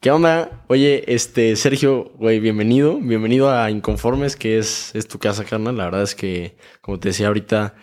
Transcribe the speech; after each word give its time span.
¿Qué 0.00 0.12
onda? 0.12 0.62
Oye, 0.68 1.12
este, 1.12 1.56
Sergio, 1.56 2.12
güey, 2.18 2.38
bienvenido. 2.38 3.00
Bienvenido 3.00 3.50
a 3.50 3.68
Inconformes, 3.68 4.36
que 4.36 4.56
es, 4.56 4.94
es 4.94 5.08
tu 5.08 5.18
casa, 5.18 5.44
carnal. 5.44 5.76
La 5.76 5.86
verdad 5.86 6.02
es 6.04 6.14
que, 6.14 6.56
como 6.82 7.00
te 7.00 7.08
decía 7.08 7.26
ahorita, 7.26 7.74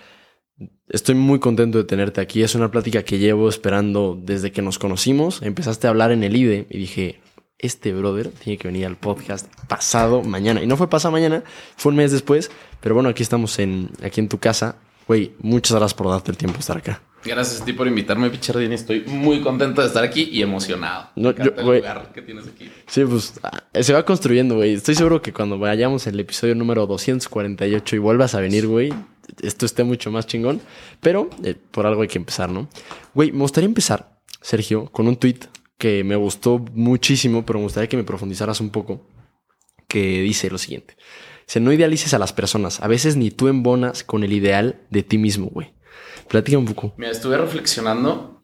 estoy 0.88 1.16
muy 1.16 1.40
contento 1.40 1.78
de 1.78 1.84
tenerte 1.84 2.22
aquí. 2.22 2.42
Es 2.42 2.56
una 2.56 2.72
plática 2.72 3.04
que 3.04 3.18
llevo 3.18 3.50
esperando 3.50 4.18
desde 4.18 4.54
que 4.54 4.62
nos 4.62 4.80
conocimos. 4.80 5.42
Empezaste 5.42 5.88
a 5.88 5.90
hablar 5.90 6.14
en 6.14 6.24
el 6.24 6.38
IDE 6.38 6.68
y 6.70 6.78
dije, 6.78 7.20
este 7.60 7.92
brother 7.94 8.30
tiene 8.30 8.58
que 8.58 8.70
venir 8.70 8.86
al 8.86 8.96
podcast 8.96 9.54
pasado 9.68 10.24
mañana. 10.24 10.64
Y 10.64 10.68
no 10.68 10.78
fue 10.78 10.90
pasado 10.90 11.12
mañana, 11.12 11.44
fue 11.76 11.90
un 11.90 11.98
mes 11.98 12.14
después. 12.14 12.50
Pero 12.80 12.96
bueno, 12.96 13.10
aquí 13.10 13.24
estamos 13.24 13.60
en, 13.60 13.90
aquí 14.02 14.22
en 14.22 14.30
tu 14.30 14.38
casa. 14.38 14.78
Güey, 15.06 15.34
muchas 15.40 15.76
gracias 15.76 15.96
por 15.96 16.10
darte 16.10 16.32
el 16.32 16.38
tiempo 16.38 16.56
de 16.56 16.62
estar 16.62 16.78
acá. 16.78 17.02
Gracias 17.26 17.62
a 17.62 17.66
ti 17.66 17.74
por 17.74 17.88
invitarme, 17.88 18.30
Pichardini. 18.30 18.76
Estoy 18.76 19.02
muy 19.08 19.42
contento 19.42 19.82
de 19.82 19.88
estar 19.88 20.04
aquí 20.04 20.30
y 20.32 20.42
emocionado. 20.42 21.10
No, 21.16 21.32
yo- 21.36 21.52
el 21.58 21.66
lugar 21.66 22.12
que 22.14 22.22
tienes 22.22 22.48
aquí. 22.48 22.70
Sí, 22.88 23.04
pues 23.04 23.34
ah, 23.44 23.64
se 23.82 23.94
va 23.94 24.06
construyendo, 24.06 24.56
güey. 24.56 24.74
Estoy 24.76 24.96
seguro 24.96 25.22
que 25.22 25.34
cuando 25.34 25.58
vayamos 25.58 26.06
al 26.08 26.20
episodio 26.20 26.54
número 26.56 26.86
248 26.86 27.96
y 27.96 28.00
vuelvas 28.00 28.36
a 28.36 28.40
venir, 28.42 28.68
güey, 28.68 28.94
esto 29.42 29.66
esté 29.66 29.84
mucho 29.84 30.12
más 30.12 30.28
chingón. 30.28 30.62
Pero 31.02 31.30
eh, 31.44 31.56
por 31.72 31.88
algo 31.88 32.04
hay 32.04 32.08
que 32.08 32.20
empezar, 32.20 32.50
¿no? 32.52 32.70
Güey, 33.16 33.32
me 33.32 33.40
gustaría 33.40 33.68
empezar, 33.68 34.20
Sergio, 34.42 34.86
con 34.92 35.08
un 35.08 35.16
tweet 35.16 35.40
que 35.78 36.04
me 36.04 36.16
gustó 36.16 36.60
muchísimo, 36.74 37.46
pero 37.46 37.60
me 37.60 37.64
gustaría 37.66 37.90
que 37.90 37.98
me 37.98 38.04
profundizaras 38.04 38.62
un 38.62 38.70
poco. 38.70 39.08
Que 39.88 40.22
dice 40.22 40.50
lo 40.50 40.58
siguiente: 40.58 40.96
Dice, 41.48 41.60
no 41.60 41.72
idealices 41.72 42.14
a 42.14 42.20
las 42.20 42.34
personas. 42.34 42.82
A 42.82 42.88
veces 42.88 43.16
ni 43.18 43.30
tú 43.32 43.48
embonas 43.48 44.04
con 44.04 44.24
el 44.24 44.34
ideal 44.34 44.82
de 44.90 45.04
ti 45.04 45.18
mismo, 45.18 45.48
güey. 45.48 45.74
Platica 46.28 46.58
un 46.58 46.66
poco. 46.66 46.94
Mira, 46.98 47.12
estuve 47.12 47.38
reflexionando 47.38 48.44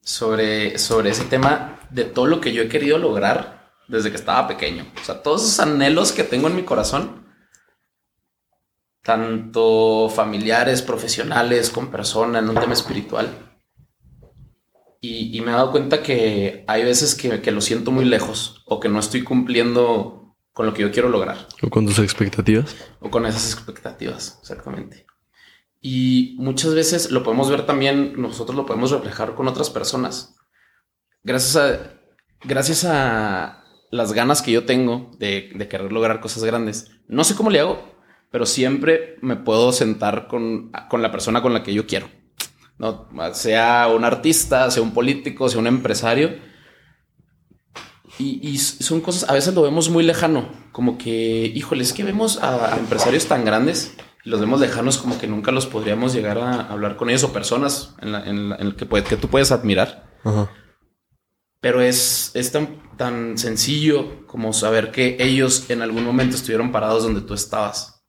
sobre, 0.00 0.78
sobre 0.78 1.10
ese 1.10 1.24
tema 1.24 1.80
de 1.90 2.04
todo 2.04 2.26
lo 2.26 2.40
que 2.40 2.52
yo 2.52 2.62
he 2.62 2.68
querido 2.68 2.98
lograr 2.98 3.72
desde 3.88 4.10
que 4.10 4.16
estaba 4.16 4.48
pequeño. 4.48 4.86
O 5.00 5.04
sea, 5.04 5.22
todos 5.22 5.42
esos 5.42 5.60
anhelos 5.60 6.12
que 6.12 6.24
tengo 6.24 6.48
en 6.48 6.56
mi 6.56 6.62
corazón, 6.62 7.26
tanto 9.02 10.08
familiares, 10.08 10.82
profesionales, 10.82 11.70
con 11.70 11.90
persona, 11.90 12.38
en 12.38 12.48
un 12.48 12.56
tema 12.56 12.72
espiritual. 12.72 13.28
Y, 15.00 15.36
y 15.36 15.40
me 15.40 15.50
he 15.50 15.54
dado 15.54 15.72
cuenta 15.72 16.02
que 16.02 16.64
hay 16.68 16.84
veces 16.84 17.14
que, 17.14 17.40
que 17.40 17.50
lo 17.50 17.60
siento 17.60 17.90
muy 17.90 18.04
lejos 18.04 18.62
o 18.66 18.78
que 18.78 18.88
no 18.88 19.00
estoy 19.00 19.24
cumpliendo 19.24 20.36
con 20.52 20.66
lo 20.66 20.74
que 20.74 20.82
yo 20.82 20.92
quiero 20.92 21.08
lograr. 21.08 21.48
¿O 21.62 21.70
con 21.70 21.86
tus 21.86 21.98
expectativas? 21.98 22.76
o 23.00 23.10
con 23.10 23.26
esas 23.26 23.52
expectativas, 23.52 24.38
exactamente. 24.40 25.06
Y 25.84 26.36
muchas 26.38 26.74
veces 26.74 27.10
lo 27.10 27.24
podemos 27.24 27.50
ver 27.50 27.66
también, 27.66 28.14
nosotros 28.16 28.56
lo 28.56 28.64
podemos 28.64 28.92
reflejar 28.92 29.34
con 29.34 29.48
otras 29.48 29.68
personas. 29.68 30.36
Gracias 31.24 31.56
a, 31.56 32.00
gracias 32.44 32.84
a 32.84 33.64
las 33.90 34.12
ganas 34.12 34.42
que 34.42 34.52
yo 34.52 34.64
tengo 34.64 35.10
de, 35.18 35.50
querer 35.68 35.92
lograr 35.92 36.20
cosas 36.20 36.44
grandes, 36.44 36.92
no 37.08 37.24
sé 37.24 37.34
cómo 37.34 37.50
le 37.50 37.58
hago, 37.58 37.82
pero 38.30 38.46
siempre 38.46 39.16
me 39.22 39.34
puedo 39.34 39.72
sentar 39.72 40.28
con, 40.28 40.70
con 40.88 41.02
la 41.02 41.10
persona 41.10 41.42
con 41.42 41.52
la 41.52 41.64
que 41.64 41.74
yo 41.74 41.86
quiero. 41.86 42.08
No, 42.78 43.08
sea 43.34 43.88
un 43.88 44.04
artista, 44.04 44.70
sea 44.70 44.82
un 44.82 44.94
político, 44.94 45.48
sea 45.48 45.60
un 45.60 45.66
empresario. 45.66 46.36
Y, 48.18 48.56
son 48.58 49.00
cosas, 49.00 49.28
a 49.28 49.32
veces 49.32 49.52
lo 49.52 49.62
vemos 49.62 49.88
muy 49.88 50.04
lejano, 50.04 50.48
como 50.70 50.96
que, 50.96 51.50
híjole, 51.54 51.82
es 51.82 51.92
que 51.92 52.04
vemos 52.04 52.40
a, 52.40 52.76
empresarios 52.78 53.26
tan 53.26 53.44
grandes 53.44 53.96
los 54.24 54.40
vemos 54.40 54.60
lejanos 54.60 54.98
como 54.98 55.18
que 55.18 55.26
nunca 55.26 55.50
los 55.52 55.66
podríamos 55.66 56.12
llegar 56.14 56.38
a 56.38 56.60
hablar 56.68 56.96
con 56.96 57.10
ellos 57.10 57.24
o 57.24 57.32
personas 57.32 57.94
en, 58.00 58.12
la, 58.12 58.24
en, 58.24 58.48
la, 58.50 58.56
en 58.56 58.66
el 58.68 58.76
que, 58.76 58.86
puede- 58.86 59.04
que 59.04 59.16
tú 59.16 59.28
puedes 59.28 59.50
admirar. 59.52 60.10
Ajá. 60.24 60.50
Pero 61.60 61.80
es, 61.80 62.30
es 62.34 62.50
tan, 62.52 62.82
tan 62.96 63.38
sencillo 63.38 64.26
como 64.26 64.52
saber 64.52 64.90
que 64.90 65.16
ellos 65.20 65.70
en 65.70 65.82
algún 65.82 66.04
momento 66.04 66.36
estuvieron 66.36 66.72
parados 66.72 67.04
donde 67.04 67.20
tú 67.20 67.34
estabas. 67.34 68.04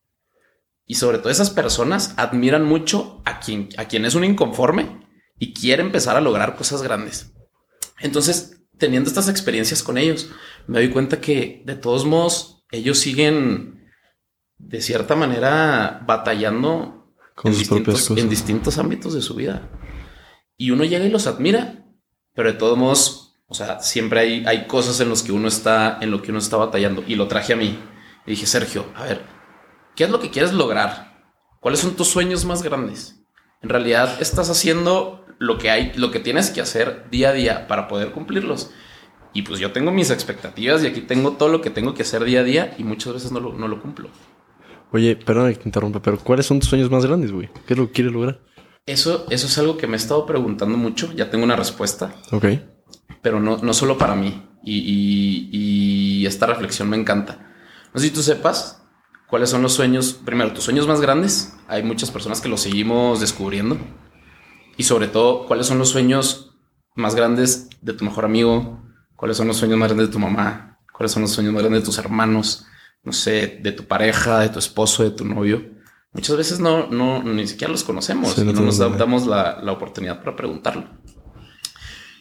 Y 0.85 0.95
sobre 0.95 1.19
todo 1.19 1.29
esas 1.29 1.49
personas 1.51 2.13
admiran 2.17 2.65
mucho 2.65 3.21
a 3.25 3.39
quien, 3.39 3.69
a 3.77 3.85
quien 3.85 4.05
es 4.05 4.15
un 4.15 4.23
inconforme 4.23 5.07
y 5.39 5.53
quiere 5.53 5.81
empezar 5.83 6.17
a 6.17 6.21
lograr 6.21 6.55
cosas 6.55 6.81
grandes. 6.81 7.33
Entonces, 7.99 8.63
teniendo 8.77 9.07
estas 9.07 9.29
experiencias 9.29 9.81
con 9.83 9.97
ellos, 9.97 10.29
me 10.67 10.79
doy 10.79 10.89
cuenta 10.89 11.21
que 11.21 11.61
de 11.65 11.75
todos 11.75 12.05
modos 12.05 12.65
ellos 12.71 12.97
siguen 12.99 13.82
de 14.67 14.81
cierta 14.81 15.15
manera 15.15 16.01
batallando 16.05 17.13
Con 17.35 17.51
distintos, 17.51 18.09
en 18.11 18.29
distintos 18.29 18.77
ámbitos 18.77 19.13
de 19.13 19.21
su 19.21 19.35
vida. 19.35 19.69
Y 20.57 20.71
uno 20.71 20.83
llega 20.83 21.05
y 21.05 21.09
los 21.09 21.27
admira, 21.27 21.85
pero 22.33 22.51
de 22.51 22.57
todos 22.57 22.77
modos, 22.77 23.35
o 23.47 23.53
sea, 23.53 23.79
siempre 23.79 24.19
hay, 24.21 24.45
hay 24.45 24.67
cosas 24.67 24.99
en 24.99 25.09
los 25.09 25.23
que 25.23 25.31
uno 25.31 25.47
está, 25.47 25.97
en 26.01 26.11
lo 26.11 26.21
que 26.21 26.31
uno 26.31 26.39
está 26.39 26.57
batallando. 26.57 27.03
Y 27.07 27.15
lo 27.15 27.27
traje 27.27 27.53
a 27.53 27.57
mí. 27.57 27.79
Y 28.25 28.31
dije, 28.31 28.45
Sergio, 28.45 28.85
a 28.95 29.03
ver, 29.03 29.21
¿qué 29.95 30.05
es 30.05 30.09
lo 30.09 30.19
que 30.19 30.29
quieres 30.29 30.53
lograr? 30.53 31.25
¿Cuáles 31.59 31.79
son 31.79 31.95
tus 31.95 32.07
sueños 32.07 32.45
más 32.45 32.63
grandes? 32.63 33.23
En 33.61 33.69
realidad 33.69 34.21
estás 34.21 34.49
haciendo 34.49 35.25
lo 35.39 35.57
que 35.57 35.69
hay, 35.71 35.93
lo 35.95 36.11
que 36.11 36.19
tienes 36.19 36.49
que 36.49 36.61
hacer 36.61 37.09
día 37.09 37.29
a 37.29 37.33
día 37.33 37.67
para 37.67 37.87
poder 37.87 38.11
cumplirlos. 38.11 38.71
Y 39.33 39.41
pues 39.41 39.59
yo 39.59 39.71
tengo 39.71 39.91
mis 39.91 40.11
expectativas 40.11 40.83
y 40.83 40.87
aquí 40.87 41.01
tengo 41.01 41.33
todo 41.33 41.49
lo 41.49 41.61
que 41.61 41.69
tengo 41.69 41.93
que 41.93 42.03
hacer 42.03 42.23
día 42.23 42.41
a 42.41 42.43
día 42.43 42.75
y 42.77 42.83
muchas 42.83 43.13
veces 43.13 43.31
no 43.31 43.39
lo, 43.39 43.53
no 43.53 43.67
lo 43.67 43.81
cumplo. 43.81 44.09
Oye, 44.93 45.15
perdón 45.17 45.51
que 45.53 45.59
te 45.59 45.67
interrumpa, 45.67 46.01
pero 46.01 46.17
¿cuáles 46.19 46.45
son 46.45 46.59
tus 46.59 46.69
sueños 46.69 46.89
más 46.89 47.05
grandes, 47.05 47.31
güey? 47.31 47.49
¿Qué 47.67 47.73
es 47.73 47.77
lo 47.79 47.87
que 47.87 47.93
quieres 47.93 48.13
lograr? 48.13 48.39
Eso, 48.85 49.25
eso 49.29 49.47
es 49.47 49.57
algo 49.57 49.75
que 49.77 49.87
me 49.87 49.93
he 49.93 49.97
estado 49.97 50.25
preguntando 50.25 50.77
mucho. 50.77 51.11
Ya 51.13 51.29
tengo 51.29 51.43
una 51.43 51.55
respuesta. 51.55 52.13
Ok. 52.31 52.45
pero 53.21 53.39
no, 53.39 53.57
no 53.57 53.73
solo 53.73 53.97
para 53.97 54.15
mí. 54.15 54.49
Y, 54.63 54.77
y- 54.79 55.49
y 56.21 56.25
esta 56.25 56.45
reflexión 56.45 56.89
me 56.89 56.97
encanta. 56.97 57.39
No 57.93 57.99
sé 57.99 58.07
si 58.07 58.13
tú 58.13 58.21
sepas 58.21 58.83
cuáles 59.29 59.49
son 59.49 59.61
los 59.61 59.73
sueños, 59.73 60.13
primero, 60.25 60.51
tus 60.53 60.63
sueños 60.65 60.87
más 60.87 60.99
grandes. 61.01 61.53
Hay 61.67 61.83
muchas 61.83 62.11
personas 62.11 62.39
que 62.41 62.49
los 62.49 62.61
seguimos 62.61 63.19
descubriendo. 63.21 63.77
Y 64.77 64.83
sobre 64.83 65.07
todo, 65.07 65.45
cuáles 65.47 65.67
son 65.67 65.79
los 65.79 65.89
sueños 65.89 66.55
más 66.95 67.15
grandes 67.15 67.69
de 67.81 67.93
tu 67.93 68.03
mejor 68.05 68.25
amigo, 68.25 68.81
cuáles 69.15 69.37
son 69.37 69.47
los 69.47 69.57
sueños 69.57 69.77
más 69.79 69.87
grandes 69.89 70.07
de 70.07 70.13
tu 70.13 70.19
mamá, 70.19 70.79
cuáles 70.91 71.11
son 71.11 71.21
los 71.23 71.31
sueños 71.31 71.53
más 71.53 71.61
grandes 71.63 71.81
de 71.81 71.85
tus 71.85 71.97
hermanos, 71.97 72.65
no 73.03 73.11
sé, 73.13 73.59
de 73.61 73.71
tu 73.71 73.85
pareja, 73.85 74.39
de 74.39 74.49
tu 74.49 74.59
esposo, 74.59 75.03
de 75.03 75.11
tu 75.11 75.25
novio. 75.25 75.71
Muchas 76.13 76.37
veces 76.37 76.59
no, 76.59 76.87
no 76.87 77.23
ni 77.23 77.47
siquiera 77.47 77.71
los 77.71 77.83
conocemos 77.83 78.33
Sí, 78.33 78.41
y 78.41 78.45
no 78.45 78.53
nos 78.53 78.77
damos 78.77 79.25
la, 79.25 79.59
la 79.63 79.71
oportunidad 79.71 80.19
para 80.23 80.35
preguntarlo. 80.35 80.87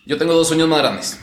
Yo 0.07 0.17
tengo 0.19 0.33
dos 0.35 0.49
sueños 0.49 0.69
más 0.69 0.79
grandes. 0.79 1.21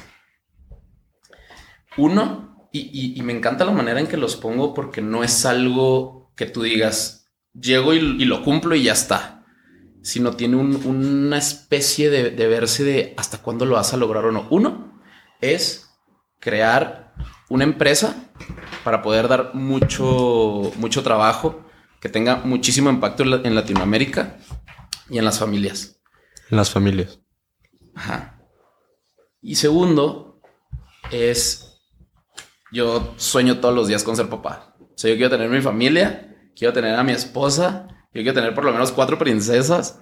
Uno, 1.97 2.70
y, 2.72 2.80
y- 2.94 3.20
y 3.20 3.22
me 3.24 3.34
encanta 3.34 3.66
la 3.66 3.72
manera 3.72 4.00
en 4.00 4.08
que 4.08 4.18
los 4.18 4.36
pongo 4.36 4.74
porque 4.74 5.02
no 5.02 5.24
es 5.24 5.46
algo 5.46 6.31
que 6.36 6.46
tú 6.46 6.62
digas, 6.62 7.28
llego 7.53 7.94
y, 7.94 7.97
y 7.97 8.26
lo 8.26 8.44
cumplo 8.44 8.76
y 8.76 8.84
ya 8.84 8.94
está, 8.94 9.44
sino 10.02 10.34
tiene 10.34 10.56
un- 10.56 10.76
una 10.86 11.38
especie 11.38 12.09
de, 12.09 12.30
de 12.31 12.47
verse 12.47 12.84
de 12.84 13.14
hasta 13.18 13.40
cuándo 13.40 13.66
lo 13.66 13.76
vas 13.76 13.94
a 13.94 13.97
lograr 13.97 14.26
o 14.26 14.31
no. 14.31 14.47
Uno 14.52 15.02
es 15.41 15.90
crear 16.40 17.14
una 17.50 17.64
empresa 17.66 18.28
para 18.84 19.01
poder 19.01 19.28
dar 19.28 19.53
mucho, 19.56 20.72
mucho 20.78 21.03
trabajo, 21.03 21.63
que 22.00 22.09
tenga 22.09 22.38
muchísimo 22.38 22.90
impacto 22.90 23.23
en, 23.23 23.29
la- 23.31 23.41
en 23.44 23.56
Latinoamérica 23.56 24.38
y 25.09 25.17
en 25.17 25.25
las 25.25 25.40
familias. 25.40 26.00
En 26.50 26.57
las 26.57 26.69
familias. 26.72 27.19
Ajá. 27.95 28.40
Y 29.41 29.56
segundo 29.56 30.41
es, 31.12 31.78
yo 32.72 33.13
sueño 33.17 33.59
todos 33.59 33.75
los 33.75 33.88
días 33.88 34.03
con 34.03 34.16
ser 34.16 34.29
papá. 34.29 34.75
O 34.79 34.94
sea, 34.96 35.09
yo 35.11 35.16
quiero 35.17 35.29
tener 35.31 35.50
mi 35.50 35.61
familia, 35.61 36.35
quiero 36.56 36.73
tener 36.73 36.96
a 36.96 37.03
mi 37.03 37.11
esposa, 37.13 37.88
yo 38.13 38.22
quiero 38.22 38.34
tener 38.34 38.53
por 38.53 38.66
lo 38.66 38.72
menos 38.72 38.91
cuatro 38.91 39.17
princesas, 39.17 40.00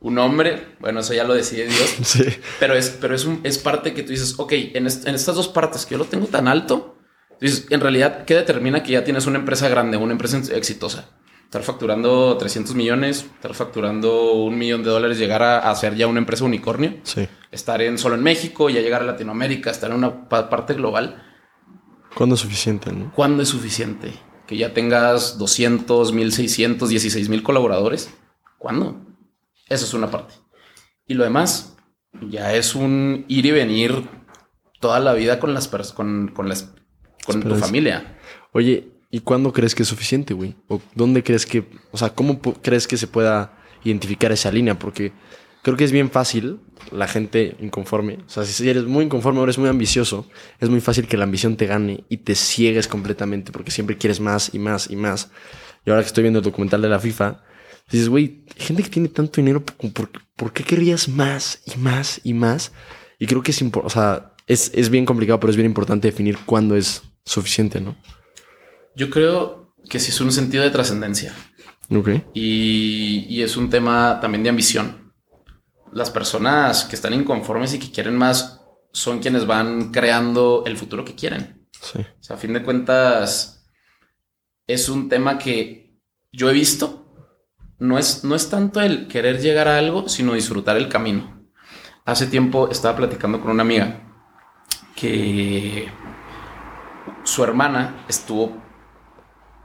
un 0.00 0.16
hombre, 0.18 0.76
bueno, 0.78 1.00
eso 1.00 1.12
ya 1.12 1.24
lo 1.24 1.34
decide 1.34 1.66
Dios, 1.66 1.90
Sí. 2.02 2.22
pero 2.60 2.74
es, 2.74 2.90
pero 3.00 3.14
es, 3.16 3.24
un, 3.24 3.40
es 3.42 3.58
parte 3.58 3.94
que 3.94 4.02
tú 4.04 4.10
dices, 4.10 4.34
ok, 4.38 4.52
en, 4.74 4.86
est- 4.86 5.06
en 5.08 5.14
estas 5.16 5.34
dos 5.34 5.48
partes 5.48 5.84
que 5.86 5.92
yo 5.94 5.98
lo 5.98 6.04
tengo 6.04 6.26
tan 6.28 6.46
alto, 6.46 6.97
dices, 7.40 7.66
en 7.70 7.80
realidad, 7.80 8.24
¿qué 8.24 8.34
determina 8.34 8.82
que 8.82 8.92
ya 8.92 9.04
tienes 9.04 9.26
una 9.26 9.38
empresa 9.38 9.68
grande, 9.68 9.96
una 9.96 10.12
empresa 10.12 10.38
exitosa? 10.54 11.10
Estar 11.44 11.62
facturando 11.62 12.36
300 12.36 12.74
millones, 12.74 13.26
estar 13.36 13.54
facturando 13.54 14.32
un 14.34 14.58
millón 14.58 14.82
de 14.82 14.90
dólares, 14.90 15.18
llegar 15.18 15.42
a, 15.42 15.70
a 15.70 15.74
ser 15.74 15.94
ya 15.94 16.06
una 16.06 16.18
empresa 16.18 16.44
unicornio, 16.44 16.96
Sí. 17.04 17.26
estar 17.50 17.80
en 17.80 17.96
solo 17.96 18.16
en 18.16 18.22
México, 18.22 18.68
ya 18.68 18.80
llegar 18.82 19.00
a 19.02 19.06
Latinoamérica, 19.06 19.70
estar 19.70 19.90
en 19.90 19.96
una 19.96 20.28
pa- 20.28 20.50
parte 20.50 20.74
global. 20.74 21.22
¿Cuándo 22.14 22.34
es 22.34 22.40
suficiente, 22.42 22.92
no? 22.92 23.12
¿Cuándo 23.14 23.42
es 23.42 23.48
suficiente? 23.48 24.12
Que 24.46 24.56
ya 24.58 24.74
tengas 24.74 25.38
200, 25.38 26.12
1600, 26.12 26.88
16 26.88 27.28
mil 27.30 27.42
colaboradores. 27.42 28.12
¿Cuándo? 28.58 29.00
Eso 29.68 29.84
es 29.86 29.94
una 29.94 30.10
parte. 30.10 30.34
Y 31.06 31.14
lo 31.14 31.24
demás 31.24 31.76
ya 32.28 32.52
es 32.54 32.74
un 32.74 33.24
ir 33.28 33.46
y 33.46 33.50
venir 33.52 34.08
toda 34.80 35.00
la 35.00 35.12
vida 35.14 35.38
con 35.38 35.54
las 35.54 35.68
con, 35.94 36.28
con 36.34 36.48
las 36.48 36.74
con 37.32 37.42
tu 37.42 37.54
familia. 37.56 38.18
Oye, 38.52 38.88
¿y 39.10 39.20
cuándo 39.20 39.52
crees 39.52 39.74
que 39.74 39.82
es 39.82 39.88
suficiente, 39.88 40.34
güey? 40.34 40.54
¿O 40.68 40.80
dónde 40.94 41.22
crees 41.22 41.46
que, 41.46 41.64
o 41.92 41.96
sea, 41.96 42.10
cómo 42.10 42.40
crees 42.40 42.86
que 42.86 42.96
se 42.96 43.06
pueda 43.06 43.58
identificar 43.84 44.32
esa 44.32 44.50
línea? 44.50 44.78
Porque 44.78 45.12
creo 45.62 45.76
creo 45.76 45.76
que 45.76 45.84
es 45.84 45.92
bien 45.92 46.10
fácil 46.10 46.60
la 46.90 47.06
gente 47.06 47.56
inconforme. 47.60 48.18
O 48.26 48.30
sea, 48.30 48.44
si 48.44 48.68
eres 48.68 48.84
muy 48.84 49.04
inconforme 49.04 49.40
o 49.40 49.44
eres 49.44 49.58
muy 49.58 49.68
ambicioso, 49.68 50.26
es 50.60 50.68
muy 50.68 50.80
fácil 50.80 51.06
que 51.06 51.16
la 51.16 51.24
ambición 51.24 51.56
te 51.56 51.66
gane 51.66 52.04
y 52.08 52.18
te 52.18 52.34
ciegues 52.34 52.88
completamente 52.88 53.52
porque 53.52 53.70
siempre 53.70 53.96
quieres 53.96 54.20
más 54.20 54.54
y 54.54 54.58
más 54.58 54.90
y 54.90 54.96
más. 54.96 55.30
Y 55.84 55.90
ahora 55.90 56.02
que 56.02 56.08
estoy 56.08 56.22
viendo 56.22 56.38
el 56.38 56.44
documental 56.44 56.82
de 56.82 56.88
la 56.88 56.98
FIFA, 56.98 57.42
dices, 57.90 58.08
güey, 58.08 58.44
gente 58.56 58.82
que 58.82 58.88
tiene 58.88 59.08
tanto 59.08 59.40
dinero, 59.40 59.64
¿por, 59.64 60.10
por 60.36 60.52
qué 60.52 60.64
querrías 60.64 61.08
más 61.08 61.60
y 61.66 61.78
más 61.78 62.20
y 62.24 62.34
más? 62.34 62.72
Y 63.18 63.26
creo 63.26 63.42
que 63.42 63.50
es, 63.50 63.62
o 63.62 63.90
sea, 63.90 64.32
es, 64.46 64.70
es 64.74 64.90
bien 64.90 65.04
complicado, 65.04 65.38
pero 65.40 65.50
es 65.50 65.56
bien 65.56 65.66
importante 65.66 66.08
definir 66.08 66.38
cuándo 66.46 66.76
es 66.76 67.02
suficiente, 67.28 67.80
¿no? 67.80 67.96
Yo 68.96 69.10
creo 69.10 69.74
que 69.88 70.00
sí 70.00 70.10
es 70.10 70.20
un 70.20 70.32
sentido 70.32 70.64
de 70.64 70.70
trascendencia. 70.70 71.34
Ok. 71.90 72.08
Y, 72.34 73.26
y, 73.28 73.42
es 73.42 73.56
un 73.56 73.70
tema 73.70 74.18
también 74.20 74.42
de 74.42 74.50
ambición. 74.50 75.12
Las 75.92 76.10
personas 76.10 76.84
que 76.84 76.96
están 76.96 77.14
inconformes 77.14 77.74
y 77.74 77.78
que 77.78 77.90
quieren 77.90 78.16
más 78.16 78.60
son 78.92 79.20
quienes 79.20 79.46
van 79.46 79.90
creando 79.90 80.64
el 80.66 80.76
futuro 80.76 81.04
que 81.04 81.14
quieren. 81.14 81.68
Sí. 81.80 82.00
O 82.00 82.22
sea, 82.22 82.36
a 82.36 82.38
fin 82.38 82.52
de 82.52 82.62
cuentas, 82.62 83.66
es 84.66 84.88
un 84.88 85.08
tema 85.08 85.38
que 85.38 85.98
yo 86.32 86.50
he 86.50 86.52
visto. 86.52 87.04
No 87.78 87.98
es, 87.98 88.24
no 88.24 88.34
es 88.34 88.50
tanto 88.50 88.80
el 88.80 89.06
querer 89.06 89.40
llegar 89.40 89.68
a 89.68 89.78
algo, 89.78 90.08
sino 90.08 90.34
disfrutar 90.34 90.76
el 90.76 90.88
camino. 90.88 91.48
Hace 92.04 92.26
tiempo 92.26 92.68
estaba 92.70 92.96
platicando 92.96 93.40
con 93.40 93.50
una 93.50 93.62
amiga 93.62 94.02
que 94.96 95.88
su 97.38 97.44
hermana 97.44 98.04
estuvo 98.08 98.60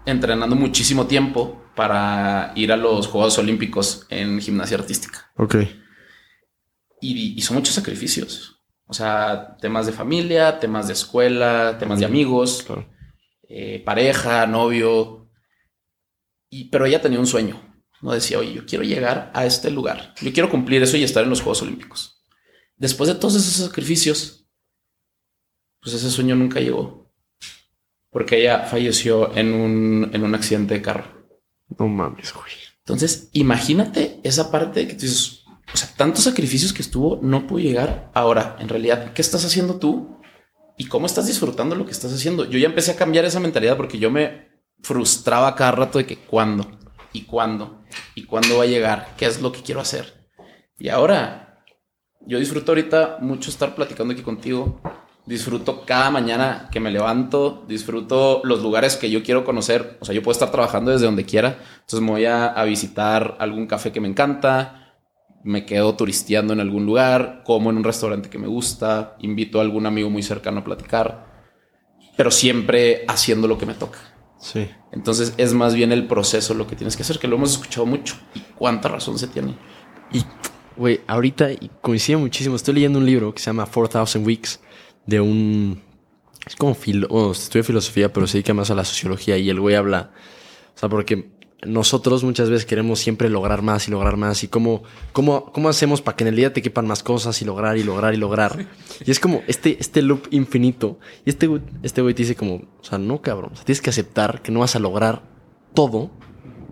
entrenando 0.05 0.55
muchísimo 0.55 1.07
tiempo 1.07 1.65
para 1.75 2.51
ir 2.55 2.71
a 2.71 2.77
los 2.77 3.07
Juegos 3.07 3.39
Olímpicos 3.39 4.05
en 4.11 4.39
gimnasia 4.39 4.77
artística. 4.77 5.31
Ok. 5.37 5.55
Y 7.01 7.33
hizo 7.35 7.55
muchos 7.55 7.73
sacrificios. 7.73 8.63
O 8.85 8.93
sea, 8.93 9.57
temas 9.59 9.87
de 9.87 9.91
familia, 9.91 10.59
temas 10.59 10.85
de 10.85 10.93
escuela, 10.93 11.77
temas 11.79 11.99
de 11.99 12.05
amigos, 12.05 12.63
eh, 13.49 13.81
pareja, 13.83 14.45
novio. 14.45 15.31
Y, 16.51 16.65
pero 16.65 16.85
ella 16.85 17.01
tenía 17.01 17.19
un 17.19 17.25
sueño. 17.25 17.59
No 18.03 18.11
decía, 18.11 18.37
oye, 18.37 18.53
yo 18.53 18.67
quiero 18.67 18.83
llegar 18.83 19.31
a 19.33 19.47
este 19.47 19.71
lugar. 19.71 20.13
Yo 20.21 20.31
quiero 20.31 20.51
cumplir 20.51 20.83
eso 20.83 20.95
y 20.95 21.03
estar 21.03 21.23
en 21.23 21.31
los 21.31 21.41
Juegos 21.41 21.63
Olímpicos. 21.63 22.23
Después 22.75 23.07
de 23.07 23.15
todos 23.15 23.33
esos 23.33 23.65
sacrificios, 23.65 24.47
pues 25.81 25.95
ese 25.95 26.11
sueño 26.11 26.35
nunca 26.35 26.59
llegó. 26.59 27.02
Porque 28.13 28.39
ella 28.39 28.65
falleció 28.65 29.35
en 29.35 29.53
un, 29.53 30.11
en 30.13 30.23
un 30.23 30.35
accidente 30.35 30.75
de 30.75 30.81
carro. 30.81 31.25
No 31.77 31.87
mames, 31.87 32.33
güey. 32.33 32.53
Entonces, 32.79 33.29
imagínate 33.33 34.19
esa 34.23 34.51
parte 34.51 34.87
que 34.87 34.93
tú 34.93 35.01
dices, 35.01 35.43
o 35.73 35.77
sea, 35.77 35.89
tantos 35.97 36.23
sacrificios 36.23 36.73
que 36.73 36.81
estuvo, 36.81 37.19
no 37.21 37.47
pudo 37.47 37.59
llegar. 37.59 38.11
Ahora, 38.13 38.55
en 38.59 38.69
realidad, 38.69 39.13
¿qué 39.13 39.21
estás 39.21 39.43
haciendo 39.45 39.79
tú? 39.79 40.21
¿Y 40.77 40.85
cómo 40.85 41.05
estás 41.05 41.27
disfrutando 41.27 41.75
lo 41.75 41.85
que 41.85 41.91
estás 41.91 42.13
haciendo? 42.13 42.45
Yo 42.45 42.59
ya 42.59 42.67
empecé 42.67 42.91
a 42.91 42.95
cambiar 42.95 43.25
esa 43.25 43.39
mentalidad 43.39 43.77
porque 43.77 43.99
yo 43.99 44.11
me 44.11 44.49
frustraba 44.81 45.55
cada 45.55 45.71
rato 45.71 45.97
de 45.97 46.05
que 46.05 46.17
cuándo 46.17 46.79
y 47.13 47.23
cuándo 47.23 47.83
y 48.15 48.23
cuándo 48.23 48.57
va 48.57 48.63
a 48.63 48.67
llegar, 48.67 49.13
qué 49.17 49.25
es 49.25 49.41
lo 49.41 49.51
que 49.51 49.61
quiero 49.61 49.81
hacer. 49.81 50.29
Y 50.77 50.89
ahora, 50.89 51.63
yo 52.21 52.39
disfruto 52.39 52.71
ahorita 52.71 53.17
mucho 53.21 53.49
estar 53.49 53.75
platicando 53.75 54.13
aquí 54.13 54.23
contigo, 54.23 54.81
disfruto 55.25 55.85
cada 55.85 56.11
mañana 56.11 56.67
que 56.71 56.79
me 56.79 56.91
levanto, 56.91 57.63
disfruto 57.67 58.41
los 58.43 58.61
lugares 58.61 58.97
que 58.97 59.09
yo 59.09 59.23
quiero 59.23 59.45
conocer. 59.45 59.97
O 60.01 60.05
sea, 60.05 60.13
yo 60.13 60.21
puedo 60.21 60.33
estar 60.33 60.51
trabajando 60.51 60.91
desde 60.91 61.05
donde 61.05 61.25
quiera. 61.25 61.59
Entonces 61.81 62.01
me 62.01 62.11
voy 62.11 62.25
a, 62.25 62.61
visitar 62.63 63.37
algún 63.39 63.67
café 63.67 63.91
que 63.91 64.01
me 64.01 64.07
encanta, 64.07 64.95
me 65.43 65.65
quedo 65.65 65.95
turisteando 65.95 66.53
en 66.53 66.59
algún 66.59 66.85
lugar, 66.85 67.41
como 67.45 67.69
en 67.69 67.77
un 67.77 67.83
restaurante 67.83 68.29
que 68.29 68.39
me 68.39 68.47
gusta, 68.47 69.15
invito 69.19 69.59
a 69.59 69.61
algún 69.61 69.85
amigo 69.85 70.09
muy 70.09 70.23
cercano 70.23 70.61
a 70.61 70.63
platicar, 70.63 71.25
pero 72.17 72.31
siempre 72.31 73.03
haciendo 73.07 73.47
lo 73.47 73.57
que 73.57 73.65
me 73.65 73.73
toca. 73.73 73.99
Sí. 74.39 74.69
Entonces 74.91 75.33
es 75.37 75.53
más 75.53 75.73
bien 75.73 75.93
el 75.93 76.05
proceso 76.05 76.53
lo 76.53 76.67
que 76.67 76.75
tienes 76.75 76.97
que 76.97 77.03
hacer, 77.03 77.17
que 77.17 77.27
lo 77.27 77.37
hemos 77.37 77.53
escuchado 77.53 77.85
mucho. 77.85 78.15
¿Y 78.35 78.41
cuánta 78.55 78.89
razón 78.89 79.17
se 79.17 79.27
tiene? 79.27 79.55
Y, 80.11 80.21
güey, 80.75 80.99
ahorita 81.07 81.47
coincide 81.81 82.17
muchísimo. 82.17 82.57
Estoy 82.57 82.75
leyendo 82.75 82.99
un 82.99 83.05
libro 83.05 83.33
que 83.33 83.39
se 83.39 83.45
llama 83.45 83.65
4000 83.65 84.25
Weeks 84.25 84.59
de 85.05 85.21
un... 85.21 85.81
Es 86.45 86.55
como 86.55 86.75
filo, 86.75 87.07
bueno, 87.07 87.31
estudia 87.31 87.63
filosofía, 87.63 88.11
pero 88.11 88.27
se 88.27 88.33
dedica 88.33 88.53
más 88.53 88.69
a 88.69 88.75
la 88.75 88.83
sociología 88.83 89.37
y 89.37 89.49
el 89.49 89.61
güey 89.61 89.75
habla, 89.75 90.11
o 90.75 90.77
sea, 90.77 90.89
porque 90.89 91.31
nosotros 91.65 92.23
muchas 92.23 92.49
veces 92.49 92.65
queremos 92.65 92.99
siempre 92.99 93.29
lograr 93.29 93.61
más 93.61 93.87
y 93.87 93.91
lograr 93.91 94.17
más 94.17 94.43
y 94.43 94.47
cómo, 94.47 94.83
cómo, 95.11 95.51
cómo 95.51 95.69
hacemos 95.69 96.01
para 96.01 96.17
que 96.17 96.23
en 96.23 96.29
el 96.29 96.35
día 96.35 96.53
te 96.53 96.61
quepan 96.61 96.87
más 96.87 97.03
cosas 97.03 97.41
y 97.41 97.45
lograr 97.45 97.77
y 97.77 97.83
lograr 97.83 98.13
y 98.13 98.17
lograr. 98.17 98.67
Y 99.05 99.11
es 99.11 99.19
como 99.19 99.41
este, 99.47 99.77
este 99.79 100.01
loop 100.01 100.27
infinito. 100.31 100.99
Y 101.25 101.29
este, 101.29 101.49
este 101.81 102.01
güey 102.01 102.13
te 102.13 102.23
dice 102.23 102.35
como, 102.35 102.55
o 102.55 102.83
sea, 102.83 102.97
no 102.97 103.21
cabrón, 103.21 103.51
o 103.53 103.55
sea, 103.55 103.65
tienes 103.65 103.81
que 103.81 103.89
aceptar 103.89 104.41
que 104.41 104.51
no 104.51 104.59
vas 104.59 104.75
a 104.75 104.79
lograr 104.79 105.23
todo 105.73 106.11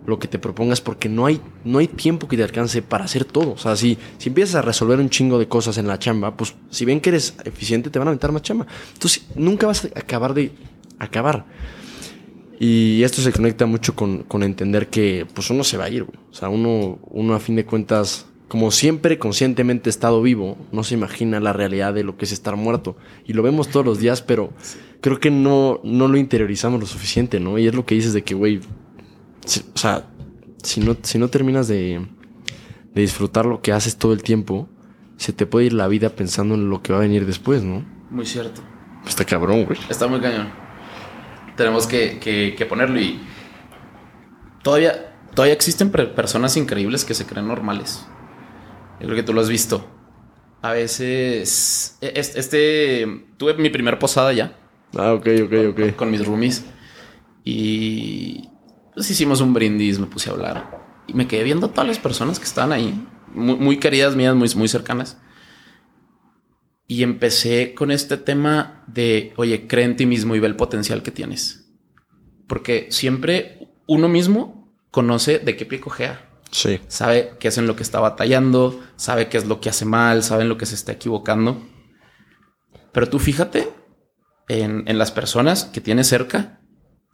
lo 0.06 0.18
que 0.18 0.28
te 0.28 0.38
propongas 0.38 0.80
porque 0.80 1.08
no 1.08 1.26
hay, 1.26 1.40
no 1.64 1.78
hay 1.78 1.88
tiempo 1.88 2.28
que 2.28 2.36
te 2.36 2.42
alcance 2.42 2.82
para 2.82 3.04
hacer 3.04 3.24
todo. 3.24 3.52
O 3.52 3.58
sea, 3.58 3.76
si, 3.76 3.98
si 4.18 4.28
empiezas 4.28 4.56
a 4.56 4.62
resolver 4.62 4.98
un 4.98 5.10
chingo 5.10 5.38
de 5.38 5.48
cosas 5.48 5.78
en 5.78 5.86
la 5.86 5.98
chamba, 5.98 6.36
pues 6.36 6.54
si 6.70 6.84
ven 6.84 7.00
que 7.00 7.10
eres 7.10 7.34
eficiente, 7.44 7.90
te 7.90 7.98
van 7.98 8.08
a 8.08 8.10
aventar 8.10 8.32
más 8.32 8.42
chamba. 8.42 8.66
Entonces, 8.92 9.26
nunca 9.36 9.66
vas 9.66 9.84
a 9.84 9.98
acabar 9.98 10.34
de 10.34 10.52
acabar. 10.98 11.44
Y 12.58 13.02
esto 13.02 13.22
se 13.22 13.32
conecta 13.32 13.66
mucho 13.66 13.94
con, 13.96 14.22
con 14.22 14.42
entender 14.42 14.88
que 14.88 15.26
pues 15.34 15.50
uno 15.50 15.64
se 15.64 15.76
va 15.76 15.84
a 15.84 15.90
ir. 15.90 16.02
O 16.02 16.34
sea, 16.34 16.48
uno, 16.48 16.98
uno 17.10 17.34
a 17.34 17.40
fin 17.40 17.56
de 17.56 17.64
cuentas, 17.64 18.26
como 18.48 18.70
siempre 18.70 19.18
conscientemente 19.18 19.90
estado 19.90 20.22
vivo, 20.22 20.56
no 20.70 20.84
se 20.84 20.94
imagina 20.94 21.40
la 21.40 21.52
realidad 21.52 21.94
de 21.94 22.04
lo 22.04 22.16
que 22.16 22.24
es 22.24 22.32
estar 22.32 22.56
muerto. 22.56 22.96
Y 23.26 23.32
lo 23.32 23.42
vemos 23.42 23.68
todos 23.68 23.84
los 23.84 23.98
días, 23.98 24.22
pero 24.22 24.52
creo 25.00 25.18
que 25.18 25.30
no, 25.30 25.80
no 25.82 26.06
lo 26.06 26.16
interiorizamos 26.16 26.78
lo 26.78 26.86
suficiente, 26.86 27.40
¿no? 27.40 27.58
Y 27.58 27.66
es 27.66 27.74
lo 27.74 27.84
que 27.84 27.96
dices 27.96 28.12
de 28.12 28.22
que, 28.22 28.34
güey, 28.34 28.60
o 29.44 29.78
sea, 29.78 30.06
si 30.62 30.80
no, 30.80 30.96
si 31.02 31.18
no 31.18 31.28
terminas 31.28 31.68
de, 31.68 32.06
de 32.94 33.00
disfrutar 33.00 33.46
lo 33.46 33.60
que 33.60 33.72
haces 33.72 33.96
todo 33.96 34.12
el 34.12 34.22
tiempo, 34.22 34.68
se 35.16 35.32
te 35.32 35.46
puede 35.46 35.66
ir 35.66 35.72
la 35.72 35.88
vida 35.88 36.10
pensando 36.10 36.54
en 36.54 36.68
lo 36.68 36.82
que 36.82 36.92
va 36.92 36.98
a 36.98 37.02
venir 37.02 37.26
después, 37.26 37.62
¿no? 37.62 37.84
Muy 38.10 38.26
cierto. 38.26 38.62
Está 39.06 39.24
cabrón, 39.24 39.64
güey. 39.64 39.78
Está 39.88 40.06
muy 40.06 40.20
cañón. 40.20 40.50
Tenemos 41.56 41.86
que, 41.86 42.18
que, 42.18 42.66
ponerlo 42.66 42.98
y 43.00 43.20
todavía, 44.62 45.14
todavía 45.34 45.54
existen 45.54 45.90
personas 45.90 46.56
increíbles 46.56 47.04
que 47.04 47.14
se 47.14 47.26
creen 47.26 47.48
normales. 47.48 48.06
Yo 49.00 49.06
creo 49.06 49.16
que 49.16 49.22
tú 49.22 49.32
lo 49.32 49.40
has 49.40 49.48
visto. 49.48 49.86
A 50.62 50.72
veces, 50.72 51.98
e, 52.00 52.12
este, 52.14 53.26
tuve 53.36 53.54
mi 53.54 53.68
primer 53.70 53.98
posada 53.98 54.32
ya. 54.32 54.56
Ah, 54.96 55.12
ok, 55.12 55.26
ok, 55.44 55.52
ok. 55.70 55.96
Con 55.96 56.10
mis 56.10 56.24
roomies. 56.24 56.64
Y 57.44 58.48
pues 58.94 59.10
hicimos 59.10 59.40
un 59.40 59.54
brindis, 59.54 59.98
me 59.98 60.06
puse 60.06 60.30
a 60.30 60.32
hablar. 60.32 60.82
Y 61.06 61.14
me 61.14 61.26
quedé 61.26 61.42
viendo 61.42 61.66
a 61.66 61.70
todas 61.70 61.88
las 61.88 61.98
personas 61.98 62.38
que 62.38 62.44
estaban 62.44 62.72
ahí, 62.72 63.06
muy, 63.34 63.78
queridas 63.78 64.14
mías, 64.14 64.34
muy, 64.34 64.48
muy 64.54 64.68
cercanas. 64.68 65.18
Y 66.86 67.02
empecé 67.02 67.74
con 67.74 67.90
este 67.90 68.18
tema 68.18 68.84
de, 68.86 69.32
oye, 69.36 69.66
cree 69.66 69.84
en 69.84 69.96
ti 69.96 70.06
mismo 70.06 70.34
y 70.34 70.40
ve 70.40 70.46
el 70.46 70.56
potencial 70.56 71.02
que 71.02 71.10
tienes. 71.10 71.70
Porque 72.46 72.88
siempre 72.90 73.70
uno 73.86 74.08
mismo 74.08 74.76
conoce 74.90 75.38
de 75.38 75.56
qué 75.56 75.64
pie 75.64 75.80
cojea. 75.80 76.28
Sí. 76.50 76.80
Sabe 76.88 77.34
qué 77.40 77.48
es 77.48 77.56
en 77.56 77.66
lo 77.66 77.76
que 77.76 77.82
está 77.82 77.98
batallando, 77.98 78.82
sabe 78.96 79.28
qué 79.28 79.38
es 79.38 79.46
lo 79.46 79.60
que 79.60 79.70
hace 79.70 79.86
mal, 79.86 80.22
sabe 80.22 80.42
en 80.42 80.50
lo 80.50 80.58
que 80.58 80.66
se 80.66 80.74
está 80.74 80.92
equivocando. 80.92 81.62
Pero 82.92 83.08
tú 83.08 83.18
fíjate 83.18 83.70
en, 84.48 84.84
en 84.86 84.98
las 84.98 85.10
personas 85.12 85.64
que 85.64 85.80
tienes 85.80 86.08
cerca 86.08 86.61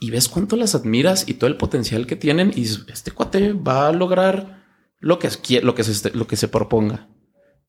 y 0.00 0.10
ves 0.10 0.28
cuánto 0.28 0.56
las 0.56 0.74
admiras 0.74 1.28
y 1.28 1.34
todo 1.34 1.48
el 1.48 1.56
potencial 1.56 2.06
que 2.06 2.16
tienen 2.16 2.52
y 2.54 2.62
este 2.62 3.10
cuate 3.10 3.52
va 3.52 3.88
a 3.88 3.92
lograr 3.92 4.64
lo 5.00 5.18
que, 5.18 5.30
lo 5.62 5.74
que, 5.74 5.84
se, 5.84 6.10
lo 6.10 6.26
que 6.26 6.36
se 6.36 6.48
proponga 6.48 7.08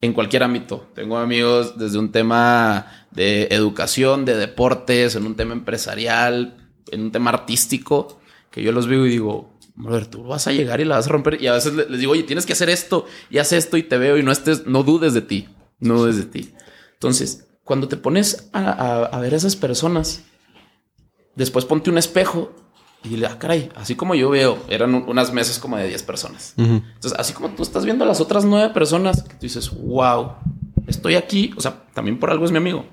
en 0.02 0.14
cualquier 0.14 0.44
ámbito. 0.44 0.88
Tengo 0.96 1.18
amigos 1.18 1.78
desde 1.78 1.98
un 1.98 2.12
tema 2.12 3.08
de 3.12 3.48
educación, 3.52 4.26
de 4.26 4.36
deportes, 4.36 5.16
en 5.16 5.26
un 5.26 5.36
tema 5.36 5.54
empresarial, 5.54 6.72
en 6.92 7.02
un 7.02 7.12
tema 7.12 7.32
artístico, 7.32 8.20
que 8.52 8.64
yo 8.64 8.72
los 8.72 8.88
veo 8.88 9.06
y 9.06 9.10
digo, 9.10 9.54
brother, 9.76 10.08
tú 10.08 10.24
vas 10.24 10.48
a 10.48 10.52
llegar 10.52 10.80
y 10.82 10.86
la 10.86 10.96
vas 10.96 11.08
a 11.08 11.12
romper. 11.12 11.42
Y 11.42 11.48
a 11.48 11.54
veces 11.54 11.74
les 11.74 12.00
digo, 12.00 12.14
oye, 12.14 12.24
tienes 12.24 12.46
que 12.46 12.54
hacer 12.54 12.70
esto 12.70 13.06
y 13.30 13.40
haz 13.40 13.52
esto 13.54 13.78
y 13.78 13.84
te 13.84 13.98
veo 13.98 14.18
y 14.18 14.24
no 14.24 14.32
estés, 14.32 14.66
no 14.66 14.84
dudes 14.84 15.14
de 15.14 15.22
ti, 15.22 15.50
no 15.80 15.98
dudes 16.00 16.18
de 16.18 16.26
ti. 16.26 16.54
Entonces, 16.94 17.48
cuando 17.64 17.88
te 17.88 17.98
pones 17.98 18.50
a, 18.54 18.72
a, 18.72 19.06
a 19.06 19.20
ver 19.20 19.34
a 19.34 19.38
esas 19.38 19.56
personas, 19.56 20.24
Después 21.40 21.64
ponte 21.64 21.90
un 21.90 21.98
espejo 21.98 22.52
y 23.02 23.16
le 23.16 23.26
ah, 23.26 23.40
caray, 23.40 23.70
así 23.78 23.96
como 23.96 24.14
yo 24.14 24.30
veo, 24.30 24.60
eran 24.68 24.94
unas 24.94 25.32
mesas 25.32 25.58
como 25.58 25.78
de 25.78 25.88
10 25.88 26.04
personas. 26.04 26.54
Entonces, 26.58 27.18
así 27.18 27.32
como 27.32 27.48
tú 27.52 27.64
estás 27.64 27.86
viendo 27.86 28.04
a 28.04 28.08
las 28.08 28.20
otras 28.20 28.44
9 28.44 28.74
personas, 28.74 29.24
que 29.24 29.36
tú 29.36 29.44
dices, 29.44 29.72
wow, 29.72 30.34
estoy 30.86 31.16
aquí, 31.16 31.54
o 31.56 31.62
sea, 31.62 31.86
también 31.94 32.20
por 32.20 32.30
algo 32.30 32.44
es 32.44 32.52
mi 32.52 32.58
amigo. 32.58 32.86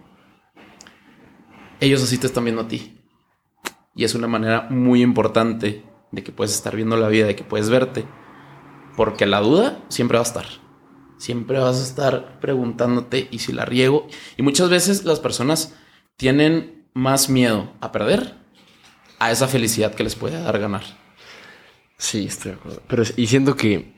Ellos 1.80 2.04
así 2.04 2.18
te 2.18 2.28
están 2.28 2.44
viendo 2.44 2.62
a 2.62 2.68
ti. 2.68 3.00
Y 3.96 4.04
es 4.04 4.14
una 4.14 4.28
manera 4.28 4.68
muy 4.70 5.02
importante 5.02 5.82
de 6.12 6.22
que 6.22 6.30
puedes 6.30 6.54
estar 6.54 6.76
viendo 6.76 6.96
la 6.96 7.08
vida, 7.08 7.26
de 7.26 7.34
que 7.34 7.42
puedes 7.42 7.68
verte. 7.68 8.04
Porque 8.96 9.26
la 9.26 9.40
duda 9.40 9.80
siempre 9.88 10.18
va 10.18 10.22
a 10.22 10.28
estar. 10.28 10.46
siempre 11.18 11.58
vas 11.58 11.80
a 11.80 11.82
estar 11.82 12.38
preguntándote 12.38 13.26
y 13.28 13.40
si 13.40 13.52
la 13.52 13.64
riego. 13.64 14.06
Y 14.36 14.42
muchas 14.42 14.68
veces 14.68 15.04
las 15.04 15.18
personas 15.18 15.74
tienen 16.16 16.75
más 16.96 17.28
miedo 17.28 17.70
a 17.82 17.92
perder 17.92 18.32
a 19.18 19.30
esa 19.30 19.46
felicidad 19.46 19.94
que 19.94 20.02
les 20.02 20.14
puede 20.14 20.40
dar 20.40 20.58
ganar. 20.58 20.82
Sí, 21.98 22.24
estoy 22.24 22.52
de 22.52 22.56
acuerdo. 22.56 22.82
Pero 22.88 23.02
y 23.16 23.26
siento 23.26 23.54
que, 23.54 23.92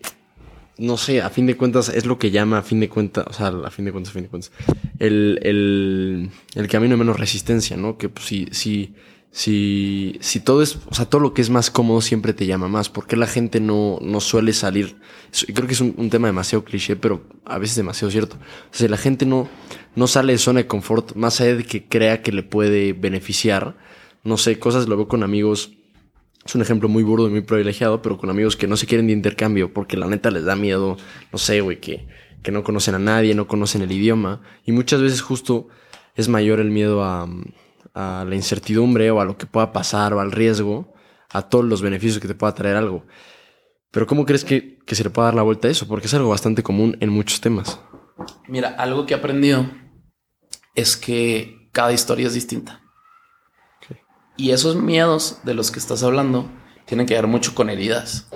no 0.78 0.97
sé, 0.97 1.23
a 1.23 1.31
fin 1.31 1.47
de 1.47 1.57
cuentas 1.57 1.90
es 1.90 2.07
lo 2.07 2.19
que 2.19 2.33
llama 2.33 2.59
a 2.59 2.62
fin 2.62 2.81
de 2.81 2.88
cuentas, 2.88 3.25
o 3.28 3.33
sea, 3.33 3.52
a 3.64 3.71
fin 3.71 3.85
de 3.85 3.93
cuentas, 3.93 4.11
a 4.11 4.14
fin 4.14 4.25
de 4.25 4.28
cuentas, 4.28 4.50
el, 4.99 5.38
el, 5.45 6.31
el 6.57 6.69
camino 6.69 6.95
de 6.95 6.99
menos 6.99 7.21
resistencia, 7.21 7.76
¿no? 7.76 7.99
Que 7.99 8.09
pues, 8.09 8.26
si, 8.26 8.49
si, 8.50 8.95
si, 9.31 10.17
si 10.21 10.41
todo 10.41 10.63
es, 10.63 10.79
o 10.89 10.95
sea, 10.95 11.05
todo 11.05 11.21
lo 11.21 11.35
que 11.35 11.43
es 11.43 11.51
más 11.51 11.71
cómodo 11.71 12.01
siempre 12.01 12.33
te 12.33 12.47
llama 12.47 12.69
más. 12.69 12.89
¿Por 12.89 13.07
qué 13.07 13.17
la 13.17 13.27
gente 13.27 13.61
no, 13.61 13.99
no 14.01 14.21
suele 14.21 14.53
salir? 14.53 14.97
Creo 15.55 15.67
que 15.67 15.75
es 15.75 15.81
un, 15.81 16.11
tema 16.11 16.29
demasiado 16.29 16.65
cliché, 16.65 16.97
pero 16.97 17.23
a 17.45 17.59
veces 17.59 17.77
demasiado 17.77 18.11
cierto. 18.11 18.37
O 18.37 18.77
sea, 18.77 18.89
la 18.89 18.97
gente 18.97 19.27
no, 19.27 19.49
no 19.95 20.07
sale 20.07 20.33
de 20.33 20.39
zona 20.39 20.61
de 20.61 20.67
confort 20.67 21.15
más 21.15 21.41
allá 21.41 21.57
de 21.57 21.65
que 21.65 21.87
crea 21.87 22.23
que 22.23 22.33
le 22.33 22.43
puede 22.43 22.95
beneficiar. 22.95 23.77
No 24.25 24.37
sé, 24.37 24.59
cosas 24.59 24.89
lo 24.89 24.97
veo 24.97 25.09
con 25.09 25.23
amigos 25.23 25.73
es 26.49 26.55
un 26.55 26.63
ejemplo 26.63 26.89
muy 26.89 27.03
burdo 27.03 27.29
y 27.29 27.31
muy 27.31 27.43
privilegiado, 27.43 28.01
pero 28.01 28.17
con 28.17 28.31
amigos 28.31 28.57
que 28.57 28.67
no 28.67 28.79
se 28.79 28.87
quieren 28.87 29.07
de 29.09 29.13
intercambio 29.13 29.75
porque 29.75 29.99
la 29.99 30.07
neta 30.07 30.31
les 30.31 30.45
da 30.45 30.57
miedo, 30.57 30.97
no 31.31 31.39
sé, 31.39 31.61
güey, 31.61 31.79
que, 31.79 32.09
que 32.43 32.51
no 32.51 32.65
conocen 32.65 32.95
a 32.95 32.99
nadie, 32.99 33.35
no 33.35 33.47
conocen 33.47 33.83
el 33.83 33.93
idioma. 33.93 34.41
Y 34.65 34.73
muchas 34.73 35.03
veces 35.03 35.21
justo 35.21 35.69
es 36.15 36.29
mayor 36.29 36.59
el 36.59 36.71
miedo 36.71 37.05
a, 37.05 37.29
a 37.99 38.25
la 38.25 38.37
incertidumbre 38.37 39.11
o 39.11 39.21
a 39.21 39.25
lo 39.25 39.37
que 39.37 39.47
pueda 39.47 39.73
pasar 39.73 40.14
o 40.14 40.21
al 40.21 40.31
riesgo, 40.31 40.95
a 41.31 41.43
todos 41.43 41.64
los 41.64 41.83
beneficios 41.83 42.21
que 42.21 42.28
te 42.28 42.35
pueda 42.37 42.55
traer 42.55 42.76
algo. 42.76 43.05
Pero 43.90 44.07
¿cómo 44.07 44.25
crees 44.25 44.45
que, 44.45 44.78
que 44.87 44.95
se 44.95 45.02
le 45.02 45.11
pueda 45.11 45.26
dar 45.26 45.35
la 45.35 45.43
vuelta 45.43 45.67
a 45.67 45.71
eso? 45.73 45.88
Porque 45.88 46.07
es 46.07 46.14
algo 46.14 46.28
bastante 46.28 46.62
común 46.62 46.97
en 47.00 47.11
muchos 47.11 47.40
temas. 47.40 47.81
Mira, 48.47 48.69
algo 48.78 49.05
que 49.05 49.14
he 49.14 49.17
aprendido 49.17 49.69
es 50.76 50.97
que 50.97 51.71
cada 51.73 51.93
historia 51.93 52.28
es 52.28 52.35
distinta. 52.35 52.83
Y 54.37 54.52
esos 54.52 54.76
miedos 54.76 55.40
de 55.43 55.55
los 55.55 55.73
que 55.73 55.81
estás 55.81 56.05
hablando 56.05 56.49
tienen 56.85 57.05
que 57.05 57.14
ver 57.14 57.26
mucho 57.26 57.57
con 57.57 57.69
heridas. 57.69 58.31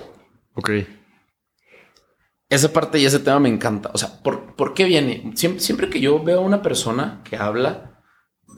Ok. 0.54 0.70
Esa 2.48 2.72
parte 2.72 2.98
y 2.98 3.06
ese 3.06 3.20
tema 3.20 3.38
me 3.38 3.48
encanta. 3.48 3.92
O 3.94 3.98
sea, 3.98 4.20
¿por, 4.24 4.56
¿por 4.56 4.74
qué 4.74 4.86
viene? 4.86 5.30
Siempre, 5.36 5.60
siempre, 5.60 5.88
que 5.88 6.00
yo 6.00 6.20
veo 6.24 6.40
a 6.40 6.42
una 6.42 6.62
persona 6.62 7.22
que 7.22 7.36
habla 7.36 7.91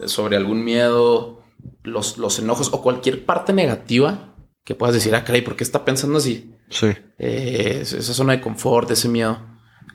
sobre 0.06 0.36
algún 0.36 0.64
miedo, 0.64 1.42
los, 1.82 2.18
los 2.18 2.38
enojos 2.38 2.70
o 2.72 2.82
cualquier 2.82 3.24
parte 3.24 3.52
negativa 3.52 4.34
que 4.64 4.74
puedas 4.74 4.94
decir, 4.94 5.14
ah, 5.14 5.24
caray, 5.24 5.42
¿por 5.42 5.56
qué 5.56 5.64
está 5.64 5.84
pensando 5.84 6.18
así? 6.18 6.54
Sí. 6.70 6.88
Eh, 7.18 7.80
esa 7.82 8.14
zona 8.14 8.32
de 8.32 8.40
confort, 8.40 8.90
ese 8.90 9.08
miedo. 9.08 9.38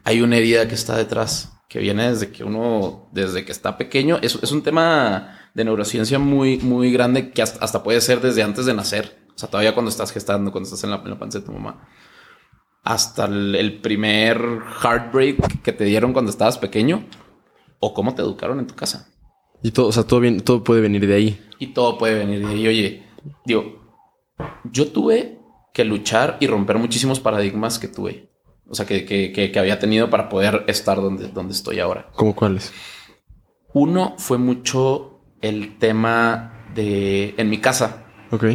Hay 0.03 0.21
una 0.21 0.37
herida 0.37 0.67
que 0.67 0.75
está 0.75 0.95
detrás, 0.95 1.59
que 1.67 1.79
viene 1.79 2.09
desde 2.09 2.31
que 2.31 2.43
uno, 2.43 3.09
desde 3.11 3.43
que 3.45 3.51
está 3.51 3.77
pequeño. 3.77 4.19
Es, 4.21 4.35
es 4.41 4.51
un 4.51 4.61
tema 4.61 5.39
de 5.55 5.65
neurociencia 5.65 6.19
muy, 6.19 6.57
muy 6.59 6.91
grande 6.91 7.31
que 7.31 7.41
hasta, 7.41 7.63
hasta, 7.63 7.83
puede 7.83 7.99
ser 8.01 8.21
desde 8.21 8.43
antes 8.43 8.65
de 8.65 8.75
nacer. 8.75 9.17
O 9.35 9.37
sea, 9.39 9.49
todavía 9.49 9.73
cuando 9.73 9.89
estás 9.89 10.11
gestando, 10.11 10.51
cuando 10.51 10.67
estás 10.67 10.83
en 10.83 10.91
la, 10.91 10.97
en 10.97 11.09
la 11.09 11.19
panza 11.19 11.39
de 11.39 11.45
tu 11.45 11.51
mamá. 11.51 11.87
Hasta 12.83 13.25
el, 13.25 13.55
el, 13.55 13.81
primer 13.81 14.39
heartbreak 14.81 15.61
que 15.63 15.73
te 15.73 15.83
dieron 15.83 16.13
cuando 16.13 16.31
estabas 16.31 16.57
pequeño. 16.57 17.07
O 17.79 17.93
cómo 17.93 18.13
te 18.13 18.21
educaron 18.21 18.59
en 18.59 18.67
tu 18.67 18.75
casa. 18.75 19.09
Y 19.61 19.71
todo, 19.71 19.87
o 19.87 19.91
sea, 19.91 20.03
todo, 20.03 20.19
bien, 20.19 20.39
todo 20.41 20.63
puede 20.63 20.81
venir 20.81 21.05
de 21.05 21.15
ahí. 21.15 21.41
Y 21.59 21.67
todo 21.67 21.97
puede 21.97 22.17
venir 22.19 22.45
de 22.45 22.53
ahí. 22.53 22.67
Oye, 22.67 23.03
digo, 23.45 23.79
yo 24.71 24.87
tuve 24.87 25.39
que 25.73 25.83
luchar 25.83 26.37
y 26.39 26.47
romper 26.47 26.77
muchísimos 26.77 27.19
paradigmas 27.19 27.79
que 27.79 27.87
tuve. 27.87 28.29
O 28.67 28.75
sea, 28.75 28.85
que, 28.85 29.05
que, 29.05 29.31
que, 29.31 29.51
que 29.51 29.59
había 29.59 29.79
tenido 29.79 30.09
para 30.09 30.29
poder 30.29 30.63
estar 30.67 30.97
donde, 30.97 31.27
donde 31.27 31.53
estoy 31.53 31.79
ahora. 31.79 32.09
¿Cómo 32.13 32.35
cuáles? 32.35 32.71
Uno 33.73 34.15
fue 34.17 34.37
mucho 34.37 35.21
el 35.41 35.77
tema 35.77 36.65
de 36.73 37.33
en 37.37 37.49
mi 37.49 37.57
casa. 37.59 38.05
Ok. 38.31 38.45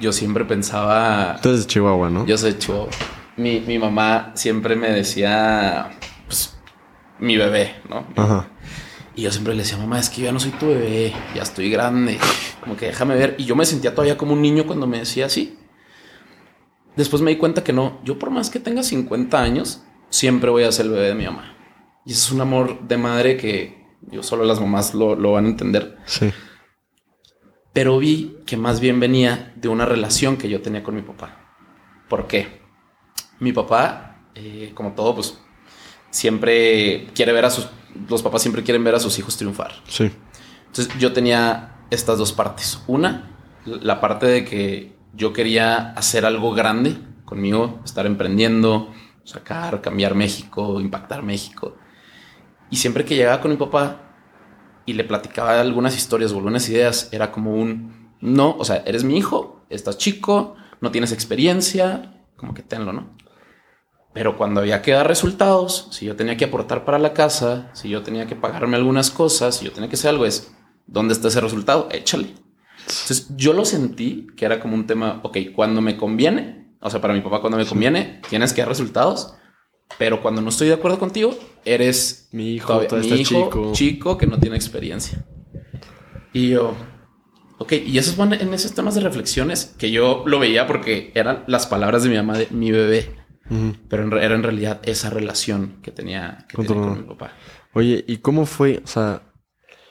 Yo 0.00 0.12
siempre 0.12 0.44
pensaba. 0.44 1.38
Tú 1.42 1.50
eres 1.50 1.62
de 1.62 1.66
Chihuahua, 1.66 2.10
¿no? 2.10 2.26
Yo 2.26 2.38
soy 2.38 2.52
de 2.52 2.58
Chihuahua. 2.58 2.88
Mi, 3.36 3.60
mi 3.60 3.78
mamá 3.78 4.32
siempre 4.34 4.74
me 4.74 4.90
decía, 4.90 5.90
pues, 6.26 6.58
mi 7.18 7.36
bebé, 7.36 7.74
¿no? 7.88 8.06
Ajá. 8.16 8.48
Y 9.18 9.22
yo 9.22 9.32
siempre 9.32 9.52
le 9.52 9.64
decía, 9.64 9.76
mamá, 9.76 9.98
es 9.98 10.10
que 10.10 10.20
yo 10.20 10.26
ya 10.26 10.32
no 10.32 10.38
soy 10.38 10.52
tu 10.52 10.68
bebé, 10.68 11.12
ya 11.34 11.42
estoy 11.42 11.68
grande, 11.70 12.20
como 12.60 12.76
que 12.76 12.86
déjame 12.86 13.16
ver. 13.16 13.34
Y 13.36 13.46
yo 13.46 13.56
me 13.56 13.66
sentía 13.66 13.92
todavía 13.92 14.16
como 14.16 14.34
un 14.34 14.40
niño 14.40 14.64
cuando 14.64 14.86
me 14.86 15.00
decía 15.00 15.26
así. 15.26 15.58
Después 16.94 17.20
me 17.20 17.32
di 17.32 17.36
cuenta 17.36 17.64
que 17.64 17.72
no, 17.72 18.00
yo 18.04 18.16
por 18.16 18.30
más 18.30 18.48
que 18.48 18.60
tenga 18.60 18.84
50 18.84 19.42
años, 19.42 19.82
siempre 20.08 20.50
voy 20.50 20.62
a 20.62 20.70
ser 20.70 20.86
el 20.86 20.92
bebé 20.92 21.08
de 21.08 21.14
mi 21.16 21.24
mamá. 21.24 21.52
Y 22.06 22.12
ese 22.12 22.26
es 22.26 22.30
un 22.30 22.40
amor 22.42 22.86
de 22.86 22.96
madre 22.96 23.36
que 23.36 23.88
yo 24.02 24.22
solo 24.22 24.44
las 24.44 24.60
mamás 24.60 24.94
lo, 24.94 25.16
lo 25.16 25.32
van 25.32 25.46
a 25.46 25.48
entender. 25.48 25.98
Sí. 26.04 26.30
Pero 27.72 27.98
vi 27.98 28.36
que 28.46 28.56
más 28.56 28.78
bien 28.78 29.00
venía 29.00 29.52
de 29.56 29.66
una 29.66 29.84
relación 29.84 30.36
que 30.36 30.48
yo 30.48 30.62
tenía 30.62 30.84
con 30.84 30.94
mi 30.94 31.02
papá. 31.02 31.56
¿Por 32.08 32.28
qué? 32.28 32.60
Mi 33.40 33.52
papá, 33.52 34.28
eh, 34.36 34.70
como 34.76 34.92
todo, 34.92 35.16
pues 35.16 35.36
siempre 36.10 37.08
quiere 37.16 37.32
ver 37.32 37.46
a 37.46 37.50
sus... 37.50 37.68
Los 38.08 38.22
papás 38.22 38.42
siempre 38.42 38.62
quieren 38.62 38.84
ver 38.84 38.94
a 38.94 39.00
sus 39.00 39.18
hijos 39.18 39.36
triunfar. 39.36 39.72
Sí. 39.88 40.10
Entonces 40.66 40.88
yo 40.98 41.12
tenía 41.12 41.76
estas 41.90 42.18
dos 42.18 42.32
partes. 42.32 42.82
Una, 42.86 43.30
la 43.64 44.00
parte 44.00 44.26
de 44.26 44.44
que 44.44 44.96
yo 45.14 45.32
quería 45.32 45.92
hacer 45.92 46.24
algo 46.24 46.52
grande 46.52 46.98
conmigo, 47.24 47.80
estar 47.84 48.06
emprendiendo, 48.06 48.92
sacar, 49.24 49.80
cambiar 49.80 50.14
México, 50.14 50.80
impactar 50.80 51.22
México. 51.22 51.76
Y 52.70 52.76
siempre 52.76 53.04
que 53.04 53.16
llegaba 53.16 53.40
con 53.40 53.50
mi 53.50 53.56
papá 53.56 54.02
y 54.86 54.94
le 54.94 55.04
platicaba 55.04 55.60
algunas 55.60 55.96
historias 55.96 56.32
o 56.32 56.36
algunas 56.36 56.68
ideas, 56.68 57.10
era 57.12 57.30
como 57.30 57.54
un, 57.54 58.12
no, 58.20 58.56
o 58.58 58.64
sea, 58.64 58.82
eres 58.86 59.04
mi 59.04 59.18
hijo, 59.18 59.64
estás 59.68 59.98
chico, 59.98 60.56
no 60.80 60.90
tienes 60.90 61.12
experiencia, 61.12 62.22
como 62.36 62.54
que 62.54 62.62
tenlo, 62.62 62.92
¿no? 62.92 63.10
Pero 64.12 64.36
cuando 64.36 64.60
había 64.60 64.82
que 64.82 64.92
dar 64.92 65.06
resultados, 65.06 65.88
si 65.90 66.06
yo 66.06 66.16
tenía 66.16 66.36
que 66.36 66.46
aportar 66.46 66.84
para 66.84 66.98
la 66.98 67.12
casa, 67.12 67.70
si 67.74 67.88
yo 67.88 68.02
tenía 68.02 68.26
que 68.26 68.36
pagarme 68.36 68.76
algunas 68.76 69.10
cosas, 69.10 69.56
si 69.56 69.66
yo 69.66 69.72
tenía 69.72 69.88
que 69.88 69.96
hacer 69.96 70.10
algo, 70.10 70.26
es, 70.26 70.52
¿dónde 70.86 71.14
está 71.14 71.28
ese 71.28 71.40
resultado? 71.40 71.88
Échale. 71.90 72.34
Entonces 72.80 73.28
yo 73.36 73.52
lo 73.52 73.64
sentí 73.64 74.26
que 74.36 74.46
era 74.46 74.60
como 74.60 74.74
un 74.74 74.86
tema, 74.86 75.20
ok, 75.22 75.38
cuando 75.54 75.80
me 75.80 75.96
conviene, 75.96 76.74
o 76.80 76.90
sea, 76.90 77.00
para 77.00 77.14
mi 77.14 77.20
papá 77.20 77.40
cuando 77.40 77.58
me 77.58 77.66
conviene, 77.66 78.20
tienes 78.28 78.52
que 78.52 78.62
dar 78.62 78.68
resultados, 78.68 79.34
pero 79.98 80.22
cuando 80.22 80.40
no 80.40 80.48
estoy 80.48 80.68
de 80.68 80.74
acuerdo 80.74 80.98
contigo, 80.98 81.36
eres 81.64 82.28
mi 82.32 82.54
hijo, 82.54 82.80
todavía, 82.80 83.14
mi 83.14 83.20
hijo 83.20 83.44
chico. 83.44 83.72
chico 83.72 84.18
que 84.18 84.26
no 84.26 84.38
tiene 84.38 84.56
experiencia. 84.56 85.24
Y 86.32 86.50
yo, 86.50 86.74
ok, 87.58 87.72
y 87.72 87.98
eso 87.98 88.10
es 88.10 88.16
bueno 88.16 88.34
en 88.34 88.52
esos 88.54 88.72
temas 88.72 88.94
de 88.94 89.00
reflexiones 89.00 89.74
que 89.78 89.90
yo 89.90 90.24
lo 90.26 90.38
veía 90.38 90.66
porque 90.66 91.12
eran 91.14 91.44
las 91.46 91.66
palabras 91.66 92.02
de 92.02 92.10
mi 92.10 92.16
mamá, 92.16 92.38
de 92.38 92.48
mi 92.50 92.70
bebé, 92.70 93.16
uh 93.50 93.54
-huh. 93.54 93.76
pero 93.88 94.04
en, 94.04 94.12
era 94.12 94.34
en 94.34 94.42
realidad 94.42 94.80
esa 94.84 95.10
relación 95.10 95.80
que 95.82 95.90
tenía, 95.90 96.46
que 96.48 96.56
tenía 96.56 96.82
con 96.82 97.02
mi 97.02 97.08
papá. 97.08 97.32
Oye, 97.74 98.04
¿y 98.06 98.18
cómo 98.18 98.46
fue? 98.46 98.80
O 98.84 98.86
sea, 98.86 99.22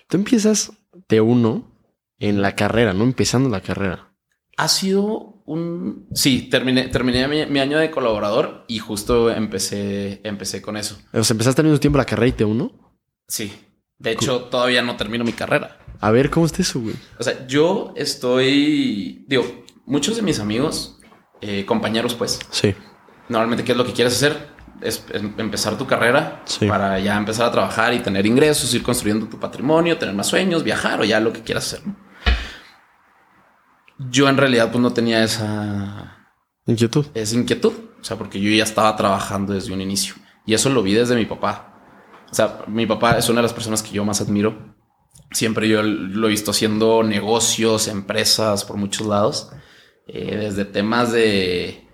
tú 0.08 0.18
empiezas 0.18 0.72
de 1.08 1.22
uno 1.22 1.72
en 2.20 2.42
la 2.42 2.56
carrera, 2.56 2.94
¿no? 2.94 3.04
Empezando 3.04 3.50
la 3.50 3.62
carrera. 3.62 4.14
Ha 4.58 4.68
sido 4.68 5.44
un... 5.46 6.08
Sí, 6.14 6.50
terminé, 6.50 6.88
terminé 6.88 7.28
mi, 7.28 7.46
mi, 7.46 7.60
año 7.60 7.78
de 7.78 7.92
colaborador 7.92 8.66
y 8.68 8.80
justo 8.80 9.30
empecé, 9.30 10.20
empecé 10.24 10.62
con 10.62 10.78
eso. 10.78 10.98
O 11.14 11.24
sea, 11.24 11.34
¿empezaste 11.36 11.62
al 11.62 11.68
mismo 11.68 11.80
tiempo 11.80 11.98
la 11.98 12.06
carrera 12.06 12.28
y 12.28 12.32
te 12.32 12.46
uno? 12.46 12.72
Sí. 13.28 13.54
De 14.00 14.12
hecho, 14.12 14.40
¿Cómo? 14.40 14.50
todavía 14.50 14.82
no 14.82 14.96
termino 14.96 15.24
mi 15.24 15.34
carrera. 15.34 15.80
A 16.00 16.12
ver, 16.12 16.30
¿cómo 16.30 16.46
está 16.46 16.62
eso, 16.62 16.80
güey? 16.80 16.96
O 17.20 17.24
sea, 17.24 17.48
yo 17.48 17.94
estoy... 17.96 19.26
Digo, 19.28 19.64
muchos 19.86 20.16
de 20.16 20.22
mis 20.22 20.40
amigos, 20.40 21.00
eh, 21.42 21.66
compañeros, 21.66 22.14
pues... 22.16 22.40
Sí. 22.52 22.76
Normalmente, 23.30 23.64
¿qué 23.64 23.74
es 23.74 23.78
lo 23.78 23.86
que 23.86 23.94
quieres 23.94 24.14
hacer? 24.16 24.56
Es, 24.82 25.04
es 25.12 25.22
empezar 25.22 25.78
tu 25.78 25.88
carrera 25.88 26.44
sí. 26.46 26.68
para 26.68 27.00
ya 27.00 27.18
empezar 27.18 27.48
a 27.48 27.52
trabajar 27.52 27.94
y 27.94 28.00
tener 28.00 28.26
ingresos, 28.26 28.74
ir 28.74 28.84
construyendo 28.84 29.28
tu 29.28 29.40
patrimonio, 29.40 29.98
tener 29.98 30.14
más 30.14 30.28
sueños, 30.28 30.64
viajar 30.64 31.02
o 31.02 31.04
ya 31.04 31.20
lo 31.20 31.34
que 31.34 31.42
quieras 31.42 31.74
hacer. 31.74 31.88
¿no? 31.88 32.08
yo 33.98 34.30
en 34.30 34.38
realidad 34.38 34.72
pues 34.72 34.82
no 34.82 34.94
tenía 34.94 35.24
esa 35.24 36.30
inquietud. 36.66 37.06
Esa 37.14 37.36
inquietud. 37.36 37.74
O 38.00 38.04
sea, 38.04 38.18
porque 38.18 38.40
yo 38.40 38.50
ya 38.52 38.64
estaba 38.64 38.96
trabajando 38.96 39.54
desde 39.54 39.74
un 39.74 39.82
inicio. 39.82 40.16
Y 40.46 40.54
eso 40.54 40.70
lo 40.70 40.84
vi 40.84 40.94
desde 40.94 41.16
mi 41.16 41.26
papá. 41.26 41.74
O 42.30 42.34
sea, 42.34 42.64
mi 42.68 42.86
papá 42.86 43.18
es 43.18 43.30
una 43.30 43.40
de 43.40 43.44
las 43.44 43.54
personas 43.54 43.82
que 43.82 43.92
yo 43.92 44.06
más 44.06 44.22
admiro. 44.22 44.76
Siempre 45.32 45.68
yo 45.68 45.82
lo 45.84 46.28
he 46.28 46.32
visto 46.32 46.52
haciendo 46.52 47.04
negocios, 47.04 47.88
empresas 47.88 48.64
por 48.64 48.78
muchos 48.78 49.08
lados. 49.08 49.52
Eh, 50.08 50.38
desde 50.38 50.66
temas 50.66 51.12
de... 51.12 51.87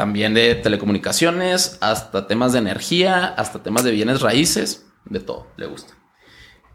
También 0.00 0.32
de 0.32 0.54
telecomunicaciones, 0.54 1.76
hasta 1.82 2.26
temas 2.26 2.54
de 2.54 2.60
energía, 2.60 3.26
hasta 3.26 3.62
temas 3.62 3.84
de 3.84 3.90
bienes 3.90 4.22
raíces. 4.22 4.86
De 5.04 5.20
todo, 5.20 5.48
le 5.58 5.66
gusta. 5.66 5.92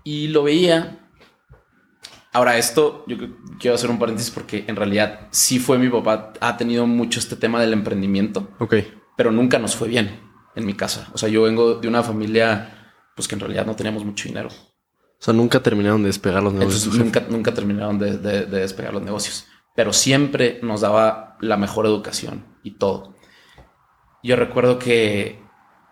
Y 0.03 0.27
lo 0.27 0.44
veía 0.44 1.00
Ahora, 2.34 2.58
esto 2.58 3.03
yo 3.08 3.15
quiero 3.60 3.75
hacer 3.75 3.89
un 3.89 3.98
paréntesis 3.98 4.29
porque 4.29 4.65
en 4.67 4.75
realidad 4.75 5.22
sí 5.32 5.58
fue 5.58 5.77
mi 5.79 5.89
papá. 5.89 6.34
Ha 6.41 6.58
tenido 6.58 6.86
mucho 6.86 7.17
este 7.17 7.36
tema 7.38 7.62
del 7.62 7.72
emprendimiento. 7.74 8.50
Ok. 8.60 8.75
Pero 9.15 9.32
nunca 9.32 9.58
nos 9.58 9.75
fue 9.75 9.88
bien. 9.88 10.20
en 10.55 10.65
mi 10.65 10.74
casa. 10.74 11.10
O 11.13 11.17
sea, 11.17 11.27
yo 11.29 11.41
vengo 11.44 11.75
de 11.75 11.88
una 11.88 12.03
familia, 12.03 12.94
pues 13.15 13.27
que 13.27 13.36
en 13.36 13.41
realidad 13.41 13.65
no 13.65 13.75
teníamos 13.75 14.05
mucho 14.05 14.27
dinero. 14.29 14.50
O 14.50 15.17
sea, 15.25 15.34
nunca 15.34 15.62
terminaron 15.62 16.01
de 16.03 16.08
despegar 16.08 16.44
los 16.44 16.53
negocios. 16.53 16.84
Entonces, 16.84 17.03
nunca, 17.05 17.25
nunca 17.29 17.53
terminaron 17.53 17.98
de, 18.00 18.17
de- 18.17 18.46
de 18.46 18.60
despegar 18.60 18.94
los 18.94 19.01
negocios. 19.03 19.48
Pero 19.75 19.91
siempre 19.94 20.60
nos 20.62 20.82
daba 20.82 21.38
la 21.41 21.58
mejor 21.58 21.86
educación 21.86 22.46
y 22.63 22.72
todo. 22.77 23.14
Yo 24.25 24.36
recuerdo 24.36 24.79
que 24.79 25.39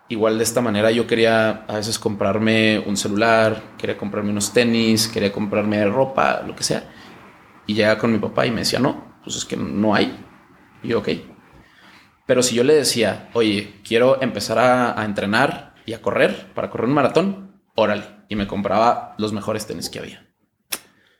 igual 0.08 0.38
de 0.38 0.42
esta 0.42 0.60
manera 0.60 0.90
yo 0.90 1.06
quería 1.06 1.50
a 1.68 1.76
veces 1.76 2.00
comprarme 2.00 2.80
un 2.80 2.96
celular, 2.96 3.76
quería 3.78 3.96
comprarme 3.96 4.30
unos 4.30 4.52
tenis, 4.52 5.06
quería 5.06 5.30
comprarme 5.30 5.84
ropa, 5.84 6.42
lo 6.44 6.56
que 6.56 6.64
sea. 6.64 6.90
Y 7.68 7.74
llegaba 7.74 8.00
con 8.00 8.10
mi 8.10 8.18
papá 8.18 8.44
y 8.44 8.50
me 8.50 8.62
decía, 8.62 8.80
no, 8.80 9.20
pues 9.22 9.36
es 9.36 9.44
que 9.44 9.56
no 9.56 9.94
hay. 9.94 10.18
Y 10.82 10.88
yo, 10.88 10.98
ok. 10.98 11.10
Pero 12.26 12.42
si 12.42 12.56
yo 12.56 12.64
le 12.64 12.74
decía, 12.74 13.30
oye, 13.34 13.80
quiero 13.86 14.20
empezar 14.20 14.58
a, 14.58 15.00
a 15.00 15.04
entrenar 15.04 15.76
y 15.86 15.92
a 15.92 16.02
correr 16.02 16.52
para 16.56 16.70
correr 16.70 16.88
un 16.88 16.94
maratón, 16.94 17.62
órale. 17.76 18.02
Y 18.28 18.34
me 18.34 18.48
compraba 18.48 19.14
los 19.16 19.32
mejores 19.32 19.64
tenis 19.68 19.88
que 19.88 20.00
había. 20.00 20.26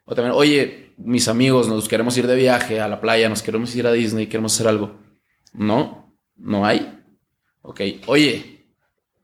O 0.04 0.16
también, 0.16 0.34
oye, 0.36 0.96
mis 0.98 1.28
amigos, 1.28 1.68
nos 1.68 1.88
queremos 1.88 2.18
ir 2.18 2.26
de 2.26 2.34
viaje 2.34 2.80
a 2.80 2.88
la 2.88 3.00
playa, 3.00 3.28
nos 3.28 3.42
queremos 3.44 3.72
ir 3.76 3.86
a 3.86 3.92
Disney, 3.92 4.26
queremos 4.26 4.52
hacer 4.54 4.66
algo. 4.66 4.98
No, 5.52 6.12
no 6.36 6.66
hay. 6.66 6.93
Ok, 7.66 7.80
oye, 8.06 8.66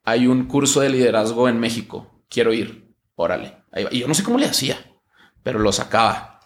hay 0.02 0.26
un 0.26 0.46
curso 0.46 0.80
de 0.80 0.88
liderazgo 0.88 1.46
en 1.48 1.60
México, 1.60 2.22
quiero 2.30 2.54
ir, 2.54 2.94
órale. 3.14 3.56
Ahí 3.70 3.84
va. 3.84 3.90
Y 3.92 3.98
yo 4.00 4.08
no 4.08 4.14
sé 4.14 4.22
cómo 4.24 4.38
le 4.38 4.46
hacía, 4.46 4.78
pero 5.42 5.58
lo 5.58 5.70
sacaba. 5.72 6.40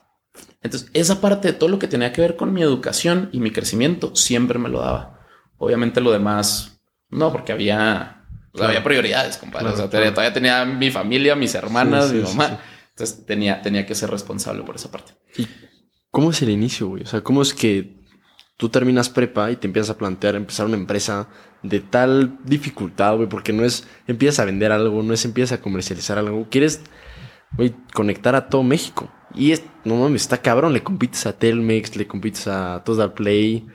Entonces, 0.60 0.90
esa 0.92 1.20
parte 1.20 1.48
de 1.48 1.54
todo 1.54 1.68
lo 1.68 1.78
que 1.78 1.86
tenía 1.86 2.12
que 2.12 2.20
ver 2.20 2.34
con 2.36 2.52
mi 2.52 2.62
educación 2.62 3.28
y 3.32 3.38
mi 3.38 3.52
crecimiento 3.52 4.16
siempre 4.16 4.58
me 4.58 4.68
lo 4.68 4.80
daba. 4.80 5.20
Obviamente 5.56 6.00
lo 6.00 6.10
demás, 6.10 6.80
no, 7.10 7.30
porque 7.30 7.52
había, 7.52 8.26
o 8.52 8.58
sea, 8.58 8.68
había 8.68 8.82
prioridades, 8.82 9.36
compadre. 9.36 9.66
Claro, 9.66 9.74
o 9.74 9.78
sea, 9.78 9.88
tenía- 9.88 10.02
claro. 10.12 10.14
todavía 10.14 10.32
tenía 10.34 10.64
mi 10.64 10.90
familia, 10.90 11.36
mis 11.36 11.54
hermanas, 11.54 12.08
Sí, 12.08 12.16
mi 12.16 12.26
sí, 12.26 12.36
mamá. 12.36 12.48
sí. 12.48 12.54
Entonces 12.90 13.24
tenía, 13.24 13.62
tenía 13.62 13.86
que 13.86 13.94
ser 13.94 14.10
responsable 14.10 14.62
por 14.64 14.74
esa 14.74 14.90
parte. 14.90 15.12
¿Cómo 16.10 16.30
es 16.32 16.42
el 16.42 16.50
inicio, 16.50 16.88
güey? 16.88 17.04
O 17.04 17.06
sea, 17.06 17.20
¿cómo 17.22 17.40
es 17.42 17.54
que 17.54 17.96
tú 18.56 18.68
terminas 18.68 19.08
prepa 19.10 19.50
y 19.52 19.56
te 19.56 19.66
empiezas 19.68 19.90
a 19.90 19.98
plantear 19.98 20.34
empezar 20.36 20.66
una 20.66 20.76
empresa 20.76 21.28
de 21.64 21.80
tal 21.80 22.38
dificultad, 22.44 23.16
güey? 23.16 23.28
Porque 23.28 23.52
no 23.52 23.64
es 23.64 23.88
empiezas 24.06 24.38
a 24.38 24.44
vender 24.44 24.70
algo, 24.70 25.02
no 25.02 25.12
es 25.12 25.24
empiezas 25.24 25.58
a 25.58 25.62
comercializar 25.62 26.16
algo. 26.18 26.46
Quieres, 26.50 26.80
güey, 27.56 27.74
conectar 27.92 28.36
a 28.36 28.48
todo 28.48 28.62
México. 28.62 29.10
Y 29.34 29.50
es, 29.50 29.64
no 29.84 29.96
mames, 29.96 30.22
está 30.22 30.38
cabrón. 30.40 30.72
Le 30.72 30.84
compites 30.84 31.26
a 31.26 31.36
Telmex, 31.36 31.96
le 31.96 32.06
compites 32.06 32.46
a 32.46 32.82
Total 32.84 33.12
Play. 33.14 33.66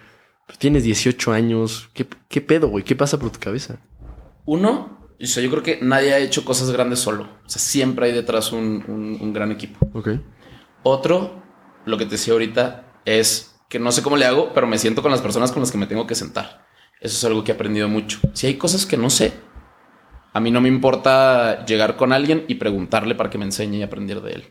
Pues 0.46 0.58
tienes 0.58 0.84
18 0.84 1.34
años. 1.34 1.90
¿Qué, 1.94 2.08
qué 2.30 2.40
pedo, 2.40 2.70
güey? 2.70 2.86
¿Qué 2.86 2.96
pasa 2.96 3.20
por 3.20 3.30
tu 3.32 3.40
cabeza? 3.40 3.80
Uno, 4.46 4.98
o 5.22 5.26
sea, 5.26 5.44
yo 5.44 5.50
creo 5.52 5.64
que 5.64 5.80
nadie 5.82 6.14
ha 6.14 6.20
hecho 6.20 6.46
cosas 6.46 6.72
grandes 6.72 7.00
solo. 7.00 7.24
O 7.46 7.50
sea, 7.50 7.62
siempre 7.62 8.06
hay 8.06 8.14
detrás 8.14 8.52
un, 8.54 8.84
un- 8.88 9.18
un 9.20 9.34
gran 9.34 9.52
equipo. 9.52 9.86
Ok. 9.94 10.10
Otro, 10.84 11.44
lo 11.86 11.98
que 11.98 12.06
te 12.06 12.12
decía 12.12 12.34
ahorita, 12.34 12.94
es 13.06 13.60
que 13.70 13.80
no 13.80 13.92
sé 13.92 14.02
cómo 14.02 14.18
le 14.18 14.26
hago, 14.26 14.54
pero 14.54 14.66
me 14.66 14.78
siento 14.80 15.02
con 15.02 15.12
las 15.12 15.22
personas 15.22 15.52
con 15.52 15.62
las 15.62 15.72
que 15.72 15.78
me 15.78 15.88
tengo 15.88 16.08
que 16.08 16.16
sentar. 16.16 16.66
Eso 17.00 17.18
es 17.18 17.24
algo 17.24 17.44
que 17.44 17.52
he 17.52 17.56
aprendido 17.56 17.88
mucho. 17.88 18.20
Si 18.34 18.48
hay 18.48 18.56
cosas 18.56 18.86
que 18.86 18.98
no 18.98 19.10
sé, 19.10 19.34
a 20.34 20.40
mí 20.40 20.52
no 20.52 20.62
me 20.62 20.70
importa 20.70 21.66
llegar 21.66 21.96
con 21.96 22.14
alguien 22.14 22.46
y 22.48 22.56
preguntarle 22.56 23.16
para 23.16 23.30
que 23.30 23.38
me 23.38 23.46
enseñe 23.46 23.78
y 23.78 23.84
aprender 23.84 24.22
de 24.22 24.32
él. 24.34 24.44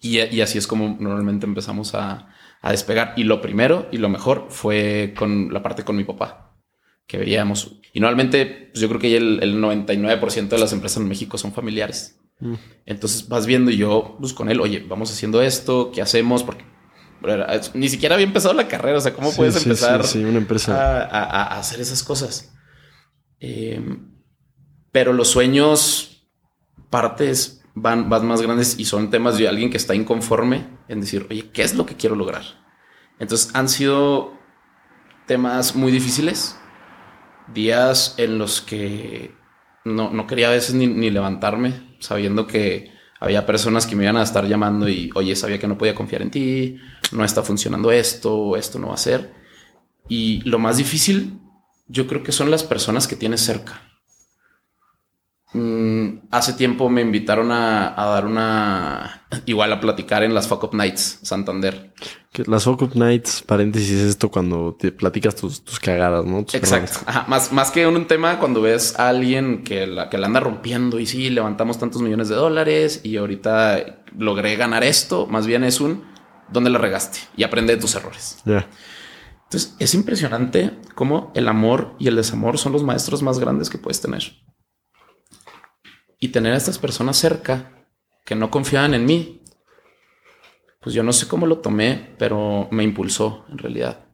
Y, 0.00 0.20
y 0.20 0.40
así 0.40 0.58
es 0.58 0.66
como 0.66 0.96
normalmente 0.98 1.46
empezamos 1.46 1.94
a, 1.94 2.28
a 2.60 2.70
despegar. 2.70 3.14
Y 3.16 3.24
lo 3.24 3.40
primero 3.40 3.88
y 3.92 3.98
lo 3.98 4.08
mejor 4.08 4.46
fue 4.48 5.14
con 5.16 5.52
la 5.52 5.62
parte 5.62 5.84
con 5.84 5.96
mi 5.96 6.04
papá 6.04 6.56
que 7.06 7.18
veíamos. 7.18 7.80
Y 7.92 8.00
normalmente, 8.00 8.70
pues 8.72 8.80
yo 8.80 8.88
creo 8.88 9.00
que 9.00 9.16
el, 9.16 9.42
el 9.42 9.60
99% 9.60 10.48
de 10.48 10.58
las 10.58 10.72
empresas 10.72 11.02
en 11.02 11.08
México 11.08 11.36
son 11.36 11.52
familiares. 11.52 12.18
Mm. 12.40 12.54
Entonces 12.86 13.28
vas 13.28 13.46
viendo 13.46 13.70
y 13.70 13.76
yo, 13.76 14.16
pues 14.18 14.32
con 14.32 14.48
él, 14.48 14.60
oye, 14.60 14.84
vamos 14.88 15.10
haciendo 15.10 15.42
esto, 15.42 15.90
¿qué 15.92 16.00
hacemos? 16.00 16.42
Porque 16.42 16.64
era- 17.24 17.60
ni 17.74 17.88
siquiera 17.88 18.14
había 18.14 18.26
empezado 18.26 18.54
la 18.54 18.68
carrera. 18.68 18.98
O 18.98 19.00
sea, 19.00 19.12
¿cómo 19.14 19.30
Sí, 19.30 19.36
puedes 19.36 19.54
sí, 19.54 19.64
empezar 19.64 20.04
Sí, 20.04 20.18
sí, 20.20 20.24
una 20.24 20.38
empresa. 20.38 20.74
a, 20.76 21.02
a- 21.04 21.42
a 21.54 21.58
hacer 21.58 21.80
esas 21.80 22.02
cosas? 22.02 22.52
Eh, 23.40 23.80
pero 24.92 25.12
los 25.12 25.28
sueños, 25.28 26.28
partes, 26.90 27.62
van, 27.74 28.08
van 28.10 28.26
más 28.26 28.42
grandes 28.42 28.78
y 28.78 28.84
son 28.84 29.10
temas 29.10 29.38
de 29.38 29.48
alguien 29.48 29.70
que 29.70 29.76
está 29.78 29.94
inconforme 29.94 30.68
en 30.88 31.00
decir, 31.00 31.26
oye, 31.30 31.50
¿qué 31.52 31.62
es 31.62 31.74
lo 31.74 31.86
que 31.86 31.96
quiero 31.96 32.14
lograr? 32.16 32.42
Entonces 33.18 33.54
han 33.54 33.68
sido 33.68 34.34
temas 35.26 35.74
muy 35.74 35.90
difíciles, 35.92 36.56
días 37.54 38.14
en 38.18 38.38
los 38.38 38.60
que 38.60 39.34
no, 39.84 40.10
no 40.10 40.26
quería 40.26 40.48
a 40.48 40.52
veces 40.52 40.74
ni, 40.74 40.86
ni 40.86 41.10
levantarme, 41.10 41.96
sabiendo 42.00 42.46
que 42.46 42.91
había 43.22 43.46
personas 43.46 43.86
que 43.86 43.94
me 43.94 44.02
iban 44.02 44.16
a 44.16 44.24
estar 44.24 44.48
llamando 44.48 44.88
y, 44.88 45.10
oye, 45.14 45.36
sabía 45.36 45.60
que 45.60 45.68
no 45.68 45.78
podía 45.78 45.94
confiar 45.94 46.22
en 46.22 46.30
ti, 46.32 46.76
no 47.12 47.24
está 47.24 47.44
funcionando 47.44 47.92
esto, 47.92 48.56
esto 48.56 48.80
no 48.80 48.88
va 48.88 48.94
a 48.94 48.98
ser. 48.98 49.32
Y 50.08 50.40
lo 50.42 50.58
más 50.58 50.76
difícil, 50.76 51.38
yo 51.86 52.08
creo 52.08 52.24
que 52.24 52.32
son 52.32 52.50
las 52.50 52.64
personas 52.64 53.06
que 53.06 53.14
tienes 53.14 53.40
cerca. 53.40 53.80
Mm, 55.52 56.26
hace 56.32 56.54
tiempo 56.54 56.88
me 56.88 57.02
invitaron 57.02 57.52
a, 57.52 57.94
a 57.96 58.06
dar 58.06 58.26
una, 58.26 59.28
igual 59.46 59.72
a 59.72 59.80
platicar 59.80 60.24
en 60.24 60.34
las 60.34 60.48
Fuck 60.48 60.64
Up 60.64 60.74
Nights, 60.74 61.20
Santander. 61.22 61.94
Que 62.32 62.44
las 62.46 62.66
Up 62.66 62.92
Nights, 62.94 63.42
paréntesis, 63.42 63.90
es 63.90 64.10
esto 64.10 64.30
cuando 64.30 64.74
te 64.78 64.90
platicas 64.90 65.36
tus, 65.36 65.62
tus 65.62 65.78
cagadas, 65.78 66.24
¿no? 66.24 66.44
Tus 66.44 66.54
Exacto. 66.54 67.00
Ajá, 67.04 67.26
Más, 67.28 67.52
más 67.52 67.70
que 67.70 67.86
un 67.86 68.06
tema 68.06 68.38
cuando 68.38 68.62
ves 68.62 68.98
a 68.98 69.10
alguien 69.10 69.64
que 69.64 69.86
la, 69.86 70.08
que 70.08 70.16
la 70.16 70.28
anda 70.28 70.40
rompiendo 70.40 70.98
y 70.98 71.04
sí, 71.04 71.28
levantamos 71.28 71.78
tantos 71.78 72.00
millones 72.00 72.30
de 72.30 72.36
dólares 72.36 73.00
y 73.04 73.18
ahorita 73.18 74.04
logré 74.16 74.56
ganar 74.56 74.82
esto, 74.82 75.26
más 75.26 75.46
bien 75.46 75.62
es 75.62 75.80
un 75.80 76.10
¿dónde 76.52 76.70
la 76.70 76.78
regaste? 76.78 77.20
Y 77.36 77.42
aprende 77.42 77.74
de 77.74 77.80
tus 77.80 77.94
errores. 77.94 78.38
Ya. 78.44 78.68
Entonces 79.44 79.74
es 79.78 79.94
impresionante 79.94 80.78
cómo 80.94 81.32
el 81.34 81.48
amor 81.48 81.94
y 81.98 82.08
el 82.08 82.16
desamor 82.16 82.58
son 82.58 82.72
los 82.72 82.84
maestros 82.84 83.22
más 83.22 83.38
grandes 83.38 83.70
que 83.70 83.78
puedes 83.78 84.00
tener. 84.00 84.22
Y 86.18 86.28
tener 86.28 86.52
a 86.52 86.56
estas 86.56 86.78
personas 86.78 87.16
cerca 87.16 87.72
que 88.24 88.34
no 88.34 88.50
confiaban 88.50 88.94
en 88.94 89.04
mí, 89.04 89.41
pues 90.82 90.94
yo 90.94 91.02
no 91.02 91.12
sé 91.12 91.28
cómo 91.28 91.46
lo 91.46 91.58
tomé, 91.58 92.14
pero 92.18 92.68
me 92.70 92.82
impulsó 92.84 93.44
en 93.50 93.58
realidad. 93.58 94.06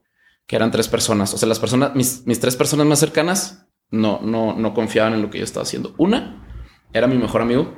Que 0.47 0.57
eran 0.57 0.71
tres 0.71 0.89
personas. 0.89 1.33
O 1.35 1.39
sea, 1.39 1.49
las 1.49 1.59
personas, 1.59 1.95
mis, 1.95 2.27
mis 2.27 2.41
tres 2.41 2.57
personas 2.57 2.87
más 2.87 2.99
cercanas 3.01 3.67
no, 3.91 4.21
no, 4.23 4.55
no 4.55 4.75
confiaban 4.75 5.15
en 5.15 5.23
lo 5.23 5.31
que 5.31 5.39
yo 5.39 5.45
estaba 5.45 5.63
haciendo. 5.65 5.95
Una 5.99 6.47
era 6.93 7.07
mi 7.07 7.17
mejor 7.19 7.43
amigo. 7.43 7.75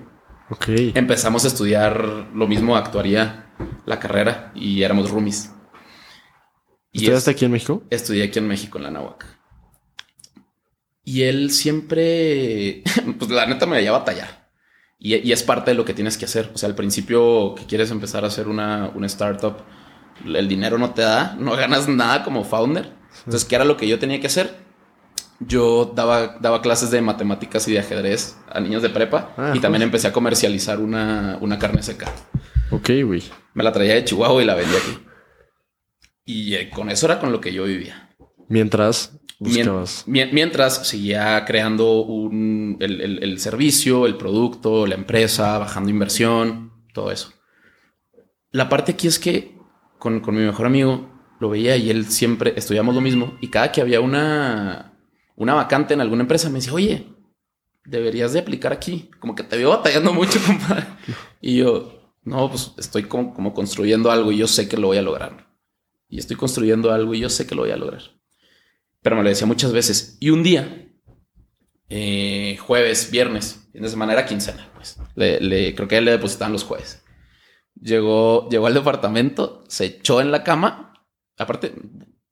Ok. 0.51 0.67
Empezamos 0.95 1.45
a 1.45 1.49
estudiar 1.49 2.29
lo 2.35 2.47
mismo, 2.49 2.77
actuaría 2.77 3.53
la 3.87 3.99
carrera 4.01 4.53
y 4.55 4.83
éramos 4.83 5.11
roomies. 5.11 5.53
Y 6.93 6.99
¿Estudiaste 6.99 7.31
es- 7.31 7.37
aquí 7.37 7.45
en 7.45 7.53
México? 7.53 7.83
Estudié 7.91 8.25
aquí 8.25 8.39
en 8.41 8.49
México, 8.49 8.79
en 8.79 8.85
la 8.85 8.91
Nahuac. 8.91 9.25
Y 11.05 11.23
él 11.23 11.51
siempre, 11.51 12.83
pues 13.19 13.31
la 13.31 13.47
neta 13.47 13.67
me 13.67 13.77
veía 13.77 13.93
batallar. 13.93 14.40
Y, 15.03 15.17
y 15.17 15.33
es 15.33 15.43
parte 15.43 15.71
de 15.73 15.77
lo 15.77 15.85
que 15.87 15.95
tienes 15.95 16.17
que 16.19 16.27
hacer. 16.27 16.51
O 16.55 16.59
sea, 16.59 16.69
al 16.69 16.75
principio 16.75 17.55
que 17.57 17.65
quieres 17.65 17.91
empezar 17.91 18.23
a 18.25 18.29
hacer 18.29 18.47
una, 18.49 18.93
una 18.95 19.07
startup, 19.07 19.57
el 20.25 20.47
dinero 20.47 20.77
no 20.79 20.91
te 20.93 21.01
da, 21.03 21.35
no 21.41 21.57
ganas 21.57 21.89
nada 21.89 22.23
como 22.23 22.45
founder. 22.45 22.93
Entonces, 23.25 23.45
¿qué 23.45 23.57
era 23.57 23.65
lo 23.65 23.77
que 23.77 23.89
yo 23.89 23.99
tenía 23.99 24.21
que 24.21 24.27
hacer? 24.29 24.55
Yo 25.41 25.91
daba, 25.97 26.37
daba 26.39 26.61
clases 26.61 26.91
de 26.91 27.01
matemáticas 27.01 27.67
y 27.67 27.73
de 27.73 27.79
ajedrez 27.79 28.37
a 28.53 28.61
niños 28.61 28.83
de 28.83 28.91
prepa 28.91 29.33
Ah, 29.39 29.53
y 29.55 29.61
también 29.61 29.81
empecé 29.83 30.07
a 30.07 30.13
comercializar 30.13 30.79
una, 30.81 31.39
una 31.41 31.59
carne 31.59 31.83
seca. 31.83 32.13
Ok, 32.71 32.91
güey. 33.07 33.23
Me 33.55 33.65
la 33.65 33.73
traía 33.73 33.95
de 33.95 34.05
Chihuahua 34.05 34.43
y 34.43 34.45
la 34.45 34.55
vendía 34.55 34.77
aquí. 34.79 34.99
Y 36.27 36.55
eh, 36.55 36.69
con 36.71 36.91
eso 36.91 37.07
era 37.07 37.19
con 37.19 37.33
lo 37.33 37.41
que 37.41 37.53
yo 37.55 37.65
vivía. 37.65 38.11
Mientras 38.49 39.13
Mien- 39.13 39.21
buscabas. 39.41 40.05
mientras 40.07 40.87
seguía 40.87 41.45
creando 41.47 42.03
un, 42.03 42.77
el, 42.81 43.01
el- 43.01 43.23
el 43.25 43.39
servicio, 43.41 44.07
el 44.07 44.17
producto, 44.17 44.87
la 44.87 44.95
empresa, 44.95 45.59
bajando 45.59 45.91
inversión, 45.91 46.73
todo 46.95 47.11
eso. 47.11 47.33
La 48.53 48.69
parte 48.69 48.93
aquí 48.93 49.07
es 49.09 49.19
que 49.19 49.57
con, 49.99 50.21
con 50.21 50.35
mi 50.35 50.43
mejor 50.43 50.67
amigo 50.67 51.09
lo 51.41 51.49
veía 51.51 51.77
y 51.77 51.91
él 51.91 52.07
siempre 52.07 52.53
estudiamos 52.57 52.95
lo 52.95 53.01
mismo. 53.01 53.37
Y 53.41 53.49
cada 53.49 53.73
que 53.73 53.81
había 53.81 54.01
una, 54.01 54.99
una 55.37 55.55
vacante 55.55 55.95
en 55.95 56.01
alguna 56.01 56.23
empresa 56.23 56.49
me 56.51 56.57
decía, 56.57 56.75
oye, 56.75 57.07
deberías 57.85 58.33
de 58.33 58.41
aplicar 58.41 58.73
aquí. 58.73 59.11
Como 59.21 59.35
que 59.35 59.43
te 59.43 59.57
veo 59.57 59.71
batallando 59.71 60.13
mucho, 60.13 60.39
compadre. 60.47 60.85
Y 61.41 61.57
yo, 61.59 62.15
no, 62.25 62.51
pues 62.51 62.73
estoy 62.77 63.05
como, 63.05 63.33
como 63.33 63.55
construyendo 63.55 64.11
algo 64.11 64.33
y 64.33 64.37
yo 64.39 64.47
sé 64.49 64.69
que 64.69 64.77
lo 64.77 64.89
voy 64.89 64.99
a 64.99 65.03
lograr. 65.03 65.49
Y 66.09 66.19
estoy 66.19 66.37
construyendo 66.37 66.93
algo 66.93 67.15
y 67.15 67.21
yo 67.21 67.31
sé 67.31 67.47
que 67.47 67.55
lo 67.55 67.63
voy 67.63 67.71
a 67.71 67.77
lograr 67.77 68.03
pero 69.03 69.17
me 69.17 69.23
lo 69.23 69.29
decía 69.29 69.47
muchas 69.47 69.73
veces. 69.73 70.17
Y 70.21 70.31
un 70.31 70.43
día, 70.43 70.89
eh, 71.89 72.57
jueves, 72.61 73.11
viernes, 73.11 73.69
fin 73.73 73.83
de 73.83 73.89
semana 73.89 74.13
era 74.13 74.27
quincena, 74.27 74.69
pues. 74.75 74.97
Le, 75.15 75.41
le- 75.41 75.75
creo 75.75 75.89
que 75.89 76.01
le 76.01 76.13
depositaban 76.13 76.53
los 76.53 76.65
jueves. 76.65 77.03
Llegó, 77.81 78.49
llegó 78.51 78.67
al 78.67 78.75
departamento, 78.75 79.65
se 79.69 79.87
echó 79.87 80.21
en 80.21 80.31
la 80.31 80.45
cama. 80.45 80.93
Aparte, 81.39 81.73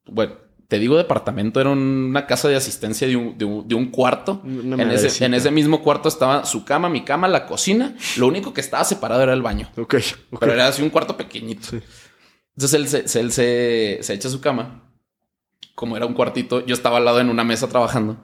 bueno, 0.05 0.35
te 0.67 0.77
digo 0.77 0.95
departamento, 0.97 1.59
era 1.59 1.71
una 1.71 2.27
casa 2.27 2.47
de 2.47 2.55
asistencia 2.55 3.07
de 3.07 3.15
un, 3.15 3.37
de 3.37 3.45
un, 3.45 3.67
de 3.67 3.73
un 3.75 3.89
cuarto. 3.89 4.41
En 4.45 4.91
ese, 4.91 5.25
en 5.25 5.33
ese 5.33 5.49
mismo 5.49 5.81
cuarto 5.81 6.07
estaba 6.07 6.45
su 6.45 6.63
cama, 6.63 6.87
mi 6.89 7.03
cama, 7.03 7.27
la 7.27 7.47
cocina. 7.47 7.95
Lo 8.17 8.27
único 8.27 8.53
que 8.53 8.61
estaba 8.61 8.83
separado 8.83 9.23
era 9.23 9.33
el 9.33 9.41
baño. 9.41 9.71
Ok, 9.75 9.95
ok. 10.31 10.39
Pero 10.39 10.53
era 10.53 10.67
así 10.67 10.83
un 10.83 10.89
cuarto 10.91 11.17
pequeñito. 11.17 11.67
Sí. 11.69 11.79
Entonces 12.55 12.73
él, 12.79 12.87
se, 13.07 13.19
él 13.19 13.31
se, 13.31 13.99
se 14.01 14.13
echa 14.13 14.29
su 14.29 14.39
cama. 14.41 14.88
Como 15.79 15.95
era 15.95 16.05
un 16.05 16.13
cuartito, 16.13 16.65
yo 16.65 16.73
estaba 16.73 16.97
al 16.97 17.05
lado 17.05 17.21
en 17.21 17.29
una 17.29 17.45
mesa 17.45 17.69
trabajando. 17.69 18.21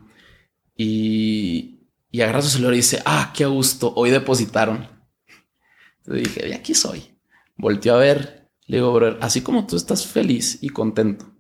Y, 0.76 1.88
y 2.12 2.20
agarra 2.22 2.42
su 2.42 2.50
celular 2.50 2.74
y 2.74 2.78
dice, 2.78 3.02
ah, 3.06 3.32
qué 3.34 3.46
gusto, 3.46 3.94
hoy 3.96 4.10
depositaron. 4.10 4.90
Entonces 6.00 6.24
dije, 6.26 6.48
de 6.48 6.54
aquí 6.54 6.74
soy. 6.76 7.18
Volteó 7.56 7.96
a 7.96 8.00
ver. 8.00 8.52
Le 8.68 8.78
digo, 8.78 8.92
brother, 8.94 9.18
así 9.22 9.40
como 9.42 9.66
tú 9.68 9.78
estás 9.78 10.06
feliz 10.06 10.58
y 10.62 10.68
contento, 10.68 11.32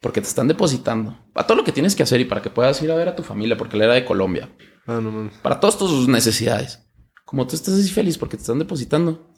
porque 0.00 0.20
te 0.20 0.26
están 0.26 0.48
depositando, 0.48 1.18
para 1.32 1.46
todo 1.46 1.56
lo 1.56 1.64
que 1.64 1.72
tienes 1.72 1.94
que 1.96 2.02
hacer 2.02 2.20
y 2.20 2.24
para 2.26 2.42
que 2.42 2.50
puedas 2.50 2.82
ir 2.82 2.90
a 2.90 2.96
ver 2.96 3.08
a 3.08 3.16
tu 3.16 3.22
familia, 3.22 3.56
porque 3.56 3.76
él 3.76 3.82
era 3.84 3.94
de 3.94 4.04
Colombia, 4.04 4.50
Ah, 4.86 5.00
no 5.00 5.10
mames. 5.12 5.38
para 5.38 5.60
todas 5.60 5.78
tus 5.78 6.08
necesidades. 6.08 6.84
Como 7.24 7.46
tú 7.46 7.54
estás 7.56 7.72
así 7.74 7.88
feliz 7.90 8.18
porque 8.18 8.36
te 8.36 8.42
están 8.42 8.58
depositando, 8.58 9.32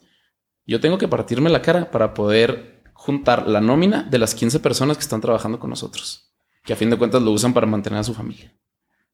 yo 0.65 0.81
tengo 0.81 0.97
que 0.97 1.07
partirme 1.07 1.49
la 1.49 1.61
cara 1.61 1.89
para 1.89 2.13
poder 2.13 2.76
juntar 3.07 3.47
la 3.47 3.61
nómina 3.61 4.03
de 4.03 4.19
las 4.19 4.35
15 4.35 4.59
personas 4.59 4.97
que 4.97 5.01
están 5.03 5.21
trabajando 5.21 5.59
con 5.59 5.69
nosotros, 5.69 6.29
que 6.65 6.73
a 6.73 6.75
fin 6.75 6.89
de 6.89 6.97
cuentas 6.97 7.21
lo 7.21 7.31
usan 7.31 7.53
para 7.53 7.65
mantener 7.65 7.99
a 7.99 8.03
su 8.03 8.13
familia. 8.13 8.53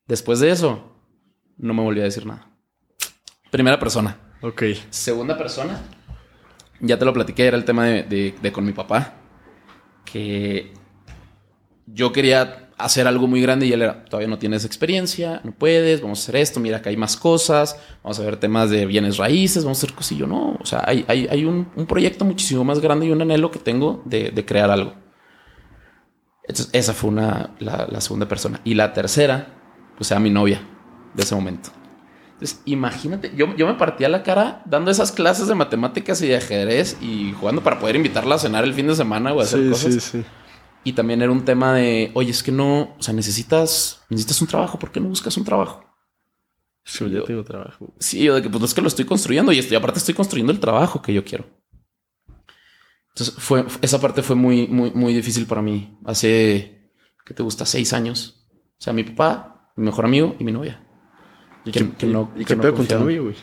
Después 0.07 0.39
de 0.39 0.49
eso, 0.49 0.97
no 1.57 1.75
me 1.75 1.83
volví 1.83 1.99
a 2.01 2.05
decir 2.05 2.25
nada. 2.25 2.49
Primera 3.51 3.77
persona. 3.77 4.17
Ok. 4.41 4.63
Segunda 4.89 5.37
persona, 5.37 5.79
ya 6.79 6.97
te 6.97 7.05
lo 7.05 7.13
platiqué, 7.13 7.45
era 7.45 7.55
el 7.55 7.65
tema 7.65 7.85
de, 7.85 8.01
de- 8.01 8.35
de 8.41 8.51
con 8.51 8.65
mi 8.65 8.73
papá, 8.73 9.13
que 10.05 10.73
yo 11.85 12.11
quería 12.11 12.62
hacer 12.77 13.07
algo 13.07 13.27
muy 13.27 13.41
grande 13.41 13.65
y 13.65 13.73
él 13.73 13.81
era, 13.81 14.05
todavía 14.05 14.27
no 14.27 14.37
tienes 14.39 14.65
experiencia, 14.65 15.41
no 15.43 15.51
puedes, 15.51 16.01
vamos 16.01 16.19
a 16.19 16.21
hacer 16.23 16.35
esto, 16.37 16.59
mira 16.59 16.81
que 16.81 16.89
hay 16.89 16.97
más 16.97 17.15
cosas, 17.17 17.77
vamos 18.03 18.19
a 18.19 18.23
ver 18.23 18.37
temas 18.37 18.69
de 18.69 18.85
bienes 18.85 19.17
raíces, 19.17 19.63
vamos 19.63 19.77
a 19.77 19.85
hacer 19.85 19.95
cosillo, 19.95 20.27
no, 20.27 20.57
o 20.59 20.65
sea, 20.65 20.83
hay, 20.85 21.05
hay, 21.07 21.27
hay 21.29 21.45
un, 21.45 21.69
un 21.75 21.85
proyecto 21.85 22.25
muchísimo 22.25 22.63
más 22.63 22.79
grande 22.79 23.05
y 23.05 23.11
un 23.11 23.21
anhelo 23.21 23.51
que 23.51 23.59
tengo 23.59 24.01
de, 24.05 24.31
de 24.31 24.45
crear 24.45 24.71
algo. 24.71 24.93
Entonces, 26.47 26.69
esa 26.73 26.93
fue 26.93 27.09
una, 27.09 27.51
la, 27.59 27.87
la 27.89 28.01
segunda 28.01 28.27
persona. 28.27 28.59
Y 28.65 28.73
la 28.73 28.91
tercera, 28.91 29.47
pues 29.97 30.11
era 30.11 30.19
mi 30.19 30.29
novia 30.29 30.61
de 31.13 31.23
ese 31.23 31.35
momento. 31.35 31.69
Entonces, 32.33 32.61
imagínate, 32.65 33.31
yo, 33.35 33.55
yo 33.55 33.65
me 33.65 33.75
partía 33.75 34.09
la 34.09 34.23
cara 34.23 34.61
dando 34.65 34.91
esas 34.91 35.13
clases 35.13 35.47
de 35.47 35.55
matemáticas 35.55 36.21
y 36.21 36.27
de 36.27 36.35
ajedrez 36.37 36.97
y 36.99 37.31
jugando 37.39 37.63
para 37.63 37.79
poder 37.79 37.95
invitarla 37.95 38.35
a 38.35 38.39
cenar 38.39 38.65
el 38.65 38.73
fin 38.73 38.87
de 38.87 38.95
semana 38.95 39.31
o 39.31 39.39
a 39.39 39.43
hacer 39.43 39.61
Sí, 39.61 39.69
cosas. 39.69 39.93
sí, 39.93 39.99
sí. 40.01 40.25
Y 40.83 40.93
también 40.93 41.21
era 41.21 41.31
un 41.31 41.45
tema 41.45 41.73
de, 41.73 42.11
oye, 42.13 42.31
es 42.31 42.43
que 42.43 42.51
no, 42.51 42.95
o 42.97 43.01
sea, 43.01 43.13
necesitas, 43.13 44.03
necesitas 44.09 44.41
un 44.41 44.47
trabajo, 44.47 44.77
¿por 44.79 44.91
qué 44.91 44.99
no 44.99 45.07
buscas 45.09 45.37
un 45.37 45.45
trabajo? 45.45 45.85
Sí, 46.85 47.09
ya 47.09 47.23
tengo 47.23 47.43
trabajo. 47.45 47.93
Sí, 47.99 48.21
yo 48.23 48.35
de 48.35 48.41
que 48.41 48.49
pues 48.49 48.63
es 48.63 48.73
que 48.73 48.81
lo 48.81 48.89
estoy 48.89 49.05
construyendo 49.05 49.53
y 49.53 49.59
estoy, 49.59 49.77
aparte 49.77 49.99
estoy 49.99 50.13
construyendo 50.13 50.51
el 50.51 50.59
trabajo 50.59 51.01
que 51.01 51.13
yo 51.13 51.23
quiero. 51.23 51.45
Entonces 53.15 53.35
fue, 53.37 53.65
esa 53.81 54.01
parte 54.01 54.21
fue 54.23 54.35
muy, 54.35 54.67
muy, 54.67 54.91
muy 54.91 55.13
difícil 55.13 55.45
para 55.45 55.61
mí. 55.61 55.97
Hace, 56.05 56.91
¿qué 57.25 57.33
te 57.33 57.43
gusta? 57.43 57.65
Seis 57.65 57.93
años. 57.93 58.45
O 58.79 58.81
sea, 58.83 58.91
mi 58.91 59.03
papá, 59.03 59.71
mi 59.77 59.85
mejor 59.85 60.03
amigo 60.05 60.35
y 60.39 60.43
mi 60.43 60.51
novia. 60.51 60.85
¿Y 61.63 61.71
Que- 61.71 62.07
no- 62.07 62.31
y 62.35 62.43
que 62.43 62.55
no 62.55 62.73
con 62.73 62.85
tu 62.87 62.97
güey? 62.99 63.35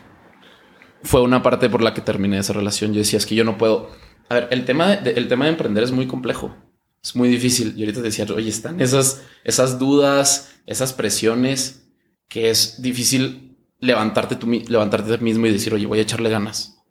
Fue 1.03 1.23
una 1.23 1.43
parte 1.43 1.71
por 1.71 1.83
la 1.83 1.95
que 1.95 2.03
terminé 2.03 2.39
esa 2.39 2.53
relación. 2.53 2.93
Yo 2.93 2.99
decía, 2.99 3.17
es 3.17 3.25
que 3.25 3.35
yo 3.35 3.45
no 3.45 3.57
puedo. 3.57 3.89
A 4.29 4.35
ver, 4.35 4.49
el 4.51 4.67
tema 4.67 4.89
de, 4.97 5.13
el 5.13 5.29
tema 5.29 5.47
de 5.47 5.53
emprender 5.53 5.83
es 5.85 5.93
muy 5.93 6.07
complejo. 6.07 6.55
Es 7.03 7.17
muy 7.17 7.29
difícil. 7.29 7.75
Y 7.77 7.83
ahorita 7.83 8.01
te 8.01 8.07
decía, 8.07 8.27
oye, 8.35 8.49
están 8.49 8.81
esas, 8.81 9.23
esas 9.45 9.79
dudas, 9.79 10.53
esas 10.67 10.93
presiones 10.93 11.89
que 12.29 12.51
es 12.51 12.81
difícil 12.83 13.59
levantarte 13.81 14.37
tú, 14.37 14.47
levantarte 14.47 15.19
mismo 15.19 15.47
y 15.47 15.53
decir, 15.53 15.75
oye, 15.75 15.87
voy 15.87 15.99
a 15.99 16.03
echarle 16.03 16.31
ganas 16.31 16.83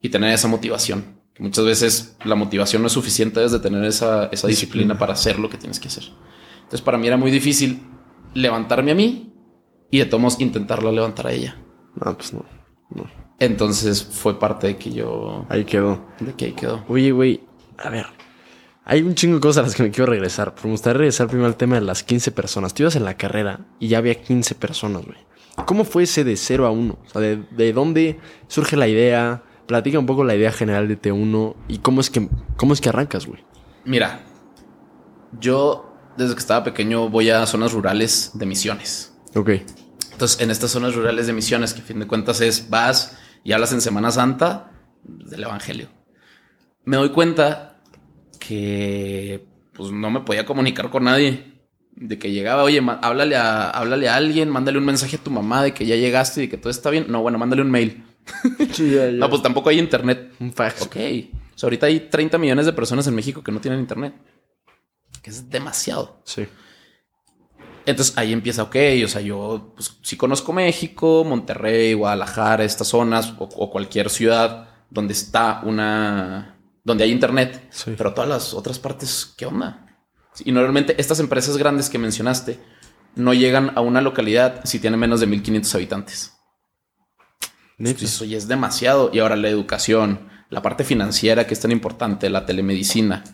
y 0.00 0.08
tener 0.08 0.32
esa 0.32 0.48
motivación. 0.48 1.20
Que 1.34 1.42
muchas 1.42 1.64
veces 1.64 2.16
la 2.24 2.34
motivación 2.34 2.82
no 2.82 2.86
es 2.86 2.92
suficiente 2.92 3.40
desde 3.40 3.58
tener 3.58 3.84
esa, 3.84 4.26
esa 4.26 4.48
disciplina 4.48 4.98
para 4.98 5.12
hacer 5.12 5.38
lo 5.38 5.50
que 5.50 5.58
tienes 5.58 5.78
que 5.80 5.88
hacer. 5.88 6.04
Entonces, 6.56 6.82
para 6.82 6.98
mí 6.98 7.06
era 7.06 7.16
muy 7.16 7.30
difícil 7.30 7.82
levantarme 8.34 8.92
a 8.92 8.94
mí 8.94 9.32
y 9.90 9.98
de 9.98 10.06
todos 10.06 10.40
intentarla 10.40 10.92
levantar 10.92 11.26
a 11.26 11.32
ella. 11.32 11.56
No, 11.96 12.16
pues 12.16 12.32
no. 12.32 12.44
No. 12.90 13.10
Entonces 13.38 14.02
fue 14.04 14.38
parte 14.38 14.68
de 14.68 14.76
que 14.76 14.92
yo. 14.92 15.46
Ahí 15.48 15.64
quedó. 15.64 16.06
de 16.20 16.34
que 16.34 16.46
ahí 16.46 16.52
quedó. 16.52 16.84
Oye, 16.88 17.10
güey, 17.10 17.40
a 17.78 17.90
ver. 17.90 18.06
Hay 18.84 19.02
un 19.02 19.14
chingo 19.14 19.36
de 19.36 19.40
cosas 19.40 19.64
a 19.64 19.66
las 19.66 19.74
que 19.74 19.82
me 19.82 19.90
quiero 19.90 20.10
regresar. 20.10 20.54
Pero 20.54 20.68
me 20.68 20.72
gustaría 20.72 20.98
regresar 20.98 21.28
primero 21.28 21.46
al 21.46 21.56
tema 21.56 21.76
de 21.76 21.82
las 21.82 22.02
15 22.02 22.32
personas. 22.32 22.74
Tú 22.74 22.82
ibas 22.82 22.96
en 22.96 23.04
la 23.04 23.16
carrera 23.16 23.60
y 23.78 23.88
ya 23.88 23.98
había 23.98 24.14
15 24.14 24.54
personas, 24.54 25.04
güey. 25.04 25.18
¿Cómo 25.66 25.84
fue 25.84 26.04
ese 26.04 26.24
de 26.24 26.36
0 26.36 26.66
a 26.66 26.70
1? 26.70 26.92
O 26.92 27.10
sea, 27.10 27.20
¿de, 27.20 27.36
de 27.50 27.72
dónde 27.72 28.18
surge 28.48 28.76
la 28.76 28.88
idea? 28.88 29.42
Platica 29.66 29.98
un 29.98 30.06
poco 30.06 30.24
la 30.24 30.34
idea 30.34 30.50
general 30.50 30.88
de 30.88 31.00
T1 31.00 31.54
y 31.68 31.78
cómo 31.78 32.00
es 32.00 32.10
que, 32.10 32.28
cómo 32.56 32.72
es 32.72 32.80
que 32.80 32.88
arrancas, 32.88 33.26
güey. 33.26 33.44
Mira, 33.84 34.24
yo 35.38 35.90
desde 36.16 36.34
que 36.34 36.40
estaba 36.40 36.64
pequeño 36.64 37.08
voy 37.08 37.30
a 37.30 37.46
zonas 37.46 37.72
rurales 37.72 38.32
de 38.34 38.46
misiones. 38.46 39.14
Ok. 39.34 39.50
Entonces, 40.12 40.40
en 40.40 40.50
estas 40.50 40.70
zonas 40.70 40.94
rurales 40.94 41.26
de 41.26 41.32
misiones, 41.32 41.72
que 41.72 41.80
a 41.80 41.84
fin 41.84 42.00
de 42.00 42.06
cuentas 42.06 42.40
es 42.40 42.68
vas 42.68 43.16
y 43.44 43.52
hablas 43.52 43.72
en 43.72 43.80
Semana 43.80 44.10
Santa 44.10 44.72
del 45.04 45.44
Evangelio. 45.44 45.88
Me 46.84 46.96
doy 46.96 47.10
cuenta 47.10 47.69
que 48.40 49.46
pues 49.72 49.92
no 49.92 50.10
me 50.10 50.20
podía 50.20 50.44
comunicar 50.44 50.90
con 50.90 51.04
nadie. 51.04 51.60
De 51.92 52.18
que 52.18 52.32
llegaba, 52.32 52.62
oye, 52.64 52.80
háblale 53.02 53.36
a, 53.36 53.70
háblale 53.70 54.08
a 54.08 54.16
alguien, 54.16 54.48
mándale 54.48 54.78
un 54.78 54.84
mensaje 54.84 55.16
a 55.16 55.22
tu 55.22 55.30
mamá 55.30 55.62
de 55.62 55.74
que 55.74 55.86
ya 55.86 55.96
llegaste 55.96 56.40
y 56.40 56.46
de 56.46 56.50
que 56.50 56.56
todo 56.56 56.70
está 56.70 56.90
bien. 56.90 57.06
No, 57.08 57.20
bueno, 57.20 57.38
mándale 57.38 57.62
un 57.62 57.70
mail. 57.70 58.04
Sí, 58.72 58.90
ya, 58.90 59.06
ya. 59.06 59.12
No, 59.12 59.28
pues 59.28 59.42
tampoco 59.42 59.68
hay 59.68 59.78
internet. 59.78 60.32
un 60.40 60.52
fax. 60.52 60.82
Ok. 60.82 60.96
O 60.96 61.58
sea, 61.58 61.66
ahorita 61.66 61.86
hay 61.86 62.00
30 62.00 62.38
millones 62.38 62.66
de 62.66 62.72
personas 62.72 63.06
en 63.06 63.14
México 63.14 63.42
que 63.42 63.52
no 63.52 63.60
tienen 63.60 63.80
internet. 63.80 64.14
Que 65.22 65.30
es 65.30 65.50
demasiado. 65.50 66.20
Sí. 66.24 66.46
Entonces 67.86 68.16
ahí 68.16 68.32
empieza, 68.32 68.62
ok, 68.62 68.76
o 69.04 69.08
sea, 69.08 69.20
yo 69.20 69.72
pues, 69.74 69.98
sí 70.02 70.16
conozco 70.16 70.52
México, 70.52 71.24
Monterrey, 71.24 71.94
Guadalajara, 71.94 72.64
estas 72.64 72.88
zonas 72.88 73.34
o, 73.38 73.44
o 73.44 73.70
cualquier 73.70 74.10
ciudad 74.10 74.68
donde 74.90 75.12
está 75.12 75.62
una, 75.64 76.59
donde 76.84 77.04
hay 77.04 77.10
internet, 77.12 77.68
Sí. 77.70 77.94
pero 77.96 78.14
todas 78.14 78.28
las 78.28 78.54
otras 78.54 78.78
partes, 78.78 79.34
¿qué 79.36 79.46
onda? 79.46 79.86
Y 80.44 80.52
normalmente 80.52 80.94
estas 80.98 81.20
empresas 81.20 81.56
grandes 81.56 81.90
que 81.90 81.98
mencionaste 81.98 82.60
no 83.16 83.34
llegan 83.34 83.72
a 83.76 83.80
una 83.80 84.00
localidad 84.00 84.60
si 84.64 84.78
tienen 84.78 85.00
menos 85.00 85.20
de 85.20 85.26
1500 85.26 85.74
habitantes. 85.74 86.32
Neta. 87.78 88.04
Eso 88.04 88.24
ya 88.24 88.36
es 88.38 88.46
demasiado. 88.46 89.10
Y 89.12 89.18
ahora 89.18 89.36
la 89.36 89.48
educación, 89.48 90.28
la 90.50 90.62
parte 90.62 90.84
financiera 90.84 91.46
que 91.46 91.54
es 91.54 91.60
tan 91.60 91.72
importante, 91.72 92.30
la 92.30 92.46
telemedicina. 92.46 93.24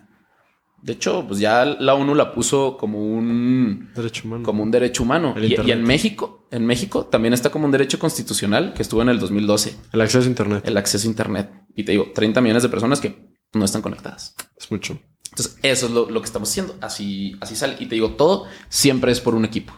De 0.82 0.92
hecho, 0.92 1.24
pues 1.26 1.40
ya 1.40 1.64
la 1.64 1.94
ONU 1.94 2.14
la 2.14 2.32
puso 2.32 2.76
como 2.76 3.00
un, 3.00 3.90
Derecho 3.94 4.22
humano. 4.26 4.42
como 4.44 4.62
un 4.62 4.70
derecho 4.70 5.02
humano. 5.02 5.34
Y, 5.36 5.60
y 5.60 5.70
en 5.72 5.82
México, 5.82 6.46
en 6.52 6.64
México 6.64 7.06
también 7.06 7.34
está 7.34 7.50
como 7.50 7.64
un 7.66 7.72
derecho 7.72 7.98
constitucional 7.98 8.72
que 8.72 8.82
estuvo 8.82 9.02
en 9.02 9.08
el 9.08 9.18
2012, 9.18 9.76
El 9.92 10.00
acceso 10.00 10.24
a 10.24 10.28
internet. 10.28 10.62
el 10.66 10.76
acceso 10.76 11.08
a 11.08 11.10
Internet. 11.10 11.50
Y 11.74 11.82
te 11.84 11.92
digo, 11.92 12.12
30 12.14 12.40
millones 12.40 12.62
de 12.62 12.68
personas 12.68 13.00
que 13.00 13.35
no 13.54 13.64
están 13.64 13.82
conectadas. 13.82 14.34
Es 14.56 14.70
mucho. 14.70 14.98
Entonces, 15.30 15.58
eso 15.62 15.86
es 15.86 15.92
lo, 15.92 16.08
lo 16.10 16.20
que 16.20 16.26
estamos 16.26 16.48
haciendo. 16.50 16.76
Así, 16.80 17.36
así 17.40 17.56
sale. 17.56 17.76
Y 17.78 17.86
te 17.86 17.94
digo, 17.94 18.12
todo 18.14 18.46
siempre 18.68 19.12
es 19.12 19.20
por 19.20 19.34
un 19.34 19.44
equipo. 19.44 19.74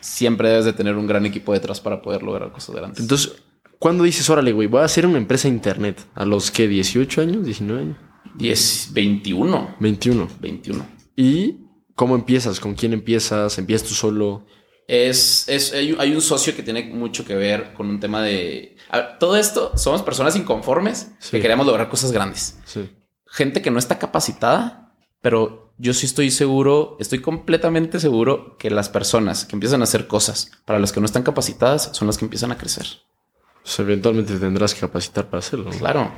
Siempre 0.00 0.48
debes 0.48 0.64
de 0.64 0.72
tener 0.72 0.96
un 0.96 1.06
gran 1.06 1.26
equipo 1.26 1.52
detrás 1.52 1.80
para 1.80 2.00
poder 2.02 2.22
lograr 2.22 2.50
cosas 2.52 2.74
grandes. 2.74 3.00
Entonces, 3.00 3.32
¿cuándo 3.78 4.04
dices, 4.04 4.28
órale, 4.30 4.52
güey, 4.52 4.68
voy 4.68 4.80
a 4.80 4.84
hacer 4.84 5.06
una 5.06 5.18
empresa 5.18 5.48
de 5.48 5.54
internet? 5.54 6.06
¿A 6.14 6.24
los 6.24 6.50
que 6.50 6.66
18 6.68 7.20
años? 7.20 7.46
¿19 7.46 7.78
años? 7.78 7.96
10, 8.36 8.88
21. 8.92 9.76
21. 9.80 10.28
21. 10.40 10.86
¿Y 11.16 11.56
cómo 11.94 12.14
empiezas? 12.14 12.58
¿Con 12.58 12.74
quién 12.74 12.92
empiezas? 12.94 13.58
¿Empiezas 13.58 13.86
tú 13.88 13.94
solo? 13.94 14.46
Es, 14.88 15.48
es, 15.48 15.72
hay, 15.74 15.92
un- 16.14 16.20
socio 16.22 16.56
que 16.56 16.62
tiene 16.62 16.84
mucho 16.86 17.24
que 17.24 17.34
ver 17.34 17.72
con 17.74 17.88
un 17.88 18.00
tema 18.00 18.22
de... 18.22 18.76
ver, 18.92 19.18
todo 19.18 19.36
esto, 19.36 19.76
somos 19.76 20.02
personas 20.02 20.36
inconformes 20.36 21.12
Sí. 21.18 21.30
que 21.32 21.40
queremos 21.40 21.66
lograr 21.66 21.88
cosas 21.88 22.12
grandes. 22.12 22.58
Sí. 22.64 22.88
Gente 23.32 23.62
que 23.62 23.70
no 23.70 23.78
está 23.78 23.98
capacitada, 23.98 24.92
pero 25.22 25.72
yo 25.78 25.94
sí 25.94 26.04
estoy 26.04 26.30
seguro, 26.30 26.98
estoy 27.00 27.20
completamente 27.20 27.98
seguro 27.98 28.58
que 28.58 28.70
las 28.70 28.90
personas 28.90 29.46
que 29.46 29.56
empiezan 29.56 29.80
a 29.80 29.84
hacer 29.84 30.06
cosas 30.06 30.50
para 30.66 30.78
las 30.78 30.92
que 30.92 31.00
no 31.00 31.06
están 31.06 31.22
capacitadas 31.22 31.88
son 31.94 32.06
las 32.06 32.18
que 32.18 32.26
empiezan 32.26 32.52
a 32.52 32.58
crecer. 32.58 32.86
Pues 33.62 33.78
eventualmente 33.78 34.36
tendrás 34.36 34.74
que 34.74 34.80
capacitar 34.80 35.30
para 35.30 35.38
hacerlo. 35.38 35.70
¿no? 35.70 35.78
Claro. 35.78 36.12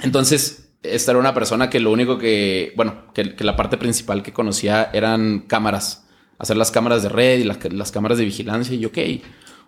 Entonces, 0.00 0.70
esta 0.82 1.12
era 1.12 1.20
una 1.20 1.34
persona 1.34 1.68
que 1.68 1.80
lo 1.80 1.92
único 1.92 2.16
que, 2.16 2.72
bueno, 2.76 3.12
que, 3.12 3.36
que 3.36 3.44
la 3.44 3.54
parte 3.54 3.76
principal 3.76 4.22
que 4.22 4.32
conocía 4.32 4.88
eran 4.94 5.40
cámaras, 5.40 6.08
hacer 6.38 6.56
las 6.56 6.70
cámaras 6.70 7.02
de 7.02 7.10
red 7.10 7.40
y 7.40 7.44
las, 7.44 7.58
las 7.70 7.92
cámaras 7.92 8.16
de 8.16 8.24
vigilancia. 8.24 8.74
Y 8.74 8.86
ok, 8.86 8.98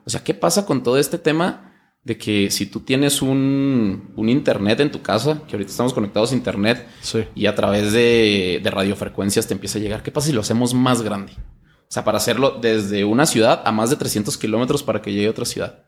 o 0.07 0.09
sea, 0.09 0.25
¿qué 0.25 0.33
pasa 0.33 0.65
con 0.65 0.83
todo 0.83 0.97
este 0.97 1.19
tema 1.19 1.70
de 2.03 2.17
que 2.17 2.51
si 2.51 2.67
tú 2.67 2.81
tienes 2.81 3.21
un, 3.23 4.13
un 4.17 4.29
internet 4.29 4.81
en 4.81 4.91
tu 4.91 5.03
casa, 5.03 5.43
que 5.47 5.55
ahorita 5.57 5.71
estamos 5.71 5.93
conectados 5.93 6.33
a 6.33 6.35
internet, 6.35 6.87
Sí. 7.03 7.25
y 7.35 7.47
a 7.47 7.55
través 7.55 7.93
de, 7.93 8.61
de 8.63 8.71
radiofrecuencias 8.71 9.47
te 9.47 9.55
empieza 9.55 9.79
a 9.79 9.83
llegar, 9.83 10.03
¿qué 10.03 10.11
pasa 10.11 10.29
si 10.29 10.33
lo 10.33 10.41
hacemos 10.41 10.73
más 10.75 11.03
grande? 11.03 11.33
O 11.35 11.93
sea, 11.93 12.05
para 12.05 12.19
hacerlo 12.19 12.59
desde 12.61 13.05
una 13.05 13.27
ciudad 13.27 13.63
a 13.65 13.73
más 13.73 13.91
de 13.91 13.97
300 13.97 14.39
kilómetros 14.39 14.83
para 14.83 15.03
que 15.03 15.13
llegue 15.13 15.27
a 15.27 15.31
otra 15.31 15.45
ciudad. 15.45 15.85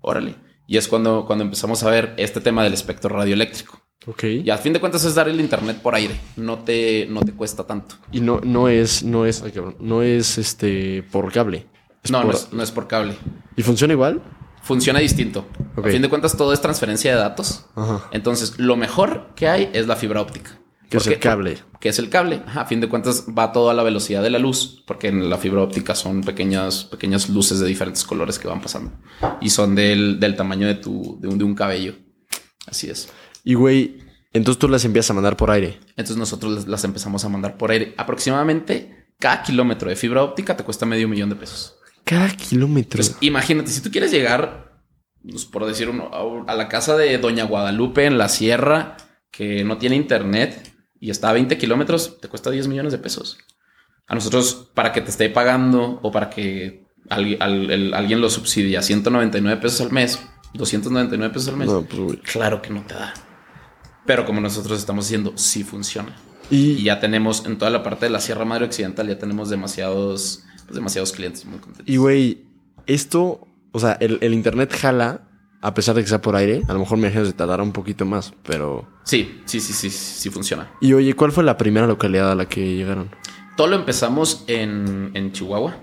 Órale. 0.00 0.34
Y 0.66 0.76
es 0.76 0.88
cuando, 0.88 1.24
cuando 1.26 1.44
empezamos 1.44 1.82
a 1.84 1.90
ver 1.90 2.14
este 2.16 2.40
tema 2.40 2.64
del 2.64 2.74
espectro 2.74 3.08
radioeléctrico. 3.16 3.80
Ok. 4.08 4.24
Y 4.24 4.50
a 4.50 4.58
fin 4.58 4.72
de 4.72 4.80
cuentas 4.80 5.04
es 5.04 5.14
dar 5.14 5.28
el 5.28 5.40
internet 5.40 5.78
por 5.80 5.94
aire. 5.94 6.14
No 6.36 6.58
te, 6.58 7.06
no 7.08 7.20
te 7.22 7.32
cuesta 7.32 7.64
tanto. 7.64 7.94
Y 8.12 8.20
no, 8.20 8.40
no 8.42 8.68
es, 8.68 9.04
no 9.04 9.24
es, 9.24 9.42
ay, 9.42 9.52
cabrón, 9.52 9.76
no 9.80 10.02
es 10.02 10.36
este 10.38 11.04
por 11.10 11.32
cable. 11.32 11.66
Es 12.02 12.10
no, 12.10 12.18
por- 12.22 12.26
no 12.32 12.34
es, 12.36 12.52
no 12.52 12.62
es 12.64 12.70
por 12.72 12.88
cable. 12.88 13.14
¿Y 13.56 13.62
funciona 13.62 13.92
igual? 13.94 14.22
Funciona 14.66 14.98
distinto. 14.98 15.46
A 15.76 15.88
fin 15.88 16.02
de 16.02 16.08
cuentas 16.08 16.36
todo 16.36 16.52
es 16.52 16.60
transferencia 16.60 17.14
de 17.14 17.20
datos. 17.20 17.66
Ajá. 17.76 18.08
Entonces, 18.10 18.58
lo 18.58 18.74
mejor 18.74 19.30
que 19.36 19.48
hay 19.48 19.70
es 19.72 19.86
la 19.86 19.94
fibra 19.94 20.20
óptica. 20.20 20.58
Que 20.90 20.96
es 20.96 21.04
¿Por 21.04 21.12
el 21.12 21.20
cable. 21.20 21.58
Que 21.78 21.88
es 21.90 22.00
el 22.00 22.10
cable. 22.10 22.42
Ajá, 22.44 22.62
a 22.62 22.66
fin 22.66 22.80
de 22.80 22.88
cuentas 22.88 23.26
va 23.26 23.52
todo 23.52 23.70
a 23.70 23.74
la 23.74 23.84
velocidad 23.84 24.24
de 24.24 24.30
la 24.30 24.40
luz, 24.40 24.82
porque 24.84 25.06
en 25.06 25.30
la 25.30 25.38
fibra 25.38 25.62
óptica 25.62 25.94
son 25.94 26.22
pequeñas, 26.22 26.82
pequeñas 26.82 27.28
luces 27.28 27.60
de 27.60 27.66
diferentes 27.68 28.02
colores 28.02 28.40
que 28.40 28.48
van 28.48 28.60
pasando. 28.60 28.90
Y 29.40 29.50
son 29.50 29.76
del, 29.76 30.18
del 30.18 30.34
tamaño 30.34 30.66
de 30.66 30.74
tu, 30.74 31.16
de 31.20 31.28
un, 31.28 31.38
de 31.38 31.44
un 31.44 31.54
cabello. 31.54 31.94
Así 32.66 32.90
es. 32.90 33.08
Y 33.44 33.54
güey, 33.54 33.98
entonces 34.32 34.58
tú 34.58 34.68
las 34.68 34.84
empiezas 34.84 35.12
a 35.12 35.14
mandar 35.14 35.36
por 35.36 35.52
aire. 35.52 35.78
Entonces 35.90 36.16
nosotros 36.16 36.66
las 36.66 36.82
empezamos 36.82 37.24
a 37.24 37.28
mandar 37.28 37.56
por 37.56 37.70
aire. 37.70 37.94
Aproximadamente 37.96 39.06
cada 39.20 39.44
kilómetro 39.44 39.88
de 39.88 39.94
fibra 39.94 40.24
óptica 40.24 40.56
te 40.56 40.64
cuesta 40.64 40.86
medio 40.86 41.06
millón 41.06 41.30
de 41.30 41.36
pesos. 41.36 41.76
Cada 42.06 42.28
kilómetro. 42.30 43.00
Entonces, 43.02 43.16
imagínate, 43.20 43.70
si 43.70 43.80
tú 43.82 43.90
quieres 43.90 44.10
llegar, 44.12 44.80
pues, 45.28 45.44
por 45.44 45.66
decir 45.66 45.88
uno, 45.90 46.10
a, 46.46 46.54
la 46.54 46.68
casa 46.68 46.96
de 46.96 47.18
Doña 47.18 47.44
Guadalupe 47.44 48.06
en 48.06 48.16
la 48.16 48.28
sierra, 48.28 48.96
que 49.30 49.64
no 49.64 49.76
tiene 49.76 49.96
internet 49.96 50.72
y 51.00 51.10
está 51.10 51.28
a 51.30 51.32
20 51.34 51.58
kilómetros, 51.58 52.18
te 52.20 52.28
cuesta 52.28 52.50
10 52.50 52.68
millones 52.68 52.92
de 52.92 52.98
pesos. 52.98 53.36
A 54.06 54.14
nosotros, 54.14 54.70
para 54.72 54.92
que 54.92 55.00
te 55.00 55.10
esté 55.10 55.28
pagando 55.30 55.98
o 56.02 56.10
para 56.12 56.30
que 56.30 56.86
alguien, 57.10 57.42
al- 57.42 57.70
el- 57.70 57.92
alguien 57.92 58.20
lo 58.20 58.30
subsidia 58.30 58.80
199 58.82 59.60
pesos 59.60 59.80
al 59.80 59.90
mes, 59.92 60.20
299 60.54 61.34
pesos 61.34 61.48
al 61.48 61.56
mes, 61.56 61.68
no, 61.68 61.82
pues 61.82 62.20
claro 62.22 62.62
que 62.62 62.70
no 62.70 62.82
te 62.86 62.94
da. 62.94 63.12
Pero 64.06 64.24
como 64.24 64.40
nosotros 64.40 64.78
estamos 64.78 65.06
haciendo, 65.06 65.32
sí 65.36 65.64
funciona. 65.64 66.16
Y, 66.50 66.70
Y 66.74 66.82
ya 66.84 67.00
tenemos 67.00 67.44
en 67.44 67.58
toda 67.58 67.72
la 67.72 67.82
parte 67.82 68.06
de 68.06 68.10
la 68.10 68.20
Sierra 68.20 68.44
Madre 68.44 68.64
Occidental, 68.66 69.08
ya 69.08 69.18
tenemos 69.18 69.50
demasiados, 69.50 70.44
pues, 70.66 70.74
demasiados 70.76 71.12
clientes 71.12 71.44
muy 71.46 71.58
contentos. 71.58 71.88
y 71.88 71.96
güey, 71.96 72.44
esto, 72.86 73.46
o 73.72 73.80
sea, 73.80 73.92
el, 74.00 74.18
el 74.20 74.34
internet 74.34 74.72
jala, 74.78 75.22
a 75.62 75.74
pesar 75.74 75.94
de 75.96 76.02
que 76.02 76.08
sea 76.08 76.20
por 76.20 76.36
aire. 76.36 76.62
A 76.68 76.72
lo 76.74 76.78
mejor 76.80 76.98
me 76.98 77.06
imagino 77.08 77.24
se 77.24 77.32
tardará 77.32 77.62
un 77.62 77.72
poquito 77.72 78.04
más, 78.04 78.32
pero. 78.44 78.88
Sí, 79.04 79.40
sí, 79.46 79.60
sí, 79.60 79.72
sí, 79.72 79.90
sí 79.90 80.30
funciona. 80.30 80.70
Y 80.80 80.92
oye, 80.92 81.14
¿cuál 81.14 81.32
fue 81.32 81.42
la 81.44 81.56
primera 81.56 81.86
localidad 81.86 82.30
a 82.30 82.34
la 82.34 82.46
que 82.48 82.76
llegaron? 82.76 83.10
Todo 83.56 83.68
lo 83.68 83.76
empezamos 83.76 84.44
en, 84.48 85.10
en 85.14 85.32
Chihuahua. 85.32 85.76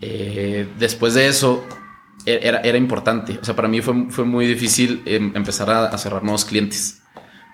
Eh, 0.00 0.68
después 0.78 1.14
de 1.14 1.28
eso, 1.28 1.64
e- 2.26 2.40
era, 2.42 2.60
era 2.60 2.76
importante. 2.78 3.38
O 3.40 3.44
sea, 3.44 3.54
para 3.54 3.68
mí 3.68 3.80
fue, 3.80 4.10
fue 4.10 4.24
muy 4.24 4.46
difícil 4.46 5.02
em, 5.04 5.32
empezar 5.36 5.70
a, 5.70 5.86
a 5.86 5.98
cerrar 5.98 6.22
nuevos 6.22 6.44
clientes. 6.44 7.02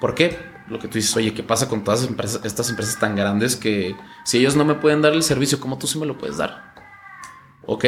¿Por 0.01 0.15
qué? 0.15 0.37
Lo 0.71 0.79
que 0.79 0.87
tú 0.87 0.95
dices, 0.95 1.15
oye, 1.17 1.35
¿qué 1.35 1.43
pasa 1.43 1.69
con 1.69 1.83
todas 1.83 2.05
empresas, 2.05 2.43
estas 2.45 2.71
empresas 2.71 2.99
tan 2.99 3.17
grandes 3.17 3.57
que 3.57 3.97
si 4.25 4.39
ellos 4.39 4.55
no 4.55 4.65
me 4.65 4.77
pueden 4.77 5.03
dar 5.03 5.13
el 5.13 5.25
servicio, 5.25 5.59
¿cómo 5.59 5.79
tú 5.79 5.89
sí 5.89 5.99
me 5.99 6.07
lo 6.07 6.17
puedes 6.17 6.37
dar? 6.37 6.75
¿Ok? 7.67 7.85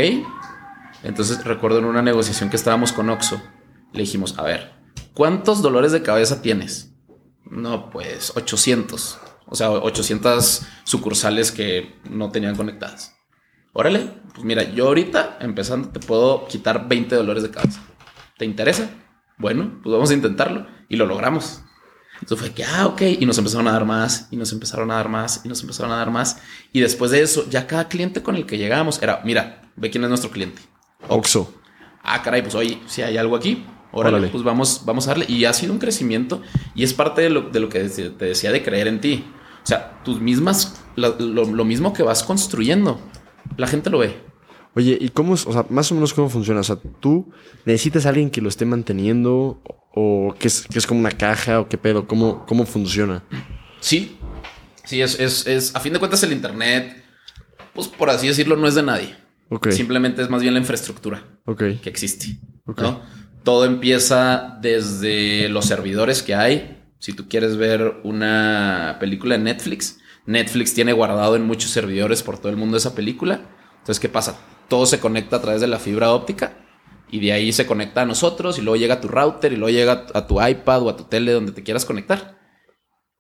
Entonces 1.04 1.44
recuerdo 1.44 1.78
en 1.78 1.84
una 1.84 2.02
negociación 2.02 2.50
que 2.50 2.56
estábamos 2.56 2.92
con 2.92 3.08
Oxxo, 3.08 3.40
le 3.92 4.00
dijimos, 4.00 4.36
a 4.38 4.42
ver, 4.42 4.72
¿cuántos 5.14 5.62
dolores 5.62 5.92
de 5.92 6.02
cabeza 6.02 6.42
tienes? 6.42 6.92
No, 7.44 7.88
pues 7.90 8.32
800. 8.36 9.20
O 9.46 9.54
sea, 9.54 9.70
800 9.70 10.62
sucursales 10.84 11.52
que 11.52 12.00
no 12.10 12.30
tenían 12.30 12.56
conectadas. 12.56 13.14
Órale, 13.74 14.00
pues 14.34 14.44
mira, 14.44 14.64
yo 14.64 14.88
ahorita 14.88 15.38
empezando 15.40 15.90
te 15.90 16.00
puedo 16.00 16.46
quitar 16.46 16.88
20 16.88 17.14
dolores 17.14 17.42
de 17.42 17.50
cabeza. 17.50 17.80
¿Te 18.38 18.44
interesa? 18.44 18.90
Bueno, 19.38 19.78
pues 19.82 19.92
vamos 19.92 20.10
a 20.10 20.14
intentarlo 20.14 20.66
y 20.88 20.96
lo 20.96 21.06
logramos. 21.06 21.62
Entonces 22.22 22.38
fue 22.46 22.54
que, 22.54 22.64
ah, 22.64 22.86
ok, 22.86 23.02
y 23.20 23.26
nos 23.26 23.36
empezaron 23.36 23.66
a 23.68 23.72
dar 23.72 23.84
más, 23.84 24.28
y 24.30 24.36
nos 24.36 24.52
empezaron 24.52 24.90
a 24.90 24.94
dar 24.94 25.08
más, 25.08 25.42
y 25.44 25.48
nos 25.48 25.60
empezaron 25.60 25.90
a 25.92 25.96
dar 25.96 26.10
más. 26.12 26.38
Y 26.72 26.80
después 26.80 27.10
de 27.10 27.20
eso, 27.20 27.44
ya 27.50 27.66
cada 27.66 27.88
cliente 27.88 28.22
con 28.22 28.36
el 28.36 28.46
que 28.46 28.56
llegábamos 28.58 29.02
era, 29.02 29.20
mira, 29.24 29.62
ve 29.76 29.90
quién 29.90 30.04
es 30.04 30.08
nuestro 30.08 30.30
cliente. 30.30 30.62
Oxo. 31.08 31.52
Ah, 32.04 32.22
caray, 32.22 32.42
pues 32.42 32.54
oye, 32.54 32.78
si 32.86 33.02
hay 33.02 33.16
algo 33.18 33.34
aquí, 33.36 33.64
órale, 33.90 34.16
Órale. 34.18 34.28
pues 34.32 34.44
vamos, 34.44 34.82
vamos 34.86 35.06
a 35.06 35.10
darle. 35.10 35.26
Y 35.28 35.44
ha 35.46 35.52
sido 35.52 35.72
un 35.72 35.78
crecimiento 35.80 36.40
y 36.76 36.84
es 36.84 36.94
parte 36.94 37.22
de 37.22 37.30
lo, 37.30 37.42
de 37.50 37.58
lo 37.60 37.68
que 37.68 37.80
te 37.80 38.24
decía 38.24 38.52
de 38.52 38.62
creer 38.62 38.86
en 38.86 39.00
ti. 39.00 39.24
O 39.64 39.66
sea, 39.66 40.00
tus 40.04 40.20
mismas, 40.20 40.80
lo, 40.96 41.16
lo- 41.18 41.44
lo 41.44 41.64
mismo 41.64 41.92
que 41.92 42.02
vas 42.04 42.22
construyendo, 42.22 43.00
la 43.56 43.66
gente 43.66 43.90
lo 43.90 43.98
ve. 43.98 44.16
Oye, 44.74 44.96
¿y 45.00 45.08
cómo 45.10 45.34
es? 45.34 45.46
O 45.46 45.52
sea, 45.52 45.66
más 45.70 45.90
o 45.92 45.94
menos 45.96 46.14
cómo 46.14 46.28
funciona. 46.30 46.60
O 46.60 46.64
sea, 46.64 46.78
tú 47.00 47.30
necesitas 47.66 48.06
a 48.06 48.08
alguien 48.10 48.30
que 48.30 48.40
lo 48.40 48.48
esté 48.48 48.64
manteniendo 48.64 49.60
o 49.94 50.34
que 50.38 50.48
es, 50.48 50.66
que 50.70 50.78
es 50.78 50.86
como 50.86 51.00
una 51.00 51.10
caja 51.10 51.60
o 51.60 51.68
qué 51.68 51.78
pedo. 51.78 52.06
¿Cómo, 52.06 52.46
cómo 52.46 52.66
funciona? 52.66 53.22
Sí, 53.80 54.16
sí, 54.84 55.00
es, 55.02 55.18
es, 55.20 55.46
es, 55.46 55.74
a 55.74 55.80
fin 55.80 55.92
de 55.92 55.98
cuentas 55.98 56.22
el 56.22 56.32
Internet, 56.32 57.04
pues 57.74 57.88
por 57.88 58.10
así 58.10 58.28
decirlo, 58.28 58.56
no 58.56 58.66
es 58.66 58.74
de 58.74 58.82
nadie. 58.82 59.16
Ok. 59.48 59.70
Simplemente 59.70 60.22
es 60.22 60.30
más 60.30 60.40
bien 60.40 60.54
la 60.54 60.60
infraestructura. 60.60 61.24
Ok. 61.44 61.62
que 61.82 61.90
existe. 61.90 62.38
Ok. 62.66 62.80
¿no? 62.80 63.02
Todo 63.42 63.64
empieza 63.64 64.58
desde 64.60 65.48
los 65.48 65.66
servidores 65.66 66.22
que 66.22 66.34
hay. 66.34 66.78
Si 66.98 67.12
tú 67.12 67.28
quieres 67.28 67.56
ver 67.56 68.00
una 68.04 68.96
película 69.00 69.34
en 69.34 69.44
Netflix, 69.44 69.98
Netflix 70.24 70.72
tiene 70.72 70.92
guardado 70.92 71.34
en 71.34 71.44
muchos 71.44 71.70
servidores 71.70 72.22
por 72.22 72.38
todo 72.38 72.50
el 72.50 72.56
mundo 72.56 72.76
esa 72.76 72.94
película. 72.94 73.40
Entonces, 73.78 73.98
¿qué 73.98 74.08
pasa? 74.08 74.38
Todo 74.68 74.86
se 74.86 75.00
conecta 75.00 75.36
a 75.36 75.42
través 75.42 75.60
de 75.60 75.66
la 75.66 75.80
fibra 75.80 76.12
óptica 76.12 76.61
y 77.12 77.20
de 77.20 77.32
ahí 77.32 77.52
se 77.52 77.66
conecta 77.66 78.02
a 78.02 78.06
nosotros 78.06 78.58
y 78.58 78.62
luego 78.62 78.76
llega 78.76 78.94
a 78.94 79.00
tu 79.00 79.06
router 79.06 79.52
y 79.52 79.56
luego 79.56 79.70
llega 79.76 80.06
a 80.14 80.26
tu 80.26 80.44
iPad 80.44 80.82
o 80.82 80.88
a 80.90 80.96
tu 80.96 81.04
tele 81.04 81.30
donde 81.32 81.52
te 81.52 81.62
quieras 81.62 81.84
conectar. 81.84 82.40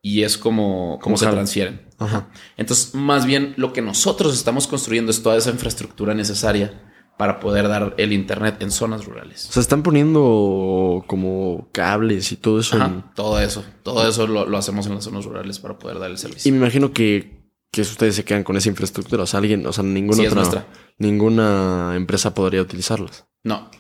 Y 0.04 0.24
es 0.24 0.36
como, 0.36 0.98
como 1.00 1.16
se 1.16 1.26
transfieren. 1.28 1.88
Ajá. 1.98 2.28
Entonces, 2.56 2.92
más 2.96 3.24
bien 3.24 3.54
lo 3.56 3.72
que 3.72 3.82
nosotros 3.82 4.34
estamos 4.34 4.66
construyendo 4.66 5.12
es 5.12 5.22
toda 5.22 5.36
esa 5.36 5.50
infraestructura 5.50 6.12
necesaria 6.14 6.88
para 7.18 7.38
poder 7.38 7.68
dar 7.68 7.94
el 7.98 8.12
Internet 8.12 8.60
en 8.62 8.72
zonas 8.72 9.02
O 9.02 9.04
rurales. 9.10 9.42
sea, 9.42 9.60
están 9.60 9.84
poniendo 9.84 11.04
como 11.06 11.68
cables 11.70 12.32
y 12.32 12.36
todo 12.36 12.58
eso. 12.58 12.82
en- 12.82 13.04
todo 13.14 13.38
eso, 13.38 13.64
todo 13.84 14.08
eso 14.08 14.26
lo, 14.26 14.46
lo 14.46 14.58
hacemos 14.58 14.86
en 14.86 14.94
las 14.96 15.04
zonas 15.04 15.24
rurales 15.26 15.60
para 15.60 15.78
poder 15.78 16.00
dar 16.00 16.10
el 16.10 16.16
Y 16.16 16.18
servicio. 16.18 16.50
me 16.50 16.58
imagino 16.58 16.92
que, 16.92 17.42
que 17.70 17.82
ustedes 17.82 18.16
se 18.16 18.24
quedan 18.24 18.42
con 18.42 18.56
esa 18.56 18.70
infraestructura. 18.70 19.22
O 19.22 19.26
sea, 19.26 19.38
alguien, 19.38 19.64
o 19.66 19.72
sea, 19.72 19.84
ninguna 19.84 20.16
Sí, 20.16 20.26
otra, 20.26 20.66
ninguna 20.98 21.92
empresa 21.94 22.34
podría 22.34 22.62
utilizarlas. 22.62 23.26
No, 23.44 23.70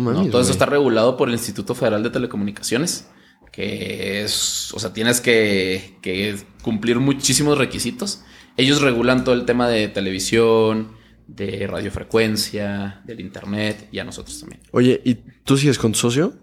No 0.00 0.12
no, 0.12 0.18
mames. 0.18 0.30
todo 0.30 0.42
eso 0.42 0.52
está 0.52 0.66
regulado 0.66 1.16
por 1.16 1.28
el 1.28 1.34
Instituto 1.34 1.74
Federal 1.74 2.02
de 2.02 2.10
Telecomunicaciones, 2.10 3.08
que 3.52 4.22
es, 4.22 4.72
o 4.74 4.78
sea, 4.78 4.92
tienes 4.92 5.20
que, 5.20 5.98
que 6.02 6.36
cumplir 6.62 6.98
muchísimos 6.98 7.56
requisitos. 7.58 8.22
Ellos 8.56 8.80
regulan 8.82 9.24
todo 9.24 9.34
el 9.34 9.44
tema 9.44 9.68
de 9.68 9.88
televisión, 9.88 10.92
de 11.26 11.66
radiofrecuencia, 11.66 13.02
del 13.04 13.20
Internet 13.20 13.88
y 13.92 13.98
a 13.98 14.04
nosotros 14.04 14.38
también. 14.40 14.60
Oye, 14.72 15.00
¿y 15.04 15.14
tú 15.44 15.56
sigues 15.56 15.78
con 15.78 15.92
tu 15.92 15.98
socio? 15.98 16.34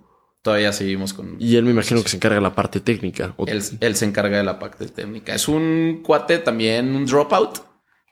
Todavía 0.41 0.73
seguimos 0.73 1.13
con... 1.13 1.35
Y 1.39 1.55
él 1.55 1.63
me 1.65 1.71
imagino 1.71 2.01
que 2.01 2.09
se 2.09 2.15
encarga 2.15 2.35
de 2.37 2.41
la 2.41 2.55
parte 2.55 2.79
técnica. 2.79 3.33
O- 3.37 3.45
Él, 3.45 3.61
él 3.79 3.95
se 3.95 4.05
encarga 4.05 4.37
de 4.37 4.43
la 4.43 4.57
parte 4.57 4.87
técnica. 4.87 5.35
Es 5.35 5.47
un 5.47 6.01
cuate 6.03 6.39
también, 6.39 6.95
un 6.95 7.05
dropout, 7.05 7.59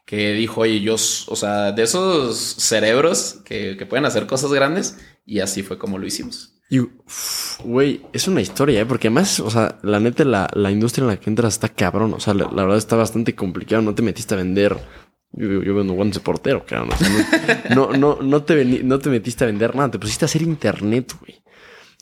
que 0.09 0.33
dijo, 0.33 0.61
oye, 0.61 0.81
yo, 0.81 0.95
o 0.95 1.35
sea, 1.35 1.71
de 1.71 1.83
esos 1.83 2.35
cerebros 2.35 3.41
que, 3.45 3.77
que 3.77 3.85
pueden 3.85 4.05
hacer 4.05 4.25
cosas 4.25 4.51
grandes, 4.51 4.97
y 5.23 5.39
así 5.39 5.61
fue 5.61 5.77
como 5.77 5.99
lo 5.99 6.07
hicimos. 6.07 6.55
Y, 6.67 6.79
güey, 7.63 8.01
es 8.11 8.27
una 8.27 8.41
historia, 8.41 8.81
¿eh? 8.81 8.85
Porque 8.87 9.09
además, 9.09 9.39
o 9.39 9.51
sea, 9.51 9.77
la 9.83 9.99
neta, 9.99 10.25
la, 10.25 10.49
la 10.55 10.71
industria 10.71 11.03
en 11.03 11.09
la 11.09 11.19
que 11.19 11.29
entras 11.29 11.53
está 11.53 11.69
cabrón. 11.69 12.15
O 12.15 12.19
sea, 12.19 12.33
la, 12.33 12.45
la 12.45 12.63
verdad 12.63 12.79
está 12.79 12.95
bastante 12.95 13.35
complicado. 13.35 13.83
No 13.83 13.93
te 13.93 14.01
metiste 14.01 14.33
a 14.33 14.37
vender. 14.37 14.77
Yo, 15.31 15.75
vendo 15.75 15.93
guantes 15.93 16.15
de 16.15 16.23
portero, 16.25 16.65
cabrón. 16.65 16.89
O 16.91 16.97
sea, 16.97 17.63
no, 17.75 17.91
no, 17.91 17.97
no, 17.97 18.21
no 18.23 18.43
te 18.43 18.55
veni- 18.55 18.81
no 18.83 18.97
te 18.97 19.09
metiste 19.09 19.43
a 19.43 19.47
vender 19.47 19.75
nada. 19.75 19.91
Te 19.91 19.99
pusiste 19.99 20.25
a 20.25 20.27
hacer 20.27 20.41
internet, 20.41 21.13
güey. 21.19 21.43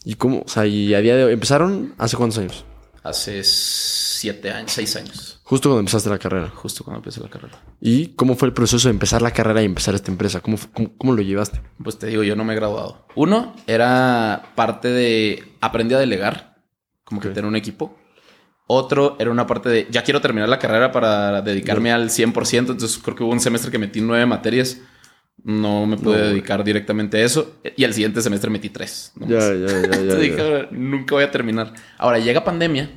Y 0.06 0.15
cómo, 0.15 0.43
o 0.46 0.48
sea, 0.48 0.65
y 0.65 0.93
a 0.93 1.02
día 1.02 1.17
de 1.17 1.26
hoy, 1.26 1.34
¿empezaron 1.34 1.93
hace 1.98 2.15
cuántos 2.15 2.39
años? 2.39 2.63
Hace 3.04 3.41
siete 3.43 4.50
años, 4.52 4.72
seis 4.72 4.96
años, 4.96 5.37
Justo 5.50 5.70
cuando 5.70 5.80
empezaste 5.80 6.10
la 6.10 6.18
carrera. 6.20 6.50
justo 6.50 6.84
cuando 6.84 6.98
empecé 7.00 7.22
la 7.22 7.30
carrera. 7.30 7.58
¿Y 7.80 8.08
cómo 8.16 8.36
fue 8.36 8.50
el 8.50 8.54
proceso 8.54 8.90
de 8.90 8.94
empezar 8.94 9.22
la 9.22 9.32
carrera 9.32 9.62
y 9.62 9.66
empezar 9.66 9.96
esta 9.96 10.12
empresa? 10.12 10.42
¿Cómo, 10.42 10.58
cómo, 10.74 10.92
cómo 10.98 11.14
lo 11.14 11.22
llevaste? 11.22 11.62
Pues 11.82 11.98
te 11.98 12.08
digo, 12.08 12.24
yo 12.24 12.36
no 12.36 12.44
me 12.44 12.52
he 12.52 12.56
graduado. 12.58 13.08
Uno 13.16 13.56
era 13.66 14.52
parte 14.56 14.90
de 14.90 15.44
aprendí 15.62 15.96
a 15.96 16.00
delegar, 16.00 16.58
como 17.06 17.22
que 17.22 17.30
Ok. 17.30 17.34
tener 17.34 17.48
un 17.48 17.56
equipo. 17.56 17.98
Otro 18.68 19.16
era 19.20 19.32
una 19.32 19.48
parte 19.48 19.70
de 19.70 19.88
ya 19.90 20.04
quiero 20.04 20.20
terminar 20.20 20.50
la 20.50 20.60
carrera 20.60 20.92
para 20.92 21.42
dedicarme 21.42 21.94
al 21.94 22.10
100%. 22.10 22.74
Entonces 22.74 23.00
creo 23.02 23.16
que 23.16 23.24
hubo 23.24 23.32
un 23.32 23.40
semestre 23.40 23.72
que 23.72 23.78
metí 23.80 24.02
nueve 24.02 24.26
materias 24.26 24.78
No 25.44 25.86
me 25.86 25.96
pude 25.96 26.18
No, 26.18 26.28
dedicar 26.28 26.62
directamente 26.66 27.16
a 27.18 27.22
eso. 27.26 27.62
Y 27.78 27.86
al 27.86 27.94
siguiente 27.94 28.22
semestre 28.22 28.50
metí 28.50 28.70
tres. 28.70 29.14
¿no? 29.16 29.28
Ya, 29.28 29.40
ya, 29.54 29.68
ya, 29.68 29.92
ya. 29.92 30.04
Ya. 30.08 30.16
dije, 30.16 30.42
"Ahora, 30.42 30.68
nunca 30.72 31.16
voy 31.16 31.24
a 31.24 31.32
terminar. 31.32 31.72
Ahora 31.98 32.20
llega 32.20 32.44
pandemia. 32.44 32.90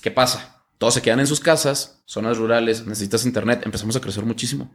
¿Qué 0.00 0.10
pasa? 0.10 0.53
Todos 0.78 0.94
se 0.94 1.02
quedan 1.02 1.20
en 1.20 1.26
sus 1.26 1.40
casas, 1.40 2.02
zonas 2.04 2.36
rurales, 2.38 2.86
necesitas 2.86 3.24
internet. 3.26 3.62
Empezamos 3.64 3.96
a 3.96 4.00
crecer 4.00 4.24
muchísimo. 4.24 4.74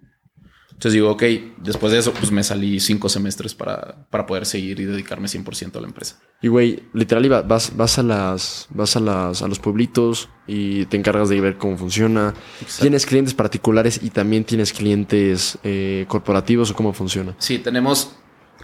Entonces 0.71 0.93
digo, 0.93 1.11
ok, 1.11 1.23
después 1.57 1.91
de 1.91 1.99
eso, 1.99 2.13
pues 2.13 2.31
me 2.31 2.41
salí 2.41 2.79
cinco 2.79 3.09
semestres 3.09 3.53
para, 3.53 4.07
para 4.09 4.25
poder 4.25 4.45
seguir 4.45 4.79
y 4.79 4.85
dedicarme 4.85 5.27
100% 5.27 5.75
a 5.75 5.81
la 5.81 5.87
empresa. 5.87 6.17
Y 6.41 6.47
güey, 6.47 6.83
literal 6.93 7.25
iba- 7.25 7.41
vas, 7.41 7.75
vas 7.75 7.99
a 7.99 8.03
las, 8.03 8.67
vas 8.69 8.95
a 8.95 9.01
las, 9.01 9.41
a 9.41 9.47
los 9.49 9.59
pueblitos 9.59 10.29
y 10.47 10.85
te 10.85 10.95
encargas 10.95 11.27
de 11.27 11.41
ver 11.41 11.57
cómo 11.57 11.77
funciona. 11.77 12.33
Exacto. 12.61 12.83
Tienes 12.83 13.05
clientes 13.05 13.33
particulares 13.33 13.99
y 14.01 14.09
también 14.11 14.45
tienes 14.45 14.71
clientes 14.71 15.57
eh, 15.63 16.05
corporativos 16.07 16.71
o 16.71 16.75
cómo 16.75 16.93
funciona. 16.93 17.35
Sí, 17.39 17.59
tenemos 17.59 18.13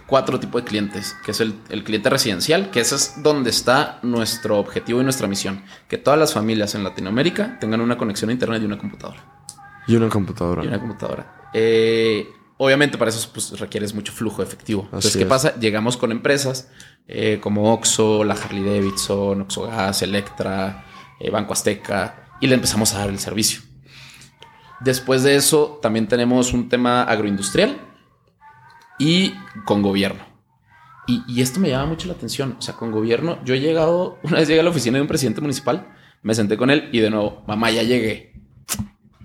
cuatro 0.06 0.38
tipos 0.40 0.62
de 0.62 0.68
clientes, 0.68 1.16
que 1.24 1.32
es 1.32 1.40
el, 1.40 1.54
el 1.68 1.84
cliente 1.84 2.08
residencial, 2.08 2.70
que 2.70 2.80
ese 2.80 2.94
es 2.94 3.22
donde 3.22 3.50
está 3.50 3.98
nuestro 4.02 4.58
objetivo 4.58 5.00
y 5.00 5.04
nuestra 5.04 5.26
misión, 5.26 5.64
que 5.88 5.98
todas 5.98 6.18
las 6.18 6.32
familias 6.32 6.74
en 6.74 6.84
Latinoamérica 6.84 7.58
tengan 7.60 7.80
una 7.80 7.98
conexión 7.98 8.30
a 8.30 8.32
internet 8.32 8.62
y 8.62 8.66
una 8.66 8.78
computadora. 8.78 9.24
Y 9.86 9.96
una 9.96 10.08
computadora. 10.08 10.64
Y 10.64 10.68
una 10.68 10.78
computadora. 10.78 11.48
Eh, 11.52 12.28
obviamente 12.58 12.98
para 12.98 13.10
eso 13.10 13.28
pues, 13.32 13.58
requieres 13.58 13.94
mucho 13.94 14.12
flujo 14.12 14.42
efectivo. 14.42 14.82
Entonces, 14.84 15.16
¿qué 15.16 15.22
es. 15.22 15.28
pasa? 15.28 15.58
Llegamos 15.58 15.96
con 15.96 16.12
empresas 16.12 16.70
eh, 17.08 17.38
como 17.40 17.72
Oxxo, 17.72 18.24
la 18.24 18.34
Harley 18.34 18.64
Davidson, 18.64 19.42
Oxxo 19.42 19.66
Gas, 19.66 20.02
Electra, 20.02 20.84
eh, 21.20 21.30
Banco 21.30 21.52
Azteca, 21.52 22.26
y 22.40 22.46
le 22.46 22.54
empezamos 22.54 22.94
a 22.94 22.98
dar 22.98 23.08
el 23.08 23.18
servicio. 23.18 23.60
Después 24.80 25.22
de 25.22 25.36
eso, 25.36 25.78
también 25.80 26.06
tenemos 26.06 26.52
un 26.52 26.68
tema 26.68 27.02
agroindustrial 27.04 27.80
y 28.98 29.34
con 29.64 29.82
gobierno. 29.82 30.24
Y, 31.06 31.22
y 31.28 31.40
esto 31.40 31.60
me 31.60 31.68
llama 31.68 31.86
mucho 31.86 32.08
la 32.08 32.14
atención. 32.14 32.56
O 32.58 32.62
sea, 32.62 32.74
con 32.74 32.90
gobierno, 32.90 33.38
yo 33.44 33.54
he 33.54 33.60
llegado, 33.60 34.18
una 34.22 34.38
vez 34.38 34.48
llegué 34.48 34.60
a 34.60 34.64
la 34.64 34.70
oficina 34.70 34.96
de 34.98 35.02
un 35.02 35.08
presidente 35.08 35.40
municipal, 35.40 35.88
me 36.22 36.34
senté 36.34 36.56
con 36.56 36.70
él 36.70 36.88
y 36.92 37.00
de 37.00 37.10
nuevo, 37.10 37.44
mamá, 37.46 37.70
ya 37.70 37.82
llegué. 37.82 38.32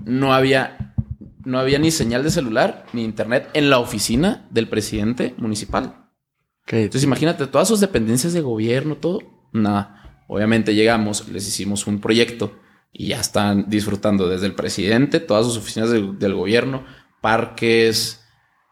No 0.04 0.34
había, 0.34 0.96
no 1.46 1.60
había 1.60 1.80
ni 1.80 1.92
señal 1.92 2.24
de 2.24 2.32
celular 2.32 2.86
ni 2.94 3.04
internet 3.04 3.50
en 3.54 3.70
la 3.70 3.80
oficina 3.80 4.48
del 4.52 4.68
presidente 4.68 5.34
municipal. 5.38 6.02
Entonces, 6.68 7.04
imagínate, 7.04 7.48
todas 7.48 7.68
sus 7.68 7.80
dependencias 7.80 8.34
de 8.34 8.42
gobierno, 8.42 8.96
todo, 8.96 9.20
nada. 9.52 10.24
Obviamente 10.28 10.74
llegamos, 10.74 11.28
les 11.28 11.48
hicimos 11.48 11.88
un 11.88 12.00
proyecto 12.00 12.58
y 12.94 13.08
ya 13.08 13.20
están 13.20 13.70
disfrutando 13.70 14.30
desde 14.30 14.46
el 14.46 14.54
presidente, 14.54 15.20
todas 15.20 15.46
sus 15.46 15.58
oficinas 15.58 15.90
del, 15.90 16.18
del 16.18 16.34
gobierno, 16.34 16.86
parques, 17.20 18.21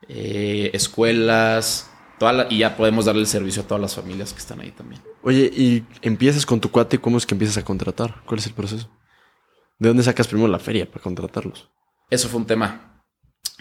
eh, 0.10 0.72
escuelas, 0.74 1.90
toda 2.20 2.34
la- 2.34 2.48
y 2.50 2.60
ya 2.60 2.76
podemos 2.76 3.06
darle 3.06 3.22
el 3.22 3.28
servicio 3.28 3.62
a 3.62 3.68
todas 3.68 3.82
las 3.82 3.96
familias 3.96 4.34
que 4.34 4.40
están 4.40 4.60
ahí 4.60 4.72
también. 4.72 5.02
Oye, 5.22 5.50
y 5.56 5.84
empiezas 6.02 6.46
con 6.46 6.60
tu 6.60 6.70
cuate, 6.72 7.00
¿cómo 7.00 7.18
es 7.18 7.26
que 7.26 7.36
empiezas 7.36 7.58
a 7.58 7.64
contratar? 7.64 8.22
¿Cuál 8.26 8.40
es 8.40 8.48
el 8.48 8.54
proceso? 8.54 8.90
¿De 9.78 9.88
dónde 9.88 10.04
sacas 10.04 10.28
primero 10.28 10.50
la 10.50 10.60
feria 10.60 10.90
para 10.90 11.02
contratarlos? 11.02 11.70
Eso 12.10 12.28
fue 12.28 12.40
un 12.42 12.48
tema. 12.48 12.86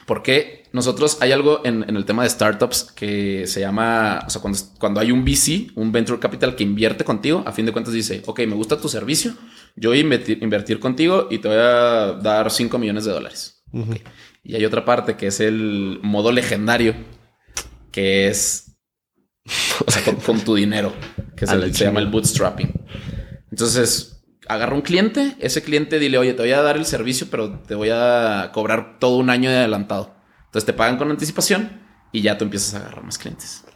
Porque 0.07 0.65
nosotros 0.73 1.19
hay 1.21 1.33
algo 1.33 1.61
en, 1.65 1.85
en 1.87 1.95
el 1.97 2.07
tema 2.07 2.23
de 2.23 2.31
startups 2.31 2.85
que 2.93 3.47
se 3.47 3.61
llama, 3.61 4.21
o 4.27 4.31
sea, 4.31 4.41
cuando, 4.41 4.59
cuando 4.81 5.01
hay 5.01 5.13
un 5.13 5.23
VC, 5.23 5.71
un 5.75 5.93
venture 5.93 6.19
capital 6.19 6.57
que 6.57 6.63
invierte 6.65 7.05
contigo, 7.05 7.43
a 7.47 7.53
fin 7.53 7.67
de 7.67 7.73
cuentas 7.73 7.93
dice, 7.93 8.23
ok, 8.25 8.41
me 8.41 8.55
gusta 8.55 8.81
tu 8.81 8.89
servicio, 8.89 9.35
yo 9.77 9.91
voy 9.91 9.99
a 9.99 10.01
invertir, 10.01 10.43
invertir 10.43 10.81
contigo 10.81 11.29
y 11.31 11.39
te 11.39 11.49
voy 11.49 11.59
a 11.59 12.19
dar 12.23 12.51
5 12.51 12.79
millones 12.79 13.05
de 13.05 13.13
dólares. 13.13 13.63
Y 14.49 14.57
hay 14.57 14.65
otra 14.65 14.87
parte 14.87 15.17
que 15.17 15.27
es 15.27 15.41
el 15.41 16.01
modo 16.03 16.33
legendario, 16.33 16.95
que 17.93 18.29
es 18.29 18.79
o 19.87 19.91
sea, 19.91 20.03
con, 20.03 20.17
con 20.17 20.41
tu 20.41 20.55
dinero, 20.55 20.95
que 21.37 21.47
se, 21.47 21.75
se 21.75 21.85
llama 21.85 22.01
el 22.01 22.07
bootstrapping. 22.07 22.73
Entonces, 23.51 24.25
agarra 24.49 24.75
un 24.75 24.81
cliente, 24.81 25.37
ese 25.39 25.63
cliente 25.63 25.99
dile, 25.99 26.17
oye, 26.17 26.33
te 26.33 26.41
voy 26.41 26.53
a 26.53 26.63
dar 26.63 26.79
el 26.79 26.87
servicio, 26.87 27.27
pero 27.31 27.59
te 27.61 27.75
voy 27.75 27.91
a 27.93 28.51
cobrar 28.55 28.99
todo 28.99 29.19
un 29.19 29.29
año 29.29 29.51
de 29.51 29.59
adelantado. 29.59 30.17
Entonces 30.47 30.65
te 30.65 30.73
pagan 30.73 30.97
con 30.97 31.11
anticipación 31.11 31.83
y 32.11 32.23
ya 32.23 32.39
tú 32.39 32.45
empiezas 32.45 32.73
a 32.73 32.79
agarrar 32.79 33.05
más 33.05 33.19
clientes. 33.19 33.67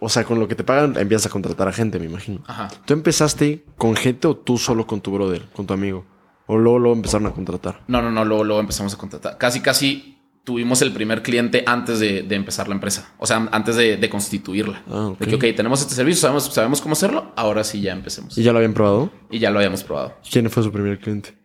O 0.00 0.10
sea, 0.10 0.24
con 0.24 0.38
lo 0.38 0.48
que 0.48 0.54
te 0.54 0.64
pagan 0.64 0.98
empiezas 0.98 1.26
a 1.26 1.30
contratar 1.30 1.66
a 1.66 1.72
gente, 1.72 1.98
me 1.98 2.04
imagino. 2.04 2.44
Ajá. 2.46 2.68
¿Tú 2.84 2.92
empezaste 2.92 3.64
con 3.78 3.96
gente 3.96 4.28
o 4.28 4.36
tú 4.36 4.58
solo 4.58 4.86
con 4.86 5.00
tu 5.00 5.10
brother, 5.12 5.48
con 5.54 5.66
tu 5.66 5.72
amigo? 5.72 6.04
¿O 6.50 6.58
luego, 6.58 6.80
luego 6.80 6.96
empezaron 6.96 7.28
a 7.28 7.30
contratar? 7.30 7.84
No, 7.86 8.02
no, 8.02 8.10
no, 8.10 8.24
luego, 8.24 8.42
luego 8.42 8.60
empezamos 8.60 8.92
a 8.92 8.98
contratar. 8.98 9.38
Casi, 9.38 9.60
casi 9.60 10.18
tuvimos 10.42 10.82
el 10.82 10.92
primer 10.92 11.22
cliente 11.22 11.62
antes 11.64 12.00
de, 12.00 12.24
de 12.24 12.34
empezar 12.34 12.66
la 12.66 12.74
empresa. 12.74 13.14
O 13.18 13.26
sea, 13.26 13.48
antes 13.52 13.76
de, 13.76 13.96
de 13.96 14.10
constituirla. 14.10 14.82
Ah. 14.88 15.12
De 15.16 15.26
que, 15.28 15.36
ok, 15.36 15.44
tenemos 15.54 15.80
este 15.80 15.94
servicio, 15.94 16.22
sabemos, 16.22 16.52
sabemos 16.52 16.80
cómo 16.80 16.94
hacerlo, 16.94 17.32
ahora 17.36 17.62
sí 17.62 17.80
ya 17.80 17.92
empecemos. 17.92 18.36
¿Y 18.36 18.42
ya 18.42 18.50
lo 18.50 18.58
habían 18.58 18.74
probado? 18.74 19.12
Y 19.30 19.38
ya 19.38 19.52
lo 19.52 19.60
habíamos 19.60 19.84
probado. 19.84 20.16
¿Quién 20.28 20.50
fue 20.50 20.64
su 20.64 20.72
primer 20.72 20.98
cliente? 20.98 21.38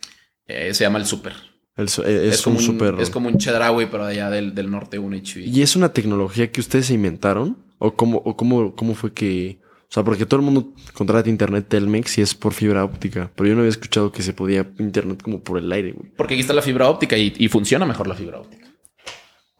Eh, 0.47 0.73
se 0.73 0.83
llama 0.83 0.97
el 0.97 1.05
Super. 1.05 1.33
El 1.77 1.87
eh, 2.05 2.29
es, 2.29 2.47
un 2.47 2.55
como 2.55 2.65
super... 2.65 2.95
Es 2.99 3.11
como 3.11 3.27
un 3.27 3.37
Chedraui, 3.37 3.85
pero 3.85 4.05
allá 4.05 4.31
del, 4.31 4.55
del 4.55 4.71
norte, 4.71 4.97
un 4.97 5.13
HV. 5.13 5.41
¿Y 5.45 5.61
es 5.61 5.75
una 5.75 5.89
tecnología 5.89 6.51
que 6.51 6.61
ustedes 6.61 6.87
se 6.87 6.95
inventaron? 6.95 7.57
¿O 7.77 7.93
cómo, 7.95 8.23
o 8.25 8.35
cómo, 8.35 8.75
cómo 8.75 8.95
fue 8.95 9.13
que...? 9.13 9.59
O 9.95 9.97
sea, 9.97 10.03
porque 10.03 10.25
todo 10.25 10.41
el 10.41 10.45
mundo 10.45 10.73
contrata 10.93 11.29
internet 11.29 11.67
Telmex 11.69 12.17
y 12.17 12.21
es 12.21 12.35
por 12.35 12.51
fibra 12.51 12.83
óptica. 12.83 13.31
Pero 13.33 13.47
yo 13.47 13.55
no 13.55 13.61
había 13.61 13.69
escuchado 13.69 14.11
que 14.11 14.23
se 14.23 14.33
podía 14.33 14.69
internet 14.77 15.23
como 15.23 15.41
por 15.41 15.57
el 15.57 15.71
aire, 15.71 15.93
güey. 15.93 16.11
Porque 16.17 16.33
aquí 16.33 16.41
está 16.41 16.51
la 16.51 16.61
fibra 16.61 16.89
óptica 16.89 17.15
y, 17.17 17.33
y 17.37 17.47
funciona 17.47 17.85
mejor 17.85 18.07
la 18.07 18.15
fibra 18.15 18.41
óptica. 18.41 18.67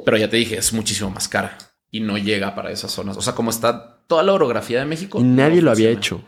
Pero 0.04 0.18
ya 0.18 0.30
te 0.30 0.36
dije, 0.36 0.58
es 0.58 0.74
muchísimo 0.74 1.10
más 1.10 1.30
cara 1.30 1.58
y 1.90 2.02
no 2.02 2.18
llega 2.18 2.54
para 2.54 2.70
esas 2.70 2.92
zonas. 2.92 3.16
O 3.16 3.22
sea, 3.22 3.34
como 3.34 3.50
está 3.50 4.04
toda 4.08 4.24
la 4.24 4.34
orografía 4.34 4.80
de 4.80 4.86
México. 4.86 5.22
Y 5.22 5.24
nadie 5.24 5.62
no 5.62 5.68
lo 5.68 5.72
había 5.72 5.90
hecho. 5.90 6.22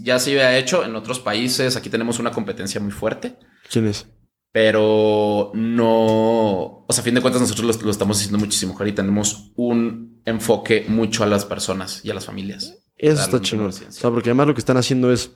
Ya 0.00 0.18
se 0.18 0.32
había 0.32 0.58
hecho 0.58 0.84
en 0.84 0.94
otros 0.94 1.18
países. 1.18 1.76
Aquí 1.76 1.88
tenemos 1.88 2.18
una 2.18 2.32
competencia 2.32 2.78
muy 2.78 2.92
fuerte. 2.92 3.38
¿Quién 3.70 3.86
es? 3.86 4.06
pero 4.52 5.50
no, 5.52 6.86
o 6.86 6.86
sea, 6.88 7.02
a 7.02 7.04
fin 7.04 7.14
de 7.14 7.20
cuentas 7.20 7.42
nosotros 7.42 7.76
lo, 7.76 7.84
lo 7.84 7.90
estamos 7.90 8.16
haciendo 8.16 8.38
muchísimo 8.38 8.72
mejor 8.72 8.88
y 8.88 8.92
tenemos 8.92 9.52
un 9.54 10.15
enfoque 10.26 10.84
mucho 10.88 11.24
a 11.24 11.26
las 11.26 11.44
personas 11.46 12.04
y 12.04 12.10
a 12.10 12.14
las 12.14 12.26
familias. 12.26 12.78
Eso 12.98 13.22
está 13.22 13.40
chingón. 13.40 13.68
O 13.68 13.72
sea, 13.72 14.10
porque 14.10 14.30
además 14.30 14.48
lo 14.48 14.54
que 14.54 14.60
están 14.60 14.76
haciendo 14.76 15.10
es... 15.12 15.30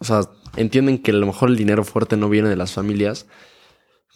O 0.00 0.04
sea, 0.04 0.20
entienden 0.56 0.98
que 0.98 1.10
a 1.10 1.14
lo 1.14 1.26
mejor 1.26 1.48
el 1.48 1.56
dinero 1.56 1.84
fuerte 1.84 2.16
no 2.16 2.28
viene 2.28 2.48
de 2.48 2.56
las 2.56 2.72
familias. 2.72 3.26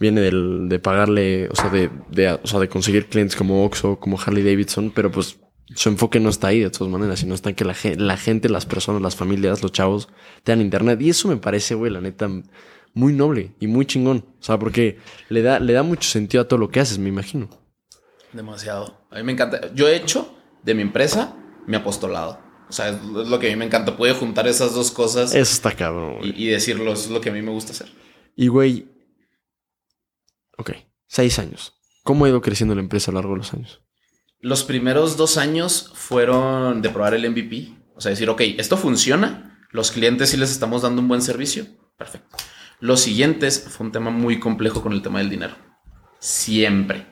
Viene 0.01 0.21
del, 0.21 0.69
de 0.69 0.79
pagarle, 0.79 1.49
o 1.51 1.55
sea, 1.55 1.71
de, 1.71 1.91
de- 2.11 2.33
o 2.43 2.47
sea, 2.47 2.59
de 2.61 2.69
conseguir 2.69 3.07
clientes 3.07 3.37
como 3.37 3.65
Oxxo, 3.65 3.99
como 3.99 4.19
Harley 4.21 4.43
Davidson. 4.43 4.91
Pero 4.95 5.11
pues 5.11 5.39
su 5.75 5.89
enfoque 5.89 6.21
no 6.21 6.31
está 6.31 6.49
ahí 6.49 6.61
de 6.61 6.71
todas 6.71 6.91
maneras. 6.93 7.21
Sino 7.21 7.35
está 7.35 7.51
en 7.51 7.57
que 7.57 7.65
la, 7.65 7.75
la 7.97 8.17
gente, 8.17 8.49
las 8.49 8.67
personas, 8.67 9.03
las 9.03 9.17
familias, 9.17 9.63
los 9.63 9.73
chavos 9.73 10.09
tengan 10.45 10.63
internet. 10.65 11.01
Y 11.01 11.11
eso 11.11 11.29
me 11.29 11.37
parece, 11.37 11.75
güey, 11.75 11.93
la 11.93 12.01
neta, 12.01 12.29
muy 12.95 13.13
noble 13.13 13.55
y 13.61 13.67
muy 13.67 13.85
chingón. 13.87 14.25
O 14.41 14.43
sea, 14.43 14.59
porque 14.59 14.99
le 15.29 15.43
da, 15.43 15.61
le 15.61 15.73
da 15.73 15.83
mucho 15.83 16.09
sentido 16.09 16.43
a 16.43 16.49
todo 16.49 16.59
lo 16.59 16.71
que 16.71 16.81
haces, 16.81 16.99
me 16.99 17.09
imagino. 17.09 17.49
Demasiado. 18.33 19.07
A 19.11 19.17
mí 19.17 19.23
me 19.23 19.33
encanta. 19.33 19.73
Yo 19.75 19.89
he 19.89 19.97
hecho 19.97 20.35
de 20.63 20.75
mi 20.75 20.83
empresa 20.83 21.37
mi 21.67 21.77
apostolado. 21.77 22.41
O 22.69 22.73
sea, 22.73 22.89
es 22.89 23.03
lo 23.03 23.39
que 23.39 23.49
a 23.49 23.51
mí 23.51 23.57
me 23.57 23.67
encanta. 23.67 23.97
Puede 23.97 24.15
juntar 24.15 24.49
esas 24.49 24.75
dos 24.75 24.91
cosas 24.91 25.35
Eso 25.35 25.53
está 25.53 25.73
cabrón, 25.73 26.19
y, 26.23 26.45
y 26.45 26.47
decirlo. 26.49 26.93
Eso 26.93 27.05
es 27.05 27.11
lo 27.11 27.21
que 27.21 27.29
a 27.29 27.33
mí 27.33 27.43
me 27.43 27.51
gusta 27.51 27.73
hacer. 27.73 27.93
Y 28.35 28.49
güey. 28.49 28.89
Ok, 30.57 30.73
seis 31.07 31.39
años. 31.39 31.75
¿Cómo 32.03 32.25
ha 32.25 32.29
ido 32.29 32.41
creciendo 32.41 32.75
la 32.75 32.81
empresa 32.81 33.11
a 33.11 33.15
lo 33.15 33.21
largo 33.21 33.35
de 33.35 33.39
los 33.39 33.55
años? 33.55 33.83
Los 34.41 34.65
primeros 34.65 35.17
dos 35.17 35.37
años 35.37 35.93
fueron 35.95 36.83
de 36.83 36.89
probar 36.91 37.15
el 37.15 37.31
MVP. 37.31 37.75
O 37.95 38.01
sea, 38.01 38.11
decir, 38.11 38.29
ok, 38.29 38.41
esto 38.59 38.77
funciona. 38.77 39.67
Los 39.71 39.93
clientes 39.93 40.31
sí 40.31 40.37
les 40.37 40.51
estamos 40.51 40.83
dando 40.83 41.01
un 41.01 41.09
buen 41.09 41.23
servicio. 41.23 41.67
Perfecto. 41.97 42.37
Los 42.81 43.01
siguientes 43.01 43.65
fue 43.69 43.87
un 43.87 43.93
tema 43.93 44.11
muy 44.11 44.41
complejo 44.41 44.83
con 44.83 44.93
el 44.93 45.03
tema 45.03 45.21
del 45.21 45.31
dinero. 45.31 45.55
Siempre. 46.19 47.07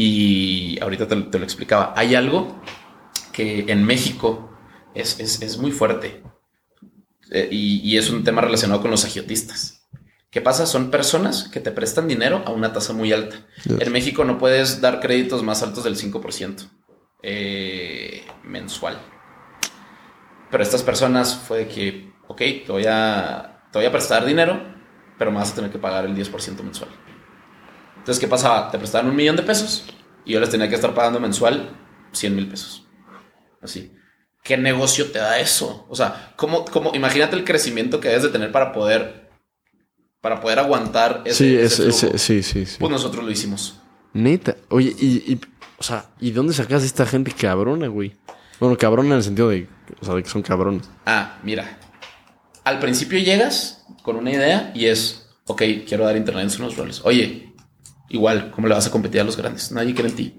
Y 0.00 0.78
ahorita 0.80 1.08
te, 1.08 1.16
lo- 1.16 1.26
te 1.28 1.38
lo 1.40 1.44
explicaba. 1.44 1.92
Hay 1.96 2.14
algo 2.14 2.62
que 3.32 3.64
en 3.66 3.82
México 3.84 4.56
es, 4.94 5.18
es- 5.18 5.42
es 5.42 5.58
muy 5.58 5.72
fuerte. 5.72 6.22
Eh, 7.32 7.48
y, 7.50 7.80
y 7.80 7.98
es 7.98 8.08
un 8.08 8.22
tema 8.22 8.40
relacionado 8.40 8.80
con 8.80 8.92
los 8.92 9.04
agiotistas. 9.04 9.88
¿Qué 10.30 10.40
pasa? 10.40 10.66
Son 10.66 10.92
personas 10.92 11.48
que 11.48 11.58
te 11.58 11.72
prestan 11.72 12.06
dinero 12.06 12.44
a 12.46 12.50
una 12.52 12.72
tasa 12.72 12.92
muy 12.92 13.12
alta. 13.12 13.44
Yes. 13.64 13.80
En 13.80 13.90
México 13.92 14.24
no 14.24 14.38
puedes 14.38 14.80
dar 14.80 15.00
créditos 15.00 15.42
más 15.42 15.64
altos 15.64 15.82
del 15.82 15.96
5% 15.96 16.68
eh, 17.24 18.24
mensual. 18.44 19.00
Pero 20.48 20.62
estas 20.62 20.84
personas 20.84 21.34
fue 21.36 21.58
de 21.64 21.68
que, 21.68 22.12
ok, 22.28 22.38
te 22.38 22.66
voy, 22.68 22.84
a, 22.88 23.64
te 23.72 23.80
voy 23.80 23.86
a 23.86 23.90
prestar 23.90 24.24
dinero, 24.24 24.62
pero 25.18 25.32
me 25.32 25.38
vas 25.38 25.50
a 25.50 25.54
tener 25.56 25.72
que 25.72 25.78
pagar 25.78 26.04
el 26.04 26.14
10% 26.14 26.62
mensual. 26.62 26.90
Entonces, 27.96 28.20
¿qué 28.20 28.28
pasaba? 28.28 28.70
Te 28.70 28.78
prestaban 28.78 29.10
un 29.10 29.16
millón 29.16 29.36
de 29.36 29.42
pesos 29.42 29.84
y 30.28 30.34
yo 30.34 30.40
les 30.40 30.50
tenía 30.50 30.68
que 30.68 30.74
estar 30.74 30.94
pagando 30.94 31.18
mensual 31.18 31.70
100 32.12 32.36
mil 32.36 32.48
pesos. 32.48 32.86
Así. 33.62 33.92
¿Qué 34.44 34.56
negocio 34.56 35.10
te 35.10 35.18
da 35.18 35.40
eso? 35.40 35.86
O 35.88 35.96
sea, 35.96 36.34
¿cómo, 36.36 36.66
cómo, 36.66 36.94
imagínate 36.94 37.34
el 37.34 37.44
crecimiento 37.44 37.98
que 37.98 38.08
debes 38.08 38.22
de 38.22 38.28
tener 38.28 38.52
para 38.52 38.72
poder, 38.72 39.30
para 40.20 40.40
poder 40.40 40.58
aguantar 40.58 41.22
ese, 41.24 41.68
sí, 41.68 41.84
ese 41.86 42.18
sí, 42.18 42.42
sí, 42.42 42.66
sí. 42.66 42.76
Pues 42.78 42.92
nosotros 42.92 43.24
lo 43.24 43.30
hicimos. 43.30 43.80
Neta. 44.12 44.56
Oye, 44.68 44.94
y, 44.98 45.32
y, 45.32 45.40
o 45.78 45.82
sea, 45.82 46.10
¿y 46.20 46.30
dónde 46.30 46.52
sacas 46.52 46.84
esta 46.84 47.06
gente 47.06 47.32
cabrona, 47.32 47.88
güey? 47.88 48.14
Bueno, 48.60 48.76
cabrona 48.76 49.10
en 49.10 49.16
el 49.16 49.22
sentido 49.22 49.48
de, 49.48 49.66
o 50.00 50.04
sea, 50.04 50.14
de 50.14 50.22
que 50.22 50.28
son 50.28 50.42
cabrones. 50.42 50.88
Ah, 51.06 51.38
mira. 51.42 51.78
Al 52.64 52.80
principio 52.80 53.18
llegas 53.18 53.86
con 54.02 54.16
una 54.16 54.30
idea 54.30 54.72
y 54.74 54.86
es, 54.86 55.26
ok, 55.46 55.62
quiero 55.86 56.04
dar 56.04 56.16
internet 56.16 56.52
en 56.54 56.62
unos 56.62 56.76
roles. 56.76 57.00
Oye, 57.04 57.47
igual, 58.08 58.50
¿cómo 58.50 58.68
le 58.68 58.74
vas 58.74 58.86
a 58.86 58.90
competir 58.90 59.20
a 59.20 59.24
los 59.24 59.36
grandes? 59.36 59.72
Nadie 59.72 59.94
cree 59.94 60.10
en 60.10 60.16
ti. 60.16 60.34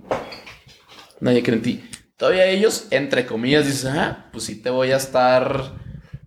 Nadie 1.19 1.43
cree 1.43 1.57
en 1.57 1.61
ti. 1.61 1.83
Todavía 2.17 2.45
ellos, 2.47 2.87
entre 2.91 3.25
comillas, 3.25 3.65
dicen, 3.65 3.95
ah, 3.97 4.29
pues 4.31 4.43
sí 4.45 4.55
te 4.55 4.69
voy 4.69 4.91
a 4.91 4.97
estar... 4.97 5.73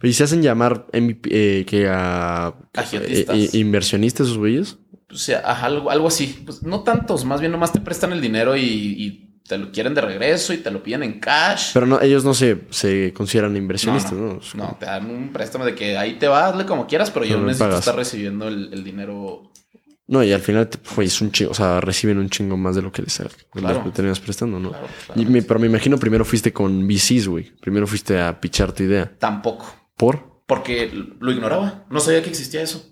¿Y 0.03 0.13
se 0.15 0.25
hacen 0.25 0.43
llamar 0.43 0.87
eh, 0.93 1.65
que 1.67 1.89
a, 1.89 2.55
eh, 2.93 3.49
inversionistas 3.53 4.27
esos 4.27 4.39
güeyes? 4.39 4.79
O 5.13 5.17
sea, 5.17 5.41
algo, 5.41 5.91
algo 5.91 6.09
así. 6.09 6.43
Pues 6.45 6.63
no 6.63 6.83
tantos, 6.83 7.25
más 7.25 7.41
bien 7.41 7.53
nomás 7.53 7.73
te 7.73 7.81
prestan 7.81 8.13
el 8.13 8.21
dinero 8.21 8.57
y, 8.57 8.63
y 8.63 9.33
te 9.47 9.59
lo 9.59 9.71
quieren 9.71 9.95
de 9.95 10.01
regreso 10.01 10.55
y 10.55 10.59
te 10.59 10.71
lo 10.71 10.83
piden 10.83 11.03
en 11.03 11.21
cash. 11.21 11.73
Pero 11.75 11.87
no, 11.87 12.01
ellos 12.01 12.25
no 12.25 12.33
se, 12.35 12.63
se 12.71 13.13
consideran 13.13 13.57
inversionistas, 13.57 14.13
¿no? 14.15 14.35
no, 14.35 14.41
no, 14.55 14.77
te 14.81 14.87
dan 14.87 15.11
un 15.11 15.33
préstamo 15.33 15.65
de 15.65 15.75
que 15.75 15.99
ahí 15.99 16.15
te 16.15 16.27
vas, 16.27 16.53
hazle 16.53 16.65
como 16.65 16.87
quieras, 16.87 17.11
pero 17.11 17.27
yo 17.27 17.37
no 17.37 17.45
necesito 17.45 17.67
pagas. 17.67 17.81
estar 17.81 17.95
recibiendo 17.97 18.49
el, 18.49 18.73
el 18.73 18.83
dinero. 18.83 19.52
No, 20.09 20.23
y 20.23 20.33
al 20.33 20.41
final, 20.41 20.69
güey, 20.97 21.07
es 21.09 21.21
un 21.21 21.31
chingo, 21.31 21.53
o 21.53 21.55
sea, 21.55 21.81
reciben 21.81 22.19
un 22.19 22.29
chingo 22.29 22.57
más 22.57 22.75
de 22.77 22.83
lo 22.83 22.91
que 22.93 23.03
les 23.03 23.23
Claro. 23.53 23.91
tenías 23.95 24.21
prestando, 24.21 24.59
¿no? 24.59 24.71
Claro, 24.71 24.87
Y 24.87 25.15
claro. 25.15 25.31
me- 25.31 25.43
pero 25.43 25.61
me 25.61 25.67
imagino 25.69 25.97
primero 25.99 26.25
fuiste 26.25 26.53
con 26.53 26.87
VCs, 26.87 27.29
güey. 27.29 27.53
Primero 27.61 27.87
fuiste 27.87 28.21
a 28.21 28.39
pichar 28.41 28.73
tu 28.73 28.83
idea. 28.83 29.11
Tampoco, 29.19 29.73
¿Por? 29.97 30.43
porque 30.47 30.91
lo 31.21 31.31
ignoraba. 31.33 31.85
No 31.89 32.01
sabía 32.01 32.23
que 32.23 32.29
existía 32.31 32.63
eso. 32.63 32.85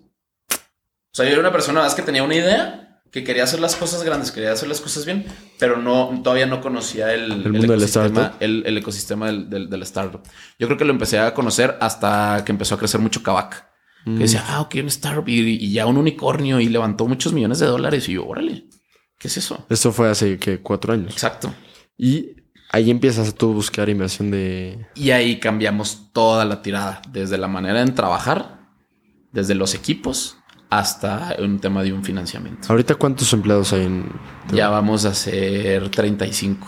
O 0.53 1.15
sea, 1.17 1.25
yo 1.27 1.33
era 1.33 1.41
una 1.41 1.53
persona 1.53 1.81
más 1.81 1.95
que 1.95 2.03
tenía 2.03 2.23
una 2.23 2.37
idea, 2.37 3.03
que 3.11 3.25
quería 3.25 3.43
hacer 3.43 3.59
las 3.59 3.75
cosas 3.75 4.05
grandes, 4.05 4.31
quería 4.31 4.53
hacer 4.53 4.69
las 4.69 4.81
cosas 4.81 5.05
bien, 5.05 5.27
pero 5.59 5.77
no 5.77 6.21
todavía 6.23 6.47
no 6.47 6.61
conocía 6.61 7.13
el, 7.13 7.25
El 7.45 7.53
mundo 7.53 7.73
del 7.73 7.81
ecosistema, 7.83 8.07
startup. 8.07 8.37
el, 8.43 8.63
el 8.65 8.79
ecosistema 8.79 9.27
del, 9.27 9.51
del, 9.51 9.69
del 9.69 9.83
startup. 9.83 10.23
Yo 10.61 10.69
creo 10.69 10.79
que 10.79 10.85
lo 10.85 10.93
empecé 10.93 11.19
a 11.19 11.35
conocer 11.35 11.77
hasta 11.81 12.43
que 12.47 12.53
empezó 12.53 12.77
a 12.77 12.79
crecer 12.79 13.01
mucho 13.01 13.21
Kavak. 13.25 13.69
Mm. 14.05 14.17
Que 14.17 14.23
decía, 14.23 14.45
ah, 14.49 14.61
ok, 14.63 14.77
un 14.77 14.87
startup 14.89 15.29
y, 15.29 15.41
y 15.41 15.73
ya 15.73 15.87
un 15.87 15.97
unicornio 15.97 16.61
y 16.61 16.69
levantó 16.69 17.07
muchos 17.07 17.33
millones 17.33 17.59
de 17.59 17.67
dólares. 17.67 18.09
Y 18.09 18.15
yo, 18.15 18.27
órale, 18.27 18.65
¿qué 19.19 19.29
es 19.29 19.37
eso? 19.37 19.67
Esto 19.69 19.93
fue 19.93 20.09
hace, 20.11 20.39
que 20.39 20.61
Cuatro 20.61 20.93
años. 20.93 21.13
Exacto. 21.13 21.53
Y 21.97 22.37
ahí 22.73 22.91
empiezas 22.91 23.29
a 23.29 23.33
tú 23.33 23.53
buscar 23.53 23.89
inversión 23.89 24.31
de... 24.31 24.87
Y 24.95 25.11
ahí 25.11 25.39
cambiamos 25.39 26.13
toda 26.13 26.45
la 26.45 26.63
tirada, 26.63 27.03
desde 27.11 27.37
la 27.37 27.49
manera 27.49 27.83
en 27.83 27.95
trabajar, 27.95 28.61
desde 29.33 29.55
los 29.55 29.75
equipos, 29.75 30.39
hasta 30.71 31.37
un 31.41 31.59
tema 31.59 31.83
de 31.83 31.93
un 31.93 32.05
financiamiento. 32.05 32.69
Ahorita, 32.71 32.95
¿cuántos 32.95 33.33
empleados 33.33 33.73
hay 33.73 33.85
en...? 33.85 34.09
Ya 34.53 34.69
vamos 34.71 35.05
a 35.05 35.11
hacer 35.11 35.91
35 35.91 36.67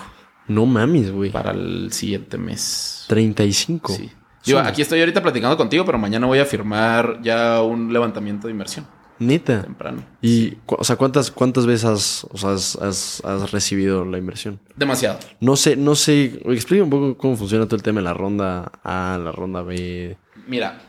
No 0.49 0.67
mames, 0.67 1.11
güey. 1.13 1.31
para 1.31 1.53
el 1.53 1.93
siguiente 1.93 2.37
mes. 2.37 3.05
35. 3.09 3.93
Sí. 3.95 4.11
Yo 4.45 4.59
aquí 4.59 4.83
estoy 4.83 5.01
ahorita 5.01 5.23
platicando 5.23 5.57
contigo, 5.57 5.85
pero 5.85 5.99
mañana 5.99 6.27
voy 6.27 6.39
a 6.39 6.45
firmar 6.45 7.21
ya 7.23 7.63
un 7.63 7.93
levantamiento 7.93 8.47
de 8.49 8.53
inversión 8.53 8.87
Neta. 9.19 9.63
temprano. 9.63 10.05
Y, 10.21 10.57
o 10.67 10.83
sea, 10.83 10.97
¿cuántas, 10.97 11.31
cuántas 11.31 11.65
veces 11.67 11.85
has, 11.85 12.25
o 12.31 12.37
sea, 12.37 12.51
has, 12.53 12.77
has- 12.77 13.23
has 13.25 13.53
recibido 13.53 14.05
la 14.05 14.19
inversión? 14.19 14.59
Demasiado. 14.77 15.19
No 15.41 15.55
sé, 15.57 15.77
no 15.77 15.95
sé. 15.95 16.41
Explica 16.47 16.83
un 16.83 16.91
poco 16.91 17.17
cómo 17.17 17.37
funciona 17.37 17.67
todo 17.67 17.77
el 17.77 17.83
tema 17.83 18.01
de 18.01 18.05
la 18.05 18.15
ronda 18.15 18.73
A, 18.83 19.19
la 19.23 19.31
ronda 19.31 19.63
B. 19.63 20.17
Mira, 20.49 20.81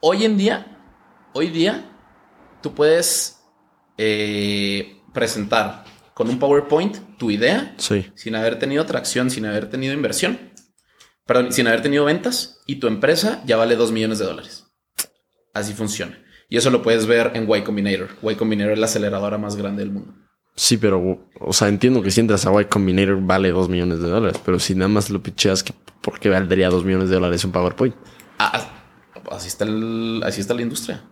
hoy 0.00 0.24
en 0.24 0.36
día, 0.36 0.76
hoy 1.34 1.48
día, 1.50 1.88
tú 2.62 2.74
puedes 2.74 3.40
eh, 3.98 4.96
presentar 5.12 5.84
con 6.14 6.28
un 6.28 6.38
PowerPoint 6.38 6.96
tu 7.16 7.30
idea 7.30 7.74
Sí. 7.78 8.06
sin 8.14 8.34
haber 8.34 8.58
tenido 8.58 8.84
tracción, 8.86 9.30
sin 9.30 9.46
haber 9.46 9.70
tenido 9.70 9.94
inversión, 9.94 10.38
perdón, 11.26 11.52
sin 11.52 11.66
haber 11.66 11.82
tenido 11.82 12.04
ventas 12.04 12.60
y 12.66 12.76
tu 12.76 12.86
empresa 12.86 13.42
ya 13.46 13.56
vale 13.56 13.76
2 13.76 13.92
millones 13.92 14.18
de 14.18 14.24
dólares. 14.26 14.66
Así 15.54 15.72
funciona. 15.74 16.18
Y 16.48 16.56
eso 16.56 16.70
lo 16.70 16.82
puedes 16.82 17.06
ver 17.06 17.32
en 17.34 17.48
Y 17.50 17.62
Combinator. 17.62 18.08
Y 18.22 18.34
Combinator 18.34 18.72
es 18.74 18.78
la 18.78 18.86
aceleradora 18.86 19.38
más 19.38 19.56
grande 19.56 19.82
del 19.82 19.92
mundo. 19.92 20.14
Sí, 20.54 20.76
pero, 20.76 21.30
o 21.40 21.52
sea, 21.54 21.68
entiendo 21.68 22.02
que 22.02 22.10
si 22.10 22.20
entras 22.20 22.44
a 22.46 22.60
Y 22.60 22.66
Combinator 22.66 23.18
vale 23.22 23.50
2 23.50 23.68
millones 23.68 24.00
de 24.00 24.08
dólares, 24.08 24.40
pero 24.44 24.58
si 24.58 24.74
nada 24.74 24.88
más 24.88 25.08
lo 25.10 25.22
picheas, 25.22 25.64
¿por 26.02 26.20
qué 26.20 26.28
valdría 26.28 26.68
2 26.68 26.84
millones 26.84 27.08
de 27.08 27.14
dólares 27.14 27.44
un 27.44 27.52
PowerPoint? 27.52 27.94
Ah, 28.38 28.52
ah, 28.54 29.22
así, 29.30 29.48
está 29.48 29.64
el- 29.64 30.22
así 30.24 30.40
está 30.42 30.52
la 30.54 30.62
industria. 30.62 31.04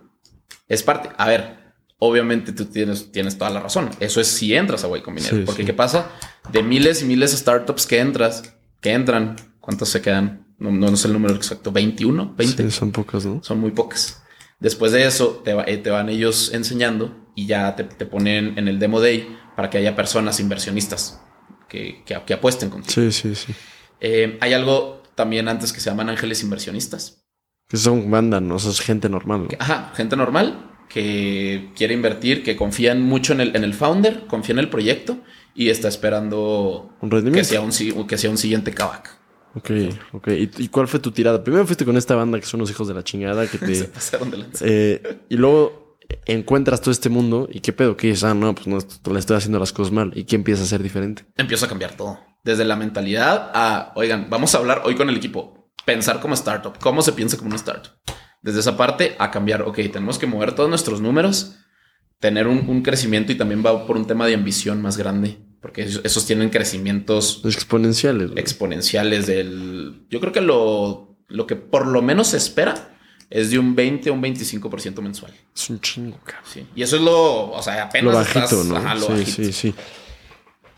Es 0.69 0.83
parte. 0.83 1.09
A 1.17 1.27
ver, 1.27 1.59
obviamente 1.99 2.53
tú 2.53 2.67
tienes, 2.67 3.11
tienes 3.13 3.39
toda 3.39 3.51
la 3.51 3.61
razón. 3.61 3.89
Eso 3.99 4.21
es 4.21 4.27
si 4.29 4.55
entras 4.55 4.85
a 4.85 4.95
Y 4.97 5.01
Combinator. 5.01 5.39
Sí, 5.39 5.45
porque 5.47 5.63
sí. 5.63 5.67
¿qué 5.67 5.73
pasa? 5.75 6.11
De 6.53 6.63
miles 6.63 7.01
y 7.03 7.07
miles 7.07 7.31
de 7.31 7.39
startups 7.39 7.87
que 7.87 7.99
entras, 7.99 8.43
que 8.83 8.93
entran, 8.93 9.37
¿cuántos 9.61 9.89
se 9.89 10.03
quedan? 10.03 10.47
No, 10.59 10.71
no 10.71 10.97
sé 10.97 11.09
el 11.09 11.15
número 11.15 11.35
exacto. 11.35 11.73
¿21? 11.73 12.37
¿20? 12.37 12.57
Sí, 12.57 12.71
son 12.71 12.93
pocas, 12.93 13.25
¿no? 13.25 13.43
Son 13.43 13.59
muy 13.59 13.71
pocas. 13.71 14.23
Después 14.59 14.93
de 14.93 15.07
eso, 15.07 15.43
te, 15.45 15.53
eh, 15.53 15.79
te 15.79 15.91
van 15.91 16.09
ellos 16.09 16.53
enseñando 16.53 17.17
y 17.35 17.47
ya 17.47 17.75
te, 17.77 17.85
te 17.85 18.05
ponen 18.05 18.59
en 18.59 18.69
el 18.69 18.79
demo 18.79 19.01
day 19.01 19.37
para 19.57 19.71
que 19.71 19.79
haya 19.79 19.97
personas 19.97 20.39
inversionistas 20.41 21.21
que, 21.69 22.03
que, 22.05 22.21
que 22.27 22.35
apuesten 22.35 22.69
contigo. 22.69 22.93
Sí, 22.93 23.13
sí, 23.13 23.35
sí. 23.35 23.55
Eh, 24.01 24.39
hay 24.41 24.53
algo 24.53 25.03
también 25.15 25.49
antes 25.49 25.73
que 25.73 25.81
se 25.81 25.91
llaman 25.91 26.11
ángeles 26.11 26.43
inversionistas. 26.43 27.23
Que 27.69 27.77
son 27.77 28.11
banda, 28.11 28.41
¿no? 28.41 28.57
O 28.57 28.59
sea, 28.59 28.71
es 28.71 28.81
gente 28.81 29.09
normal. 29.09 29.49
Ajá, 29.59 29.93
gente 29.95 30.17
normal 30.17 30.71
que 30.91 31.71
quiere 31.77 31.95
invertir, 31.95 32.43
que 32.43 32.57
confían 32.57 33.01
mucho 33.01 33.33
en 33.33 33.41
el, 33.41 33.57
en 33.57 33.65
el 33.65 33.75
founder, 33.75 34.27
confía 34.27 34.55
en 34.55 34.59
el 34.59 34.69
proyecto 34.69 35.21
y 35.55 35.71
está 35.71 35.89
esperando 35.89 36.97
Un 37.01 37.33
que 37.33 37.45
sea 37.45 37.61
un, 37.61 37.71
que 38.07 38.19
sea 38.19 38.29
un 38.29 38.39
siguiente 38.39 38.73
Kavak. 38.73 39.20
Ok, 39.55 39.71
ok. 40.13 40.29
¿Y, 40.29 40.51
y 40.59 40.69
cuál 40.69 40.87
fue 40.89 41.01
tu 41.01 41.11
tirada? 41.11 41.43
Primero 41.43 41.67
fuiste 41.67 41.85
con 41.85 41.97
esta 41.97 42.15
banda 42.15 42.39
que 42.39 42.47
son 42.47 42.61
los 42.61 42.71
hijos 42.71 42.87
de 42.89 42.95
la 42.95 43.03
chingada 43.03 43.47
que 43.47 43.59
Se 43.75 43.85
te... 43.85 43.85
pasaron 43.85 44.31
de 44.31 44.37
lanza. 44.39 44.65
eh, 44.67 45.21
y 45.29 45.37
luego 45.37 45.97
encuentras 46.27 46.81
todo 46.81 46.91
este 46.93 47.09
mundo 47.09 47.49
y 47.51 47.61
qué 47.61 47.73
pedo, 47.73 47.97
que 47.97 48.09
dices, 48.09 48.25
ah, 48.25 48.35
no, 48.35 48.55
pues 48.55 48.67
no, 48.67 48.79
le 49.13 49.19
estoy 49.19 49.37
haciendo 49.37 49.59
las 49.59 49.73
cosas 49.73 49.93
mal. 49.93 50.13
¿Y 50.15 50.25
qué 50.25 50.37
empieza 50.37 50.63
a 50.63 50.67
ser 50.67 50.83
diferente? 50.83 51.25
Empiezo 51.37 51.67
a 51.67 51.69
cambiar 51.69 51.97
todo. 51.97 52.19
Desde 52.45 52.65
la 52.65 52.77
mentalidad 52.77 53.51
a, 53.55 53.93
oigan, 53.97 54.29
vamos 54.31 54.55
a 54.55 54.59
hablar 54.59 54.83
hoy 54.85 54.95
con 54.95 55.09
el 55.11 55.17
equipo. 55.17 55.73
Pensar 55.85 56.21
como 56.21 56.35
startup. 56.35 56.79
¿Cómo 56.79 57.03
se 57.03 57.13
piensa 57.13 57.37
como 57.37 57.49
una 57.49 57.57
startup? 57.57 57.93
Desde 58.43 58.61
esa 58.61 58.77
parte 58.77 59.17
a 59.19 59.31
cambiar, 59.31 59.63
ok, 59.63 59.77
tenemos 59.93 60.19
que 60.19 60.27
mover 60.27 60.55
todos 60.55 60.71
nuestros 60.71 61.01
números, 61.01 61.57
tener 62.21 62.47
un, 62.47 62.69
un 62.69 62.83
crecimiento 62.83 63.33
y 63.33 63.35
también 63.35 63.63
va 63.65 63.87
por 63.87 63.97
un 63.97 64.07
tema 64.07 64.27
de 64.27 64.35
ambición 64.35 64.81
más 64.81 64.97
grande, 64.97 65.39
porque 65.61 65.83
esos, 65.83 66.27
tienen 66.27 66.49
crecimientos 66.51 67.43
Exponenciales. 67.45 68.31
exponenciales 68.37 69.27
del... 69.27 70.03
Yo 70.11 70.21
creo 70.21 70.33
que 70.33 70.41
lo, 70.41 71.17
lo 71.29 71.47
que 71.47 71.57
por 71.57 71.87
lo 71.87 72.01
menos 72.03 72.29
se 72.29 72.37
espera 72.39 72.95
es 73.29 73.51
de 73.51 73.59
un 73.59 73.75
20 73.77 74.09
a 74.09 74.13
un 74.13 74.23
25% 74.23 75.01
mensual. 75.03 75.33
Es 75.55 75.71
un 75.71 75.81
chingo, 75.81 76.19
cabrón. 76.25 76.45
Sí. 76.53 76.67
Y 76.75 76.83
eso 76.83 76.97
es 76.97 77.03
lo, 77.03 77.51
o 77.53 77.63
sea, 77.63 77.85
apenas 77.85 78.13
Lo 78.13 78.19
bajito, 78.19 78.45
estás- 78.45 78.65
¿no? 78.67 78.77
ajá, 78.77 78.95
lo 78.95 79.07
sí, 79.07 79.13
bajito. 79.13 79.31
sí, 79.31 79.53
sí. 79.53 79.75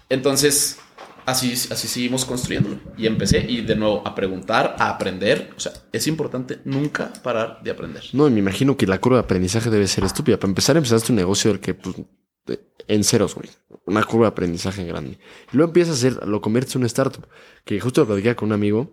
Entonces, 0.09 0.79
así, 1.25 1.53
así 1.71 1.89
seguimos 1.89 2.25
construyéndolo. 2.25 2.79
Y 2.99 3.07
empecé 3.07 3.39
y 3.49 3.63
de 3.63 3.77
nuevo 3.77 4.03
a 4.07 4.15
preguntar, 4.15 4.77
a 4.79 4.91
aprender. 4.91 5.51
O 5.57 5.61
sea, 5.61 5.73
es 5.93 6.07
importante 6.07 6.59
nunca 6.65 7.13
parar 7.23 7.61
de 7.63 7.71
aprender. 7.71 8.03
No, 8.13 8.29
y 8.29 8.31
me 8.31 8.41
imagino 8.41 8.77
que 8.77 8.87
la 8.87 9.01
curva 9.01 9.19
de 9.19 9.25
aprendizaje 9.25 9.71
debe 9.71 9.87
ser 9.87 10.05
estúpida. 10.05 10.37
Para 10.39 10.51
empezar, 10.51 10.77
empezaste 10.77 11.13
un 11.13 11.17
negocio 11.17 11.51
del 11.51 11.61
que, 11.61 11.75
pues, 11.75 11.97
en 12.89 13.05
ceros, 13.05 13.35
güey. 13.35 13.49
Una 13.87 14.05
curva 14.05 14.27
de 14.27 14.33
aprendizaje 14.33 14.85
grande. 14.85 15.19
Y 15.53 15.57
luego 15.57 15.71
empiezas 15.71 15.95
a 15.95 15.99
hacer, 15.99 16.27
lo 16.27 16.41
conviertes 16.41 16.75
en 16.75 16.81
una 16.81 16.87
startup. 16.87 17.27
Que 17.65 17.81
justo 17.81 18.03
lo 18.03 18.07
platicaba 18.09 18.37
con 18.37 18.49
un 18.49 18.53
amigo. 18.53 18.91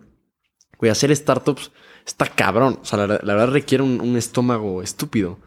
Güey, 0.78 0.92
hacer 0.92 1.16
startups 1.16 1.72
está 2.06 2.26
cabrón. 2.28 2.80
O 2.82 2.86
sea, 2.86 3.06
la, 3.06 3.18
verdad 3.22 3.52
requiere 3.52 3.84
un, 3.84 4.02
un 4.02 4.18
estómago 4.18 4.82
estúpido. 4.82 5.40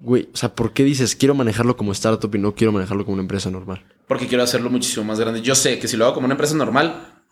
Güey, 0.00 0.28
o 0.32 0.36
sea, 0.36 0.54
¿por 0.54 0.72
qué 0.72 0.84
dices 0.84 1.16
quiero 1.16 1.34
manejarlo 1.34 1.76
como 1.76 1.92
startup 1.92 2.34
y 2.34 2.38
no 2.38 2.54
quiero 2.54 2.72
manejarlo 2.72 3.04
como 3.04 3.14
una 3.14 3.22
empresa 3.22 3.50
normal? 3.50 3.84
Porque 4.08 4.26
quiero 4.26 4.42
hacerlo 4.42 4.70
muchísimo 4.70 5.04
más 5.04 5.20
grande. 5.20 5.42
Yo 5.42 5.54
sé 5.54 5.78
que 5.78 5.88
si 5.88 5.96
lo 5.96 6.04
hago 6.04 6.14
como 6.14 6.26
una 6.26 6.34
empresa 6.34 6.54
normal, 6.54 7.22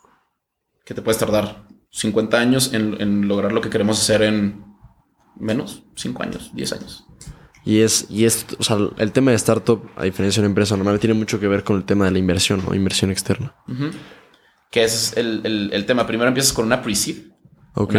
que 0.85 0.95
te 0.95 1.03
puedes 1.03 1.19
tardar 1.19 1.67
50 1.91 2.39
años 2.39 2.73
en, 2.73 3.01
en 3.01 3.29
lograr 3.29 3.53
lo 3.53 3.61
que 3.61 3.71
queremos 3.71 4.01
hacer 4.01 4.23
en 4.23 4.65
menos, 5.39 5.83
5 5.97 6.23
años, 6.23 6.51
10 6.55 6.73
años. 6.73 7.07
Y 7.65 7.81
es, 7.81 8.07
y 8.11 8.25
es, 8.25 8.45
o 8.59 8.63
sea, 8.63 8.77
el 8.99 9.13
tema 9.13 9.31
de 9.31 9.37
startup, 9.37 9.89
a 9.97 10.05
diferencia 10.05 10.41
de 10.41 10.47
una 10.47 10.51
empresa 10.51 10.77
normal, 10.77 10.99
tiene 10.99 11.15
mucho 11.15 11.39
que 11.39 11.47
ver 11.49 11.63
con 11.63 11.77
el 11.77 11.85
tema 11.85 12.07
de 12.07 12.11
la 12.11 12.19
inversión 12.19 12.63
o 12.67 12.75
inversión 12.75 13.11
externa. 13.11 13.55
Que 14.71 14.85
es 14.85 15.17
el, 15.17 15.41
el- 15.45 15.71
el 15.73 15.87
tema. 15.87 16.07
Primero 16.07 16.29
empiezas 16.29 16.53
con 16.53 16.65
una 16.67 16.83
pre-seed, 16.83 17.17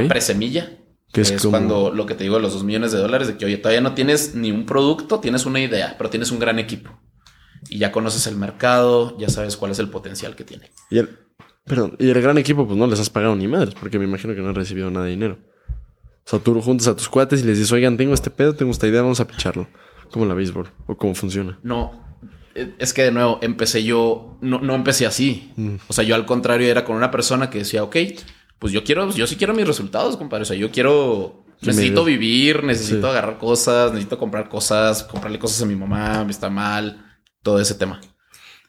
una 0.01 0.09
presemilla. 0.09 0.80
Que 1.14 1.22
es 1.22 1.32
es, 1.32 1.41
como- 1.43 1.51
cuando 1.51 1.91
lo 1.93 2.05
que 2.05 2.16
te 2.16 2.24
digo 2.24 2.36
de 2.38 2.41
los 2.41 2.53
2 2.53 2.64
millones 2.64 2.91
de 2.91 2.97
dólares, 2.97 3.28
de 3.28 3.38
que 3.38 3.45
oye, 3.45 3.57
todavía 3.57 3.82
no 3.82 3.93
tienes 3.93 4.34
ni 4.36 4.51
un 4.51 4.66
producto, 4.66 5.20
tienes 5.20 5.45
una 5.45 5.59
idea, 5.61 5.95
pero 5.97 6.09
tienes 6.09 6.32
un 6.32 6.39
gran 6.39 6.57
equipo. 6.59 6.89
Y 7.70 7.78
ya 7.78 7.91
conoces 7.91 8.28
el 8.28 8.36
mercado, 8.36 9.16
ya 9.18 9.30
sabes 9.30 9.55
cuál 9.55 9.72
es 9.72 9.80
el 9.80 9.89
potencial 9.89 10.36
que 10.36 10.43
tiene. 10.43 10.72
Y 10.89 10.97
el, 10.97 11.09
perdón, 11.66 11.95
y 11.99 12.09
el 12.09 12.22
gran 12.22 12.38
equipo, 12.38 12.66
pues 12.66 12.78
no 12.78 12.88
les 12.88 12.99
has 12.99 13.09
pagado 13.11 13.36
ni 13.36 13.47
madres, 13.47 13.76
porque 13.80 13.97
me 13.99 14.05
imagino 14.05 14.34
que 14.36 14.41
no 14.41 14.49
han 14.49 14.55
recibido 14.55 14.89
nada 14.91 15.05
de 15.05 15.11
dinero. 15.11 15.38
O 16.26 16.30
sea, 16.30 16.39
tú 16.39 16.59
juntas 16.61 16.88
a 16.88 16.95
tus 16.95 17.09
cuates 17.09 17.41
y 17.41 17.43
les 17.43 17.57
dices, 17.57 17.71
oigan, 17.71 17.97
tengo 17.97 18.13
este 18.13 18.30
pedo, 18.30 18.53
tengo 18.55 18.71
esta 18.71 18.88
idea, 18.88 19.01
vamos 19.01 19.19
a 19.19 19.28
picharlo. 19.28 19.67
Como 20.11 20.26
la 20.26 20.34
béisbol, 20.34 20.69
o 20.88 20.95
cómo 20.95 21.15
funciona. 21.15 21.59
No, 21.63 21.91
eh, 22.55 22.76
es 22.78 22.93
que 22.93 23.03
de 23.03 23.11
nuevo, 23.11 23.39
empecé 23.41 23.84
yo, 23.84 24.38
no, 24.41 24.59
no 24.59 24.76
empecé 24.76 25.05
así. 25.05 25.51
Mm. 25.55 25.76
O 25.88 25.93
sea, 25.93 26.03
yo 26.03 26.15
al 26.15 26.26
contrario 26.26 26.67
era 26.69 26.86
con 26.86 26.95
una 26.95 27.11
persona 27.11 27.49
que 27.49 27.59
decía, 27.59 27.84
ok, 27.84 27.95
pues 28.59 28.71
yo 28.71 28.84
quiero, 28.84 29.09
yo 29.11 29.28
sí 29.28 29.36
quiero 29.36 29.53
mis 29.53 29.67
resultados, 29.67 30.15
compadre. 30.15 30.43
O 30.43 30.45
sea, 30.45 30.55
yo 30.55 30.71
quiero, 30.71 31.43
necesito 31.61 32.05
vivir, 32.05 32.63
necesito 32.63 33.07
Sí. 33.07 33.11
agarrar 33.11 33.38
cosas, 33.38 33.91
necesito 33.91 34.17
comprar 34.17 34.47
cosas, 34.49 35.03
comprarle 35.03 35.39
cosas 35.39 35.61
a 35.63 35.65
mi 35.65 35.76
mamá, 35.76 36.24
me 36.24 36.32
está 36.32 36.49
mal, 36.49 37.17
todo 37.41 37.59
ese 37.59 37.76
tema. 37.76 37.99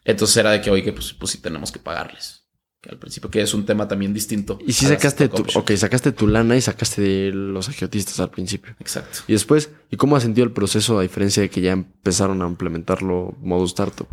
Entonces 0.05 0.36
era 0.36 0.50
de 0.50 0.61
que, 0.61 0.70
oye, 0.70 0.92
pues, 0.92 1.12
pues 1.12 1.32
sí 1.32 1.38
tenemos 1.38 1.70
que 1.70 1.78
pagarles. 1.78 2.43
Que 2.85 2.91
al 2.91 2.99
principio 2.99 3.30
que 3.30 3.41
es 3.41 3.55
un 3.55 3.64
tema 3.64 3.89
también 3.89 4.12
distinto. 4.12 4.59
Y 4.66 4.74
si 4.74 4.85
sacaste 4.85 5.30
tu, 5.30 5.43
ok, 5.59 5.70
sacaste 5.72 6.12
tu 6.12 6.26
lana 6.26 6.55
y 6.55 6.61
sacaste 6.61 7.01
de 7.01 7.30
los 7.32 7.70
agiotistas 7.70 8.20
al 8.20 8.28
principio. 8.28 8.76
Exacto. 8.78 9.20
Y 9.26 9.32
después, 9.32 9.70
¿y 9.91 9.97
cómo 9.97 10.16
has 10.16 10.22
sentido 10.22 10.45
el 10.45 10.53
proceso 10.53 10.99
a 10.99 11.03
diferencia 11.03 11.43
de 11.43 11.49
que 11.49 11.62
ya 11.62 11.72
empezaron 11.72 12.43
a 12.43 12.47
implementarlo 12.47 13.35
modo 13.41 13.64
startup? 13.64 14.07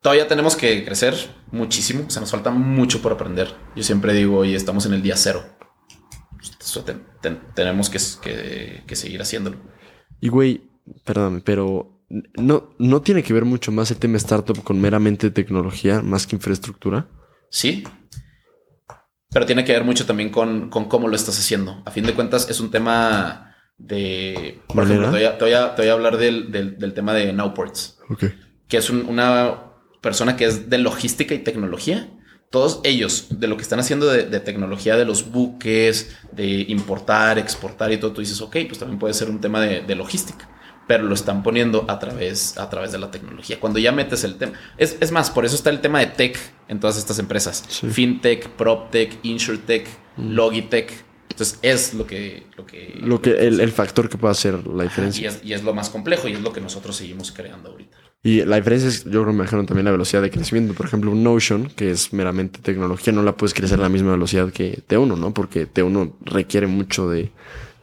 Todavía 0.00 0.26
tenemos 0.26 0.56
que 0.56 0.86
crecer 0.86 1.14
muchísimo. 1.52 2.04
O 2.06 2.10
sea, 2.10 2.20
nos 2.20 2.30
falta 2.30 2.50
mucho 2.50 3.02
por 3.02 3.12
aprender. 3.12 3.54
Yo 3.76 3.82
siempre 3.82 4.14
digo, 4.14 4.38
oye, 4.38 4.54
estamos 4.54 4.86
en 4.86 4.94
el 4.94 5.02
día 5.02 5.16
cero. 5.18 5.44
Tenemos 7.54 7.90
que, 7.90 7.98
que- 8.22 8.82
que 8.86 8.96
seguir 8.96 9.20
haciéndolo. 9.20 9.58
Y 10.20 10.28
güey, 10.28 10.62
perdóname, 11.04 11.42
pero 11.42 12.00
no, 12.36 12.70
no 12.78 13.02
tiene 13.02 13.22
que 13.22 13.32
ver 13.34 13.44
mucho 13.44 13.70
más 13.72 13.90
el 13.90 13.98
tema 13.98 14.16
startup 14.16 14.62
con 14.62 14.80
meramente 14.80 15.30
tecnología 15.30 16.00
más 16.02 16.26
que 16.26 16.36
infraestructura. 16.36 17.06
Sí. 17.54 17.84
Pero 19.30 19.46
tiene 19.46 19.64
que 19.64 19.72
ver 19.72 19.84
mucho 19.84 20.06
también 20.06 20.30
con, 20.30 20.70
con 20.70 20.86
cómo 20.86 21.06
lo 21.08 21.14
estás 21.14 21.38
haciendo. 21.38 21.82
A 21.84 21.90
fin 21.92 22.04
de 22.04 22.14
cuentas, 22.14 22.48
es 22.50 22.58
un 22.58 22.70
tema 22.72 23.54
de. 23.78 24.60
Por 24.66 24.84
ejemplo, 24.84 25.06
te 25.10 25.16
voy 25.16 25.24
a, 25.24 25.38
te 25.38 25.44
voy 25.44 25.54
a- 25.54 25.74
te 25.76 25.82
voy 25.82 25.88
a 25.88 25.92
hablar 25.92 26.16
del, 26.16 26.50
del- 26.50 26.78
del 26.78 26.94
tema 26.94 27.12
de 27.14 27.32
Nowports. 27.32 27.98
Que 28.68 28.76
es 28.76 28.90
un- 28.90 29.06
una 29.08 29.72
persona 30.00 30.36
que 30.36 30.46
es 30.46 30.68
de 30.68 30.78
logística 30.78 31.32
y 31.34 31.38
tecnología. 31.38 32.10
Todos 32.50 32.80
ellos, 32.84 33.26
de 33.30 33.46
lo 33.48 33.56
que 33.56 33.62
están 33.62 33.80
haciendo 33.80 34.06
de, 34.06 34.24
de 34.24 34.40
tecnología, 34.40 34.96
de 34.96 35.04
los 35.04 35.30
buques, 35.30 36.16
de 36.32 36.46
importar, 36.68 37.38
exportar 37.38 37.90
y 37.92 37.96
todo, 37.98 38.12
tú 38.12 38.20
dices, 38.20 38.40
ok, 38.40 38.56
pues 38.68 38.78
también 38.78 38.98
puede 38.98 39.14
ser 39.14 39.28
un 39.30 39.40
tema 39.40 39.60
de, 39.60 39.80
de 39.80 39.94
logística, 39.96 40.48
pero 40.86 41.04
lo 41.04 41.14
están 41.14 41.42
poniendo 41.42 41.84
a 41.88 41.98
través, 41.98 42.58
a 42.58 42.68
través 42.68 42.92
de 42.92 42.98
la 42.98 43.10
tecnología. 43.10 43.58
Cuando 43.60 43.78
ya 43.78 43.92
metes 43.92 44.24
el 44.24 44.36
tema, 44.36 44.52
es, 44.76 44.96
es 45.00 45.10
más, 45.12 45.30
por 45.30 45.44
eso 45.44 45.54
está 45.56 45.70
el 45.70 45.80
tema 45.80 46.00
de 46.00 46.06
tech 46.06 46.38
en 46.68 46.80
todas 46.80 46.96
estas 46.98 47.18
empresas: 47.18 47.64
Sí. 47.68 47.88
fintech, 47.88 48.48
proptech, 48.50 49.18
insurtech, 49.22 49.86
logitech. 50.18 50.92
Entonces 51.30 51.58
es 51.62 51.94
lo 51.94 52.06
que, 52.06 52.46
lo 52.56 52.64
que, 52.66 52.94
Lo 53.02 53.20
que, 53.20 53.30
el, 53.30 53.58
el 53.60 53.72
factor 53.72 54.08
que 54.08 54.16
puede 54.18 54.32
hacer 54.32 54.66
la 54.66 54.84
Ajá, 54.84 54.84
y, 54.84 54.88
diferencia. 54.88 55.28
es, 55.30 55.40
y 55.42 55.52
es 55.52 55.64
lo 55.64 55.74
más 55.74 55.90
complejo 55.90 56.28
y 56.28 56.32
es 56.32 56.40
lo 56.40 56.52
que 56.52 56.60
nosotros 56.60 56.94
seguimos 56.96 57.32
creando 57.32 57.70
ahorita. 57.70 57.96
Y 58.22 58.42
la 58.44 58.56
diferencia 58.56 58.88
es, 58.88 59.04
yo 59.04 59.10
creo 59.10 59.24
que 59.26 59.30
me 59.32 59.36
imagino 59.38 59.66
también 59.66 59.84
la 59.84 59.90
velocidad 59.90 60.22
de 60.22 60.30
crecimiento. 60.30 60.72
Por 60.74 60.86
ejemplo, 60.86 61.10
un 61.10 61.22
Notion, 61.24 61.66
que 61.76 61.90
es 61.90 62.12
meramente 62.12 62.60
tecnología, 62.60 63.12
no 63.12 63.22
la 63.22 63.36
puedes 63.36 63.52
crecer 63.52 63.78
a 63.80 63.82
la 63.82 63.88
misma 63.90 64.12
velocidad 64.12 64.50
que 64.52 64.78
T1, 64.88 65.18
¿no? 65.18 65.34
Porque 65.34 65.68
T1 65.70 66.12
requiere 66.24 66.66
mucho 66.66 67.10
de, 67.10 67.32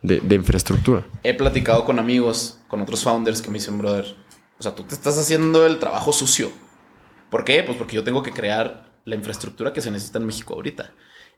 de- 0.02 0.20
de 0.20 0.36
infraestructura. 0.36 1.06
he 1.24 1.34
platicado 1.34 1.86
con 1.86 2.00
amigos, 2.00 2.60
con 2.68 2.82
otros 2.82 3.04
founders 3.04 3.42
que 3.42 3.50
me 3.50 3.56
dicen, 3.60 3.78
brother, 3.78 4.16
o 4.60 4.64
sea, 4.64 4.76
tú 4.76 4.84
te 4.84 4.94
estás 4.96 5.18
haciendo 5.18 5.66
el 5.66 5.80
trabajo 5.80 6.12
sucio. 6.14 6.52
¿Por 7.30 7.44
qué? 7.44 7.64
Pues 7.64 7.78
porque 7.78 7.96
yo 7.96 8.04
tengo 8.04 8.24
que 8.24 8.32
crear 8.32 8.92
la 9.06 9.16
infraestructura 9.16 9.74
que 9.74 9.82
se 9.82 9.90
necesita 9.92 10.20
en 10.20 10.26
México 10.26 10.54
ahorita. 10.54 10.92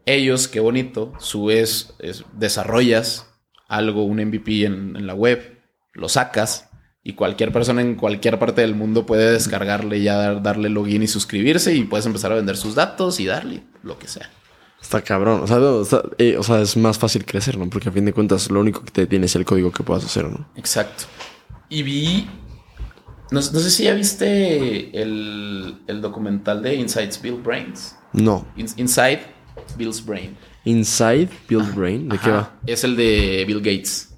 Ellos, 0.06 0.48
qué 0.48 0.60
bonito, 0.60 1.14
subes, 1.20 1.94
es- 2.00 2.26
desarrollas 2.34 3.28
algo, 3.68 4.04
un 4.04 4.20
MVP 4.20 4.66
en, 4.66 4.96
en 4.96 5.08
la 5.08 5.14
web, 5.16 5.62
lo 5.94 6.10
sacas 6.10 6.70
y 7.04 7.14
cualquier 7.14 7.52
persona 7.52 7.82
en 7.82 7.96
cualquier 7.96 8.40
parte 8.40 8.62
del 8.62 8.76
mundo 8.76 9.06
puede 9.06 9.32
descargarle 9.32 10.02
ya 10.02 10.16
dar- 10.16 10.42
darle 10.44 10.70
login 10.70 11.04
y 11.04 11.08
suscribirse 11.08 11.74
y 11.76 11.84
puedes 11.86 12.06
empezar 12.06 12.32
a 12.32 12.36
vender 12.36 12.58
sus 12.58 12.76
datos 12.76 13.20
y 13.20 13.26
darle 13.26 13.64
lo 13.84 13.98
que 14.00 14.08
sea. 14.08 14.30
Está 14.84 15.02
cabrón. 15.02 15.42
O 15.42 15.48
sea, 15.48 15.58
no, 15.58 15.82
está- 15.82 16.04
eh, 16.20 16.36
o 16.38 16.44
sea, 16.44 16.62
es 16.62 16.78
más 16.78 17.00
fácil 17.00 17.26
crecer, 17.26 17.58
¿no? 17.58 17.68
Porque 17.70 17.90
a 17.90 17.92
fin 17.92 18.06
de 18.06 18.14
cuentas 18.14 18.52
lo 18.52 18.60
único 18.60 18.84
que 18.84 18.92
te 18.92 19.08
tiene 19.08 19.26
es 19.26 19.36
el 19.36 19.46
código 19.46 19.72
que 19.72 19.82
puedas 19.82 20.04
hacer, 20.06 20.26
¿no? 20.30 20.48
Exacto. 20.56 21.06
Y 21.70 21.82
vi. 21.84 22.30
No, 23.32 23.40
no 23.40 23.42
sé 23.42 23.72
si 23.72 23.86
ya 23.86 23.94
viste 23.96 25.02
el, 25.02 25.82
el 25.88 26.02
documental 26.02 26.62
de 26.62 26.76
Inside's 26.76 27.20
Build 27.20 27.42
Brains. 27.44 27.96
No. 28.12 28.46
In- 28.56 28.68
Inside 28.78 29.22
Bill's 29.78 30.06
Brain. 30.06 30.38
Inside 30.66 31.30
Build 31.50 31.74
Brain, 31.74 32.10
¿de 32.10 32.20
qué 32.20 32.30
va? 32.30 32.60
Es 32.68 32.84
el 32.84 32.96
de 32.96 33.44
Bill 33.48 33.60
Gates. 33.60 34.14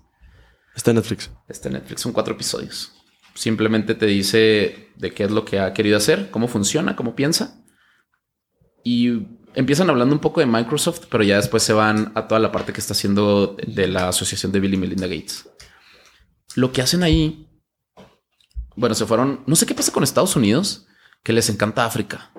Está 0.75 0.91
en 0.91 0.97
Netflix. 0.97 1.31
Este 1.47 1.69
Netflix 1.69 2.01
son 2.01 2.11
cuatro 2.11 2.33
episodios. 2.33 2.91
Simplemente 3.35 3.95
te 3.95 4.05
dice 4.07 4.89
de 4.97 5.13
qué 5.13 5.23
es 5.23 5.31
lo 5.31 5.45
que 5.45 5.59
ha 5.59 5.73
querido 5.73 5.95
hacer, 5.97 6.29
cómo 6.31 6.47
funciona, 6.49 6.95
cómo 6.95 7.15
piensa. 7.15 7.63
Y 8.83 9.34
empiezan 9.55 9.89
hablando 9.89 10.13
un 10.13 10.21
poco 10.21 10.39
de 10.39 10.45
Microsoft, 10.45 11.05
pero 11.09 11.23
ya 11.23 11.37
después 11.37 11.63
se 11.63 11.73
van 11.73 12.11
a 12.15 12.27
toda 12.27 12.39
la 12.39 12.51
parte 12.51 12.73
que 12.73 12.79
está 12.79 12.93
haciendo 12.93 13.55
de 13.65 13.87
la 13.87 14.09
asociación 14.09 14.51
de 14.51 14.59
Bill 14.59 14.73
y 14.73 14.77
Melinda 14.77 15.07
Gates. 15.07 15.49
Lo 16.55 16.71
que 16.71 16.81
hacen 16.81 17.03
ahí, 17.03 17.49
bueno, 18.75 18.95
se 18.95 19.05
fueron, 19.05 19.41
no 19.45 19.55
sé 19.55 19.65
qué 19.65 19.73
pasa 19.73 19.91
con 19.91 20.03
Estados 20.03 20.35
Unidos, 20.35 20.85
que 21.23 21.33
les 21.33 21.49
encanta 21.49 21.85
África. 21.85 22.31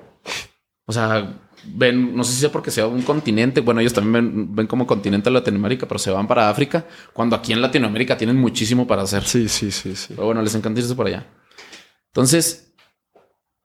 O 0.87 0.93
sea, 0.93 1.41
ven, 1.65 2.17
no 2.17 2.23
sé 2.25 2.33
si 2.33 2.41
sea 2.41 2.53
porque 2.53 2.71
sea 2.71 2.87
un 2.87 3.03
continente, 3.03 3.61
bueno, 3.61 3.81
ellos 3.81 3.93
también 3.93 4.13
ven, 4.13 4.55
ven 4.55 4.67
como 4.67 4.87
continente 4.87 5.29
a 5.29 5.33
Latinoamérica, 5.33 5.87
pero 5.87 5.99
se 5.99 6.11
van 6.11 6.29
para 6.29 6.49
África, 6.49 6.87
cuando 7.13 7.35
aquí 7.37 7.53
en 7.53 7.61
Latinoamérica 7.61 8.17
tienen 8.17 8.37
muchísimo 8.37 8.87
para 8.87 9.03
hacer. 9.03 9.25
Sí, 9.25 9.49
sí, 9.49 9.71
sí, 9.71 9.97
sí. 9.97 10.15
Pero 10.15 10.27
bueno, 10.27 10.43
les 10.43 10.55
encanta 10.55 10.81
irse 10.81 10.95
por 10.95 11.07
allá. 11.07 11.27
Entonces, 12.09 12.66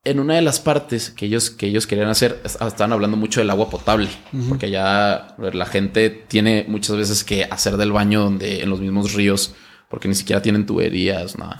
en 0.03 0.19
una 0.19 0.35
de 0.35 0.41
las 0.41 0.59
partes 0.59 1.11
que 1.11 1.27
ellos, 1.27 1.49
que 1.51 1.67
ellos 1.67 1.85
querían 1.85 2.09
hacer, 2.09 2.41
es- 2.43 2.55
estaban 2.59 2.91
hablando 2.93 3.17
mucho 3.17 3.39
del 3.39 3.49
agua 3.51 3.69
potable, 3.69 4.09
porque 4.49 4.65
allá 4.67 5.13
a 5.15 5.35
ver, 5.37 5.53
la 5.55 5.65
gente 5.67 6.09
tiene 6.09 6.65
muchas 6.67 6.95
veces 6.97 7.23
que 7.23 7.43
hacer 7.45 7.77
del 7.77 7.91
baño 7.91 8.21
donde 8.23 8.61
en 8.63 8.69
los 8.69 8.79
mismos 8.81 9.13
ríos, 9.13 9.53
porque 9.89 10.07
ni 10.07 10.15
siquiera 10.15 10.41
tienen 10.41 10.65
tuberías, 10.65 11.37
nada. 11.37 11.57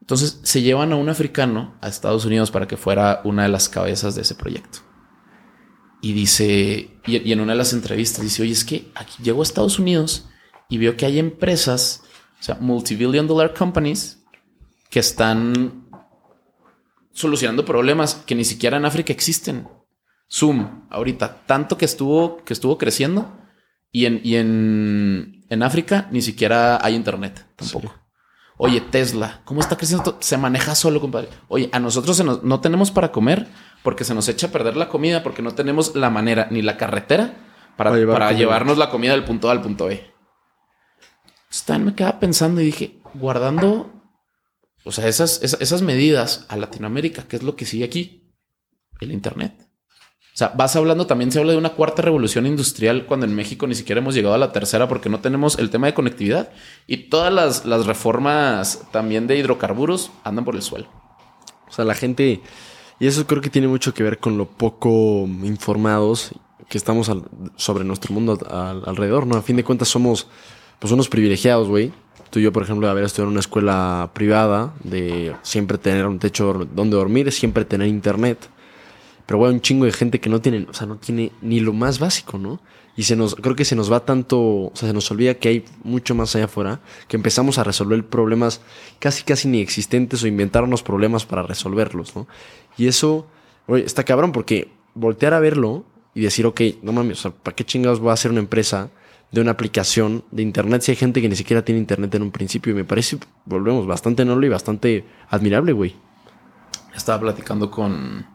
Entonces 0.00 0.40
se 0.42 0.60
llevan 0.62 0.92
a 0.92 0.96
un 0.96 1.08
africano 1.08 1.76
a 1.80 1.88
Estados 1.88 2.24
Unidos 2.24 2.50
para 2.50 2.66
que 2.68 2.76
fuera 2.76 3.20
una 3.24 3.44
de 3.44 3.48
las 3.48 3.68
cabezas 3.68 4.14
de 4.16 4.22
ese 4.22 4.34
proyecto. 4.34 4.80
Y 6.02 6.12
dice, 6.14 6.90
y, 7.06 7.16
y 7.28 7.32
en 7.32 7.40
una 7.40 7.52
de 7.52 7.58
las 7.58 7.72
entrevistas 7.72 8.22
dice, 8.22 8.42
oye, 8.42 8.52
es 8.52 8.64
que 8.64 8.90
aquí 8.94 9.22
llego 9.22 9.40
a 9.40 9.44
Estados 9.44 9.78
Unidos 9.78 10.26
y 10.68 10.78
veo 10.78 10.96
que 10.96 11.06
hay 11.06 11.18
empresas, 11.18 12.02
o 12.40 12.42
sea, 12.42 12.56
multibillion 12.60 13.26
dollar 13.26 13.54
companies 13.54 14.18
que 14.88 14.98
están 15.00 15.79
solucionando 17.12 17.64
problemas 17.64 18.14
que 18.26 18.34
ni 18.34 18.44
siquiera 18.44 18.76
en 18.76 18.84
África 18.84 19.12
existen. 19.12 19.68
Zoom, 20.32 20.86
ahorita, 20.90 21.42
tanto 21.46 21.76
que 21.76 21.84
estuvo, 21.84 22.42
que 22.44 22.52
estuvo 22.52 22.78
creciendo 22.78 23.36
y 23.90 24.06
en, 24.06 24.20
y 24.22 24.36
en, 24.36 25.44
en 25.48 25.62
África 25.64 26.06
ni 26.12 26.22
siquiera 26.22 26.78
hay 26.84 26.94
internet 26.94 27.46
tampoco. 27.56 27.94
Oye, 28.56 28.80
Tesla, 28.80 29.40
¿cómo 29.44 29.60
está 29.60 29.76
creciendo? 29.76 30.18
Se 30.20 30.36
maneja 30.36 30.74
solo, 30.74 31.00
compadre. 31.00 31.28
Oye, 31.48 31.68
a 31.72 31.80
nosotros 31.80 32.16
se 32.16 32.22
nos- 32.24 32.42
no 32.44 32.60
tenemos 32.60 32.90
para 32.90 33.10
comer 33.10 33.48
porque 33.82 34.04
se 34.04 34.14
nos 34.14 34.28
echa 34.28 34.48
a 34.48 34.50
perder 34.52 34.76
la 34.76 34.88
comida 34.88 35.22
porque 35.22 35.40
no 35.42 35.52
tenemos 35.54 35.96
la 35.96 36.10
manera 36.10 36.46
ni 36.50 36.60
la 36.62 36.76
carretera 36.76 37.34
para, 37.76 37.90
Para 37.90 37.96
llevar 37.98 38.14
para 38.14 38.26
comida. 38.26 38.38
llevarnos 38.38 38.78
la 38.78 38.90
comida 38.90 39.12
del 39.12 39.24
punto 39.24 39.48
A 39.48 39.52
al 39.52 39.62
punto 39.62 39.86
B. 39.86 40.12
Stan 41.50 41.84
me 41.84 41.94
quedaba 41.94 42.20
pensando 42.20 42.60
y 42.60 42.66
dije, 42.66 43.00
guardando, 43.14 43.99
o 44.84 44.92
sea, 44.92 45.08
esas, 45.08 45.42
esas, 45.42 45.82
medidas 45.82 46.46
a 46.48 46.56
Latinoamérica, 46.56 47.24
¿qué 47.28 47.36
es 47.36 47.42
lo 47.42 47.56
que 47.56 47.66
sigue 47.66 47.84
aquí? 47.84 48.32
El 49.00 49.12
Internet. 49.12 49.54
O 50.32 50.36
sea, 50.40 50.48
vas 50.56 50.74
hablando, 50.76 51.06
también 51.06 51.32
se 51.32 51.38
habla 51.38 51.52
de 51.52 51.58
una 51.58 51.74
cuarta 51.74 52.02
revolución 52.02 52.46
industrial 52.46 53.04
cuando 53.04 53.26
en 53.26 53.34
México 53.34 53.66
ni 53.66 53.74
siquiera 53.74 54.00
hemos 54.00 54.14
llegado 54.14 54.34
a 54.34 54.38
la 54.38 54.52
tercera 54.52 54.88
porque 54.88 55.08
no 55.08 55.20
tenemos 55.20 55.58
el 55.58 55.70
tema 55.70 55.86
de 55.86 55.94
conectividad 55.94 56.50
y 56.86 57.08
todas 57.08 57.32
las, 57.32 57.66
las 57.66 57.84
reformas 57.86 58.82
también 58.92 59.26
de 59.26 59.36
hidrocarburos 59.36 60.10
andan 60.24 60.44
por 60.44 60.54
el 60.54 60.62
suelo. 60.62 60.88
O 61.68 61.72
sea, 61.72 61.84
la 61.84 61.94
gente, 61.94 62.40
y 62.98 63.06
eso 63.06 63.26
creo 63.26 63.42
que 63.42 63.50
tiene 63.50 63.68
mucho 63.68 63.92
que 63.92 64.02
ver 64.02 64.18
con 64.18 64.38
lo 64.38 64.46
poco 64.48 65.26
informados 65.42 66.32
que 66.68 66.78
estamos 66.78 67.10
sobre 67.56 67.84
nuestro 67.84 68.14
mundo 68.14 68.38
al- 68.48 68.84
alrededor, 68.86 69.26
¿no? 69.26 69.36
A 69.36 69.42
fin 69.42 69.56
de 69.56 69.64
cuentas 69.64 69.88
somos, 69.88 70.28
pues, 70.78 70.92
unos 70.92 71.08
privilegiados, 71.08 71.68
güey. 71.68 71.92
Tú 72.30 72.38
yo, 72.38 72.52
por 72.52 72.62
ejemplo, 72.62 72.86
de 72.86 72.92
haber 72.92 73.04
estudiado 73.04 73.28
en 73.28 73.32
una 73.32 73.40
escuela 73.40 74.10
privada, 74.14 74.72
de 74.84 75.34
siempre 75.42 75.78
tener 75.78 76.06
un 76.06 76.18
techo 76.18 76.66
donde 76.72 76.96
dormir, 76.96 77.30
siempre 77.32 77.64
tener 77.64 77.88
internet. 77.88 78.48
Pero, 79.26 79.38
güey, 79.38 79.52
un 79.52 79.60
chingo 79.60 79.84
de 79.84 79.92
gente 79.92 80.20
que 80.20 80.30
no 80.30 80.40
tiene, 80.40 80.66
o 80.68 80.74
sea, 80.74 80.86
no 80.86 80.96
tiene 80.96 81.32
ni 81.42 81.60
lo 81.60 81.72
más 81.72 81.98
básico, 81.98 82.38
¿no? 82.38 82.60
Y 82.96 83.04
se 83.04 83.16
nos, 83.16 83.34
creo 83.34 83.56
que 83.56 83.64
se 83.64 83.76
nos 83.76 83.90
va 83.90 84.04
tanto, 84.04 84.40
o 84.40 84.72
sea, 84.74 84.88
se 84.88 84.92
nos 84.92 85.10
olvida 85.10 85.34
que 85.34 85.48
hay 85.48 85.64
mucho 85.84 86.14
más 86.14 86.34
allá 86.36 86.46
afuera, 86.46 86.80
que 87.08 87.16
empezamos 87.16 87.58
a 87.58 87.64
resolver 87.64 88.04
problemas 88.06 88.60
casi, 88.98 89.22
casi 89.22 89.48
ni 89.48 89.60
existentes 89.60 90.22
o 90.22 90.26
inventarnos 90.26 90.82
problemas 90.82 91.24
para 91.26 91.42
resolverlos, 91.42 92.14
¿no? 92.14 92.26
Y 92.76 92.88
eso, 92.88 93.26
güey, 93.66 93.84
está 93.84 94.04
cabrón 94.04 94.32
porque 94.32 94.72
voltear 94.94 95.34
a 95.34 95.40
verlo 95.40 95.84
y 96.14 96.22
decir, 96.22 96.46
ok, 96.46 96.60
no 96.82 96.92
mames, 96.92 97.20
o 97.20 97.22
sea, 97.22 97.30
¿para 97.30 97.54
qué 97.54 97.64
chingados 97.64 98.00
voy 98.00 98.10
a 98.10 98.14
hacer 98.14 98.30
una 98.30 98.40
empresa 98.40 98.90
de 99.32 99.40
una 99.40 99.52
aplicación 99.52 100.24
de 100.30 100.42
internet 100.42 100.82
si 100.82 100.92
hay 100.92 100.96
gente 100.96 101.22
que 101.22 101.28
ni 101.28 101.36
siquiera 101.36 101.64
tiene 101.64 101.80
internet 101.80 102.14
en 102.14 102.22
un 102.22 102.30
principio? 102.30 102.72
Y 102.72 102.76
me 102.76 102.84
parece, 102.84 103.18
volvemos, 103.44 103.86
bastante 103.86 104.24
noble 104.24 104.46
y 104.46 104.50
bastante 104.50 105.06
admirable, 105.28 105.72
güey. 105.72 105.96
estaba 106.94 107.20
platicando 107.20 107.70
con, 107.70 108.26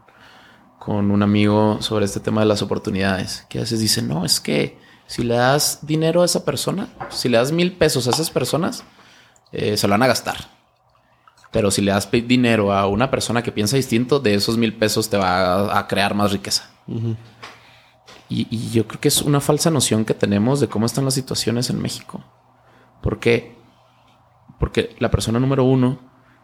con 0.79 1.11
un 1.11 1.23
amigo 1.23 1.81
sobre 1.81 2.05
este 2.05 2.19
tema 2.19 2.41
de 2.41 2.47
las 2.47 2.61
oportunidades, 2.61 3.45
que 3.49 3.57
a 3.57 3.61
veces 3.61 3.79
dice, 3.79 4.01
no, 4.01 4.25
es 4.25 4.39
que 4.39 4.77
si 5.07 5.23
le 5.23 5.35
das 5.35 5.79
dinero 5.81 6.21
a 6.21 6.25
esa 6.25 6.45
persona, 6.45 6.89
si 7.09 7.29
le 7.29 7.37
das 7.37 7.51
mil 7.51 7.73
pesos 7.73 8.07
a 8.07 8.11
esas 8.11 8.31
personas, 8.31 8.83
eh, 9.51 9.77
se 9.77 9.87
lo 9.87 9.91
van 9.93 10.03
a 10.03 10.07
gastar. 10.07 10.49
Pero 11.51 11.71
si 11.71 11.81
le 11.81 11.91
das 11.91 12.09
dinero 12.11 12.73
a 12.73 12.87
una 12.87 13.09
persona 13.09 13.41
que 13.41 13.51
piensa 13.51 13.77
distinto, 13.77 14.19
de 14.19 14.33
esos 14.33 14.57
mil 14.57 14.73
pesos 14.73 15.09
te 15.09 15.17
va 15.17 15.77
a, 15.77 15.87
crear 15.87 16.13
más 16.13 16.31
riqueza. 16.31 16.69
Y, 18.29 18.47
y, 18.49 18.71
yo 18.71 18.87
creo 18.87 18.99
que 18.99 19.07
es 19.07 19.21
una 19.21 19.39
falsa 19.39 19.69
noción 19.69 20.05
que 20.05 20.13
tenemos 20.13 20.59
de 20.59 20.67
cómo 20.67 20.85
están 20.85 21.05
las 21.05 21.13
situaciones 21.13 21.69
en 21.69 21.81
México. 21.81 22.23
¿Por 23.01 23.19
qué? 23.19 23.55
Porque 24.59 24.95
la 24.99 25.11
persona 25.11 25.39
número 25.39 25.63
uno 25.63 25.99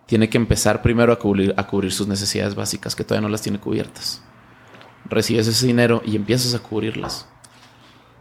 tiene 0.06 0.30
que 0.30 0.38
empezar 0.38 0.82
primero 0.82 1.14
a 1.14 1.20
cubrir, 1.20 1.54
a 1.58 1.66
cubrir 1.68 1.92
sus 1.92 2.08
necesidades 2.08 2.54
básicas 2.54 2.96
que 2.96 3.04
todavía 3.04 3.28
no 3.28 3.32
las 3.32 3.42
tiene 3.42 3.60
cubiertas. 3.60 4.22
Recibes 5.06 5.48
ese 5.48 5.66
dinero 5.66 6.02
y 6.06 6.16
empiezas 6.16 6.54
a 6.54 6.60
cubrirlas. 6.60 7.28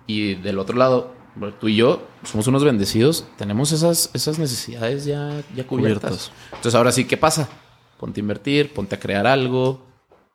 Y 0.07 0.37
del 0.37 0.59
otro 0.59 0.77
lado, 0.77 1.15
tú 1.59 1.69
y 1.69 1.77
yo 1.77 2.07
somos 2.25 2.47
unos 2.47 2.65
bendecidos, 2.65 3.27
tenemos 3.37 3.73
esas, 3.73 4.11
esas 4.15 4.39
necesidades 4.39 5.05
ya, 5.05 5.43
ya 5.55 5.67
cubiertas. 5.67 6.33
Entonces 6.47 6.75
ahora 6.75 6.93
sí, 6.93 7.05
¿qué 7.05 7.17
pasa? 7.17 7.49
Ponte 7.99 8.21
a 8.21 8.23
invertir, 8.23 8.73
ponte 8.73 8.95
a 8.95 9.01
crear 9.01 9.27
algo, 9.27 9.90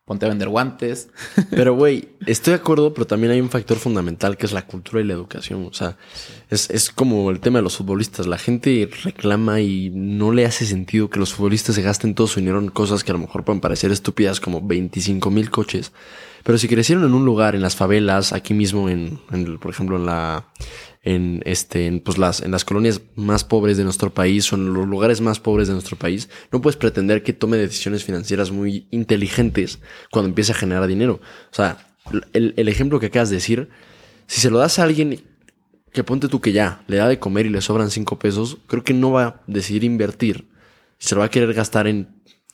ponte 0.06 0.26
a 0.26 0.30
vender 0.30 0.50
guantes. 0.50 1.10
Pero, 1.50 1.74
güey, 1.74 2.10
estoy 2.28 2.52
de 2.52 2.60
acuerdo, 2.60 2.94
pero 2.94 3.08
también 3.08 3.32
hay 3.32 3.42
un 3.42 3.50
factor 3.50 3.78
fundamental 3.78 4.38
que 4.38 4.46
es 4.46 4.52
la 4.52 4.66
cultura 4.66 5.02
y 5.02 5.04
la 5.04 5.14
educación. 5.14 5.66
O 5.66 5.74
sea, 5.74 5.98
es, 6.50 6.70
es, 6.70 6.92
como 6.92 7.32
el 7.32 7.40
tema 7.40 7.60
de 7.60 7.64
los 7.64 7.78
futbolistas. 7.78 8.28
La 8.28 8.38
gente 8.38 8.90
reclama 9.04 9.62
y 9.62 9.90
no 9.90 10.32
le 10.32 10.46
hace 10.46 10.66
sentido 10.66 11.10
que 11.10 11.20
los 11.20 11.34
futbolistas 11.34 11.76
se 11.76 11.82
gasten 11.82 12.14
todo 12.14 12.28
su 12.28 12.40
dinero 12.40 12.60
en 12.60 12.70
cosas 12.70 13.04
que 13.04 13.12
a 13.12 13.14
lo 13.14 13.20
mejor 13.20 13.44
pueden 13.44 13.62
parecer 13.62 13.92
estúpidas, 13.92 14.40
como 14.40 14.62
25 14.62 15.32
mil 15.32 15.50
coches. 15.50 15.92
Pero 16.44 16.60
si 16.60 16.68
crecieron 16.68 17.04
en 17.04 17.14
un 17.16 17.26
lugar, 17.26 17.56
en 17.56 17.62
las 17.62 17.76
favelas, 17.76 18.32
aquí 18.32 18.54
mismo, 18.54 18.88
en, 18.90 19.20
en 19.32 19.58
por 19.58 19.72
ejemplo, 19.72 19.98
en 19.98 20.06
la 20.06 20.46
en, 21.06 21.42
este, 21.46 21.86
en, 21.86 22.00
pues 22.02 22.18
las, 22.18 22.42
en 22.42 22.52
las 22.52 22.66
colonias 22.66 23.00
más 23.16 23.44
pobres 23.44 23.78
de 23.78 23.84
nuestro 23.84 24.14
país 24.14 24.52
o 24.52 24.56
en 24.56 24.74
los 24.74 24.88
lugares 24.88 25.22
más 25.22 25.40
pobres 25.40 25.68
de 25.68 25.74
nuestro 25.74 25.98
país, 25.98 26.30
no 26.52 26.62
puedes 26.62 26.76
pretender 26.76 27.24
que 27.24 27.32
tome 27.32 27.58
decisiones 27.58 28.04
financieras 28.04 28.52
muy 28.52 28.88
inteligentes 28.92 29.80
cuando 30.12 30.30
empiece 30.30 30.52
a 30.52 30.56
generar 30.56 30.88
dinero. 30.88 31.22
O 31.52 31.56
sea, 31.56 31.88
el, 32.34 32.54
el 32.58 32.68
ejemplo 32.68 33.00
que 33.00 33.06
acabas 33.06 33.30
de 33.30 33.36
decir, 33.36 33.70
si 34.26 34.42
se 34.42 34.50
lo 34.50 34.58
das 34.58 34.80
a 34.80 34.84
alguien 34.84 35.24
que 35.94 36.04
ponte 36.04 36.28
tú 36.28 36.42
que 36.42 36.52
ya 36.52 36.84
le 36.88 36.98
da 36.98 37.08
de 37.08 37.20
comer 37.20 37.46
y 37.46 37.50
le 37.50 37.62
sobran 37.62 37.92
cinco 37.92 38.18
pesos, 38.18 38.58
creo 38.68 38.84
que 38.84 38.94
no 38.94 39.12
va 39.12 39.24
a 39.24 39.42
decidir 39.48 39.84
invertir. 39.84 40.50
Se 40.98 41.14
lo 41.14 41.20
va 41.20 41.26
a 41.26 41.32
querer 41.32 41.54
gastar 41.54 41.88
en 41.88 42.10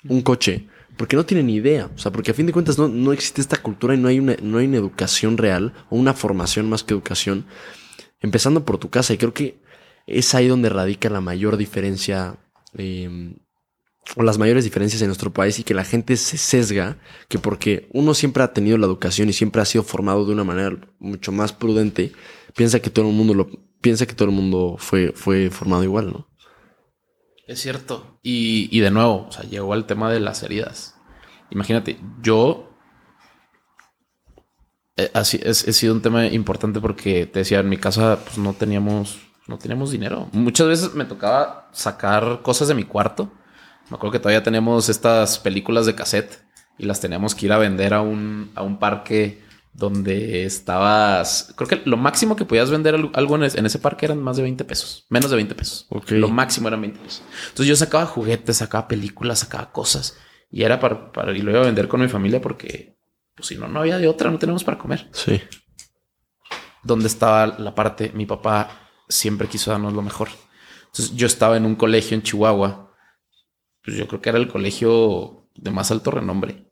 un 0.07 0.21
coche 0.21 0.67
porque 0.97 1.15
no 1.15 1.25
tiene 1.25 1.43
ni 1.43 1.55
idea. 1.55 1.89
O 1.95 1.97
sea, 1.97 2.11
porque 2.11 2.31
a 2.31 2.33
fin 2.33 2.45
de 2.45 2.51
cuentas 2.51 2.77
no, 2.77 2.89
no 2.89 3.13
existe 3.13 3.39
esta 3.39 3.57
cultura 3.57 3.95
y 3.95 3.97
no 3.97 4.09
hay, 4.09 4.19
una, 4.19 4.35
no 4.43 4.57
hay 4.57 4.67
una 4.67 4.77
educación 4.77 5.37
real 5.37 5.73
o 5.89 5.95
una 5.95 6.13
formación 6.13 6.69
más 6.69 6.83
que 6.83 6.93
educación 6.93 7.45
empezando 8.21 8.65
por 8.65 8.77
tu 8.77 8.89
casa. 8.89 9.13
Y 9.13 9.17
creo 9.17 9.33
que 9.33 9.59
es 10.07 10.33
ahí 10.33 10.47
donde 10.47 10.69
radica 10.69 11.09
la 11.09 11.21
mayor 11.21 11.57
diferencia 11.57 12.37
em, 12.73 13.35
o 14.15 14.23
las 14.23 14.37
mayores 14.37 14.63
diferencias 14.63 15.01
en 15.01 15.07
nuestro 15.07 15.31
país 15.31 15.59
y 15.59 15.63
que 15.63 15.73
la 15.73 15.83
gente 15.83 16.17
se 16.17 16.37
sesga, 16.37 16.97
que 17.27 17.39
porque 17.39 17.89
uno 17.93 18.13
siempre 18.13 18.43
ha 18.43 18.53
tenido 18.53 18.77
la 18.77 18.87
educación 18.87 19.29
y 19.29 19.33
siempre 19.33 19.61
ha 19.61 19.65
sido 19.65 19.83
formado 19.83 20.25
de 20.25 20.33
una 20.33 20.43
manera 20.43 20.77
mucho 20.99 21.31
más 21.31 21.53
prudente, 21.53 22.11
piensa 22.55 22.79
que 22.79 22.89
todo 22.89 23.07
el 23.07 23.13
mundo 23.13 23.33
lo 23.33 23.49
piensa 23.81 24.05
que 24.05 24.13
todo 24.13 24.29
el 24.29 24.35
mundo 24.35 24.75
fue, 24.77 25.11
fue 25.13 25.49
formado 25.49 25.83
igual, 25.83 26.11
¿no? 26.11 26.27
Es 27.47 27.59
cierto. 27.59 28.19
Y, 28.21 28.69
y 28.71 28.79
de 28.79 28.91
nuevo, 28.91 29.27
o 29.27 29.31
sea, 29.31 29.43
llegó 29.43 29.73
al 29.73 29.85
tema 29.85 30.11
de 30.11 30.19
las 30.19 30.43
heridas. 30.43 30.95
Imagínate, 31.49 31.99
yo 32.21 32.70
así 35.13 35.39
es, 35.43 35.67
ha 35.67 35.73
sido 35.73 35.93
un 35.93 36.01
tema 36.01 36.27
importante 36.27 36.79
porque 36.79 37.25
te 37.25 37.39
decía, 37.39 37.59
en 37.59 37.69
mi 37.69 37.77
casa 37.77 38.19
pues, 38.23 38.37
no 38.37 38.53
teníamos, 38.53 39.19
no 39.47 39.57
teníamos 39.57 39.91
dinero. 39.91 40.29
Muchas 40.31 40.67
veces 40.67 40.93
me 40.93 41.05
tocaba 41.05 41.69
sacar 41.71 42.41
cosas 42.41 42.67
de 42.67 42.75
mi 42.75 42.83
cuarto. 42.83 43.31
Me 43.89 43.95
acuerdo 43.95 44.13
que 44.13 44.19
todavía 44.19 44.43
tenemos 44.43 44.89
estas 44.89 45.39
películas 45.39 45.85
de 45.85 45.95
cassette 45.95 46.43
y 46.77 46.85
las 46.85 46.99
teníamos 46.99 47.35
que 47.35 47.45
ir 47.45 47.53
a 47.53 47.57
vender 47.57 47.93
a 47.93 48.01
un, 48.01 48.51
a 48.55 48.63
un 48.63 48.79
parque 48.79 49.41
donde 49.73 50.45
estabas. 50.45 51.53
Creo 51.55 51.67
que 51.67 51.81
lo 51.85 51.97
máximo 51.97 52.35
que 52.35 52.45
podías 52.45 52.69
vender 52.69 52.95
algo 53.13 53.35
en, 53.35 53.43
ese 53.43 53.79
parque 53.79 54.05
eran 54.05 54.21
más 54.21 54.37
de 54.37 54.43
20 54.43 54.63
pesos, 54.65 55.05
menos 55.09 55.29
de 55.29 55.37
20 55.37 55.55
pesos. 55.55 55.87
Lo 56.09 56.29
máximo 56.29 56.67
eran 56.67 56.81
20 56.81 56.99
pesos. 56.99 57.23
Entonces 57.49 57.67
yo 57.67 57.75
sacaba 57.75 58.05
juguetes, 58.05 58.57
sacaba 58.57 58.87
películas, 58.87 59.39
sacaba 59.39 59.71
cosas 59.71 60.17
y 60.51 60.63
era 60.63 60.79
para, 60.79 61.11
para 61.11 61.35
y 61.35 61.41
lo 61.41 61.51
iba 61.51 61.61
a 61.61 61.65
vender 61.65 61.87
con 61.87 62.01
mi 62.01 62.09
familia 62.09 62.41
porque 62.41 62.97
pues 63.35 63.47
si 63.47 63.57
no, 63.57 63.67
no 63.67 63.79
había 63.79 63.97
de 63.97 64.07
otra, 64.07 64.29
no 64.29 64.39
tenemos 64.39 64.63
para 64.63 64.77
comer. 64.77 65.09
Sí. 65.13 65.41
¿Dónde 66.83 67.07
estaba 67.07 67.47
la 67.47 67.75
parte? 67.75 68.11
Mi 68.13 68.25
papá 68.25 68.89
siempre 69.07 69.47
quiso 69.47 69.71
darnos 69.71 69.93
lo 69.93 70.01
mejor. 70.01 70.29
Entonces 70.85 71.15
yo 71.15 71.27
estaba 71.27 71.57
en 71.57 71.65
un 71.65 71.75
colegio 71.75 72.15
en 72.15 72.23
Chihuahua. 72.23 72.93
Pues 73.83 73.97
yo 73.97 74.07
creo 74.07 74.21
que 74.21 74.29
era 74.29 74.37
el 74.37 74.47
colegio 74.47 75.49
de 75.55 75.71
más 75.71 75.91
alto 75.91 76.11
renombre. 76.11 76.71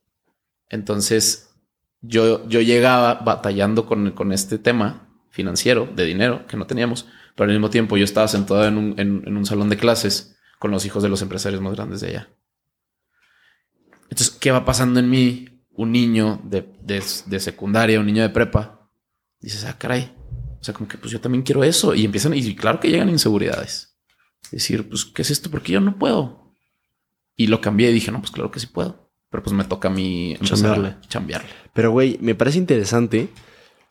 Entonces 0.70 1.55
yo, 2.01 2.47
yo 2.47 2.62
llegaba 2.62 3.16
batallando 3.16 3.86
con, 3.86 4.12
con 4.12 4.32
este 4.32 4.57
tema 4.57 5.07
financiero 5.30 5.88
de 5.95 6.05
dinero 6.05 6.45
que 6.47 6.57
no 6.57 6.68
teníamos, 6.68 7.07
pero 7.36 7.49
al 7.49 7.55
mismo 7.55 7.70
tiempo 7.70 7.97
yo 7.97 8.03
estaba 8.03 8.28
sentado 8.28 8.66
en 8.66 8.78
un, 8.78 8.99
en 8.99 9.38
un 9.38 9.45
salón 9.45 9.70
de 9.70 9.78
clases 9.78 10.38
con 10.60 10.72
los 10.72 10.86
hijos 10.86 11.01
de 11.01 11.10
los 11.10 11.22
empresarios 11.22 11.62
más 11.62 11.74
grandes 11.74 12.01
de 12.01 12.10
allá. 12.10 12.30
Entonces, 14.10 14.32
¿qué 14.32 14.51
va 14.51 14.66
pasando 14.66 14.99
en 14.99 15.10
mí? 15.10 15.49
Un 15.80 15.94
niño 15.94 16.42
de, 16.44 16.68
de, 16.82 17.40
secundaria, 17.40 18.02
un 18.02 18.06
niño 18.06 18.22
de 18.22 18.30
prepa, 18.30 18.92
dices, 19.40 19.64
ah, 19.64 19.78
caray. 19.78 20.14
O 20.60 20.62
sea, 20.64 20.74
como 20.74 20.90
que 20.90 20.98
pues 20.98 21.10
yo 21.10 21.22
también 21.22 21.42
quiero 21.42 21.64
eso. 21.64 21.96
Y 21.96 22.04
empiezan, 22.04 22.34
y 22.34 22.54
claro 22.54 22.82
que 22.82 22.90
llegan 22.90 23.08
inseguridades. 23.08 23.98
Decir, 24.52 24.90
pues, 24.90 25.06
¿qué 25.06 25.22
es 25.22 25.32
esto? 25.32 25.50
Porque 25.50 25.72
yo 25.72 25.80
no 25.80 25.98
puedo. 25.98 26.54
Y 27.38 27.48
lo 27.48 27.62
cambié 27.62 27.92
y 27.92 27.94
dije, 27.94 28.12
no, 28.12 28.20
pues 28.20 28.32
claro 28.32 28.52
que 28.52 28.60
sí 28.60 28.68
puedo. 28.68 29.10
Pero 29.30 29.42
pues 29.42 29.54
me 29.54 29.64
toca 29.64 29.88
a 29.88 29.92
mí 29.92 30.36
chambearle. 30.44 30.98
chambearle. 31.08 31.50
Pero, 31.74 31.92
güey, 31.92 32.18
me 32.20 32.36
parece 32.36 32.58
interesante 32.58 33.30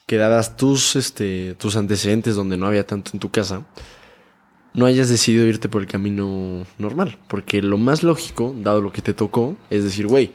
que 0.06 0.18
dadas 0.18 0.58
tus, 0.58 0.94
este, 0.94 1.54
tus 1.54 1.74
antecedentes 1.76 2.36
donde 2.36 2.58
no 2.58 2.66
había 2.66 2.86
tanto 2.86 3.12
en 3.14 3.18
tu 3.18 3.30
casa, 3.30 3.66
no 4.74 4.84
hayas 4.84 5.08
decidido 5.08 5.46
irte 5.46 5.70
por 5.70 5.80
el 5.80 5.88
camino 5.88 6.66
normal. 6.76 7.18
Porque 7.28 7.62
lo 7.62 7.78
más 7.78 8.02
lógico, 8.02 8.54
dado 8.58 8.82
lo 8.82 8.92
que 8.92 9.00
te 9.00 9.14
tocó, 9.14 9.56
es 9.70 9.84
decir, 9.84 10.06
güey, 10.06 10.34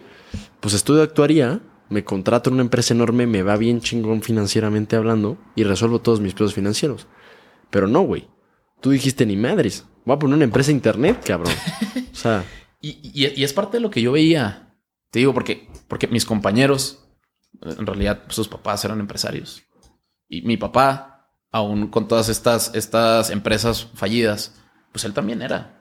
pues 0.64 0.76
estudio 0.76 1.02
actuaría, 1.04 1.60
me 1.90 2.06
contrato 2.06 2.50
en 2.50 2.54
una 2.54 2.64
empresa 2.64 2.94
enorme, 2.94 3.28
me 3.28 3.44
va 3.44 3.58
bien 3.58 3.82
chingón 3.82 4.22
financieramente 4.22 4.96
hablando 4.96 5.38
y 5.58 5.66
resuelvo 5.66 6.00
todos 6.00 6.22
mis 6.22 6.34
pedos 6.34 6.54
financieros. 6.54 7.06
Pero 7.70 7.90
no, 7.90 8.04
güey. 8.04 8.30
Tú 8.80 8.92
dijiste 8.92 9.26
ni 9.26 9.36
madres. 9.36 9.86
Voy 10.06 10.16
a 10.16 10.20
poner 10.20 10.36
una 10.36 10.46
empresa 10.46 10.72
internet, 10.72 11.22
cabrón. 11.26 11.54
O 12.14 12.16
sea. 12.16 12.46
y, 12.80 13.44
es 13.44 13.52
parte 13.52 13.76
de 13.76 13.82
lo 13.82 13.90
que 13.90 14.02
yo 14.02 14.14
veía. 14.14 14.74
Te 15.12 15.20
digo 15.20 15.34
porque, 15.34 15.68
porque 15.90 16.08
mis 16.08 16.24
compañeros, 16.24 17.10
en 17.62 17.86
realidad, 17.86 18.24
sus 18.30 18.48
papás 18.48 18.86
eran 18.86 19.02
empresarios. 19.02 19.64
Y 20.30 20.44
mi 20.44 20.56
papá, 20.56 21.30
aún 21.52 21.88
con 21.88 22.08
todas 22.08 22.30
estas, 22.30 22.74
estas 22.74 23.32
empresas 23.32 23.90
fallidas, 23.96 24.64
pues 24.94 25.04
él 25.04 25.14
también 25.14 25.42
era. 25.42 25.78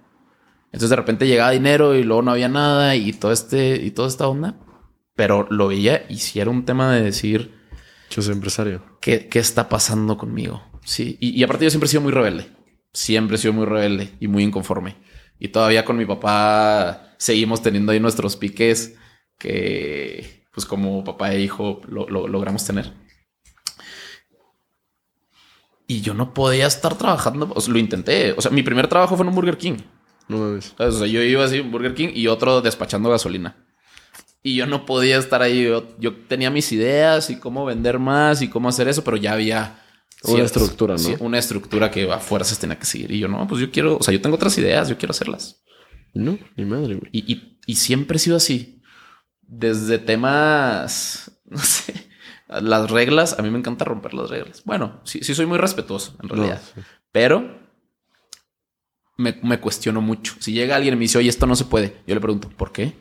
Entonces 0.66 0.90
de 0.90 0.96
repente 0.96 1.28
llegaba 1.28 1.52
dinero 1.52 1.94
y 1.94 2.02
luego 2.02 2.22
no 2.22 2.32
había 2.32 2.48
nada 2.48 2.96
y 2.96 3.12
todo 3.12 3.30
este 3.30 3.76
y 3.76 3.92
toda 3.92 4.08
esta 4.08 4.26
onda. 4.26 4.56
Pero 5.14 5.46
lo 5.50 5.68
veía 5.68 6.06
y 6.08 6.18
si 6.18 6.40
era 6.40 6.50
un 6.50 6.64
tema 6.64 6.94
de 6.94 7.02
decir. 7.02 7.54
Yo 8.10 8.22
soy 8.22 8.34
empresario. 8.34 8.82
¿Qué, 9.00 9.28
qué 9.28 9.38
está 9.38 9.68
pasando 9.68 10.16
conmigo? 10.16 10.62
Sí. 10.84 11.16
Y, 11.20 11.30
y, 11.30 11.42
aparte 11.44 11.64
yo 11.64 11.70
siempre 11.70 11.86
he 11.86 11.90
sido 11.90 12.02
muy 12.02 12.12
rebelde. 12.12 12.48
Siempre 12.92 13.36
he 13.36 13.38
sido 13.38 13.54
muy 13.54 13.64
rebelde 13.66 14.12
y 14.20 14.28
muy 14.28 14.42
inconforme. 14.42 14.96
Y 15.38 15.48
todavía 15.48 15.84
con 15.84 15.96
mi 15.96 16.06
papá 16.06 17.14
seguimos 17.18 17.62
teniendo 17.62 17.92
ahí 17.92 18.00
nuestros 18.00 18.36
piques 18.36 18.96
que 19.38 20.42
pues 20.52 20.66
como 20.66 21.02
papá 21.02 21.32
e 21.32 21.40
hijo 21.40 21.80
lo, 21.88 22.06
logramos 22.08 22.64
tener. 22.64 22.92
Y 25.86 26.00
yo 26.00 26.14
no 26.14 26.32
podía 26.32 26.66
estar 26.66 26.96
trabajando. 26.96 27.54
lo 27.66 27.78
intenté. 27.78 28.32
O 28.32 28.40
sea, 28.40 28.50
mi 28.50 28.62
primer 28.62 28.88
trabajo 28.88 29.16
fue 29.16 29.24
en 29.24 29.30
un 29.30 29.34
Burger 29.34 29.58
King. 29.58 29.78
No 30.28 30.38
O 30.38 30.60
sea, 30.60 31.06
yo 31.06 31.22
iba 31.22 31.44
así, 31.44 31.60
Burger 31.60 31.94
King 31.94 32.10
y 32.14 32.28
otro 32.28 32.60
despachando 32.60 33.10
gasolina. 33.10 33.56
Y 34.42 34.56
yo 34.56 34.66
no 34.66 34.84
podía 34.84 35.18
estar 35.18 35.42
ahí. 35.42 35.68
Yo, 35.98 36.16
tenía 36.28 36.50
mis 36.50 36.72
ideas 36.72 37.30
y 37.30 37.38
cómo 37.38 37.64
vender 37.64 37.98
más 37.98 38.42
y 38.42 38.48
cómo 38.48 38.68
hacer 38.68 38.88
eso, 38.88 39.04
pero 39.04 39.16
ya 39.16 39.32
había 39.32 39.78
una 40.24 40.44
estructura, 40.44 40.96
¿no? 40.96 41.16
una 41.20 41.38
estructura 41.38 41.90
que 41.90 42.10
a 42.10 42.18
fuerzas 42.18 42.58
tenía 42.58 42.78
que 42.78 42.86
seguir. 42.86 43.10
Y 43.12 43.18
yo, 43.18 43.28
no, 43.28 43.46
pues 43.46 43.60
yo 43.60 43.70
quiero, 43.70 43.96
o 43.98 44.02
sea, 44.02 44.12
yo 44.12 44.20
tengo 44.20 44.36
otras 44.36 44.56
ideas, 44.58 44.88
yo 44.88 44.98
quiero 44.98 45.12
hacerlas. 45.12 45.62
No, 46.14 46.38
mi 46.56 46.64
madre. 46.64 47.00
Y, 47.12 47.32
y, 47.32 47.58
y 47.66 47.76
siempre 47.76 48.16
he 48.16 48.20
sido 48.20 48.36
así. 48.36 48.82
Desde 49.40 49.98
temas, 49.98 51.40
no 51.44 51.58
sé, 51.58 51.94
las 52.48 52.90
reglas, 52.90 53.38
a 53.38 53.42
mí 53.42 53.50
me 53.50 53.58
encanta 53.58 53.84
romper 53.84 54.14
las 54.14 54.30
reglas. 54.30 54.62
Bueno, 54.64 55.00
sí, 55.04 55.20
sí 55.22 55.34
soy 55.34 55.46
muy 55.46 55.58
respetuoso, 55.58 56.16
en 56.22 56.28
realidad. 56.28 56.60
Pero 57.12 57.62
me, 59.16 59.60
cuestiono 59.60 60.00
mucho. 60.00 60.34
Si 60.38 60.52
llega 60.52 60.76
alguien 60.76 60.94
y 60.94 60.96
me 60.96 61.02
dice, 61.02 61.18
oye, 61.18 61.28
esto 61.28 61.46
no 61.46 61.56
se 61.56 61.64
puede, 61.64 62.02
yo 62.06 62.14
le 62.14 62.20
pregunto, 62.20 62.48
¿por 62.48 62.72
qué? 62.72 62.94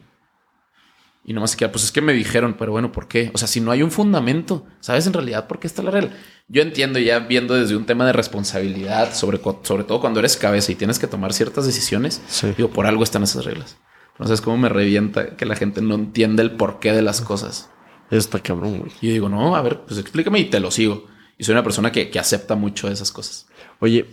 Y 1.23 1.33
nomás 1.33 1.51
se 1.51 1.57
queda, 1.57 1.71
pues 1.71 1.83
es 1.83 1.91
que 1.91 2.01
me 2.01 2.13
dijeron, 2.13 2.55
pero 2.57 2.71
bueno, 2.71 2.91
¿por 2.91 3.07
qué? 3.07 3.29
O 3.33 3.37
sea, 3.37 3.47
si 3.47 3.61
no 3.61 3.71
hay 3.71 3.83
un 3.83 3.91
fundamento, 3.91 4.65
¿sabes 4.79 5.05
en 5.05 5.13
realidad 5.13 5.47
por 5.47 5.59
qué 5.59 5.67
está 5.67 5.83
la 5.83 5.91
regla? 5.91 6.11
Yo 6.47 6.63
entiendo 6.63 6.97
ya 6.97 7.19
viendo 7.19 7.53
desde 7.53 7.75
un 7.75 7.85
tema 7.85 8.05
de 8.05 8.13
responsabilidad, 8.13 9.13
sobre, 9.13 9.39
sobre 9.61 9.83
todo 9.83 10.01
cuando 10.01 10.19
eres 10.19 10.35
cabeza 10.35 10.71
y 10.71 10.75
tienes 10.75 10.97
que 10.97 11.07
tomar 11.07 11.33
ciertas 11.33 11.65
decisiones, 11.65 12.21
digo, 12.57 12.69
por 12.69 12.87
algo 12.87 13.03
están 13.03 13.23
esas 13.23 13.45
reglas. 13.45 13.77
Entonces, 14.13 14.41
cómo 14.41 14.57
me 14.57 14.69
revienta 14.69 15.35
que 15.35 15.45
la 15.45 15.55
gente 15.55 15.81
no 15.81 15.95
entiende 15.95 16.41
el 16.43 16.51
porqué 16.51 16.91
de 16.91 17.01
las 17.01 17.21
cosas. 17.21 17.69
Está 18.09 18.39
cabrón, 18.39 18.79
güey. 18.79 18.91
Y 19.01 19.07
yo 19.07 19.13
digo, 19.13 19.29
no, 19.29 19.55
a 19.55 19.61
ver, 19.61 19.81
pues 19.81 19.99
explícame 19.99 20.39
y 20.39 20.45
te 20.45 20.59
lo 20.59 20.69
sigo. 20.69 21.07
Y 21.37 21.43
soy 21.43 21.53
una 21.53 21.63
persona 21.63 21.91
que, 21.91 22.09
que 22.09 22.19
acepta 22.19 22.55
mucho 22.55 22.87
esas 22.89 23.11
cosas. 23.11 23.47
Oye, 23.79 24.05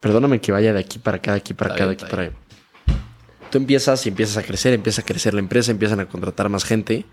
perdóname 0.00 0.40
que 0.40 0.50
vaya 0.52 0.72
de 0.72 0.80
aquí 0.80 0.98
para 0.98 1.18
acá, 1.18 1.32
de 1.32 1.38
aquí 1.38 1.54
para 1.54 1.74
acá, 1.74 1.86
de 1.86 1.92
aquí 1.92 2.04
para 2.04 2.22
allá. 2.24 2.32
Tú 3.50 3.58
empiezas 3.58 4.06
y 4.06 4.08
empiezas 4.08 4.36
a 4.36 4.42
crecer, 4.42 4.72
empieza 4.74 5.02
a 5.02 5.04
crecer 5.04 5.34
la 5.34 5.40
empresa, 5.40 5.70
empiezan 5.70 6.00
a 6.00 6.08
contratar 6.08 6.48
más 6.48 6.64
gente. 6.64 7.04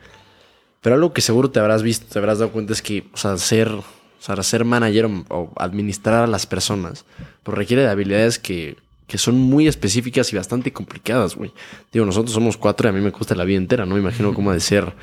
Pero 0.81 0.95
algo 0.95 1.13
que 1.13 1.21
seguro 1.21 1.49
te 1.49 1.59
habrás 1.59 1.81
visto, 1.83 2.05
te 2.11 2.19
habrás 2.19 2.39
dado 2.39 2.51
cuenta 2.51 2.73
es 2.73 2.81
que, 2.81 3.05
o 3.13 3.17
sea, 3.17 3.37
ser, 3.37 3.69
o 3.69 3.83
sea, 4.19 4.41
ser 4.43 4.63
manager 4.63 5.09
o, 5.29 5.51
administrar 5.57 6.23
a 6.23 6.27
las 6.27 6.45
personas, 6.45 7.05
pues 7.43 7.57
requiere 7.57 7.83
de 7.83 7.89
habilidades 7.89 8.37
que, 8.37 8.77
que 9.07 9.17
son 9.17 9.35
muy 9.35 9.67
específicas 9.67 10.31
y 10.31 10.35
bastante 10.35 10.71
complicadas, 10.71 11.35
güey. 11.35 11.51
Digo, 11.91 12.05
nosotros 12.05 12.33
somos 12.33 12.57
cuatro 12.57 12.87
y 12.87 12.89
a 12.89 12.93
mí 12.93 13.01
me 13.01 13.09
gusta 13.09 13.33
la 13.35 13.43
vida 13.43 13.57
entera, 13.57 13.85
no 13.85 13.95
me 13.95 14.01
imagino 14.01 14.33
cómo 14.33 14.51
ha 14.51 14.53
de 14.53 14.59
ser 14.59 14.93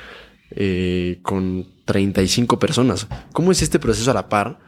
eh, 0.51 1.19
con 1.23 1.67
35 1.85 2.59
personas. 2.59 3.07
¿Cómo 3.33 3.51
es 3.51 3.61
este 3.61 3.79
proceso 3.79 4.11
a 4.11 4.13
la 4.13 4.29
par 4.29 4.59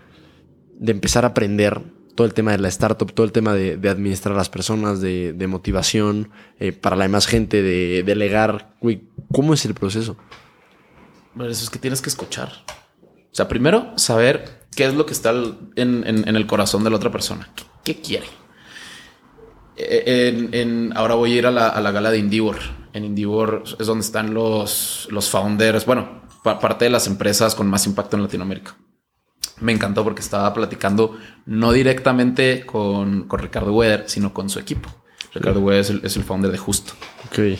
de 0.77 0.91
empezar 0.91 1.23
a 1.23 1.29
aprender 1.29 1.81
todo 2.17 2.25
el 2.25 2.33
tema 2.33 2.51
de 2.51 2.57
la 2.57 2.67
startup, 2.67 3.13
todo 3.13 3.25
el 3.25 3.31
tema 3.31 3.53
de, 3.53 3.73
administrar 3.87 4.33
a 4.33 4.37
las 4.37 4.49
personas, 4.49 4.99
de, 4.99 5.47
motivación 5.47 6.31
eh, 6.59 6.71
para 6.73 6.95
la 6.95 7.03
demás 7.03 7.27
gente, 7.27 7.61
de 7.61 8.03
delegar. 8.03 8.73
¿cómo 9.31 9.53
es 9.53 9.63
el 9.65 9.75
proceso? 9.75 10.17
Bueno, 11.35 11.51
eso 11.51 11.63
es 11.63 11.69
que 11.69 11.77
tienes 11.77 12.01
que 12.01 12.09
escuchar. 12.09 12.51
O 13.03 13.35
sea, 13.37 13.47
primero 13.47 13.93
saber 13.97 14.65
qué 14.75 14.85
es 14.85 14.95
lo 14.95 15.05
que 15.05 15.13
está 15.13 15.31
en, 15.75 16.03
el 16.05 16.47
corazón 16.47 16.83
de 16.83 16.89
la 16.89 16.95
otra 16.95 17.11
persona. 17.11 17.49
¿Qué, 17.83 18.01
quiere? 18.01 18.25
Eh, 19.77 20.89
ahora 20.95 21.13
voy 21.13 21.33
a 21.33 21.35
ir 21.35 21.45
a 21.45 21.51
la, 21.51 21.91
gala 21.91 22.09
de 22.09 22.17
Indivor. 22.17 22.57
En 22.93 23.05
Indivor 23.05 23.63
es 23.79 23.85
donde 23.85 24.03
están 24.03 24.33
los 24.33 25.07
founders, 25.29 25.85
bueno, 25.85 26.23
parte 26.41 26.85
de 26.85 26.89
las 26.89 27.05
empresas 27.05 27.53
con 27.53 27.67
más 27.67 27.85
impacto 27.85 28.17
en 28.17 28.23
Latinoamérica 28.23 28.75
me 29.59 29.71
encantó 29.71 30.03
porque 30.03 30.21
estaba 30.21 30.53
platicando 30.53 31.17
no 31.45 31.71
directamente 31.71 32.65
con, 32.65 33.27
Ricardo 33.29 33.73
Weather, 33.73 34.05
sino 34.07 34.33
con 34.33 34.49
su 34.49 34.59
equipo. 34.59 34.89
Ricardo 35.33 35.59
Weather 35.59 36.01
es 36.03 36.15
el, 36.15 36.23
founder 36.23 36.51
de 36.51 36.57
Justo. 36.57 36.93
Ok. 37.27 37.57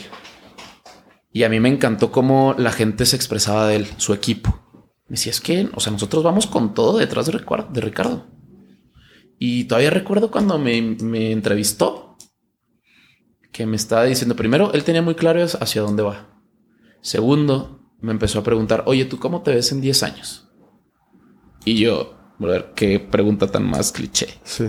Y 1.32 1.42
a 1.42 1.48
mí 1.48 1.60
me 1.60 1.68
encantó 1.68 2.10
cómo 2.10 2.54
la 2.58 2.72
gente 2.72 3.06
se 3.06 3.16
expresaba 3.16 3.66
de 3.68 3.76
él, 3.76 3.86
su 3.98 4.12
equipo. 4.12 4.60
Me 5.08 5.14
decía, 5.14 5.30
es 5.30 5.40
que, 5.40 5.68
o 5.74 5.80
sea, 5.80 5.92
nosotros 5.92 6.22
vamos 6.22 6.46
con 6.46 6.74
todo 6.74 6.98
detrás 6.98 7.26
de, 7.26 7.32
de 7.32 7.80
Ricardo. 7.80 8.26
Y 9.38 9.64
todavía 9.64 9.90
recuerdo 9.90 10.30
cuando 10.30 10.58
me, 10.58 10.80
me 10.82 11.30
entrevistó, 11.30 12.16
que 13.52 13.66
me 13.66 13.76
estaba 13.76 14.04
diciendo, 14.04 14.36
primero, 14.36 14.72
él 14.72 14.84
tenía 14.84 15.02
muy 15.02 15.14
claro 15.14 15.44
hacia 15.44 15.82
dónde 15.82 16.02
va. 16.02 16.42
Segundo, 17.00 17.92
me 18.00 18.12
empezó 18.12 18.40
a 18.40 18.44
preguntar, 18.44 18.84
oye, 18.86 19.04
¿tú 19.04 19.18
cómo 19.18 19.42
te 19.42 19.54
ves 19.54 19.72
en 19.72 19.80
10 19.80 20.02
años? 20.02 20.47
Y 21.64 21.78
yo, 21.78 22.14
a 22.40 22.46
ver, 22.46 22.72
qué 22.74 23.00
pregunta 23.00 23.46
tan 23.46 23.68
más 23.68 23.92
cliché. 23.92 24.28
Sí. 24.44 24.68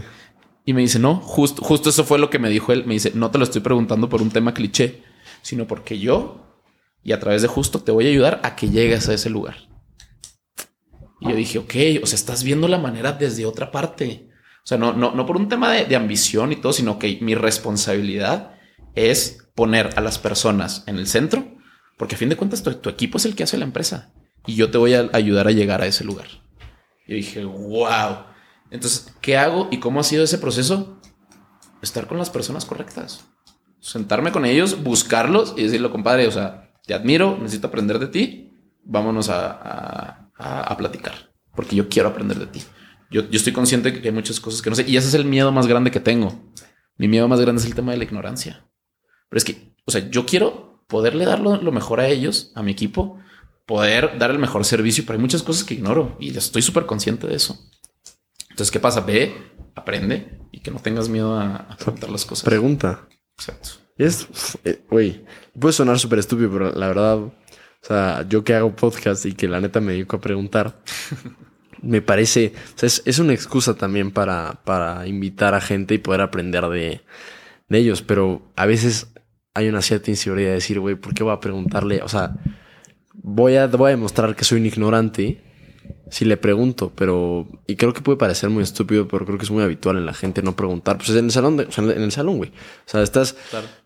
Y 0.65 0.73
me 0.73 0.81
dice, 0.81 0.99
no, 0.99 1.15
justo, 1.15 1.63
justo 1.63 1.89
eso 1.89 2.03
fue 2.03 2.19
lo 2.19 2.29
que 2.29 2.39
me 2.39 2.49
dijo 2.49 2.71
él. 2.71 2.85
Me 2.85 2.93
dice, 2.93 3.11
no 3.15 3.31
te 3.31 3.37
lo 3.37 3.43
estoy 3.43 3.61
preguntando 3.61 4.09
por 4.09 4.21
un 4.21 4.29
tema 4.29 4.53
cliché, 4.53 5.03
sino 5.41 5.67
porque 5.67 5.99
yo, 5.99 6.61
y 7.03 7.11
a 7.11 7.19
través 7.19 7.41
de 7.41 7.47
justo, 7.47 7.81
te 7.81 7.91
voy 7.91 8.05
a 8.05 8.09
ayudar 8.09 8.39
a 8.43 8.55
que 8.55 8.69
llegues 8.69 9.09
a 9.09 9.13
ese 9.13 9.29
lugar. 9.29 9.69
Y 11.21 11.29
yo 11.29 11.35
dije, 11.35 11.57
ok, 11.59 12.03
o 12.03 12.05
sea, 12.05 12.15
estás 12.15 12.43
viendo 12.43 12.67
la 12.67 12.77
manera 12.77 13.11
desde 13.13 13.45
otra 13.45 13.71
parte. 13.71 14.29
O 14.63 14.67
sea, 14.69 14.77
no, 14.77 14.93
no, 14.93 15.11
no 15.11 15.25
por 15.25 15.37
un 15.37 15.49
tema 15.49 15.71
de, 15.71 15.95
ambición 15.95 16.51
y 16.51 16.57
todo, 16.57 16.71
sino 16.73 16.99
que 16.99 17.17
mi 17.21 17.35
responsabilidad 17.35 18.55
es 18.95 19.49
poner 19.55 19.89
a 19.97 20.01
las 20.01 20.19
personas 20.19 20.83
en 20.87 20.97
el 20.97 21.07
centro, 21.07 21.57
porque 21.97 22.15
a 22.15 22.17
fin 22.17 22.29
de 22.29 22.37
cuentas 22.37 22.63
tu, 22.63 22.73
tu 22.75 22.89
equipo 22.89 23.17
es 23.17 23.25
el 23.25 23.35
que 23.35 23.43
hace 23.43 23.57
la 23.57 23.65
empresa 23.65 24.13
y 24.45 24.55
yo 24.55 24.71
te 24.71 24.77
voy 24.77 24.93
a 24.93 25.09
ayudar 25.13 25.47
a 25.47 25.51
llegar 25.51 25.81
a 25.81 25.85
ese 25.85 26.03
lugar. 26.03 26.27
Y 27.09 27.15
dije, 27.15 27.43
wow. 27.43 28.17
Entonces, 28.69 29.11
¿qué 29.19 29.35
hago 29.35 29.67
y 29.71 29.79
cómo 29.79 29.99
ha 29.99 30.03
sido 30.03 30.23
ese 30.23 30.37
proceso? 30.37 31.01
Estar 31.81 32.05
con 32.05 32.19
las 32.19 32.29
personas 32.29 32.65
correctas. 32.65 33.25
Sentarme 33.79 34.31
con 34.31 34.45
ellos, 34.45 34.83
buscarlos 34.83 35.55
y 35.57 35.63
decirle, 35.63 35.89
compadre, 35.89 36.27
o 36.27 36.31
sea, 36.31 36.71
te 36.85 36.93
admiro, 36.93 37.35
necesito 37.41 37.65
aprender 37.65 37.97
de 37.97 38.07
ti, 38.07 38.53
vámonos 38.83 39.29
a, 39.29 40.29
a, 40.35 40.77
platicar, 40.77 41.31
porque 41.55 41.75
yo 41.75 41.89
quiero 41.89 42.09
aprender 42.09 42.37
de 42.37 42.45
ti. 42.45 42.61
Yo, 43.09 43.27
yo 43.27 43.37
estoy 43.37 43.53
consciente 43.53 43.99
que 43.99 44.07
hay 44.07 44.13
muchas 44.13 44.39
cosas 44.39 44.61
que 44.61 44.69
no 44.69 44.75
sé 44.75 44.85
y 44.87 44.95
ese 44.95 45.07
es 45.07 45.15
el 45.15 45.25
miedo 45.25 45.51
más 45.51 45.65
grande 45.65 45.89
que 45.89 45.99
tengo. 45.99 46.39
Mi 46.95 47.07
miedo 47.07 47.27
más 47.27 47.41
grande 47.41 47.59
es 47.59 47.67
el 47.67 47.73
tema 47.73 47.91
de 47.91 47.97
la 47.97 48.03
ignorancia. 48.03 48.69
Pero 49.29 49.37
es 49.39 49.45
que, 49.45 49.73
o 49.85 49.89
sea, 49.91 50.07
yo 50.11 50.27
quiero 50.27 50.83
poderle 50.87 51.25
dar 51.25 51.39
lo 51.39 51.71
mejor 51.71 52.01
a 52.01 52.07
ellos, 52.07 52.51
a 52.53 52.61
mi 52.61 52.71
equipo, 52.71 53.19
poder 53.69 54.17
dar 54.17 54.31
el 54.31 54.39
mejor 54.39 54.65
servicio, 54.65 55.03
pero 55.05 55.17
hay 55.17 55.21
muchas 55.21 55.43
cosas 55.43 55.63
que 55.63 55.75
ignoro 55.75 56.17
y 56.19 56.35
estoy 56.35 56.63
súper 56.63 56.87
consciente 56.87 57.27
de 57.27 57.35
eso. 57.35 57.69
Entonces, 58.49 58.71
¿qué 58.71 58.79
pasa? 58.79 59.01
Ve, 59.01 59.31
aprende 59.75 60.39
y 60.51 60.61
que 60.61 60.71
no 60.71 60.79
tengas 60.79 61.07
miedo 61.07 61.37
a, 61.37 61.67
afrontar 61.69 62.09
las 62.09 62.25
cosas. 62.25 62.45
Pregunta. 62.45 63.07
Exacto. 63.37 63.69
Es, 63.95 64.27
eh, 64.65 64.81
güey, 64.89 65.23
puede 65.59 65.73
sonar 65.73 65.99
súper 65.99 66.17
estúpido, 66.17 66.49
pero 66.51 66.71
la 66.71 66.87
verdad, 66.87 67.17
o 67.17 67.31
sea, 67.83 68.25
yo 68.27 68.43
que 68.43 68.55
hago 68.55 68.75
podcast 68.75 69.27
y 69.27 69.33
que 69.33 69.47
la 69.47 69.61
neta 69.61 69.79
me 69.81 69.91
dedico 69.91 70.15
a 70.15 70.21
preguntar, 70.21 70.81
me 71.83 72.01
parece, 72.01 72.53
o 72.75 72.79
sea, 72.79 72.87
es, 72.87 73.03
es, 73.05 73.19
una 73.19 73.33
excusa 73.33 73.75
también 73.75 74.09
para, 74.09 74.63
para 74.63 75.05
invitar 75.05 75.53
a 75.53 75.61
gente 75.61 75.93
y 75.93 75.99
poder 75.99 76.21
aprender 76.21 76.67
de, 76.69 77.01
de 77.67 77.77
ellos, 77.77 78.01
pero 78.01 78.51
a 78.55 78.65
veces 78.65 79.13
hay 79.53 79.69
una 79.69 79.83
cierta 79.83 80.09
inseguridad 80.09 80.49
de 80.49 80.55
decir, 80.55 80.79
güey, 80.79 80.95
¿por 80.95 81.13
qué 81.13 81.21
voy 81.21 81.33
a 81.33 81.39
preguntarle? 81.39 82.01
O 82.01 82.09
sea, 82.09 82.33
voy 83.21 83.55
a, 83.55 83.67
voy 83.67 83.87
a 83.87 83.91
demostrar 83.91 84.35
que 84.35 84.43
soy 84.43 84.59
un 84.59 84.65
ignorante 84.65 85.41
si 86.09 86.25
le 86.25 86.37
pregunto, 86.37 86.91
pero. 86.95 87.47
Y 87.67 87.75
creo 87.75 87.93
que 87.93 88.01
puede 88.01 88.17
parecer 88.17 88.49
muy 88.49 88.63
estúpido, 88.63 89.07
pero 89.07 89.25
creo 89.25 89.37
que 89.37 89.45
es 89.45 89.51
muy 89.51 89.63
habitual 89.63 89.97
en 89.97 90.05
la 90.05 90.13
gente 90.13 90.41
no 90.41 90.55
preguntar. 90.55 90.97
Pues 90.97 91.09
en 91.11 91.25
el 91.25 91.31
salón, 91.31 91.59
o 91.67 91.71
sea, 91.71 91.83
en 91.83 92.01
el 92.01 92.11
salón, 92.11 92.37
güey. 92.37 92.49
O 92.49 92.89
sea, 92.89 93.03
estás 93.03 93.35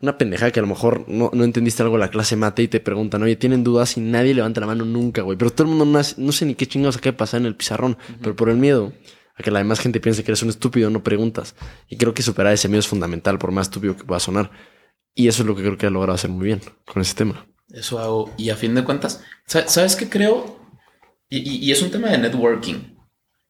una 0.02 0.18
pendeja 0.18 0.52
que 0.52 0.60
a 0.60 0.64
lo 0.64 0.68
mejor 0.68 1.06
no, 1.08 1.32
no, 1.34 1.44
entendiste 1.44 1.84
algo 1.84 1.96
de 1.96 2.02
la 2.02 2.10
clase 2.10 2.36
mate 2.36 2.64
y 2.64 2.68
te 2.68 2.80
preguntan, 2.80 3.24
oye, 3.24 3.36
¿tienen 3.36 3.64
dudas? 3.64 3.98
Y 3.98 4.02
nadie 4.02 4.34
levanta 4.34 4.62
la 4.62 4.68
mano 4.68 4.86
nunca, 4.86 5.22
güey. 5.22 5.38
Pero 5.38 5.52
todo 5.52 5.68
el 5.68 5.76
mundo 5.76 6.04
no, 6.18 6.32
sé 6.32 6.46
ni 6.46 6.56
qué 6.56 6.66
chingados 6.66 6.98
acaba 6.98 7.12
de 7.12 7.18
pasar 7.18 7.42
en 7.42 7.48
el 7.48 7.56
pizarrón, 7.56 7.98
pero 8.22 8.36
por 8.36 8.50
el 8.50 8.58
miedo 8.58 8.94
a 9.36 9.44
que 9.44 9.52
la 9.52 9.60
demás 9.60 9.80
gente 9.80 10.00
piense 10.00 10.24
que 10.24 10.32
eres 10.32 10.44
un 10.44 10.50
estúpido, 10.50 10.90
no 10.90 11.04
preguntas. 11.04 11.56
Y 11.90 11.98
creo 11.98 12.14
que 12.14 12.24
superar 12.24 12.54
ese 12.54 12.70
miedo 12.70 12.80
es 12.80 12.88
fundamental, 12.88 13.38
por 13.38 13.52
más 13.52 13.68
estúpido 13.68 13.98
que 13.98 14.06
pueda 14.06 14.20
sonar. 14.20 14.52
Y 15.14 15.28
eso 15.28 15.44
es 15.44 15.48
lo 15.48 15.56
que 15.56 15.62
creo 15.62 15.78
que 15.78 15.88
ha 15.88 15.90
logrado 15.90 16.16
hacer 16.16 16.30
muy 16.30 16.46
bien 16.46 16.62
con 16.86 17.02
ese 17.02 17.16
tema. 17.16 17.46
Eso 17.74 18.00
hago. 18.00 18.32
Y 18.38 18.52
a 18.52 18.56
fin 18.56 18.76
de 18.76 18.84
cuentas, 18.84 19.22
¿sabes 19.46 19.96
qué 19.96 20.08
creo? 20.10 20.60
Y, 21.30 21.72
es 21.72 21.82
un 21.82 21.90
tema 21.90 22.10
de 22.10 22.20
networking. 22.20 22.96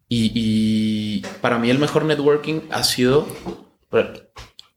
Y, 0.08 1.22
para 1.42 1.60
mí 1.60 1.70
el 1.70 1.80
mejor 1.80 2.06
networking 2.06 2.62
ha 2.72 2.84
sido 2.84 3.28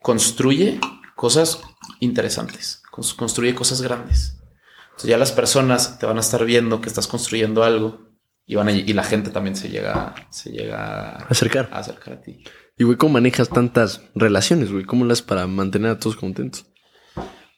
construye 0.02 0.78
cosas 1.14 1.62
interesantes, 2.00 2.82
construye 2.90 3.54
cosas 3.54 3.80
grandes. 3.80 4.38
Entonces 4.86 5.10
ya 5.10 5.18
las 5.18 5.32
personas 5.32 5.98
te 5.98 6.06
van 6.06 6.16
a 6.16 6.20
estar 6.20 6.44
viendo 6.44 6.80
que 6.80 6.88
estás 6.88 7.06
construyendo 7.06 7.64
algo 7.64 8.00
y 8.46 8.54
van 8.56 8.68
y 8.70 8.92
la 8.92 9.04
gente 9.04 9.30
también 9.30 9.56
se 9.56 9.68
llega, 9.68 10.14
se 10.30 10.50
llega 10.50 11.16
a 11.16 11.26
acercar. 11.28 11.68
a 11.72 11.78
acercar 11.78 12.14
a 12.14 12.20
ti. 12.20 12.42
Y 12.78 12.84
güey, 12.84 12.96
¿cómo 12.96 13.14
manejas 13.14 13.48
tantas 13.48 14.02
relaciones, 14.14 14.70
güey? 14.70 14.84
¿Cómo 14.84 15.04
las 15.04 15.22
para 15.22 15.46
mantener 15.46 15.92
a 15.92 15.98
todos 15.98 16.16
contentos? 16.16 16.66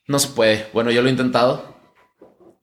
No 0.07 0.19
se 0.19 0.29
puede. 0.29 0.67
Bueno, 0.73 0.91
yo 0.91 1.03
lo 1.03 1.09
he 1.09 1.11
intentado. 1.11 1.78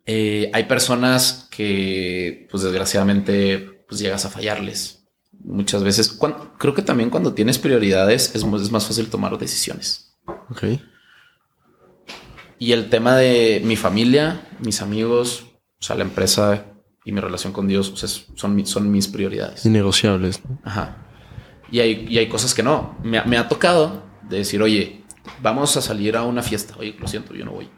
Eh, 0.06 0.52
hay 0.54 0.66
personas 0.66 1.48
que, 1.50 2.48
pues 2.52 2.64
desgraciadamente, 2.64 3.58
pues 3.88 4.00
llegas 4.00 4.26
a 4.26 4.30
fallarles. 4.30 5.08
Muchas 5.44 5.84
veces, 5.84 6.20
creo 6.58 6.74
que 6.74 6.82
también 6.82 7.10
cuando 7.10 7.34
tienes 7.34 7.60
prioridades 7.60 8.32
es, 8.36 8.44
es 8.44 8.72
más 8.72 8.86
fácil 8.86 9.10
tomar 9.10 9.38
decisiones. 9.38 10.16
Ok. 10.50 10.64
Y 12.58 12.72
el 12.72 12.90
tema 12.90 13.16
de 13.16 13.62
mi 13.64 13.76
familia, 13.76 14.48
mis 14.60 14.82
amigos, 14.82 15.46
o 15.80 15.84
sea, 15.84 15.96
la 15.96 16.04
empresa 16.04 16.66
y 17.04 17.12
mi 17.12 17.20
relación 17.20 17.54
con 17.54 17.68
Dios, 17.68 17.94
son, 18.36 18.66
son 18.66 18.92
mis 18.92 19.08
prioridades. 19.08 19.66
Innegociables. 19.66 20.42
Ajá. 20.64 20.98
Y 21.72 21.80
hay, 21.80 22.08
y 22.10 22.18
hay 22.18 22.28
cosas 22.30 22.54
que 22.54 22.64
no. 22.64 22.98
Me, 23.04 23.24
me 23.26 23.38
ha 23.38 23.48
tocado 23.48 24.04
de 24.30 24.38
decir, 24.38 24.62
oye, 24.62 25.04
vamos 25.42 25.76
a 25.78 25.82
salir 25.82 26.16
a 26.16 26.24
una 26.24 26.42
fiesta. 26.42 26.76
Oye, 26.80 26.96
lo 27.00 27.08
siento, 27.08 27.34
yo 27.34 27.46
no 27.46 27.52
voy. 27.52 27.70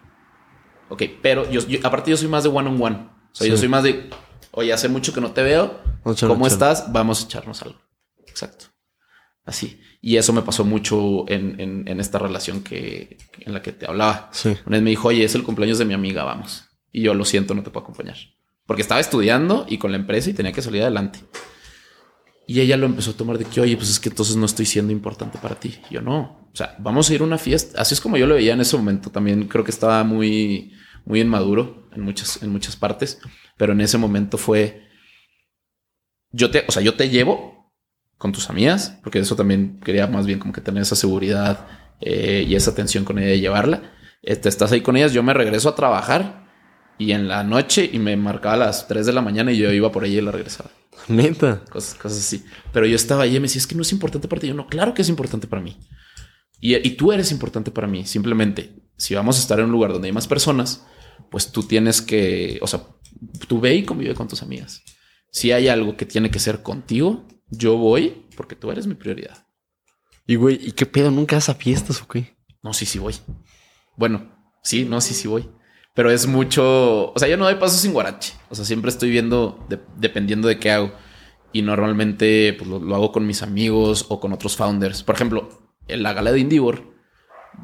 Ok, 0.89 1.03
pero 1.21 1.49
yo, 1.49 1.61
aparte 1.83 2.11
yo 2.11 2.17
soy 2.17 2.27
más 2.27 2.43
de 2.43 2.49
one 2.49 2.69
on 2.69 2.81
one. 2.81 2.95
O 3.31 3.35
sea, 3.35 3.47
yo 3.47 3.57
soy 3.57 3.67
más 3.67 3.83
de, 3.83 4.09
oye, 4.51 4.73
hace 4.73 4.89
mucho 4.89 5.13
que 5.13 5.21
no 5.21 5.31
te 5.31 5.43
veo. 5.43 5.79
¿Cómo 6.21 6.47
estás? 6.47 6.91
Vamos 6.91 7.21
a 7.21 7.25
echarnos 7.25 7.61
algo. 7.61 7.79
Exacto. 8.25 8.65
Así. 9.45 9.79
Y 10.01 10.17
eso 10.17 10.33
me 10.33 10.41
pasó 10.41 10.63
mucho 10.63 11.25
en, 11.27 11.88
esta 11.99 12.19
relación 12.19 12.63
que, 12.63 13.17
en 13.39 13.53
la 13.53 13.61
que 13.61 13.71
te 13.71 13.88
hablaba. 13.88 14.29
Sí. 14.31 14.49
Una 14.65 14.77
vez 14.77 14.81
me 14.83 14.89
dijo, 14.89 15.07
oye, 15.07 15.23
es 15.23 15.35
el 15.35 15.43
cumpleaños 15.43 15.77
de 15.77 15.85
mi 15.85 15.93
amiga, 15.93 16.23
vamos. 16.23 16.65
Y 16.91 17.01
yo 17.01 17.13
lo 17.13 17.25
siento, 17.25 17.53
no 17.53 17.63
te 17.63 17.69
puedo 17.69 17.83
acompañar. 17.83 18.17
Porque 18.65 18.81
estaba 18.81 18.99
estudiando 18.99 19.65
y 19.67 19.77
con 19.77 19.91
la 19.91 19.97
empresa 19.97 20.29
y 20.29 20.33
tenía 20.33 20.51
que 20.51 20.61
salir 20.61 20.81
adelante. 20.81 21.19
Y 22.49 22.61
ella 22.61 22.77
lo 22.77 22.85
empezó 22.85 23.11
a 23.11 23.13
tomar 23.13 23.37
de 23.37 23.43
que, 23.43 23.59
oye, 23.59 23.75
pues 23.75 23.89
es 23.89 23.99
que 23.99 24.07
entonces 24.07 24.37
no 24.37 24.45
estoy 24.45 24.65
siendo 24.65 24.93
importante 24.93 25.37
para 25.37 25.59
ti. 25.59 25.75
Y 25.89 25.95
yo 25.95 26.01
no. 26.01 26.47
O 26.53 26.55
sea, 26.55 26.77
vamos 26.79 27.09
a 27.09 27.13
ir 27.13 27.19
a 27.19 27.25
una 27.25 27.37
fiesta. 27.37 27.81
Así 27.81 27.93
es 27.93 27.99
como 27.99 28.15
yo 28.15 28.25
lo 28.25 28.35
veía 28.35 28.53
en 28.53 28.61
ese 28.61 28.77
momento. 28.77 29.09
También 29.11 29.49
creo 29.49 29.65
que 29.65 29.71
estaba 29.71 30.01
muy, 30.05 30.71
muy 31.03 31.19
inmaduro 31.19 31.89
en 31.93 32.01
muchas, 32.01 32.41
en 32.41 32.49
muchas 32.49 32.77
partes. 32.77 33.19
Pero 33.57 33.73
en 33.73 33.81
ese 33.81 33.97
momento 33.97 34.37
fue. 34.37 34.87
Yo 36.31 36.49
te, 36.49 36.63
o 36.65 36.71
sea, 36.71 36.81
yo 36.81 36.93
te 36.95 37.09
llevo 37.09 37.73
con 38.17 38.31
tus 38.31 38.49
amigas, 38.49 38.97
porque 39.03 39.19
eso 39.19 39.35
también 39.35 39.81
quería 39.83 40.07
más 40.07 40.25
bien 40.25 40.39
como 40.39 40.53
que 40.53 40.61
tener 40.61 40.81
esa 40.81 40.95
seguridad 40.95 41.67
eh, 41.99 42.45
y 42.47 42.55
esa 42.55 42.71
atención 42.71 43.03
con 43.03 43.19
ella 43.19 43.27
de 43.27 43.41
llevarla. 43.41 43.91
Este, 44.21 44.47
estás 44.47 44.71
ahí 44.71 44.81
con 44.81 44.95
ellas, 44.95 45.11
yo 45.11 45.21
me 45.21 45.33
regreso 45.33 45.67
a 45.67 45.75
trabajar 45.75 46.46
y 46.97 47.11
en 47.11 47.27
la 47.27 47.43
noche 47.43 47.89
y 47.91 47.99
me 47.99 48.15
marcaba 48.17 48.55
a 48.55 48.57
las 48.57 48.87
3 48.87 49.05
de 49.05 49.13
la 49.13 49.21
mañana 49.21 49.51
y 49.51 49.57
yo 49.57 49.71
iba 49.71 49.91
por 49.91 50.05
ella 50.05 50.19
y 50.19 50.21
la 50.21 50.31
regresaba. 50.31 50.71
Neta. 51.07 51.63
Cosas, 51.69 51.95
cosas 51.95 52.19
así. 52.19 52.43
Pero 52.73 52.85
yo 52.85 52.95
estaba 52.95 53.23
ahí 53.23 53.35
y 53.35 53.39
me 53.39 53.43
decía, 53.47 53.59
es 53.59 53.67
que 53.67 53.75
no 53.75 53.81
es 53.81 53.91
importante 53.91 54.27
para 54.27 54.41
ti. 54.41 54.47
Yo 54.47 54.53
no, 54.53 54.67
claro 54.67 54.93
que 54.93 55.01
es 55.01 55.09
importante 55.09 55.47
para 55.47 55.61
mí. 55.61 55.77
Y, 56.59 56.75
y 56.75 56.91
tú 56.91 57.11
eres 57.11 57.31
importante 57.31 57.71
para 57.71 57.87
mí. 57.87 58.05
Simplemente, 58.05 58.73
si 58.97 59.13
vamos 59.15 59.37
a 59.37 59.41
estar 59.41 59.59
en 59.59 59.65
un 59.65 59.71
lugar 59.71 59.93
donde 59.93 60.07
hay 60.07 60.13
más 60.13 60.27
personas, 60.27 60.85
pues 61.29 61.51
tú 61.51 61.63
tienes 61.63 62.01
que, 62.01 62.59
o 62.61 62.67
sea, 62.67 62.83
tú 63.47 63.59
ve 63.59 63.75
y 63.75 63.83
convive 63.83 64.15
con 64.15 64.27
tus 64.27 64.41
amigas. 64.41 64.83
Si 65.31 65.51
hay 65.51 65.67
algo 65.67 65.95
que 65.97 66.05
tiene 66.05 66.31
que 66.31 66.39
ser 66.39 66.63
contigo, 66.63 67.25
yo 67.49 67.77
voy 67.77 68.25
porque 68.35 68.55
tú 68.55 68.71
eres 68.71 68.87
mi 68.87 68.95
prioridad. 68.95 69.45
Y 70.25 70.35
güey, 70.35 70.59
¿y 70.61 70.71
qué 70.71 70.85
pedo? 70.85 71.11
¿Nunca 71.11 71.37
vas 71.37 71.49
a 71.49 71.55
fiestas 71.55 72.01
o 72.01 72.07
qué? 72.07 72.37
No, 72.61 72.73
sí, 72.73 72.85
sí 72.85 72.99
voy. 72.99 73.15
Bueno, 73.95 74.31
sí, 74.61 74.83
no, 74.83 74.99
sí, 74.99 75.13
sí 75.13 75.27
voy. 75.27 75.49
Pero 75.97 76.11
es 76.11 76.27
mucho, 76.27 77.11
o 77.11 77.13
sea, 77.17 77.27
yo 77.27 77.37
no 77.37 77.45
doy 77.45 77.55
paso 77.55 77.75
sin 77.75 77.91
guarache. 77.91 78.35
O 78.51 78.55
sea, 78.55 78.65
siempre 78.65 78.89
estoy 78.89 79.09
viendo 79.09 79.65
de- 79.67 79.79
dependiendo 79.95 80.47
de 80.47 80.59
qué 80.59 80.69
hago. 80.69 80.91
Y 81.51 81.63
normalmente 81.63 82.53
pues, 82.55 82.69
lo, 82.69 82.93
hago 82.95 83.11
con 83.11 83.25
mis 83.25 83.41
amigos 83.41 84.05
o 84.09 84.19
con 84.19 84.31
otros 84.31 84.55
founders. 84.55 85.01
Por 85.01 85.15
ejemplo, 85.15 85.49
en 85.87 86.03
la 86.03 86.13
gala 86.13 86.31
de 86.31 86.39
Indivor 86.39 86.83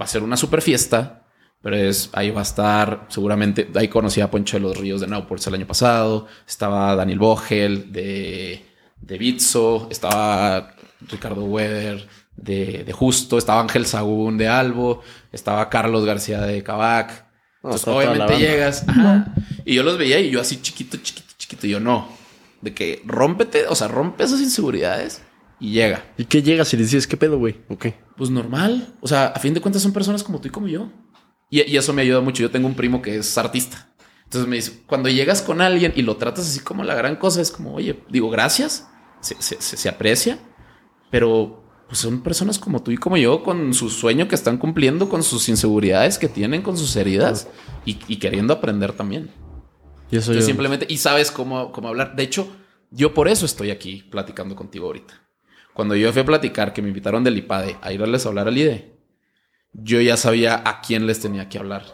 va 0.02 0.06
a 0.06 0.08
ser 0.08 0.24
una 0.24 0.36
super 0.36 0.64
fiesta, 0.64 1.28
pero 1.62 1.76
es 1.76 2.10
ahí 2.14 2.32
va 2.32 2.40
a 2.40 2.42
estar 2.42 3.06
seguramente. 3.10 3.70
Ahí 3.76 3.88
conocí 3.88 4.20
a 4.20 4.32
Poncho 4.32 4.58
de 4.58 4.62
los 4.62 4.78
Ríos 4.78 5.02
de 5.02 5.06
Nauports 5.08 5.46
el 5.46 5.54
año 5.54 5.68
pasado. 5.68 6.26
Estaba 6.48 6.96
Daniel 6.96 7.20
Vogel 7.20 7.92
de, 7.92 8.66
de 9.00 9.18
Bitso. 9.20 9.88
Estaba 9.92 10.74
Ricardo 11.02 11.44
Weber 11.44 12.08
de, 12.36 12.84
de 12.84 12.94
Justo. 12.94 13.38
Estaba 13.38 13.62
Ángel 13.62 13.86
Sagún 13.86 14.40
de 14.40 14.48
Albo. 14.48 15.04
Estaba 15.32 15.70
Carlos 15.70 16.04
García 16.04 16.42
de 16.42 16.64
Cabac. 16.64 17.32
No, 17.64 17.70
Entonces, 17.70 17.86
toda 17.86 18.04
la 18.04 18.12
obviamente 18.26 18.38
llegas. 18.40 18.84
ajá, 18.88 19.34
y 19.66 19.74
yo 19.76 19.84
los 19.84 19.98
veía 19.98 20.20
y 20.20 20.30
yo 20.30 20.42
así 20.42 20.62
chiquito, 20.62 20.98
chiquito, 20.98 21.34
chiquito. 21.38 21.66
Y 21.68 21.70
yo 21.72 21.80
no. 21.80 22.08
De 22.62 22.74
que 22.74 23.02
rómpete, 23.06 23.68
o 23.68 23.76
sea, 23.76 23.88
rompe 23.88 24.24
esas 24.26 24.42
inseguridades 24.42 25.22
y 25.60 25.72
llega. 25.72 26.04
¿Y 26.18 26.26
qué 26.26 26.42
llegas 26.44 26.74
y 26.74 26.78
le 26.78 26.84
dices 26.84 27.08
qué 27.08 27.16
pedo, 27.18 27.38
güey? 27.40 27.62
Ok. 27.70 27.88
Pues 28.18 28.30
normal. 28.30 28.94
O 29.02 29.08
sea, 29.08 29.28
a 29.28 29.40
fin 29.40 29.54
de 29.54 29.62
cuentas 29.62 29.82
son 29.82 29.94
personas 29.94 30.24
como 30.24 30.40
tú 30.42 30.50
y 30.50 30.52
como 30.52 30.68
yo. 30.68 30.92
Y, 31.50 31.62
y 31.70 31.78
eso 31.78 31.94
me 31.94 32.02
ayuda 32.02 32.20
mucho. 32.22 32.42
Yo 32.44 32.52
tengo 32.52 32.68
un 32.68 32.76
primo 32.76 33.02
que 33.02 33.16
es 33.18 33.38
artista. 33.38 33.90
Entonces 34.26 34.50
me 34.50 34.56
dice, 34.58 34.82
cuando 34.88 35.10
llegas 35.10 35.42
con 35.42 35.62
alguien 35.62 35.94
y 35.96 36.02
lo 36.02 36.18
tratas 36.18 36.48
así 36.48 36.60
como 36.60 36.84
la 36.84 36.96
gran 36.96 37.16
cosa, 37.18 37.40
es 37.42 37.52
como, 37.52 37.74
oye, 37.76 38.00
digo, 38.10 38.30
gracias, 38.30 38.88
se, 39.22 39.36
se- 39.42 39.62
se- 39.62 39.78
se 39.78 39.90
aprecia, 39.90 40.40
pero 41.12 41.63
pues 41.94 42.02
son 42.02 42.24
personas 42.24 42.58
como 42.58 42.82
tú 42.82 42.90
y 42.90 42.98
como 42.98 43.18
yo, 43.18 43.44
con 43.44 43.72
su 43.76 43.92
sueño 43.92 44.28
que 44.28 44.34
están 44.34 44.58
cumpliendo, 44.58 45.10
con 45.10 45.22
sus 45.22 45.48
inseguridades 45.48 46.18
que 46.18 46.28
tienen, 46.28 46.64
con 46.64 46.76
sus 46.76 46.96
heridas 46.96 47.48
y, 47.86 48.00
y 48.08 48.16
queriendo 48.18 48.52
aprender 48.52 48.94
también. 48.94 49.30
Y 50.10 50.18
eso 50.18 50.34
yo... 50.34 50.42
simplemente, 50.42 50.88
y 50.90 50.98
sabes 50.98 51.30
cómo, 51.30 51.72
cómo 51.72 51.90
hablar. 51.90 52.16
De 52.16 52.24
hecho, 52.24 52.48
yo 52.90 53.14
por 53.14 53.28
eso 53.28 53.46
estoy 53.46 53.70
aquí 53.70 54.08
platicando 54.10 54.56
contigo 54.56 54.88
ahorita. 54.88 55.22
Cuando 55.76 55.96
yo 55.96 56.12
fui 56.12 56.24
a 56.24 56.26
platicar, 56.26 56.74
que 56.74 56.82
me 56.82 56.88
invitaron 56.88 57.24
del 57.24 57.38
IPADE 57.38 57.78
a 57.80 57.94
irles 57.94 58.26
a 58.26 58.30
hablar 58.30 58.48
al 58.48 58.58
IDE, 58.58 58.98
yo 59.74 60.02
ya 60.02 60.18
sabía 60.18 60.64
a 60.66 60.82
quién 60.82 61.06
les 61.06 61.20
tenía 61.20 61.48
que 61.48 61.60
hablar. 61.60 61.86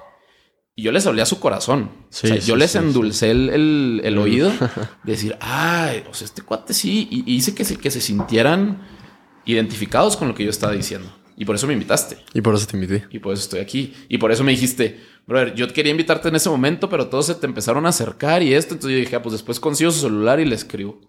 Y 0.75 0.83
yo 0.83 0.93
les 0.93 1.05
hablé 1.07 1.21
a 1.21 1.25
su 1.25 1.41
corazón. 1.41 1.91
Sí, 2.09 2.27
o 2.27 2.29
sea, 2.29 2.41
sí, 2.41 2.47
yo 2.47 2.55
les 2.55 2.71
sí, 2.71 2.77
endulcé 2.77 3.31
el, 3.31 3.49
el- 3.49 4.01
el 4.05 4.17
oído. 4.17 4.49
decir, 5.03 5.35
ay, 5.41 6.05
o 6.09 6.13
sea, 6.13 6.23
este 6.23 6.41
cuate 6.41 6.73
sí. 6.73 7.05
Y, 7.11 7.29
y 7.29 7.35
hice 7.35 7.53
que 7.53 7.65
se, 7.65 7.75
que 7.75 7.91
se 7.91 7.99
sintieran 7.99 8.81
identificados 9.51 10.17
con 10.17 10.27
lo 10.27 10.35
que 10.35 10.43
yo 10.43 10.49
estaba 10.49 10.73
diciendo. 10.73 11.11
Y 11.35 11.45
por 11.45 11.55
eso 11.55 11.67
me 11.67 11.73
invitaste. 11.73 12.17
Y 12.33 12.41
por 12.41 12.53
eso 12.55 12.67
te 12.67 12.75
invité. 12.75 13.05
Y 13.11 13.19
por 13.19 13.33
eso 13.33 13.43
estoy 13.43 13.59
aquí. 13.61 13.93
Y 14.09 14.17
por 14.17 14.31
eso 14.31 14.43
me 14.43 14.51
dijiste, 14.51 14.99
brother, 15.25 15.55
yo 15.55 15.67
quería 15.69 15.91
invitarte 15.91 16.27
en 16.27 16.35
ese 16.35 16.49
momento, 16.49 16.89
pero 16.89 17.07
todos 17.07 17.27
se 17.27 17.35
te 17.35 17.45
empezaron 17.45 17.85
a 17.85 17.89
acercar 17.89 18.43
y 18.43 18.53
esto. 18.53 18.73
Entonces 18.73 18.97
yo 18.97 18.99
dije, 19.05 19.15
ah, 19.15 19.21
pues 19.21 19.33
después 19.33 19.59
consigo 19.59 19.89
su 19.91 20.01
celular 20.01 20.39
y 20.41 20.45
le 20.45 20.55
escribo. 20.55 20.99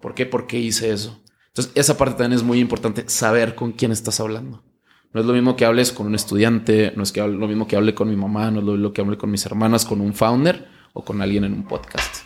¿Por 0.00 0.14
qué? 0.14 0.26
¿Por 0.26 0.48
qué 0.48 0.58
hice 0.58 0.90
eso? 0.92 1.22
Entonces 1.48 1.72
esa 1.76 1.96
parte 1.96 2.16
también 2.16 2.32
es 2.38 2.42
muy 2.42 2.58
importante, 2.58 3.04
saber 3.08 3.54
con 3.54 3.70
quién 3.72 3.92
estás 3.92 4.18
hablando. 4.18 4.64
No 5.12 5.20
es 5.20 5.26
lo 5.26 5.32
mismo 5.34 5.54
que 5.54 5.64
hables 5.66 5.92
con 5.92 6.06
un 6.06 6.14
estudiante, 6.14 6.92
no 6.96 7.02
es 7.02 7.12
que 7.12 7.20
hable- 7.22 7.38
lo 7.38 7.46
mismo 7.46 7.68
que 7.68 7.76
hable 7.76 7.94
con 7.94 8.08
mi 8.08 8.16
mamá, 8.16 8.50
no 8.50 8.60
es 8.60 8.64
lo 8.64 8.72
mismo 8.72 8.92
que 8.92 9.02
hable 9.02 9.18
con 9.18 9.30
mis 9.30 9.44
hermanas, 9.46 9.84
con 9.84 10.00
un 10.00 10.14
founder 10.14 10.66
o 10.94 11.04
con 11.04 11.20
alguien 11.22 11.44
en 11.44 11.52
un 11.52 11.68
podcast. 11.68 12.24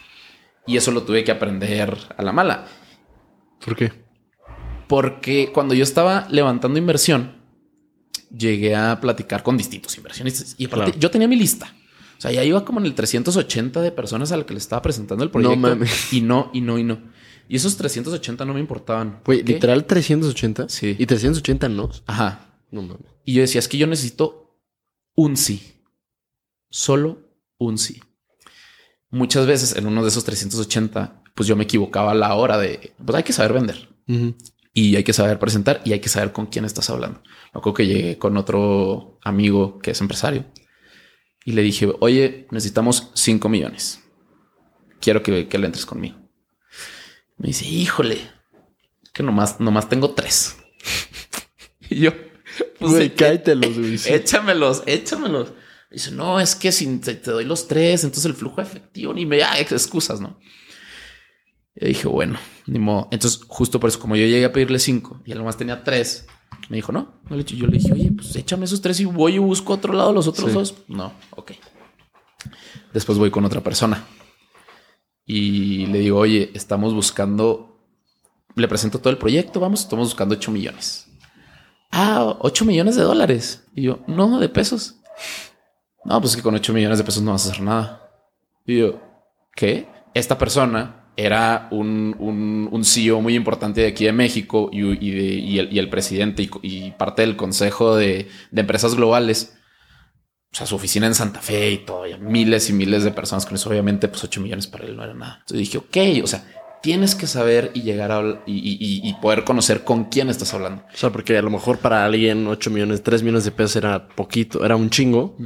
Y 0.66 0.76
eso 0.76 0.90
lo 0.92 1.02
tuve 1.02 1.22
que 1.24 1.32
aprender 1.32 1.98
a 2.16 2.22
la 2.22 2.32
mala. 2.32 2.66
¿Por 3.64 3.74
qué? 3.76 4.05
Porque 4.88 5.50
cuando 5.52 5.74
yo 5.74 5.82
estaba 5.82 6.26
levantando 6.30 6.78
inversión, 6.78 7.32
llegué 8.36 8.74
a 8.74 9.00
platicar 9.00 9.42
con 9.42 9.56
distintos 9.56 9.96
inversionistas. 9.96 10.54
Y 10.58 10.66
aparte, 10.66 10.84
Claro. 10.92 10.98
yo 11.00 11.10
tenía 11.10 11.28
mi 11.28 11.36
lista. 11.36 11.74
O 12.18 12.20
sea, 12.20 12.30
ya 12.32 12.42
iba 12.44 12.64
como 12.64 12.80
en 12.80 12.86
el 12.86 12.94
380 12.94 13.80
de 13.82 13.92
personas 13.92 14.32
a 14.32 14.36
las 14.36 14.46
que 14.46 14.54
le 14.54 14.58
estaba 14.58 14.80
presentando 14.82 15.22
el 15.24 15.30
proyecto. 15.30 15.56
mames. 15.56 16.12
Y 16.12 16.20
no, 16.22 16.50
y 16.54 16.60
no, 16.60 16.78
y 16.78 16.84
no. 16.84 16.98
Y 17.48 17.56
esos 17.56 17.76
380 17.76 18.44
no 18.44 18.54
me 18.54 18.60
importaban. 18.60 19.20
Güey, 19.24 19.42
literal 19.42 19.84
380. 19.86 20.68
Sí. 20.68 20.96
Y 20.98 21.06
380 21.06 21.68
no. 21.68 21.90
Ajá. 22.06 22.54
No 22.70 22.82
mames. 22.82 23.06
Y 23.24 23.34
yo 23.34 23.42
decía, 23.42 23.58
es 23.58 23.68
que 23.68 23.76
yo 23.78 23.86
necesito 23.86 24.58
un 25.14 25.36
sí. 25.36 25.74
Solo 26.70 27.18
un 27.58 27.78
sí. 27.78 28.00
Muchas 29.10 29.46
veces 29.46 29.76
en 29.76 29.86
uno 29.86 30.02
de 30.02 30.08
esos 30.08 30.24
380, 30.24 31.22
pues 31.34 31.46
yo 31.48 31.54
me 31.56 31.64
equivocaba 31.64 32.12
a 32.12 32.14
la 32.14 32.34
hora 32.34 32.58
de, 32.58 32.92
pues 33.04 33.16
hay 33.16 33.22
que 33.22 33.32
saber 33.32 33.52
vender. 33.52 33.88
Ujú. 34.08 34.34
Y 34.76 34.94
hay 34.94 35.04
que 35.04 35.14
saber 35.14 35.38
presentar 35.38 35.80
y 35.86 35.94
hay 35.94 36.00
que 36.00 36.10
saber 36.10 36.32
con 36.32 36.46
quién 36.48 36.66
estás 36.66 36.90
hablando. 36.90 37.22
Me 37.54 37.60
acuerdo 37.60 37.72
que 37.72 37.86
llegué 37.86 38.18
con 38.18 38.36
otro 38.36 39.18
amigo 39.22 39.78
que 39.78 39.92
es 39.92 40.00
empresario 40.02 40.44
y 41.46 41.52
le 41.52 41.62
dije, 41.62 41.90
oye, 42.00 42.46
necesitamos 42.50 43.10
5 43.14 43.48
millones. 43.48 44.02
Quiero 45.00 45.22
que, 45.22 45.48
que 45.48 45.58
le 45.58 45.64
entres 45.64 45.86
conmigo. 45.86 46.18
Me 47.38 47.48
dice, 47.48 47.64
híjole, 47.66 48.18
que 49.14 49.22
nomás, 49.22 49.60
nomás 49.60 49.88
tengo 49.88 50.10
tres. 50.10 50.58
y 51.88 52.00
yo, 52.00 52.12
pues, 52.78 52.92
Güey, 52.92 53.14
cállatelos, 53.14 53.78
güey. 53.78 53.98
échamelos, 54.08 54.82
échamelos. 54.84 55.54
Dice, 55.90 56.10
no, 56.10 56.38
es 56.38 56.54
que 56.54 56.70
si 56.70 56.98
te, 56.98 57.14
te 57.14 57.30
doy 57.30 57.46
los 57.46 57.66
tres, 57.66 58.04
entonces 58.04 58.26
el 58.26 58.34
flujo 58.34 58.60
efectivo 58.60 59.14
ni 59.14 59.24
me 59.24 59.38
da 59.38 59.58
excusas, 59.58 60.20
¿no? 60.20 60.38
Y 61.78 61.88
dije, 61.88 62.08
bueno, 62.08 62.38
ni 62.66 62.78
modo. 62.78 63.08
Entonces, 63.10 63.40
justo 63.46 63.78
por 63.78 63.88
eso, 63.88 64.00
como 64.00 64.16
yo 64.16 64.24
llegué 64.26 64.44
a 64.46 64.52
pedirle 64.52 64.78
cinco 64.78 65.20
y 65.24 65.32
él 65.32 65.38
nomás 65.38 65.56
tenía 65.56 65.84
tres, 65.84 66.26
me 66.70 66.76
dijo, 66.76 66.90
no, 66.92 67.20
no 67.28 67.36
le 67.36 67.42
eché. 67.42 67.56
Yo 67.56 67.66
le 67.66 67.78
dije, 67.78 67.92
oye, 67.92 68.10
pues 68.12 68.34
échame 68.36 68.64
esos 68.64 68.80
tres 68.80 68.98
y 69.00 69.04
voy 69.04 69.34
y 69.34 69.38
busco 69.38 69.74
otro 69.74 69.92
lado 69.92 70.12
los 70.12 70.26
otros 70.26 70.48
Sí. 70.48 70.54
dos. 70.54 70.74
No, 70.88 71.12
ok. 71.32 71.52
Después 72.92 73.18
voy 73.18 73.30
con 73.30 73.44
otra 73.44 73.60
persona 73.60 74.04
y 75.26 75.86
le 75.86 75.98
digo, 76.00 76.18
oye, 76.18 76.50
estamos 76.54 76.94
buscando, 76.94 77.78
le 78.54 78.68
presento 78.68 78.98
todo 79.00 79.10
el 79.10 79.18
proyecto, 79.18 79.60
vamos, 79.60 79.80
estamos 79.80 80.08
buscando 80.08 80.34
8 80.34 80.50
millones. 80.52 81.08
Ah, 81.90 82.36
8 82.40 82.64
millones 82.64 82.96
de 82.96 83.02
dólares. 83.02 83.64
Y 83.74 83.82
yo, 83.82 84.00
no, 84.06 84.38
de 84.38 84.48
pesos. 84.48 84.96
No, 86.04 86.20
pues 86.20 86.36
que 86.36 86.42
con 86.42 86.54
8 86.54 86.72
millones 86.72 86.98
de 86.98 87.04
pesos 87.04 87.22
no 87.22 87.32
vas 87.32 87.46
a 87.46 87.50
hacer 87.50 87.62
nada. 87.62 88.08
Y 88.64 88.78
yo, 88.78 89.00
¿qué? 89.54 89.88
Esta 90.14 90.38
persona 90.38 91.05
era 91.16 91.68
un, 91.70 92.14
un, 92.18 92.68
un 92.70 92.84
CEO 92.84 93.20
muy 93.22 93.34
importante 93.34 93.80
de 93.80 93.88
aquí 93.88 94.04
de 94.04 94.12
México 94.12 94.68
y, 94.72 94.80
y 94.82 95.10
de- 95.12 95.34
y 95.34 95.58
el, 95.58 95.72
y 95.72 95.78
el 95.78 95.88
presidente 95.88 96.42
y, 96.42 96.50
y 96.62 96.90
parte 96.92 97.22
del 97.22 97.36
consejo 97.36 97.96
de, 97.96 98.28
de 98.50 98.60
empresas 98.60 98.94
globales. 98.94 99.54
O 100.52 100.56
sea, 100.56 100.66
su 100.66 100.76
oficina 100.76 101.06
en 101.06 101.14
Santa 101.14 101.40
Fe 101.40 101.70
y 101.70 101.78
todo, 101.78 102.06
y 102.06 102.16
miles 102.18 102.70
y 102.70 102.72
miles 102.72 103.04
de 103.04 103.10
personas 103.10 103.44
con 103.44 103.56
eso. 103.56 103.68
Obviamente, 103.68 104.08
pues 104.08 104.24
8 104.24 104.40
millones 104.40 104.66
para 104.66 104.84
él 104.86 104.96
no 104.96 105.04
era 105.04 105.12
nada. 105.14 105.36
Entonces 105.40 105.58
dije, 105.58 105.78
ok, 105.78 106.24
o 106.24 106.26
sea, 106.26 106.44
tienes 106.82 107.14
que 107.14 107.26
saber 107.26 107.72
y 107.74 107.82
llegar 107.82 108.12
a 108.12 108.42
y, 108.46 109.12
poder 109.20 109.44
conocer 109.44 109.84
con 109.84 110.04
quién 110.04 110.28
estás 110.30 110.54
hablando. 110.54 110.84
O 110.94 110.96
sea, 110.96 111.10
porque 111.10 111.36
a 111.36 111.42
lo 111.42 111.50
mejor 111.50 111.78
para 111.78 112.04
alguien 112.06 112.46
8 112.46 112.70
millones, 112.70 113.02
3 113.02 113.22
millones 113.22 113.44
de 113.44 113.50
pesos 113.50 113.76
era 113.76 114.08
poquito, 114.08 114.64
era 114.64 114.76
un 114.76 114.88
chingo, 114.88 115.36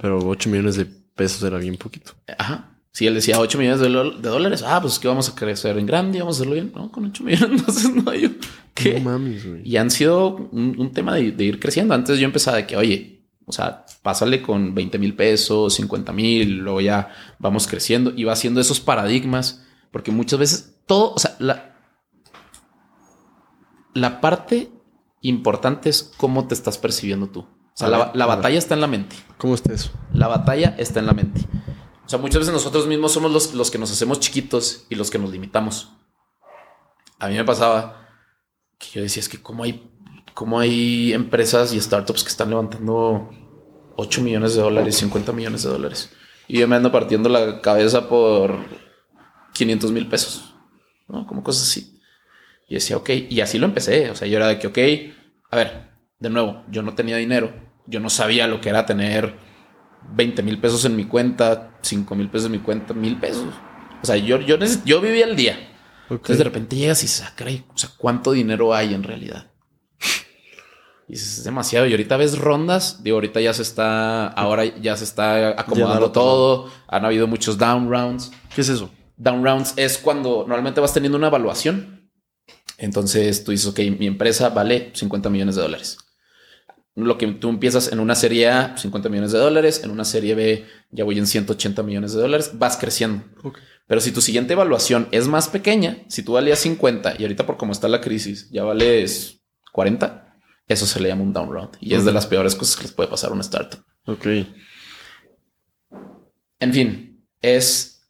pero 0.00 0.18
8 0.26 0.50
millones 0.50 0.76
de 0.76 0.84
pesos 1.14 1.42
era 1.42 1.56
bien 1.58 1.76
poquito. 1.76 2.12
Ajá. 2.36 2.79
Si 2.92 3.06
él 3.06 3.14
decía 3.14 3.38
8 3.38 3.58
millones 3.58 3.80
de, 3.80 3.88
dólares, 4.28 4.64
ah, 4.66 4.80
pues 4.80 4.98
que 4.98 5.06
vamos 5.06 5.28
a 5.28 5.34
crecer 5.34 5.78
en 5.78 5.86
grande, 5.86 6.18
vamos 6.18 6.36
a 6.36 6.38
hacerlo 6.38 6.54
bien. 6.54 6.72
No, 6.74 6.90
con 6.90 7.04
8 7.04 7.22
millones, 7.22 7.50
entonces 7.60 7.94
no, 7.94 8.12
yo, 8.14 8.30
¿qué? 8.74 8.94
No 8.94 9.10
mames, 9.10 9.46
güey. 9.46 9.62
Y 9.64 9.76
han 9.76 9.90
sido 9.90 10.36
un, 10.50 10.74
un 10.76 10.92
tema 10.92 11.14
de, 11.14 11.30
de 11.30 11.44
ir 11.44 11.60
creciendo. 11.60 11.94
Antes 11.94 12.18
yo 12.18 12.24
empezaba 12.24 12.56
de 12.56 12.66
que, 12.66 12.76
oye, 12.76 13.24
O 13.46 13.52
sea, 13.52 13.84
pásale 14.02 14.42
con 14.42 14.74
20 14.74 14.98
mil 14.98 15.14
pesos, 15.14 15.74
50 15.74 16.12
mil, 16.12 16.58
luego 16.58 16.80
ya 16.80 17.10
vamos 17.38 17.66
creciendo 17.66 18.12
y 18.16 18.24
va 18.24 18.32
haciendo 18.32 18.60
esos 18.60 18.80
paradigmas, 18.80 19.64
porque 19.92 20.10
muchas 20.10 20.38
veces 20.38 20.76
todo, 20.86 21.14
o 21.14 21.18
sea, 21.18 21.36
la, 21.38 21.76
la 23.94 24.20
parte 24.20 24.70
importante 25.20 25.90
es 25.90 26.12
cómo 26.16 26.46
te 26.46 26.54
estás 26.54 26.78
percibiendo 26.78 27.28
tú. 27.28 27.40
O 27.40 27.76
sea, 27.80 27.88
la, 27.88 28.12
la 28.14 28.26
batalla 28.26 28.58
está 28.58 28.74
en 28.74 28.80
la 28.80 28.86
mente. 28.86 29.16
¿Cómo 29.38 29.54
está 29.54 29.72
eso? 29.72 29.90
La 30.12 30.28
batalla 30.28 30.74
está 30.78 31.00
en 31.00 31.06
la 31.06 31.12
mente. 31.12 31.40
O 32.10 32.12
sea, 32.12 32.18
muchas 32.18 32.40
veces 32.40 32.52
nosotros 32.52 32.88
mismos 32.88 33.12
somos 33.12 33.30
los, 33.30 33.54
los 33.54 33.70
que 33.70 33.78
nos 33.78 33.92
hacemos 33.92 34.18
chiquitos 34.18 34.84
y 34.88 34.96
los 34.96 35.12
que 35.12 35.18
nos 35.20 35.30
limitamos. 35.30 35.90
A 37.20 37.28
mí 37.28 37.36
me 37.36 37.44
pasaba 37.44 38.08
que 38.76 38.88
yo 38.94 39.02
decía, 39.02 39.20
es 39.20 39.28
que 39.28 39.40
cómo 39.40 39.62
hay, 39.62 39.88
cómo 40.34 40.58
hay 40.58 41.12
empresas 41.12 41.72
y 41.72 41.80
startups 41.80 42.24
que 42.24 42.30
están 42.30 42.50
levantando 42.50 43.30
8 43.94 44.22
millones 44.22 44.56
de 44.56 44.60
dólares, 44.60 44.96
50 44.96 45.32
millones 45.32 45.62
de 45.62 45.70
dólares. 45.70 46.10
Y 46.48 46.58
yo 46.58 46.66
me 46.66 46.74
ando 46.74 46.90
partiendo 46.90 47.28
la 47.28 47.60
cabeza 47.60 48.08
por 48.08 48.58
500 49.52 49.92
mil 49.92 50.08
pesos, 50.08 50.52
¿no? 51.06 51.28
Como 51.28 51.44
cosas 51.44 51.62
así. 51.62 52.00
Y 52.68 52.74
decía, 52.74 52.96
ok, 52.96 53.10
y 53.28 53.40
así 53.40 53.56
lo 53.60 53.66
empecé. 53.66 54.10
O 54.10 54.16
sea, 54.16 54.26
yo 54.26 54.36
era 54.36 54.48
de 54.48 54.58
que, 54.58 54.66
ok, 54.66 54.78
a 55.52 55.56
ver, 55.56 55.92
de 56.18 56.28
nuevo, 56.28 56.64
yo 56.72 56.82
no 56.82 56.92
tenía 56.96 57.18
dinero. 57.18 57.52
Yo 57.86 58.00
no 58.00 58.10
sabía 58.10 58.48
lo 58.48 58.60
que 58.60 58.68
era 58.68 58.84
tener 58.84 59.48
20 60.14 60.42
mil 60.42 60.58
pesos 60.58 60.84
en 60.84 60.96
mi 60.96 61.04
cuenta, 61.04 61.78
5 61.82 62.14
mil 62.14 62.28
pesos 62.28 62.46
en 62.46 62.52
mi 62.52 62.58
cuenta, 62.58 62.94
mil 62.94 63.18
pesos. 63.18 63.54
O 64.02 64.06
sea, 64.06 64.16
yo, 64.16 64.40
yo, 64.40 64.56
yo 64.84 65.00
vivía 65.00 65.24
el 65.24 65.36
día. 65.36 65.68
Entonces 66.08 66.38
de 66.38 66.44
repente 66.44 66.76
llegas 66.76 67.02
y 67.02 67.06
dices, 67.06 67.22
ah, 67.22 67.32
o 67.72 67.78
sea, 67.78 67.90
¿cuánto 67.96 68.32
dinero 68.32 68.74
hay 68.74 68.94
en 68.94 69.02
realidad? 69.02 69.50
Y 71.08 71.14
dices, 71.14 71.38
es 71.38 71.44
demasiado. 71.44 71.86
Y 71.86 71.90
ahorita 71.90 72.16
ves 72.16 72.38
rondas, 72.38 73.02
digo, 73.02 73.16
ahorita 73.16 73.40
ya 73.40 73.52
se 73.52 73.62
está, 73.62 74.28
ahora 74.28 74.64
ya 74.64 74.96
se 74.96 75.02
está 75.02 75.60
acomodando 75.60 76.12
todo. 76.12 76.70
Han 76.86 77.04
habido 77.04 77.26
muchos 77.26 77.58
down 77.58 77.90
rounds. 77.90 78.30
¿Qué 78.54 78.60
es 78.60 78.68
eso? 78.68 78.90
Down 79.16 79.44
rounds 79.44 79.74
es 79.76 79.98
cuando 79.98 80.44
normalmente 80.46 80.80
vas 80.80 80.94
teniendo 80.94 81.18
una 81.18 81.26
evaluación. 81.26 82.08
Entonces 82.78 83.42
tú 83.42 83.50
dices, 83.50 83.66
ok, 83.66 83.80
mi 83.98 84.06
empresa 84.06 84.50
vale 84.50 84.92
50 84.94 85.30
millones 85.30 85.56
de 85.56 85.62
dólares. 85.62 85.98
Lo 87.04 87.18
que 87.18 87.26
tú 87.28 87.48
empiezas 87.48 87.92
en 87.92 88.00
una 88.00 88.14
serie 88.14 88.48
A, 88.48 88.76
50 88.76 89.08
millones 89.08 89.32
de 89.32 89.38
dólares, 89.38 89.82
en 89.84 89.90
una 89.90 90.04
serie 90.04 90.34
B 90.34 90.66
ya 90.90 91.04
voy 91.04 91.18
en 91.18 91.26
180 91.26 91.82
millones 91.82 92.12
de 92.12 92.20
dólares, 92.20 92.52
vas 92.54 92.76
creciendo. 92.76 93.24
Pero 93.86 94.00
si 94.00 94.12
tu 94.12 94.20
siguiente 94.20 94.52
evaluación 94.52 95.08
es 95.10 95.28
más 95.28 95.48
pequeña, 95.48 96.04
si 96.08 96.22
tú 96.22 96.32
valías 96.32 96.58
50 96.60 97.16
y 97.18 97.22
ahorita 97.22 97.46
por 97.46 97.56
cómo 97.56 97.72
está 97.72 97.88
la 97.88 98.00
crisis 98.00 98.48
ya 98.50 98.64
vales 98.64 99.42
40, 99.72 100.36
eso 100.68 100.86
se 100.86 101.00
le 101.00 101.08
llama 101.08 101.22
un 101.22 101.32
down 101.32 101.52
round 101.52 101.70
y 101.80 101.94
es 101.94 102.04
de 102.04 102.12
las 102.12 102.26
peores 102.26 102.54
cosas 102.54 102.76
que 102.76 102.82
les 102.84 102.92
puede 102.92 103.08
pasar 103.08 103.30
a 103.30 103.32
una 103.34 103.42
startup. 103.42 103.80
Ok. 104.06 104.26
En 106.60 106.72
fin, 106.72 107.26
es 107.40 108.02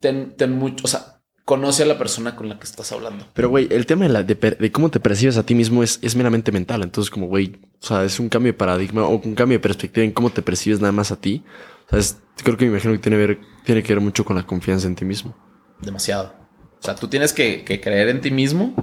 ten, 0.00 0.36
ten 0.36 0.52
mucho, 0.52 0.84
o 0.84 0.88
sea, 0.88 1.22
conoce 1.44 1.84
a 1.84 1.86
la 1.86 1.96
persona 1.96 2.36
con 2.36 2.48
la 2.48 2.58
que 2.58 2.64
estás 2.64 2.92
hablando. 2.92 3.26
Pero, 3.32 3.48
güey, 3.48 3.68
el 3.70 3.86
tema 3.86 4.04
de, 4.04 4.10
la, 4.10 4.22
de 4.22 4.72
cómo 4.72 4.90
te 4.90 5.00
percibes 5.00 5.38
a 5.38 5.44
ti 5.44 5.54
mismo 5.54 5.82
es, 5.82 5.98
es 6.02 6.14
meramente 6.14 6.52
mental. 6.52 6.82
Entonces, 6.82 7.10
como, 7.10 7.26
güey, 7.26 7.56
o 7.80 7.86
sea, 7.86 8.04
es 8.04 8.18
un 8.18 8.28
cambio 8.28 8.52
de 8.52 8.58
paradigma 8.58 9.04
o 9.04 9.16
un 9.16 9.34
cambio 9.34 9.58
de 9.58 9.62
perspectiva 9.62 10.04
en 10.04 10.12
cómo 10.12 10.30
te 10.30 10.42
percibes 10.42 10.80
nada 10.80 10.92
más 10.92 11.12
a 11.12 11.20
ti. 11.20 11.44
O 11.86 11.90
sea, 11.90 11.98
es- 11.98 12.18
creo 12.42 12.56
que 12.56 12.64
me 12.64 12.72
imagino 12.72 12.92
que 12.92 12.98
tiene, 12.98 13.16
ver, 13.16 13.38
tiene 13.64 13.82
que 13.82 13.94
ver 13.94 14.02
mucho 14.02 14.24
con 14.24 14.36
la 14.36 14.44
confianza 14.46 14.86
en 14.86 14.94
ti 14.96 15.04
mismo. 15.04 15.36
Demasiado. 15.80 16.34
O 16.80 16.82
sea, 16.82 16.94
tú 16.94 17.08
tienes 17.08 17.32
que, 17.32 17.64
que 17.64 17.80
creer 17.80 18.08
en 18.08 18.20
ti 18.20 18.30
mismo. 18.30 18.74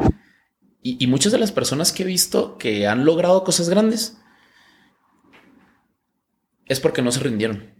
Y, 0.81 1.03
y 1.03 1.07
muchas 1.07 1.31
de 1.31 1.39
las 1.39 1.51
personas 1.51 1.91
que 1.91 2.03
he 2.03 2.05
visto 2.05 2.57
que 2.57 2.87
han 2.87 3.05
logrado 3.05 3.43
cosas 3.43 3.69
grandes 3.69 4.17
es 6.67 6.79
porque 6.79 7.01
no 7.01 7.11
se 7.11 7.19
rindieron. 7.19 7.73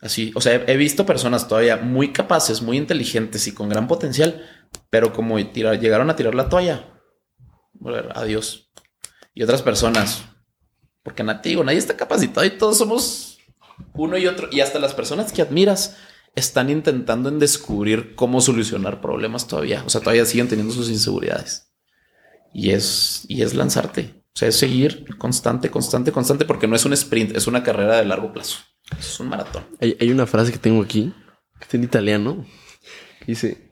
Así, 0.00 0.32
o 0.34 0.40
sea, 0.40 0.54
he, 0.66 0.76
visto 0.76 1.04
personas 1.04 1.46
todavía 1.46 1.76
muy 1.76 2.12
capaces, 2.12 2.62
muy 2.62 2.78
inteligentes 2.78 3.46
y 3.46 3.52
con 3.52 3.68
gran 3.68 3.86
potencial, 3.86 4.46
pero 4.88 5.12
como 5.12 5.36
tirar, 5.48 5.78
llegaron 5.78 6.08
a 6.08 6.16
tirar 6.16 6.34
la 6.34 6.48
toalla. 6.48 6.88
Bueno, 7.74 8.08
adiós. 8.14 8.70
Y 9.34 9.42
otras 9.42 9.60
personas, 9.60 10.24
porque 11.02 11.22
nativo, 11.22 11.64
nadie 11.64 11.78
está 11.78 11.96
capacitado 11.96 12.46
y 12.46 12.50
todos 12.50 12.78
somos 12.78 13.38
uno 13.94 14.18
y 14.18 14.26
otro. 14.26 14.48
Y 14.50 14.60
hasta 14.60 14.78
las 14.78 14.94
personas 14.94 15.32
que 15.32 15.42
admiras 15.42 15.96
están 16.34 16.70
intentando 16.70 17.28
en 17.28 17.38
descubrir 17.38 18.14
cómo 18.14 18.40
solucionar 18.40 19.00
problemas 19.00 19.46
todavía. 19.46 19.82
O 19.86 19.90
sea, 19.90 20.00
todavía 20.00 20.24
siguen 20.24 20.48
teniendo 20.48 20.72
sus 20.72 20.90
inseguridades. 20.90 21.72
Y 22.52 22.70
es, 22.70 23.24
y 23.28 23.42
es 23.42 23.54
lanzarte. 23.54 24.14
O 24.34 24.38
sea, 24.38 24.48
es 24.48 24.56
seguir 24.56 25.06
constante, 25.18 25.70
constante, 25.70 26.12
constante, 26.12 26.44
porque 26.44 26.68
no 26.68 26.76
es 26.76 26.84
un 26.84 26.92
sprint, 26.92 27.36
es 27.36 27.46
una 27.46 27.62
carrera 27.62 27.96
de 27.96 28.04
largo 28.04 28.32
plazo. 28.32 28.58
Es 28.98 29.18
un 29.20 29.28
maratón. 29.28 29.64
Hay, 29.80 29.96
hay 30.00 30.10
una 30.10 30.26
frase 30.26 30.52
que 30.52 30.58
tengo 30.58 30.82
aquí, 30.82 31.12
que 31.58 31.64
está 31.64 31.76
en 31.76 31.84
italiano, 31.84 32.46
que 33.20 33.26
dice, 33.26 33.70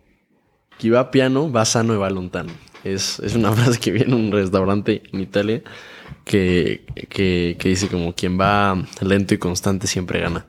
chi 0.78 0.90
va 0.90 1.10
piano, 1.10 1.50
va 1.50 1.64
sano 1.64 1.94
e 1.94 1.96
va 1.96 2.10
lontano. 2.10 2.52
Es, 2.84 3.20
es 3.20 3.34
una 3.34 3.52
frase 3.56 3.78
que 3.78 3.92
viene 3.92 4.14
en 4.14 4.26
un 4.26 4.32
restaurante 4.32 5.02
en 5.12 5.20
Italia 5.20 5.62
que, 6.28 6.86
que, 7.08 7.56
que 7.58 7.68
dice 7.70 7.88
como 7.88 8.14
quien 8.14 8.38
va 8.38 8.86
lento 9.00 9.34
y 9.34 9.38
constante 9.38 9.88
siempre 9.88 10.20
gana. 10.20 10.46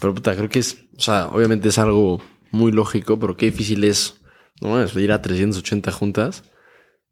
Pero 0.00 0.14
puta, 0.14 0.36
creo 0.36 0.48
que 0.48 0.58
es, 0.58 0.84
o 0.96 1.00
sea, 1.00 1.28
obviamente 1.28 1.68
es 1.68 1.78
algo 1.78 2.20
muy 2.50 2.72
lógico, 2.72 3.18
pero 3.18 3.36
qué 3.36 3.46
difícil 3.46 3.84
es, 3.84 4.20
¿no? 4.60 4.82
Es 4.82 4.94
ir 4.96 5.12
a 5.12 5.22
380 5.22 5.90
juntas 5.92 6.42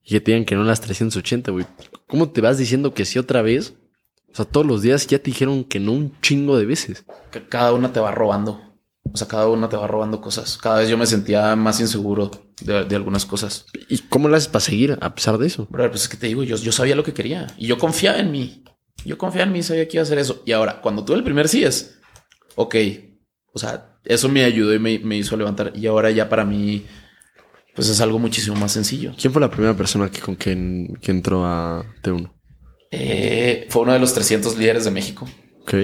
y 0.05 0.11
que 0.11 0.21
te 0.21 0.33
digan 0.33 0.45
que 0.45 0.57
no 0.57 0.65
las 0.65 0.81
380, 0.81 1.53
güey. 1.53 1.65
¿Cómo 2.07 2.29
te 2.31 2.41
vas 2.41 2.59
diciendo 2.59 2.93
que 2.93 3.05
sí 3.05 3.19
otra 3.19 3.41
vez? 3.43 3.75
O 4.31 4.35
sea, 4.35 4.45
todos 4.45 4.67
los 4.67 4.83
días 4.83 5.07
ya 5.07 5.19
te 5.19 5.31
dijeron 5.31 5.65
que 5.65 5.81
no 5.81 5.93
un 5.93 6.21
chingo 6.21 6.59
de 6.59 6.67
veces. 6.67 7.07
Cada 7.49 7.73
una 7.73 7.93
te 7.93 8.01
va 8.01 8.11
robando. 8.11 8.61
O 9.05 9.17
sea, 9.17 9.29
cada 9.29 9.49
una 9.49 9.69
te 9.69 9.77
va 9.77 9.87
robando 9.87 10.21
cosas. 10.21 10.59
Cada 10.59 10.81
vez 10.81 10.89
yo 10.89 10.99
me 10.99 11.07
sentía 11.07 11.55
más 11.57 11.81
inseguro 11.81 12.31
de, 12.61 12.85
de 12.85 12.97
algunas 12.97 13.27
cosas. 13.27 13.67
¿Y 13.89 13.99
cómo 13.99 14.29
lo 14.29 14.37
haces 14.37 14.49
para 14.49 14.61
seguir 14.61 14.99
a 15.01 15.15
pesar 15.15 15.39
de 15.39 15.47
eso? 15.47 15.69
Pero 15.71 15.91
pues 15.91 16.03
es 16.03 16.09
que 16.09 16.17
te 16.17 16.27
digo, 16.27 16.43
yo, 16.43 16.57
yo 16.57 16.73
sabía 16.73 16.97
lo 16.97 17.05
que 17.05 17.15
quería 17.15 17.47
y 17.57 17.67
yo 17.67 17.79
confiaba 17.79 18.19
en 18.19 18.31
mí. 18.31 18.65
Yo 19.05 19.19
confiaba 19.19 19.47
en 19.47 19.53
mí, 19.53 19.63
sabía 19.63 19.87
que 19.87 19.97
iba 19.97 20.03
a 20.03 20.05
hacer 20.05 20.19
eso. 20.19 20.43
Y 20.45 20.53
ahora, 20.53 20.81
cuando 20.81 21.05
tuve 21.05 21.17
el 21.17 21.25
primer 21.25 21.49
sí 21.49 21.65
es, 21.65 21.99
ok, 22.57 22.75
o 23.53 23.59
sea, 23.59 23.99
eso 24.05 24.29
me 24.29 24.45
ayudó 24.45 24.75
y 24.75 24.79
me, 24.79 24.99
me 24.99 25.17
hizo 25.17 25.37
levantar. 25.37 25.73
Y 25.75 25.87
ahora 25.87 26.11
ya 26.11 26.29
para 26.29 26.45
mí, 26.45 26.85
pues 27.75 27.89
es 27.89 28.01
algo 28.01 28.19
muchísimo 28.19 28.57
más 28.57 28.73
sencillo. 28.73 29.15
¿Quién 29.21 29.33
fue 29.33 29.41
la 29.41 29.51
primera 29.51 29.77
persona 29.77 30.11
que, 30.11 30.21
con 30.21 30.35
quien 30.35 30.99
que 31.01 31.11
entró 31.11 31.45
a 31.45 31.85
T1? 32.03 32.33
Eh, 32.91 33.67
fue 33.69 33.83
uno 33.83 33.93
de 33.93 33.99
los 33.99 34.13
300 34.15 34.57
líderes 34.57 34.85
de 34.85 34.91
México. 34.91 35.29
Ok. 35.63 35.75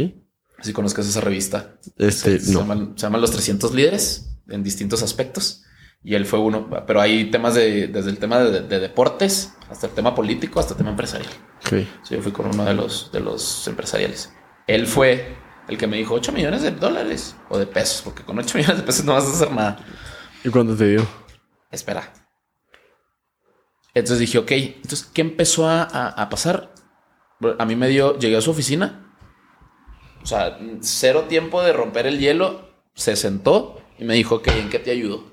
Si 0.62 0.73
conozcas 0.73 1.07
esa 1.07 1.20
revista. 1.20 1.77
Este, 1.97 2.39
se, 2.39 2.55
llaman, 2.55 2.95
se 2.97 3.03
llaman 3.03 3.20
los 3.20 3.31
300 3.33 3.75
líderes 3.75 4.39
en 4.49 4.62
distintos 4.62 5.03
aspectos. 5.03 5.62
Y 6.05 6.14
él 6.16 6.26
fue 6.26 6.40
uno, 6.40 6.68
pero 6.86 7.00
hay 7.00 7.30
temas 7.30 7.55
de, 7.55 7.86
desde 7.86 8.11
el 8.11 8.18
tema 8.18 8.40
de, 8.40 8.62
de 8.62 8.80
deportes 8.80 9.55
hasta 9.70 9.86
el 9.86 9.92
tema 9.92 10.14
político, 10.14 10.59
hasta 10.59 10.72
el 10.74 10.78
tema 10.78 10.90
empresarial. 10.90 11.32
Ok. 11.64 11.86
Sí, 12.03 12.14
yo 12.16 12.22
fui 12.22 12.32
con 12.32 12.46
uno 12.46 12.64
de 12.64 12.74
los, 12.74 13.12
de 13.12 13.20
los 13.20 13.66
empresariales. 13.68 14.32
Él 14.66 14.86
fue 14.86 15.36
el 15.68 15.78
que 15.78 15.86
me 15.86 15.96
dijo 15.96 16.14
8 16.14 16.32
millones 16.32 16.62
de 16.62 16.72
dólares 16.72 17.36
o 17.48 17.57
de 17.59 17.66
pesos, 17.66 18.03
porque 18.03 18.24
con 18.24 18.36
8 18.38 18.59
millones 18.59 18.78
de 18.78 18.82
pesos 18.82 19.05
no 19.05 19.12
vas 19.14 19.24
a 19.26 19.30
hacer 19.32 19.53
nada. 19.53 19.78
¿Y 20.42 20.48
cuánto 20.48 20.76
te 20.76 20.88
dio? 20.88 21.07
Espera. 21.70 22.12
Entonces 23.94 24.18
dije, 24.20 24.38
ok, 24.38 24.50
entonces, 24.53 25.05
¿qué 25.12 25.20
empezó 25.20 25.68
a, 25.68 25.82
a- 25.82 26.09
a 26.09 26.28
pasar? 26.28 26.72
A 27.59 27.64
mí 27.64 27.76
me 27.76 27.88
dio, 27.88 28.18
llegué 28.18 28.36
a 28.36 28.40
su 28.40 28.50
oficina, 28.53 29.14
o 30.22 30.26
sea, 30.26 30.59
cero 30.80 31.24
tiempo 31.28 31.62
de 31.62 31.72
romper 31.72 32.07
el 32.07 32.18
hielo, 32.20 32.70
se 32.94 33.16
sentó 33.16 33.80
y 33.98 34.05
me 34.05 34.14
dijo, 34.14 34.36
ok, 34.36 34.48
¿en 34.48 34.70
qué 34.70 34.78
te 34.78 34.92
ayudo? 34.92 35.32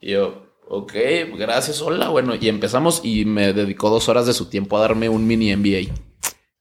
Y 0.00 0.12
yo, 0.12 0.46
ok, 0.68 0.92
gracias, 1.38 1.80
hola, 1.80 2.08
bueno, 2.08 2.34
y 2.34 2.48
empezamos 2.48 3.00
y 3.04 3.24
me 3.24 3.52
dedicó 3.52 3.90
dos 3.90 4.08
horas 4.08 4.26
de 4.26 4.32
su 4.32 4.46
tiempo 4.46 4.76
a 4.76 4.80
darme 4.80 5.08
un 5.08 5.26
mini 5.26 5.54
MBA. 5.54 5.94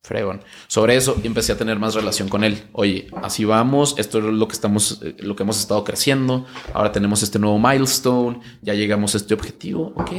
Fregón. 0.06 0.44
Sobre 0.68 0.96
eso 0.96 1.20
empecé 1.24 1.52
a 1.52 1.58
tener 1.58 1.80
más 1.80 1.96
relación 1.96 2.30
con 2.30 2.44
él. 2.44 2.70
Oye, 2.74 3.08
así 3.24 3.44
vamos, 3.44 3.96
esto 3.98 4.20
es 4.20 4.26
lo 4.26 4.48
que 4.48 4.54
estamos, 4.54 5.02
eh, 5.02 5.16
lo 5.20 5.36
que 5.36 5.44
hemos 5.44 5.60
estado 5.60 5.84
creciendo. 5.84 6.46
Ahora 6.74 6.92
tenemos 6.92 7.24
este 7.24 7.40
nuevo 7.40 7.58
milestone, 7.60 8.40
ya 8.62 8.74
llegamos 8.74 9.16
a 9.16 9.18
este 9.18 9.34
objetivo. 9.34 9.94
Ok. 9.96 10.12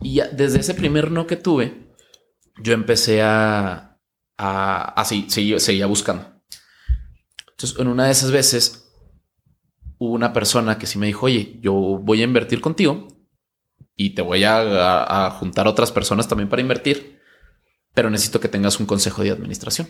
Y 0.00 0.14
ya 0.14 0.28
desde 0.28 0.60
ese 0.60 0.74
primer 0.74 1.10
no 1.10 1.26
que 1.26 1.36
tuve, 1.36 1.94
yo 2.62 2.72
empecé 2.72 3.22
a, 3.22 3.98
a 4.38 4.82
así, 4.96 5.26
seguía, 5.28 5.60
seguía 5.60 5.86
buscando. 5.86 6.40
Entonces, 7.50 7.78
en 7.78 7.88
una 7.88 8.06
de 8.06 8.12
esas 8.12 8.30
veces 8.30 8.87
hubo 9.98 10.12
una 10.12 10.32
persona 10.32 10.78
que 10.78 10.86
sí 10.86 10.98
me 10.98 11.06
dijo, 11.06 11.26
oye, 11.26 11.58
yo 11.60 11.72
voy 11.72 12.20
a 12.20 12.24
invertir 12.24 12.60
contigo 12.60 13.08
y 13.96 14.10
te 14.10 14.22
voy 14.22 14.44
a, 14.44 14.58
a- 14.60 15.26
a 15.26 15.30
juntar 15.32 15.66
otras 15.68 15.90
personas 15.92 16.28
también 16.28 16.48
para 16.48 16.62
invertir, 16.62 17.20
pero 17.94 18.10
necesito 18.10 18.40
que 18.40 18.48
tengas 18.48 18.78
un 18.80 18.86
consejo 18.86 19.22
de 19.22 19.30
administración. 19.30 19.88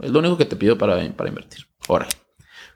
Es 0.00 0.10
lo 0.10 0.18
único 0.18 0.36
que 0.36 0.44
te 0.44 0.56
pido 0.56 0.76
para, 0.76 0.96
para 1.14 1.28
invertir. 1.30 1.66
Órale. 1.88 2.12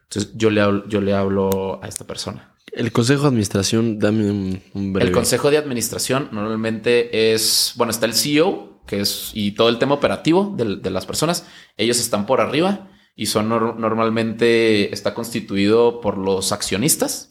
Entonces 0.05 0.33
yo 0.37 0.51
le 0.51 0.61
hablo, 0.61 0.89
yo 0.89 1.01
le 1.01 1.15
hablo 1.15 1.81
a 1.83 1.89
esta 1.89 2.07
persona. 2.07 2.55
El 2.73 2.93
consejo 2.93 3.23
de 3.23 3.29
administración, 3.29 3.99
dame 3.99 4.31
un, 4.31 4.63
un 4.75 4.93
breve. 4.93 5.09
El 5.09 5.15
consejo 5.15 5.51
de 5.51 5.59
administración 5.59 6.29
normalmente 6.31 7.33
es, 7.33 7.73
bueno, 7.77 7.91
está 7.91 8.07
el 8.07 8.15
CEO, 8.15 8.83
que 8.87 9.01
es, 9.01 9.31
y 9.35 9.53
todo 9.53 9.69
el 9.69 9.79
tema 9.79 9.95
operativo 9.95 10.55
de, 10.57 10.77
de 10.77 10.91
las 10.91 11.07
personas, 11.07 11.47
ellos 11.77 11.99
están 11.99 12.27
por 12.27 12.41
arriba 12.41 12.89
y 13.21 13.27
son 13.27 13.51
nor- 13.51 13.77
normalmente, 13.77 14.95
está 14.95 15.13
constituido 15.13 16.01
por 16.01 16.17
los 16.17 16.53
accionistas, 16.53 17.29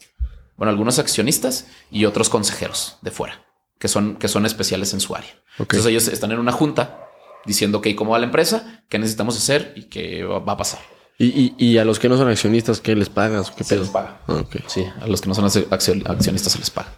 bueno, 0.56 0.70
algunos 0.70 1.00
accionistas 1.00 1.66
y 1.90 2.04
otros 2.04 2.28
consejeros 2.28 2.98
de 3.02 3.10
fuera, 3.10 3.44
que 3.80 3.88
son, 3.88 4.14
que 4.16 4.28
son 4.28 4.46
especiales 4.46 4.94
en 4.94 5.00
su 5.00 5.16
área. 5.16 5.32
Ok. 5.58 5.72
Entonces 5.74 5.86
ellos 5.86 6.06
están 6.06 6.30
en 6.30 6.38
una 6.38 6.52
junta 6.52 7.08
diciendo, 7.44 7.78
ok, 7.78 7.88
¿cómo 7.96 8.12
va 8.12 8.18
la 8.20 8.26
empresa? 8.26 8.84
¿Qué 8.88 8.98
necesitamos 9.00 9.36
hacer? 9.36 9.72
¿Y 9.74 9.84
qué 9.84 10.22
va, 10.22 10.36
a 10.52 10.56
pasar? 10.56 10.80
¿Y, 11.18 11.26
y, 11.26 11.54
y 11.58 11.78
a 11.78 11.84
los 11.84 11.98
que 11.98 12.08
no 12.08 12.16
son 12.16 12.28
accionistas, 12.28 12.80
qué 12.80 12.94
les 12.94 13.08
pagas? 13.08 13.50
¿Qué 13.50 13.64
Se 13.64 13.74
pedo? 13.74 13.82
les 13.82 13.90
paga. 13.90 14.20
Ah, 14.28 14.34
ok. 14.34 14.56
Sí, 14.68 14.84
a 15.00 15.06
los 15.08 15.20
que 15.20 15.28
no 15.28 15.34
son 15.34 15.44
accio- 15.46 15.66
accio- 15.70 16.06
accionistas 16.08 16.52
se 16.52 16.58
les 16.60 16.70
paga. 16.70 16.92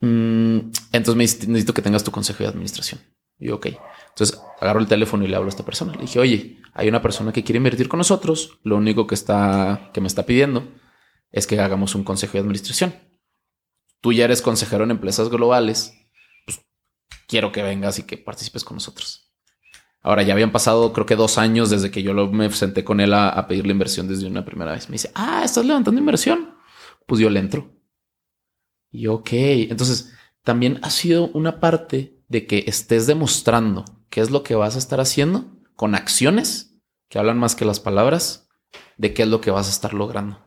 Mm, 0.00 0.70
entonces 0.92 1.14
me 1.16 1.24
necesito 1.48 1.74
que 1.74 1.82
tengas 1.82 2.04
tu 2.04 2.10
consejo 2.10 2.44
de 2.44 2.48
administración. 2.48 3.00
Y 3.38 3.48
yo, 3.48 3.56
ok. 3.56 3.66
Entonces 4.12 4.40
agarro 4.60 4.80
el 4.80 4.86
teléfono 4.86 5.24
y 5.24 5.28
le 5.28 5.36
hablo 5.36 5.48
a 5.48 5.50
esta 5.50 5.64
persona. 5.64 5.94
Le 5.94 6.02
dije, 6.02 6.18
oye, 6.18 6.60
hay 6.74 6.88
una 6.88 7.02
persona 7.02 7.32
que 7.32 7.42
quiere 7.42 7.56
invertir 7.56 7.88
con 7.88 7.98
nosotros. 7.98 8.58
Lo 8.62 8.76
único 8.76 9.06
que 9.06 9.14
está, 9.14 9.90
que 9.92 10.00
me 10.00 10.06
está 10.06 10.24
pidiendo 10.24 10.68
es 11.30 11.46
que 11.46 11.58
hagamos 11.60 11.94
un 11.94 12.04
consejo 12.04 12.34
de 12.34 12.40
administración. 12.40 12.94
Tú 14.00 14.12
ya 14.12 14.24
eres 14.24 14.42
consejero 14.42 14.84
en 14.84 14.90
empresas 14.90 15.30
globales. 15.30 15.94
Pues 16.44 16.60
quiero 17.26 17.52
que 17.52 17.62
vengas 17.62 17.98
y 17.98 18.02
que 18.02 18.18
participes 18.18 18.64
con 18.64 18.76
nosotros. 18.76 19.32
Ahora 20.02 20.22
ya 20.22 20.34
habían 20.34 20.52
pasado 20.52 20.92
creo 20.92 21.06
que 21.06 21.16
dos 21.16 21.38
años 21.38 21.70
desde 21.70 21.90
que 21.90 22.02
yo 22.02 22.12
me 22.12 22.50
senté 22.50 22.84
con 22.84 23.00
él 23.00 23.14
a, 23.14 23.28
a 23.28 23.46
pedir 23.46 23.66
inversión 23.66 24.08
desde 24.08 24.26
una 24.26 24.44
primera 24.44 24.72
vez. 24.72 24.88
Me 24.88 24.94
dice, 24.94 25.10
ah, 25.14 25.42
estás 25.44 25.64
levantando 25.64 26.00
inversión. 26.00 26.54
Pues 27.06 27.20
yo 27.20 27.30
le 27.30 27.40
entro. 27.40 27.70
Y 28.90 29.06
ok, 29.06 29.28
entonces 29.32 30.12
también 30.42 30.80
ha 30.82 30.90
sido 30.90 31.28
una 31.28 31.60
parte 31.60 32.20
de 32.28 32.46
que 32.46 32.64
estés 32.66 33.06
demostrando 33.06 33.84
qué 34.12 34.20
es 34.20 34.30
lo 34.30 34.42
que 34.42 34.54
vas 34.54 34.76
a 34.76 34.78
estar 34.78 35.00
haciendo 35.00 35.46
con 35.74 35.94
acciones 35.96 36.78
que 37.08 37.18
hablan 37.18 37.38
más 37.38 37.56
que 37.56 37.64
las 37.64 37.80
palabras 37.80 38.46
de 38.98 39.14
qué 39.14 39.22
es 39.22 39.28
lo 39.28 39.40
que 39.40 39.50
vas 39.50 39.68
a 39.68 39.70
estar 39.70 39.94
logrando. 39.94 40.38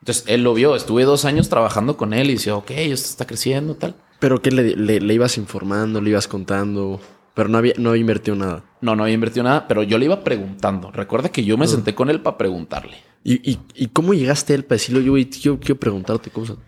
Entonces 0.00 0.24
él 0.28 0.44
lo 0.44 0.52
vio, 0.52 0.76
estuve 0.76 1.04
dos 1.04 1.24
años 1.24 1.48
trabajando 1.48 1.96
con 1.96 2.12
él 2.12 2.28
y 2.28 2.34
dice, 2.34 2.52
ok, 2.52 2.70
esto 2.72 3.08
está 3.08 3.26
creciendo, 3.26 3.74
tal. 3.74 3.96
Pero 4.20 4.42
que 4.42 4.50
le, 4.50 4.76
le, 4.76 5.00
le 5.00 5.14
ibas 5.14 5.38
informando, 5.38 6.02
le 6.02 6.10
ibas 6.10 6.28
contando, 6.28 7.00
pero 7.34 7.48
no 7.48 7.56
había, 7.56 7.72
no 7.78 7.88
había 7.88 8.02
invertido 8.02 8.36
nada. 8.36 8.64
No, 8.82 8.94
no 8.94 9.04
había 9.04 9.14
invertido 9.14 9.44
nada, 9.44 9.66
pero 9.66 9.82
yo 9.82 9.96
le 9.96 10.04
iba 10.04 10.22
preguntando. 10.22 10.90
Recuerda 10.90 11.30
que 11.30 11.42
yo 11.42 11.56
me 11.56 11.66
senté 11.66 11.94
con 11.94 12.10
él 12.10 12.20
para 12.20 12.36
preguntarle. 12.36 12.98
¿Y, 13.22 13.50
y, 13.50 13.60
y 13.74 13.86
cómo 13.88 14.12
llegaste 14.12 14.52
a 14.52 14.56
él 14.56 14.64
para 14.64 14.76
decirlo? 14.76 15.00
Yo, 15.00 15.14
quiero, 15.30 15.58
quiero 15.58 15.80
preguntarte 15.80 16.28
cosas. 16.30 16.58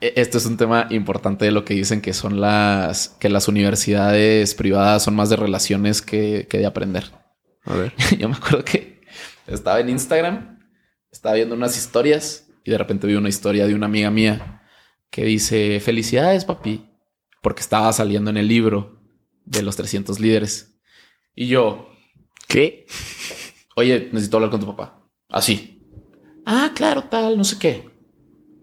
E- 0.00 0.12
Esto 0.16 0.38
es 0.38 0.46
un 0.46 0.56
tema 0.56 0.86
importante 0.90 1.44
de 1.44 1.50
lo 1.52 1.64
que 1.64 1.74
dicen 1.74 2.00
que 2.00 2.12
son 2.12 2.40
las 2.40 3.08
que 3.20 3.28
las 3.28 3.48
universidades 3.48 4.54
privadas 4.54 5.02
son 5.04 5.14
más 5.16 5.30
de 5.30 5.36
relaciones 5.36 6.02
que, 6.02 6.46
que 6.50 6.58
de 6.58 6.66
aprender. 6.66 7.10
A 7.64 7.74
ver. 7.74 7.92
Yo 8.18 8.28
me 8.28 8.36
acuerdo 8.36 8.64
que 8.64 9.00
estaba 9.46 9.80
en 9.80 9.88
Instagram, 9.90 10.60
estaba 11.10 11.34
viendo 11.34 11.54
unas 11.54 11.76
historias 11.76 12.48
y 12.64 12.70
de 12.70 12.78
repente 12.78 13.06
vi 13.06 13.14
una 13.14 13.28
historia 13.28 13.66
de 13.66 13.74
una 13.74 13.86
amiga 13.86 14.10
mía 14.10 14.62
que 15.10 15.24
dice 15.24 15.78
felicidades 15.80 16.44
papi 16.44 16.90
porque 17.40 17.60
estaba 17.60 17.92
saliendo 17.92 18.28
en 18.30 18.36
el 18.36 18.48
libro 18.48 19.00
de 19.44 19.62
los 19.62 19.76
300 19.76 20.18
líderes 20.18 20.76
y 21.34 21.46
yo 21.46 21.88
¿Qué? 22.48 22.86
oye 23.76 24.08
necesito 24.12 24.36
hablar 24.38 24.50
con 24.50 24.58
tu 24.60 24.66
papá 24.66 25.00
así 25.28 25.80
ah 26.44 26.72
claro 26.74 27.04
tal 27.04 27.38
no 27.38 27.44
sé 27.44 27.56
qué 27.60 27.88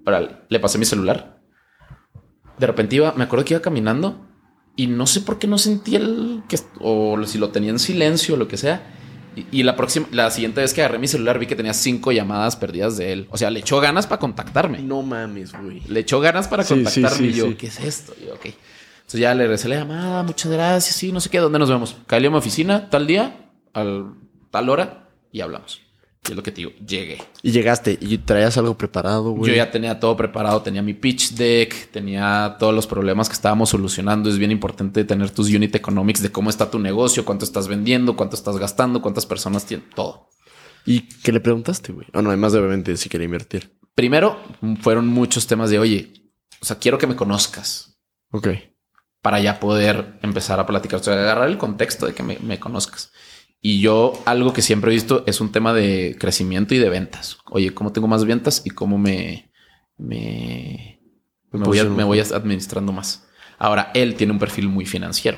Órale, 0.05 0.37
le 0.49 0.59
pasé 0.59 0.77
mi 0.77 0.85
celular 0.85 1.41
de 2.57 2.67
repente 2.67 2.95
iba 2.97 3.13
me 3.13 3.23
acuerdo 3.23 3.45
que 3.45 3.53
iba 3.55 3.61
caminando 3.61 4.27
y 4.75 4.87
no 4.87 5.07
sé 5.07 5.21
por 5.21 5.39
qué 5.39 5.47
no 5.47 5.57
sentí 5.57 5.95
el 5.95 6.43
que 6.47 6.57
o 6.79 7.17
si 7.25 7.37
lo 7.37 7.49
tenía 7.49 7.71
en 7.71 7.79
silencio 7.79 8.35
o 8.35 8.37
lo 8.37 8.47
que 8.47 8.57
sea 8.57 8.91
y, 9.35 9.45
y 9.51 9.63
la 9.63 9.75
próxima 9.75 10.07
la 10.11 10.29
siguiente 10.29 10.61
vez 10.61 10.73
que 10.73 10.81
agarré 10.81 10.99
mi 10.99 11.07
celular 11.07 11.39
vi 11.39 11.47
que 11.47 11.55
tenía 11.55 11.73
cinco 11.73 12.11
llamadas 12.11 12.55
perdidas 12.55 12.95
de 12.97 13.11
él 13.11 13.27
o 13.31 13.37
sea 13.37 13.49
le 13.49 13.59
echó 13.61 13.79
ganas 13.79 14.05
para 14.05 14.19
contactarme 14.19 14.79
No 14.83 15.01
mames, 15.01 15.51
güey. 15.59 15.81
le 15.87 15.99
echó 16.01 16.19
ganas 16.19 16.47
para 16.47 16.63
Sí, 16.63 16.75
contactarme 16.75 17.09
sí, 17.17 17.23
sí, 17.23 17.29
y 17.29 17.33
yo, 17.33 17.47
sí. 17.47 17.55
¿qué 17.55 17.67
es 17.67 17.79
esto? 17.79 18.13
Y 18.21 18.27
yo, 18.27 18.35
ok. 18.35 18.45
Entonces 18.45 19.19
ya 19.19 19.33
le 19.33 19.43
regresé 19.43 19.67
la 19.69 19.75
llamada, 19.77 20.23
muchas 20.23 20.51
gracias, 20.51 20.95
sí, 20.95 21.11
no 21.11 21.19
sé 21.19 21.29
qué, 21.29 21.39
¿dónde 21.39 21.59
nos 21.59 21.69
vemos? 21.69 21.97
Cállate 22.07 22.27
a 22.27 22.29
mi 22.31 22.37
oficina, 22.37 22.89
tal 22.89 23.05
día, 23.07 23.51
al 23.73 24.13
tal 24.49 24.69
hora, 24.69 25.09
y 25.31 25.41
hablamos. 25.41 25.81
Y 26.25 26.31
es 26.31 26.35
lo 26.37 26.43
que 26.43 26.51
te 26.51 26.57
digo, 26.61 26.71
llegué. 26.85 27.21
Y 27.41 27.51
llegaste 27.51 27.97
y 27.99 28.17
traías 28.19 28.57
algo 28.57 28.77
preparado, 28.77 29.31
güey. 29.31 29.51
Yo 29.51 29.57
ya 29.57 29.69
tenía 29.71 29.99
todo 29.99 30.15
preparado, 30.15 30.61
tenía 30.61 30.81
mi 30.81 30.93
pitch 30.93 31.31
deck, 31.33 31.91
tenía 31.91 32.55
todos 32.59 32.73
los 32.73 32.87
problemas 32.87 33.27
que 33.27 33.33
estábamos 33.35 33.69
solucionando. 33.69 34.29
Es 34.29 34.37
bien 34.37 34.51
importante 34.51 35.03
tener 35.03 35.31
tus 35.31 35.49
unit 35.53 35.75
economics 35.75 36.21
de 36.21 36.31
cómo 36.31 36.49
está 36.49 36.71
tu 36.71 36.79
negocio, 36.79 37.25
cuánto 37.25 37.43
estás 37.43 37.67
vendiendo, 37.67 38.15
cuánto 38.15 38.35
estás 38.37 38.57
gastando, 38.57 39.01
cuántas 39.01 39.25
personas 39.25 39.65
tienen, 39.65 39.89
todo. 39.93 40.29
¿Y 40.85 41.01
qué 41.01 41.31
le 41.33 41.41
preguntaste, 41.41 41.91
güey? 41.91 42.07
Bueno, 42.13 42.29
además 42.29 42.53
de 42.53 42.59
obviamente 42.59 42.95
si 42.97 43.09
quería 43.09 43.25
invertir. 43.25 43.77
Primero 43.93 44.39
fueron 44.81 45.07
muchos 45.07 45.45
temas 45.45 45.69
de, 45.69 45.79
oye, 45.79 46.13
o 46.61 46.65
sea, 46.65 46.77
quiero 46.79 46.97
que 46.97 47.07
me 47.07 47.15
conozcas. 47.15 47.97
Ok. 48.31 48.47
para 49.21 49.39
ya 49.39 49.59
poder 49.59 50.19
empezar 50.21 50.59
a 50.59 50.65
platicar, 50.65 50.99
o 50.99 51.03
sea, 51.03 51.13
agarrar 51.13 51.47
el 51.47 51.57
contexto 51.57 52.05
de 52.05 52.13
que 52.13 52.23
me, 52.23 52.37
me 52.39 52.59
conozcas. 52.59 53.11
Y 53.65 53.79
yo 53.79 54.13
algo 54.25 54.51
que 54.51 54.61
siempre 54.61 54.91
he 54.91 54.93
visto 54.93 55.23
es 55.25 55.39
un 55.39 55.51
tema 55.53 55.73
de 55.73 56.17
crecimiento 56.19 56.75
y 56.75 56.79
de 56.79 56.89
ventas. 56.89 57.37
Oye, 57.49 57.73
¿cómo 57.73 57.93
tengo 57.93 58.07
más 58.09 58.25
ventas 58.25 58.61
y 58.65 58.71
cómo 58.71 58.97
me, 58.97 59.49
me, 59.97 60.99
Me 61.51 61.63
voy, 61.63 61.79
a- 61.79 61.85
me 61.85 62.03
voy 62.03 62.19
administrando 62.19 62.91
más? 62.91 63.25
Ahora, 63.57 63.91
él 63.93 64.15
tiene 64.15 64.33
un 64.33 64.39
perfil 64.39 64.67
muy 64.67 64.85
financiero. 64.85 65.37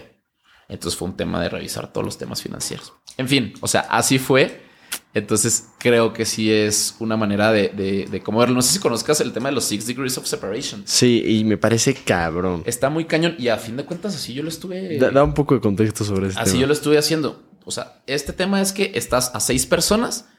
Entonces 0.67 0.97
fue 0.97 1.07
un 1.07 1.15
tema 1.15 1.39
de 1.39 1.49
revisar 1.49 1.93
todos 1.93 2.03
los 2.03 2.17
temas 2.17 2.41
financieros. 2.41 2.93
En 3.17 3.27
fin, 3.27 3.53
o 3.61 3.67
sea, 3.67 3.81
así 3.81 4.17
fue. 4.17 4.63
Entonces 5.13 5.69
creo 5.77 6.11
que 6.11 6.25
sí 6.25 6.51
es 6.51 6.95
una 6.99 7.15
manera 7.17 7.51
de, 7.51 7.69
de, 7.69 8.05
de 8.09 8.21
cómo 8.23 8.39
verlo. 8.39 8.55
No 8.55 8.61
sé 8.63 8.73
si 8.73 8.79
conozcas 8.79 9.21
el 9.21 9.31
tema 9.33 9.49
de 9.49 9.55
los 9.55 9.65
Six 9.65 9.85
Degrees 9.85 10.17
of 10.17 10.25
Separation. 10.25 10.81
Sí, 10.85 11.23
y 11.25 11.43
me 11.43 11.57
parece 11.57 11.93
cabrón. 11.93 12.63
Está 12.65 12.89
muy 12.89 13.05
cañón 13.05 13.35
y 13.37 13.47
a 13.49 13.57
fin 13.57 13.77
de 13.77 13.85
cuentas 13.85 14.15
así 14.15 14.33
yo 14.33 14.41
lo 14.43 14.49
estuve... 14.49 14.97
Da, 14.97 15.11
da 15.11 15.23
un 15.23 15.33
poco 15.33 15.53
de 15.53 15.61
contexto 15.61 16.03
sobre 16.03 16.27
este 16.29 16.39
Así 16.39 16.51
tema. 16.53 16.61
yo 16.61 16.67
lo 16.67 16.73
estuve 16.73 16.97
haciendo. 16.97 17.43
O 17.65 17.71
sea, 17.71 18.01
este 18.07 18.31
tema 18.33 18.61
es 18.61 18.71
que 18.73 18.91
estás 18.95 19.31
a 19.33 19.39
seis 19.39 19.65
personas 19.65 20.29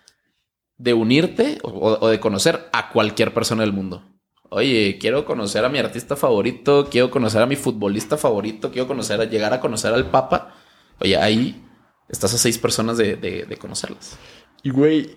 de 0.79 0.95
unirte 0.95 1.59
o, 1.62 2.09
de 2.09 2.20
conocer 2.20 2.68
a 2.72 2.91
cualquier 2.91 3.35
persona 3.35 3.62
del 3.62 3.72
mundo. 3.72 4.05
Oye, 4.49 4.99
quiero 5.01 5.24
conocer 5.24 5.64
a 5.64 5.68
mi 5.68 5.79
artista 5.79 6.14
favorito, 6.16 6.87
quiero 6.91 7.11
conocer 7.11 7.43
a 7.43 7.47
mi 7.47 7.57
futbolista 7.57 8.16
favorito, 8.16 8.70
quiero 8.70 8.87
conocer 8.87 9.29
llegar 9.29 9.53
a 9.53 9.61
conocer 9.61 9.93
al 9.93 10.11
Papa. 10.11 10.55
Oye, 11.01 11.16
ahí 11.16 11.64
estás 12.09 12.33
a 12.35 12.39
seis 12.39 12.57
personas 12.59 12.97
de, 12.97 13.16
de- 13.16 13.45
de 13.45 13.57
conocerlas. 13.57 14.16
Y 14.62 14.70
güey, 14.70 15.16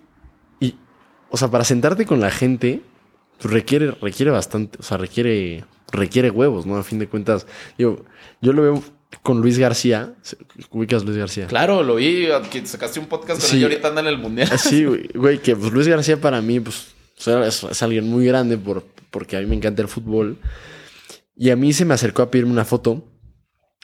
y, 0.58 0.74
o 1.30 1.36
sea, 1.36 1.48
para 1.48 1.64
sentarte 1.64 2.06
con 2.06 2.20
la 2.20 2.30
gente, 2.30 2.82
pues, 3.40 3.52
requiere, 3.54 3.92
requiere 3.92 4.32
bastante, 4.32 4.78
o 4.80 4.82
sea, 4.82 4.96
requiere, 4.96 5.64
requiere 5.92 6.30
huevos, 6.30 6.66
¿no? 6.66 6.76
A 6.76 6.82
fin 6.82 6.98
de 6.98 7.08
cuentas, 7.08 7.46
yo, 7.78 8.04
yo 8.40 8.52
lo 8.52 8.62
veo 8.62 8.82
con 9.22 9.40
Luis 9.40 9.58
García. 9.58 10.14
¿Ubicas 10.70 11.04
Luis 11.04 11.16
García? 11.18 11.46
Claro, 11.46 11.82
lo 11.82 11.96
vi, 11.96 12.28
que 12.50 12.64
sacaste 12.66 13.00
un 13.00 13.06
podcast 13.06 13.40
con 13.40 13.48
Sí. 13.50 13.56
él 13.56 13.62
y 13.62 13.64
ahorita 13.64 13.88
anda 13.88 14.00
en 14.02 14.06
el 14.06 14.18
mundial. 14.18 14.48
Sí, 14.58 14.84
güey, 15.14 15.38
que 15.40 15.56
pues 15.56 15.72
Luis 15.72 15.88
García 15.88 16.20
para 16.20 16.40
mí, 16.40 16.60
pues, 16.60 16.88
es, 17.26 17.62
es 17.64 17.82
alguien 17.82 18.08
muy 18.08 18.26
grande 18.26 18.56
por, 18.56 18.84
porque 19.10 19.36
a 19.36 19.40
mí 19.40 19.46
me 19.46 19.56
encanta 19.56 19.82
el 19.82 19.88
fútbol. 19.88 20.38
Y 21.36 21.50
a 21.50 21.56
mí 21.56 21.72
se 21.72 21.84
me 21.84 21.94
acercó 21.94 22.22
a 22.22 22.30
pedirme 22.30 22.52
una 22.52 22.64
foto 22.64 23.06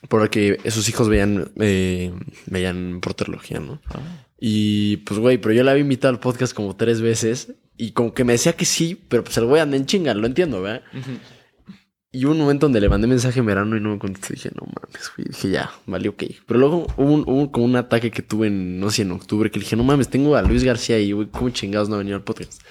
porque 0.08 0.58
sus 0.68 0.88
hijos 0.88 1.08
veían, 1.08 1.50
eh, 1.58 2.12
veían 2.46 3.00
porterología, 3.00 3.60
¿no? 3.60 3.80
Y 4.38 4.98
pues, 4.98 5.18
güey, 5.18 5.38
pero 5.38 5.54
yo 5.54 5.64
la 5.64 5.70
había 5.72 5.80
invitado 5.82 6.12
al 6.12 6.20
podcast 6.20 6.52
como 6.54 6.76
tres 6.76 7.00
veces 7.00 7.54
y 7.78 7.92
como 7.92 8.12
que 8.14 8.24
me 8.24 8.34
decía 8.34 8.52
que 8.52 8.66
sí, 8.66 8.94
pero 9.08 9.24
pues 9.24 9.36
el 9.38 9.46
güey 9.46 9.60
anda 9.62 9.76
en 9.76 9.86
chinga, 9.86 10.12
lo 10.14 10.26
entiendo, 10.26 10.60
¿verdad? 10.62 10.82
Y 12.12 12.24
un 12.24 12.38
momento 12.38 12.66
donde 12.66 12.80
le 12.80 12.88
mandé 12.88 13.06
mensaje 13.06 13.40
en 13.40 13.46
verano 13.46 13.76
y 13.76 13.80
no 13.80 13.90
me 13.90 13.98
contestó. 13.98 14.32
Dije, 14.32 14.50
no 14.54 14.66
mames, 14.66 15.10
güey. 15.16 15.28
Dije, 15.28 15.50
ya, 15.50 15.70
vale, 15.86 16.08
ok. 16.08 16.24
Pero 16.46 16.60
luego 16.60 16.86
hubo, 16.96 17.12
un, 17.12 17.24
hubo 17.26 17.52
como 17.52 17.64
un 17.66 17.76
ataque 17.76 18.10
que 18.10 18.22
tuve 18.22 18.46
en, 18.46 18.80
no 18.80 18.90
sé, 18.90 19.02
en 19.02 19.12
octubre, 19.12 19.50
que 19.50 19.58
le 19.58 19.64
dije, 19.64 19.76
no 19.76 19.84
mames, 19.84 20.08
tengo 20.08 20.36
a 20.36 20.42
Luis 20.42 20.64
García 20.64 20.98
y, 20.98 21.12
güey, 21.12 21.28
¿cómo 21.28 21.50
chingados 21.50 21.88
no 21.88 21.96
ha 21.96 21.98
venido 21.98 22.16
al 22.16 22.24
podcast? 22.24 22.62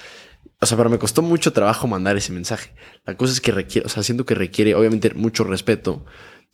O 0.61 0.65
sea, 0.65 0.77
pero 0.77 0.89
me 0.89 0.97
costó 0.97 1.21
mucho 1.21 1.53
trabajo 1.53 1.85
mandar 1.87 2.17
ese 2.17 2.31
mensaje. 2.31 2.73
La 3.05 3.15
cosa 3.17 3.33
es 3.33 3.41
que 3.41 3.51
requiere, 3.51 3.85
o 3.85 3.89
sea, 3.89 4.03
siento 4.03 4.25
que 4.25 4.35
requiere, 4.35 4.73
obviamente, 4.73 5.11
mucho 5.13 5.43
respeto 5.43 6.05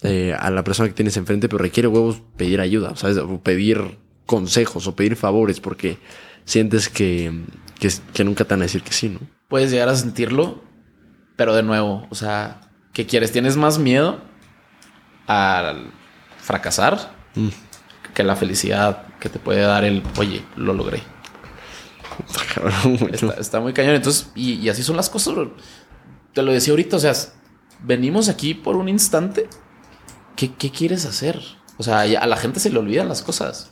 eh, 0.01 0.35
a 0.37 0.49
la 0.49 0.63
persona 0.63 0.89
que 0.89 0.95
tienes 0.95 1.15
enfrente, 1.17 1.47
pero 1.47 1.59
requiere 1.59 1.87
huevos 1.87 2.21
pedir 2.35 2.59
ayuda, 2.59 2.95
¿sabes? 2.95 3.17
O 3.17 3.41
pedir 3.41 3.99
consejos 4.25 4.87
o 4.87 4.95
pedir 4.95 5.15
favores 5.15 5.59
porque 5.59 5.97
sientes 6.45 6.89
que, 6.89 7.31
que 8.13 8.23
nunca 8.23 8.43
te 8.45 8.53
van 8.53 8.61
a 8.61 8.65
decir 8.65 8.81
que 8.81 8.91
sí, 8.93 9.09
¿no? 9.09 9.19
Puedes 9.47 9.69
llegar 9.71 9.89
a 9.89 9.95
sentirlo, 9.95 10.63
pero 11.35 11.53
de 11.53 11.63
nuevo, 11.63 12.07
o 12.09 12.15
sea, 12.15 12.70
¿qué 12.93 13.05
quieres? 13.05 13.31
¿Tienes 13.31 13.57
más 13.57 13.79
miedo 13.79 14.21
al 15.27 15.91
fracasar 16.39 17.19
Mm. 17.35 17.47
que 18.13 18.23
la 18.23 18.35
felicidad 18.35 19.05
que 19.19 19.29
te 19.29 19.39
puede 19.39 19.61
dar 19.61 19.85
el, 19.85 20.03
oye, 20.17 20.43
lo 20.57 20.73
logré? 20.73 21.01
Está, 23.11 23.33
está 23.39 23.59
muy 23.59 23.73
cañón. 23.73 23.95
Entonces, 23.95 24.31
y, 24.35 24.53
y 24.55 24.69
así 24.69 24.83
son 24.83 24.97
las 24.97 25.09
cosas. 25.09 25.33
bro. 25.33 25.55
Te 26.33 26.41
lo 26.41 26.51
decía 26.51 26.71
ahorita, 26.73 26.97
o 26.97 26.99
sea, 26.99 27.13
venimos 27.81 28.29
aquí 28.29 28.53
por 28.53 28.75
un 28.75 28.89
instante. 28.89 29.47
¿Qué, 30.35 30.53
qué 30.53 30.71
quieres 30.71 31.05
hacer? 31.05 31.39
O 31.77 31.83
sea, 31.83 32.01
a 32.01 32.27
la 32.27 32.37
gente 32.37 32.59
se 32.59 32.69
le 32.69 32.79
olvidan 32.79 33.07
las 33.09 33.21
cosas. 33.21 33.71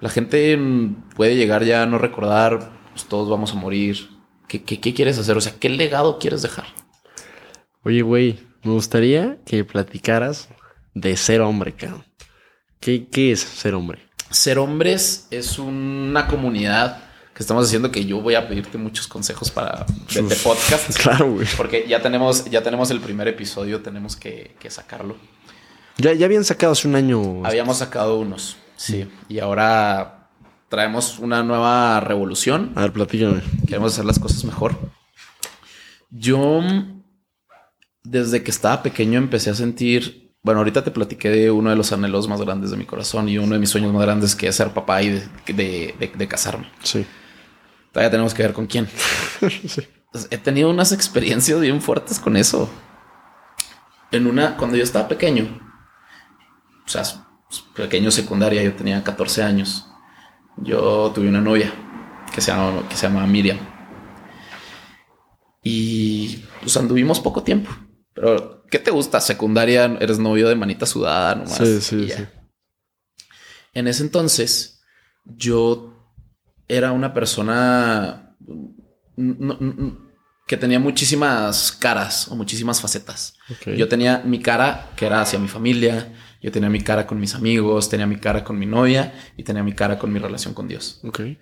La 0.00 0.08
gente 0.08 0.56
mm, 0.56 1.10
puede 1.16 1.36
llegar 1.36 1.64
ya 1.64 1.82
a 1.82 1.86
no 1.86 1.98
recordar, 1.98 2.70
pues 2.92 3.04
todos 3.06 3.28
vamos 3.28 3.52
a 3.52 3.56
morir. 3.56 4.10
¿Qué, 4.48 4.62
qué 4.64 4.94
quieres 4.94 5.18
hacer? 5.18 5.36
O 5.36 5.40
sea, 5.40 5.54
¿qué 5.58 5.68
legado 5.68 6.18
quieres 6.18 6.42
dejar? 6.42 6.66
Oye, 7.84 8.02
güey, 8.02 8.38
me 8.62 8.72
gustaría 8.72 9.38
que 9.44 9.64
platicaras 9.64 10.48
de 10.94 11.16
ser 11.16 11.40
hombre, 11.40 11.74
cabrón. 11.74 12.04
¿Qué, 12.80 13.08
qué 13.08 13.32
es 13.32 13.40
ser 13.40 13.74
hombre? 13.74 14.00
Ser 14.30 14.58
hombres 14.58 15.26
es 15.30 15.58
una 15.58 16.26
comunidad 16.26 17.08
que 17.38 17.44
estamos 17.44 17.66
haciendo 17.66 17.92
que 17.92 18.04
yo 18.04 18.20
voy 18.20 18.34
a 18.34 18.48
pedirte 18.48 18.78
muchos 18.78 19.06
consejos 19.06 19.48
para 19.52 19.86
de, 20.12 20.36
podcast. 20.42 20.98
Claro, 21.00 21.34
güey. 21.34 21.46
Porque 21.56 21.86
ya 21.88 22.02
tenemos, 22.02 22.44
ya 22.46 22.64
tenemos 22.64 22.90
el 22.90 22.98
primer 22.98 23.28
episodio, 23.28 23.80
tenemos 23.80 24.16
que, 24.16 24.56
sacarlo. 24.68 25.16
Ya, 25.98 26.12
ya 26.14 26.26
habían 26.26 26.44
sacado 26.44 26.72
hace 26.72 26.88
un 26.88 26.96
año. 26.96 27.46
Habíamos 27.46 27.78
sacado 27.78 28.18
unos, 28.18 28.56
sí. 28.76 29.08
Y 29.28 29.38
ahora 29.38 30.30
traemos 30.68 31.20
una 31.20 31.44
nueva 31.44 32.00
revolución. 32.00 32.72
A 32.74 32.80
ver, 32.80 32.92
platícame. 32.92 33.40
Queremos 33.68 33.92
hacer 33.92 34.04
las 34.04 34.18
cosas 34.18 34.44
mejor. 34.44 34.76
Yo, 36.10 36.60
desde 38.10 38.42
que 38.42 38.50
estaba 38.50 38.82
pequeño, 38.82 39.18
empecé 39.18 39.50
a 39.50 39.54
sentir 39.54 40.28
bueno, 40.42 40.60
ahorita 40.60 40.84
te 40.84 40.90
platiqué 40.90 41.30
de 41.30 41.50
uno 41.50 41.70
de 41.70 41.76
los 41.76 41.92
anhelos 41.92 42.28
más 42.28 42.40
grandes 42.40 42.70
de 42.70 42.76
mi 42.76 42.86
corazón 42.86 43.28
y 43.28 43.38
uno 43.38 43.54
de 43.54 43.58
mis 43.60 43.70
sueños 43.70 43.92
más 43.92 44.02
grandes 44.02 44.34
que 44.36 44.48
es 44.48 44.56
ser 44.56 44.72
papá 44.72 45.02
y 45.02 45.22
de, 45.46 46.26
casarme. 46.28 46.70
Sí. 46.82 47.04
Todavía 47.92 48.10
tenemos 48.10 48.34
que 48.34 48.44
ver 48.44 48.52
con 48.52 48.66
quién. 48.66 48.88
sí. 49.66 49.86
He 50.30 50.38
tenido 50.38 50.70
unas 50.70 50.92
experiencias 50.92 51.60
bien 51.60 51.82
fuertes 51.82 52.18
con 52.18 52.36
eso. 52.36 52.70
En 54.10 54.26
una, 54.26 54.56
cuando 54.56 54.76
yo 54.76 54.84
estaba 54.84 55.06
pequeño, 55.06 55.60
o 56.86 56.88
sea, 56.88 57.02
pequeño 57.74 58.10
secundaria, 58.10 58.62
yo 58.62 58.74
tenía 58.74 59.04
14 59.04 59.42
años. 59.42 59.86
Yo 60.56 61.12
tuve 61.14 61.28
una 61.28 61.42
novia 61.42 61.72
que 62.34 62.40
se 62.40 62.52
llama, 62.52 62.88
que 62.88 62.96
se 62.96 63.06
llama 63.06 63.26
Miriam. 63.26 63.58
Y 65.62 66.44
pues 66.62 66.74
anduvimos 66.76 67.20
poco 67.20 67.42
tiempo. 67.42 67.70
Pero, 68.20 68.64
¿qué 68.68 68.78
te 68.80 68.90
gusta? 68.90 69.20
Secundaria, 69.20 69.96
eres 70.00 70.18
novio 70.18 70.48
de 70.48 70.56
manita 70.56 70.86
sudada 70.86 71.36
nomás. 71.36 71.56
Sí, 71.56 71.80
sí, 71.80 72.08
sí. 72.08 72.26
En 73.74 73.86
ese 73.86 74.02
entonces, 74.02 74.80
yo 75.24 75.94
era 76.66 76.90
una 76.90 77.14
persona 77.14 78.36
que 80.46 80.56
tenía 80.56 80.80
muchísimas 80.80 81.70
caras 81.70 82.26
o 82.28 82.34
muchísimas 82.34 82.80
facetas. 82.80 83.34
Yo 83.76 83.86
tenía 83.86 84.22
mi 84.24 84.40
cara 84.40 84.90
que 84.96 85.06
era 85.06 85.20
hacia 85.20 85.38
mi 85.38 85.46
familia, 85.46 86.12
yo 86.42 86.50
tenía 86.50 86.70
mi 86.70 86.80
cara 86.80 87.06
con 87.06 87.20
mis 87.20 87.36
amigos, 87.36 87.88
tenía 87.88 88.06
mi 88.08 88.16
cara 88.16 88.42
con 88.42 88.58
mi 88.58 88.66
novia 88.66 89.14
y 89.36 89.44
tenía 89.44 89.62
mi 89.62 89.74
cara 89.74 89.96
con 89.96 90.12
mi 90.12 90.18
relación 90.18 90.54
con 90.54 90.66
Dios. 90.66 91.00
Okay 91.04 91.38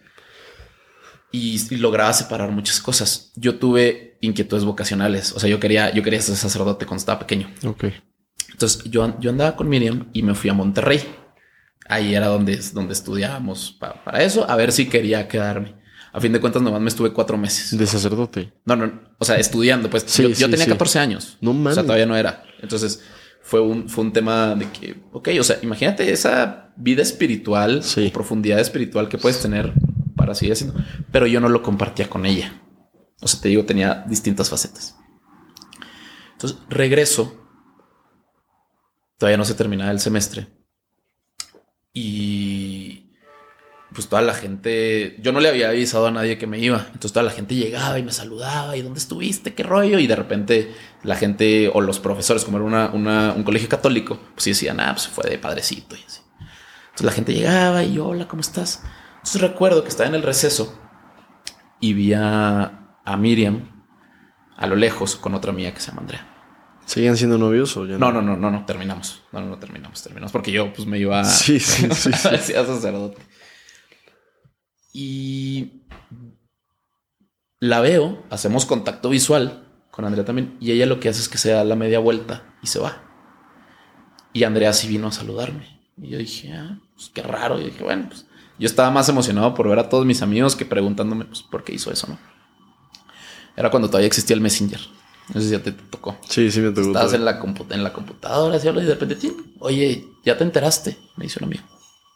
y, 1.36 1.77
lograba 1.77 2.12
separar 2.12 2.51
muchas 2.51 2.81
cosas. 2.81 3.32
Yo 3.36 3.57
tuve 3.57 4.15
inquietudes 4.27 4.65
vocacionales, 4.65 5.32
o 5.32 5.40
sea, 5.40 5.48
yo 5.48 5.61
quería, 5.61 5.93
yo 5.93 6.03
quería 6.03 6.20
ser 6.20 6.36
sacerdote 6.36 6.86
cuando 6.86 7.01
estaba 7.01 7.19
pequeño. 7.20 7.51
Ok. 7.65 7.85
Entonces 8.53 8.85
yo, 8.85 9.19
yo 9.20 9.31
andaba 9.31 9.57
con 9.57 9.69
Miriam 9.69 10.09
y 10.12 10.23
me 10.23 10.35
fui 10.35 10.51
a 10.51 10.55
Monterrey. 10.55 11.01
Ahí 11.89 12.15
era 12.15 12.28
donde, 12.28 12.59
donde 12.73 12.94
estudiábamos 12.94 13.77
para, 13.78 14.23
eso, 14.23 14.48
a 14.48 14.57
ver 14.57 14.73
si 14.73 14.86
quería 14.89 15.28
quedarme. 15.28 15.74
A 16.12 16.20
fin 16.20 16.32
de 16.32 16.40
cuentas, 16.40 16.62
nomás 16.62 16.81
me 16.81 16.89
estuve 16.89 17.12
cuatro 17.12 17.36
meses. 17.36 17.77
¿De 17.77 17.86
sacerdote? 17.86 18.53
No, 18.65 18.74
no, 18.74 19.01
o 19.19 19.24
sea, 19.24 19.36
estudiando. 19.36 19.90
Pues 19.90 20.16
yo, 20.16 20.51
tenía 20.51 20.66
14 20.66 20.98
años. 20.98 21.36
No 21.43 21.53
mames. 21.53 21.73
O 21.73 21.74
sea, 21.74 21.82
todavía 21.82 22.07
no 22.07 22.16
era. 22.16 22.43
Entonces 22.62 23.03
fue 23.43 23.61
un, 23.61 23.89
fue 23.89 24.05
un 24.05 24.12
tema 24.12 24.55
de 24.55 24.69
que, 24.70 24.97
ok, 25.12 25.28
o 25.39 25.44
sea, 25.44 25.59
imagínate 25.62 26.11
esa 26.11 26.73
vida 26.77 27.03
espiritual, 27.03 27.82
profundidad 28.12 28.59
espiritual 28.59 29.09
que 29.09 29.19
puedes 29.19 29.40
tener 29.40 29.73
para 30.16 30.35
seguir 30.35 30.55
haciendo, 30.55 30.74
pero 31.12 31.28
yo 31.28 31.40
no 31.40 31.48
lo 31.48 31.62
compartía 31.62 32.09
con 32.09 32.27
ella. 32.27 32.61
O 33.20 33.28
sea, 33.28 33.40
te 33.40 33.48
digo, 33.48 33.64
tenía 33.64 34.05
distintas 34.06 34.51
facetas. 34.51 34.97
Entonces 36.32 36.59
regreso, 36.68 37.48
todavía 39.18 39.38
no 39.38 39.44
se 39.44 39.55
terminaba 39.55 39.90
el 39.90 40.01
semestre 40.01 40.48
y 41.94 43.06
pues 43.94 44.09
toda 44.09 44.20
la 44.20 44.34
gente, 44.34 45.16
yo 45.22 45.32
no 45.32 45.40
le 45.40 45.48
había 45.48 45.70
avisado 45.70 46.06
a 46.06 46.10
nadie 46.10 46.36
que 46.36 46.47
me 46.47 46.59
iba, 46.59 46.84
entonces 46.88 47.14
toda 47.14 47.24
la 47.24 47.30
gente 47.30 47.55
llegaba 47.55 47.98
y 47.98 48.02
me 48.02 48.12
saludaba 48.12 48.76
y 48.76 48.82
dónde 48.82 48.98
estuviste, 48.98 49.55
qué 49.55 49.62
rollo 49.62 49.98
y 49.98 50.06
de 50.06 50.14
repente 50.14 50.74
la 51.02 51.16
gente 51.16 51.70
o 51.72 51.80
los 51.80 51.98
profesores, 51.98 52.44
como 52.44 52.59
era 52.59 52.90
un 52.90 53.43
colegio 53.44 53.70
católico, 53.70 54.20
pues 54.34 54.44
decían, 54.44 54.80
ah, 54.80 54.93
pues 54.93 55.09
fue 55.09 55.30
de 55.30 55.38
padrecito 55.38 55.97
y 55.97 56.01
así. 56.06 56.20
Entonces 56.38 57.06
la 57.06 57.12
gente 57.12 57.32
llegaba 57.32 57.82
y 57.82 57.98
hola, 57.98 58.28
¿cómo 58.28 58.43
estás? 58.43 58.82
Entonces 59.14 59.40
recuerdo 59.40 59.82
que 59.82 59.88
estaba 59.88 60.10
en 60.10 60.16
el 60.16 60.22
receso 60.22 60.78
y 61.80 61.94
vi 61.94 62.12
a, 62.12 62.85
Miriam 63.14 63.76
a 64.56 64.66
lo 64.66 64.74
lejos 64.74 65.16
con 65.16 65.34
otra 65.34 65.52
mía 65.52 65.72
que 65.72 65.80
se 65.80 65.88
llama 65.88 66.00
Andrea. 66.00 66.26
¿Seguían 66.86 67.16
siendo 67.16 67.36
novios 67.36 67.76
o 67.76 67.84
ya 67.84 67.98
no? 67.98 68.12
No, 68.12 68.22
no, 68.22 68.36
no, 68.36 68.50
no, 68.50 68.64
terminamos. 68.64 69.22
No, 69.32 69.40
no, 69.40 69.48
no, 69.48 69.58
terminamos, 69.58 70.02
terminamos. 70.02 70.32
Porque 70.32 70.52
yo 70.52 70.72
pues 70.72 70.86
me 70.86 70.98
iba 70.98 71.20
a... 71.20 71.24
Sí, 71.24 71.60
sí, 71.60 71.88
sí. 71.92 72.10
sí. 72.40 72.54
a 72.54 72.64
sacerdote. 72.64 73.22
Y 74.92 75.82
la 77.60 77.80
veo, 77.80 78.24
hacemos 78.30 78.66
contacto 78.66 79.10
visual 79.10 79.66
con 79.90 80.04
Andrea 80.04 80.24
también. 80.24 80.56
Y 80.60 80.70
ella 80.70 80.86
lo 80.86 81.00
que 81.00 81.08
hace 81.08 81.20
es 81.20 81.28
que 81.28 81.38
se 81.38 81.50
da 81.50 81.64
la 81.64 81.76
media 81.76 81.98
vuelta 81.98 82.54
y 82.62 82.68
se 82.68 82.78
va. 82.78 83.02
Y 84.32 84.44
Andrea 84.44 84.72
sí 84.72 84.88
vino 84.88 85.08
a 85.08 85.12
saludarme. 85.12 85.80
Y 86.00 86.08
yo 86.10 86.18
dije, 86.18 86.52
ah, 86.52 86.78
pues 86.94 87.10
qué 87.12 87.22
raro. 87.22 87.60
Y 87.60 87.64
dije, 87.64 87.82
bueno, 87.82 88.06
pues 88.08 88.26
yo 88.58 88.66
estaba 88.66 88.90
más 88.90 89.08
emocionado 89.08 89.54
por 89.54 89.68
ver 89.68 89.78
a 89.80 89.88
todos 89.88 90.06
mis 90.06 90.22
amigos 90.22 90.54
que 90.54 90.64
preguntándome 90.64 91.24
pues, 91.24 91.42
por 91.42 91.64
qué 91.64 91.74
hizo 91.74 91.90
eso, 91.90 92.06
¿no? 92.06 92.35
Era 93.56 93.70
cuando 93.70 93.88
todavía 93.88 94.06
existía 94.06 94.34
el 94.34 94.40
Messenger. 94.40 94.80
No 95.32 95.40
sé 95.40 95.46
si 95.46 95.52
ya 95.52 95.62
te, 95.62 95.72
tocó. 95.72 96.16
Sí, 96.28 96.50
sí 96.50 96.60
me 96.60 96.70
tocó. 96.70 96.88
Estabas 96.88 97.14
en 97.14 97.24
la, 97.24 97.40
en 97.70 97.82
la 97.82 97.92
computadora 97.92 98.56
y 98.56 98.60
de 98.60 98.94
repente, 98.94 99.32
oye, 99.58 100.04
ya 100.24 100.36
te 100.36 100.44
enteraste, 100.44 100.96
me 101.16 101.24
dice 101.24 101.38
un 101.40 101.46
amigo. 101.46 101.64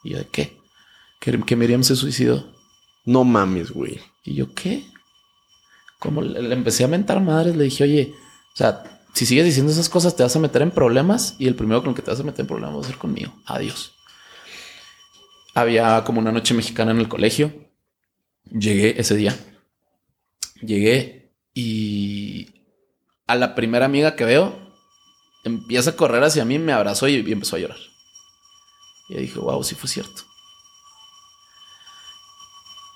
Y 0.04 0.10
yo, 0.10 0.18
¿de 0.18 0.26
qué? 0.26 0.56
Que, 1.18 1.40
que 1.40 1.56
Miriam 1.56 1.82
se 1.82 1.96
suicidó. 1.96 2.52
No 3.04 3.24
mames, 3.24 3.70
güey. 3.70 4.00
Y 4.24 4.34
yo, 4.34 4.54
¿qué? 4.54 4.84
Como 5.98 6.22
le, 6.22 6.52
empecé 6.52 6.84
a 6.84 6.88
mentar 6.88 7.20
madres, 7.20 7.56
le 7.56 7.64
dije, 7.64 7.84
oye, 7.84 8.14
o 8.54 8.56
sea, 8.56 8.84
si 9.14 9.26
sigues 9.26 9.44
diciendo 9.44 9.72
esas 9.72 9.88
cosas, 9.88 10.14
te 10.14 10.22
vas 10.22 10.36
a 10.36 10.38
meter 10.38 10.62
en 10.62 10.70
problemas 10.70 11.34
y 11.38 11.48
el 11.48 11.56
primero 11.56 11.80
con 11.80 11.90
el 11.90 11.96
que 11.96 12.02
te 12.02 12.10
vas 12.10 12.20
a 12.20 12.24
meter 12.24 12.42
en 12.42 12.46
problemas 12.46 12.76
va 12.76 12.80
a 12.80 12.84
ser 12.84 12.96
conmigo. 12.96 13.32
Adiós 13.46 13.92
había 15.54 16.02
como 16.04 16.20
una 16.20 16.32
noche 16.32 16.54
mexicana 16.54 16.92
en 16.92 16.98
el 16.98 17.08
colegio. 17.08 17.52
Llegué 18.44 19.00
ese 19.00 19.16
día. 19.16 19.36
Llegué 20.62 21.19
y 21.55 22.48
a 23.27 23.35
la 23.35 23.55
primera 23.55 23.86
amiga 23.86 24.16
que 24.16 24.24
veo 24.24 24.70
empieza 25.44 25.90
a 25.90 25.97
correr 25.97 26.22
hacia 26.22 26.44
mí, 26.44 26.59
me 26.59 26.72
abrazó 26.72 27.09
y, 27.09 27.16
empezó 27.32 27.56
a 27.56 27.60
llorar. 27.60 27.78
Y 29.09 29.16
dije, 29.18 29.39
wow, 29.39 29.62
sí 29.64 29.74
fue 29.74 29.89
cierto. 29.89 30.22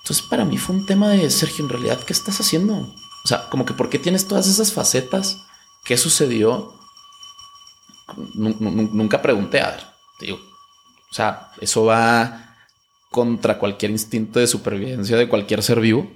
Entonces 0.03 0.27
para 0.29 0.45
mí 0.45 0.59
fue 0.59 0.77
un 0.77 0.87
tema 0.87 1.09
de 1.11 1.31
Sergio, 1.31 1.65
en 1.65 1.71
realidad, 1.71 1.99
¿qué 2.05 2.13
estás 2.13 2.39
haciendo? 2.41 2.75
O 2.75 3.29
sea, 3.29 3.49
como 3.49 3.65
que 3.65 3.73
¿por 3.73 3.89
qué 3.89 3.99
tienes 3.99 4.29
todas 4.29 4.47
esas 4.47 4.73
facetas? 4.73 5.39
¿Qué 5.85 5.97
sucedió? 5.97 6.73
nunca 8.35 9.23
pregunté, 9.23 9.61
a 9.61 9.71
ver, 9.71 9.87
te 10.19 10.27
digo, 10.27 10.39
o 11.11 11.15
sea, 11.15 11.53
eso 11.61 11.87
va 11.87 12.57
contra 13.11 13.59
cualquier 13.59 13.93
instinto 13.93 14.41
de 14.41 14.47
supervivencia 14.47 15.17
de 15.17 15.29
cualquier 15.29 15.63
ser 15.63 15.81
vivo. 15.81 16.11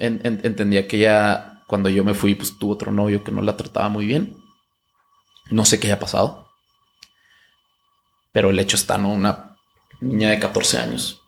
Entendía 0.00 0.88
que 0.88 0.96
ella, 0.96 1.62
cuando 1.66 1.88
yo 1.88 2.04
me 2.04 2.14
fui, 2.14 2.34
pues 2.34 2.58
tuvo 2.58 2.72
otro 2.72 2.92
novio 2.92 3.22
que 3.22 3.32
no 3.32 3.42
la 3.42 3.56
trataba 3.56 3.88
muy 3.88 4.06
bien. 4.06 4.36
No 5.50 5.64
sé 5.64 5.78
qué 5.78 5.86
haya 5.86 6.00
pasado. 6.00 6.48
Pero 8.32 8.50
el 8.50 8.58
hecho 8.58 8.76
está, 8.76 8.98
¿no? 8.98 9.12
Una 9.12 9.56
niña 10.00 10.30
de 10.30 10.38
14 10.38 10.78
años. 10.78 11.20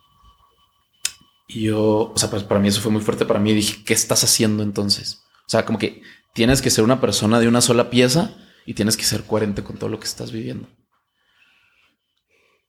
Y 1.47 1.63
yo, 1.63 2.11
o 2.13 2.17
sea, 2.17 2.29
pues 2.29 2.43
para 2.43 2.59
mí 2.59 2.67
eso 2.67 2.81
fue 2.81 2.91
muy 2.91 3.01
fuerte 3.01 3.25
para 3.25 3.39
mí. 3.39 3.53
Dije, 3.53 3.83
¿qué 3.85 3.93
estás 3.93 4.23
haciendo 4.23 4.63
entonces? 4.63 5.23
O 5.45 5.49
sea, 5.49 5.65
como 5.65 5.77
que 5.77 6.01
tienes 6.33 6.61
que 6.61 6.69
ser 6.69 6.83
una 6.83 6.99
persona 7.01 7.39
de 7.39 7.47
una 7.47 7.61
sola 7.61 7.89
pieza 7.89 8.35
y 8.65 8.73
tienes 8.73 8.97
que 8.97 9.03
ser 9.03 9.23
coherente 9.25 9.63
con 9.63 9.77
todo 9.77 9.89
lo 9.89 9.99
que 9.99 10.07
estás 10.07 10.31
viviendo. 10.31 10.67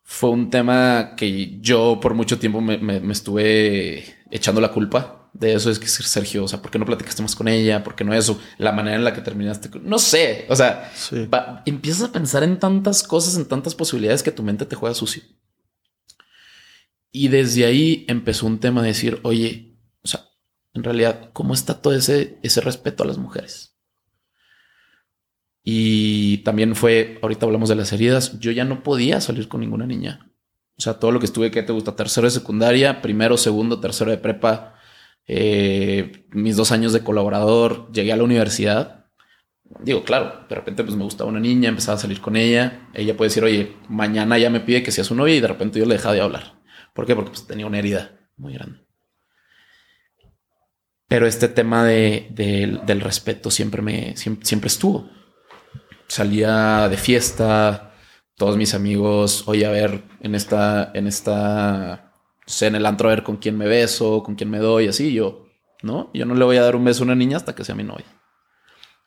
Fue 0.03 0.31
un 0.31 0.51
tema 0.51 1.15
que 1.17 1.59
yo 1.61 1.99
por 2.01 2.15
mucho 2.15 2.39
tiempo 2.39 2.61
me, 2.61 3.11
estuve 3.11 4.05
echando 4.31 4.61
la 4.61 4.71
culpa 4.71 5.24
de 5.35 5.53
eso. 5.53 5.71
Es 5.71 5.79
que 5.79 5.87
Sergio, 5.87 6.45
o 6.45 6.49
sea, 6.49 6.63
¿por 6.63 6.71
qué 6.71 6.79
no 6.79 6.87
platicaste 6.87 7.21
más 7.21 7.37
con 7.37 7.49
ella? 7.49 7.85
¿Por 7.85 7.95
qué 7.95 8.05
no 8.05 8.15
eso? 8.15 8.41
La 8.57 8.73
manera 8.73 8.97
en 8.97 9.05
la 9.05 9.13
que 9.13 9.21
terminaste. 9.21 9.69
No 9.83 9.99
sé. 9.99 10.47
O 10.49 10.57
sea, 10.57 10.91
empiezas 11.67 12.09
a 12.09 12.13
pensar 12.13 12.43
en 12.43 12.59
tantas 12.59 13.03
cosas, 13.03 13.37
en 13.37 13.47
tantas 13.47 13.75
posibilidades 13.75 14.23
que 14.23 14.33
tu 14.33 14.43
mente 14.43 14.65
te 14.65 14.77
juega 14.77 14.95
sucio. 14.95 15.23
Y 17.11 17.29
desde 17.29 17.67
ahí 17.67 18.07
empezó 18.09 18.47
un 18.47 18.59
tema 18.59 18.81
de 18.81 18.89
decir, 18.89 19.21
oye, 19.23 19.77
o 20.03 20.09
sea, 20.09 20.25
en 20.73 20.83
realidad, 20.83 21.31
¿cómo 21.33 21.55
está 21.55 21.81
todo 21.81 21.95
ese, 21.95 22.39
ese 22.43 22.61
respeto 22.61 23.05
a 23.05 23.07
las 23.07 23.19
mujeres? 23.19 23.77
Y 25.63 26.39
también 26.39 26.75
fue, 26.75 27.19
ahorita 27.23 27.47
hablamos 27.47 27.69
de 27.69 27.77
las 27.77 27.93
heridas, 27.93 28.39
yo 28.41 28.51
ya 28.51 28.65
no 28.65 28.83
podía 28.83 29.21
salir 29.21 29.49
con 29.49 29.61
ninguna 29.61 29.87
niña. 29.87 30.31
O 30.77 30.83
sea, 30.83 30.95
todo 30.95 31.13
lo 31.13 31.21
que 31.21 31.27
estuve, 31.27 31.53
¿qué 31.53 31.63
te 31.63 31.73
gusta? 31.73 31.95
Tercero 31.95 32.27
de 32.27 32.33
secundaria, 32.33 33.01
primero, 33.01 33.37
segundo, 33.37 33.81
tercero 33.81 34.11
de 34.11 34.19
prepa, 34.19 34.74
eh, 35.27 36.27
mis 36.31 36.57
dos 36.57 36.73
años 36.73 36.93
de 36.93 37.03
colaborador, 37.03 37.91
llegué 37.93 38.13
a 38.13 38.17
la 38.17 38.25
universidad. 38.25 39.07
Digo, 39.81 40.05
claro, 40.05 40.47
de 40.49 40.55
repente 40.55 40.85
pues 40.85 40.97
me 40.97 41.05
gustaba 41.05 41.31
una 41.31 41.41
niña, 41.41 41.69
empezaba 41.69 41.97
a 41.97 42.01
salir 42.01 42.21
con 42.21 42.37
ella. 42.37 42.89
Ella 42.95 43.17
puede 43.17 43.31
decir, 43.31 43.45
oye, 43.45 43.77
mañana 43.89 44.39
ya 44.39 44.51
me 44.51 44.61
pide 44.61 44.83
que 44.83 44.93
sea 44.93 45.05
su 45.05 45.15
novia 45.15 45.35
y 45.35 45.41
de 45.41 45.49
repente 45.49 45.79
yo 45.79 45.87
le 45.87 45.95
dejaba 45.95 46.15
de 46.15 46.21
hablar. 46.21 46.61
¿Por 46.93 47.07
qué? 47.07 47.15
Porque 47.15 47.31
pues, 47.31 47.47
tenía 47.47 47.67
una 47.67 47.79
herida 47.79 48.19
muy 48.37 48.55
grande. 48.55 48.85
Pero 51.09 51.27
este 51.27 51.49
tema 51.49 51.85
de, 51.85 52.29
del 52.85 53.01
respeto 53.01 53.51
siempre 53.51 53.83
me 53.83 54.17
siempre, 54.17 54.67
estuvo. 54.67 55.09
Salía 56.09 56.89
de 56.89 56.97
fiesta, 56.97 57.95
todos 58.37 58.57
mis 58.57 58.75
amigos, 58.75 59.45
oye, 59.47 59.67
a 59.67 59.71
ver, 59.71 60.03
en 60.21 60.35
esta, 60.35 60.91
en 60.95 61.07
esta, 61.07 62.04
sé, 62.47 62.67
en 62.67 62.75
el 62.75 62.87
antro, 62.87 63.09
a 63.09 63.15
ver 63.15 63.23
con 63.23 63.37
quién 63.37 63.57
me 63.57 63.67
beso, 63.67 64.23
con 64.23 64.35
quién 64.35 64.51
me 64.51 64.59
doy, 64.59 64.89
así 64.89 65.13
yo, 65.13 65.47
¿no? 65.83 66.11
Yo 66.15 66.27
no 66.27 66.35
le 66.35 66.45
voy 66.45 66.57
a 66.57 66.63
dar 66.63 66.77
un 66.77 66.85
beso 66.85 67.03
a 67.03 67.07
una 67.07 67.15
niña 67.15 67.37
hasta 67.37 67.55
que 67.55 67.65
sea 67.65 67.75
mi 67.75 67.85
novia. 67.85 68.07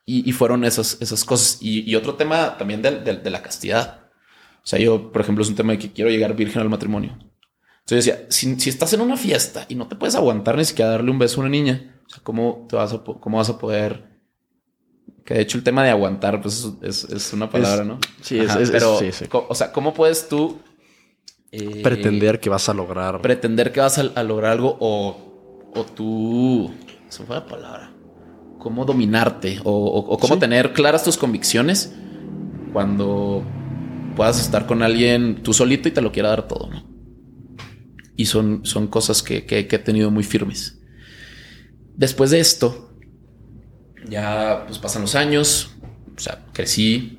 Y, 0.10 0.32
fueron 0.32 0.64
esas, 0.64 1.02
esas 1.02 1.26
cosas. 1.26 1.58
Y, 1.60 1.94
otro 1.96 2.16
tema 2.16 2.58
también 2.58 2.82
de, 2.82 3.02
de, 3.02 3.30
la 3.30 3.42
castidad. 3.42 4.10
O 4.64 4.66
sea, 4.66 4.80
yo, 4.80 5.12
por 5.12 5.22
ejemplo, 5.22 5.44
es 5.44 5.50
un 5.50 5.56
tema 5.56 5.74
de 5.74 5.80
que 5.80 5.92
quiero 5.92 6.10
llegar 6.10 6.34
virgen 6.34 6.62
al 6.62 6.70
matrimonio. 6.70 7.18
Entonces 7.80 8.06
decía, 8.06 8.26
si, 8.30 8.58
si, 8.58 8.70
estás 8.70 8.94
en 8.94 9.02
una 9.02 9.18
fiesta 9.18 9.66
y 9.68 9.76
no 9.76 9.90
te 9.90 9.98
puedes 9.98 10.16
aguantar 10.16 10.56
ni 10.56 10.64
siquiera 10.64 10.92
darle 10.92 11.12
un 11.12 11.20
beso 11.20 11.42
a 11.42 11.42
una 11.42 11.50
niña, 11.50 12.02
o 12.06 12.10
sea, 12.10 12.24
¿cómo, 12.24 12.66
te 12.70 12.78
vas, 12.78 12.94
a, 12.94 13.04
cómo 13.04 13.38
vas 13.38 13.50
a 13.50 13.58
poder 13.58 14.18
que 15.28 15.34
de 15.34 15.42
hecho 15.42 15.58
el 15.58 15.64
tema 15.66 15.84
de 15.84 15.90
aguantar, 15.90 16.42
pues 16.42 16.66
es, 16.82 17.04
es 17.04 17.34
una 17.34 17.50
palabra, 17.50 17.84
¿no? 17.84 18.00
Sí, 18.22 18.40
es, 18.40 18.72
pero, 18.72 18.98
sí, 18.98 19.12
sí. 19.12 19.26
O 19.30 19.54
sea, 19.56 19.74
¿cómo 19.74 19.94
puedes 19.94 20.30
tú 20.30 20.62
eh, 21.52 21.82
pretender 21.82 22.40
que 22.40 22.50
vas 22.50 22.68
a 22.70 22.74
lograr? 22.74 23.22
Pretender 23.22 23.72
que 23.72 23.80
vas 23.80 23.98
a, 23.98 24.24
lograr 24.24 24.52
algo 24.52 24.78
o, 24.80 25.72
o 25.74 25.84
tú. 25.84 26.72
Eso 27.08 27.24
fue 27.26 27.38
la 27.38 27.46
palabra. 27.46 27.94
¿Cómo 28.60 28.86
dominarte? 28.86 29.60
O, 29.64 29.72
o, 29.72 30.18
cómo 30.18 30.40
tener 30.40 30.74
claras 30.74 31.04
tus 31.04 31.18
convicciones 31.18 31.94
cuando 32.74 33.44
puedas 34.16 34.40
estar 34.42 34.66
con 34.66 34.82
alguien 34.82 35.42
tú 35.44 35.54
solito 35.54 35.88
y 35.88 35.92
te 35.92 36.02
lo 36.02 36.12
quiera 36.12 36.30
dar 36.30 36.48
todo, 36.48 36.70
¿no? 36.70 36.84
Y 38.16 38.26
son, 38.26 38.66
son 38.66 38.88
cosas 38.88 39.22
que, 39.22 39.46
que 39.46 39.60
he 39.60 39.80
tenido 39.80 40.10
muy 40.10 40.24
firmes. 40.24 40.80
Después 41.96 42.32
de 42.32 42.40
esto, 42.40 42.88
ya 44.10 44.64
pues 44.66 44.80
pasan 44.80 45.04
los 45.04 45.16
años, 45.16 45.72
o 46.16 46.20
sea, 46.20 46.46
crecí, 46.52 47.17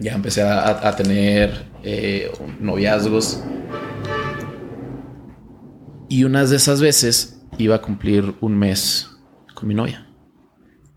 ya 0.00 0.14
empecé 0.14 0.42
a, 0.42 0.96
tener 0.96 1.70
eh, 1.82 2.32
noviazgos. 2.58 3.42
Y 6.08 6.24
unas 6.24 6.50
de 6.50 6.56
esas 6.56 6.80
veces 6.80 7.42
iba 7.58 7.76
a 7.76 7.82
cumplir 7.82 8.34
un 8.40 8.58
mes 8.58 9.10
con 9.54 9.68
mi 9.68 9.74
novia. 9.74 10.08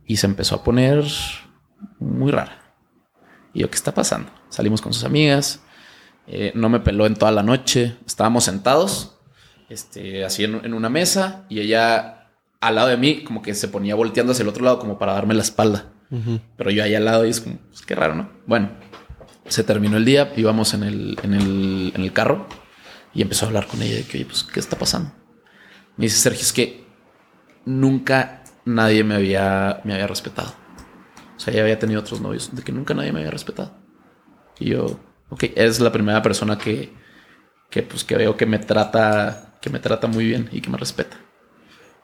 Y 0.06 0.18
se 0.18 0.26
empezó 0.26 0.56
a 0.56 0.64
poner 0.64 1.06
muy 2.00 2.32
rara. 2.32 2.76
Y 3.54 3.60
yo, 3.60 3.70
¿qué 3.70 3.76
está 3.76 3.94
pasando? 3.94 4.32
Salimos 4.50 4.82
con 4.82 4.94
sus 4.94 5.04
amigas. 5.04 5.62
Eh, 6.26 6.52
no 6.56 6.70
me 6.70 6.80
peló 6.80 7.06
en 7.06 7.16
toda 7.16 7.32
la 7.32 7.44
noche. 7.44 7.98
Estábamos 8.08 8.46
sentados, 8.46 9.20
este, 9.70 10.26
así 10.26 10.44
en 10.46 10.74
una 10.74 10.90
mesa. 10.90 11.46
Y 11.50 11.60
ella 11.60 12.24
al 12.64 12.76
lado 12.76 12.88
de 12.88 12.98
mí, 12.98 13.24
como 13.24 13.42
que 13.42 13.54
se 13.54 13.68
ponía 13.68 13.94
volteando 13.94 14.32
hacia 14.32 14.44
el 14.44 14.50
otro 14.50 14.64
lado, 14.64 14.80
como 14.80 14.98
para 14.98 15.14
darme 15.14 15.34
la 15.34 15.42
espalda. 15.42 15.90
Pero 16.58 16.70
yo 16.70 16.84
ahí 16.84 16.94
al 16.94 17.06
lado 17.06 17.26
y 17.26 17.32
es 17.32 17.42
como, 17.42 17.58
pues, 17.58 17.82
qué 17.82 17.96
raro, 17.96 18.14
¿no? 18.14 18.30
Bueno, 18.46 18.70
se 19.48 19.64
terminó 19.64 19.98
el 19.98 20.06
día, 20.06 20.34
íbamos 20.36 20.74
en 20.74 20.84
el, 20.84 21.18
en 21.24 21.34
el, 21.34 21.92
en 21.96 22.02
el 22.02 22.14
carro 22.14 22.48
y 23.14 23.22
empezó 23.22 23.46
a 23.46 23.48
hablar 23.50 23.68
con 23.68 23.82
ella 23.82 23.98
de 23.98 24.04
que, 24.04 24.18
oye, 24.18 24.26
pues, 24.26 24.44
¿qué 24.44 24.60
está 24.60 24.78
pasando? 24.78 25.12
Me 25.98 26.06
dice 26.06 26.18
Sergio, 26.18 26.42
es 26.42 26.54
que 26.54 26.86
nunca 27.66 28.44
nadie 28.66 29.04
me 29.04 29.16
había, 29.16 29.82
me 29.84 29.94
había 29.94 30.08
respetado. 30.08 30.54
O 31.36 31.40
sea, 31.40 31.54
ella 31.54 31.64
había 31.64 31.80
tenido 31.80 32.00
otros 32.02 32.22
novios, 32.22 32.56
de 32.56 32.64
que 32.64 32.72
nunca 32.72 32.94
nadie 32.94 33.12
me 33.12 33.20
había 33.20 33.32
respetado. 33.32 33.76
Y 34.60 34.70
yo, 34.70 35.00
ok, 35.30 35.44
es 35.56 35.80
la 35.80 35.92
primera 35.92 36.22
persona 36.22 36.58
que, 36.58 36.94
que, 37.70 37.84
pues, 37.84 38.04
que 38.04 38.16
veo 38.16 38.38
que 38.38 38.46
me 38.46 38.60
trata, 38.60 39.58
que 39.62 39.70
me 39.70 39.80
trata 39.80 40.08
muy 40.08 40.26
bien 40.26 40.50
y 40.52 40.62
que 40.62 40.70
me 40.70 40.78
respeta. 40.78 41.18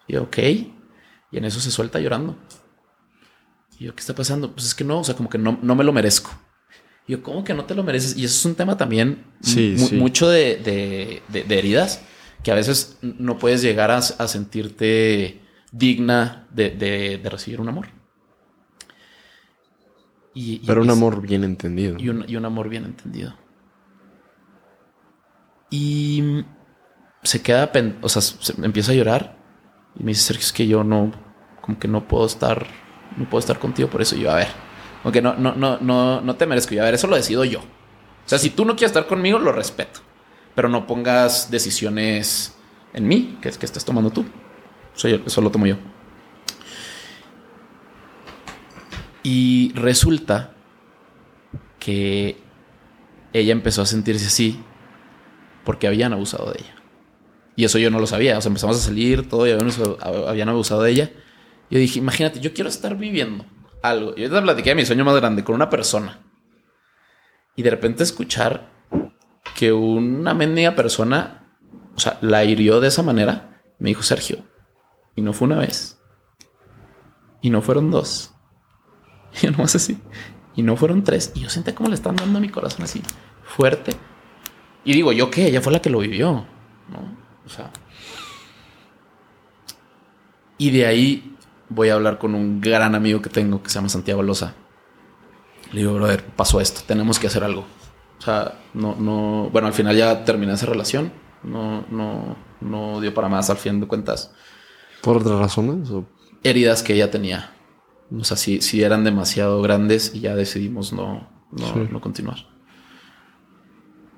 Y 0.07 0.14
yo, 0.14 0.24
ok. 0.24 0.38
Y 1.32 1.38
en 1.38 1.45
eso 1.45 1.60
se 1.60 1.72
suelta 1.72 1.99
llorando. 1.99 2.38
Y 3.80 3.86
yo, 3.86 3.95
¿qué 3.95 4.02
está 4.02 4.14
pasando? 4.14 4.52
Pues 4.52 4.66
es 4.66 4.76
que 4.76 4.84
no, 4.84 4.99
o 4.99 5.03
sea, 5.03 5.16
como 5.16 5.30
que 5.30 5.38
no, 5.38 5.57
no 5.61 5.76
me 5.76 5.84
lo 5.84 5.94
merezco. 5.94 6.32
Y 7.10 7.14
yo, 7.14 7.23
¿cómo 7.23 7.44
que 7.44 7.56
no 7.56 7.65
te 7.65 7.73
lo 7.73 7.84
mereces? 7.84 8.15
Y 8.15 8.23
eso 8.23 8.38
es 8.38 8.45
un 8.45 8.53
tema 8.53 8.77
también 8.77 9.26
sí, 9.41 9.76
mucho 9.94 10.30
de, 10.30 10.57
de, 10.57 11.44
de, 11.44 11.57
heridas 11.57 12.03
que 12.44 12.52
a 12.52 12.53
veces 12.53 12.99
no 13.02 13.40
puedes 13.40 13.64
llegar 13.64 13.90
a, 13.90 13.98
a 13.98 14.27
sentirte 14.27 15.41
digna 15.72 16.45
de, 16.52 17.19
recibir 17.23 17.61
un 17.61 17.69
amor. 17.69 17.88
Y, 20.36 20.60
Pero 20.68 20.84
un 20.84 20.91
amor 20.91 21.19
bien 21.19 21.44
entendido. 21.44 21.95
Y 21.98 22.10
un, 22.10 22.26
y 22.27 22.36
un 22.36 22.45
amor 22.45 22.69
bien 22.69 22.86
entendido. 22.86 23.36
Y 25.72 26.45
se 27.23 27.41
queda, 27.41 27.72
o 28.03 28.10
sea, 28.10 28.22
se 28.22 28.53
empieza 28.64 28.91
a 28.91 28.95
llorar 28.95 29.36
y 29.95 30.03
me 30.03 30.11
dice, 30.11 30.22
Sergio, 30.22 30.44
es 30.44 30.53
que 30.53 30.68
yo 30.68 30.84
no, 30.84 31.11
como 31.60 31.80
que 31.80 31.88
no 31.88 32.07
puedo 32.07 32.27
estar, 32.27 32.68
no 33.18 33.27
puedo 33.27 33.40
estar 33.40 33.57
contigo 33.57 33.90
por 33.90 34.03
eso. 34.03 34.15
Y 34.15 34.19
yo, 34.19 34.31
a 34.31 34.36
ver, 34.36 34.69
aunque 35.04 35.22
no, 35.22 35.36
no, 35.36 35.56
no, 35.56 35.78
no, 35.80 36.22
no 36.22 36.36
te 36.36 36.46
merezco. 36.46 36.76
Yo, 36.76 36.82
a 36.82 36.86
ver, 36.86 36.96
eso 36.96 37.08
lo 37.08 37.16
decido 37.16 37.46
yo. 37.46 37.60
O 37.60 38.30
sea, 38.30 38.38
si 38.38 38.50
tú 38.50 38.66
no 38.66 38.76
quieres 38.76 38.92
estar 38.92 39.08
conmigo, 39.08 39.40
lo 39.40 39.52
respeto. 39.52 40.02
Pero 40.56 40.70
no 40.70 40.86
pongas 40.86 41.50
decisiones 41.50 42.56
en 42.94 43.08
mí, 43.08 43.38
que 43.42 43.50
es 43.50 43.58
que 43.58 43.66
estés 43.66 43.86
tomando 43.86 44.12
tú. 44.12 44.26
Eso, 44.96 45.42
lo 45.42 45.52
tomo 45.52 45.66
yo. 45.66 45.78
Y 49.24 49.72
resulta 49.74 50.54
que 51.80 52.38
ella 53.32 53.52
empezó 53.54 53.82
a 53.82 53.86
sentirse 53.86 54.28
así 54.28 54.60
porque 55.64 55.88
habían 55.88 56.14
abusado 56.14 56.52
de 56.52 56.60
ella. 56.60 56.76
Y 57.56 57.64
eso 57.66 57.78
yo 57.78 57.90
no 57.90 58.00
lo 58.00 58.08
sabía. 58.08 58.38
O 58.38 58.42
sea, 58.42 58.50
empezamos 58.50 58.78
a 58.78 58.82
salir, 58.82 59.30
todo, 59.30 59.48
y 59.48 59.52
habían, 59.52 60.50
abusado 60.50 60.82
de 60.82 60.92
ella. 60.92 61.12
Yo 61.70 61.80
dije, 61.80 62.00
imagínate, 62.00 62.40
yo 62.40 62.54
quiero 62.54 62.70
estar 62.70 62.98
viviendo 62.98 63.46
algo. 63.82 64.16
Yo 64.16 64.30
te 64.30 64.42
platiqué 64.42 64.70
de 64.70 64.76
mi 64.76 64.86
sueño 64.86 65.06
más 65.06 65.16
grande 65.16 65.44
con 65.44 65.56
una 65.56 65.70
persona. 65.70 66.20
Y 67.56 67.64
de 67.64 67.70
repente 67.70 68.04
escuchar 68.04 68.70
que 69.56 69.74
una 69.74 70.34
mendiga 70.34 70.76
persona, 70.76 71.54
o 71.96 72.00
sea, 72.00 72.18
la 72.22 72.44
hirió 72.44 72.80
de 72.80 72.88
esa 72.88 73.04
manera. 73.04 73.62
Me 73.80 73.90
dijo, 73.90 74.04
Sergio, 74.04 74.44
y 75.16 75.22
no 75.22 75.34
fue 75.34 75.48
una 75.48 75.60
vez. 75.60 76.00
Y 77.42 77.50
no 77.50 77.62
fueron 77.62 77.92
dos. 77.92 78.34
Y 79.32 79.46
yo 79.46 79.52
nomás 79.52 79.76
así. 79.76 80.00
Y 80.56 80.64
no 80.64 80.76
fueron 80.76 81.04
tres. 81.04 81.32
Y 81.36 81.42
yo 81.42 81.50
sentí 81.50 81.72
como 81.74 81.90
le 81.90 81.96
están 81.96 82.16
dando 82.16 82.40
a 82.40 82.42
mi 82.42 82.50
corazón 82.50 82.84
así, 82.84 83.04
fuerte. 83.44 83.96
Y 84.84 84.94
digo, 84.94 85.12
¿yo 85.12 85.30
qué? 85.30 85.48
Ella 85.48 85.62
fue 85.62 85.72
la 85.72 85.82
que 85.82 85.90
lo 85.90 86.00
vivió. 86.00 86.48
¿no? 86.90 87.18
O 87.46 87.50
sea. 87.50 87.72
Y 90.58 90.72
de 90.72 90.86
ahí 90.86 91.38
voy 91.70 91.90
a 91.90 91.94
hablar 91.94 92.18
con 92.18 92.36
un 92.36 92.60
gran 92.60 92.96
amigo 92.96 93.22
que 93.22 93.30
tengo 93.30 93.62
que 93.64 93.70
se 93.70 93.76
llama 93.76 93.90
Santiago 93.90 94.24
Loza. 94.24 94.54
Le 95.72 95.82
digo, 95.82 95.94
brother, 95.94 96.26
pasó 96.26 96.60
esto, 96.60 96.82
tenemos 96.86 97.20
que 97.20 97.28
hacer 97.28 97.44
algo. 97.44 97.66
O 98.18 98.22
sea, 98.22 98.60
no, 98.74 98.96
no, 98.96 99.50
bueno, 99.52 99.68
al 99.68 99.74
final 99.74 99.96
ya 99.96 100.26
terminé 100.26 100.54
esa 100.54 100.66
relación. 100.66 101.12
No, 101.44 101.86
no, 101.90 102.36
no 102.60 103.00
dio 103.00 103.14
para 103.14 103.30
más 103.30 103.50
al 103.50 103.58
fin 103.58 103.80
de 103.80 103.88
cuentas. 103.88 104.34
¿Por 105.02 105.18
otras 105.18 105.40
razones? 105.40 105.90
Heridas 106.44 106.84
que 106.84 106.94
ella 106.94 107.12
tenía. 107.12 107.54
O 108.12 108.24
sea, 108.24 108.36
si, 108.36 108.62
si 108.62 108.84
eran 108.84 109.04
demasiado 109.04 109.62
grandes 109.62 110.14
y 110.16 110.22
ya 110.22 110.36
decidimos 110.36 110.91
no, 110.91 111.30
no, 111.52 111.76
no 111.76 112.02
continuar. 112.02 112.48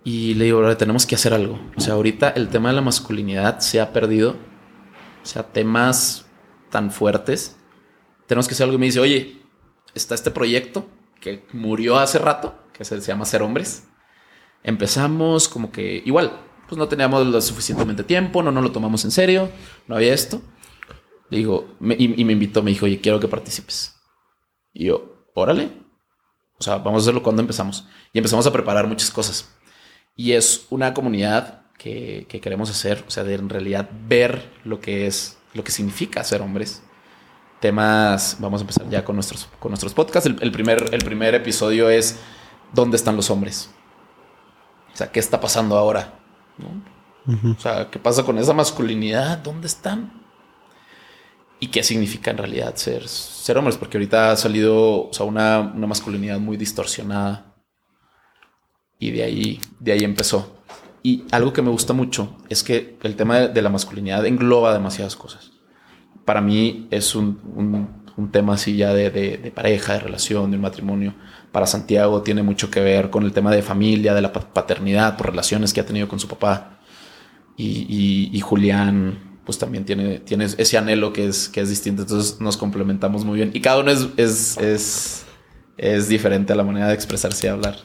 Y 0.04 0.34
le 0.34 0.46
digo, 0.46 0.76
tenemos 0.78 1.06
que 1.06 1.16
hacer 1.16 1.34
algo. 1.34 1.60
O 1.76 1.82
sea, 1.82 1.94
ahorita 1.94 2.30
el 2.30 2.50
tema 2.50 2.70
de 2.70 2.76
la 2.76 2.82
masculinidad 2.82 3.60
se 3.60 3.80
ha 3.80 3.94
perdido. 3.94 4.36
O 5.22 5.26
sea, 5.26 5.44
temas 5.44 6.26
tan 6.72 6.92
fuertes. 6.92 7.56
Tenemos 8.28 8.48
que 8.48 8.56
hacer 8.56 8.64
algo. 8.64 8.76
Y 8.76 8.80
me 8.80 8.88
dice, 8.88 9.00
oye, 9.00 9.42
está 9.94 10.16
este 10.16 10.32
proyecto 10.32 10.88
que 11.20 11.46
murió 11.54 12.00
hace 12.00 12.18
rato, 12.18 12.56
que 12.74 12.84
se, 12.84 13.00
llama 13.00 13.26
Ser 13.26 13.44
Hombres. 13.44 13.88
Empezamos 14.64 15.48
como 15.48 15.72
que 15.72 16.02
igual, 16.06 16.40
pues 16.68 16.80
no 16.80 16.88
teníamos 16.88 17.28
lo 17.28 17.42
suficientemente 17.42 18.04
tiempo, 18.04 18.42
no 18.42 18.52
nos 18.52 18.64
lo 18.64 18.72
tomamos 18.72 19.06
en 19.06 19.12
serio, 19.12 19.50
no 19.88 19.96
había 19.96 20.14
esto. 20.14 20.42
Le 21.30 21.38
digo, 21.38 21.76
y, 21.82 22.22
y, 22.22 22.26
me 22.26 22.34
invitó, 22.34 22.64
me 22.64 22.72
dijo, 22.72 22.86
oye, 22.86 23.00
quiero 23.00 23.20
que 23.20 23.28
participes. 23.28 23.96
Y 24.74 24.86
yo, 24.86 25.28
órale. 25.34 25.72
O 26.58 26.64
sea, 26.64 26.78
vamos 26.78 27.02
a 27.02 27.04
hacerlo 27.04 27.24
cuando 27.24 27.42
empezamos. 27.42 27.88
Y 28.14 28.20
empezamos 28.20 28.46
a 28.48 28.52
preparar 28.52 28.88
muchas 28.88 29.12
cosas. 29.12 29.56
Y 30.16 30.34
es 30.34 30.68
una 30.70 30.94
comunidad 30.94 31.62
que, 31.82 32.28
queremos 32.42 32.70
hacer, 32.70 33.04
o 33.08 33.10
sea, 33.10 33.24
de 33.24 33.34
en 33.34 33.50
realidad 33.50 33.90
ver 34.08 34.52
lo 34.64 34.80
que 34.80 35.08
es, 35.08 35.40
lo 35.54 35.64
que 35.64 35.72
significa 35.72 36.24
ser 36.24 36.42
hombres. 36.42 36.82
temas, 37.60 38.38
vamos 38.40 38.62
a 38.62 38.64
empezar 38.64 38.90
ya 38.90 39.06
con 39.06 39.16
nuestros, 39.16 39.48
con 39.60 39.70
nuestros 39.70 39.94
podcasts. 39.94 40.28
El, 40.42 40.52
primer, 40.52 40.90
el 40.94 41.04
primer 41.04 41.36
episodio 41.36 41.90
es 41.90 42.20
¿Dónde 42.74 42.96
están 42.96 43.16
los 43.16 43.30
hombres? 43.30 43.70
O 44.94 44.98
sea, 44.98 45.12
¿qué 45.12 45.20
está 45.20 45.40
pasando 45.40 45.78
ahora? 45.78 46.20
O 47.28 47.60
sea, 47.60 47.90
¿qué 47.90 48.00
pasa 48.00 48.24
con 48.24 48.38
esa 48.38 48.54
masculinidad? 48.54 49.38
¿Dónde 49.38 49.68
están? 49.68 50.24
¿Y 51.60 51.68
qué 51.68 51.84
significa 51.84 52.32
en 52.32 52.38
realidad 52.38 52.76
ser, 52.76 53.08
ser 53.08 53.58
hombres? 53.58 53.78
Porque 53.78 53.98
ahorita 53.98 54.32
ha 54.32 54.36
salido 54.36 55.10
o 55.10 55.14
sea, 55.14 55.26
una, 55.26 55.60
una 55.60 55.88
masculinidad 55.88 56.40
muy 56.40 56.58
distorsionada. 56.58 57.54
Y 58.98 59.12
de 59.12 59.24
ahí, 59.24 59.62
de 59.80 59.92
ahí 59.92 60.04
empezó. 60.04 60.61
Y 61.04 61.24
algo 61.32 61.52
que 61.52 61.62
me 61.62 61.70
gusta 61.70 61.94
mucho 61.94 62.38
es 62.50 62.64
que 62.64 62.98
el 63.02 63.16
tema 63.16 63.40
de 63.40 63.62
la 63.62 63.70
masculinidad 63.70 64.26
engloba 64.26 64.74
demasiadas 64.74 65.16
cosas. 65.16 65.52
Para 66.26 66.42
mí 66.42 66.88
es 66.92 67.16
un, 67.16 67.40
tema 68.32 68.54
así 68.54 68.78
ya 68.78 68.94
de, 68.94 69.52
pareja, 69.56 69.94
de 69.94 70.00
relación, 70.00 70.52
de 70.52 70.58
un 70.58 70.62
matrimonio. 70.62 71.16
Para 71.52 71.66
Santiago 71.66 72.22
tiene 72.22 72.44
mucho 72.44 72.70
que 72.70 72.82
ver 72.82 73.10
con 73.10 73.24
el 73.24 73.34
tema 73.34 73.52
de 73.52 73.64
familia, 73.64 74.14
de 74.14 74.22
la 74.22 74.32
paternidad, 74.32 75.18
por 75.18 75.28
relaciones 75.28 75.74
que 75.74 75.82
ha 75.82 75.86
tenido 75.86 76.08
con 76.08 76.20
su 76.20 76.28
papá. 76.28 76.80
Y, 77.58 78.40
Julián, 78.42 79.40
pues 79.44 79.58
también 79.58 79.86
tiene, 79.86 80.20
tiene 80.20 80.46
ese 80.46 80.78
anhelo 80.78 81.14
que 81.14 81.26
es, 81.28 81.50
que 81.50 81.62
es 81.62 81.70
distinto. 81.70 82.04
Entonces 82.04 82.40
nos 82.40 82.58
complementamos 82.58 83.26
muy 83.26 83.38
bien. 83.38 83.50
Y 83.56 83.60
cada 83.62 83.80
uno 83.80 83.90
es, 83.90 84.08
es, 84.18 84.58
es, 84.60 85.26
es 85.78 86.08
diferente 86.10 86.54
a 86.54 86.56
la 86.56 86.64
manera 86.64 86.90
de 86.90 86.94
expresarse 86.94 87.48
y 87.48 87.50
hablar. 87.50 87.78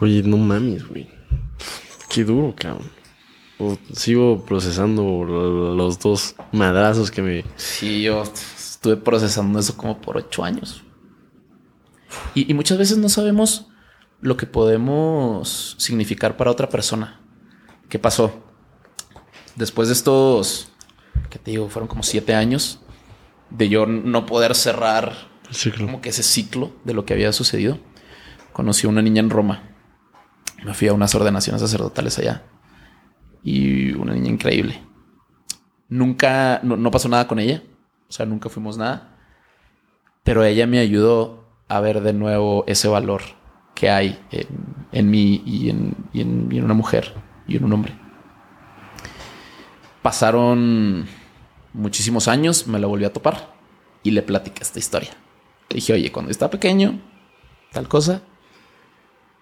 Oye, 0.00 0.24
no 0.24 0.36
mames, 0.36 0.88
güey. 0.88 1.08
Qué 2.12 2.24
duro, 2.24 2.54
cabrón. 2.54 2.90
sigo 3.94 4.44
procesando 4.44 5.24
los 5.24 5.98
dos 5.98 6.34
madrazos 6.52 7.10
que 7.10 7.22
me. 7.22 7.44
Sí, 7.56 8.02
yo 8.02 8.22
estuve 8.22 8.98
procesando 8.98 9.58
eso 9.58 9.74
como 9.78 9.98
por 9.98 10.18
ocho 10.18 10.44
años. 10.44 10.84
Y, 12.34 12.52
muchas 12.52 12.76
veces 12.76 12.98
no 12.98 13.08
sabemos 13.08 13.68
lo 14.20 14.36
que 14.36 14.44
podemos 14.44 15.74
significar 15.78 16.36
para 16.36 16.50
otra 16.50 16.68
persona. 16.68 17.18
¿Qué 17.88 17.98
pasó? 17.98 18.44
Después 19.56 19.88
de 19.88 19.94
estos, 19.94 20.68
¿qué 21.30 21.38
te 21.38 21.52
digo? 21.52 21.70
Fueron 21.70 21.88
como 21.88 22.02
siete 22.02 22.34
años 22.34 22.80
de 23.48 23.70
yo 23.70 23.86
no 23.86 24.26
poder 24.26 24.54
cerrar 24.54 25.14
como 25.78 26.02
que 26.02 26.10
ese 26.10 26.22
ciclo 26.22 26.72
de 26.84 26.92
lo 26.92 27.06
que 27.06 27.14
había 27.14 27.32
sucedido. 27.32 27.78
Conocí 28.52 28.86
a 28.86 28.90
una 28.90 29.00
niña 29.00 29.20
en 29.20 29.30
Roma 29.30 29.71
me 30.64 30.74
fui 30.74 30.88
a 30.88 30.92
unas 30.92 31.14
ordenaciones 31.14 31.60
sacerdotales 31.60 32.18
allá. 32.18 32.42
Y 33.42 33.92
una 33.94 34.14
niña 34.14 34.30
increíble. 34.30 34.80
Nunca, 35.88 36.60
no, 36.62 36.90
pasó 36.90 37.08
nada 37.08 37.26
con 37.26 37.38
ella. 37.38 37.62
O 38.08 38.12
sea, 38.12 38.26
nunca 38.26 38.48
fuimos 38.48 38.78
nada. 38.78 39.18
Pero 40.22 40.44
ella 40.44 40.66
me 40.66 40.78
ayudó 40.78 41.48
a 41.68 41.80
ver 41.80 42.00
de 42.00 42.12
nuevo 42.12 42.64
ese 42.66 42.88
valor 42.88 43.22
que 43.74 43.90
hay 43.90 44.18
en, 44.92 45.10
mí 45.10 45.42
y 45.44 45.70
en, 45.70 45.96
y 46.12 46.20
en, 46.20 46.64
una 46.64 46.74
mujer 46.74 47.14
y 47.48 47.56
en 47.56 47.64
un 47.64 47.72
hombre. 47.72 47.94
Pasaron 50.02 51.06
muchísimos 51.72 52.28
años, 52.28 52.66
me 52.66 52.78
la 52.78 52.86
volví 52.86 53.04
a 53.04 53.12
topar 53.12 53.54
y 54.02 54.10
le 54.10 54.22
platiqué 54.22 54.62
esta 54.62 54.78
historia. 54.78 55.10
Le 55.68 55.76
dije, 55.76 55.92
oye, 55.94 56.12
cuando 56.12 56.30
estaba 56.30 56.50
pequeño, 56.50 57.00
tal 57.72 57.88
cosa, 57.88 58.22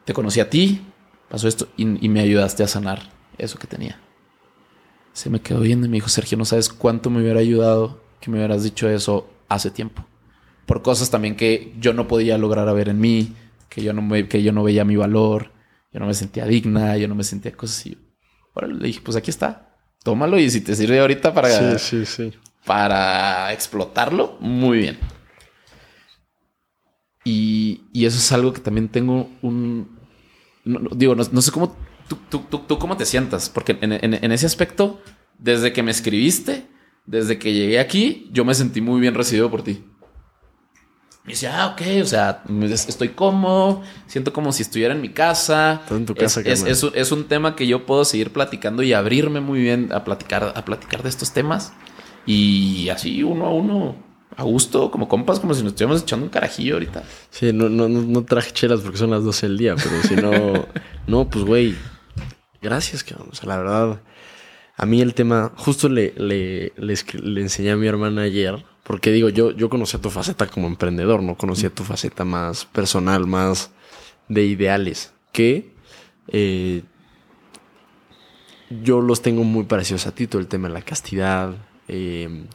te 0.05 0.13
conocí 0.13 0.41
a 0.41 0.49
ti, 0.49 0.81
pasó 1.31 1.49
esto 1.49 1.69
y, 1.77 1.87
me 1.87 2.21
ayudaste 2.21 2.63
a 2.63 2.69
sanar 2.69 3.01
eso 3.39 3.59
que 3.59 3.67
tenía. 3.67 3.99
Se 5.13 5.31
me 5.31 5.41
quedó 5.41 5.61
viendo 5.61 5.87
y 5.87 5.89
me 5.89 5.97
dijo, 5.97 6.09
Sergio, 6.09 6.37
no 6.37 6.45
sabes 6.45 6.69
cuánto 6.69 7.09
me 7.09 7.23
hubiera 7.23 7.41
ayudado 7.41 8.03
que 8.21 8.31
me 8.31 8.39
hubieras 8.39 8.65
dicho 8.65 8.89
eso 8.89 9.31
hace 9.49 9.71
tiempo. 9.71 10.05
Por 10.67 10.83
cosas 10.83 11.11
también 11.11 11.37
que 11.37 11.75
yo 11.81 11.95
no 11.95 12.07
podía 12.07 12.37
lograr 12.37 12.69
a 12.69 12.73
ver 12.73 12.89
en 12.89 13.01
mí, 13.01 13.35
que 13.69 13.83
yo 13.83 13.93
no, 13.93 14.03
me, 14.03 14.29
que 14.29 14.43
yo 14.43 14.53
no 14.53 14.63
veía 14.63 14.85
mi 14.85 14.97
valor, 14.97 15.53
yo 15.93 16.01
no 16.01 16.07
me 16.07 16.15
sentía 16.15 16.45
digna, 16.45 16.97
yo 16.97 17.09
no 17.09 17.15
me 17.15 17.25
sentía 17.25 17.53
cosas 17.53 17.79
así. 17.79 17.99
Ahora 18.55 18.69
le 18.69 18.87
dije, 18.87 19.01
pues 19.03 19.17
aquí 19.17 19.31
está, 19.31 19.77
tómalo 20.03 20.39
y 20.39 20.51
si 20.51 20.61
te 20.61 20.75
sirve 20.75 21.01
ahorita 21.01 21.33
para, 21.33 21.79
sí, 21.79 22.05
sí, 22.05 22.07
sí. 22.07 22.33
para 22.65 23.53
explotarlo, 23.53 24.37
muy 24.41 24.79
bien. 24.79 24.99
Y, 27.25 27.83
y, 27.93 28.07
eso 28.07 28.19
es 28.19 28.33
algo 28.33 28.53
que 28.53 28.61
también 28.61 28.89
tengo 28.89 29.31
un, 29.43 30.00
digo, 30.65 31.15
no, 31.15 31.43
sé 31.43 31.51
cómo 31.51 31.77
tú, 32.29 32.79
cómo 32.79 32.97
te 32.97 33.07
sientas, 33.07 33.49
porque 33.49 33.79
en, 33.81 34.33
ese 34.33 34.47
aspecto, 34.47 35.01
desde 35.39 35.73
que 35.73 35.83
me 35.83 35.91
escribiste, 35.91 36.67
desde 37.07 37.39
que 37.39 37.53
llegué 37.53 37.81
aquí, 37.81 38.29
yo 38.33 38.45
me 38.45 38.55
sentí 38.55 38.81
muy 38.81 39.01
bien 39.01 39.15
recibido 39.15 39.51
por 39.51 39.63
ti. 39.63 39.85
Me 41.25 41.33
decía, 41.33 41.63
ah, 41.63 41.67
ok, 41.69 41.83
o 42.03 42.07
sea, 42.07 42.43
estoy 42.73 43.11
cómodo, 43.11 43.83
siento 44.07 44.33
como 44.33 44.53
si 44.53 44.63
estuviera 44.63 44.95
en 44.95 45.01
mi 45.01 45.11
casa. 45.11 45.83
en 45.91 46.07
tu 46.07 46.15
casa, 46.15 46.41
es, 46.41 46.65
es, 46.65 47.13
un 47.13 47.25
tema 47.25 47.57
que 47.57 47.67
yo 47.67 47.85
puedo 47.85 48.05
seguir 48.05 48.33
platicando 48.33 48.83
y 48.83 48.95
abrirme 48.95 49.41
muy 49.41 49.61
bien 49.61 49.91
a 49.93 50.03
platicar, 50.03 50.53
a 50.57 50.65
platicar 50.65 51.03
de 51.03 51.11
estos 51.11 51.33
temas. 51.33 51.73
Y 52.27 52.89
así 52.89 53.23
uno 53.23 53.47
a 53.47 53.51
uno 53.51 54.10
a 54.37 54.43
gusto, 54.45 54.91
como 54.91 55.09
compas, 55.09 55.41
como 55.41 55.55
si 55.55 55.63
nos 55.63 55.73
estuviéramos 55.73 56.03
echando 56.03 56.25
un 56.25 56.31
carajillo 56.31 56.75
ahorita. 56.75 57.03
Sí, 57.31 57.53
no, 57.53 57.69
no, 57.69 57.89
no 57.89 58.25
traje 58.25 58.53
chelas 58.53 58.81
porque 58.81 58.99
son 58.99 59.11
las 59.11 59.25
12 59.25 59.49
del 59.49 59.59
día, 59.59 59.75
pero 59.77 60.03
si 60.03 60.17
no, 60.17 60.67
no, 61.07 61.29
pues 61.29 61.45
güey, 61.45 61.75
gracias, 62.63 63.05
cabrón. 63.05 63.29
O 63.33 63.35
sea, 63.35 63.49
la 63.49 63.57
verdad, 63.59 64.01
a 64.77 64.87
mí 64.87 65.01
el 65.01 65.15
tema, 65.15 65.53
justo 65.57 65.89
le, 65.89 66.15
le, 66.17 66.73
le, 66.77 67.41
enseñé 67.41 67.73
a 67.73 67.77
mi 67.77 67.87
hermana 67.87 68.23
ayer, 68.23 68.65
porque 68.85 69.11
digo, 69.11 69.29
yo, 69.29 69.51
yo 69.51 69.69
conocía 69.69 70.01
tu 70.01 70.11
faceta 70.11 70.47
como 70.47 70.67
emprendedor, 70.67 71.23
no 71.23 71.37
conocía 71.37 71.71
tu 71.71 71.85
faceta 71.85 72.25
más 72.25 72.65
personal, 72.65 73.27
más 73.27 73.71
de 74.29 74.45
ideales, 74.45 75.13
que 75.33 75.75
eh, 76.29 76.83
yo 78.71 79.01
los 79.01 79.21
tengo 79.21 79.45
muy 79.45 79.65
parecidos 79.65 80.07
a 80.07 80.15
ti, 80.15 80.27
todo 80.27 80.41
el 80.41 80.49
tema 80.49 80.69
de 80.69 80.75
la 80.75 80.83
castidad, 80.83 81.55
eh, 81.89 82.47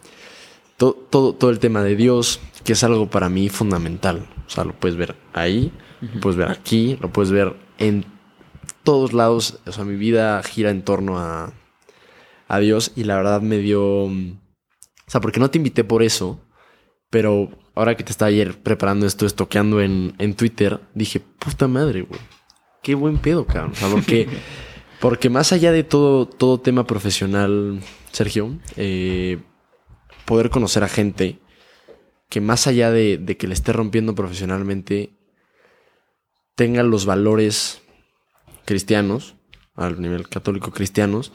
todo, 0.77 1.33
todo, 1.33 1.49
el 1.49 1.59
tema 1.59 1.83
de 1.83 1.95
Dios, 1.95 2.39
que 2.63 2.73
es 2.73 2.83
algo 2.83 3.09
para 3.09 3.29
mí 3.29 3.49
fundamental. 3.49 4.27
O 4.45 4.49
sea, 4.49 4.63
lo 4.63 4.73
puedes 4.73 4.97
ver 4.97 5.15
ahí, 5.33 5.71
lo 6.01 6.19
puedes 6.19 6.37
ver 6.37 6.51
aquí, 6.51 6.97
lo 7.01 7.11
puedes 7.11 7.31
ver 7.31 7.55
en 7.77 8.05
todos 8.83 9.13
lados. 9.13 9.59
O 9.65 9.71
sea, 9.71 9.85
mi 9.85 9.95
vida 9.95 10.41
gira 10.43 10.69
en 10.69 10.83
torno 10.83 11.17
a, 11.19 11.53
a 12.47 12.59
Dios 12.59 12.91
y 12.95 13.03
la 13.03 13.15
verdad 13.15 13.41
me 13.41 13.57
dio... 13.57 14.05
O 14.05 15.11
sea, 15.11 15.21
porque 15.21 15.39
no 15.39 15.51
te 15.51 15.59
invité 15.59 15.83
por 15.83 16.01
eso, 16.01 16.39
pero 17.09 17.49
ahora 17.75 17.95
que 17.95 18.03
te 18.03 18.11
estaba 18.11 18.29
ayer 18.29 18.57
preparando 18.61 19.05
esto, 19.05 19.25
estoqueando 19.25 19.81
en, 19.81 20.15
en 20.17 20.33
Twitter, 20.35 20.79
dije, 20.95 21.19
puta 21.19 21.67
madre, 21.67 22.01
güey. 22.01 22.19
Qué 22.81 22.95
buen 22.95 23.17
pedo, 23.17 23.45
cabrón. 23.45 23.71
O 23.71 23.75
sea, 23.75 23.89
porque, 23.89 24.27
porque 24.99 25.29
más 25.29 25.53
allá 25.53 25.71
de 25.71 25.83
todo, 25.83 26.27
todo 26.27 26.59
tema 26.59 26.85
profesional, 26.87 27.79
Sergio, 28.11 28.57
eh, 28.77 29.39
poder 30.25 30.49
conocer 30.49 30.83
a 30.83 30.89
gente 30.89 31.39
que 32.29 32.41
más 32.41 32.67
allá 32.67 32.91
de, 32.91 33.37
que 33.37 33.47
le 33.47 33.53
esté 33.53 33.71
rompiendo 33.71 34.15
profesionalmente, 34.15 35.11
tenga 36.55 36.83
los 36.83 37.05
valores 37.05 37.81
cristianos, 38.65 39.35
al 39.75 40.01
nivel 40.01 40.27
católico 40.27 40.71
cristianos, 40.71 41.31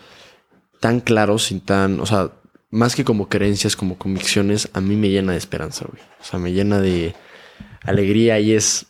tan 0.81 1.01
claros 1.01 1.53
y 1.53 1.61
tan, 1.61 2.01
o 2.01 2.07
sea, 2.07 2.33
más 2.71 2.95
que 2.95 3.05
como 3.05 3.29
creencias, 3.29 3.77
como 3.77 3.99
convicciones, 3.99 4.69
a 4.73 4.81
mí 4.81 4.97
me 4.97 5.11
llena 5.11 5.33
de 5.33 5.39
esperanza, 5.39 5.87
güey. 5.91 6.03
O 6.21 6.25
sea, 6.25 6.39
me 6.39 6.53
llena 6.53 6.81
de 6.81 7.15
alegría 7.83 8.39
y 8.41 8.53
es... 8.53 8.87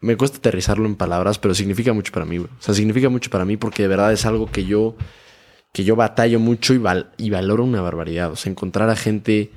Me 0.00 0.16
cuesta 0.16 0.38
aterrizarlo 0.38 0.86
en 0.86 0.96
palabras, 0.96 1.38
pero 1.38 1.54
significa 1.54 1.92
mucho 1.92 2.12
para 2.12 2.26
mí, 2.26 2.38
güey. 2.38 2.50
O 2.58 2.62
sea, 2.62 2.74
significa 2.74 3.08
mucho 3.08 3.30
para 3.30 3.44
mí 3.44 3.56
porque 3.56 3.82
de 3.82 3.88
verdad 3.88 4.12
es 4.12 4.26
algo 4.26 4.50
que 4.50 4.64
yo 4.64 4.96
que 5.72 5.84
yo 5.84 5.96
batallo 5.96 6.38
mucho 6.38 6.74
y, 6.74 6.82
y 7.16 7.30
valoro 7.30 7.64
una 7.64 7.80
barbaridad. 7.80 8.30
O 8.30 8.36
sea, 8.36 8.50
encontrar 8.50 8.90
a 8.90 8.96
gente 8.96 9.50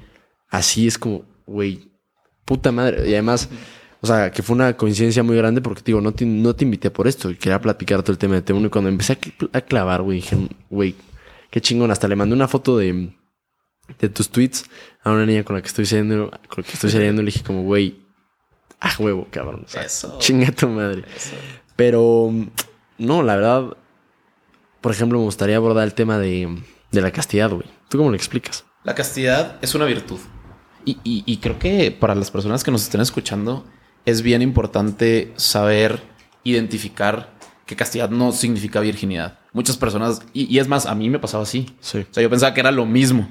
así 0.50 0.88
es 0.88 0.98
como, 0.98 1.26
güey, 1.46 1.92
puta 2.46 2.72
madre. 2.72 3.10
Y 3.10 3.14
además, 3.14 3.50
o 4.02 4.08
sea, 4.08 4.32
que 4.32 4.42
fue 4.42 4.56
una 4.56 4.78
coincidencia 4.78 5.24
muy 5.24 5.36
grande 5.36 5.62
porque, 5.62 5.82
digo, 5.84 6.00
no 6.00 6.14
te, 6.14 6.26
no 6.26 6.56
te 6.56 6.64
invité 6.64 6.90
por 6.90 7.08
esto 7.08 7.30
y 7.30 7.36
quería 7.36 7.60
platicar 7.60 8.02
todo 8.02 8.14
el 8.14 8.18
tema 8.18 8.36
de 8.36 8.46
T1. 8.46 8.68
Y 8.68 8.70
cuando 8.70 8.90
empecé 8.90 9.18
a, 9.52 9.62
clavar, 9.62 10.02
güey, 10.02 10.22
dije, 10.22 10.38
güey, 10.70 10.96
qué 11.52 11.60
chingón. 11.60 11.92
Hasta 11.92 12.08
le 12.08 12.16
mandé 12.16 12.34
una 12.36 12.48
foto 12.48 12.78
de, 12.78 13.14
de 14.00 14.10
tus 14.10 14.30
tweets 14.30 14.66
a 15.04 15.12
una 15.12 15.26
niña 15.26 15.44
con 15.44 15.56
la 15.56 15.62
que 15.62 15.68
estoy 15.68 15.86
saliendo, 15.86 16.30
con 16.30 16.58
la 16.58 16.64
que 16.64 16.74
estoy 16.74 16.92
saliendo. 16.92 17.22
le 17.22 17.32
dije, 17.32 17.44
como, 17.44 17.64
güey, 17.64 18.00
a 18.80 18.94
huevo, 19.00 19.28
cabrón. 19.32 19.64
O 19.66 19.68
sea, 19.68 19.84
Eso. 19.84 20.18
Chinga 20.20 20.52
tu 20.52 20.70
madre. 20.70 21.04
Pero, 21.76 22.32
no, 22.98 23.22
la 23.22 23.36
verdad, 23.36 23.78
por 24.86 24.92
ejemplo, 24.92 25.18
me 25.18 25.26
gustaría 25.26 25.56
abordar 25.56 25.84
el 25.84 25.96
tema 25.96 26.20
de, 26.20 26.60
la 26.92 27.10
castidad, 27.10 27.50
güey. 27.50 27.66
¿Tú 27.90 27.98
cómo 27.98 28.12
lo 28.12 28.16
explicas? 28.16 28.66
La 28.84 28.94
castidad 28.94 29.58
es 29.64 29.74
una 29.74 29.86
virtud. 29.86 30.20
Y, 30.86 31.38
creo 31.38 31.58
que 31.58 31.90
para 31.90 32.14
las 32.14 32.30
personas 32.30 32.64
que 32.64 32.70
nos 32.70 32.84
estén 32.84 33.02
escuchando 33.02 33.66
es 34.06 34.22
bien 34.22 34.44
importante 34.44 35.34
saber 35.38 36.04
identificar 36.44 37.34
que 37.66 37.76
castidad 37.76 38.12
no 38.12 38.32
significa 38.32 38.80
virginidad. 38.80 39.40
Muchas 39.54 39.76
personas, 39.76 40.22
y, 40.34 40.56
es 40.60 40.68
más, 40.68 40.86
a 40.86 40.94
mí 40.94 41.10
me 41.10 41.18
pasaba 41.18 41.42
así. 41.42 41.76
Sí. 41.80 42.06
O 42.08 42.14
sea, 42.14 42.22
yo 42.22 42.30
pensaba 42.30 42.54
que 42.54 42.60
era 42.60 42.72
lo 42.72 42.86
mismo. 42.86 43.28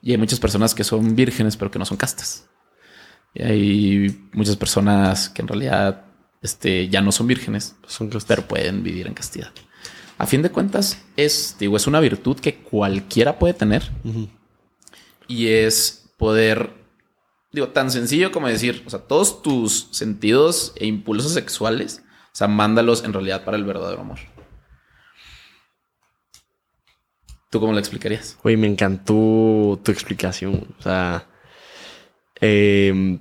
Y 0.00 0.12
hay 0.12 0.16
muchas 0.16 0.40
personas 0.40 0.74
que 0.74 0.84
son 0.84 1.14
vírgenes, 1.14 1.58
pero 1.58 1.70
que 1.70 1.78
no 1.78 1.84
son 1.84 1.98
castas. 1.98 2.48
Y 3.34 3.42
hay 3.42 4.28
muchas 4.32 4.56
personas 4.56 5.28
que 5.28 5.42
en 5.42 5.48
realidad 5.48 6.06
este, 6.40 6.88
ya 6.88 7.02
no 7.02 7.12
son 7.12 7.26
vírgenes, 7.26 7.76
son 7.86 8.08
pero 8.26 8.48
pueden 8.48 8.82
vivir 8.82 9.06
en 9.06 9.12
castidad. 9.12 9.52
A 10.18 10.26
fin 10.26 10.42
de 10.42 10.50
cuentas, 10.50 11.02
es, 11.16 11.56
digo, 11.58 11.76
es 11.76 11.86
una 11.86 12.00
virtud 12.00 12.38
que 12.38 12.56
cualquiera 12.56 13.38
puede 13.38 13.54
tener. 13.54 13.90
Y 15.26 15.48
es 15.48 16.10
poder, 16.16 16.70
digo, 17.52 17.68
tan 17.68 17.90
sencillo 17.90 18.30
como 18.30 18.48
decir, 18.48 18.82
o 18.86 18.90
sea, 18.90 19.00
todos 19.00 19.42
tus 19.42 19.88
sentidos 19.90 20.72
e 20.76 20.86
impulsos 20.86 21.32
sexuales, 21.32 22.04
o 22.26 22.36
sea, 22.36 22.46
mándalos 22.46 23.04
en 23.04 23.12
realidad 23.12 23.44
para 23.44 23.56
el 23.56 23.64
verdadero 23.64 24.02
amor. 24.02 24.18
¿Tú 27.50 27.60
cómo 27.60 27.72
lo 27.72 27.78
explicarías? 27.78 28.36
Oye, 28.42 28.56
me 28.56 28.66
encantó 28.66 29.78
tu 29.84 29.92
explicación. 29.92 30.74
O 30.76 30.82
sea, 30.82 31.28
em, 32.40 33.20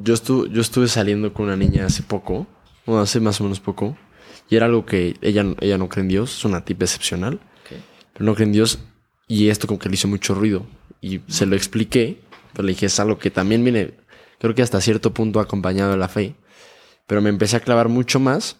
yo, 0.00 0.14
estuve, 0.14 0.50
yo 0.50 0.60
estuve 0.60 0.86
saliendo 0.86 1.32
con 1.32 1.46
una 1.46 1.56
niña 1.56 1.86
hace 1.86 2.04
poco, 2.04 2.46
o 2.86 2.98
hace 2.98 3.18
más 3.18 3.40
o 3.40 3.44
menos 3.44 3.58
poco, 3.58 3.96
y 4.48 4.56
era 4.56 4.66
algo 4.66 4.84
que 4.84 5.16
ella, 5.22 5.44
ella 5.60 5.78
no 5.78 5.88
cree 5.88 6.02
en 6.02 6.08
Dios, 6.08 6.38
es 6.38 6.44
una 6.44 6.64
tipa 6.64 6.84
excepcional, 6.84 7.40
pero 8.12 8.24
no 8.24 8.34
cree 8.34 8.46
en 8.46 8.52
Dios, 8.52 8.78
y 9.26 9.48
esto 9.48 9.66
como 9.66 9.78
que 9.78 9.88
le 9.88 9.94
hizo 9.94 10.08
mucho 10.08 10.34
ruido. 10.34 10.66
Y 11.00 11.20
se 11.28 11.46
lo 11.46 11.56
expliqué, 11.56 12.20
pero 12.52 12.64
le 12.64 12.72
dije, 12.72 12.86
es 12.86 13.00
algo 13.00 13.18
que 13.18 13.30
también 13.30 13.64
viene, 13.64 13.94
creo 14.38 14.54
que 14.54 14.62
hasta 14.62 14.80
cierto 14.80 15.12
punto 15.12 15.40
acompañado 15.40 15.92
de 15.92 15.96
la 15.96 16.08
fe, 16.08 16.34
pero 17.06 17.20
me 17.20 17.30
empecé 17.30 17.56
a 17.56 17.60
clavar 17.60 17.88
mucho 17.88 18.20
más 18.20 18.58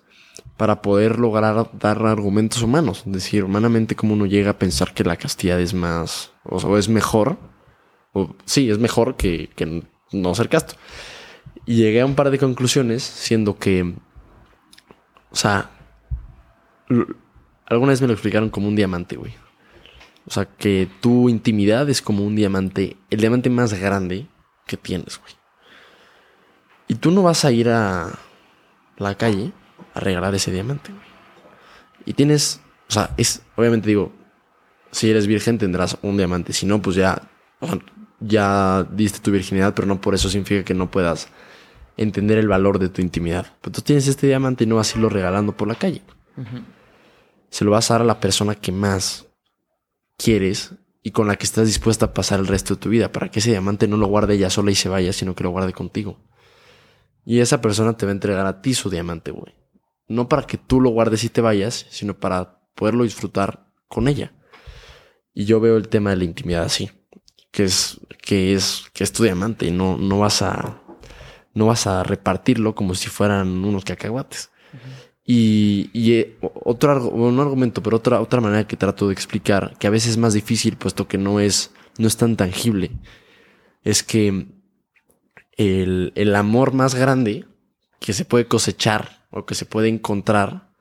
para 0.57 0.83
poder 0.83 1.19
lograr 1.19 1.71
dar 1.79 2.05
argumentos 2.05 2.63
humanos. 2.63 3.03
Decir, 3.07 3.45
humanamente, 3.45 3.97
cómo 3.97 4.15
uno 4.15 4.27
llega 4.27 4.51
a 4.51 4.59
pensar 4.59 4.95
que 4.95 5.05
la 5.05 5.17
castidad 5.17 5.61
es 5.61 5.75
más, 5.75 6.33
o, 6.45 6.77
es 6.77 6.89
mejor, 6.89 7.39
o 8.13 8.35
sí, 8.45 8.71
es 8.71 8.79
mejor 8.79 9.17
que, 9.17 9.51
que 9.57 9.83
no 10.13 10.35
ser 10.35 10.49
casto. 10.49 10.75
Y 11.67 11.77
llegué 11.77 12.03
a 12.03 12.07
un 12.07 12.15
par 12.15 12.31
de 12.31 12.39
conclusiones, 12.39 13.03
siendo 13.03 13.59
que, 13.59 13.95
o 15.35 15.37
sea, 15.37 15.69
alguna 17.67 17.91
vez 17.91 18.01
me 18.01 18.07
lo 18.07 18.13
explicaron 18.13 18.51
como 18.51 18.69
un 18.69 18.77
diamante, 18.77 19.17
güey. 19.17 19.35
O 20.27 20.31
sea, 20.31 20.45
que 20.45 20.89
tu 21.01 21.29
intimidad 21.29 21.91
es 21.91 22.01
como 22.01 22.25
un 22.25 22.37
diamante, 22.37 22.97
el 23.11 23.19
diamante 23.19 23.51
más 23.51 23.75
grande 23.75 24.29
que 24.65 24.77
tienes, 24.77 25.19
güey. 25.19 25.33
Y 26.87 26.95
tú 26.95 27.11
no 27.11 27.25
vas 27.25 27.45
a 27.45 27.51
ir 27.51 27.69
a 27.69 28.13
la 28.97 29.17
calle 29.17 29.51
a 29.95 29.99
regalar 29.99 30.37
ese 30.37 30.53
diamante, 30.53 30.93
güey. 30.93 31.05
Y 32.07 32.13
tienes, 32.13 32.61
o 32.89 32.93
sea, 32.93 33.11
es, 33.17 33.43
obviamente 33.57 33.89
digo, 33.89 34.13
si 34.93 35.11
eres 35.11 35.27
virgen 35.27 35.59
tendrás 35.59 35.99
un 36.03 36.17
diamante, 36.17 36.53
si 36.53 36.65
no, 36.65 36.81
pues 36.81 36.95
ya, 36.95 37.29
ya 38.21 38.85
diste 38.85 39.19
tu 39.19 39.33
virginidad, 39.33 39.75
pero 39.75 39.89
no 39.89 40.01
por 40.01 40.15
eso 40.15 40.29
significa 40.29 40.65
que 40.65 40.75
no 40.75 40.93
puedas 40.93 41.27
entender 41.97 42.39
el 42.39 42.49
valor 42.49 42.79
de 42.79 42.89
tu 42.89 43.03
intimidad. 43.03 43.47
Pero 43.61 43.73
tú 43.73 43.83
tienes 43.83 44.09
este 44.09 44.27
diamante 44.27 44.65
y 44.65 44.67
no 44.67 44.77
vas 44.77 44.95
a 44.95 44.99
irlo 44.99 45.09
regalando 45.09 45.57
por 45.57 45.69
la 45.69 45.75
calle. 45.75 46.03
Se 47.51 47.65
lo 47.65 47.71
vas 47.71 47.91
a 47.91 47.95
dar 47.95 48.03
a 48.03 48.07
la 48.07 48.21
persona 48.21 48.55
que 48.55 48.73
más 48.73 49.27
quieres 50.17 50.75
y 51.03 51.11
con 51.11 51.29
la 51.29 51.37
que 51.37 51.45
estás 51.45 51.67
dispuesta 51.67 52.07
a 52.07 52.15
pasar 52.15 52.41
el 52.41 52.47
resto 52.47 52.75
de 52.75 52.81
tu 52.81 52.89
vida, 52.89 53.13
para 53.13 53.31
que 53.31 53.41
ese 53.41 53.51
diamante 53.51 53.87
no 53.87 53.97
lo 53.97 54.07
guarde 54.07 54.35
ella 54.35 54.51
sola 54.51 54.71
y 54.71 54.75
se 54.75 54.89
vaya, 54.89 55.13
sino 55.13 55.35
que 55.35 55.45
lo 55.45 55.51
guarde 55.51 55.73
contigo. 55.73 56.19
Y 57.25 57.41
esa 57.41 57.61
persona 57.61 57.97
te 57.97 58.07
va 58.07 58.13
a 58.13 58.15
entregar 58.15 58.47
a 58.47 58.61
ti 58.63 58.75
su 58.75 58.91
diamante, 58.91 59.31
güey. 59.31 59.55
No 60.09 60.29
para 60.29 60.47
que 60.47 60.59
tú 60.59 60.81
lo 60.81 60.91
guardes 60.91 61.25
y 61.25 61.29
te 61.29 61.41
vayas, 61.41 61.87
sino 61.91 62.19
para 62.19 62.61
poderlo 62.75 63.05
disfrutar 63.05 63.71
con 63.87 64.09
ella. 64.09 64.33
Y 65.35 65.45
yo 65.45 65.61
veo 65.61 65.77
el 65.77 65.89
tema 65.89 66.11
de 66.11 66.17
la 66.17 66.25
intimidad 66.25 66.65
así, 66.65 66.91
que 67.51 67.65
es 67.65 68.01
que 68.23 68.55
es 68.55 68.85
que 68.93 69.05
es 69.05 69.13
tu 69.13 69.25
diamante 69.25 69.67
y 69.67 69.71
no 69.71 69.97
no 69.99 70.21
vas 70.21 70.43
a 70.43 70.83
no 71.55 71.67
vas 71.67 71.87
a 71.87 72.03
repartirlo 72.03 72.75
como 72.75 72.95
si 72.95 73.09
fueran 73.09 73.65
unos 73.65 73.85
cacahuates. 73.85 74.51
Y, 75.25 75.89
y 75.95 76.13
eh, 76.13 76.39
otro 76.41 76.91
argumento, 76.91 77.83
pero 77.83 77.97
otra, 77.97 78.21
otra 78.21 78.41
manera 78.41 78.67
que 78.67 78.77
trato 78.77 79.07
de 79.07 79.15
explicar, 79.15 79.77
que 79.79 79.87
a 79.87 79.91
veces 79.91 80.13
es 80.13 80.17
más 80.19 80.35
difícil, 80.35 80.77
puesto 80.77 81.09
que 81.09 81.17
no 81.17 81.41
es, 81.41 81.73
no 81.97 82.07
es 82.07 82.17
tan 82.17 82.37
tangible, 82.37 82.91
es 83.85 84.03
que 84.03 84.47
el, 85.57 86.13
el 86.15 86.35
amor 86.35 86.75
más 86.75 86.95
grande 86.95 87.47
que 88.01 88.13
se 88.13 88.25
puede 88.25 88.47
cosechar 88.47 89.27
o 89.31 89.47
que 89.47 89.55
se 89.55 89.65
puede 89.65 89.89
encontrar, 89.89 90.75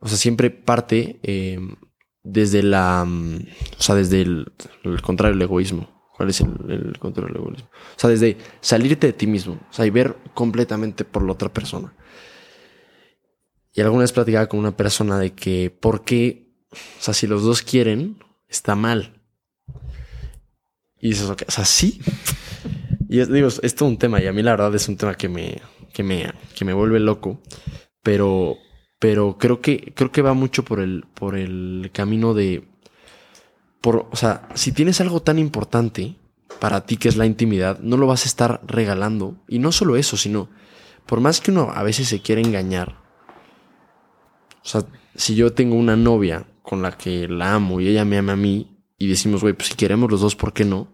o 0.00 0.08
sea, 0.08 0.18
siempre 0.18 0.50
parte 0.50 1.18
eh, 1.22 1.58
desde 2.22 2.62
la, 2.62 3.04
mm, 3.06 3.46
o 3.78 3.82
sea, 3.82 3.94
desde 3.94 4.22
el, 4.22 4.52
el 4.84 5.00
contrario 5.00 5.34
del 5.34 5.42
egoísmo. 5.42 5.99
¿Cuál 6.20 6.28
es 6.28 6.42
el, 6.42 6.98
contrario 6.98 7.32
del 7.32 7.42
egoísmo? 7.42 7.70
O 7.72 7.98
sea, 7.98 8.10
desde 8.10 8.36
salirte 8.60 9.06
de 9.06 9.14
ti 9.14 9.26
mismo, 9.26 9.54
o 9.54 9.72
sea, 9.72 9.86
y 9.86 9.90
ver 9.90 10.18
completamente 10.34 11.06
por 11.06 11.22
la 11.22 11.32
otra 11.32 11.50
persona. 11.50 11.94
Y 13.72 13.80
alguna 13.80 14.02
vez 14.02 14.12
platicaba 14.12 14.46
con 14.46 14.60
una 14.60 14.76
persona 14.76 15.18
de 15.18 15.32
que, 15.32 15.70
¿por 15.70 16.04
qué? 16.04 16.52
O 16.72 17.02
sea, 17.02 17.14
si 17.14 17.26
los 17.26 17.42
dos 17.42 17.62
quieren, 17.62 18.22
está 18.50 18.76
mal. 18.76 19.22
Y 21.00 21.08
dices, 21.08 21.24
o 21.30 21.36
sea, 21.48 21.64
sí. 21.64 22.02
Y 23.08 23.20
es, 23.20 23.32
digo, 23.32 23.48
es 23.48 23.74
todo 23.74 23.88
un 23.88 23.96
tema. 23.96 24.20
Y 24.20 24.26
a 24.26 24.34
mí 24.34 24.42
la 24.42 24.50
verdad 24.50 24.74
es 24.74 24.88
un 24.88 24.98
tema 24.98 25.14
que 25.14 25.30
me, 25.30 25.62
que 25.94 26.02
me, 26.02 26.30
que 26.54 26.66
me 26.66 26.74
vuelve 26.74 27.00
loco. 27.00 27.40
Pero, 28.02 28.58
pero 28.98 29.38
creo 29.38 29.62
que, 29.62 29.94
creo 29.96 30.12
que 30.12 30.20
va 30.20 30.34
mucho 30.34 30.66
por 30.66 30.80
el, 30.80 31.06
por 31.14 31.34
el 31.34 31.88
camino 31.94 32.34
de, 32.34 32.68
o 33.82 34.16
sea, 34.16 34.48
si 34.54 34.72
tienes 34.72 35.00
algo 35.00 35.20
tan 35.20 35.38
importante 35.38 36.16
para 36.58 36.84
ti 36.84 36.96
que 36.96 37.08
es 37.08 37.16
la 37.16 37.26
intimidad, 37.26 37.78
no 37.80 37.96
lo 37.96 38.06
vas 38.06 38.24
a 38.24 38.28
estar 38.28 38.60
regalando. 38.66 39.36
Y 39.48 39.58
no 39.58 39.72
solo 39.72 39.96
eso, 39.96 40.16
sino, 40.16 40.48
por 41.06 41.20
más 41.20 41.40
que 41.40 41.50
uno 41.50 41.70
a 41.74 41.82
veces 41.82 42.08
se 42.08 42.20
quiere 42.20 42.42
engañar, 42.42 43.00
o 44.62 44.68
sea, 44.68 44.84
si 45.14 45.34
yo 45.34 45.52
tengo 45.52 45.76
una 45.76 45.96
novia 45.96 46.46
con 46.62 46.82
la 46.82 46.92
que 46.92 47.26
la 47.28 47.54
amo 47.54 47.80
y 47.80 47.88
ella 47.88 48.04
me 48.04 48.18
ama 48.18 48.32
a 48.32 48.36
mí 48.36 48.84
y 48.98 49.08
decimos, 49.08 49.40
güey, 49.40 49.54
pues 49.54 49.68
si 49.68 49.74
queremos 49.74 50.10
los 50.10 50.20
dos, 50.20 50.36
¿por 50.36 50.52
qué 50.52 50.64
no? 50.64 50.88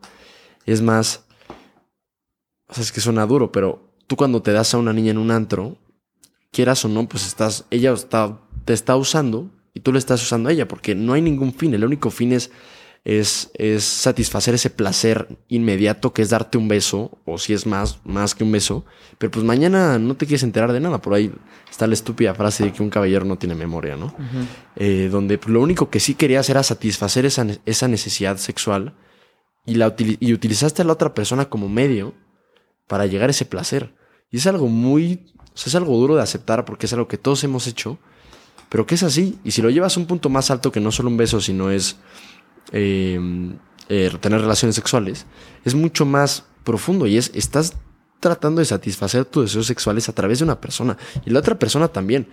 Es 0.64 0.82
más, 0.82 1.24
o 2.68 2.74
sea, 2.74 2.84
es 2.84 2.92
que 2.92 3.00
suena 3.00 3.26
duro, 3.26 3.50
pero 3.50 3.92
tú 4.06 4.16
cuando 4.16 4.42
te 4.42 4.52
das 4.52 4.72
a 4.72 4.78
una 4.78 4.92
niña 4.92 5.10
en 5.10 5.18
un 5.18 5.32
antro, 5.32 5.78
quieras 6.52 6.84
o 6.84 6.88
no, 6.88 7.08
pues 7.08 7.26
estás, 7.26 7.66
ella 7.70 7.92
está, 7.92 8.40
te 8.64 8.72
está 8.72 8.96
usando 8.96 9.50
y 9.76 9.80
tú 9.80 9.92
le 9.92 9.98
estás 9.98 10.22
usando 10.22 10.48
a 10.48 10.52
ella 10.52 10.66
porque 10.66 10.94
no 10.94 11.12
hay 11.12 11.22
ningún 11.22 11.52
fin, 11.52 11.74
el 11.74 11.84
único 11.84 12.10
fin 12.10 12.32
es 12.32 12.50
es, 13.06 13.52
es 13.54 13.84
satisfacer 13.84 14.54
ese 14.54 14.68
placer 14.68 15.28
inmediato 15.46 16.12
que 16.12 16.22
es 16.22 16.30
darte 16.30 16.58
un 16.58 16.66
beso, 16.66 17.20
o 17.24 17.38
si 17.38 17.52
es 17.52 17.64
más, 17.64 18.00
más 18.04 18.34
que 18.34 18.42
un 18.42 18.50
beso, 18.50 18.84
pero 19.16 19.30
pues 19.30 19.44
mañana 19.44 19.96
no 20.00 20.16
te 20.16 20.26
quieres 20.26 20.42
enterar 20.42 20.72
de 20.72 20.80
nada. 20.80 21.00
Por 21.00 21.14
ahí 21.14 21.32
está 21.70 21.86
la 21.86 21.94
estúpida 21.94 22.34
frase 22.34 22.64
de 22.64 22.72
que 22.72 22.82
un 22.82 22.90
caballero 22.90 23.24
no 23.24 23.38
tiene 23.38 23.54
memoria, 23.54 23.96
¿no? 23.96 24.12
Eh, 24.74 25.08
donde 25.08 25.38
lo 25.46 25.60
único 25.60 25.88
que 25.88 26.00
sí 26.00 26.14
querías 26.16 26.50
era 26.50 26.64
satisfacer 26.64 27.24
esa, 27.26 27.46
esa 27.64 27.86
necesidad 27.86 28.38
sexual 28.38 28.94
y, 29.64 29.74
la, 29.74 29.94
y 29.96 30.32
utilizaste 30.32 30.82
a 30.82 30.84
la 30.84 30.94
otra 30.94 31.14
persona 31.14 31.44
como 31.44 31.68
medio 31.68 32.12
para 32.88 33.06
llegar 33.06 33.28
a 33.28 33.30
ese 33.30 33.44
placer. 33.44 33.94
Y 34.32 34.38
es 34.38 34.48
algo 34.48 34.66
muy, 34.66 35.32
o 35.54 35.56
sea, 35.56 35.70
es 35.70 35.76
algo 35.76 35.96
duro 35.96 36.16
de 36.16 36.22
aceptar 36.22 36.64
porque 36.64 36.86
es 36.86 36.92
algo 36.92 37.06
que 37.06 37.18
todos 37.18 37.44
hemos 37.44 37.68
hecho, 37.68 38.00
pero 38.68 38.86
que 38.86 38.94
es 38.94 39.02
así. 39.02 39.38
Y 39.44 39.50
si 39.52 39.62
lo 39.62 39.70
llevas 39.70 39.96
a 39.96 40.00
un 40.00 40.06
punto 40.06 40.28
más 40.28 40.50
alto 40.50 40.72
que 40.72 40.80
no 40.80 40.92
solo 40.92 41.08
un 41.08 41.16
beso, 41.16 41.40
sino 41.40 41.70
es 41.70 41.96
eh, 42.72 43.18
eh, 43.88 44.10
tener 44.20 44.40
relaciones 44.40 44.74
sexuales, 44.74 45.26
es 45.64 45.74
mucho 45.74 46.04
más 46.04 46.44
profundo 46.64 47.06
y 47.06 47.16
es, 47.16 47.30
estás 47.34 47.74
tratando 48.20 48.60
de 48.60 48.64
satisfacer 48.64 49.24
tus 49.24 49.44
deseos 49.44 49.66
sexuales 49.66 50.08
a 50.08 50.14
través 50.14 50.38
de 50.38 50.44
una 50.44 50.60
persona 50.60 50.96
y 51.24 51.30
la 51.30 51.38
otra 51.38 51.58
persona 51.58 51.88
también. 51.88 52.28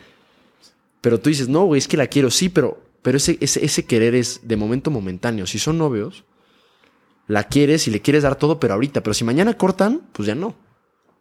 Pero 1.01 1.19
tú 1.19 1.29
dices, 1.29 1.49
no, 1.49 1.65
güey, 1.65 1.79
es 1.79 1.87
que 1.87 1.97
la 1.97 2.07
quiero, 2.07 2.31
sí, 2.31 2.49
pero, 2.49 2.81
pero 3.01 3.17
ese, 3.17 3.37
ese, 3.41 3.63
ese 3.63 3.85
querer 3.85 4.15
es 4.15 4.39
de 4.43 4.55
momento 4.55 4.89
momentáneo. 4.89 5.45
Si 5.45 5.59
son 5.59 5.77
novios, 5.77 6.23
la 7.27 7.43
quieres 7.43 7.87
y 7.87 7.91
le 7.91 8.01
quieres 8.01 8.23
dar 8.23 8.35
todo, 8.35 8.59
pero 8.59 8.73
ahorita. 8.73 9.03
Pero 9.03 9.13
si 9.13 9.23
mañana 9.23 9.57
cortan, 9.57 10.01
pues 10.13 10.27
ya 10.27 10.35
no. 10.35 10.55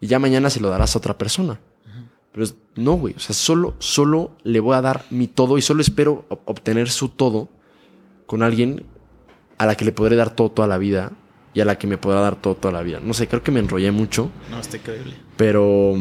Y 0.01 0.07
ya 0.07 0.19
mañana 0.19 0.51
se 0.51 0.61
lo 0.61 0.69
darás 0.69 0.95
a 0.95 0.99
otra 0.99 1.19
persona. 1.19 1.61
Pero 2.33 2.47
no, 2.77 2.95
güey. 2.95 3.15
O 3.17 3.21
sea, 3.21 3.35
solo, 3.35 3.75
solo 3.79 4.37
le 4.43 4.61
voy 4.61 4.77
a 4.77 4.83
dar 4.83 5.05
mi 5.11 5.27
todo 5.27 5.59
y 5.59 5.63
solo 5.63 5.83
espero 5.83 6.25
obtener 6.47 6.91
su 6.91 7.09
todo 7.09 7.49
con 8.27 8.43
alguien 8.43 8.87
a 9.59 9.67
la 9.67 9.77
que 9.77 9.85
le 9.85 9.93
podré 9.93 10.17
dar 10.17 10.35
todo 10.35 10.51
toda 10.51 10.67
la 10.67 10.79
vida 10.79 11.13
y 11.55 11.61
a 11.61 11.65
la 11.65 11.79
que 11.79 11.87
me 11.87 11.99
podrá 11.99 12.21
dar 12.21 12.37
todo 12.37 12.55
toda 12.55 12.73
la 12.73 12.83
vida. 12.83 13.01
No 13.03 13.15
sé, 13.15 13.29
creo 13.29 13.43
que 13.43 13.51
me 13.51 13.61
enrollé 13.61 13.91
mucho. 13.91 14.31
No, 14.51 14.59
está 14.59 14.79
increíble. 14.79 15.15
Pero, 15.37 15.95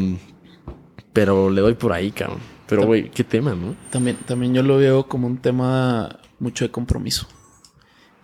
pero 1.13 1.49
le 1.49 1.61
doy 1.61 1.73
por 1.73 1.91
ahí, 1.91 2.11
cabrón. 2.11 2.39
Pero, 2.67 2.85
güey, 2.85 3.09
qué 3.09 3.25
tema, 3.25 3.53
¿no? 3.53 3.75
También, 3.89 4.15
también 4.25 4.53
yo 4.53 4.63
lo 4.63 4.77
veo 4.77 5.07
como 5.07 5.27
un 5.27 5.39
tema 5.39 6.19
mucho 6.39 6.63
de 6.63 6.71
compromiso. 6.71 7.27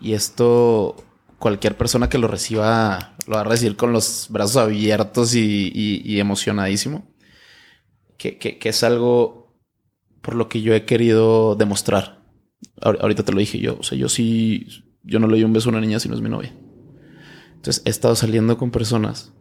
Y 0.00 0.14
esto, 0.14 0.96
cualquier 1.38 1.76
persona 1.76 2.08
que 2.08 2.16
lo 2.16 2.28
reciba, 2.28 3.14
lo 3.26 3.34
va 3.34 3.42
a 3.42 3.44
recibir 3.44 3.76
con 3.76 3.92
los 3.92 4.28
brazos 4.30 4.56
abiertos 4.56 5.34
y, 5.34 6.18
emocionadísimo. 6.18 7.06
Que, 8.18 8.36
que, 8.36 8.68
es 8.68 8.82
algo 8.82 9.56
por 10.20 10.34
lo 10.34 10.48
que 10.48 10.60
yo 10.60 10.74
he 10.74 10.84
querido 10.84 11.54
demostrar. 11.54 12.22
Ahorita 12.82 13.22
te 13.22 13.32
lo 13.32 13.38
dije 13.38 13.58
yo. 13.58 13.78
O 13.78 13.82
sea, 13.82 13.96
yo 13.96 14.08
sí 14.08 14.66
yo 15.08 15.18
no 15.18 15.26
le 15.26 15.34
doy 15.34 15.44
un 15.44 15.52
beso 15.52 15.68
a 15.68 15.72
una 15.72 15.80
niña 15.80 15.98
si 15.98 16.08
no 16.08 16.14
es 16.14 16.20
mi 16.20 16.28
novia. 16.28 16.52
Entonces 17.54 17.82
he 17.86 17.90
estado 17.90 18.14
saliendo 18.14 18.58
con 18.58 18.70
personas 18.70 19.32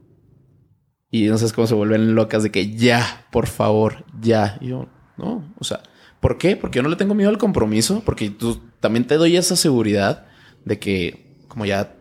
y 1.11 1.27
no 1.27 1.37
sabes 1.37 1.53
cómo 1.53 1.67
se 1.67 1.75
vuelven 1.75 2.15
locas 2.15 2.43
de 2.43 2.51
que 2.51 2.75
ya, 2.75 3.27
por 3.31 3.47
favor, 3.47 4.05
ya. 4.19 4.57
Yo, 4.61 4.87
no, 5.17 5.53
o 5.59 5.63
sea, 5.63 5.81
¿por 6.19 6.37
qué? 6.37 6.55
Porque 6.55 6.77
yo 6.77 6.83
no 6.83 6.89
le 6.89 6.95
tengo 6.95 7.15
miedo 7.15 7.29
al 7.29 7.37
compromiso, 7.37 8.01
porque 8.05 8.29
tú 8.29 8.61
también 8.79 9.05
te 9.05 9.15
doy 9.15 9.37
esa 9.37 9.55
seguridad 9.55 10.25
de 10.65 10.79
que, 10.79 11.35
como 11.47 11.65
ya, 11.65 11.95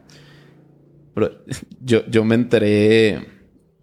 yo, 1.80 2.06
yo 2.06 2.24
me 2.24 2.34
enteré, 2.34 3.35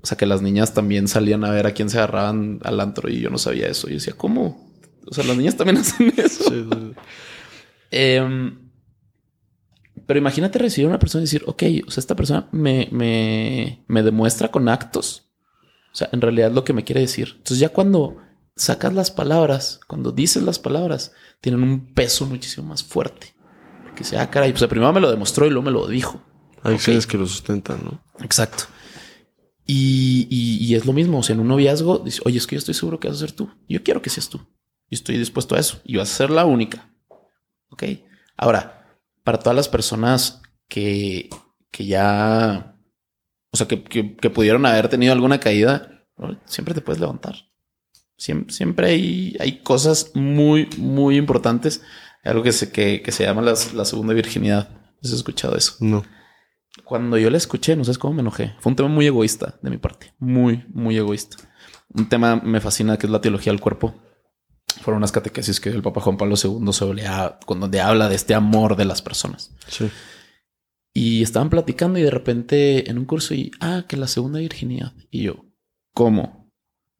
o 0.03 0.05
sea, 0.05 0.17
que 0.17 0.25
las 0.25 0.41
niñas 0.41 0.73
también 0.73 1.07
salían 1.07 1.45
a 1.45 1.51
ver 1.51 1.65
a 1.65 1.71
quién 1.71 1.89
se 1.89 1.97
agarraban 1.97 2.59
al 2.63 2.81
antro 2.81 3.09
y 3.09 3.21
yo 3.21 3.29
no 3.29 3.37
sabía 3.37 3.67
eso. 3.67 3.89
Y 3.89 3.93
decía, 3.93 4.13
¿cómo? 4.17 4.69
O 5.07 5.13
sea, 5.13 5.23
las 5.23 5.37
niñas 5.37 5.55
también 5.55 5.77
hacen 5.79 6.13
eso. 6.17 6.53
Em, 7.89 8.69
pero 10.05 10.19
imagínate 10.19 10.59
recibir 10.59 10.87
a 10.87 10.89
una 10.89 10.99
persona 10.99 11.21
y 11.21 11.25
decir, 11.25 11.43
ok, 11.45 11.63
o 11.87 11.91
sea, 11.91 12.01
esta 12.01 12.17
persona 12.17 12.49
me, 12.51 12.89
me, 12.91 13.85
me 13.87 14.03
demuestra 14.03 14.51
con 14.51 14.67
actos. 14.67 15.29
O 15.93 15.95
sea, 15.95 16.09
en 16.11 16.19
realidad 16.19 16.51
lo 16.51 16.65
que 16.65 16.73
me 16.73 16.83
quiere 16.83 16.99
decir. 16.99 17.35
Entonces 17.37 17.59
ya 17.59 17.69
cuando 17.69 18.17
sacas 18.57 18.93
las 18.93 19.09
palabras, 19.09 19.79
cuando 19.87 20.11
dices 20.11 20.43
las 20.43 20.59
palabras, 20.59 21.13
tienen 21.39 21.63
un 21.63 21.93
peso 21.93 22.25
muchísimo 22.25 22.67
más 22.67 22.83
fuerte. 22.83 23.35
Porque 23.85 24.03
sea, 24.03 24.23
ah, 24.23 24.29
caray, 24.29 24.51
pues 24.51 24.65
primero 24.65 24.91
me 24.91 24.99
lo 24.99 25.09
demostró 25.09 25.45
y 25.45 25.49
luego 25.49 25.63
me 25.63 25.71
lo 25.71 25.87
dijo. 25.87 26.21
Hay 26.61 26.73
acciones 26.73 27.07
que 27.07 27.17
lo 27.17 27.25
sustentan, 27.25 27.79
¿no? 27.85 28.01
Exacto. 28.21 28.65
Y, 29.65 30.27
y, 30.29 30.75
es 30.75 30.85
lo 30.85 30.93
mismo. 30.93 31.19
O 31.19 31.23
sea, 31.23 31.35
en 31.35 31.39
un 31.39 31.47
noviazgo, 31.47 31.99
dice, 31.99 32.21
oye, 32.25 32.37
es 32.37 32.47
que 32.47 32.55
yo 32.55 32.59
estoy 32.59 32.73
seguro 32.73 32.99
que 32.99 33.07
vas 33.07 33.17
a 33.17 33.21
ser 33.21 33.31
tú. 33.31 33.49
Yo 33.67 33.83
quiero 33.83 34.01
que 34.01 34.09
seas 34.09 34.29
tú. 34.29 34.41
Y 34.89 34.95
estoy 34.95 35.17
dispuesto 35.17 35.55
a 35.55 35.59
eso. 35.59 35.81
Y 35.85 35.97
vas 35.97 36.11
a 36.11 36.15
ser 36.15 36.29
la 36.29 36.45
única. 36.45 36.93
Ok. 37.69 37.83
Ahora, 38.35 38.99
para 39.23 39.39
todas 39.39 39.55
las 39.55 39.69
personas 39.69 40.41
que, 40.67 41.29
que 41.71 41.85
ya, 41.85 42.77
o 43.51 43.57
sea, 43.57 43.67
que, 43.67 43.83
que, 43.83 44.29
pudieron 44.29 44.65
haber 44.65 44.89
tenido 44.89 45.13
alguna 45.13 45.39
caída, 45.39 46.05
siempre 46.45 46.73
te 46.73 46.81
puedes 46.81 46.99
levantar. 46.99 47.35
Siempre, 48.17 48.53
siempre 48.53 48.87
hay, 48.87 49.37
hay 49.39 49.59
cosas 49.59 50.11
muy, 50.13 50.69
muy 50.77 51.17
importantes. 51.17 51.81
Algo 52.23 52.43
que 52.43 52.51
se, 52.51 52.71
que, 52.71 53.03
se 53.11 53.23
llama 53.23 53.41
la, 53.41 53.53
la 53.73 53.85
segunda 53.85 54.13
virginidad. 54.13 54.69
¿Has 55.01 55.11
escuchado 55.11 55.55
eso? 55.55 55.75
No. 55.79 56.03
Cuando 56.83 57.17
yo 57.17 57.29
la 57.29 57.37
escuché, 57.37 57.75
no 57.75 57.83
sabes 57.83 57.97
cómo 57.97 58.15
me 58.15 58.21
enojé. 58.21 58.55
Fue 58.59 58.71
un 58.71 58.75
tema 58.75 58.89
muy 58.89 59.05
egoísta 59.05 59.59
de 59.61 59.69
mi 59.69 59.77
parte. 59.77 60.13
Muy, 60.19 60.65
muy 60.73 60.97
egoísta. 60.97 61.37
Un 61.93 62.09
tema 62.09 62.37
me 62.37 62.59
fascina 62.61 62.97
que 62.97 63.05
es 63.05 63.11
la 63.11 63.21
teología 63.21 63.51
del 63.51 63.61
cuerpo 63.61 63.93
fueron 64.81 64.97
unas 64.97 65.11
catequesis 65.11 65.59
que 65.59 65.69
el 65.69 65.81
Papa 65.81 66.01
Juan 66.01 66.17
Pablo 66.17 66.35
II 66.41 66.71
solía, 66.73 67.39
donde 67.47 67.81
habla 67.81 68.09
de 68.09 68.15
este 68.15 68.33
amor 68.33 68.75
de 68.75 68.85
las 68.85 69.01
personas. 69.01 69.51
Sí. 69.67 69.89
Y 70.93 71.23
estaban 71.23 71.49
platicando 71.49 71.99
y 71.99 72.03
de 72.03 72.11
repente 72.11 72.89
en 72.89 72.97
un 72.97 73.05
curso 73.05 73.33
y, 73.33 73.51
ah, 73.59 73.85
que 73.87 73.97
la 73.97 74.07
segunda 74.07 74.39
virginidad. 74.39 74.93
Y 75.09 75.23
yo, 75.23 75.45
¿cómo? 75.93 76.51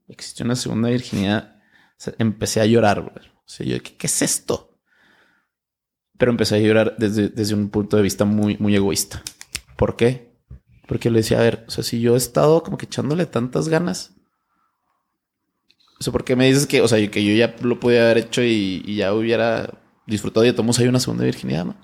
Existió 0.07 0.45
una 0.45 0.55
segunda 0.55 0.89
virginidad. 0.89 1.61
empecé 2.17 2.61
a 2.61 2.65
llorar. 2.65 2.99
O 2.99 3.49
sea, 3.49 3.65
yo, 3.65 3.81
¿qué, 3.81 4.07
es 4.07 4.21
esto? 4.21 4.79
Pero 6.17 6.31
empecé 6.31 6.55
a 6.55 6.59
llorar 6.59 6.95
desde, 6.97 7.29
desde 7.29 7.53
un 7.53 7.69
punto 7.69 7.97
de 7.97 8.03
vista 8.03 8.25
muy, 8.25 8.57
muy 8.57 8.75
egoísta. 8.75 9.21
¿Por 9.83 9.97
qué? 9.97 10.33
Porque 10.87 11.11
le 11.11 11.17
decía, 11.17 11.39
a 11.39 11.43
ver, 11.43 11.65
o 11.67 11.69
sea, 11.69 11.83
si 11.83 11.99
yo 11.99 12.13
he 12.13 12.17
estado 12.17 12.63
como 12.63 12.77
que 12.77 12.85
echándole 12.85 13.25
tantas 13.25 13.67
ganas 13.67 14.15
o 15.99 16.01
sea, 16.01 16.13
¿por 16.13 16.23
quue 16.23 16.37
me 16.37 16.47
dices 16.47 16.65
que, 16.65 16.79
o 16.79 16.87
sea, 16.87 17.05
que 17.11 17.21
yo 17.21 17.35
ya 17.35 17.53
lo 17.61 17.81
podía 17.81 18.05
haber 18.05 18.19
hecho 18.19 18.41
y, 18.41 18.95
ya 18.95 19.13
hubiera 19.13 19.81
disfrutado 20.07 20.45
y 20.45 20.51
de 20.51 20.53
todos 20.53 20.79
hay 20.79 20.87
una 20.87 21.01
segunda 21.01 21.25
virginidad, 21.25 21.65
¿no? 21.65 21.75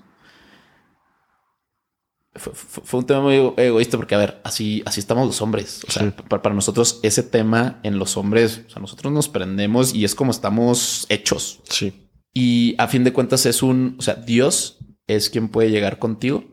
Fue, 2.34 3.00
un 3.00 3.04
tema 3.04 3.20
muy 3.20 3.52
egoísta 3.58 3.98
porque, 3.98 4.14
a 4.14 4.18
ver, 4.18 4.40
así, 4.44 4.82
así 4.86 4.98
estamos 4.98 5.26
los 5.26 5.42
hombres. 5.42 5.84
O 5.86 5.90
sea, 5.90 6.10
para, 6.16 6.54
nosotros 6.54 7.00
ese 7.02 7.22
tema 7.22 7.80
en 7.82 7.98
los 7.98 8.16
hombres, 8.16 8.64
o 8.66 8.70
sea, 8.70 8.80
nosotros 8.80 9.12
nos 9.12 9.28
prendemos 9.28 9.94
y 9.94 10.06
es 10.06 10.14
como 10.14 10.30
estamos 10.30 11.04
hechos. 11.10 11.60
Sí. 11.68 12.08
Y 12.32 12.76
a 12.78 12.88
fin 12.88 13.04
de 13.04 13.12
cuentas 13.12 13.44
es 13.44 13.62
un, 13.62 13.96
o 13.98 14.02
sea, 14.02 14.14
Dios 14.14 14.78
es 15.06 15.28
quien 15.28 15.50
puede 15.50 15.70
llegar 15.70 15.98
contigo 15.98 16.44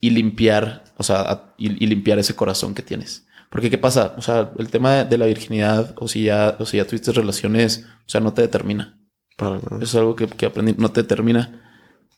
y 0.00 0.10
limpiar, 0.10 0.84
o 0.96 1.02
sea, 1.02 1.54
y 1.56 1.86
limpiar 1.86 2.18
ese 2.18 2.36
corazón 2.36 2.74
que 2.74 2.82
tienes. 2.82 3.28
Porque 3.50 3.70
¿qué 3.70 3.78
pasa? 3.78 4.14
O 4.18 4.22
sea, 4.22 4.52
el 4.58 4.70
tema 4.70 5.04
de 5.04 5.18
la 5.18 5.26
virginidad 5.26 5.94
o 5.96 6.06
si 6.06 6.24
ya, 6.24 6.56
o 6.58 6.66
si 6.66 6.76
ya 6.76 6.86
tuviste 6.86 7.12
relaciones, 7.12 7.86
o 8.06 8.08
sea, 8.08 8.20
no 8.20 8.34
te 8.34 8.42
determina. 8.42 9.00
Eso 9.38 9.78
es 9.80 9.94
algo 9.94 10.16
que, 10.16 10.46
aprendí, 10.46 10.74
no 10.76 10.90
te 10.90 11.02
determina, 11.02 11.62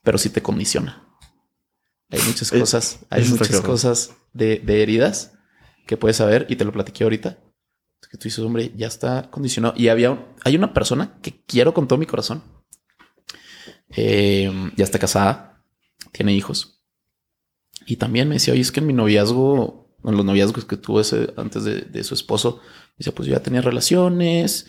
pero 0.03 0.19
sí 0.19 0.31
te 0.31 0.43
condiciona. 0.43 1.07
Hay 2.11 2.21
muchas 2.27 2.51
cosas, 2.51 3.01
hay 3.11 3.25
muchas 3.25 3.61
cosas 3.61 4.17
de, 4.33 4.63
heridas 4.83 5.35
que 5.87 5.97
puedes 5.97 6.17
saber 6.17 6.47
y 6.49 6.57
te 6.57 6.65
lo 6.65 6.73
platiqué 6.73 7.05
ahorita. 7.05 7.39
que 8.11 8.19
tú 8.19 8.25
dices, 8.25 8.41
hombre, 8.41 8.73
ya 8.75 8.89
está 8.89 9.31
condicionado. 9.31 9.75
Y 9.77 9.89
había, 9.89 10.27
hay 10.43 10.57
una 10.57 10.73
persona 10.73 11.19
que 11.23 11.45
quiero 11.45 11.73
con 11.75 11.87
todo 11.87 11.99
mi 11.99 12.07
corazón. 12.07 12.43
Eh, 13.91 14.51
ya 14.77 14.85
está 14.85 14.99
casada, 14.99 15.63
tiene 16.11 16.33
hijos. 16.33 16.80
Y 17.87 17.97
también 17.97 18.29
me 18.29 18.35
decía, 18.35 18.53
oye, 18.53 18.63
es 18.63 18.73
que 18.73 18.81
en 18.81 18.87
mi 18.87 18.93
noviazgo 18.93 19.81
en 20.05 20.17
los 20.17 20.25
noviazgos 20.25 20.65
que 20.65 20.77
tuvo 20.77 21.01
ese 21.01 21.33
antes 21.37 21.65
de, 21.65 22.05
su 22.05 22.15
esposo, 22.15 22.61
dice, 22.99 23.13
pues 23.13 23.29
yo 23.29 23.35
ya 23.35 23.43
tenía 23.43 23.61
relaciones, 23.61 24.67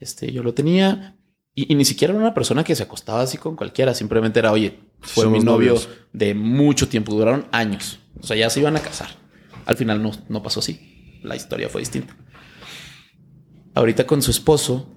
este, 0.00 0.32
yo 0.32 0.42
lo 0.42 0.54
tenía. 0.54 1.16
Y, 1.54 1.74
ni 1.74 1.84
siquiera 1.84 2.12
era 2.12 2.20
una 2.20 2.34
persona 2.34 2.64
que 2.64 2.74
se 2.74 2.82
acostaba 2.82 3.22
así 3.22 3.38
con 3.38 3.56
cualquiera, 3.56 3.94
simplemente 3.94 4.40
era, 4.40 4.52
oye, 4.52 4.80
fue 5.00 5.28
mi 5.28 5.40
novio 5.40 5.76
de 6.12 6.34
mucho 6.34 6.88
tiempo, 6.88 7.14
duraron 7.14 7.46
años, 7.52 8.00
o 8.20 8.26
sea, 8.26 8.36
ya 8.36 8.50
se 8.50 8.60
iban 8.60 8.76
a 8.76 8.80
casar. 8.80 9.08
Al 9.66 9.76
final 9.76 10.02
no, 10.02 10.10
no 10.28 10.42
pasó 10.42 10.60
así, 10.60 11.20
la 11.22 11.36
historia 11.36 11.68
fue 11.68 11.80
distinta. 11.80 12.16
Ahorita 13.74 14.06
con 14.06 14.20
su 14.20 14.30
esposo, 14.30 14.88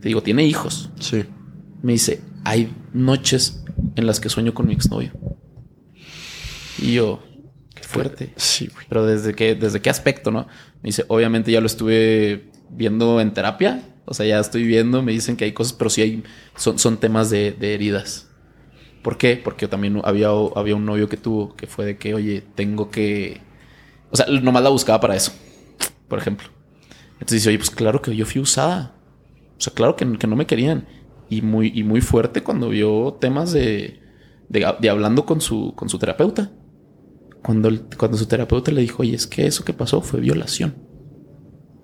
te 0.00 0.08
digo, 0.08 0.22
tiene 0.22 0.44
hijos. 0.44 0.90
Sí. 1.00 1.24
Me 1.82 1.92
dice, 1.92 2.22
hay 2.44 2.74
noches 2.92 3.64
en 3.96 4.06
las 4.06 4.20
que 4.20 4.28
sueño 4.28 4.54
con 4.54 4.66
mi 4.66 4.74
exnovio. 4.74 5.12
Y 6.80 6.94
yo, 6.94 7.22
fuerte. 7.90 8.32
Sí, 8.36 8.68
güey. 8.72 8.86
Pero 8.88 9.06
desde 9.06 9.34
qué, 9.34 9.54
desde 9.54 9.80
qué 9.80 9.90
aspecto, 9.90 10.30
¿no? 10.30 10.46
Me 10.82 10.88
dice, 10.88 11.04
obviamente 11.08 11.52
ya 11.52 11.60
lo 11.60 11.66
estuve 11.66 12.50
viendo 12.70 13.20
en 13.20 13.32
terapia. 13.32 13.82
O 14.06 14.14
sea, 14.14 14.26
ya 14.26 14.40
estoy 14.40 14.64
viendo, 14.64 15.02
me 15.02 15.12
dicen 15.12 15.36
que 15.36 15.44
hay 15.44 15.52
cosas, 15.52 15.72
pero 15.74 15.90
sí 15.90 16.02
hay, 16.02 16.24
son, 16.56 16.78
son 16.78 16.98
temas 16.98 17.30
de, 17.30 17.56
heridas. 17.60 18.28
¿Por 19.02 19.18
qué? 19.18 19.40
Porque 19.42 19.68
también 19.68 20.00
había, 20.04 20.28
había 20.56 20.76
un 20.76 20.84
novio 20.84 21.08
que 21.08 21.16
tuvo 21.16 21.54
que 21.56 21.66
fue 21.66 21.84
de 21.84 21.96
que, 21.98 22.14
oye, 22.14 22.42
tengo 22.54 22.90
que. 22.90 23.40
O 24.10 24.16
sea, 24.16 24.26
nomás 24.26 24.62
la 24.62 24.70
buscaba 24.70 25.00
para 25.00 25.16
eso, 25.16 25.32
por 26.08 26.18
ejemplo. 26.18 26.48
Entonces 27.14 27.40
dice, 27.40 27.48
oye, 27.50 27.58
pues 27.58 27.70
claro 27.70 28.02
que 28.02 28.14
yo 28.14 28.26
fui 28.26 28.40
usada. 28.40 28.94
O 29.56 29.60
sea, 29.60 29.72
claro 29.72 29.96
que, 29.96 30.10
que 30.18 30.26
no 30.26 30.36
me 30.36 30.46
querían. 30.46 30.86
Y 31.28 31.42
muy, 31.42 31.70
y 31.74 31.84
muy 31.84 32.00
fuerte 32.00 32.42
cuando 32.42 32.70
vio 32.70 33.16
temas 33.20 33.52
de, 33.52 34.00
de, 34.48 34.74
de 34.80 34.90
hablando 34.90 35.24
con 35.24 35.40
su, 35.40 35.74
con 35.76 35.88
su 35.88 35.98
terapeuta. 35.98 36.50
Cuando, 37.42 37.70
cuando 37.96 38.16
su 38.16 38.26
terapeuta 38.26 38.70
le 38.70 38.82
dijo, 38.82 39.02
oye, 39.02 39.14
es 39.14 39.26
que 39.26 39.46
eso 39.46 39.64
que 39.64 39.72
pasó 39.72 40.02
fue 40.02 40.20
violación. 40.20 40.74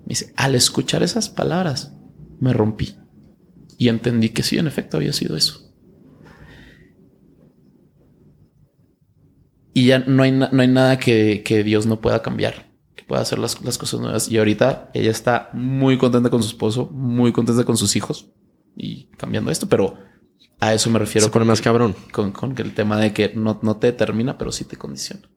Me 0.01 0.09
dice, 0.09 0.33
al 0.35 0.55
escuchar 0.55 1.03
esas 1.03 1.29
palabras, 1.29 1.93
me 2.39 2.53
rompí. 2.53 2.95
Y 3.77 3.89
entendí 3.89 4.29
que 4.29 4.43
sí, 4.43 4.57
en 4.57 4.67
efecto, 4.67 4.97
había 4.97 5.13
sido 5.13 5.35
eso. 5.35 5.67
Y 9.73 9.85
ya 9.85 9.99
no 9.99 10.23
hay, 10.23 10.31
no 10.31 10.49
hay 10.59 10.67
nada 10.67 10.97
que, 10.97 11.43
que, 11.45 11.63
Dios 11.63 11.85
no 11.85 12.01
pueda 12.01 12.23
cambiar, 12.23 12.71
que 12.95 13.03
pueda 13.03 13.21
hacer 13.21 13.37
las, 13.37 13.61
las, 13.63 13.77
cosas 13.77 13.99
nuevas. 13.99 14.27
Y 14.27 14.39
ahorita 14.39 14.89
ella 14.95 15.11
está 15.11 15.51
muy 15.53 15.99
contenta 15.99 16.31
con 16.31 16.41
su 16.41 16.49
esposo, 16.49 16.89
muy 16.91 17.31
contenta 17.31 17.63
con 17.63 17.77
sus 17.77 17.95
hijos 17.95 18.31
y 18.75 19.05
cambiando 19.17 19.51
esto, 19.51 19.69
pero 19.69 19.97
a 20.59 20.73
eso 20.73 20.89
me 20.89 20.99
refiero. 20.99 21.25
Se 21.25 21.31
pone 21.31 21.45
más 21.45 21.61
cabrón. 21.61 21.95
Con, 22.11 22.31
con, 22.31 22.55
el 22.57 22.73
tema 22.73 22.97
de 22.97 23.13
que 23.13 23.31
no, 23.35 23.59
no 23.61 23.77
te 23.77 23.87
determina, 23.87 24.37
pero 24.37 24.51
sí 24.51 24.65
te 24.65 24.77
condiciona. 24.77 25.27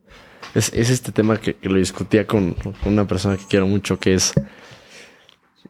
Es, 0.55 0.73
este 0.73 1.13
tema 1.13 1.37
que, 1.39 1.57
lo 1.63 1.77
discutía 1.77 2.27
con, 2.27 2.57
una 2.85 3.07
persona 3.07 3.37
que 3.37 3.45
quiero 3.47 3.67
mucho, 3.67 3.99
que 3.99 4.15
es, 4.15 4.33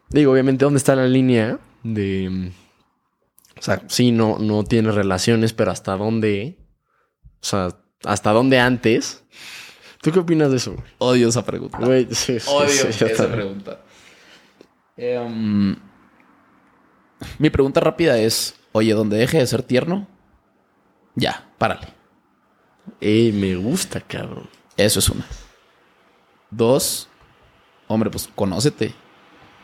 digo, 0.09 0.31
obviamente, 0.31 0.65
¿dónde 0.65 0.77
está 0.77 0.95
la 0.95 1.05
línea 1.05 1.59
de, 1.83 2.51
o 3.57 3.61
sea, 3.61 3.83
sí, 3.87 4.11
no, 4.11 4.39
no 4.39 4.63
tiene 4.63 4.91
relaciones, 4.91 5.53
pero 5.53 5.69
hasta 5.69 5.95
dónde, 5.97 6.57
o 7.41 7.45
sea, 7.45 7.69
hasta 8.03 8.31
dónde 8.31 8.59
antes. 8.59 9.23
¿Tú 10.01 10.11
qué 10.11 10.19
opinas 10.19 10.49
de 10.49 10.57
eso? 10.57 10.75
Odio 10.97 11.29
esa 11.29 11.45
pregunta. 11.45 11.77
Odio 11.77 12.07
esa 12.09 13.31
pregunta. 13.31 13.81
Em, 14.97 15.75
mi 17.37 17.49
pregunta 17.51 17.79
rápida 17.79 18.17
es, 18.17 18.55
oye, 18.71 18.93
donde 18.93 19.17
deje 19.17 19.37
de 19.39 19.47
ser 19.47 19.63
tierno, 19.63 20.07
ya, 21.15 21.49
párale. 21.57 21.87
Eh, 22.99 23.31
me 23.33 23.55
gusta, 23.55 24.01
cabrón. 24.01 24.49
Eso 24.77 24.99
es 24.99 25.09
una. 25.09 25.25
Dos, 26.49 27.07
hombre, 27.87 28.09
pues 28.09 28.29
conócete. 28.35 28.93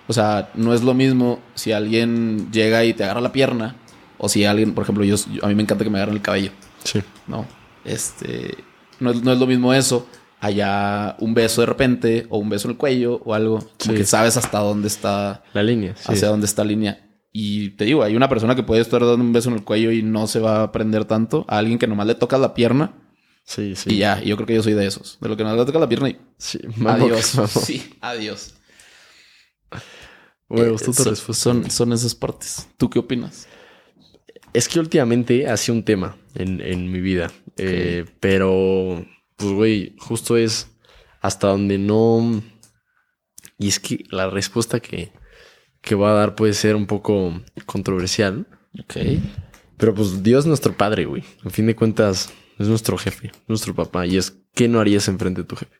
O 0.08 0.14
sea, 0.14 0.52
no 0.56 0.74
es 0.74 0.84
lo 0.84 0.94
mismo 0.94 1.40
si 1.56 1.72
alguien 1.74 2.50
llega 2.52 2.86
y 2.86 2.94
te 2.94 3.04
agarra 3.04 3.20
la 3.22 3.32
pierna 3.34 3.76
o 4.18 4.30
si 4.30 4.46
alguien, 4.46 4.74
por 4.74 4.84
ejemplo, 4.84 5.04
yo, 5.04 5.16
a 5.42 5.48
mí 5.48 5.56
me 5.56 5.64
encanta 5.64 5.84
que 5.84 5.90
me 5.90 5.98
agarren 5.98 6.16
el 6.16 6.22
cabello. 6.22 6.52
Sí. 6.84 7.02
¿no? 7.28 7.46
Este, 7.84 8.56
no 9.00 9.12
es, 9.12 9.22
no 9.22 9.34
es 9.34 9.40
lo 9.40 9.48
mismo 9.48 9.74
eso, 9.74 10.08
allá 10.40 11.16
un 11.20 11.34
beso 11.34 11.62
de 11.62 11.68
repente, 11.68 12.26
o 12.30 12.38
un 12.38 12.50
beso 12.50 12.68
en 12.68 12.72
el 12.74 12.78
cuello, 12.78 13.22
o 13.26 13.34
algo, 13.34 13.60
como 13.60 13.72
Sí. 13.80 13.94
que 13.96 14.06
sabes 14.06 14.38
hasta 14.38 14.60
dónde 14.60 14.88
está, 14.88 15.44
La 15.54 15.62
línea. 15.64 15.94
Sí. 15.98 16.12
hacia 16.14 16.30
dónde 16.30 16.46
está 16.46 16.64
la 16.64 16.70
línea. 16.70 17.07
Y 17.32 17.72
te 17.72 17.86
digo, 17.86 18.04
hay 18.04 18.16
una 18.16 18.30
persona 18.30 18.56
que 18.56 18.64
puede 18.64 18.82
estar 18.82 19.02
dando 19.02 19.24
un 19.24 19.34
beso 19.34 19.50
en 19.50 19.56
el 19.56 19.64
cuello 19.64 19.92
y 19.92 20.02
no 20.02 20.28
se 20.28 20.40
va 20.40 20.64
a 20.64 20.72
prender 20.72 21.06
tanto, 21.06 21.46
a 21.48 21.58
alguien 21.60 21.78
que 21.78 21.88
nomás 21.88 22.08
le 22.08 22.16
toca 22.16 22.38
la 22.38 22.54
pierna 22.54 22.94
Sí, 23.44 23.76
sí. 23.76 23.94
y 23.94 23.98
ya, 24.00 24.22
y 24.24 24.28
yo 24.30 24.36
creo 24.36 24.48
que 24.48 24.56
yo 24.56 24.64
soy 24.64 24.74
de 24.74 24.86
esos, 24.88 25.18
de 25.22 25.30
lo 25.30 25.38
que 25.38 25.44
nomás 25.44 25.60
le 25.60 25.66
toca 25.66 25.80
la 25.80 25.88
pierna 25.90 26.10
y 26.10 26.18
Sí. 26.38 26.60
adiós. 26.86 27.34
Sí, 27.64 27.94
adiós. 28.02 28.56
Güey, 30.50 30.74
Eh, 30.74 30.78
son, 30.78 31.16
son, 31.36 31.70
son 31.72 31.94
esas 31.94 32.16
partes. 32.16 32.68
¿Tú 32.78 32.90
qué 32.90 33.00
opinas? 33.00 33.48
Es 34.54 34.68
que 34.70 34.80
últimamente 34.80 35.48
ha 35.48 35.58
sido 35.58 35.76
un 35.76 35.84
tema 35.84 36.16
en, 36.36 36.62
en 36.62 36.92
mi 36.92 37.02
vida. 37.02 37.32
Eh, 37.58 38.06
pero, 38.20 39.06
pues, 39.36 39.52
güey, 39.52 39.96
justo 40.00 40.38
es 40.38 40.70
hasta 41.22 41.48
donde 41.48 41.78
no. 41.78 42.42
Y 43.60 43.68
es 43.68 43.80
que 43.80 44.06
la 44.10 44.30
respuesta 44.30 44.80
que, 44.80 45.12
que 45.88 45.96
voy 45.96 46.10
a 46.10 46.14
dar 46.14 46.36
puede 46.36 46.54
ser 46.54 46.76
un 46.76 46.86
poco 46.86 47.42
controversial. 47.66 48.46
Ok. 48.80 48.98
Pero 49.78 49.96
pues 49.96 50.22
Dios 50.22 50.44
es 50.44 50.48
nuestro 50.48 50.76
padre, 50.76 51.06
güey. 51.06 51.24
A 51.46 51.50
fin 51.50 51.66
de 51.66 51.76
cuentas, 51.76 52.34
es 52.60 52.68
nuestro 52.68 52.98
jefe, 52.98 53.32
nuestro 53.48 53.74
papá. 53.74 54.06
Y 54.06 54.18
es, 54.18 54.38
¿qué 54.54 54.68
no 54.68 54.80
harías 54.80 55.08
enfrente 55.08 55.42
de 55.42 55.48
tu 55.48 55.56
jefe? 55.56 55.80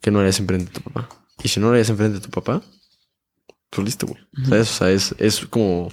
¿Qué 0.00 0.10
no 0.10 0.20
harías 0.20 0.38
enfrente 0.40 0.66
de 0.66 0.72
tu 0.72 0.82
papá? 0.82 1.08
Y 1.42 1.48
si 1.48 1.58
no 1.58 1.66
lo 1.66 1.72
harías 1.72 1.88
enfrente 1.88 2.18
de 2.18 2.24
tu 2.24 2.30
papá, 2.30 2.62
pues 3.70 3.84
listo, 3.84 4.06
güey. 4.06 4.20
¿Sabes? 4.46 4.70
O 4.70 4.74
sea, 4.74 4.90
es, 4.90 5.14
es 5.18 5.46
como... 5.46 5.90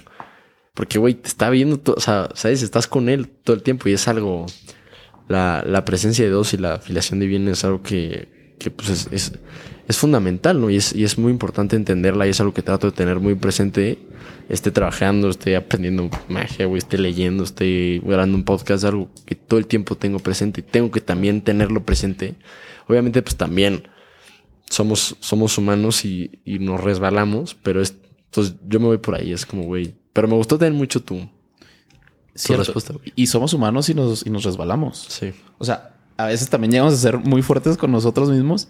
Porque, 0.74 0.98
güey, 0.98 1.14
te 1.14 1.28
está 1.28 1.48
viendo, 1.50 1.78
todo, 1.78 1.96
o 1.96 2.00
sea, 2.00 2.28
¿sabes? 2.34 2.62
Estás 2.62 2.86
con 2.86 3.08
él 3.08 3.28
todo 3.28 3.56
el 3.56 3.62
tiempo 3.62 3.88
y 3.88 3.92
es 3.92 4.08
algo... 4.08 4.46
La, 5.28 5.64
la 5.66 5.84
presencia 5.86 6.24
de 6.24 6.30
Dios 6.30 6.52
y 6.52 6.58
la 6.58 6.74
afiliación 6.74 7.20
divina 7.20 7.52
es 7.52 7.64
algo 7.64 7.82
que, 7.82 8.56
que 8.58 8.70
pues 8.70 8.90
es, 8.90 9.08
es, 9.12 9.32
es 9.92 9.98
fundamental, 9.98 10.60
¿no? 10.60 10.70
Y 10.70 10.76
es, 10.76 10.94
y 10.94 11.04
es 11.04 11.18
muy 11.18 11.30
importante 11.30 11.76
entenderla 11.76 12.26
y 12.26 12.30
es 12.30 12.40
algo 12.40 12.52
que 12.54 12.62
trato 12.62 12.88
de 12.88 12.96
tener 12.96 13.20
muy 13.20 13.34
presente. 13.34 13.98
Esté 14.48 14.70
trabajando, 14.70 15.28
esté 15.28 15.54
aprendiendo 15.54 16.10
magia, 16.28 16.66
güey, 16.66 16.78
esté 16.78 16.98
leyendo, 16.98 17.44
esté 17.44 18.00
grabando 18.04 18.36
un 18.36 18.44
podcast, 18.44 18.84
algo 18.84 19.10
que 19.26 19.34
todo 19.34 19.60
el 19.60 19.66
tiempo 19.66 19.94
tengo 19.96 20.18
presente 20.18 20.60
y 20.60 20.64
tengo 20.64 20.90
que 20.90 21.00
también 21.00 21.42
tenerlo 21.42 21.84
presente. 21.84 22.34
Obviamente, 22.88 23.22
pues 23.22 23.36
también 23.36 23.88
somos, 24.68 25.16
somos 25.20 25.56
humanos 25.58 26.04
y, 26.04 26.40
y 26.44 26.58
nos 26.58 26.80
resbalamos, 26.80 27.54
pero 27.54 27.80
es, 27.80 27.94
entonces 28.24 28.56
yo 28.66 28.80
me 28.80 28.86
voy 28.86 28.98
por 28.98 29.14
ahí, 29.14 29.32
es 29.32 29.46
como, 29.46 29.64
güey. 29.64 29.94
Pero 30.12 30.26
me 30.26 30.34
gustó 30.34 30.58
tener 30.58 30.72
mucho 30.72 31.02
tu 31.02 31.28
Cierto. 32.34 32.64
respuesta, 32.64 32.94
güey. 32.94 33.12
Y 33.14 33.26
somos 33.26 33.52
humanos 33.52 33.88
y 33.90 33.94
nos, 33.94 34.26
y 34.26 34.30
nos 34.30 34.44
resbalamos. 34.44 35.06
Sí. 35.08 35.32
O 35.58 35.64
sea, 35.64 35.96
a 36.16 36.26
veces 36.26 36.48
también 36.48 36.72
llegamos 36.72 36.94
a 36.94 36.96
ser 36.96 37.18
muy 37.18 37.42
fuertes 37.42 37.76
con 37.76 37.92
nosotros 37.92 38.30
mismos. 38.30 38.68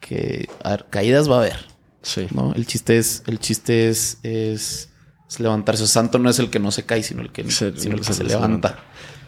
Que, 0.00 0.48
a 0.62 0.70
ver, 0.70 0.86
caídas 0.90 1.28
va 1.30 1.36
a 1.36 1.38
haber, 1.40 1.56
Sí. 2.02 2.26
¿no? 2.32 2.52
El 2.54 2.66
chiste 2.66 2.98
es, 2.98 3.22
el 3.26 3.38
chiste 3.40 3.88
es, 3.88 4.18
es, 4.22 4.90
es 5.28 5.40
levantarse. 5.40 5.82
O 5.82 5.86
santo 5.86 6.18
no 6.18 6.30
es 6.30 6.38
el 6.38 6.50
que 6.50 6.58
no 6.60 6.70
se 6.70 6.84
cae, 6.84 7.02
sino 7.02 7.22
el 7.22 7.32
que, 7.32 7.50
Se- 7.50 7.76
sino 7.76 7.94
el 7.94 8.00
que 8.00 8.06
se- 8.06 8.12
se, 8.14 8.18
se 8.22 8.24
levanta. 8.24 8.78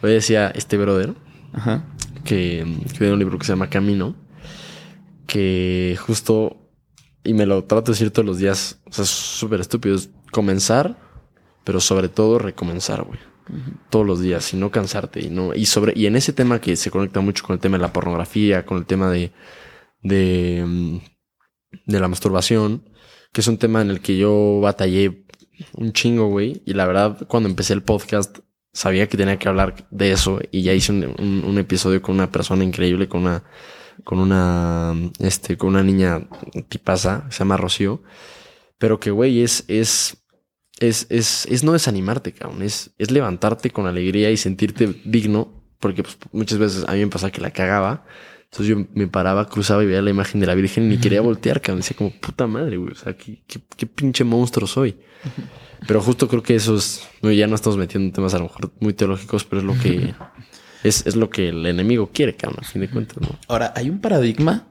Hoy 0.01 0.11
decía 0.13 0.49
este 0.55 0.77
brother 0.77 1.13
Ajá. 1.53 1.83
que, 2.23 2.65
que 2.97 3.05
de 3.05 3.11
un 3.13 3.19
libro 3.19 3.37
que 3.37 3.45
se 3.45 3.51
llama 3.51 3.69
Camino, 3.69 4.15
que 5.27 5.97
justo, 5.99 6.57
y 7.23 7.33
me 7.33 7.45
lo 7.45 7.63
trato 7.65 7.91
de 7.91 7.95
decir 7.95 8.11
todos 8.11 8.25
los 8.25 8.37
días, 8.37 8.79
o 8.85 8.93
sea, 8.93 9.03
es 9.03 9.09
súper 9.09 9.59
estúpido, 9.61 9.95
es 9.95 10.09
comenzar, 10.31 10.97
pero 11.63 11.79
sobre 11.79 12.09
todo 12.09 12.39
recomenzar, 12.39 13.03
güey. 13.03 13.19
Todos 13.89 14.05
los 14.05 14.21
días 14.21 14.53
y 14.53 14.57
no 14.57 14.69
cansarte 14.69 15.21
y 15.25 15.31
no 15.31 15.55
y 15.55 15.65
sobre 15.65 15.93
y 15.95 16.05
en 16.05 16.15
ese 16.15 16.33
tema 16.33 16.61
que 16.61 16.75
se 16.75 16.91
conecta 16.91 17.19
mucho 17.19 17.43
con 17.43 17.55
el 17.55 17.59
tema 17.59 17.77
de 17.77 17.81
la 17.81 17.91
pornografía, 17.91 18.63
con 18.63 18.77
el 18.77 18.85
tema 18.85 19.09
de 19.09 19.31
de 20.01 20.63
mm, 20.67 20.97
de 21.85 21.99
la 21.99 22.07
masturbación, 22.07 22.89
que 23.31 23.41
es 23.41 23.47
un 23.47 23.57
tema 23.57 23.81
en 23.81 23.89
el 23.91 24.01
que 24.01 24.17
yo 24.17 24.59
batallé 24.61 25.25
un 25.73 25.93
chingo, 25.93 26.27
güey, 26.27 26.61
y 26.65 26.73
la 26.73 26.85
verdad 26.87 27.27
cuando 27.27 27.49
empecé 27.49 27.73
el 27.73 27.83
podcast 27.83 28.39
sabía 28.73 29.07
que 29.07 29.17
tenía 29.17 29.37
que 29.39 29.49
hablar 29.49 29.87
de 29.91 30.11
eso. 30.11 30.39
Y 30.51 30.61
ya 30.63 30.73
hice 30.73 30.91
un, 30.91 31.43
un- 31.45 31.57
episodio 31.57 32.01
con 32.01 32.15
una 32.15 32.31
persona 32.31 32.63
increíble, 32.63 33.07
con 33.09 33.21
una, 33.21 33.43
con 34.03 34.19
una, 34.19 34.93
este, 35.19 35.57
con 35.57 35.69
una 35.69 35.83
niña 35.83 36.27
tipaza, 36.69 37.25
se 37.29 37.39
llama 37.39 37.57
Rocío, 37.57 38.01
pero 38.77 38.99
que, 38.99 39.11
güey, 39.11 39.41
es, 39.41 39.65
es, 39.67 40.17
es, 40.79 41.07
es, 41.09 41.45
es 41.47 41.63
no 41.63 41.73
desanimarte, 41.73 42.33
cabrón, 42.33 42.61
es, 42.61 42.91
es 42.97 43.11
levantarte 43.11 43.71
con 43.71 43.85
alegría 43.87 44.31
y 44.31 44.37
sentirte 44.37 45.01
digno, 45.05 45.63
porque 45.79 46.03
pues, 46.03 46.17
muchas 46.31 46.57
veces 46.57 46.85
a 46.87 46.93
mí 46.93 46.99
me 46.99 47.07
pasaba 47.07 47.31
que 47.31 47.41
la 47.41 47.51
cagaba. 47.51 48.05
Entonces 48.51 48.67
yo 48.67 48.87
me 48.93 49.07
paraba, 49.07 49.47
cruzaba 49.47 49.83
y 49.83 49.85
veía 49.85 50.01
la 50.01 50.09
imagen 50.09 50.41
de 50.41 50.47
la 50.47 50.55
Virgen 50.55 50.85
y 50.85 50.87
ni 50.89 50.97
quería 50.97 51.21
voltear, 51.21 51.61
cabrón. 51.61 51.81
Decía 51.81 51.95
como, 51.95 52.11
puta 52.11 52.47
madre, 52.47 52.77
güey. 52.77 52.93
O 52.93 52.95
sea, 52.95 53.15
qué, 53.15 53.43
qué, 53.45 53.61
qué 53.77 53.85
pinche 53.85 54.23
monstruo 54.23 54.65
soy. 54.65 54.97
Pero 55.87 56.01
justo 56.01 56.27
creo 56.27 56.41
que 56.41 56.55
eso 56.55 56.75
es, 56.75 57.07
no, 57.21 57.31
ya 57.31 57.47
no 57.47 57.55
estamos 57.55 57.77
metiendo 57.77 58.07
en 58.07 58.13
temas 58.13 58.33
a 58.33 58.39
lo 58.39 58.45
mejor 58.45 58.71
muy 58.79 58.93
teológicos, 58.93 59.45
pero 59.45 59.61
es 59.61 59.65
lo 59.65 59.77
que 59.77 60.13
es, 60.83 61.05
es 61.05 61.15
lo 61.15 61.29
que 61.29 61.49
el 61.49 61.65
enemigo 61.65 62.09
quiere, 62.11 62.35
cabrón, 62.35 62.59
a 62.63 62.67
fin 62.67 62.81
de 62.81 62.89
cuentas, 62.89 63.21
¿no? 63.21 63.37
Ahora, 63.47 63.73
hay 63.75 63.89
un 63.89 64.01
paradigma 64.01 64.67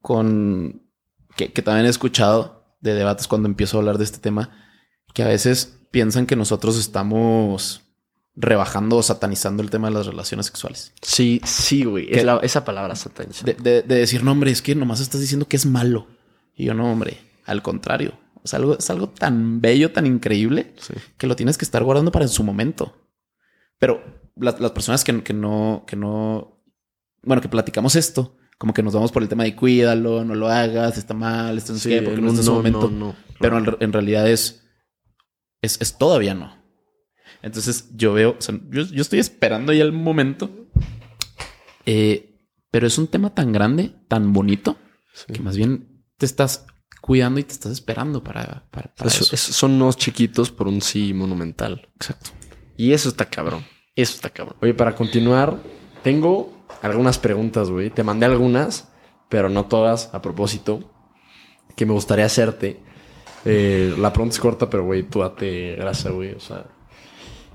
con 0.00 0.82
que, 1.36 1.52
que 1.52 1.62
también 1.62 1.86
he 1.86 1.90
escuchado 1.90 2.76
de 2.80 2.94
debates 2.94 3.26
cuando 3.26 3.48
empiezo 3.48 3.76
a 3.76 3.80
hablar 3.80 3.98
de 3.98 4.04
este 4.04 4.18
tema, 4.18 4.50
que 5.12 5.22
a 5.22 5.28
veces 5.28 5.80
piensan 5.90 6.26
que 6.26 6.36
nosotros 6.36 6.78
estamos 6.78 7.82
rebajando 8.36 8.96
o 8.96 9.02
satanizando 9.02 9.62
el 9.62 9.70
tema 9.70 9.88
de 9.88 9.94
las 9.94 10.06
relaciones 10.06 10.46
sexuales. 10.46 10.92
Sí, 11.02 11.40
sí, 11.44 11.84
güey. 11.84 12.06
¿Qué? 12.08 12.18
Es 12.18 12.24
la- 12.24 12.40
esa 12.42 12.64
palabra 12.64 12.96
satánica. 12.96 13.40
De, 13.44 13.54
de- 13.54 13.82
de 13.82 13.94
decir, 13.94 14.24
no, 14.24 14.32
hombre, 14.32 14.50
es 14.50 14.60
que 14.62 14.74
nomás 14.74 15.00
estás 15.00 15.20
diciendo 15.20 15.46
que 15.46 15.56
es 15.56 15.66
malo. 15.66 16.08
Y 16.56 16.64
yo, 16.66 16.74
no, 16.74 16.90
hombre, 16.92 17.18
al 17.44 17.62
contrario. 17.62 18.18
Es 18.44 18.52
algo, 18.54 18.76
es 18.78 18.90
algo 18.90 19.08
tan 19.08 19.60
bello, 19.60 19.92
tan 19.92 20.06
increíble, 20.06 20.74
Sí. 20.78 20.94
que 21.16 21.26
lo 21.26 21.36
tienes 21.36 21.56
que 21.56 21.64
estar 21.64 21.82
guardando 21.82 22.12
para 22.12 22.24
en 22.26 22.28
su 22.28 22.42
momento. 22.44 22.94
Pero 23.78 24.02
las, 24.36 24.60
las 24.60 24.72
personas 24.72 25.02
que, 25.04 25.22
que 25.22 25.32
no, 25.32 25.84
que 25.86 25.96
no, 25.96 26.60
bueno, 27.22 27.40
que 27.40 27.48
platicamos 27.48 27.96
esto, 27.96 28.36
como 28.58 28.74
que 28.74 28.82
nos 28.82 28.92
vamos 28.94 29.12
por 29.12 29.22
el 29.22 29.28
tema 29.28 29.44
de 29.44 29.56
cuídalo, 29.56 30.24
no 30.24 30.34
lo 30.34 30.48
hagas, 30.48 30.98
está 30.98 31.14
mal, 31.14 31.56
está 31.56 31.72
en 31.72 31.78
Sí, 31.78 31.88
qué, 31.88 32.02
porque 32.02 32.20
no, 32.20 32.26
no, 32.26 32.28
está 32.28 32.40
en 32.40 32.44
su 32.44 32.50
no, 32.50 32.56
momento. 32.56 32.90
no, 32.90 33.06
no. 33.06 33.16
Pero 33.40 33.58
en, 33.58 33.76
en 33.80 33.92
realidad 33.92 34.28
es, 34.28 34.62
es, 35.62 35.80
es 35.80 35.96
todavía 35.96 36.34
no. 36.34 36.63
Entonces 37.42 37.90
yo 37.94 38.12
veo, 38.14 38.36
o 38.38 38.40
sea, 38.40 38.58
yo, 38.70 38.82
yo 38.82 39.02
estoy 39.02 39.18
esperando 39.18 39.72
ya 39.72 39.82
el 39.84 39.92
momento. 39.92 40.50
Eh, 41.86 42.40
pero 42.70 42.86
es 42.86 42.98
un 42.98 43.06
tema 43.08 43.34
tan 43.34 43.52
grande, 43.52 43.94
tan 44.08 44.32
bonito, 44.32 44.76
Sí. 45.12 45.32
que 45.32 45.40
más 45.40 45.56
bien 45.56 46.02
te 46.18 46.26
estás 46.26 46.66
cuidando 47.00 47.38
y 47.38 47.44
te 47.44 47.52
estás 47.52 47.70
esperando 47.72 48.24
para, 48.24 48.66
para, 48.70 48.92
para 48.94 49.08
Eso- 49.10 49.24
eso. 49.24 49.34
eso- 49.34 49.52
son 49.52 49.72
unos 49.72 49.96
chiquitos 49.96 50.50
por 50.50 50.66
un 50.66 50.80
sí 50.80 51.12
monumental. 51.14 51.88
Exacto. 51.96 52.30
Y 52.76 52.92
eso 52.92 53.08
está 53.08 53.26
cabrón. 53.26 53.64
Eso 53.94 54.14
está 54.14 54.30
cabrón. 54.30 54.56
Oye, 54.62 54.74
para 54.74 54.96
continuar, 54.96 55.58
tengo 56.02 56.66
algunas 56.82 57.18
preguntas, 57.18 57.70
güey. 57.70 57.90
Te 57.90 58.02
mandé 58.02 58.26
algunas, 58.26 58.88
pero 59.28 59.48
no 59.48 59.66
todas 59.66 60.12
a 60.12 60.20
propósito, 60.22 60.90
que 61.76 61.86
me 61.86 61.92
gustaría 61.92 62.24
hacerte. 62.24 62.82
Eh, 63.44 63.94
la 63.98 64.12
pregunta 64.12 64.34
es 64.34 64.40
corta, 64.40 64.68
pero, 64.70 64.84
güey, 64.84 65.02
tú 65.04 65.20
date 65.20 65.76
grasa, 65.76 66.10
güey. 66.10 66.32
O 66.32 66.40
sea. 66.40 66.66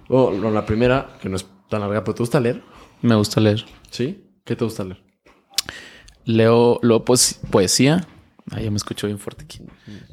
Oh, 0.09 0.31
no, 0.31 0.51
la 0.51 0.65
primera, 0.65 1.17
que 1.21 1.29
no 1.29 1.35
es 1.37 1.45
tan 1.69 1.79
larga, 1.81 2.03
pero 2.03 2.15
¿te 2.15 2.23
gusta 2.23 2.39
leer? 2.39 2.61
Me 3.01 3.15
gusta 3.15 3.39
leer. 3.39 3.63
¿Sí? 3.91 4.25
¿Qué 4.43 4.55
te 4.55 4.65
gusta 4.65 4.83
leer? 4.83 5.01
Leo, 6.25 6.79
leo 6.83 7.05
poes- 7.05 7.39
poesía. 7.51 8.07
Ay, 8.51 8.65
ya 8.65 8.71
me 8.71 8.77
escucho 8.77 9.07
bien 9.07 9.19
fuerte 9.19 9.45
aquí. 9.45 9.59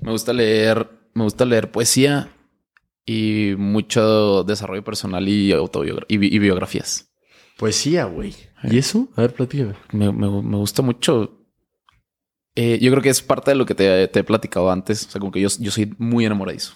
Me 0.02 0.10
gusta 0.12 0.32
leer, 0.32 0.89
me 1.14 1.24
gusta 1.24 1.44
leer 1.44 1.70
poesía 1.70 2.28
y 3.05 3.55
mucho 3.56 4.44
desarrollo 4.44 4.85
personal 4.85 5.27
y 5.28 5.52
autobiogra- 5.52 6.05
y, 6.09 6.18
bi- 6.18 6.28
y 6.35 6.39
biografías. 6.39 7.10
Poesía, 7.56 8.05
güey. 8.05 8.35
¿Y 8.64 8.78
eso? 8.78 9.09
A 9.16 9.23
ver, 9.23 9.32
platícame. 9.32 9.74
Me, 9.93 10.12
me- 10.12 10.43
me 10.43 10.56
gusta 10.59 10.82
mucho. 10.82 11.40
Eh, 12.55 12.78
yo 12.81 12.90
creo 12.90 13.02
que 13.02 13.09
es 13.10 13.23
parte 13.23 13.51
de 13.51 13.55
lo 13.56 13.64
que 13.66 13.74
te, 13.74 14.09
te 14.09 14.20
he 14.20 14.24
platicado 14.24 14.70
antes. 14.70 15.06
O 15.06 15.10
sea, 15.10 15.18
como 15.20 15.32
que 15.32 15.40
yo, 15.40 15.48
yo 15.59 15.70
soy 15.70 15.94
muy 15.98 16.24
enamoradizo. 16.27 16.74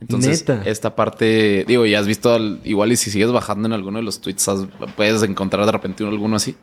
Entonces, 0.00 0.40
Neta. 0.48 0.62
esta 0.68 0.94
parte, 0.94 1.64
digo, 1.66 1.84
ya 1.84 1.98
has 1.98 2.06
visto 2.06 2.32
al- 2.32 2.60
igual 2.64 2.92
y 2.92 2.96
si 2.96 3.10
sigues 3.10 3.32
bajando 3.32 3.66
en 3.66 3.72
alguno 3.72 3.98
de 3.98 4.04
los 4.04 4.20
tweets, 4.20 4.48
has- 4.48 4.66
puedes 4.96 5.22
encontrar 5.24 5.66
de 5.66 5.72
repente 5.72 6.04
uno- 6.04 6.12
alguno 6.12 6.36
así. 6.36 6.54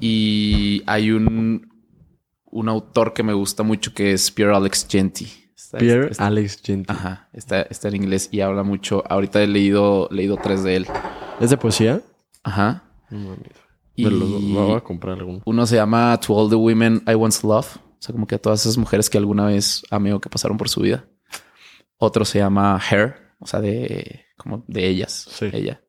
Y 0.00 0.82
hay 0.86 1.10
un, 1.10 1.68
un 2.44 2.68
autor 2.68 3.12
que 3.12 3.22
me 3.22 3.32
gusta 3.32 3.62
mucho 3.62 3.92
que 3.94 4.12
es 4.12 4.30
Pierre 4.30 4.54
Alex 4.56 4.86
Genty. 4.88 5.26
Está- 5.56 5.78
Pierre 5.78 6.10
está- 6.10 6.26
Alex 6.26 6.60
Genty. 6.62 6.92
Ajá, 6.92 7.28
está, 7.32 7.62
está 7.62 7.88
en 7.88 7.96
inglés 7.96 8.28
y 8.32 8.40
habla 8.40 8.62
mucho. 8.62 9.02
Ahorita 9.08 9.42
he 9.42 9.46
leído, 9.46 10.08
leído 10.10 10.36
tres 10.42 10.62
de 10.62 10.76
él. 10.76 10.86
¿Es 11.40 11.50
de 11.50 11.56
poesía? 11.56 12.02
Ajá. 12.42 12.84
No 13.10 13.18
mames. 13.30 13.50
Y- 13.94 14.04
Me 14.04 14.10
lo, 14.10 14.26
lo 14.26 14.66
voy 14.66 14.76
a 14.76 14.80
comprar 14.80 15.18
alguno. 15.18 15.40
Uno 15.46 15.66
se 15.66 15.76
llama 15.76 16.18
To 16.20 16.34
All 16.34 16.50
the 16.50 16.56
Women 16.56 17.02
I 17.06 17.14
Once 17.14 17.46
Loved. 17.46 17.76
O 17.76 17.98
sea, 18.06 18.12
como 18.12 18.26
que 18.26 18.34
a 18.34 18.38
todas 18.38 18.60
esas 18.60 18.76
mujeres 18.76 19.08
que 19.08 19.16
alguna 19.16 19.46
vez 19.46 19.82
amé 19.90 20.12
o 20.12 20.20
que 20.20 20.28
pasaron 20.28 20.58
por 20.58 20.68
su 20.68 20.80
vida. 20.82 21.06
Otro 21.98 22.24
se 22.24 22.38
llama 22.38 22.80
Her. 22.90 23.16
O 23.38 23.46
sea, 23.46 23.60
de 23.60 24.24
como 24.36 24.64
de 24.68 24.86
ellas. 24.88 25.26
Sí. 25.30 25.48
Ella. 25.52 25.82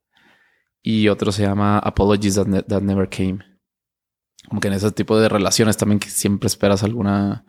Y 0.81 1.07
otro 1.09 1.31
se 1.31 1.43
llama 1.43 1.79
Apologies 1.79 2.35
That, 2.35 2.47
Ne- 2.47 2.63
That 2.63 2.81
Never 2.81 3.09
Came. 3.09 3.39
Como 4.47 4.61
que 4.61 4.67
en 4.69 4.73
ese 4.75 4.91
tipo 4.91 5.19
de 5.19 5.27
relaciones 5.29 5.75
también 5.77 5.99
que 5.99 6.09
siempre 6.09 6.47
esperas 6.47 6.83
alguna, 6.83 7.45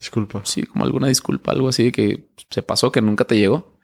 Disculpa. 0.00 0.40
sí, 0.44 0.64
como 0.64 0.84
alguna 0.84 1.06
disculpa, 1.08 1.52
algo 1.52 1.68
así 1.68 1.84
de 1.84 1.92
que 1.92 2.30
se 2.50 2.62
pasó, 2.62 2.90
que 2.90 3.00
nunca 3.02 3.24
te 3.24 3.36
llegó. 3.36 3.78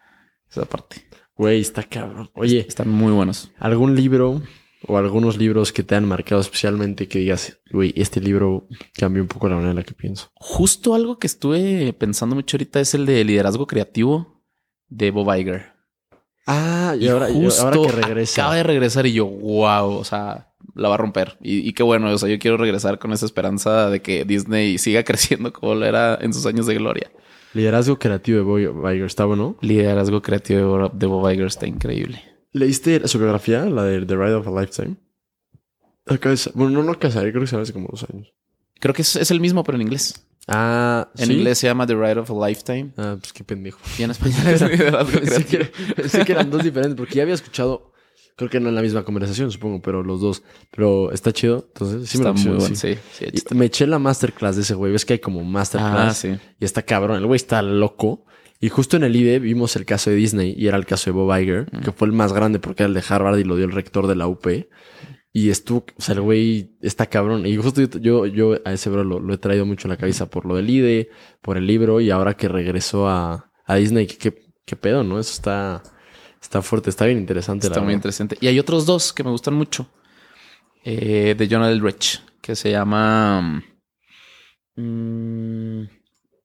Esa 0.51 0.65
parte. 0.65 1.07
Güey, 1.37 1.61
está 1.61 1.83
cabrón. 1.85 2.31
Oye, 2.35 2.65
Están 2.67 2.89
muy 2.89 3.13
buenos. 3.13 3.53
¿algún 3.59 3.95
libro 3.95 4.43
o 4.87 4.99
algunos 4.99 5.37
libros 5.37 5.73
que 5.73 5.83
te 5.83 5.95
han 5.95 6.07
marcado 6.07 6.41
especialmente 6.41 7.09
que 7.09 7.21
digas, 7.21 7.59
güey, 7.71 7.93
este 7.97 8.21
libro 8.21 8.67
cambió 8.95 9.23
un 9.23 9.29
poco 9.29 9.49
la 9.49 9.57
manera 9.57 9.71
en 9.71 9.77
la 9.77 9.83
que 9.83 9.95
pienso? 9.95 10.31
Justo 10.35 10.95
algo 10.95 11.19
que 11.19 11.27
estuve 11.27 11.93
pensando 11.93 12.35
mucho 12.35 12.57
ahorita 12.57 12.81
es 12.81 12.95
el 12.95 13.07
de 13.07 13.25
liderazgo 13.25 13.67
creativo 13.67 14.43
de 14.89 15.11
Bob 15.11 15.35
Iger. 15.35 15.73
Ah, 16.47 16.95
y, 16.99 17.05
Y 17.05 17.09
ahora, 17.09 17.29
justo 17.33 17.63
ahora 17.63 17.81
que 17.81 18.03
regresa. 18.03 18.43
Acaba 18.43 18.57
de 18.57 18.63
regresar 18.63 19.07
y 19.07 19.15
yo, 19.15 19.27
wow, 19.27 19.91
o 19.91 20.05
sea, 20.05 20.53
la 20.75 20.89
va 20.89 20.95
a 20.95 20.99
romper. 20.99 21.37
Y, 21.41 21.69
y 21.69 21.73
qué 21.73 21.83
bueno, 21.83 22.13
o 22.13 22.19
sea, 22.19 22.29
yo 22.29 22.39
quiero 22.39 22.57
regresar 22.57 22.99
con 22.99 23.13
esa 23.13 23.27
esperanza 23.27 23.91
de 23.91 24.01
que 24.01 24.25
Disney 24.25 24.79
siga 24.79 25.03
creciendo 25.03 25.53
como 25.53 25.75
lo 25.75 25.85
era 25.85 26.19
en 26.21 26.33
sus 26.33 26.47
años 26.47 26.67
de 26.67 26.75
gloria. 26.75 27.11
Liderazgo 27.55 27.99
creativo 27.99 28.39
de 28.39 28.45
Bob 28.45 28.93
Iger, 28.93 29.07
¿está 29.07 29.25
bueno? 29.25 29.57
Liderazgo 29.63 30.21
creativo 30.21 30.91
de 30.93 31.07
Bob 31.07 31.31
Iger 31.31 31.47
está 31.47 31.67
increíble. 31.67 32.36
¿Leíste 32.57 33.07
su 33.07 33.19
biografía, 33.19 33.65
la 33.67 33.85
de 33.85 34.05
The 34.07 34.17
Ride 34.17 34.35
of 34.35 34.47
a 34.49 34.61
Lifetime? 34.61 34.97
Sa- 36.37 36.51
Bueno, 36.55 36.83
no, 36.83 36.93
no 36.95 37.11
salir, 37.11 37.33
creo 37.33 37.43
que 37.43 37.47
salió 37.47 37.63
hace 37.63 37.73
como 37.73 37.89
dos 37.91 38.07
años. 38.13 38.33
Creo 38.81 38.95
que 38.95 39.03
es, 39.03 39.17
es 39.17 39.31
el 39.31 39.41
mismo, 39.41 39.65
pero 39.65 39.77
en 39.77 39.83
inglés. 39.83 40.27
Ah, 40.49 41.11
En 41.19 41.27
¿sí? 41.27 41.33
inglés 41.35 41.59
se 41.59 41.67
llama 41.67 41.87
The 41.87 41.95
Ride 41.95 42.19
of 42.21 42.31
a 42.31 42.49
Lifetime. 42.49 42.93
Ah, 42.97 43.17
pues 43.19 43.33
qué 43.33 43.43
pendejo. 43.43 43.81
Y 43.99 44.03
en 44.05 44.13
español 44.13 44.47
es 44.47 44.63
pensé, 45.13 45.45
que, 45.45 45.71
pensé 45.95 46.25
que 46.25 46.33
eran 46.33 46.51
dos 46.51 46.63
diferentes, 46.63 46.97
porque 46.97 47.17
ya 47.17 47.23
había 47.23 47.35
escuchado, 47.35 47.93
creo 48.37 48.49
que 48.49 48.61
no 48.61 48.69
en 48.69 48.77
la 48.77 48.83
misma 48.83 49.05
conversación, 49.05 49.51
supongo, 49.51 49.83
pero 49.83 50.03
los 50.05 50.21
dos. 50.21 50.43
Pero 50.71 51.11
está 51.11 51.33
chido, 51.33 51.67
entonces 51.75 52.09
sí 52.09 52.19
me 52.19 52.25
lo 52.25 52.35
muy 52.35 52.45
bueno, 52.59 52.75
sí. 52.77 52.95
sí. 53.13 53.25
sí, 53.35 53.55
me 53.55 53.65
eché 53.67 53.87
la 53.89 53.99
masterclass 53.99 54.57
de 54.57 54.63
ese 54.63 54.75
güey. 54.75 54.93
Ves 54.93 55.05
que 55.05 55.15
hay 55.15 55.19
como 55.19 55.41
Ah, 55.41 55.45
masterclass 55.45 56.17
sí. 56.19 56.37
y 56.61 56.65
está 56.65 56.83
cabrón. 56.83 57.17
El 57.19 57.27
güey 57.27 57.37
está 57.37 57.61
loco. 57.63 58.25
Y 58.61 58.69
justo 58.71 58.97
en 58.97 59.05
el 59.05 59.15
IDE 59.15 59.39
vimos 59.39 59.77
el 59.77 59.85
caso 59.85 60.11
de 60.11 60.17
Disney 60.17 60.55
y 60.57 60.67
era 60.67 60.77
el 60.79 60.87
caso 60.87 61.11
de 61.11 61.15
Bob 61.15 61.37
Iger, 61.37 61.67
que 61.85 61.93
fue 61.93 62.09
el 62.09 62.15
más 62.15 62.33
grande 62.33 62.59
porque 62.59 62.83
era 62.85 62.89
el 62.89 62.95
de 62.95 63.05
Harvard 63.07 63.39
y 63.39 63.45
lo 63.45 63.57
dio 63.57 63.67
el 63.67 63.73
rector 63.73 64.07
de 64.07 64.17
la 64.17 64.27
UP. 64.27 64.47
Y 65.33 65.51
estuvo, 65.51 65.85
o 65.99 66.01
sea, 66.01 66.15
el 66.15 66.23
güey 66.23 66.79
está 66.81 67.05
cabrón. 67.07 67.45
Y 67.45 67.55
justo 67.59 67.83
yo, 67.83 68.25
yo, 68.25 68.55
a 68.65 68.73
ese 68.73 68.89
bro 68.89 69.05
lo, 69.05 69.21
lo 69.21 69.35
he 69.35 69.39
traído 69.39 69.67
mucho 69.67 69.87
en 69.87 69.91
la 69.91 69.99
cabeza 69.99 70.31
por 70.31 70.47
lo 70.47 70.57
del 70.57 70.71
IDE, 70.71 71.11
por 71.43 71.59
el 71.59 71.67
libro 71.67 72.01
y 72.01 72.11
ahora 72.11 72.35
que 72.35 72.49
regresó 72.49 73.07
a, 73.07 73.53
a 73.67 73.75
Disney, 73.75 74.07
¿qué, 74.07 74.35
qué, 74.65 74.77
pedo, 74.77 75.05
¿no? 75.05 75.21
Eso 75.21 75.35
está, 75.35 75.83
está 76.41 76.63
fuerte, 76.63 76.89
está 76.89 77.05
bien 77.05 77.19
interesante. 77.19 77.67
Está 77.67 77.81
la 77.81 77.85
muy 77.85 77.89
verdad. 77.89 77.99
interesante. 77.99 78.39
Y 78.41 78.47
hay 78.47 78.59
otros 78.59 78.87
dos 78.87 79.13
que 79.13 79.23
me 79.25 79.31
gustan 79.31 79.53
mucho. 79.53 79.87
Eh, 80.83 81.35
de 81.37 81.49
John 81.51 81.65
Eldridge, 81.65 82.23
que 82.41 82.57
se 82.57 82.71
llama... 82.71 83.63
mm, 84.77 85.83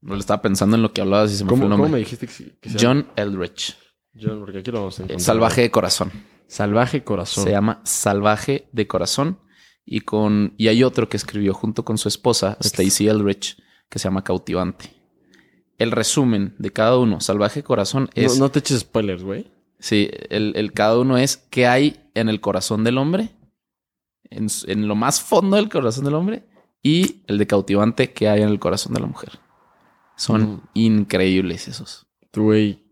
no 0.01 0.15
le 0.15 0.19
estaba 0.19 0.41
pensando 0.41 0.75
en 0.75 0.81
lo 0.81 0.91
que 0.93 1.01
hablabas 1.01 1.31
y 1.31 1.37
se 1.37 1.43
me 1.43 1.49
fue 1.49 1.59
¿Cómo, 1.59 1.63
el 1.65 1.71
cómo 1.71 1.83
nombre. 1.83 1.91
me 1.91 1.99
dijiste 1.99 2.27
que? 2.27 2.69
John 2.79 3.07
Eldridge. 3.15 3.77
John, 4.19 4.39
porque 4.39 4.59
aquí 4.59 4.71
lo 4.71 4.79
vamos 4.79 4.99
a 4.99 5.03
eh, 5.03 5.05
encontrar. 5.05 5.21
Salvaje 5.21 5.61
de 5.61 5.71
corazón. 5.71 6.11
Salvaje 6.47 7.03
corazón. 7.03 7.43
Se 7.45 7.51
llama 7.51 7.81
Salvaje 7.85 8.67
de 8.71 8.87
corazón. 8.87 9.39
Y 9.85 10.01
con 10.01 10.53
y 10.57 10.67
hay 10.67 10.83
otro 10.83 11.09
que 11.09 11.17
escribió 11.17 11.53
junto 11.53 11.83
con 11.83 11.97
su 11.97 12.07
esposa, 12.07 12.57
Stacy 12.59 13.07
Eldridge, 13.07 13.57
que 13.89 13.99
se 13.99 14.07
llama 14.07 14.23
Cautivante. 14.23 14.93
El 15.77 15.91
resumen 15.91 16.55
de 16.59 16.71
cada 16.71 16.97
uno, 16.97 17.19
Salvaje 17.19 17.63
corazón, 17.63 18.09
es... 18.13 18.35
No, 18.35 18.45
no 18.45 18.51
te 18.51 18.59
eches 18.59 18.81
spoilers, 18.81 19.23
güey. 19.23 19.51
Sí, 19.79 20.11
el, 20.29 20.53
el 20.55 20.73
cada 20.73 20.99
uno 20.99 21.17
es 21.17 21.37
qué 21.37 21.65
hay 21.65 21.99
en 22.13 22.29
el 22.29 22.39
corazón 22.39 22.83
del 22.83 22.99
hombre, 22.99 23.31
en, 24.29 24.47
en 24.67 24.87
lo 24.87 24.95
más 24.95 25.21
fondo 25.21 25.57
del 25.57 25.69
corazón 25.69 26.05
del 26.05 26.13
hombre, 26.13 26.43
y 26.83 27.23
el 27.25 27.39
de 27.39 27.47
cautivante 27.47 28.13
qué 28.13 28.29
hay 28.29 28.43
en 28.43 28.49
el 28.49 28.59
corazón 28.59 28.93
de 28.93 28.99
la 28.99 29.07
mujer. 29.07 29.39
Son 30.21 30.41
Mm. 30.41 30.61
increíbles 30.75 31.67
esos. 31.67 32.05
Güey, 32.33 32.83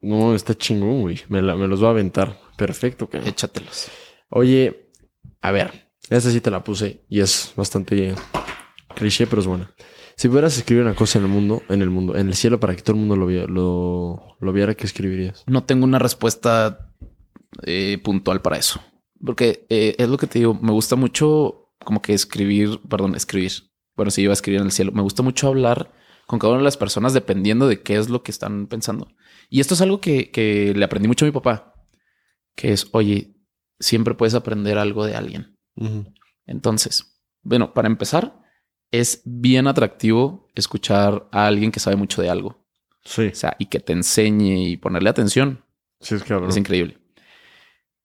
no, 0.00 0.34
está 0.34 0.54
chingón, 0.56 1.02
güey. 1.02 1.20
Me, 1.28 1.40
la- 1.40 1.56
me 1.56 1.68
los 1.68 1.82
va 1.82 1.88
a 1.88 1.90
aventar. 1.90 2.38
Perfecto, 2.56 3.08
cabrón. 3.08 3.28
Échatelos. 3.28 3.88
Oye, 4.30 4.90
a 5.40 5.52
ver, 5.52 5.88
esta 6.10 6.30
sí 6.30 6.40
te 6.40 6.50
la 6.50 6.64
puse 6.64 7.04
y 7.08 7.20
es 7.20 7.52
bastante 7.56 8.14
cliché, 8.96 9.26
pero 9.26 9.40
es 9.40 9.46
buena. 9.46 9.70
Si 10.16 10.28
pudieras 10.28 10.56
escribir 10.56 10.84
una 10.84 10.94
cosa 10.94 11.18
en 11.18 11.24
el 11.24 11.30
mundo, 11.30 11.62
en 11.68 11.82
el 11.82 11.90
mundo, 11.90 12.16
en 12.16 12.28
el 12.28 12.34
cielo 12.34 12.60
para 12.60 12.74
que 12.74 12.82
todo 12.82 12.94
el 12.94 13.00
mundo 13.00 13.16
lo, 13.16 13.26
viera, 13.26 13.46
lo, 13.46 14.36
lo 14.40 14.52
viera, 14.52 14.74
¿qué 14.74 14.84
escribirías? 14.86 15.42
No 15.46 15.64
tengo 15.64 15.84
una 15.84 15.98
respuesta 15.98 16.92
eh, 17.62 17.98
puntual 18.02 18.40
para 18.42 18.56
eso. 18.58 18.80
Porque 19.24 19.66
eh, 19.70 19.94
es 19.98 20.08
lo 20.08 20.16
que 20.18 20.26
te 20.26 20.38
digo, 20.40 20.54
me 20.54 20.72
gusta 20.72 20.96
mucho 20.96 21.70
como 21.84 22.00
que 22.02 22.14
escribir, 22.14 22.80
perdón, 22.88 23.14
escribir. 23.14 23.52
Bueno, 23.96 24.10
si 24.10 24.22
iba 24.22 24.32
a 24.32 24.34
escribir 24.34 24.60
en 24.60 24.66
el 24.66 24.72
cielo, 24.72 24.92
me 24.92 25.02
gusta 25.02 25.22
mucho 25.22 25.48
hablar 25.48 25.92
con 26.26 26.38
cada 26.38 26.52
una 26.52 26.60
de 26.60 26.64
las 26.64 26.76
personas 26.76 27.12
dependiendo 27.12 27.68
de 27.68 27.82
qué 27.82 27.96
es 27.96 28.08
lo 28.08 28.22
que 28.22 28.30
están 28.30 28.66
pensando. 28.66 29.08
Y 29.50 29.60
esto 29.60 29.74
es 29.74 29.80
algo 29.80 30.00
que, 30.00 30.30
que 30.30 30.72
le 30.74 30.84
aprendí 30.84 31.08
mucho 31.08 31.24
a 31.24 31.28
mi 31.28 31.32
papá, 31.32 31.74
que 32.56 32.72
es, 32.72 32.88
oye, 32.92 33.34
siempre 33.78 34.14
puedes 34.14 34.34
aprender 34.34 34.78
algo 34.78 35.04
de 35.04 35.16
alguien. 35.16 35.58
Entonces, 36.46 37.20
bueno, 37.42 37.74
para 37.74 37.88
empezar, 37.88 38.40
es 38.90 39.22
bien 39.24 39.66
atractivo 39.66 40.50
escuchar 40.54 41.28
a 41.32 41.46
alguien 41.46 41.72
que 41.72 41.80
sabe 41.80 41.96
mucho 41.96 42.22
de 42.22 42.30
algo. 42.30 42.64
Sí, 43.04 43.26
O 43.26 43.34
sea, 43.34 43.54
y 43.58 43.66
que 43.66 43.80
te 43.80 43.92
enseñe 43.92 44.68
y 44.68 44.76
ponerle 44.78 45.10
atención. 45.10 45.62
sí, 46.00 46.14
es 46.14 46.22
cabrón. 46.22 46.48
Es 46.48 46.56
increíble. 46.56 46.98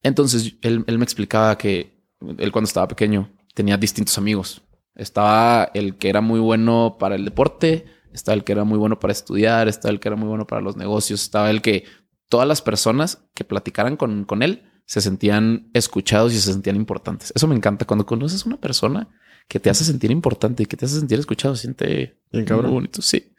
Entonces, 0.04 0.56
él, 0.62 0.84
él 0.88 0.98
me 0.98 1.04
explicaba 1.04 1.58
que 1.58 2.04
él 2.38 2.52
cuando 2.52 2.68
estaba 2.68 2.88
pequeño 2.88 3.30
tenía 3.54 3.78
distintos 3.78 4.18
amigos. 4.18 4.62
Estaba 4.96 5.72
el 5.74 5.96
que 5.98 6.10
era 6.10 6.22
muy 6.22 6.40
bueno 6.40 6.98
para 7.00 7.16
el 7.16 7.24
deporte, 7.24 7.86
estaba 8.14 8.36
el 8.36 8.44
que 8.44 8.52
era 8.52 8.64
muy 8.64 8.78
bueno 8.78 9.00
para 9.00 9.12
estudiar, 9.12 9.68
estaba 9.68 9.92
el 9.92 10.00
que 10.00 10.08
era 10.10 10.16
muy 10.16 10.28
bueno 10.28 10.48
para 10.48 10.62
los 10.62 10.76
negocios, 10.78 11.22
estaba 11.22 11.50
el 11.50 11.62
que 11.62 11.86
todas 12.30 12.48
las 12.48 12.62
personas 12.62 13.26
que 13.34 13.44
platicaran 13.44 13.98
con, 13.98 14.26
con 14.26 14.44
él 14.44 14.64
se 14.86 15.02
sentían 15.02 15.70
escuchados 15.74 16.34
y 16.34 16.40
se 16.40 16.52
sentían 16.52 16.76
importantes. 16.76 17.32
Eso 17.36 17.48
me 17.48 17.56
encanta. 17.56 17.86
Cuando 17.86 18.06
conoces 18.06 18.44
a 18.44 18.48
una 18.48 18.58
persona 18.58 19.08
que 19.48 19.60
te 19.60 19.70
hace 19.70 19.84
sentir 19.84 20.12
importante 20.12 20.64
y 20.64 20.66
que 20.66 20.78
te 20.78 20.86
hace 20.86 21.00
sentir 21.00 21.20
escuchado, 21.20 21.56
siente 21.56 22.20
Bien 22.32 22.46
cabrón. 22.46 22.68
muy 22.68 22.74
bonito. 22.76 23.02
Sí. 23.02 23.34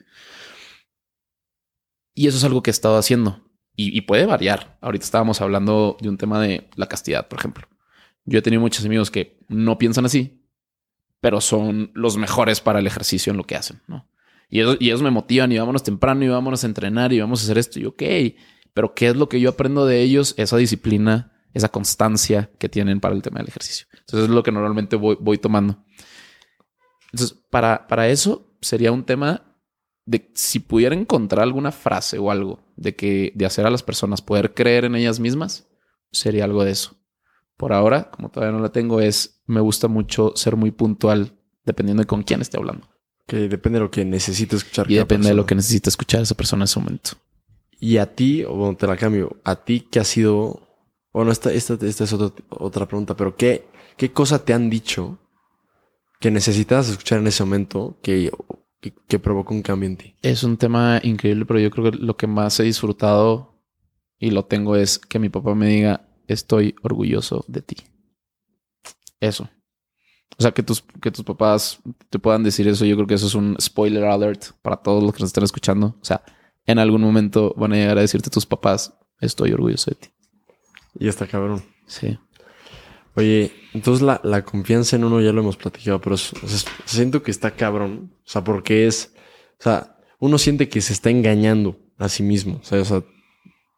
Y 2.14 2.26
eso 2.26 2.36
es 2.36 2.44
algo 2.44 2.62
que 2.62 2.70
he 2.70 2.72
estado 2.72 2.98
haciendo. 2.98 3.40
Y, 3.76 3.96
y 3.96 4.02
puede 4.02 4.26
variar. 4.26 4.76
Ahorita 4.80 5.04
estábamos 5.04 5.40
hablando 5.40 5.96
de 6.00 6.08
un 6.08 6.18
tema 6.18 6.40
de 6.40 6.68
la 6.74 6.86
castidad, 6.86 7.28
por 7.28 7.38
ejemplo. 7.38 7.66
Yo 8.24 8.38
he 8.38 8.42
tenido 8.42 8.60
muchos 8.60 8.84
amigos 8.84 9.10
que 9.10 9.38
no 9.48 9.78
piensan 9.78 10.04
así, 10.04 10.44
pero 11.20 11.40
son 11.40 11.90
los 11.94 12.16
mejores 12.16 12.60
para 12.60 12.80
el 12.80 12.86
ejercicio 12.86 13.30
en 13.30 13.36
lo 13.36 13.44
que 13.44 13.56
hacen, 13.56 13.80
¿no? 13.86 14.09
Y 14.50 14.60
ellos, 14.60 15.00
me 15.00 15.12
motivan 15.12 15.52
y 15.52 15.58
vámonos 15.58 15.84
temprano 15.84 16.24
y 16.24 16.28
vámonos 16.28 16.64
a 16.64 16.66
entrenar 16.66 17.12
y 17.12 17.20
vamos 17.20 17.40
a 17.40 17.44
hacer 17.44 17.56
esto. 17.56 17.78
Y 17.78 17.86
ok, 17.86 18.02
pero 18.74 18.94
¿qué 18.94 19.08
es 19.08 19.16
lo 19.16 19.28
que 19.28 19.40
yo 19.40 19.50
aprendo 19.50 19.86
de 19.86 20.02
ellos? 20.02 20.34
Esa 20.36 20.56
disciplina, 20.56 21.32
esa 21.54 21.68
constancia 21.68 22.50
que 22.58 22.68
tienen 22.68 22.98
para 22.98 23.14
el 23.14 23.22
tema 23.22 23.38
del 23.38 23.48
ejercicio. 23.48 23.86
Entonces 23.92 24.28
es 24.28 24.34
lo 24.34 24.42
que 24.42 24.50
normalmente 24.50 24.96
voy, 24.96 25.16
voy 25.20 25.38
tomando. 25.38 25.84
Entonces, 27.12 27.38
para, 27.48 27.86
para 27.86 28.08
eso 28.08 28.56
sería 28.60 28.90
un 28.90 29.04
tema 29.04 29.50
de 30.04 30.32
si 30.34 30.58
pudiera 30.58 30.96
encontrar 30.96 31.44
alguna 31.44 31.70
frase 31.70 32.18
o 32.18 32.32
algo 32.32 32.60
de 32.76 32.96
que 32.96 33.32
de 33.36 33.46
hacer 33.46 33.66
a 33.66 33.70
las 33.70 33.84
personas 33.84 34.20
poder 34.20 34.54
creer 34.54 34.84
en 34.84 34.96
ellas 34.96 35.20
mismas, 35.20 35.68
sería 36.10 36.44
algo 36.44 36.64
de 36.64 36.72
eso. 36.72 36.96
Por 37.56 37.72
ahora, 37.72 38.10
como 38.10 38.30
todavía 38.30 38.56
no 38.56 38.62
la 38.62 38.72
tengo, 38.72 39.00
es 39.00 39.42
me 39.46 39.60
gusta 39.60 39.86
mucho 39.86 40.32
ser 40.34 40.56
muy 40.56 40.72
puntual 40.72 41.38
dependiendo 41.64 42.02
de 42.02 42.06
con 42.06 42.24
quién 42.24 42.40
esté 42.40 42.56
hablando. 42.56 42.88
Que 43.30 43.48
depende 43.48 43.78
de 43.78 43.84
lo 43.84 43.92
que 43.92 44.04
necesite 44.04 44.56
escuchar. 44.56 44.90
Y 44.90 44.96
depende 44.96 45.28
de 45.28 45.34
lo 45.34 45.46
que 45.46 45.54
necesita 45.54 45.88
escuchar 45.88 46.20
esa 46.20 46.34
persona 46.34 46.62
en 46.62 46.64
ese 46.64 46.80
momento. 46.80 47.10
Y 47.78 47.98
a 47.98 48.12
ti, 48.12 48.42
o 48.42 48.56
bueno, 48.56 48.76
te 48.76 48.88
la 48.88 48.96
cambio, 48.96 49.36
a 49.44 49.54
ti 49.54 49.86
que 49.88 50.00
ha 50.00 50.04
sido, 50.04 50.66
bueno, 51.12 51.30
esta, 51.30 51.52
esta, 51.52 51.74
esta 51.74 52.02
es 52.02 52.12
otra, 52.12 52.44
otra 52.48 52.88
pregunta, 52.88 53.14
pero 53.14 53.36
¿qué, 53.36 53.68
¿qué 53.96 54.10
cosa 54.10 54.44
te 54.44 54.52
han 54.52 54.68
dicho 54.68 55.20
que 56.18 56.32
necesitabas 56.32 56.88
escuchar 56.88 57.20
en 57.20 57.28
ese 57.28 57.44
momento 57.44 58.00
que, 58.02 58.32
que, 58.80 58.92
que 59.06 59.18
provocó 59.20 59.54
un 59.54 59.62
cambio 59.62 59.88
en 59.88 59.96
ti? 59.96 60.16
Es 60.22 60.42
un 60.42 60.56
tema 60.56 60.98
increíble, 61.04 61.46
pero 61.46 61.60
yo 61.60 61.70
creo 61.70 61.92
que 61.92 61.98
lo 61.98 62.16
que 62.16 62.26
más 62.26 62.58
he 62.58 62.64
disfrutado 62.64 63.62
y 64.18 64.32
lo 64.32 64.44
tengo 64.44 64.74
es 64.74 64.98
que 64.98 65.20
mi 65.20 65.28
papá 65.28 65.54
me 65.54 65.68
diga, 65.68 66.08
estoy 66.26 66.74
orgulloso 66.82 67.44
de 67.46 67.62
ti. 67.62 67.76
Eso. 69.20 69.48
O 70.38 70.42
sea, 70.42 70.52
que 70.52 70.62
tus, 70.62 70.82
que 71.02 71.10
tus 71.10 71.24
papás 71.24 71.80
te 72.08 72.18
puedan 72.18 72.42
decir 72.42 72.66
eso, 72.66 72.84
yo 72.86 72.96
creo 72.96 73.06
que 73.06 73.14
eso 73.14 73.26
es 73.26 73.34
un 73.34 73.56
spoiler 73.60 74.04
alert 74.04 74.52
para 74.62 74.76
todos 74.76 75.02
los 75.02 75.12
que 75.12 75.20
nos 75.20 75.28
están 75.28 75.44
escuchando. 75.44 75.96
O 76.00 76.04
sea, 76.04 76.22
en 76.66 76.78
algún 76.78 77.02
momento 77.02 77.52
van 77.56 77.72
a 77.72 77.76
llegar 77.76 77.98
a 77.98 78.02
decirte 78.02 78.30
tus 78.30 78.46
papás, 78.46 78.94
estoy 79.20 79.52
orgulloso 79.52 79.90
de 79.90 79.96
ti. 79.96 80.08
Y 80.98 81.08
está 81.08 81.26
cabrón. 81.26 81.62
Sí. 81.86 82.18
Oye, 83.16 83.52
entonces 83.74 84.02
la, 84.02 84.20
la 84.24 84.44
confianza 84.44 84.96
en 84.96 85.04
uno 85.04 85.20
ya 85.20 85.32
lo 85.32 85.40
hemos 85.42 85.56
platicado, 85.56 86.00
pero 86.00 86.14
es- 86.14 86.32
es- 86.44 86.64
siento 86.86 87.22
que 87.22 87.30
está 87.30 87.50
cabrón. 87.50 88.14
O 88.24 88.28
sea, 88.28 88.42
porque 88.44 88.86
es, 88.86 89.12
o 89.58 89.62
sea, 89.62 89.96
uno 90.20 90.38
siente 90.38 90.68
que 90.68 90.80
se 90.80 90.92
está 90.92 91.10
engañando 91.10 91.78
a 91.98 92.08
sí 92.08 92.22
mismo. 92.22 92.60
O 92.62 92.64
sea, 92.64 92.80
o 92.80 92.84
sea, 92.84 93.02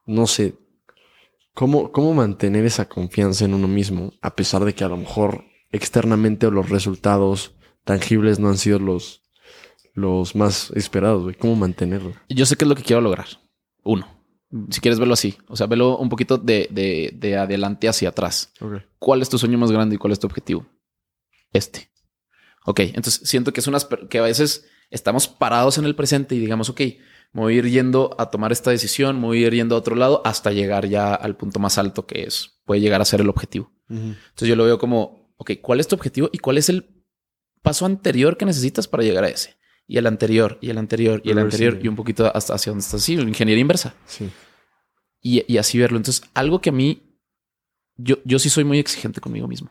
no 0.07 0.27
sé. 0.27 0.55
¿Cómo, 1.55 1.93
¿Cómo 1.93 2.15
mantener 2.15 2.65
esa 2.65 2.89
confianza 2.89 3.45
en 3.45 3.55
uno 3.55 3.69
mismo 3.69 4.12
a 4.23 4.35
pesar 4.37 4.65
de 4.65 4.74
que 4.74 4.85
a 4.85 4.89
lo 4.89 4.97
mejor 4.97 5.45
externamente 5.73 6.51
los 6.51 6.69
resultados 6.69 7.55
tangibles 7.85 8.39
no 8.39 8.49
han 8.49 8.59
sido 8.59 8.78
los, 8.78 9.23
los 9.94 10.36
más 10.36 10.70
esperados, 10.74 11.24
güey? 11.24 11.35
¿Cómo 11.35 11.57
mantenerlo? 11.57 12.12
Yo 12.28 12.47
sé 12.47 12.57
qué 12.57 12.65
es 12.65 12.69
lo 12.69 12.77
que 12.77 12.82
quiero 12.82 13.01
lograr. 13.01 13.27
Uno. 13.82 14.07
Si 14.70 14.81
quieres 14.81 14.99
verlo 14.99 15.15
así. 15.15 15.36
O 15.49 15.57
sea, 15.57 15.66
velo 15.66 15.97
un 15.97 16.11
poquito 16.11 16.36
de, 16.36 16.69
de, 16.70 17.11
de 17.15 17.36
adelante 17.36 17.89
hacia 17.89 18.11
atrás. 18.11 18.53
¿Cuál 18.99 19.23
es 19.23 19.28
tu 19.28 19.39
sueño 19.39 19.59
más 19.59 19.73
grande 19.73 19.94
y 19.94 19.99
cuál 19.99 20.12
es 20.12 20.20
tu 20.20 20.27
objetivo? 20.27 20.66
Este. 21.53 21.90
Ok, 22.65 22.81
entonces 22.81 23.28
siento 23.28 23.53
que 23.53 23.61
es 23.61 23.66
unas 23.66 23.89
que 24.09 24.19
a 24.19 24.23
veces 24.23 24.66
estamos 24.90 25.27
parados 25.27 25.78
en 25.78 25.85
el 25.85 25.97
presente 25.97 26.35
y 26.35 26.39
digamos, 26.39 26.69
ok, 26.69 26.81
me 27.32 27.40
voy 27.40 27.55
a 27.55 27.59
ir 27.59 27.70
yendo 27.70 28.15
a 28.19 28.31
tomar 28.31 28.53
esta 28.53 28.70
decisión, 28.70 29.20
me 29.20 29.27
voy 29.27 29.43
a 29.43 29.47
ir 29.49 29.55
yendo 29.55 29.74
a 29.74 29.78
otro 29.78 29.97
lado 29.97 30.23
hasta 30.24 30.53
llegar 30.53 30.86
ya 30.86 31.15
al 31.15 31.36
punto 31.36 31.59
más 31.59 31.78
alto 31.78 32.07
que 32.07 32.24
es, 32.24 32.61
puede 32.65 32.81
llegar 32.81 33.01
a 33.01 33.07
ser 33.07 33.20
el 33.20 33.28
objetivo. 33.28 33.73
Entonces 33.89 34.49
yo 34.49 34.57
lo 34.57 34.65
veo 34.65 34.78
como, 34.78 35.22
ok, 35.43 35.52
¿cuál 35.60 35.81
es 35.81 35.89
tu 35.89 35.94
objetivo 35.97 36.31
y 36.32 36.39
cuál 36.39 36.56
es 36.59 36.69
el 36.69 37.05
paso 37.62 37.85
anterior 37.86 38.36
que 38.36 38.44
necesitas 38.47 38.89
para 38.89 39.02
llegar 39.02 39.24
a 39.24 39.28
ese? 39.28 39.56
Y 39.86 39.98
el 39.98 40.06
anterior, 40.06 40.59
y 40.62 40.70
el 40.70 40.78
anterior, 40.78 41.20
y 41.24 41.31
el 41.31 41.39
anterior, 41.39 41.78
y 41.82 41.89
un 41.89 41.97
poquito 41.97 42.31
hasta 42.35 42.55
hacia 42.55 42.70
donde 42.70 42.85
estás. 42.85 43.02
Sí, 43.02 43.14
ingeniería 43.14 43.60
inversa. 43.60 43.94
Sí. 44.06 44.31
Y, 45.20 45.44
y 45.52 45.59
así 45.59 45.78
verlo. 45.78 45.98
Entonces, 45.98 46.23
algo 46.35 46.60
que 46.60 46.70
a 46.70 46.73
mí, 46.73 47.19
yo, 47.97 48.16
yo 48.24 48.39
sí 48.39 48.48
soy 48.48 48.64
muy 48.64 48.78
exigente 48.78 49.20
conmigo 49.20 49.47
mismo. 49.48 49.70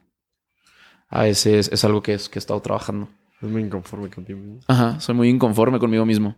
A 1.07 1.23
veces 1.23 1.69
es 1.71 1.83
algo 1.83 2.03
que, 2.03 2.13
es, 2.13 2.29
que 2.29 2.37
he 2.37 2.41
estado 2.41 2.61
trabajando. 2.61 3.09
Es 3.41 3.49
muy 3.49 3.61
inconforme 3.63 4.09
contigo. 4.09 4.37
mismo. 4.39 4.59
Ajá, 4.67 4.99
soy 4.99 5.15
muy 5.15 5.29
inconforme 5.29 5.79
conmigo 5.79 6.05
mismo. 6.05 6.37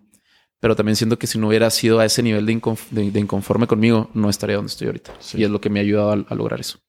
Pero 0.59 0.75
también 0.75 0.95
siento 0.95 1.19
que 1.19 1.27
si 1.27 1.37
no 1.37 1.47
hubiera 1.49 1.69
sido 1.69 1.99
a 1.99 2.05
ese 2.05 2.23
nivel 2.23 2.45
de, 2.45 2.53
inconf- 2.53 2.89
de- 2.89 3.11
de 3.11 3.19
inconforme 3.19 3.67
conmigo, 3.67 4.09
no 4.13 4.29
estaría 4.29 4.55
donde 4.55 4.69
estoy 4.71 4.87
ahorita. 4.87 5.13
Sí. 5.19 5.39
Y 5.39 5.43
es 5.43 5.49
lo 5.49 5.59
que 5.59 5.69
me 5.69 5.79
ha 5.79 5.83
ayudado 5.83 6.11
a, 6.11 6.13
a 6.29 6.35
lograr 6.35 6.59
eso. 6.61 6.79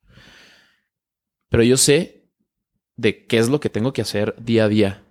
Pero 1.49 1.63
yo 1.65 1.77
sé 1.77 2.24
de 2.97 3.27
qué 3.27 3.39
es 3.39 3.49
lo 3.49 3.61
que 3.61 3.71
tengo 3.71 3.93
que 3.93 4.03
hacer 4.03 4.35
día 4.39 4.65
a 4.65 4.69
día. 4.69 5.05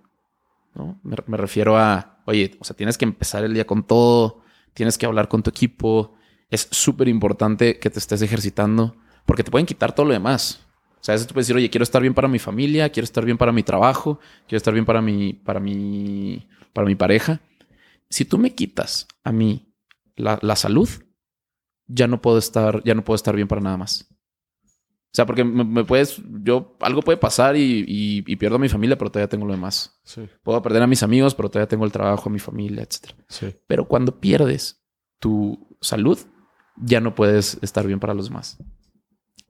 ¿no? 0.74 0.98
Me, 1.02 1.36
refiero 1.36 1.76
a, 1.76 2.22
oye, 2.26 2.56
o 2.60 2.64
sea, 2.64 2.76
tienes 2.76 2.98
que 2.98 3.04
empezar 3.04 3.44
el 3.44 3.54
día 3.54 3.66
con 3.66 3.86
todo, 3.86 4.42
tienes 4.72 4.98
que 4.98 5.06
hablar 5.06 5.28
con 5.28 5.42
tu 5.42 5.50
equipo. 5.50 6.14
Es 6.50 6.68
súper 6.70 7.08
importante 7.08 7.78
que 7.78 7.90
te 7.90 7.98
estés 7.98 8.22
ejercitando 8.22 8.96
porque 9.26 9.44
te 9.44 9.50
pueden 9.50 9.66
quitar 9.66 9.94
todo 9.94 10.06
lo 10.06 10.12
demás. 10.12 10.60
O 11.00 11.04
sea, 11.04 11.12
a 11.12 11.16
veces 11.16 11.26
tú 11.26 11.34
puedes 11.34 11.46
decir, 11.46 11.56
oye, 11.56 11.70
quiero 11.70 11.82
estar 11.82 12.00
bien 12.00 12.14
para 12.14 12.28
mi 12.28 12.38
familia, 12.38 12.90
quiero 12.90 13.04
estar 13.04 13.24
bien 13.24 13.36
para 13.36 13.52
mi 13.52 13.62
trabajo, 13.62 14.18
quiero 14.46 14.56
estar 14.56 14.72
bien 14.72 14.86
para 14.86 15.02
mi, 15.02 15.34
para 15.34 15.60
mi, 15.60 16.48
para 16.72 16.86
mi 16.86 16.94
pareja. 16.94 17.40
Si 18.08 18.24
tú 18.24 18.38
me 18.38 18.54
quitas 18.54 19.06
a 19.22 19.32
mí 19.32 19.74
la, 20.16 20.38
la 20.40 20.56
salud, 20.56 20.88
ya 21.86 22.06
no 22.06 22.22
puedo 22.22 22.38
estar, 22.38 22.82
ya 22.84 22.94
no 22.94 23.04
puedo 23.04 23.16
estar 23.16 23.36
bien 23.36 23.48
para 23.48 23.60
nada 23.60 23.76
más. 23.76 24.13
O 25.14 25.16
sea, 25.16 25.26
porque 25.26 25.44
me, 25.44 25.62
me 25.62 25.84
puedes, 25.84 26.20
yo, 26.42 26.76
algo 26.80 27.00
puede 27.00 27.16
pasar 27.18 27.56
y, 27.56 27.84
y- 27.86 28.24
y 28.26 28.36
pierdo 28.36 28.56
a 28.56 28.58
mi 28.58 28.68
familia, 28.68 28.98
pero 28.98 29.10
todavía 29.12 29.28
tengo 29.28 29.46
lo 29.46 29.52
demás. 29.52 30.00
Sí. 30.02 30.28
Puedo 30.42 30.60
perder 30.60 30.82
a 30.82 30.88
mis 30.88 31.04
amigos, 31.04 31.36
pero 31.36 31.48
todavía 31.48 31.68
tengo 31.68 31.84
el 31.84 31.92
trabajo, 31.92 32.28
a 32.28 32.32
mi 32.32 32.40
familia, 32.40 32.82
etcétera. 32.82 33.14
Sí. 33.28 33.54
Pero 33.68 33.86
cuando 33.86 34.18
pierdes 34.18 34.82
tu 35.20 35.76
salud, 35.80 36.18
ya 36.76 37.00
no 37.00 37.14
puedes 37.14 37.58
estar 37.62 37.86
bien 37.86 38.00
para 38.00 38.12
los 38.12 38.24
demás. 38.28 38.58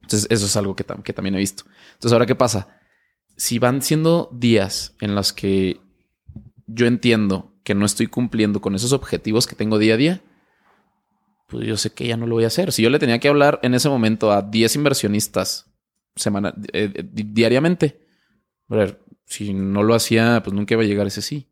Entonces, 0.02 0.26
eso 0.30 0.44
es 0.44 0.54
algo 0.56 0.76
que, 0.76 0.86
tam- 0.86 1.02
que 1.02 1.14
también 1.14 1.34
he 1.34 1.38
visto. 1.38 1.64
Entonces, 1.94 2.12
ahora, 2.12 2.26
¿qué 2.26 2.34
pasa? 2.34 2.78
Si 3.38 3.58
van 3.58 3.80
siendo 3.80 4.28
días 4.34 4.94
en 5.00 5.14
los 5.14 5.32
que 5.32 5.80
yo 6.66 6.86
entiendo 6.86 7.54
que 7.64 7.74
no 7.74 7.86
estoy 7.86 8.06
cumpliendo 8.08 8.60
con 8.60 8.74
esos 8.74 8.92
objetivos 8.92 9.46
que 9.46 9.56
tengo 9.56 9.78
día 9.78 9.94
a 9.94 9.96
día, 9.96 10.22
pues 11.46 11.66
yo 11.66 11.76
sé 11.76 11.90
que 11.92 12.06
ya 12.06 12.16
no 12.16 12.26
lo 12.26 12.34
voy 12.36 12.44
a 12.44 12.48
hacer. 12.48 12.72
Si 12.72 12.82
yo 12.82 12.90
le 12.90 12.98
tenía 12.98 13.18
que 13.18 13.28
hablar 13.28 13.60
en 13.62 13.74
ese 13.74 13.88
momento 13.88 14.32
a 14.32 14.42
10 14.42 14.74
inversionistas 14.76 15.70
semana, 16.16 16.54
eh, 16.72 16.90
eh, 16.94 17.02
di- 17.12 17.24
diariamente, 17.24 18.00
a 18.68 18.76
ver, 18.76 19.00
si 19.26 19.52
no 19.54 19.82
lo 19.82 19.94
hacía, 19.94 20.42
pues 20.44 20.54
nunca 20.54 20.74
iba 20.74 20.82
a 20.82 20.86
llegar 20.86 21.06
ese 21.06 21.22
sí. 21.22 21.50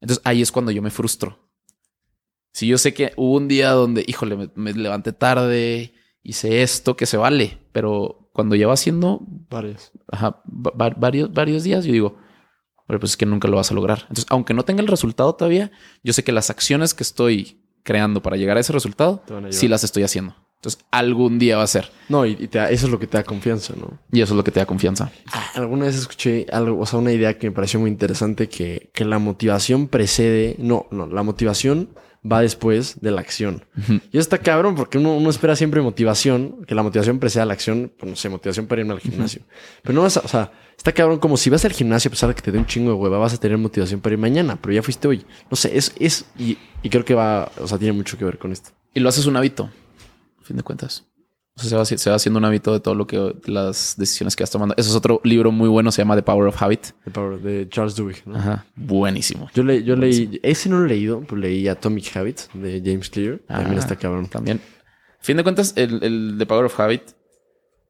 Entonces 0.00 0.22
ahí 0.26 0.42
es 0.42 0.52
cuando 0.52 0.70
yo 0.72 0.82
me 0.82 0.90
frustro. 0.90 1.38
Si 2.52 2.66
yo 2.68 2.78
sé 2.78 2.94
que 2.94 3.12
hubo 3.16 3.36
un 3.36 3.48
día 3.48 3.70
donde, 3.70 4.04
híjole, 4.06 4.36
me, 4.36 4.50
me 4.54 4.72
levanté 4.72 5.12
tarde, 5.12 5.92
hice 6.22 6.62
esto, 6.62 6.96
que 6.96 7.06
se 7.06 7.16
vale, 7.16 7.58
pero 7.72 8.30
cuando 8.32 8.54
ya 8.54 8.66
va 8.66 8.74
haciendo 8.74 9.20
Varias. 9.50 9.92
ajá, 10.10 10.42
va- 10.46 10.70
va- 10.70 10.90
varios, 10.96 11.32
varios 11.32 11.64
días, 11.64 11.84
yo 11.84 11.92
digo, 11.92 12.16
"Hombre, 12.76 12.98
pues 13.00 13.12
es 13.12 13.16
que 13.16 13.26
nunca 13.26 13.48
lo 13.48 13.56
vas 13.56 13.70
a 13.70 13.74
lograr. 13.74 14.00
Entonces, 14.02 14.26
aunque 14.28 14.54
no 14.54 14.64
tenga 14.64 14.82
el 14.82 14.88
resultado 14.88 15.34
todavía, 15.34 15.72
yo 16.02 16.12
sé 16.12 16.22
que 16.22 16.32
las 16.32 16.50
acciones 16.50 16.94
que 16.94 17.02
estoy 17.02 17.63
creando 17.84 18.20
para 18.22 18.36
llegar 18.36 18.56
a 18.56 18.60
ese 18.60 18.72
resultado, 18.72 19.22
a 19.48 19.52
sí 19.52 19.68
las 19.68 19.84
estoy 19.84 20.02
haciendo. 20.02 20.34
Entonces, 20.56 20.82
algún 20.90 21.38
día 21.38 21.58
va 21.58 21.62
a 21.62 21.66
ser. 21.66 21.90
No, 22.08 22.24
y, 22.24 22.32
y 22.40 22.48
te 22.48 22.56
da- 22.58 22.70
eso 22.70 22.86
es 22.86 22.92
lo 22.92 22.98
que 22.98 23.06
te 23.06 23.18
da 23.18 23.22
confianza, 23.22 23.74
¿no? 23.78 23.98
Y 24.10 24.22
eso 24.22 24.32
es 24.32 24.36
lo 24.36 24.42
que 24.42 24.50
te 24.50 24.60
da 24.60 24.66
confianza. 24.66 25.12
Ah, 25.30 25.44
alguna 25.56 25.84
vez 25.84 25.94
escuché 25.94 26.46
algo, 26.50 26.80
o 26.80 26.86
sea, 26.86 26.98
una 26.98 27.12
idea 27.12 27.38
que 27.38 27.48
me 27.50 27.54
pareció 27.54 27.78
muy 27.80 27.90
interesante 27.90 28.48
que, 28.48 28.90
que 28.94 29.04
la 29.04 29.18
motivación 29.18 29.88
precede, 29.88 30.56
no, 30.58 30.86
no, 30.90 31.06
la 31.06 31.22
motivación 31.22 31.90
va 32.30 32.40
después 32.40 33.00
de 33.00 33.10
la 33.10 33.20
acción. 33.20 33.64
Ujú. 33.78 33.94
Y 33.94 34.18
eso 34.18 34.20
está 34.20 34.38
cabrón 34.38 34.74
porque 34.74 34.98
uno, 34.98 35.16
uno 35.16 35.30
espera 35.30 35.56
siempre 35.56 35.80
motivación, 35.82 36.64
que 36.66 36.74
la 36.74 36.82
motivación 36.82 37.18
preceda 37.18 37.42
a 37.42 37.46
la 37.46 37.52
acción, 37.52 37.92
pues 37.98 38.10
no 38.10 38.16
sé, 38.16 38.28
motivación 38.28 38.66
para 38.66 38.80
irme 38.80 38.94
al 38.94 39.00
gimnasio. 39.00 39.42
Pero 39.82 39.94
no 39.94 40.02
vas 40.02 40.16
a, 40.16 40.20
o 40.20 40.28
sea, 40.28 40.52
está 40.76 40.92
cabrón 40.92 41.18
como 41.18 41.36
si 41.36 41.50
vas 41.50 41.64
al 41.64 41.72
gimnasio 41.72 42.08
a 42.08 42.12
pesar 42.12 42.28
de 42.30 42.34
que 42.34 42.42
te 42.42 42.50
dé 42.50 42.58
un 42.58 42.66
chingo 42.66 42.90
de 42.90 42.96
hueva, 42.96 43.18
vas 43.18 43.34
a 43.34 43.38
tener 43.38 43.58
motivación 43.58 44.00
para 44.00 44.14
ir 44.14 44.18
mañana, 44.18 44.56
pero 44.60 44.74
ya 44.74 44.82
fuiste 44.82 45.06
hoy. 45.06 45.24
No 45.50 45.56
sé, 45.56 45.76
es, 45.76 45.94
es, 45.98 46.26
y, 46.38 46.58
y 46.82 46.88
creo 46.88 47.04
que 47.04 47.14
va, 47.14 47.50
o 47.60 47.68
sea, 47.68 47.78
tiene 47.78 47.92
mucho 47.92 48.16
que 48.16 48.24
ver 48.24 48.38
con 48.38 48.52
esto. 48.52 48.70
Y 48.94 49.00
lo 49.00 49.08
haces 49.08 49.26
un 49.26 49.36
hábito, 49.36 49.70
a 50.40 50.44
fin 50.44 50.56
de 50.56 50.62
cuentas. 50.62 51.04
O 51.56 51.60
sea, 51.60 51.68
se 51.70 51.76
va, 51.76 51.82
haci- 51.82 51.96
se 51.98 52.10
va 52.10 52.16
haciendo 52.16 52.38
un 52.38 52.44
hábito 52.44 52.72
de 52.72 52.80
todo 52.80 52.94
lo 52.96 53.06
que 53.06 53.32
las 53.46 53.94
decisiones 53.96 54.34
que 54.34 54.42
vas 54.42 54.50
tomando. 54.50 54.74
Ese 54.76 54.90
es 54.90 54.96
otro 54.96 55.20
libro 55.22 55.52
muy 55.52 55.68
bueno, 55.68 55.92
se 55.92 56.02
llama 56.02 56.16
The 56.16 56.22
Power 56.22 56.48
of 56.48 56.60
Habit. 56.60 56.86
The 57.04 57.10
Power 57.12 57.40
de 57.40 57.68
Charles 57.68 57.94
Duhigg, 57.94 58.26
¿no? 58.26 58.36
Ajá. 58.36 58.66
Buenísimo. 58.74 59.48
Yo, 59.54 59.62
le, 59.62 59.84
yo 59.84 59.94
leí, 59.94 60.40
ese 60.42 60.68
no 60.68 60.78
lo 60.80 60.86
he 60.86 60.88
leído, 60.88 61.20
pero 61.20 61.36
leí 61.36 61.68
Atomic 61.68 62.16
Habits 62.16 62.48
de 62.54 62.82
James 62.84 63.08
Clear. 63.08 63.38
También 63.46 63.76
Ah. 63.76 63.78
está 63.80 63.94
cabrón. 63.96 64.26
También. 64.26 64.60
A 65.20 65.24
fin 65.24 65.36
de 65.36 65.42
cuentas, 65.44 65.72
el, 65.76 66.02
el 66.02 66.34
The 66.38 66.46
Power 66.46 66.64
of 66.64 66.80
Habit, 66.80 67.02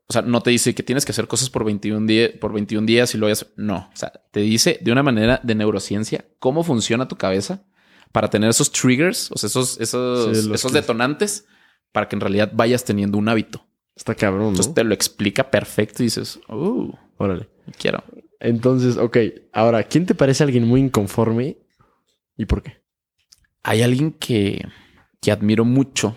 o 0.06 0.12
sea, 0.12 0.20
no 0.20 0.42
te 0.42 0.50
dice 0.50 0.74
que 0.74 0.82
tienes 0.82 1.06
que 1.06 1.12
hacer 1.12 1.26
cosas 1.26 1.48
por 1.48 1.64
21, 1.64 2.06
días 2.06 2.32
por 2.38 2.52
21 2.52 2.84
días 2.86 3.14
y 3.14 3.18
lo. 3.18 3.28
No. 3.56 3.76
O 3.92 3.96
sea, 3.96 4.12
te 4.30 4.40
dice 4.40 4.78
de 4.82 4.92
una 4.92 5.02
manera 5.02 5.40
de 5.42 5.54
neurociencia 5.54 6.26
cómo 6.38 6.62
funciona 6.64 7.08
tu 7.08 7.16
cabeza 7.16 7.64
para 8.12 8.28
tener 8.28 8.50
esos 8.50 8.70
triggers, 8.70 9.32
o 9.32 9.38
sea, 9.38 9.46
esos, 9.46 9.80
esos, 9.80 10.36
Sí, 10.36 10.50
esos 10.52 10.70
que- 10.70 10.78
detonantes 10.80 11.46
para 11.94 12.08
que 12.08 12.16
en 12.16 12.20
realidad 12.20 12.50
vayas 12.52 12.84
teniendo 12.84 13.16
un 13.18 13.28
hábito. 13.28 13.64
Está 13.94 14.16
cabrón, 14.16 14.42
¿no? 14.42 14.48
Entonces 14.48 14.74
te 14.74 14.82
lo 14.82 14.92
explica 14.92 15.48
perfecto 15.48 16.02
y 16.02 16.06
dices, 16.06 16.40
uh, 16.48 16.92
Órale. 17.18 17.48
quiero. 17.78 18.02
Entonces, 18.40 18.96
ok. 18.96 19.16
Ahora, 19.52 19.84
¿quién 19.84 20.04
te 20.04 20.16
parece 20.16 20.42
alguien 20.42 20.66
muy 20.66 20.80
inconforme 20.80 21.56
y 22.36 22.46
por 22.46 22.64
qué? 22.64 22.82
Hay 23.62 23.82
alguien 23.82 24.10
que, 24.10 24.66
que 25.20 25.30
admiro 25.30 25.64
mucho. 25.64 26.16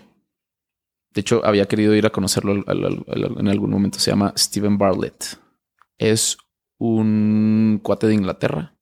De 1.14 1.20
hecho, 1.20 1.40
había 1.46 1.66
querido 1.66 1.94
ir 1.94 2.04
a 2.06 2.10
conocerlo 2.10 2.52
al- 2.52 2.64
al- 2.66 2.84
al- 2.84 3.04
al- 3.24 3.38
en 3.38 3.46
algún 3.48 3.70
momento. 3.70 4.00
Se 4.00 4.10
llama 4.10 4.34
Steven 4.36 4.76
Bartlett. 4.78 5.38
Es 5.96 6.36
un 6.78 7.78
cuate 7.84 8.08
de 8.08 8.14
Inglaterra. 8.14 8.74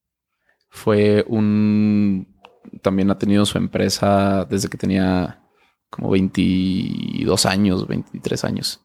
Fue 0.71 1.25
un... 1.29 2.35
También 2.81 3.11
ha 3.11 3.19
tenido 3.19 3.45
su 3.45 3.59
empresa 3.59 4.47
desde 4.49 4.69
que 4.69 4.79
tenía 4.79 5.43
como 5.91 6.11
22 6.11 7.47
años, 7.47 7.87
23 7.87 8.45
años. 8.45 8.81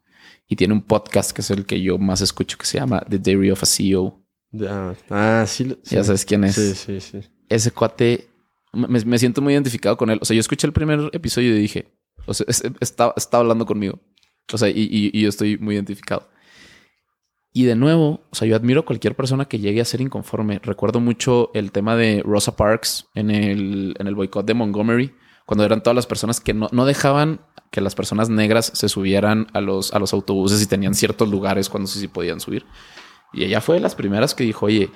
Y 0.47 0.55
tiene 0.55 0.73
un 0.73 0.81
podcast 0.81 1.31
que 1.31 1.41
es 1.41 1.49
el 1.51 1.65
que 1.65 1.81
yo 1.81 1.97
más 1.97 2.21
escucho 2.21 2.57
que 2.57 2.65
se 2.65 2.77
llama 2.77 3.01
The 3.09 3.19
Diary 3.19 3.51
of 3.51 3.63
a 3.63 3.65
CEO. 3.65 4.21
Ah, 4.67 4.93
ah, 5.09 5.45
sí. 5.47 5.77
Ya 5.85 6.03
sabes 6.03 6.25
quién 6.25 6.43
es. 6.43 6.55
Sí, 6.55 6.75
sí, 6.75 6.99
sí. 6.99 7.19
ese 7.47 7.71
cuate, 7.71 8.27
me, 8.73 8.87
me 9.05 9.17
siento 9.17 9.41
muy 9.41 9.53
identificado 9.53 9.95
con 9.97 10.09
él. 10.09 10.19
O 10.21 10.25
sea, 10.25 10.35
yo 10.35 10.41
escuché 10.41 10.67
el 10.67 10.73
primer 10.73 11.09
episodio 11.13 11.55
y 11.55 11.59
dije, 11.61 11.93
o 12.25 12.33
sea, 12.33 12.45
es- 12.49 12.63
está, 12.81 13.13
está 13.15 13.37
hablando 13.37 13.65
conmigo. 13.65 13.99
O 14.53 14.57
sea, 14.57 14.67
y, 14.69 14.73
y- 14.81 15.11
y 15.13 15.21
yo 15.21 15.29
estoy 15.29 15.57
muy 15.57 15.75
identificado. 15.75 16.29
Y 17.53 17.63
de 17.65 17.75
nuevo, 17.75 18.25
o 18.29 18.35
sea, 18.35 18.47
yo 18.47 18.55
admiro 18.55 18.81
a 18.81 18.85
cualquier 18.85 19.15
persona 19.15 19.45
que 19.45 19.59
llegue 19.59 19.81
a 19.81 19.85
ser 19.85 19.99
inconforme. 20.01 20.59
Recuerdo 20.59 20.99
mucho 21.01 21.51
el 21.53 21.71
tema 21.71 21.95
de 21.97 22.21
Rosa 22.25 22.55
Parks 22.55 23.07
en 23.13 23.29
el, 23.31 23.95
en 23.99 24.07
el 24.07 24.15
boicot 24.15 24.45
de 24.45 24.53
Montgomery, 24.53 25.13
cuando 25.51 25.65
eran 25.65 25.83
todas 25.83 25.97
las 25.97 26.05
personas 26.07 26.39
que 26.39 26.53
no, 26.53 26.69
no 26.71 26.85
dejaban 26.85 27.41
que 27.71 27.81
las 27.81 27.93
personas 27.93 28.29
negras 28.29 28.71
se 28.73 28.87
subieran 28.87 29.47
a 29.53 29.59
los, 29.59 29.93
a 29.93 29.99
los 29.99 30.13
autobuses 30.13 30.61
y 30.61 30.65
tenían 30.65 30.93
ciertos 30.95 31.27
lugares 31.27 31.67
cuando 31.67 31.87
sí, 31.89 31.99
sí 31.99 32.07
podían 32.07 32.39
subir. 32.39 32.65
Y 33.33 33.43
ella 33.43 33.59
fue 33.59 33.75
de 33.75 33.81
las 33.81 33.93
primeras 33.93 34.33
que 34.33 34.45
dijo, 34.45 34.67
oye, 34.67 34.89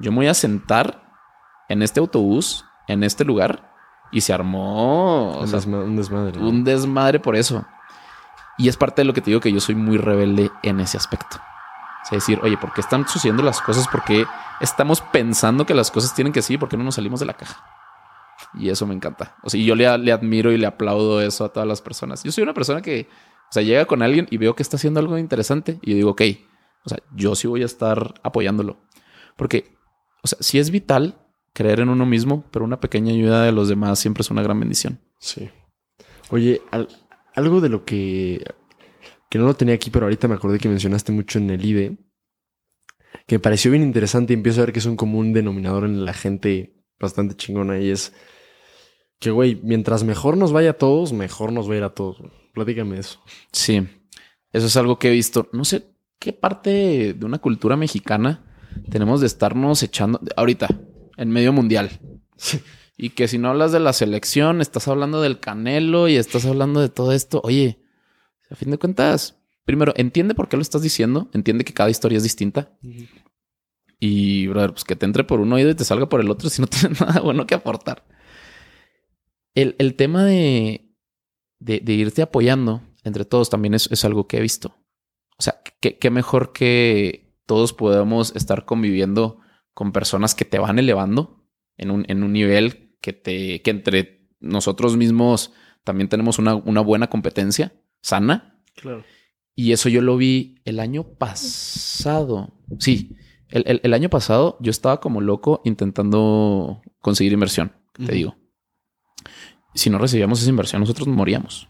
yo 0.00 0.10
me 0.10 0.16
voy 0.16 0.26
a 0.26 0.34
sentar 0.34 1.00
en 1.68 1.82
este 1.82 2.00
autobús, 2.00 2.64
en 2.88 3.04
este 3.04 3.24
lugar, 3.24 3.72
y 4.10 4.22
se 4.22 4.32
armó 4.32 5.30
o 5.30 5.42
un, 5.42 5.46
sea, 5.46 5.60
desma- 5.60 5.84
un 5.84 5.94
desmadre. 5.94 6.40
¿no? 6.40 6.48
un 6.48 6.64
desmadre 6.64 7.20
por 7.20 7.36
eso. 7.36 7.64
Y 8.58 8.68
es 8.68 8.76
parte 8.76 9.02
de 9.02 9.06
lo 9.06 9.12
que 9.14 9.20
te 9.20 9.30
digo 9.30 9.38
que 9.40 9.52
yo 9.52 9.60
soy 9.60 9.76
muy 9.76 9.96
rebelde 9.96 10.50
en 10.64 10.80
ese 10.80 10.96
aspecto. 10.96 11.36
O 11.36 12.06
sea, 12.08 12.16
decir, 12.16 12.40
oye, 12.42 12.56
¿por 12.56 12.72
qué 12.72 12.80
están 12.80 13.06
sucediendo 13.06 13.44
las 13.44 13.60
cosas? 13.60 13.86
¿Por 13.86 14.02
qué 14.02 14.26
estamos 14.60 15.02
pensando 15.02 15.66
que 15.66 15.74
las 15.74 15.92
cosas 15.92 16.12
tienen 16.16 16.32
que 16.32 16.42
sí? 16.42 16.58
¿Por 16.58 16.68
qué 16.68 16.76
no 16.76 16.82
nos 16.82 16.96
salimos 16.96 17.20
de 17.20 17.26
la 17.26 17.34
caja? 17.34 17.64
Y 18.54 18.68
eso 18.70 18.86
me 18.86 18.94
encanta. 18.94 19.36
O 19.42 19.50
sea, 19.50 19.60
y 19.60 19.64
yo 19.64 19.74
le, 19.74 19.96
le 19.98 20.12
admiro 20.12 20.52
y 20.52 20.58
le 20.58 20.66
aplaudo 20.66 21.20
eso 21.20 21.44
a 21.44 21.52
todas 21.52 21.68
las 21.68 21.82
personas. 21.82 22.22
Yo 22.24 22.32
soy 22.32 22.42
una 22.42 22.54
persona 22.54 22.82
que 22.82 23.08
O 23.50 23.52
sea, 23.52 23.62
llega 23.62 23.84
con 23.84 24.02
alguien 24.02 24.26
y 24.30 24.36
veo 24.36 24.54
que 24.54 24.62
está 24.62 24.76
haciendo 24.76 25.00
algo 25.00 25.18
interesante 25.18 25.78
y 25.82 25.94
digo, 25.94 26.10
ok, 26.10 26.22
o 26.84 26.88
sea, 26.88 26.98
yo 27.14 27.34
sí 27.34 27.48
voy 27.48 27.62
a 27.62 27.66
estar 27.66 28.14
apoyándolo. 28.22 28.78
Porque, 29.36 29.76
o 30.22 30.28
sea, 30.28 30.38
sí 30.40 30.58
es 30.58 30.70
vital 30.70 31.18
creer 31.52 31.80
en 31.80 31.88
uno 31.88 32.06
mismo, 32.06 32.44
pero 32.52 32.64
una 32.64 32.78
pequeña 32.78 33.12
ayuda 33.12 33.44
de 33.44 33.52
los 33.52 33.68
demás 33.68 33.98
siempre 33.98 34.22
es 34.22 34.30
una 34.30 34.42
gran 34.42 34.60
bendición. 34.60 35.00
Sí. 35.18 35.50
Oye, 36.30 36.62
algo 37.34 37.60
de 37.60 37.68
lo 37.68 37.84
que, 37.84 38.44
que 39.28 39.38
no 39.38 39.46
lo 39.46 39.54
tenía 39.54 39.74
aquí, 39.74 39.90
pero 39.90 40.06
ahorita 40.06 40.28
me 40.28 40.34
acordé 40.34 40.58
que 40.58 40.68
mencionaste 40.68 41.10
mucho 41.10 41.38
en 41.38 41.50
el 41.50 41.64
IDE, 41.64 41.98
que 43.26 43.36
me 43.36 43.40
pareció 43.40 43.72
bien 43.72 43.82
interesante 43.82 44.32
y 44.32 44.36
empiezo 44.36 44.60
a 44.60 44.66
ver 44.66 44.72
que 44.72 44.78
es 44.78 44.86
un 44.86 44.96
común 44.96 45.32
denominador 45.32 45.84
en 45.84 46.04
la 46.04 46.12
gente 46.12 46.79
bastante 47.00 47.34
chingona 47.34 47.78
y 47.80 47.90
es 47.90 48.12
que, 49.18 49.30
güey, 49.30 49.60
mientras 49.62 50.04
mejor 50.04 50.36
nos 50.36 50.52
vaya 50.52 50.70
a 50.70 50.78
todos, 50.78 51.12
mejor 51.12 51.52
nos 51.52 51.68
va 51.68 51.74
a 51.74 51.76
ir 51.76 51.82
a 51.82 51.94
todos. 51.94 52.18
Platícame 52.54 52.98
eso. 52.98 53.20
Sí, 53.52 53.86
eso 54.52 54.66
es 54.66 54.76
algo 54.76 54.98
que 54.98 55.08
he 55.08 55.12
visto. 55.12 55.48
No 55.52 55.64
sé 55.64 55.86
qué 56.18 56.32
parte 56.32 57.14
de 57.14 57.26
una 57.26 57.38
cultura 57.38 57.76
mexicana 57.76 58.44
tenemos 58.90 59.20
de 59.20 59.26
estarnos 59.26 59.82
echando 59.82 60.20
ahorita 60.36 60.68
en 61.16 61.30
medio 61.30 61.52
mundial. 61.52 62.00
Y 62.96 63.10
que 63.10 63.28
si 63.28 63.38
no 63.38 63.48
hablas 63.48 63.72
de 63.72 63.80
la 63.80 63.92
selección, 63.92 64.60
estás 64.60 64.88
hablando 64.88 65.22
del 65.22 65.40
canelo 65.40 66.08
y 66.08 66.16
estás 66.16 66.44
hablando 66.44 66.80
de 66.80 66.90
todo 66.90 67.12
esto. 67.12 67.40
Oye, 67.44 67.82
a 68.50 68.54
fin 68.54 68.70
de 68.70 68.78
cuentas, 68.78 69.38
primero, 69.64 69.94
entiende 69.96 70.34
por 70.34 70.48
qué 70.48 70.56
lo 70.56 70.62
estás 70.62 70.82
diciendo. 70.82 71.30
Entiende 71.32 71.64
que 71.64 71.72
cada 71.72 71.88
historia 71.90 72.18
es 72.18 72.22
distinta. 72.22 72.72
Y, 74.00 74.46
brother, 74.48 74.72
pues 74.72 74.84
que 74.84 74.96
te 74.96 75.06
entre 75.06 75.24
por 75.24 75.40
un 75.40 75.52
oído 75.52 75.70
y 75.70 75.74
te 75.74 75.84
salga 75.84 76.08
por 76.08 76.20
el 76.20 76.30
otro 76.30 76.48
si 76.48 76.62
no 76.62 76.66
tienes 76.68 77.00
nada 77.00 77.20
bueno 77.20 77.46
que 77.46 77.54
aportar. 77.54 78.04
El, 79.54 79.94
tema 79.94 80.24
de, 80.24 80.94
de, 81.58 81.92
irte 81.92 82.22
apoyando 82.22 82.82
entre 83.04 83.26
todos 83.26 83.50
también 83.50 83.74
es, 83.74 84.04
algo 84.04 84.26
que 84.26 84.38
he 84.38 84.40
visto. 84.40 84.76
O 85.36 85.42
sea, 85.42 85.60
qué 85.80 86.10
mejor 86.10 86.52
que 86.52 87.34
todos 87.46 87.72
podamos 87.72 88.34
estar 88.36 88.64
conviviendo 88.64 89.40
con 89.74 89.92
personas 89.92 90.34
que 90.34 90.44
te 90.44 90.58
van 90.58 90.78
elevando 90.78 91.46
en 91.76 91.90
un, 91.90 92.04
en 92.08 92.22
un 92.22 92.32
nivel 92.32 92.96
que 93.00 93.12
te, 93.12 93.62
que 93.62 93.70
entre 93.70 94.28
nosotros 94.40 94.96
mismos 94.96 95.52
también 95.84 96.08
tenemos 96.08 96.38
una, 96.38 96.54
una 96.54 96.80
buena 96.80 97.08
competencia 97.08 97.72
sana. 98.02 98.62
Claro. 98.74 99.04
Y 99.54 99.72
eso 99.72 99.88
yo 99.88 100.02
lo 100.02 100.16
vi 100.16 100.60
el 100.64 100.78
año 100.80 101.04
pasado. 101.14 102.54
Sí, 102.78 103.16
el, 103.50 103.94
año 103.94 104.08
pasado 104.08 104.56
yo 104.60 104.70
estaba 104.70 105.00
como 105.00 105.20
loco 105.20 105.60
intentando 105.64 106.82
conseguir 107.00 107.32
inversión, 107.32 107.72
te 107.94 108.12
digo. 108.12 108.36
Si 109.74 109.90
no 109.90 109.98
recibíamos 109.98 110.40
esa 110.40 110.50
inversión, 110.50 110.80
nosotros 110.80 111.06
moríamos. 111.08 111.68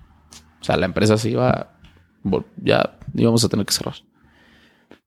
O 0.60 0.64
sea, 0.64 0.76
la 0.76 0.86
empresa 0.86 1.16
se 1.18 1.30
iba, 1.30 1.78
ya 2.62 2.98
íbamos 3.14 3.44
a 3.44 3.48
tener 3.48 3.66
que 3.66 3.72
cerrar. 3.72 3.94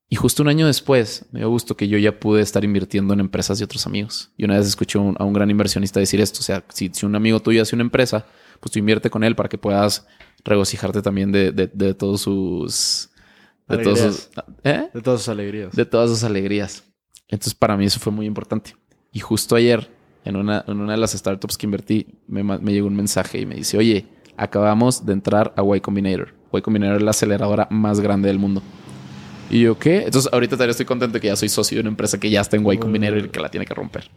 Y 0.09 0.15
justo 0.15 0.43
un 0.43 0.49
año 0.49 0.67
después, 0.67 1.25
me 1.31 1.39
dio 1.39 1.49
gusto 1.49 1.75
que 1.75 1.87
yo 1.87 1.97
ya 1.97 2.19
pude 2.19 2.43
estar 2.43 2.63
invirtiendo 2.63 3.15
en 3.15 3.19
empresas 3.19 3.57
de 3.57 3.65
otros 3.65 3.87
amigos. 3.87 4.31
Y 4.37 4.45
una 4.45 4.57
vez 4.57 4.67
escuché 4.67 4.99
a 4.99 5.23
un 5.23 5.33
gran 5.33 5.49
inversionista 5.49 5.99
decir 5.99 6.21
esto. 6.21 6.41
O 6.41 6.43
sea, 6.43 6.63
si, 6.69 6.91
si, 6.93 7.05
un 7.07 7.15
amigo 7.15 7.39
tuyo 7.39 7.63
hace 7.63 7.75
una 7.75 7.83
empresa, 7.83 8.27
pues 8.59 8.71
tú 8.71 8.77
invierte 8.77 9.09
con 9.09 9.23
él 9.23 9.35
para 9.35 9.49
que 9.49 9.57
puedas 9.57 10.05
regocijarte 10.45 11.01
también 11.01 11.31
de, 11.31 11.51
de, 11.51 11.93
todos 11.95 12.21
sus... 12.21 13.09
De, 13.67 13.77
todos 13.77 14.29
¿eh? 14.63 14.89
de 14.93 15.01
todas 15.01 15.21
sus 15.21 15.29
alegrías. 15.29 15.71
De 15.73 15.85
todas 15.85 16.09
sus 16.09 16.23
alegrías. 16.23 16.83
Entonces, 17.29 17.53
para 17.53 17.77
mí 17.77 17.85
eso 17.85 17.99
fue 17.99 18.11
muy 18.11 18.25
importante. 18.25 18.75
Y 19.11 19.19
justo 19.19 19.55
ayer, 19.55 19.89
en 20.25 20.35
una, 20.35 20.63
en 20.67 20.79
una 20.79 20.93
de 20.93 20.97
las 20.97 21.11
startups 21.13 21.57
que 21.57 21.65
invertí, 21.65 22.07
me, 22.27 22.43
me 22.43 22.73
llegó 22.73 22.87
un 22.87 22.95
mensaje 22.95 23.39
y 23.39 23.45
me 23.45 23.55
dice, 23.55 23.77
oye, 23.77 24.07
acabamos 24.37 25.05
de 25.05 25.13
entrar 25.13 25.53
a 25.55 25.75
Y 25.75 25.81
Combinator. 25.81 26.33
Y 26.51 26.61
Combinator 26.61 26.97
es 26.97 27.03
la 27.03 27.11
aceleradora 27.11 27.67
más 27.71 27.99
grande 27.99 28.27
del 28.27 28.39
mundo. 28.39 28.61
Y 29.49 29.61
yo, 29.61 29.77
¿qué? 29.77 30.03
Entonces, 30.03 30.31
ahorita 30.31 30.55
todavía 30.55 30.71
estoy 30.71 30.85
contento 30.85 31.19
que 31.19 31.27
ya 31.27 31.35
soy 31.35 31.49
socio 31.49 31.77
de 31.77 31.81
una 31.81 31.89
empresa 31.89 32.19
que 32.19 32.29
ya 32.29 32.41
está 32.41 32.57
en 32.57 32.69
Y 32.69 32.77
Combinator 32.77 33.19
y 33.19 33.29
que 33.29 33.39
la 33.39 33.49
tiene 33.49 33.65
que 33.65 33.73
romper. 33.73 34.09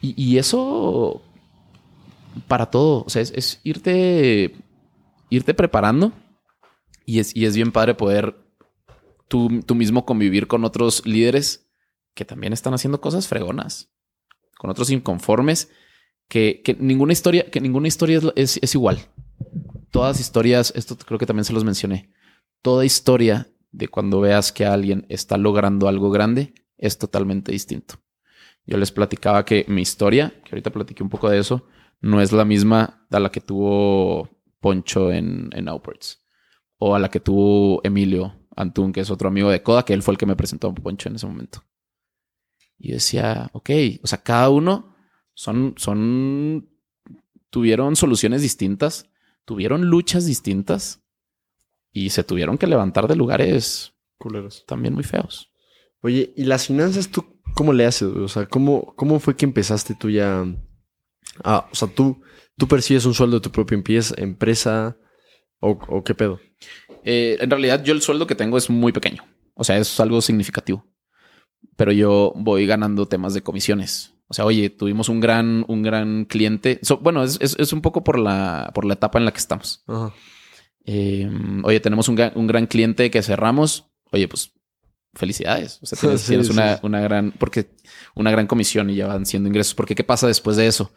Y, 0.00 0.36
eso 0.36 1.22
para 2.46 2.66
todo, 2.66 3.04
o 3.06 3.08
sea, 3.10 3.22
es, 3.22 3.60
irte, 3.64 4.54
irte 5.30 5.54
preparando 5.54 6.12
y 7.04 7.18
es, 7.18 7.34
y 7.36 7.46
es 7.46 7.56
bien 7.56 7.72
padre 7.72 7.94
poder 7.94 8.36
tú, 9.28 9.62
tú, 9.62 9.74
mismo 9.74 10.04
convivir 10.04 10.46
con 10.46 10.64
otros 10.64 11.06
líderes 11.06 11.68
que 12.14 12.24
también 12.24 12.52
están 12.52 12.74
haciendo 12.74 13.00
cosas 13.00 13.28
fregonas, 13.28 13.90
con 14.58 14.70
otros 14.70 14.90
inconformes, 14.90 15.70
que, 16.28 16.62
que 16.64 16.74
ninguna 16.74 17.12
historia, 17.12 17.50
que 17.50 17.60
ninguna 17.60 17.88
historia 17.88 18.20
es, 18.36 18.58
es, 18.62 18.74
igual. 18.74 18.98
Todas 19.90 20.20
historias, 20.20 20.72
esto 20.76 20.96
creo 20.96 21.18
que 21.18 21.26
también 21.26 21.44
se 21.44 21.52
los 21.52 21.64
mencioné, 21.64 22.12
toda 22.62 22.84
historia 22.84 23.48
de 23.72 23.88
cuando 23.88 24.20
veas 24.20 24.52
que 24.52 24.64
alguien 24.64 25.04
está 25.08 25.36
logrando 25.36 25.88
algo 25.88 26.10
grande 26.10 26.54
es 26.78 26.98
totalmente 26.98 27.52
distinto. 27.52 27.96
Yo 28.66 28.78
les 28.78 28.92
platicaba 28.92 29.44
que 29.44 29.64
mi 29.68 29.82
historia, 29.82 30.32
que 30.44 30.50
ahorita 30.52 30.70
platiqué 30.70 31.02
un 31.02 31.10
poco 31.10 31.28
de 31.28 31.38
eso, 31.38 31.66
no 32.00 32.20
es 32.20 32.32
la 32.32 32.44
misma 32.44 33.06
a 33.10 33.20
la 33.20 33.30
que 33.30 33.40
tuvo 33.40 34.30
Poncho 34.60 35.12
en, 35.12 35.50
en 35.52 35.68
o 36.86 36.94
a 36.94 36.98
la 36.98 37.08
que 37.08 37.18
tuvo 37.18 37.80
Emilio 37.82 38.34
Antún, 38.54 38.92
que 38.92 39.00
es 39.00 39.10
otro 39.10 39.28
amigo 39.28 39.50
de 39.50 39.62
Coda, 39.62 39.86
que 39.86 39.94
él 39.94 40.02
fue 40.02 40.12
el 40.12 40.18
que 40.18 40.26
me 40.26 40.36
presentó 40.36 40.68
a 40.68 40.74
Poncho 40.74 41.08
en 41.08 41.16
ese 41.16 41.26
momento. 41.26 41.64
Y 42.78 42.92
decía, 42.92 43.48
ok, 43.54 43.70
o 44.02 44.06
sea, 44.06 44.22
cada 44.22 44.50
uno 44.50 44.94
son, 45.32 45.72
son, 45.78 46.68
tuvieron 47.48 47.96
soluciones 47.96 48.42
distintas, 48.42 49.08
tuvieron 49.46 49.86
luchas 49.86 50.26
distintas 50.26 51.00
y 51.90 52.10
se 52.10 52.22
tuvieron 52.22 52.58
que 52.58 52.66
levantar 52.66 53.08
de 53.08 53.16
lugares 53.16 53.94
culeros 54.18 54.66
también 54.66 54.92
muy 54.92 55.04
feos. 55.04 55.50
Oye, 56.02 56.34
¿y 56.36 56.44
las 56.44 56.66
finanzas 56.66 57.08
tú 57.08 57.24
cómo 57.54 57.72
le 57.72 57.86
haces? 57.86 58.08
O 58.08 58.28
sea, 58.28 58.44
¿cómo, 58.44 58.94
cómo 58.94 59.20
fue 59.20 59.36
que 59.36 59.46
empezaste 59.46 59.94
tú 59.94 60.10
ya? 60.10 60.44
Ah, 61.42 61.66
o 61.72 61.74
sea, 61.74 61.88
tú, 61.88 62.20
tú 62.58 62.68
percibes 62.68 63.06
un 63.06 63.14
sueldo 63.14 63.38
de 63.38 63.42
tu 63.42 63.50
propia 63.50 63.82
empresa 64.18 64.98
o, 65.70 66.04
qué 66.04 66.14
pedo? 66.14 66.40
Eh, 67.04 67.38
en 67.40 67.50
realidad, 67.50 67.82
yo 67.82 67.92
el 67.92 68.02
sueldo 68.02 68.26
que 68.26 68.34
tengo 68.34 68.58
es 68.58 68.70
muy 68.70 68.92
pequeño. 68.92 69.24
O 69.54 69.64
sea, 69.64 69.78
es 69.78 69.98
algo 70.00 70.20
significativo. 70.20 70.86
Pero 71.76 71.92
yo 71.92 72.32
voy 72.36 72.66
ganando 72.66 73.06
temas 73.06 73.34
de 73.34 73.42
comisiones. 73.42 74.14
O 74.28 74.34
sea, 74.34 74.44
oye, 74.44 74.70
tuvimos 74.70 75.08
un 75.08 75.20
gran, 75.20 75.64
un 75.68 75.82
gran 75.82 76.24
cliente. 76.24 76.80
bueno, 77.00 77.22
es, 77.24 77.38
es, 77.40 77.72
un 77.72 77.82
poco 77.82 78.04
por 78.04 78.18
la, 78.18 78.70
por 78.74 78.84
la 78.84 78.94
etapa 78.94 79.18
en 79.18 79.24
la 79.24 79.32
que 79.32 79.38
estamos. 79.38 79.82
Ajá. 79.86 80.12
Em, 80.84 81.64
oye, 81.64 81.80
tenemos 81.80 82.08
un, 82.08 82.16
gran 82.16 82.66
cliente 82.66 83.10
que 83.10 83.22
cerramos. 83.22 83.90
Oye, 84.12 84.28
pues 84.28 84.52
felicidades. 85.14 85.78
O 85.82 85.86
sea, 85.86 85.98
tienes, 85.98 86.50
una, 86.50 86.78
una, 86.82 87.00
gran, 87.00 87.32
porque 87.32 87.70
una 88.14 88.30
gran 88.30 88.46
comisión 88.46 88.90
y 88.90 88.96
ya 88.96 89.06
van 89.06 89.26
siendo 89.26 89.48
ingresos. 89.48 89.74
Porque 89.74 89.94
¿qué 89.94 90.04
pasa 90.04 90.26
después 90.26 90.56
de 90.56 90.66
eso? 90.66 90.92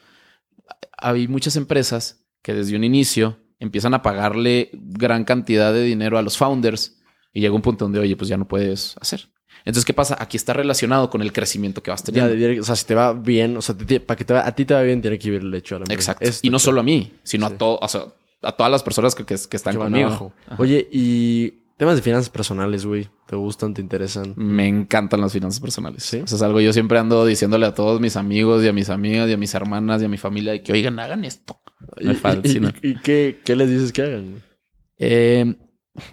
Hay 0.98 1.28
muchas 1.28 1.56
empresas 1.56 2.26
que 2.42 2.54
desde 2.54 2.76
un 2.76 2.84
inicio 2.84 3.40
empiezan 3.60 3.94
a 3.94 4.02
pagarle 4.02 4.70
gran 4.74 5.24
cantidad 5.24 5.74
de 5.74 5.84
dinero 5.84 6.18
a 6.18 6.22
los 6.22 6.38
founders 6.38 7.02
y 7.34 7.42
llega 7.42 7.54
un 7.54 7.62
punto 7.62 7.86
donde, 7.86 8.00
oye, 8.00 8.16
pues 8.16 8.30
ya 8.30 8.38
no 8.38 8.48
puedes 8.48 8.96
hacer. 9.00 9.30
Entonces, 9.66 9.86
¿qué 9.86 9.94
pasa? 9.94 10.16
Aquí 10.20 10.38
está 10.38 10.54
relacionado 10.54 11.10
con 11.10 11.22
el 11.22 11.34
crecimiento 11.34 11.84
que 11.84 11.92
vas 11.92 12.04
teniendo. 12.04 12.34
Ya, 12.36 12.62
o 12.62 12.64
sea, 12.64 12.76
si 12.76 12.86
te 12.86 12.96
va 12.96 13.14
bien, 13.14 13.58
o 13.58 13.62
sea, 13.62 13.76
para 14.06 14.18
que 14.18 14.24
te 14.24 14.34
a 14.34 14.52
ti 14.56 14.66
te 14.66 14.74
va 14.74 14.82
bien, 14.82 15.02
tiene 15.02 15.20
que 15.20 15.28
ir 15.28 15.36
el 15.36 15.54
hecho 15.54 15.76
a 15.76 15.80
la 15.80 15.84
empresa. 15.84 16.14
Exacto. 16.14 16.40
y 16.42 16.50
no 16.50 16.60
solo 16.60 16.80
a 16.80 16.84
mí, 16.84 17.14
sino 17.24 17.48
a 17.48 17.50
todo, 17.50 17.80
o 17.82 17.88
sea, 17.88 18.06
a 18.42 18.52
todas 18.54 18.72
las 18.72 18.84
personas 18.84 19.14
que, 19.16 19.26
que, 19.26 19.34
están 19.34 19.76
conmigo. 19.76 20.32
Oye, 20.58 20.88
y 20.92 21.50
temas 21.78 21.96
de 21.96 22.02
finanzas 22.02 22.30
personales, 22.30 22.86
güey, 22.86 23.10
¿te 23.26 23.36
gustan, 23.36 23.74
te 23.74 23.82
interesan? 23.82 24.34
Me 24.36 24.68
encantan 24.68 25.22
las 25.22 25.34
finanzas 25.34 25.60
personales. 25.60 26.04
Sí. 26.04 26.22
O 26.22 26.28
sea, 26.28 26.38
es 26.38 26.42
algo 26.42 26.62
yo 26.62 26.72
siempre 26.74 26.98
ando 26.98 27.26
diciéndole 27.26 27.66
a 27.66 27.74
todos 27.74 28.00
mis 28.00 28.16
amigos 28.16 28.64
y 28.64 28.68
a 28.68 28.74
mis 28.74 28.90
amigas 28.90 29.30
y 29.30 29.34
a 29.34 29.38
mis 29.38 29.54
hermanas 29.54 30.02
y 30.02 30.06
a 30.06 30.10
mi 30.10 30.18
familia 30.18 30.54
de 30.54 30.64
que, 30.64 30.72
oigan, 30.72 31.00
hagan 31.00 31.26
esto. 31.26 31.60
¿Y, 32.00 32.90
y, 32.90 32.96
qué, 32.96 33.56
les 33.56 33.70
dices 33.70 33.92
que 33.92 34.02
hagan? 34.02 34.44
Eh, 34.98 35.56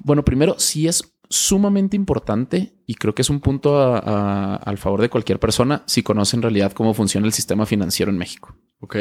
bueno, 0.00 0.24
primero, 0.24 0.56
sí 0.58 0.86
es 0.88 1.14
sumamente 1.28 1.96
importante 1.96 2.74
y 2.86 2.94
creo 2.94 3.14
que 3.14 3.22
es 3.22 3.30
un 3.30 3.40
punto 3.40 3.94
al 3.94 4.78
favor 4.78 5.00
de 5.00 5.08
cualquier 5.08 5.40
persona 5.40 5.82
si 5.86 6.02
conoce 6.02 6.36
en 6.36 6.42
realidad 6.42 6.72
cómo 6.72 6.94
funciona 6.94 7.26
el 7.26 7.32
sistema 7.32 7.66
financiero 7.66 8.10
en 8.10 8.18
México. 8.18 8.56
Ok. 8.80 8.96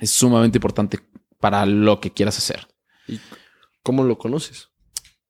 Es 0.00 0.10
sumamente 0.10 0.58
importante 0.58 1.00
para 1.40 1.66
lo 1.66 2.00
que 2.00 2.12
quieras 2.12 2.38
hacer. 2.38 2.68
¿Y 3.06 3.18
cómo 3.82 4.04
lo 4.04 4.18
conoces? 4.18 4.68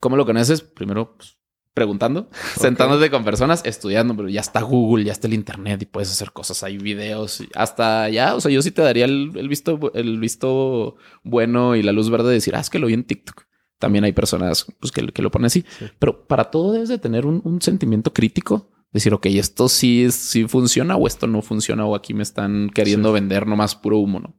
¿Cómo 0.00 0.16
lo 0.16 0.26
conoces? 0.26 0.62
Primero, 0.62 1.16
pues, 1.16 1.37
preguntando, 1.78 2.28
sentándote 2.58 3.08
con 3.08 3.24
personas, 3.24 3.62
estudiando, 3.64 4.16
pero 4.16 4.28
ya 4.28 4.40
está 4.40 4.62
Google, 4.62 5.04
ya 5.04 5.12
está 5.12 5.28
el 5.28 5.34
Internet 5.34 5.80
y 5.82 5.86
puedes 5.86 6.10
hacer 6.10 6.32
cosas, 6.32 6.64
hay 6.64 6.76
videos, 6.76 7.44
hasta 7.54 8.08
ya, 8.08 8.34
o 8.34 8.40
sea, 8.40 8.50
yo 8.50 8.60
sí 8.62 8.72
te 8.72 8.82
daría 8.82 9.04
el, 9.04 9.48
visto, 9.48 9.92
el 9.94 10.18
visto 10.18 10.96
bueno 11.22 11.76
y 11.76 11.84
la 11.84 11.92
luz 11.92 12.10
verde 12.10 12.30
de 12.30 12.34
decir, 12.34 12.56
ah, 12.56 12.60
es 12.60 12.68
que 12.68 12.80
lo 12.80 12.88
vi 12.88 12.94
en 12.94 13.04
TikTok. 13.04 13.44
También 13.78 14.02
hay 14.02 14.12
personas 14.12 14.66
pues, 14.80 14.90
que, 14.90 15.22
lo 15.22 15.30
ponen 15.30 15.46
así, 15.46 15.64
pero 16.00 16.26
para 16.26 16.50
todo 16.50 16.72
debes 16.72 16.88
de 16.88 16.98
tener 16.98 17.26
un, 17.26 17.62
sentimiento 17.62 18.12
crítico 18.12 18.72
decir, 18.90 19.14
ok, 19.14 19.26
esto 19.26 19.68
sí, 19.68 20.10
sí 20.10 20.48
funciona 20.48 20.96
o 20.96 21.06
esto 21.06 21.28
no 21.28 21.42
funciona 21.42 21.86
o 21.86 21.94
aquí 21.94 22.12
me 22.12 22.24
están 22.24 22.70
queriendo 22.70 23.12
vender 23.12 23.46
nomás 23.46 23.76
puro 23.76 23.98
humo, 23.98 24.18
¿no? 24.18 24.34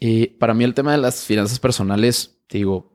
Eh, 0.00 0.36
para 0.40 0.54
mí 0.54 0.64
el 0.64 0.72
tema 0.72 0.92
de 0.92 0.98
las 0.98 1.26
finanzas 1.26 1.60
personales, 1.60 2.42
te 2.48 2.58
digo, 2.58 2.92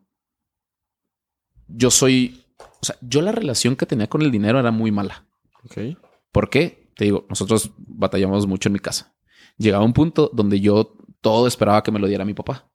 yo 1.68 1.91
soy, 1.91 2.45
o 2.82 2.86
sea, 2.86 2.95
yo 3.02 3.22
la 3.22 3.32
relación 3.32 3.76
que 3.76 3.86
tenía 3.86 4.08
con 4.08 4.22
el 4.22 4.32
dinero 4.32 4.60
era 4.60 4.72
muy 4.72 4.91
mala. 4.91 5.26
Ok. 5.64 5.78
¿Por 6.32 6.49
qué? 6.49 6.91
Te 6.95 7.06
digo, 7.06 7.26
nosotros 7.30 7.72
batallamos 7.78 8.48
mucho 8.48 8.70
en 8.70 8.74
mi 8.74 8.80
casa. 8.80 9.16
Llegaba 9.58 9.84
un 9.86 9.94
punto 9.94 10.30
donde 10.34 10.60
yo 10.60 10.95
todo 11.22 11.48
esperaba 11.48 11.84
que 11.84 11.91
me 11.91 11.99
lo 11.99 12.08
diera 12.08 12.26
mi 12.26 12.34
papá. 12.34 12.70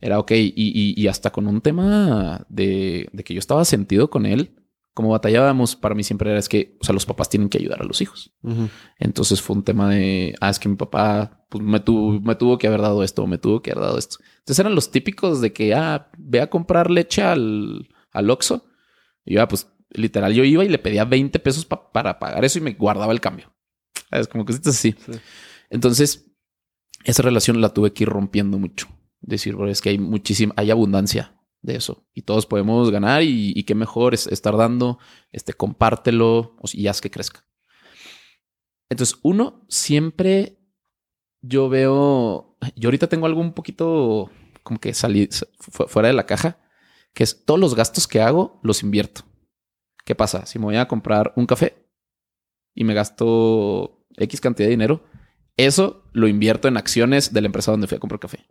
Era 0.00 0.18
ok, 0.18 0.32
y, 0.32 0.52
y- 0.56 1.00
y 1.00 1.06
hasta 1.06 1.30
con 1.30 1.46
un 1.46 1.60
tema 1.60 2.44
de, 2.48 3.08
de 3.12 3.22
que 3.24 3.34
yo 3.34 3.38
estaba 3.38 3.64
sentido 3.64 4.10
con 4.10 4.26
él, 4.26 4.56
como 4.94 5.10
batallábamos, 5.10 5.76
para 5.76 5.94
mí 5.94 6.02
siempre 6.02 6.30
era 6.30 6.38
es 6.38 6.48
que, 6.48 6.76
o 6.80 6.84
sea, 6.84 6.92
los 6.92 7.06
papás 7.06 7.28
tienen 7.30 7.48
que 7.48 7.58
ayudar 7.58 7.80
a 7.80 7.84
los 7.86 8.00
hijos. 8.02 8.34
Entonces 8.98 9.40
fue 9.40 9.56
un 9.56 9.62
tema 9.62 9.88
de, 9.88 10.34
ah, 10.40 10.50
es 10.50 10.58
que 10.58 10.68
mi 10.68 10.76
papá 10.76 11.46
pues, 11.48 11.64
me, 11.64 11.80
tuvo, 11.80 12.20
me 12.20 12.34
tuvo 12.34 12.58
que 12.58 12.66
haber 12.66 12.82
dado 12.82 13.02
esto, 13.02 13.26
me 13.26 13.38
tuvo 13.38 13.62
que 13.62 13.70
haber 13.70 13.84
dado 13.84 13.98
esto. 13.98 14.16
Entonces 14.40 14.58
eran 14.58 14.74
los 14.74 14.90
típicos 14.90 15.40
de 15.40 15.52
que, 15.52 15.72
ah, 15.74 16.10
ve 16.18 16.40
a 16.40 16.50
comprar 16.50 16.90
leche 16.90 17.22
al, 17.22 17.88
al 18.10 18.30
Oxxo. 18.30 18.66
Y 19.24 19.34
yo, 19.34 19.42
ah, 19.42 19.48
pues 19.48 19.68
literal, 19.90 20.32
yo 20.34 20.44
iba 20.44 20.64
y 20.64 20.68
le 20.68 20.78
pedía 20.78 21.04
20 21.04 21.38
pesos 21.38 21.64
pa- 21.66 21.92
para 21.92 22.18
pagar 22.18 22.44
eso 22.44 22.58
y 22.58 22.62
me 22.62 22.72
guardaba 22.74 23.12
el 23.12 23.20
cambio. 23.20 23.52
Es 24.10 24.28
como 24.28 24.44
cositas 24.44 24.74
así. 24.74 24.94
Sí. 25.06 25.12
Entonces, 25.70 26.30
esa 27.04 27.22
relación 27.22 27.60
la 27.60 27.70
tuve 27.70 27.92
que 27.92 28.04
ir 28.04 28.08
rompiendo 28.08 28.58
mucho. 28.58 28.86
Decir, 29.20 29.54
"Bro, 29.54 29.68
es 29.68 29.80
que 29.80 29.90
hay 29.90 29.98
muchísima, 29.98 30.52
hay 30.56 30.70
abundancia 30.70 31.38
de 31.62 31.76
eso 31.76 32.06
y 32.12 32.22
todos 32.22 32.44
podemos 32.46 32.90
ganar 32.90 33.22
y, 33.22 33.52
y 33.54 33.62
qué 33.64 33.74
mejor 33.74 34.14
es 34.14 34.26
estar 34.26 34.56
dando, 34.56 34.98
este, 35.30 35.52
compártelo 35.52 36.56
o 36.60 36.66
si- 36.66 36.80
y 36.80 36.88
haz 36.88 37.00
que 37.00 37.10
crezca. 37.10 37.44
Entonces, 38.90 39.18
uno, 39.22 39.64
siempre 39.68 40.58
yo 41.40 41.68
veo, 41.68 42.56
yo 42.76 42.88
ahorita 42.88 43.08
tengo 43.08 43.26
algo 43.26 43.40
un 43.40 43.52
poquito 43.54 44.30
como 44.62 44.78
que 44.80 44.92
salí 44.94 45.28
fu- 45.58 45.86
fuera 45.88 46.08
de 46.08 46.14
la 46.14 46.26
caja, 46.26 46.58
que 47.14 47.24
es 47.24 47.44
todos 47.44 47.60
los 47.60 47.74
gastos 47.74 48.06
que 48.08 48.20
hago 48.20 48.60
los 48.62 48.82
invierto. 48.82 49.22
¿Qué 50.04 50.14
pasa? 50.14 50.46
Si 50.46 50.58
me 50.58 50.64
voy 50.66 50.76
a 50.76 50.88
comprar 50.88 51.32
un 51.36 51.46
café 51.46 51.86
y 52.74 52.84
me 52.84 52.94
gasto 52.94 54.04
X 54.16 54.40
cantidad 54.40 54.66
de 54.66 54.70
dinero, 54.72 55.04
eso 55.56 56.04
lo 56.12 56.26
invierto 56.28 56.68
en 56.68 56.76
acciones 56.76 57.32
de 57.32 57.40
la 57.40 57.46
empresa 57.46 57.70
donde 57.70 57.86
fui 57.86 57.96
a 57.96 58.00
comprar 58.00 58.18
café. 58.20 58.46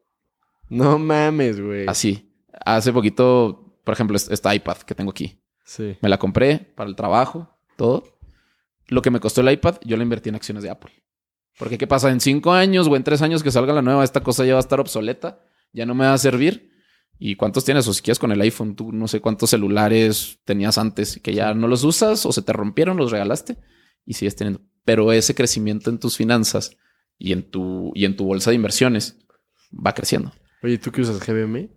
No 0.70 0.98
mames, 1.00 1.60
güey. 1.60 1.88
Así. 1.88 2.34
Hace 2.66 2.94
poquito, 2.94 3.80
por 3.84 3.94
ejemplo, 3.94 4.16
es- 4.16 4.30
esta 4.30 4.54
iPad 4.56 4.78
que 4.78 4.96
tengo 4.96 5.12
aquí. 5.12 5.42
Sí. 5.66 5.98
Me 6.02 6.10
la 6.10 6.18
compré 6.20 6.60
para 6.60 6.90
el 6.90 6.96
trabajo, 6.96 7.50
todo. 7.78 8.04
Lo 8.88 9.02
que 9.02 9.10
me 9.12 9.20
costó 9.20 9.42
el 9.42 9.52
iPad, 9.52 9.78
yo 9.84 9.98
la 9.98 10.04
invertí 10.04 10.30
en 10.30 10.36
acciones 10.36 10.64
de 10.64 10.70
Apple. 10.70 10.92
Porque 11.58 11.78
¿qué 11.78 11.88
pasa? 11.88 12.10
En 12.12 12.20
cinco 12.22 12.54
años 12.54 12.88
o 12.88 12.96
en 12.96 13.04
tres 13.04 13.22
años 13.22 13.44
que 13.44 13.52
salga 13.52 13.74
la 13.74 13.82
nueva, 13.82 14.04
esta 14.04 14.22
cosa 14.22 14.46
ya 14.46 14.54
va 14.54 14.60
a 14.60 14.62
estar 14.62 14.80
obsoleta, 14.80 15.44
ya 15.74 15.86
no 15.86 15.94
me 15.96 16.06
va 16.06 16.14
a 16.14 16.18
servir. 16.18 16.71
¿Y 17.24 17.36
cuántos 17.36 17.64
tienes? 17.64 17.88
O 17.88 17.94
si 17.94 18.02
quieres 18.02 18.18
con 18.18 18.32
el 18.32 18.42
iPhone, 18.42 18.76
tú 18.76 18.92
no 18.92 19.08
sé 19.08 19.22
cuántos 19.22 19.52
celulares 19.52 20.40
tenías 20.44 20.80
antes 20.80 21.20
que 21.22 21.36
ya 21.36 21.54
no 21.54 21.68
los 21.68 21.84
usas 21.84 22.26
o 22.26 22.32
se 22.32 22.42
te 22.42 22.52
rompieron, 22.52 22.98
los 22.98 23.12
regalaste 23.12 23.60
y 24.08 24.16
sigues 24.16 24.36
teniendo. 24.36 24.62
Pero 24.86 25.12
ese 25.12 25.36
crecimiento 25.36 25.92
en 25.92 26.00
tus 26.00 26.18
finanzas 26.18 26.76
y 27.20 27.34
en 27.34 27.44
tu, 27.52 27.92
y 27.94 28.06
en 28.06 28.16
tu 28.16 28.26
bolsa 28.26 28.50
de 28.50 28.56
inversiones 28.56 29.20
va 29.72 29.94
creciendo. 29.94 30.34
Oye, 30.64 30.80
¿tú 30.80 30.92
qué 30.92 31.02
usas 31.02 31.20
GBM? 31.20 31.70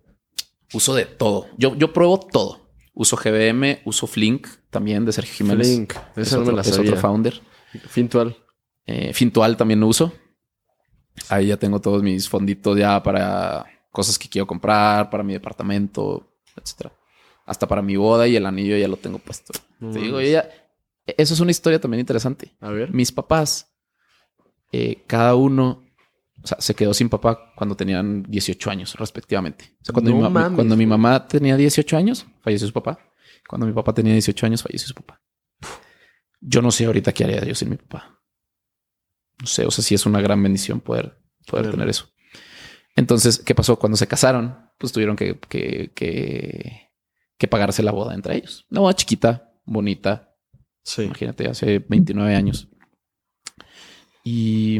Uso 0.73 0.95
de 0.95 1.05
todo. 1.05 1.45
Yo, 1.59 1.75
yo 1.75 1.93
pruebo 1.93 2.19
todo. 2.19 2.71
Uso 2.95 3.15
GBM, 3.15 3.81
uso 3.85 4.07
Flink 4.07 4.47
también 4.71 5.05
de 5.05 5.11
Sergio 5.11 5.35
Jiménez. 5.35 5.67
Flink. 5.67 5.93
Es 6.15 6.31
no 6.33 6.39
me 6.39 6.53
otro, 6.53 6.61
es 6.61 6.79
otro 6.79 6.97
founder. 6.97 7.39
Fintual. 7.87 8.35
Eh, 8.87 9.13
Fintual 9.13 9.57
también 9.57 9.79
lo 9.79 9.89
uso. 9.89 10.11
Ahí 11.29 11.47
ya 11.47 11.57
tengo 11.57 11.79
todos 11.79 12.01
mis 12.01 12.27
fonditos 12.27 12.75
ya 12.79 13.03
para 13.03 13.67
cosas 13.95 14.19
que 14.19 14.29
quiero 14.29 14.45
comprar, 14.45 15.09
para 15.09 15.23
mi 15.23 15.33
departamento, 15.33 16.27
etcétera. 16.55 16.91
Hasta 17.45 17.67
para 17.67 17.81
mi 17.81 17.95
boda 17.95 18.27
y 18.27 18.35
el 18.35 18.45
anillo 18.45 18.75
ya 18.77 18.87
lo 18.87 18.97
tengo 18.97 19.17
puesto. 19.19 19.53
Te 19.79 19.99
digo, 19.99 20.17
mames. 20.17 20.27
yo 20.27 20.33
ya- 20.33 20.49
Eso 21.17 21.33
es 21.35 21.39
una 21.39 21.51
historia 21.51 21.79
también 21.79 21.99
interesante. 21.99 22.55
A 22.59 22.69
ver. 22.71 22.91
Mis 22.93 23.11
papás, 23.11 23.71
eh, 24.71 25.03
cada 25.07 25.35
uno, 25.35 25.83
o 26.43 26.47
sea, 26.47 26.59
se 26.59 26.73
quedó 26.73 26.93
sin 26.95 27.09
papá 27.09 27.53
cuando 27.55 27.75
tenían 27.75 28.23
18 28.23 28.69
años, 28.71 28.95
respectivamente. 28.95 29.75
O 29.81 29.85
sea, 29.85 29.93
cuando, 29.93 30.09
No 30.11 30.29
mi, 30.29 30.55
cuando 30.55 30.75
mamá 30.87 31.27
tenía 31.27 31.55
18 31.55 31.95
años, 31.95 32.25
falleció 32.41 32.67
su 32.67 32.73
papá. 32.73 32.99
Cuando 33.47 33.67
mi 33.67 33.73
papá 33.73 33.93
tenía 33.93 34.13
18 34.13 34.45
años, 34.47 34.63
falleció 34.63 34.87
su 34.87 34.95
papá. 34.95 35.21
Yo 36.41 36.61
no 36.63 36.71
sé 36.71 36.85
ahorita 36.85 37.11
qué 37.13 37.23
haría 37.23 37.43
yo 37.45 37.53
sin 37.55 37.69
mi 37.69 37.77
papá. 37.77 38.19
No 39.39 39.45
sé, 39.47 39.65
o 39.65 39.71
sea, 39.71 39.83
sí 39.83 39.93
es 39.93 40.05
una 40.07 40.21
gran 40.21 40.41
bendición 40.41 40.79
poder, 40.79 41.19
poder 41.45 41.65
Claro. 41.65 41.71
tener 41.71 41.89
eso. 41.89 42.09
Entonces, 42.95 43.39
¿qué 43.39 43.53
pasó? 43.55 43.77
Cuando 43.77 43.97
se 43.97 44.07
casaron, 44.07 44.57
pues 44.77 44.91
tuvieron 44.93 45.15
que, 45.15 45.37
que, 45.49 45.91
que, 45.95 46.89
que 47.37 47.47
pagarse 47.47 47.83
la 47.83 47.91
boda 47.91 48.13
entre 48.15 48.37
ellos. 48.37 48.65
Una 48.71 48.81
boda 48.81 48.93
chiquita, 48.93 49.51
bonita, 49.65 50.31
Sí. 50.87 51.01
Imagínate, 51.01 51.47
hace 51.49 51.79
29 51.79 52.35
años. 52.35 52.69
Y, 54.23 54.77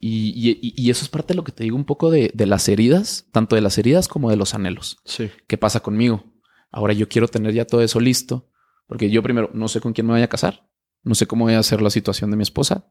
y- 0.00 0.50
y- 0.50 0.74
y 0.76 0.90
eso 0.90 1.02
es 1.04 1.08
parte 1.10 1.32
de 1.32 1.36
lo 1.36 1.44
que 1.44 1.52
te 1.52 1.64
digo 1.64 1.76
un 1.76 1.84
poco 1.84 2.10
de, 2.10 2.30
de 2.34 2.46
las 2.46 2.68
heridas, 2.68 3.26
tanto 3.32 3.54
de 3.56 3.62
las 3.62 3.76
heridas 3.78 4.08
como 4.08 4.30
de 4.30 4.36
los 4.36 4.54
anhelos. 4.54 4.98
Sí. 5.04 5.30
¿Qué 5.46 5.56
pasa 5.58 5.80
conmigo? 5.80 6.24
Ahora 6.70 6.92
yo 6.94 7.08
quiero 7.08 7.28
tener 7.28 7.52
ya 7.52 7.66
todo 7.66 7.82
eso 7.82 8.00
listo, 8.00 8.50
porque 8.86 9.10
yo 9.10 9.22
primero 9.22 9.50
no 9.52 9.68
sé 9.68 9.80
con 9.80 9.92
quién 9.92 10.06
me 10.06 10.14
voy 10.14 10.22
a 10.22 10.28
casar, 10.28 10.68
no 11.02 11.14
sé 11.14 11.26
cómo 11.26 11.44
voy 11.44 11.54
a 11.54 11.62
ser 11.62 11.82
la 11.82 11.90
situación 11.90 12.30
de 12.30 12.36
mi 12.38 12.42
esposa, 12.42 12.90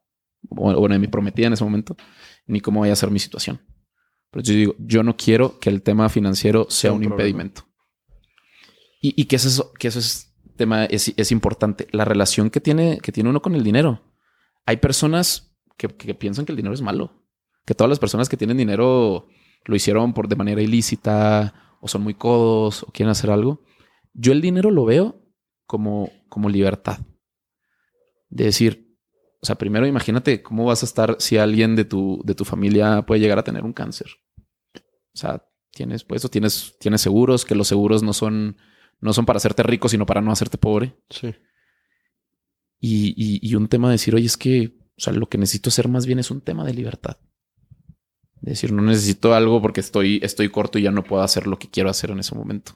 o 0.49 0.80
bueno, 0.80 0.93
de 0.93 0.99
mi 0.99 1.07
prometida 1.07 1.48
en 1.48 1.53
ese 1.53 1.64
momento, 1.64 1.95
ni 2.45 2.61
cómo 2.61 2.80
voy 2.81 2.89
a 2.89 2.95
ser 2.95 3.10
mi 3.11 3.19
situación. 3.19 3.61
Pero 4.32 4.44
yo 4.44 4.53
digo, 4.53 4.76
yo 4.80 5.03
no 5.03 5.18
quiero 5.18 5.60
que 5.60 5.70
el 5.70 5.82
tema 5.82 6.10
financiero 6.10 6.68
sea 6.70 6.94
un 6.94 7.03
impedimento. 7.03 7.66
Y, 9.02 9.20
y 9.22 9.26
que 9.26 9.36
eso 9.36 9.48
es, 9.49 9.64
que 9.78 9.90
eso 9.90 9.99
es 9.99 10.34
tema, 10.56 10.86
es, 10.86 11.14
es 11.16 11.32
importante. 11.32 11.88
La 11.91 12.06
relación 12.06 12.49
que 12.49 12.62
tiene, 12.62 12.99
que 12.99 13.12
tiene 13.12 13.30
uno 13.30 13.41
con 13.41 13.56
el 13.56 13.64
dinero. 13.64 14.02
Hay 14.66 14.78
personas 14.78 15.58
que, 15.78 15.88
que 15.88 16.16
piensan 16.16 16.45
que 16.45 16.53
el 16.53 16.56
dinero 16.56 16.74
es 16.74 16.82
malo. 16.82 17.26
Que 17.66 17.76
todas 17.76 17.90
las 17.90 17.99
personas 17.99 18.30
que 18.30 18.38
tienen 18.38 18.58
dinero 18.58 19.28
lo 19.66 19.76
hicieron 19.76 20.14
por 20.14 20.28
de 20.28 20.36
manera 20.36 20.62
ilícita 20.62 21.78
o 21.82 21.88
son 21.88 22.03
muy 22.03 22.14
codos 22.14 22.84
o 22.84 22.88
quieren 22.88 23.12
hacer 23.12 23.32
algo. 23.32 23.64
Yo 24.14 24.32
el 24.32 24.41
dinero 24.41 24.72
lo 24.72 24.86
veo 24.86 25.22
como, 25.66 26.10
como 26.30 26.49
libertad. 26.49 26.99
De 28.30 28.45
decir, 28.45 28.98
o 29.41 29.45
sea, 29.45 29.56
primero 29.56 29.88
imagínate 29.88 30.44
cómo 30.44 30.66
vas 30.66 30.84
a 30.84 30.86
estar 30.86 31.16
si 31.20 31.38
alguien 31.38 31.76
de 31.76 31.86
tu, 31.86 32.22
de 32.24 32.36
tu 32.36 32.45
familia 32.45 33.03
puede 33.03 33.22
llegar 33.22 33.40
a 33.40 33.44
tener 33.44 33.64
un 33.64 33.74
cáncer. 33.74 34.08
O 35.14 35.18
sea, 35.18 35.46
tienes, 35.72 36.04
pues, 36.04 36.24
o 36.26 36.30
tienes, 36.30 36.76
tienes 36.80 37.02
seguros, 37.02 37.46
que 37.46 37.56
los 37.56 37.68
seguros 37.68 38.04
no 38.04 38.14
son, 38.14 38.58
no 39.00 39.14
son 39.14 39.26
para 39.26 39.38
hacerte 39.38 39.64
rico, 39.64 39.90
sino 39.90 40.06
para 40.06 40.22
no 40.22 40.32
hacerte 40.32 40.58
pobre. 40.58 40.96
Sí. 41.10 41.34
Y, 42.80 43.14
y- 43.16 43.40
y 43.48 43.56
un 43.56 43.68
tema 43.68 43.90
de 43.90 43.94
decir, 43.94 44.16
oye, 44.16 44.26
es 44.26 44.38
que, 44.38 44.78
o 44.98 45.02
sea, 45.02 45.14
lo 45.14 45.28
que 45.30 45.38
necesito 45.38 45.70
hacer 45.70 45.88
más 45.88 46.06
bien 46.06 46.20
es 46.20 46.32
un 46.32 46.42
tema 46.42 46.64
de 46.66 46.74
libertad. 46.74 47.18
De 48.42 48.52
decir, 48.52 48.72
no 48.74 48.82
necesito 48.82 49.36
algo 49.36 49.62
porque 49.62 49.82
estoy, 49.82 50.20
estoy 50.24 50.50
corto 50.50 50.80
y 50.80 50.84
ya 50.84 50.92
no 50.92 51.04
puedo 51.04 51.22
hacer 51.22 51.46
lo 51.46 51.60
que 51.60 51.70
quiero 51.70 51.90
hacer 51.90 52.10
en 52.12 52.20
ese 52.20 52.34
momento. 52.36 52.74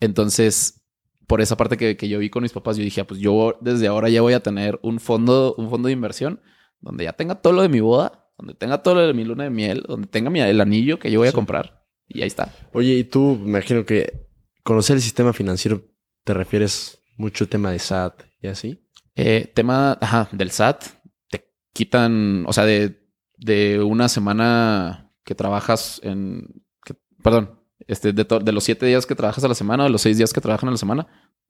Entonces, 0.00 0.82
por 1.26 1.40
esa 1.40 1.56
parte 1.56 1.76
que, 1.76 1.96
que 1.96 2.08
yo 2.08 2.18
vi 2.18 2.30
con 2.30 2.42
mis 2.42 2.52
papás, 2.52 2.76
yo 2.76 2.82
dije, 2.84 3.00
ah, 3.00 3.06
pues 3.06 3.20
yo 3.20 3.58
desde 3.60 3.86
ahora 3.86 4.08
ya 4.08 4.22
voy 4.22 4.32
a 4.34 4.42
tener 4.42 4.78
un 4.82 5.00
fondo, 5.00 5.54
un 5.56 5.70
fondo 5.70 5.86
de 5.88 5.92
inversión 5.92 6.40
donde 6.80 7.04
ya 7.04 7.12
tenga 7.14 7.36
todo 7.36 7.52
lo 7.54 7.62
de 7.62 7.68
mi 7.68 7.80
boda, 7.80 8.23
donde 8.36 8.54
tenga 8.54 8.82
todo 8.82 8.96
lo 8.96 9.06
de 9.06 9.14
mi 9.14 9.24
luna 9.24 9.44
de 9.44 9.50
miel, 9.50 9.84
donde 9.86 10.06
tenga 10.08 10.30
mi, 10.30 10.40
el 10.40 10.60
anillo 10.60 10.98
que 10.98 11.10
yo 11.10 11.20
voy 11.20 11.28
a 11.28 11.30
Sí. 11.30 11.34
comprar. 11.34 11.84
Y 12.08 12.20
ahí 12.22 12.26
está. 12.26 12.52
Oye, 12.72 12.94
y 12.94 13.04
tú, 13.04 13.38
me 13.40 13.50
imagino 13.50 13.84
que 13.84 14.26
conocer 14.62 14.96
el 14.96 15.02
sistema 15.02 15.32
financiero 15.32 15.82
te 16.24 16.34
refieres 16.34 17.02
mucho 17.16 17.44
al 17.44 17.48
tema 17.50 17.70
de 17.70 17.78
SAT 17.78 18.22
y 18.40 18.48
así. 18.48 18.80
Eh, 19.14 19.50
tema 19.54 19.92
ajá, 20.00 20.28
del 20.32 20.50
SAT, 20.50 20.84
te 21.30 21.48
quitan, 21.72 22.44
o 22.46 22.52
sea, 22.52 22.64
de, 22.64 23.08
de 23.36 23.80
una 23.82 24.08
semana 24.08 25.12
que 25.24 25.34
trabajas 25.34 26.00
en, 26.02 26.64
que- 26.84 26.94
perdón, 27.22 27.60
este, 27.86 28.12
de, 28.12 28.24
de 28.24 28.52
los 28.52 28.64
siete 28.64 28.86
días 28.86 29.06
que 29.06 29.14
trabajas 29.14 29.44
a 29.44 29.48
la 29.48 29.54
semana 29.54 29.84
o 29.84 29.86
de 29.86 29.92
los 29.92 30.02
seis 30.02 30.18
días 30.18 30.32
que 30.32 30.40
trabajan 30.40 30.68
a 30.68 30.72
la 30.72 30.78
semana, 30.78 31.06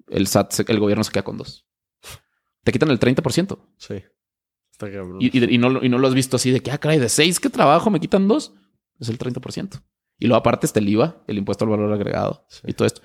el 0.09 0.27
SAT, 0.27 0.53
se- 0.53 0.65
el 0.69 0.81
gobierno 0.81 1.03
se 1.05 1.13
queda 1.13 1.25
con 1.25 1.39
dos. 1.39 1.67
Te 2.63 2.73
quitan 2.73 2.91
el 2.91 2.99
30%. 2.99 3.59
Sí. 3.79 4.03
Está 4.75 4.91
cabrón. 4.91 5.19
Y, 5.21 5.27
y- 5.39 5.55
y 5.55 5.59
no, 5.59 5.69
lo- 5.71 5.85
y 5.85 5.89
no 5.89 5.99
lo 5.99 6.09
has 6.09 6.15
visto 6.15 6.35
así 6.37 6.51
de 6.51 6.59
que, 6.61 6.73
ah, 6.73 6.79
caray, 6.79 6.99
de 6.99 7.09
seis 7.09 7.39
que 7.39 7.49
trabajo 7.49 7.91
me 7.91 8.01
quitan 8.01 8.27
dos. 8.27 8.53
Es 8.99 9.09
el 9.09 9.19
30%. 9.19 9.81
Y 10.19 10.27
luego 10.27 10.39
aparte 10.39 10.67
está 10.67 10.81
el 10.81 10.89
IVA, 10.89 11.23
el 11.29 11.39
impuesto 11.39 11.65
al 11.65 11.71
valor 11.71 11.93
agregado 11.93 12.45
Sí. 12.49 12.63
y 12.67 12.73
todo 12.73 12.87
esto. 12.87 13.01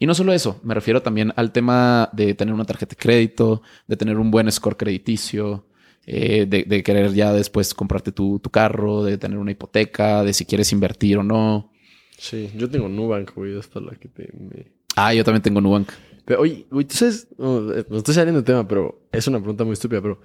Y 0.00 0.06
no 0.06 0.14
solo 0.14 0.32
eso, 0.32 0.60
me 0.64 0.74
refiero 0.74 1.00
también 1.02 1.32
al 1.36 1.52
tema 1.52 2.08
de 2.12 2.34
tener 2.34 2.52
una 2.54 2.64
tarjeta 2.64 2.90
de 2.90 2.96
crédito, 2.96 3.62
de 3.86 3.96
tener 3.96 4.18
un 4.18 4.30
buen 4.32 4.50
score 4.50 4.76
crediticio, 4.76 5.66
eh, 6.06 6.46
de, 6.46 6.64
de 6.64 6.82
querer 6.82 7.12
ya 7.14 7.32
después 7.32 7.72
comprarte 7.74 8.10
tu, 8.10 8.40
tu 8.40 8.50
carro, 8.50 9.04
de 9.04 9.16
tener 9.18 9.38
una 9.38 9.52
hipoteca, 9.52 10.24
de 10.24 10.32
si 10.32 10.44
quieres 10.44 10.72
invertir 10.72 11.18
o 11.18 11.22
no. 11.22 11.70
Sí, 12.18 12.50
yo 12.56 12.68
tengo 12.70 12.88
Nubank, 12.88 13.32
güey, 13.34 13.56
es 13.58 13.68
la 13.74 13.94
que 13.96 14.08
te... 14.08 14.28
me- 14.32 14.72
Ah, 14.96 15.14
yo 15.14 15.24
también 15.24 15.42
tengo 15.42 15.60
Nubank. 15.60 15.90
Pero, 16.24 16.40
oye, 16.42 16.66
güey, 16.70 16.84
tú 16.86 16.94
sabes, 16.96 17.26
no, 17.38 17.60
me 17.62 17.96
estoy 17.98 18.14
saliendo 18.14 18.40
de 18.40 18.46
tema, 18.46 18.66
pero 18.68 19.08
es 19.10 19.26
una 19.26 19.38
pregunta 19.38 19.64
muy 19.64 19.72
estúpida, 19.72 20.00
pero 20.00 20.20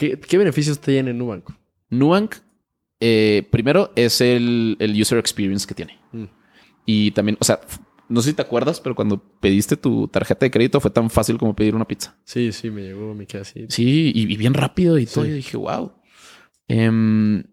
¿qué, 0.00 0.18
qué 0.18 0.38
beneficios 0.38 0.80
te 0.80 0.92
tiene 0.92 1.12
Nubank? 1.12 1.50
Nubank 1.90 2.36
eh, 3.00 3.46
primero 3.50 3.92
es 3.96 4.22
el, 4.22 4.78
el 4.80 4.98
user 4.98 5.18
experience 5.18 5.66
que 5.66 5.74
tiene. 5.74 5.98
Mm. 6.12 6.24
Y 6.86 7.10
también, 7.10 7.36
o 7.38 7.44
sea, 7.44 7.60
no 8.08 8.22
sé 8.22 8.30
si 8.30 8.36
te 8.36 8.40
acuerdas, 8.40 8.80
pero 8.80 8.94
cuando 8.94 9.22
pediste 9.40 9.76
tu 9.76 10.08
tarjeta 10.08 10.46
de 10.46 10.50
crédito 10.50 10.80
fue 10.80 10.90
tan 10.90 11.10
fácil 11.10 11.36
como 11.36 11.54
pedir 11.54 11.74
una 11.74 11.86
pizza. 11.86 12.16
Sí, 12.24 12.50
sí, 12.50 12.70
me 12.70 12.80
llegó, 12.80 13.14
me 13.14 13.26
quedé 13.26 13.42
así. 13.42 13.66
Sí, 13.68 14.10
y, 14.14 14.32
y 14.32 14.36
bien 14.38 14.54
rápido 14.54 14.98
y 14.98 15.04
todo. 15.04 15.26
Yo 15.26 15.34
dije, 15.34 15.58
wow. 15.58 15.92
Em, 16.66 17.44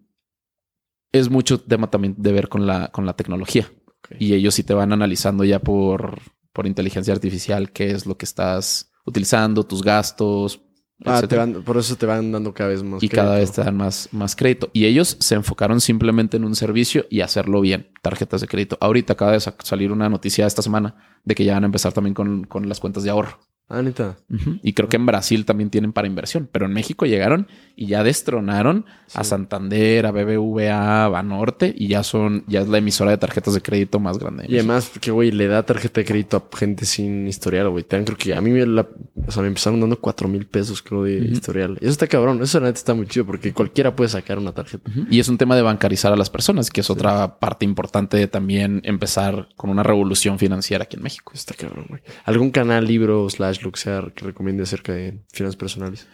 es 1.12 1.28
mucho 1.28 1.60
tema 1.60 1.90
también 1.90 2.14
de 2.16 2.32
ver 2.32 2.48
con 2.48 2.66
la, 2.66 2.88
con 2.88 3.04
la 3.04 3.14
tecnología. 3.14 3.70
Y 4.18 4.32
ellos 4.32 4.54
sí 4.54 4.62
te 4.62 4.72
van 4.72 4.94
analizando 4.94 5.44
ya 5.44 5.58
por, 5.58 6.18
por 6.54 6.66
inteligencia 6.66 7.12
artificial 7.12 7.72
qué 7.72 7.90
es 7.90 8.06
lo 8.06 8.16
que 8.16 8.24
estás 8.24 8.90
utilizando, 9.04 9.64
tus 9.66 9.82
gastos. 9.82 10.62
Ah, 11.04 11.22
te 11.22 11.36
van- 11.36 11.62
por 11.62 11.76
eso 11.76 11.94
te 11.96 12.06
van 12.06 12.32
dando 12.32 12.52
cada 12.52 12.70
vez 12.70 12.82
más. 12.82 13.02
y 13.02 13.08
cada 13.08 13.36
vez 13.36 13.52
te 13.52 13.62
dan 13.62 13.76
más, 13.76 14.08
más 14.12 14.34
crédito. 14.34 14.68
Y 14.72 14.86
ellos 14.86 15.16
se 15.20 15.36
enfocaron 15.36 15.80
simplemente 15.80 16.36
en 16.36 16.44
un 16.44 16.56
servicio 16.56 17.06
y 17.08 17.20
hacerlo 17.20 17.60
bien, 17.60 17.92
tarjetas 18.02 18.40
de 18.40 18.48
crédito. 18.48 18.76
Ahorita 18.80 19.12
acaba 19.12 19.32
de 19.32 19.40
sa- 19.40 19.54
salir 19.62 19.92
una 19.92 20.08
noticia 20.08 20.46
esta 20.46 20.60
semana 20.62 20.96
de 21.24 21.34
que 21.36 21.44
ya 21.44 21.54
van 21.54 21.62
a 21.62 21.66
empezar 21.66 21.92
también 21.92 22.14
con, 22.14 22.44
con 22.44 22.68
las 22.68 22.80
cuentas 22.80 23.04
de 23.04 23.10
ahorro. 23.10 23.38
Ah, 23.70 23.82
neta. 23.82 24.16
Y 24.62 24.72
creo 24.72 24.88
que 24.88 24.96
en 24.96 25.04
Brasil 25.04 25.44
también 25.44 25.68
tienen 25.68 25.92
para 25.92 26.06
inversión, 26.08 26.48
pero 26.50 26.64
en 26.66 26.72
México 26.72 27.04
llegaron 27.04 27.48
y 27.76 27.86
ya 27.86 28.02
destronaron 28.02 28.86
a. 29.14 29.24
Santander, 29.24 30.06
a 30.06 30.10
BBVA, 30.10 31.04
a 31.04 31.08
Banorte 31.08 31.74
y 31.76 31.88
ya 31.88 32.02
son, 32.02 32.44
ya 32.46 32.60
es 32.60 32.68
la 32.68 32.78
emisora 32.78 33.10
de 33.10 33.18
tarjetas 33.18 33.52
de 33.54 33.60
crédito 33.60 34.00
más 34.00 34.18
grande. 34.18 34.44
de 34.44 34.52
Y 34.52 34.54
además, 34.58 34.88
porque, 34.92 35.10
güey, 35.10 35.30
le 35.32 35.46
da 35.48 35.64
tarjeta 35.64 36.00
de 36.00 36.06
crédito 36.06 36.36
a 36.52 36.56
gente 36.56 36.86
sin 36.86 37.26
historial, 37.28 37.68
güey. 37.68 37.84
Te 37.84 37.96
dan, 37.96 38.04
creo 38.06 38.16
que 38.16 38.34
a 38.34 38.40
mí 38.40 38.50
me, 38.50 38.64
la- 38.66 38.88
o 39.26 39.30
sea, 39.30 39.42
me 39.42 39.48
empezaron 39.48 39.80
dando 39.80 39.98
cuatro 40.00 40.28
mil 40.28 40.46
pesos, 40.46 40.80
creo, 40.82 41.04
de 41.04 41.18
historial. 41.18 41.76
Eso 41.80 41.90
está 41.90 42.06
cabrón. 42.06 42.42
Eso, 42.42 42.60
neta, 42.60 42.78
está 42.78 42.94
muy 42.94 43.06
chido 43.06 43.26
porque 43.26 43.52
cualquiera 43.52 43.94
puede 43.94 44.08
sacar 44.08 44.38
una 44.38 44.52
tarjeta. 44.52 44.90
Y 45.10 45.18
es 45.20 45.28
un 45.28 45.36
tema 45.36 45.56
de 45.56 45.62
bancarizar 45.62 46.12
a 46.12 46.16
las 46.16 46.30
personas, 46.30 46.70
que 46.70 46.80
es 46.80 46.88
otra 46.90 47.38
parte 47.38 47.64
importante 47.66 48.16
de 48.16 48.26
también 48.28 48.80
empezar 48.84 49.48
con 49.56 49.68
una 49.70 49.82
revolución 49.82 50.38
financiera 50.38 50.84
aquí 50.84 50.96
en 50.96 51.02
México. 51.02 51.32
Está 51.34 51.54
cabrón, 51.54 51.84
güey. 51.88 52.00
¿Algún 52.24 52.50
canal, 52.50 52.86
libro, 52.86 53.28
slash, 53.28 53.57
lo 53.62 53.72
que 53.72 53.80
sea, 53.80 54.02
que 54.14 54.24
recomiende 54.24 54.62
acerca 54.62 54.92
de 54.92 55.24
finanzas 55.32 55.56
personales? 55.56 56.06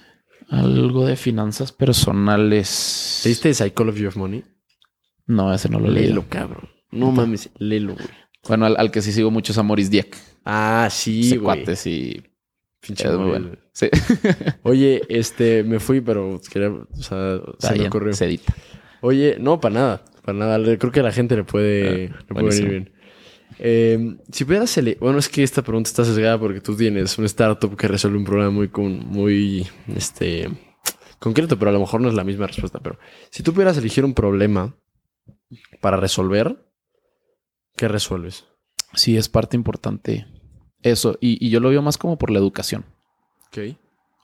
Algo 0.48 1.06
de 1.06 1.16
finanzas 1.16 1.72
personales. 1.72 3.20
¿Te 3.22 3.28
diste 3.30 3.52
Psychology 3.54 4.06
of 4.06 4.16
Money? 4.16 4.44
No, 5.26 5.52
ese 5.54 5.68
no 5.68 5.80
lo 5.80 5.88
leí. 5.90 6.06
Léelo, 6.06 6.24
cabrón. 6.28 6.68
No 6.90 7.10
mames, 7.10 7.50
léelo, 7.58 7.94
güey. 7.94 8.06
Bueno, 8.46 8.66
al, 8.66 8.76
al 8.78 8.90
que 8.90 9.00
sí 9.00 9.10
sigo 9.12 9.30
mucho 9.30 9.52
es 9.52 9.58
a 9.58 9.62
Maurice 9.62 9.90
Dieck. 9.90 10.16
Ah, 10.44 10.88
sí, 10.90 11.36
güey. 11.36 11.64
sí. 11.76 12.22
Pinche 12.80 13.08
Es 13.08 13.14
muy 13.14 13.30
bueno. 13.30 13.52
Sí. 13.72 13.88
Oye, 14.62 15.00
este, 15.08 15.64
me 15.64 15.80
fui, 15.80 16.02
pero 16.02 16.40
quería, 16.52 16.68
o 16.68 16.86
sea, 16.96 17.36
Está 17.54 17.68
se 17.72 17.78
me 17.78 17.86
ocurrió. 17.86 18.12
se 18.12 18.26
edita. 18.26 18.54
Oye, 19.00 19.36
no, 19.40 19.58
para 19.60 19.74
nada, 19.74 20.04
para 20.22 20.36
nada. 20.38 20.78
Creo 20.78 20.92
que 20.92 21.00
a 21.00 21.04
la 21.04 21.12
gente 21.12 21.36
le 21.36 21.44
puede, 21.44 22.10
Ah, 22.14 22.18
le 22.28 22.34
puede 22.34 22.48
venir 22.60 22.68
bien. 22.70 22.92
Eh, 23.58 24.16
si 24.32 24.44
pudieras 24.44 24.76
ele- 24.78 24.96
bueno, 25.00 25.18
es 25.18 25.28
que 25.28 25.42
esta 25.42 25.62
pregunta 25.62 25.88
está 25.88 26.04
sesgada 26.04 26.38
porque 26.38 26.60
tú 26.60 26.76
tienes 26.76 27.16
un 27.18 27.24
startup 27.26 27.76
que 27.76 27.88
resuelve 27.88 28.18
un 28.18 28.24
problema 28.24 28.50
muy, 28.50 28.68
con- 28.68 28.98
muy, 29.06 29.66
este, 29.94 30.48
concreto, 31.18 31.58
pero 31.58 31.70
a 31.70 31.74
lo 31.74 31.80
mejor 31.80 32.00
no 32.00 32.08
es 32.08 32.14
la 32.14 32.24
misma 32.24 32.46
respuesta. 32.46 32.80
Pero 32.80 32.98
si 33.30 33.42
tú 33.42 33.52
pudieras 33.52 33.76
elegir 33.78 34.04
un 34.04 34.14
problema 34.14 34.74
para 35.80 35.96
resolver, 35.96 36.56
¿qué 37.76 37.88
resuelves? 37.88 38.44
Sí, 38.94 39.16
es 39.16 39.28
parte 39.28 39.56
importante. 39.56 40.26
Eso. 40.82 41.16
Y, 41.20 41.44
y 41.44 41.50
yo 41.50 41.60
lo 41.60 41.70
veo 41.70 41.82
más 41.82 41.96
como 41.98 42.18
por 42.18 42.30
la 42.30 42.38
educación. 42.38 42.84
Ok. 43.48 43.76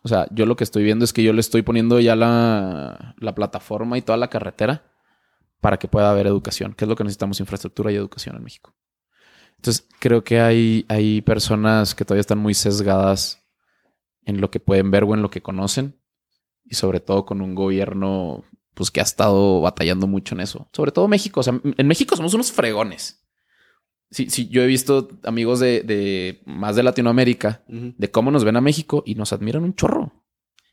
O 0.03 0.09
sea, 0.09 0.27
yo 0.31 0.47
lo 0.47 0.57
que 0.57 0.65
estoy 0.65 0.83
viendo 0.83 1.05
es 1.05 1.13
que 1.13 1.23
yo 1.23 1.33
le 1.33 1.41
estoy 1.41 1.63
poniendo 1.63 2.01
ya 2.01 2.17
la, 2.17 3.15
la 3.19 3.35
plataforma 3.35 3.99
y 3.99 4.03
toda 4.03 4.17
la 4.19 4.29
carretera 4.29 4.85
para 5.61 5.79
que 5.79 5.89
pueda 5.89 6.11
haber 6.11 6.27
educación, 6.27 6.73
que 6.75 6.85
es 6.85 6.89
lo 6.89 6.97
que 6.97 7.05
necesitamos, 7.05 7.39
infraestructura 7.41 7.93
y 7.93 7.97
educación 7.97 8.37
en 8.37 8.43
México. 8.45 8.75
Entonces, 9.61 9.87
creo 9.99 10.25
que 10.25 10.41
hay, 10.41 10.87
hay 10.89 11.21
personas 11.21 11.95
que 11.95 12.07
todavía 12.07 12.23
están 12.23 12.39
muy 12.39 12.55
sesgadas 12.55 13.47
en 14.25 14.41
lo 14.41 14.51
que 14.51 14.59
pueden 14.59 14.91
ver 14.91 15.05
o 15.05 15.13
en 15.13 15.21
lo 15.21 15.29
que 15.29 15.43
conocen, 15.43 16.01
y 16.65 16.77
sobre 16.77 16.99
todo 16.99 17.27
con 17.27 17.43
un 17.43 17.55
gobierno 17.55 18.43
pues 18.73 18.91
que 18.91 19.01
ha 19.01 19.03
estado 19.03 19.61
batallando 19.61 20.07
mucho 20.07 20.35
en 20.35 20.41
eso. 20.41 20.71
Sobre 20.73 20.93
todo 20.93 21.09
México. 21.09 21.41
O 21.41 21.43
sea, 21.43 21.61
en 21.63 21.87
México 21.87 22.17
somos 22.17 22.33
unos 22.33 22.53
fregones. 22.53 23.23
Sí, 24.11 24.31
sí, 24.31 24.49
yo 24.49 24.63
he 24.63 24.67
visto 24.67 25.09
amigos 25.25 25.61
de, 25.61 25.83
de 25.83 26.41
más 26.47 26.75
de 26.75 26.83
Latinoamérica 26.83 27.63
de 27.69 28.11
cómo 28.11 28.31
nos 28.31 28.45
ven 28.45 28.57
a 28.57 28.63
México 28.63 29.03
y 29.05 29.15
nos 29.15 29.35
admiran 29.35 29.63
un 29.63 29.75
chorro. 29.75 30.20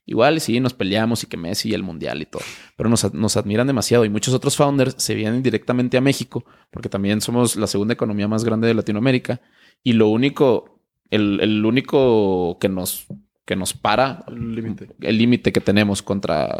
Igual 0.09 0.39
sí, 0.39 0.61
nos 0.61 0.73
peleamos 0.73 1.23
y 1.23 1.27
que 1.27 1.35
Messi 1.35 1.69
y 1.69 1.73
el 1.73 1.83
Mundial 1.83 2.21
y 2.21 2.25
todo, 2.25 2.41
pero 2.77 2.89
nos, 2.89 3.13
nos 3.13 3.35
admiran 3.35 3.67
demasiado 3.67 4.05
y 4.05 4.09
muchos 4.09 4.33
otros 4.33 4.55
founders 4.55 4.95
se 4.97 5.13
vienen 5.15 5.43
directamente 5.43 5.97
a 5.97 6.01
México 6.01 6.45
porque 6.71 6.87
también 6.87 7.19
somos 7.19 7.57
la 7.57 7.67
segunda 7.67 7.93
economía 7.93 8.29
más 8.29 8.45
grande 8.45 8.69
de 8.69 8.73
Latinoamérica 8.73 9.41
y 9.83 9.93
lo 9.93 10.07
único, 10.07 10.81
el, 11.09 11.41
el 11.41 11.65
único 11.65 12.57
que 12.57 12.69
nos, 12.69 13.05
que 13.45 13.57
nos 13.57 13.73
para, 13.73 14.23
El 14.27 15.17
límite. 15.17 15.51
que 15.51 15.59
tenemos 15.59 16.01
contra, 16.01 16.57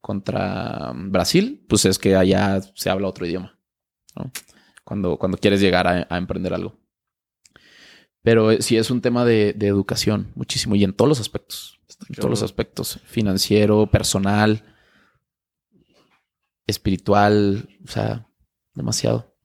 contra 0.00 0.92
Brasil, 0.96 1.64
pues 1.68 1.84
es 1.84 2.00
que 2.00 2.16
allá 2.16 2.60
se 2.74 2.90
habla 2.90 3.06
otro 3.06 3.24
idioma, 3.24 3.56
¿no? 4.16 4.32
Cuando, 4.82 5.16
cuando 5.16 5.38
quieres 5.38 5.60
llegar 5.60 5.86
a, 5.86 6.08
a 6.10 6.18
emprender 6.18 6.52
algo. 6.54 6.76
Pero 8.22 8.50
eh, 8.50 8.62
sí 8.62 8.76
es 8.76 8.90
un 8.90 9.00
tema 9.00 9.24
de, 9.24 9.52
de 9.52 9.68
educación, 9.68 10.32
muchísimo, 10.34 10.74
y 10.74 10.82
en 10.82 10.92
todos 10.92 11.08
los 11.08 11.20
aspectos. 11.20 11.73
En 12.08 12.14
todos 12.16 12.30
los 12.30 12.42
aspectos. 12.42 13.00
Financiero, 13.04 13.86
personal, 13.86 14.62
espiritual, 16.66 17.68
o 17.86 17.90
sea, 17.90 18.28
demasiado. 18.74 19.36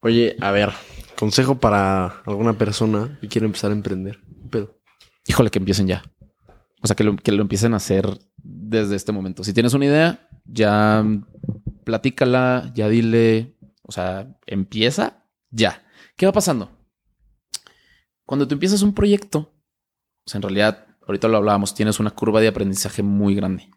Oye, 0.00 0.36
a 0.40 0.50
ver, 0.50 0.70
consejo 1.18 1.58
para 1.58 2.22
alguna 2.26 2.58
persona 2.58 3.18
que 3.20 3.28
quiere 3.28 3.46
empezar 3.46 3.70
a 3.70 3.74
emprender. 3.74 4.20
¿Qué 4.42 4.48
pedo? 4.48 4.80
Híjole, 5.26 5.50
que 5.50 5.58
empiecen 5.58 5.86
ya. 5.86 6.02
O 6.82 6.86
sea, 6.86 6.96
que 6.96 7.04
lo, 7.04 7.16
que 7.16 7.32
lo 7.32 7.42
empiecen 7.42 7.74
a 7.74 7.76
hacer 7.76 8.18
desde 8.36 8.96
este 8.96 9.12
momento. 9.12 9.44
Si 9.44 9.52
tienes 9.52 9.74
una 9.74 9.84
idea, 9.84 10.28
ya 10.44 11.04
platícala, 11.84 12.72
ya 12.74 12.88
dile, 12.88 13.56
o 13.82 13.92
sea, 13.92 14.36
empieza 14.46 15.24
ya. 15.50 15.84
¿Qué 16.16 16.26
va 16.26 16.32
pasando? 16.32 16.70
Cuando 18.26 18.48
tú 18.48 18.54
empiezas 18.54 18.82
un 18.82 18.94
proyecto, 18.94 19.38
o 20.24 20.30
sea, 20.30 20.38
en 20.38 20.42
realidad, 20.42 20.86
ahorita 21.06 21.28
lo 21.28 21.36
hablábamos, 21.38 21.74
tienes 21.74 22.00
una 22.00 22.10
curva 22.10 22.40
de 22.40 22.48
aprendizaje 22.48 23.02
muy 23.02 23.34
grande. 23.34 23.68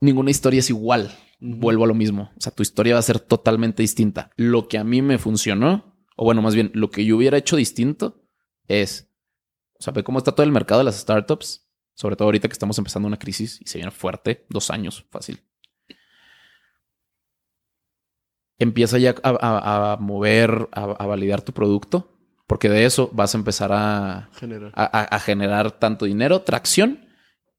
Ninguna 0.00 0.30
historia 0.30 0.60
es 0.60 0.70
igual. 0.70 1.12
Vuelvo 1.40 1.84
a 1.84 1.86
lo 1.86 1.94
mismo. 1.94 2.30
O 2.36 2.40
sea, 2.40 2.52
tu 2.52 2.62
historia 2.62 2.94
va 2.94 3.00
a 3.00 3.02
ser 3.02 3.20
totalmente 3.20 3.82
distinta. 3.82 4.30
Lo 4.36 4.68
que 4.68 4.78
a 4.78 4.84
mí 4.84 5.02
me 5.02 5.18
funcionó, 5.18 5.96
o 6.16 6.24
bueno, 6.24 6.40
más 6.42 6.54
bien, 6.54 6.70
lo 6.74 6.90
que 6.90 7.04
yo 7.04 7.16
hubiera 7.16 7.36
hecho 7.38 7.56
distinto 7.56 8.22
es, 8.66 9.10
o 9.78 9.82
sea, 9.82 9.92
ve 9.92 10.04
cómo 10.04 10.18
está 10.18 10.32
todo 10.32 10.44
el 10.44 10.52
mercado 10.52 10.78
de 10.78 10.84
las 10.84 10.96
startups, 11.00 11.68
sobre 11.94 12.16
todo 12.16 12.26
ahorita 12.28 12.48
que 12.48 12.52
estamos 12.52 12.78
empezando 12.78 13.06
una 13.06 13.18
crisis 13.18 13.60
y 13.60 13.66
se 13.66 13.78
viene 13.78 13.90
fuerte, 13.90 14.46
dos 14.48 14.70
años, 14.70 15.06
fácil. 15.10 15.42
Empieza 18.58 18.98
ya 18.98 19.14
a, 19.22 19.30
a- 19.30 19.92
a 19.92 19.96
mover, 19.96 20.68
a, 20.72 20.82
a 20.84 21.06
validar 21.06 21.42
tu 21.42 21.52
producto, 21.52 22.13
porque 22.46 22.68
de 22.68 22.84
eso 22.84 23.10
vas 23.12 23.34
a 23.34 23.38
empezar 23.38 23.70
a, 23.72 24.28
generar 25.20 25.72
tanto 25.72 26.04
dinero, 26.04 26.42
tracción 26.42 27.06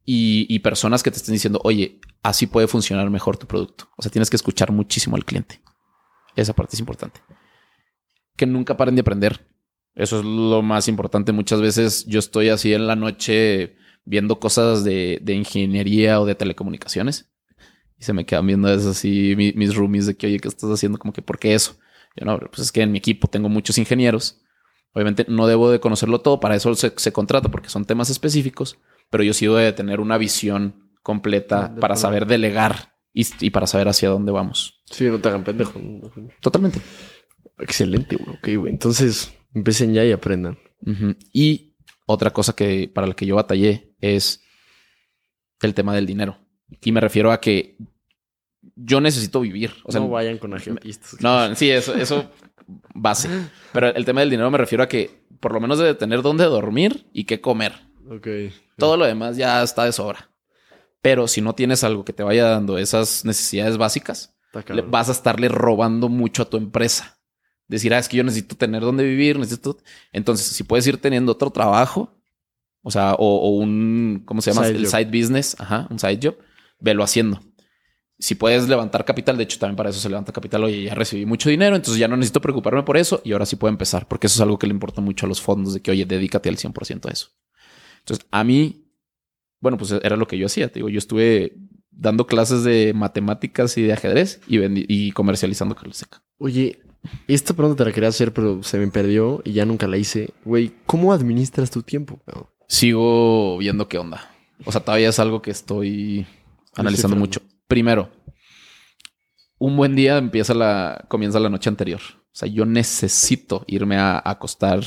y, 0.06 0.46
y 0.54 0.60
personas 0.60 1.02
que 1.04 1.12
te 1.12 1.18
estén 1.18 1.34
diciendo, 1.34 1.60
oye, 1.64 2.00
así 2.24 2.48
puede 2.48 2.68
funcionar 2.68 3.10
mejor 3.10 3.38
tu 3.38 3.48
producto. 3.48 3.90
O 3.98 4.02
sea, 4.02 4.12
tienes 4.12 4.30
que 4.30 4.36
escuchar 4.36 4.72
muchísimo 4.72 5.16
al 5.16 5.26
cliente. 5.26 5.62
Esa 6.36 6.54
parte 6.54 6.76
es 6.76 6.80
importante. 6.80 7.22
Que 8.36 8.46
nunca 8.46 8.78
paren 8.78 8.96
de 8.96 9.02
aprender. 9.02 9.48
Eso 9.96 10.20
es 10.20 10.26
lo 10.26 10.62
más 10.62 10.88
importante. 10.88 11.32
Muchas 11.32 11.62
veces 11.62 12.06
yo 12.06 12.20
estoy 12.20 12.50
así 12.50 12.74
en 12.74 12.86
la 12.86 12.96
noche 12.96 13.78
viendo 14.04 14.40
cosas 14.40 14.84
de, 14.84 15.20
de 15.22 15.34
ingeniería 15.34 16.20
o 16.20 16.26
de 16.26 16.36
telecomunicaciones 16.36 17.32
y 17.98 18.04
se 18.04 18.14
me 18.14 18.26
quedan 18.26 18.46
viendo 18.46 18.72
eso 18.72 18.90
así 18.92 19.34
mi- 19.38 19.54
mis 19.54 19.74
roomies 19.74 20.06
de 20.06 20.16
que, 20.16 20.28
oye, 20.28 20.40
¿qué 20.40 20.48
estás 20.50 20.70
haciendo? 20.70 21.00
Como 21.00 21.14
que, 21.14 21.22
¿por 21.22 21.40
qué 21.40 21.56
eso? 21.56 21.78
Yo 22.16 22.26
no, 22.26 22.38
pues 22.38 22.60
es 22.60 22.72
que 22.72 22.82
en 22.82 22.92
mi 22.92 22.98
equipo 23.00 23.28
tengo 23.28 23.50
muchos 23.50 23.78
ingenieros. 23.78 24.42
Obviamente 24.96 25.26
no 25.28 25.46
debo 25.46 25.70
de 25.70 25.82
conocerlo 25.82 26.22
todo, 26.22 26.40
para 26.40 26.56
eso 26.56 26.74
se, 26.74 26.94
se 26.96 27.12
contrata 27.12 27.50
porque 27.50 27.70
son 27.70 27.84
temas 27.84 28.10
específicos, 28.10 28.80
pero 29.10 29.24
yo 29.24 29.34
sí 29.34 29.46
debo 29.46 29.58
de 29.58 29.74
tener 29.74 30.00
una 30.00 30.18
visión 30.18 30.90
completa 31.04 31.68
De 31.68 31.82
para 31.82 31.98
saber 31.98 32.26
delegar 32.26 32.96
y, 33.14 33.28
y 33.42 33.50
para 33.50 33.68
saber 33.68 33.90
hacia 33.90 34.10
dónde 34.10 34.32
vamos. 34.32 34.82
Sí, 34.86 35.04
no 35.06 35.20
te 35.20 35.28
hagan 35.28 35.44
pendejo. 35.44 35.80
Totalmente. 36.40 36.80
Excelente, 37.60 38.16
güey. 38.16 38.38
Ok, 38.38 38.62
güey. 38.62 38.74
Entonces, 38.74 39.34
empiecen 39.54 39.94
ya 39.94 40.06
y 40.06 40.14
aprendan. 40.14 40.58
Y 41.34 41.76
otra 42.06 42.32
cosa 42.32 42.56
que 42.56 42.90
para 42.94 43.08
la 43.08 43.16
que 43.16 43.26
yo 43.26 43.36
batallé 43.36 43.96
es 44.00 44.42
el 45.62 45.74
tema 45.74 45.94
del 45.94 46.06
dinero. 46.06 46.38
Y 46.82 46.92
me 46.92 47.02
refiero 47.02 47.32
a 47.32 47.42
que 47.42 47.78
yo 48.76 49.02
necesito 49.02 49.42
vivir. 49.42 49.74
O 49.84 49.92
sea, 49.92 50.02
no 50.02 50.10
vayan 50.10 50.38
con 50.38 50.54
agiatistas. 50.54 51.22
No, 51.22 51.54
sí, 51.56 51.70
eso, 51.70 51.96
eso 51.96 52.32
base. 52.94 53.30
Pero 53.74 53.88
el 53.88 54.06
tema 54.06 54.22
del 54.22 54.30
dinero 54.30 54.50
me 54.52 54.58
refiero 54.58 54.84
a 54.84 54.88
que 54.88 55.24
por 55.40 55.54
lo 55.54 55.60
menos 55.60 55.78
debe 55.78 55.94
tener 55.96 56.22
dónde 56.22 56.46
dormir 56.46 57.08
y 57.14 57.26
qué 57.26 57.42
comer. 57.42 57.74
Ok. 58.10 58.28
Todo 58.78 58.98
lo 58.98 59.06
demás 59.06 59.38
ya 59.38 59.62
está 59.64 59.86
de 59.86 59.92
sobra. 59.92 60.30
Pero 61.02 61.28
si 61.28 61.42
no 61.42 61.54
tienes 61.54 61.84
algo 61.84 62.04
que 62.04 62.14
te 62.14 62.24
vaya 62.24 62.46
dando 62.46 62.78
esas 62.78 63.26
necesidades 63.26 63.78
básicas, 63.78 64.36
le- 64.74 64.82
vas 64.82 65.10
a 65.10 65.12
estarle 65.12 65.50
robando 65.50 66.10
mucho 66.10 66.44
a 66.44 66.50
tu 66.50 66.58
empresa. 66.58 67.20
Decir, 67.68 67.94
ah, 67.94 68.00
es 68.00 68.08
que 68.08 68.18
yo 68.18 68.24
necesito 68.24 68.56
tener 68.56 68.82
dónde 68.82 69.04
vivir, 69.04 69.38
necesito. 69.40 69.78
Entonces, 70.12 70.48
si 70.48 70.64
puedes 70.64 70.86
ir 70.88 70.98
teniendo 70.98 71.32
otro 71.32 71.50
trabajo, 71.52 72.12
o 72.82 72.92
sea, 72.92 73.14
o, 73.16 73.18
o 73.38 73.50
un, 73.58 74.22
¿cómo 74.26 74.42
se 74.42 74.52
llama? 74.52 74.68
Side 74.68 74.78
El 74.78 74.86
job. 74.86 74.92
side 75.00 75.06
business, 75.22 75.56
ajá, 75.60 75.88
un 75.90 75.98
side 76.00 76.20
job, 76.22 76.36
velo 76.80 77.04
haciendo. 77.04 77.40
Si 78.18 78.36
puedes 78.36 78.70
levantar 78.70 79.04
capital, 79.04 79.38
de 79.38 79.44
hecho, 79.44 79.60
también 79.60 79.76
para 79.76 79.90
eso 79.90 80.00
se 80.00 80.10
levanta 80.10 80.32
capital. 80.32 80.64
Oye, 80.64 80.84
ya 80.84 80.96
recibí 80.96 81.26
mucho 81.26 81.50
dinero, 81.50 81.76
entonces 81.76 82.00
ya 82.00 82.08
no 82.08 82.16
necesito 82.16 82.42
preocuparme 82.42 82.84
por 82.84 82.98
eso 82.98 83.22
y 83.26 83.34
ahora 83.34 83.46
sí 83.46 83.58
puedo 83.58 83.72
empezar, 83.72 84.08
porque 84.08 84.28
eso 84.28 84.36
es 84.36 84.42
algo 84.42 84.58
que 84.58 84.68
le 84.68 84.74
importa 84.74 85.02
mucho 85.02 85.26
a 85.26 85.30
los 85.30 85.42
fondos, 85.42 85.74
de 85.74 85.82
que, 85.82 85.92
oye, 85.92 86.06
dedícate 86.06 86.50
al 86.50 86.58
100% 86.58 87.10
a 87.10 87.12
eso. 87.12 87.30
Entonces, 88.00 88.26
a 88.32 88.44
mí, 88.44 88.88
bueno, 89.60 89.78
pues 89.78 89.92
era 89.92 90.16
lo 90.16 90.28
que 90.28 90.38
yo 90.38 90.46
hacía. 90.46 90.70
Te 90.70 90.80
digo, 90.80 90.90
yo 90.90 90.98
estuve 90.98 91.58
dando 91.92 92.28
clases 92.28 92.64
de 92.64 92.94
matemáticas 92.94 93.78
y 93.78 93.82
de 93.82 93.94
ajedrez 93.94 94.40
y, 94.48 94.60
y 94.62 95.12
comercializando 95.12 95.76
seca. 95.92 96.24
Oye, 96.38 96.80
esta 97.28 97.54
pregunta 97.54 97.84
te 97.84 97.90
la 97.90 97.94
quería 97.94 98.10
hacer, 98.10 98.34
pero 98.34 98.64
se 98.64 98.78
me 98.78 98.88
perdió 98.88 99.42
y 99.44 99.54
ya 99.54 99.66
nunca 99.66 99.88
la 99.88 99.98
hice. 99.98 100.34
Güey, 100.44 100.74
¿cómo 100.86 101.14
administras 101.14 101.72
tu 101.72 101.82
tiempo? 101.82 102.22
Sigo 102.68 103.58
viendo 103.58 103.88
qué 103.88 103.98
onda. 103.98 104.32
O 104.66 104.72
sea, 104.72 104.82
todavía 104.82 105.10
es 105.10 105.20
algo 105.20 105.42
que 105.42 105.52
estoy 105.52 106.26
analizando 106.76 107.16
mucho. 107.16 107.42
Primero, 107.68 108.12
un 109.58 109.78
buen 109.78 109.96
día 109.96 110.18
empieza 110.18 110.54
la, 110.54 111.06
comienza 111.08 111.40
la 111.40 111.50
noche 111.50 111.70
anterior. 111.70 112.02
O 112.02 112.38
sea, 112.38 112.48
yo 112.48 112.66
necesito 112.66 113.64
irme 113.68 113.98
a, 113.98 114.22
acostar 114.24 114.82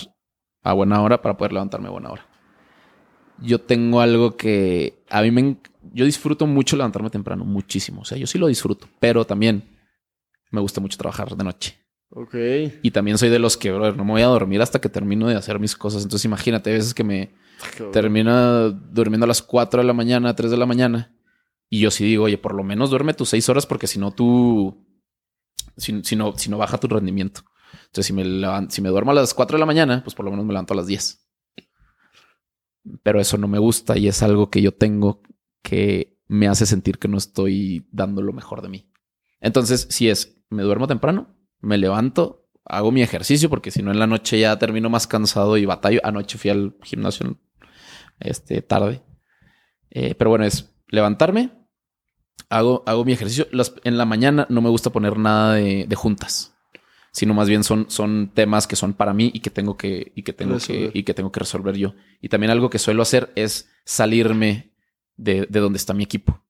a 0.63 0.73
buena 0.73 1.01
hora 1.01 1.23
para 1.23 1.37
poder 1.37 1.53
levantarme 1.53 1.89
a 1.89 1.93
buena 1.93 2.11
hora. 2.11 2.27
Yo 3.41 3.61
tengo 3.61 4.01
algo 4.01 4.37
que 4.37 5.03
a 5.09 5.23
mí 5.23 5.31
me... 5.31 5.57
Yo 5.93 6.05
disfruto 6.05 6.47
mucho 6.47 6.77
levantarme 6.77 7.09
temprano, 7.09 7.45
muchísimo. 7.45 8.03
O 8.03 8.05
sea, 8.05 8.19
yo 8.19 8.27
sí 8.27 8.39
lo 8.39 8.49
disfruto, 8.49 8.89
pero 9.01 9.25
también 9.25 9.79
me 10.51 10.61
gusta 10.61 10.81
mucho 10.81 10.99
trabajar 10.99 11.35
de 11.35 11.45
noche. 11.45 11.79
Ok. 12.11 12.35
Y 12.83 12.91
también 12.91 13.17
soy 13.17 13.29
de 13.29 13.39
los 13.39 13.57
que, 13.57 13.73
brother, 13.73 13.97
no 13.97 14.05
me 14.05 14.13
voy 14.13 14.23
a 14.23 14.27
dormir 14.27 14.61
hasta 14.61 14.81
que 14.81 14.89
termino 14.89 15.29
de 15.29 15.37
hacer 15.37 15.59
mis 15.59 15.77
cosas. 15.77 16.03
Entonces 16.03 16.25
imagínate, 16.25 16.71
hay 16.71 16.77
veces 16.77 16.95
que 16.95 17.05
me, 17.05 17.33
termina 17.93 18.69
durmiendo 18.69 19.25
a 19.25 19.29
las 19.29 19.43
4 19.43 19.81
de 19.81 19.87
la 19.87 19.93
mañana, 19.93 20.35
3 20.35 20.51
de 20.51 20.57
la 20.57 20.67
mañana. 20.67 21.13
Y 21.69 21.81
yo 21.81 21.91
sí 21.91 22.05
digo, 22.05 22.25
oye, 22.25 22.39
por 22.39 22.55
lo 22.55 22.65
menos 22.65 22.91
duerme 22.91 23.15
tus 23.15 23.31
6 23.31 23.49
horas 23.49 23.67
porque 23.67 23.87
si 23.87 23.99
no 23.99 24.13
tú, 24.13 24.87
si, 25.77 25.93
no, 26.17 26.37
si 26.37 26.51
no 26.51 26.59
baja 26.59 26.79
tu 26.79 26.89
rendimiento. 26.89 27.43
Entonces, 27.87 28.07
si 28.07 28.13
me, 28.13 28.25
si 28.71 28.83
me 28.83 28.89
duermo 28.89 29.11
a 29.11 29.15
las 29.15 29.35
4 29.35 29.57
de 29.57 29.61
la 29.61 29.67
mañana, 29.67 30.03
pues 30.03 30.15
por 30.15 30.25
lo 30.25 30.31
menos 30.31 30.47
me 30.47 30.53
levanto 30.53 30.75
a 30.75 30.77
las 30.77 30.87
10. 30.87 31.27
Pero 33.03 33.21
eso 33.21 33.37
no 33.37 33.49
me 33.49 33.59
gusta 33.59 33.99
y 33.99 34.09
es 34.09 34.23
algo 34.23 34.51
que 34.51 34.63
yo 34.63 34.73
tengo 34.73 35.23
que 35.63 36.19
me 36.27 36.49
hace 36.49 36.67
sentir 36.67 36.99
que 36.99 37.09
no 37.09 37.19
estoy 37.19 37.87
dando 37.91 38.23
lo 38.23 38.33
mejor 38.33 38.63
de 38.63 38.69
mí. 38.69 38.91
Entonces, 39.41 39.87
si 39.91 40.09
es, 40.09 40.43
me 40.51 40.63
duermo 40.63 40.87
temprano, 40.87 41.37
me 41.61 41.79
levanto, 41.79 42.49
hago 42.65 42.93
mi 42.93 43.03
ejercicio 43.03 43.49
porque 43.49 43.71
si 43.71 43.83
no 43.83 43.91
en 43.91 43.99
la 43.99 44.07
noche 44.07 44.39
ya 44.39 44.59
termino 44.59 44.91
más 44.91 45.07
cansado 45.07 45.57
y 45.57 45.65
batallo. 45.65 46.01
Anoche 46.05 46.39
fui 46.39 46.51
al 46.51 46.77
gimnasio 46.83 47.39
este, 48.21 48.63
tarde. 48.63 49.03
Eh, 49.91 50.15
pero 50.15 50.31
bueno, 50.31 50.45
es 50.45 50.75
levantarme, 50.89 51.51
hago, 52.51 52.83
hago 52.87 53.05
mi 53.05 53.13
ejercicio. 53.13 53.47
Las- 53.53 53.75
en 53.85 53.99
la 53.99 54.05
mañana 54.05 54.47
no 54.49 54.61
me 54.61 54.69
gusta 54.71 54.91
poner 54.91 55.19
nada 55.19 55.55
de, 55.55 55.87
de 55.89 55.97
juntas, 55.97 56.55
sino 57.13 57.35
más 57.35 57.49
bien 57.49 57.65
son, 57.65 57.87
son 57.91 58.31
temas 58.35 58.67
que 58.67 58.77
son 58.77 58.93
para 58.95 59.13
mí 59.15 59.31
y 59.35 59.41
que 59.41 59.51
tengo 59.51 59.77
que, 59.77 60.13
y 60.15 60.23
que 60.23 60.33
tengo 60.33 60.53
que, 60.59 60.59
Resolver. 60.73 60.91
y 60.97 61.03
que 61.03 61.15
tengo 61.15 61.33
que 61.33 61.41
resolver 61.41 61.77
yo. 61.77 61.95
Y 62.21 62.29
también 62.29 62.51
algo 62.51 62.71
que 62.71 62.79
suelo 62.79 63.03
hacer 63.03 63.33
es 63.35 63.69
salirme 63.85 64.73
de, 65.17 65.47
de 65.49 65.61
donde 65.61 65.77
está 65.79 65.95
mi 65.95 66.05
equipo. 66.05 66.43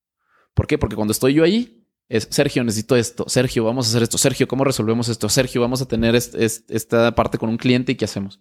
¿Por 0.55 0.67
qué? 0.67 0.77
Porque 0.79 0.97
cuando 0.97 1.13
estoy 1.13 1.35
yo 1.35 1.45
ahí, 1.45 1.85
es 2.09 2.27
Sergio, 2.31 2.65
necesito 2.65 2.97
esto. 2.97 3.25
Sergio, 3.29 3.65
vamos 3.65 3.87
a 3.87 3.91
hacer 3.91 4.03
esto. 4.03 4.19
Sergio, 4.19 4.49
¿cómo 4.49 4.65
resolvemos 4.65 5.09
esto? 5.09 5.29
Sergio, 5.29 5.61
vamos 5.61 5.83
a 5.83 5.87
tener 5.87 6.15
est- 6.15 6.35
est- 6.35 6.71
esta 6.71 7.15
parte 7.15 7.39
con 7.39 7.49
un 7.51 7.59
cliente 7.59 7.93
y 7.93 7.95
qué 7.97 8.07
hacemos. 8.07 8.41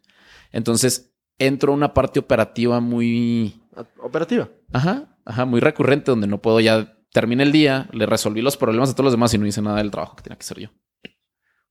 Entonces 0.52 1.14
entro 1.38 1.72
a 1.72 1.76
una 1.76 1.94
parte 1.94 2.20
operativa 2.20 2.80
muy, 2.80 3.62
Operativa. 4.02 4.50
ajá, 4.74 5.18
ajá, 5.26 5.46
muy 5.46 5.60
recurrente 5.60 6.10
donde 6.12 6.28
no 6.28 6.42
puedo 6.42 6.60
ya 6.60 6.97
terminar 7.20 7.48
el 7.48 7.52
día, 7.54 7.90
le 7.94 8.06
resolví 8.06 8.42
los 8.42 8.58
problemas 8.58 8.90
a 8.92 8.94
todos 8.94 9.06
los 9.06 9.14
demás 9.14 9.34
y 9.34 9.38
no 9.40 9.48
hice 9.48 9.62
nada 9.62 9.78
del 9.78 9.90
trabajo 9.90 10.16
que 10.16 10.22
tenía 10.24 10.38
que 10.38 10.44
hacer 10.44 10.60
yo. 10.60 10.70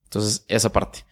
Entonces, 0.05 0.45
esa 0.49 0.73
parte. 0.73 1.05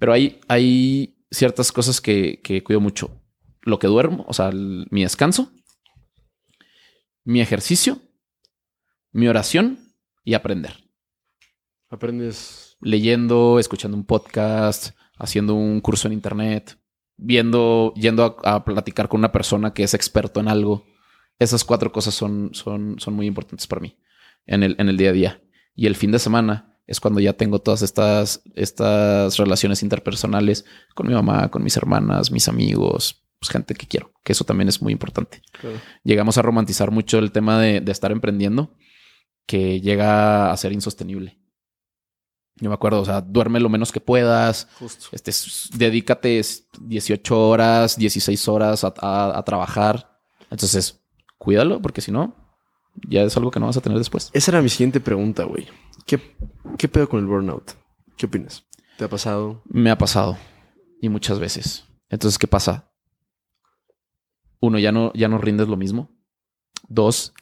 Pero 0.00 0.12
hay, 0.12 0.40
hay 0.48 1.16
ciertas 1.30 1.70
cosas 1.70 2.00
que, 2.00 2.40
que 2.42 2.64
cuido 2.64 2.80
mucho. 2.80 3.22
Lo 3.62 3.78
que 3.78 3.86
duermo, 3.86 4.24
o 4.28 4.32
sea, 4.32 4.48
el- 4.48 4.86
mi 4.90 5.02
descanso, 5.02 5.52
mi 7.24 7.40
ejercicio, 7.40 8.00
mi 9.12 9.28
oración 9.28 9.78
y 10.24 10.34
aprender 10.34 10.74
Aprendes. 11.88 12.76
leyendo, 12.80 13.58
escuchando 13.58 13.96
un 13.96 14.04
podcast, 14.04 14.96
haciendo 15.18 15.54
un 15.54 15.80
curso 15.80 16.08
en 16.08 16.14
internet, 16.14 16.78
viendo, 17.16 17.92
yendo 17.94 18.38
a, 18.44 18.54
a 18.56 18.64
platicar 18.64 19.08
con 19.08 19.20
una 19.20 19.32
persona 19.32 19.72
que 19.72 19.82
es 19.84 19.94
experto 19.94 20.40
en 20.40 20.48
algo. 20.48 20.84
Esas 21.38 21.64
cuatro 21.64 21.92
cosas 21.92 22.14
son, 22.14 22.50
son, 22.52 22.96
son 22.98 23.14
muy 23.14 23.26
importantes 23.26 23.66
para 23.66 23.80
mí 23.82 23.96
en 24.46 24.62
el, 24.62 24.76
en 24.78 24.88
el 24.88 24.96
día 24.96 25.10
a 25.10 25.12
día. 25.12 25.42
Y 25.74 25.86
el 25.86 25.96
fin 25.96 26.10
de 26.12 26.18
semana 26.18 26.78
es 26.86 27.00
cuando 27.00 27.20
ya 27.20 27.32
tengo 27.34 27.58
todas 27.58 27.82
estas, 27.82 28.42
estas 28.54 29.36
relaciones 29.36 29.82
interpersonales 29.82 30.64
con 30.94 31.06
mi 31.08 31.14
mamá, 31.14 31.50
con 31.50 31.62
mis 31.62 31.76
hermanas, 31.76 32.30
mis 32.30 32.48
amigos, 32.48 33.22
pues 33.38 33.50
gente 33.50 33.74
que 33.74 33.86
quiero, 33.86 34.12
que 34.24 34.32
eso 34.32 34.44
también 34.44 34.68
es 34.68 34.80
muy 34.80 34.92
importante 34.92 35.42
Claro. 35.60 35.78
llegamos 36.04 36.38
a 36.38 36.42
romantizar 36.42 36.90
mucho 36.90 37.18
el 37.18 37.32
tema 37.32 37.60
de, 37.60 37.80
de 37.82 37.92
estar 37.92 38.10
emprendiendo, 38.12 38.74
que 39.46 39.80
llega 39.80 40.50
a 40.50 40.56
ser 40.56 40.72
insostenible. 40.72 41.38
Yo 42.58 42.70
me 42.70 42.74
acuerdo, 42.74 43.02
o 43.02 43.04
sea, 43.04 43.20
duerme 43.20 43.60
lo 43.60 43.68
menos 43.68 43.92
que 43.92 44.00
puedas, 44.00 44.66
Justo. 44.78 45.08
este, 45.12 45.30
dedícate 45.76 46.40
18 46.80 47.48
horas, 47.48 47.98
16 47.98 48.48
horas 48.48 48.82
a, 48.84 48.94
a- 49.02 49.38
a 49.38 49.42
trabajar. 49.44 50.18
Entonces, 50.50 51.02
cuídalo, 51.38 51.80
porque 51.82 52.00
si 52.00 52.12
no, 52.12 52.34
ya 53.08 53.22
es 53.22 53.36
algo 53.36 53.50
que 53.50 53.60
no 53.60 53.66
vas 53.66 53.76
a 53.76 53.80
tener 53.80 53.98
después. 53.98 54.30
Esa 54.32 54.50
era 54.52 54.62
mi 54.62 54.68
siguiente 54.68 55.00
pregunta, 55.00 55.44
güey. 55.44 55.66
¿Qué, 56.06 56.36
¿Qué 56.78 56.88
pedo 56.88 57.08
con 57.08 57.20
el 57.20 57.26
burnout? 57.26 57.72
¿Qué 58.16 58.26
opinas? 58.26 58.64
¿Te 58.96 59.04
ha 59.04 59.08
pasado? 59.08 59.62
Me 59.66 59.90
ha 59.90 59.98
pasado 59.98 60.38
y 61.00 61.08
muchas 61.08 61.38
veces. 61.38 61.84
Entonces, 62.08 62.38
¿qué 62.38 62.46
pasa? 62.46 62.90
Uno, 64.60 64.78
ya 64.78 64.92
no, 64.92 65.12
ya 65.14 65.28
no 65.28 65.38
rindes 65.38 65.68
lo 65.68 65.76
mismo. 65.76 66.10
Dos, 66.88 67.34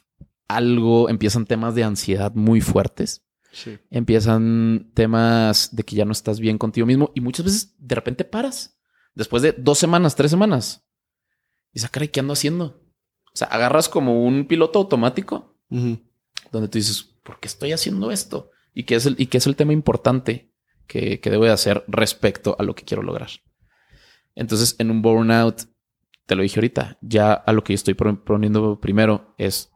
algo, 0.47 1.09
empiezan 1.09 1.45
temas 1.45 1.75
de 1.75 1.83
ansiedad 1.83 2.33
muy 2.35 2.61
fuertes. 2.61 3.21
Sí. 3.51 3.79
empiezan 3.89 4.91
temas 4.95 5.73
de 5.73 5.83
que 5.83 5.95
ya 5.95 6.03
no 6.03 6.11
estás 6.11 6.41
bien 6.41 6.57
contigo 6.57 6.85
mismo 6.85 7.11
y 7.15 7.21
muchas 7.21 7.45
veces 7.45 7.73
de 7.79 7.95
repente 7.95 8.25
paras 8.25 8.77
después 9.13 9.41
de 9.41 9.53
dos 9.53 9.77
semanas, 9.77 10.13
tres 10.17 10.29
semanas. 10.29 10.85
Y 11.71 11.75
dices, 11.75 11.89
"Ah, 11.93 11.99
¿qué 12.11 12.19
ando 12.19 12.33
haciendo? 12.33 12.84
O 13.35 13.37
sea, 13.37 13.47
agarras 13.49 13.89
como 13.89 14.23
un 14.25 14.45
piloto 14.47 14.79
automático 14.79 15.57
donde 16.51 16.69
tú 16.69 16.77
dices, 16.77 17.03
¿por 17.21 17.39
qué 17.39 17.47
estoy 17.47 17.73
haciendo 17.73 18.09
esto? 18.11 18.49
Y 18.73 18.83
qué 18.83 18.95
es 18.95 19.05
el, 19.05 19.15
y 19.19 19.25
qué 19.27 19.39
es 19.39 19.45
el 19.47 19.55
tema 19.57 19.73
importante 19.73 20.51
que, 20.87 21.19
que 21.19 21.29
debo 21.29 21.43
de 21.43 21.51
hacer 21.51 21.83
respecto 21.87 22.55
a 22.57 22.63
lo 22.63 22.75
que 22.75 22.83
quiero 22.85 23.03
lograr. 23.03 23.29
Entonces, 24.35 24.75
en 24.79 24.89
un 24.89 25.01
burnout, 25.01 25.63
te 26.25 26.35
lo 26.35 26.43
dije 26.43 26.59
ahorita, 26.59 26.97
ya 27.01 27.33
a 27.33 27.51
lo 27.51 27.63
que 27.63 27.73
yo 27.73 27.75
estoy 27.75 27.93
pro- 27.93 28.23
poniendo 28.23 28.79
primero 28.79 29.33
es, 29.37 29.69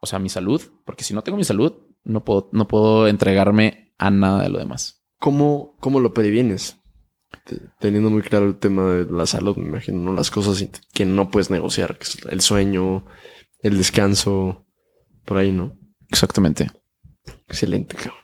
o 0.00 0.06
sea, 0.06 0.18
mi 0.18 0.28
salud, 0.30 0.62
porque 0.84 1.04
si 1.04 1.12
no 1.14 1.22
tengo 1.22 1.36
mi 1.38 1.44
salud, 1.44 1.74
no 2.04 2.24
puedo, 2.24 2.48
no 2.52 2.68
puedo 2.68 3.06
entregarme 3.06 3.92
a 3.98 4.10
nada 4.10 4.42
de 4.42 4.48
lo 4.48 4.58
demás. 4.58 5.04
¿Cómo, 5.18 5.76
¿Cómo 5.80 6.00
lo 6.00 6.14
previenes? 6.14 6.77
Te- 7.44 7.60
Teniendo 7.78 8.10
muy 8.10 8.22
claro 8.22 8.46
el 8.46 8.56
tema 8.58 8.90
de 8.90 9.04
la 9.10 9.26
salud, 9.26 9.56
me 9.56 9.66
imagino, 9.66 9.98
¿no? 9.98 10.12
Las 10.14 10.30
cosas 10.30 10.64
que 10.92 11.04
no 11.04 11.30
puedes 11.30 11.50
negociar, 11.50 11.98
que 11.98 12.04
es 12.04 12.18
el 12.28 12.40
sueño, 12.40 13.04
el 13.62 13.76
descanso, 13.78 14.66
por 15.24 15.38
ahí, 15.38 15.52
¿no? 15.52 15.76
Exactamente. 16.10 16.70
Excelente, 17.46 17.96
cabrón. 17.96 18.14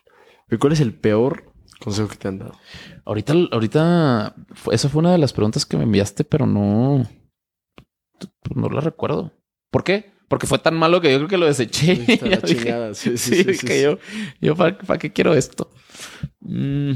¿Y 0.51 0.57
cuál 0.57 0.73
es 0.73 0.81
el 0.81 0.95
peor 0.95 1.53
consejo 1.81 2.09
que 2.09 2.17
te 2.17 2.29
han 2.29 2.39
dado? 2.39 2.53
Ahorita, 3.05 3.35
ahorita, 3.53 4.35
esa 4.73 4.89
fue 4.89 5.01
una 5.01 5.13
de 5.13 5.19
las 5.19 5.33
preguntas 5.33 5.67
que 5.67 5.77
me 5.77 5.85
enviaste, 5.85 6.25
pero 6.25 6.47
no, 6.47 7.07
no 8.55 8.69
la 8.69 8.81
recuerdo. 8.81 9.33
¿Por 9.71 9.85
qué? 9.85 10.13
Porque 10.29 10.47
fue 10.47 10.59
tan 10.59 10.75
malo 10.77 11.01
que 11.01 11.11
yo 11.13 11.19
creo 11.19 11.29
que 11.29 11.37
lo 11.39 11.47
deseché. 11.47 11.93
Está 12.09 12.27
la 12.27 12.37
dije, 12.43 12.57
chingada. 12.63 12.95
Sí, 12.95 13.17
sí, 13.19 13.45
Sí, 13.45 13.55
sí. 13.55 13.83
yo, 13.83 13.99
yo 14.41 14.57
¿para, 14.57 14.79
para 14.79 14.99
qué 14.99 15.13
quiero 15.13 15.35
esto? 15.35 15.71
Mm. 16.41 16.93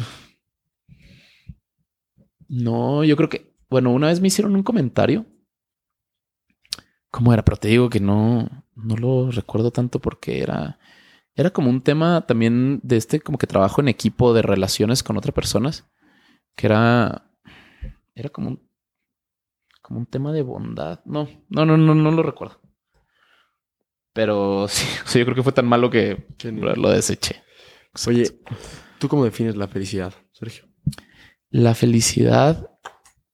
No, 2.49 3.05
yo 3.05 3.17
creo 3.17 3.29
que, 3.29 3.55
bueno, 3.69 3.93
una 3.93 4.09
vez 4.09 4.21
me 4.21 4.29
hicieron 4.29 4.57
un 4.57 4.63
comentario. 4.63 5.27
¿Cómo 7.11 7.33
era? 7.33 7.45
Pero 7.45 7.57
te 7.57 7.69
digo 7.69 7.89
que 7.91 8.01
no, 8.01 8.49
no 8.75 8.97
lo 8.97 9.31
recuerdo 9.31 9.71
tanto 9.71 9.99
porque 9.99 10.43
era, 10.43 10.79
era 11.35 11.51
como 11.51 11.71
un 11.71 11.83
tema 11.83 12.27
también 12.27 12.81
de 12.83 12.97
este, 12.97 13.21
como 13.21 13.39
que 13.39 13.47
trabajo 13.47 13.81
en 13.81 13.89
equipo 13.89 14.35
de 14.35 14.43
relaciones 14.43 15.03
con 15.03 15.17
otras 15.17 15.35
personas, 15.35 15.87
que 16.57 16.67
era, 16.67 17.31
era 18.15 18.29
como 18.29 18.49
un, 18.49 18.69
como 19.83 20.01
un 20.01 20.07
tema 20.07 20.33
de 20.33 20.43
bondad. 20.43 21.01
No, 21.05 21.29
no, 21.49 21.65
no, 21.65 21.77
no, 21.77 21.95
no 21.95 22.11
lo 22.11 22.23
recuerdo. 22.23 22.61
Pero 24.13 24.67
sí, 24.69 24.87
o 25.05 25.09
sea, 25.09 25.21
yo 25.21 25.27
creo 25.27 25.37
que 25.37 25.43
fue 25.43 25.53
tan 25.53 25.67
malo 25.67 25.91
que 25.91 26.27
lo 26.43 26.91
deseché. 26.91 27.43
Oye, 28.07 28.41
¿tú 28.99 29.09
cómo 29.09 29.25
defines 29.25 29.57
la 29.57 29.69
felicidad, 29.69 30.15
Sergio? 30.33 30.68
La 31.51 31.75
felicidad, 31.75 32.71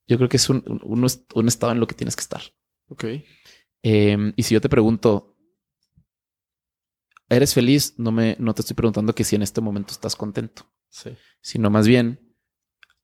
yo 0.06 0.16
creo 0.16 0.28
que 0.28 0.36
es 0.36 0.48
un, 0.48 0.62
un, 0.84 1.06
un 1.34 1.48
estado 1.48 1.72
en 1.72 1.80
lo 1.80 1.86
que 1.86 1.94
tienes 1.94 2.16
que 2.16 2.22
estar. 2.22 2.42
Ok. 2.88 3.04
Eh, 3.82 4.32
y 4.36 4.42
si 4.42 4.54
yo 4.54 4.60
te 4.60 4.68
pregunto, 4.68 5.36
¿eres 7.28 7.54
feliz? 7.54 7.94
No 7.98 8.12
me, 8.12 8.36
no 8.38 8.54
te 8.54 8.62
estoy 8.62 8.74
preguntando 8.74 9.14
que 9.14 9.24
si 9.24 9.36
en 9.36 9.42
este 9.42 9.60
momento 9.60 9.92
estás 9.92 10.16
contento, 10.16 10.66
Sí. 10.88 11.10
sino 11.40 11.70
más 11.70 11.88
bien, 11.88 12.34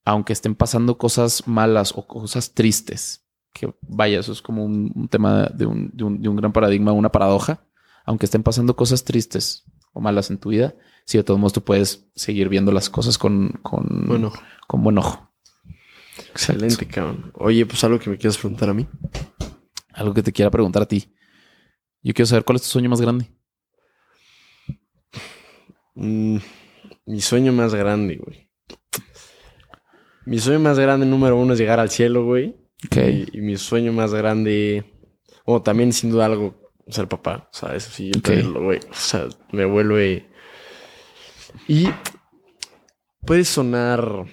aunque 0.04 0.32
estén 0.32 0.54
pasando 0.54 0.96
cosas 0.96 1.46
malas 1.48 1.92
o 1.96 2.06
cosas 2.06 2.54
tristes, 2.54 3.26
que 3.52 3.74
vaya, 3.82 4.20
eso 4.20 4.32
es 4.32 4.42
como 4.42 4.64
un, 4.64 4.92
un 4.94 5.08
tema 5.08 5.46
de 5.52 5.66
un, 5.66 5.90
de, 5.92 6.04
un, 6.04 6.22
de 6.22 6.28
un 6.28 6.36
gran 6.36 6.52
paradigma, 6.52 6.92
una 6.92 7.10
paradoja, 7.10 7.66
aunque 8.04 8.26
estén 8.26 8.42
pasando 8.44 8.76
cosas 8.76 9.04
tristes 9.04 9.64
o 9.92 10.00
malas 10.00 10.30
en 10.30 10.38
tu 10.38 10.50
vida, 10.50 10.74
si 11.10 11.18
de 11.18 11.24
todos 11.24 11.40
modos 11.40 11.54
tú 11.54 11.62
puedes 11.64 12.08
seguir 12.14 12.48
viendo 12.48 12.70
las 12.70 12.88
cosas 12.88 13.18
con, 13.18 13.48
con, 13.62 13.84
Bueno, 14.06 14.32
con 14.68 14.84
buen 14.84 14.96
ojo. 14.98 15.28
excelente, 16.30 16.86
cabrón. 16.86 17.32
Oye, 17.34 17.66
pues 17.66 17.82
algo 17.82 17.98
que 17.98 18.10
me 18.10 18.16
quieras 18.16 18.38
preguntar 18.38 18.68
a 18.70 18.74
mí. 18.74 18.86
Algo 19.92 20.14
que 20.14 20.22
te 20.22 20.32
quiera 20.32 20.52
preguntar 20.52 20.82
a 20.82 20.86
ti. 20.86 21.12
Yo 22.00 22.14
quiero 22.14 22.26
saber 22.26 22.44
cuál 22.44 22.56
es 22.56 22.62
tu 22.62 22.68
sueño 22.68 22.88
más 22.88 23.00
grande. 23.00 23.28
Mm, 25.94 26.36
mi 27.06 27.20
sueño 27.20 27.52
más 27.52 27.74
grande, 27.74 28.16
güey. 28.16 28.48
Mi 30.26 30.38
sueño 30.38 30.60
más 30.60 30.78
grande, 30.78 31.06
número 31.06 31.36
uno, 31.36 31.54
es 31.54 31.58
llegar 31.58 31.80
al 31.80 31.90
cielo, 31.90 32.24
güey. 32.24 32.54
Y, 32.92 33.36
y 33.38 33.40
mi 33.40 33.56
sueño 33.56 33.92
más 33.92 34.14
grande, 34.14 34.84
o 35.44 35.60
también 35.60 35.92
sin 35.92 36.10
duda 36.12 36.26
algo, 36.26 36.70
ser 36.86 37.08
papá. 37.08 37.48
O 37.52 37.56
sea, 37.56 37.74
eso 37.74 37.90
sí, 37.90 38.06
yo 38.12 38.18
Ok. 38.20 38.24
también 38.26 38.52
lo, 38.52 38.62
güey. 38.62 38.78
O 38.78 38.94
sea, 38.94 39.26
me 39.50 39.64
vuelve. 39.64 40.29
Y 41.70 41.88
puede 43.24 43.44
sonar 43.44 44.26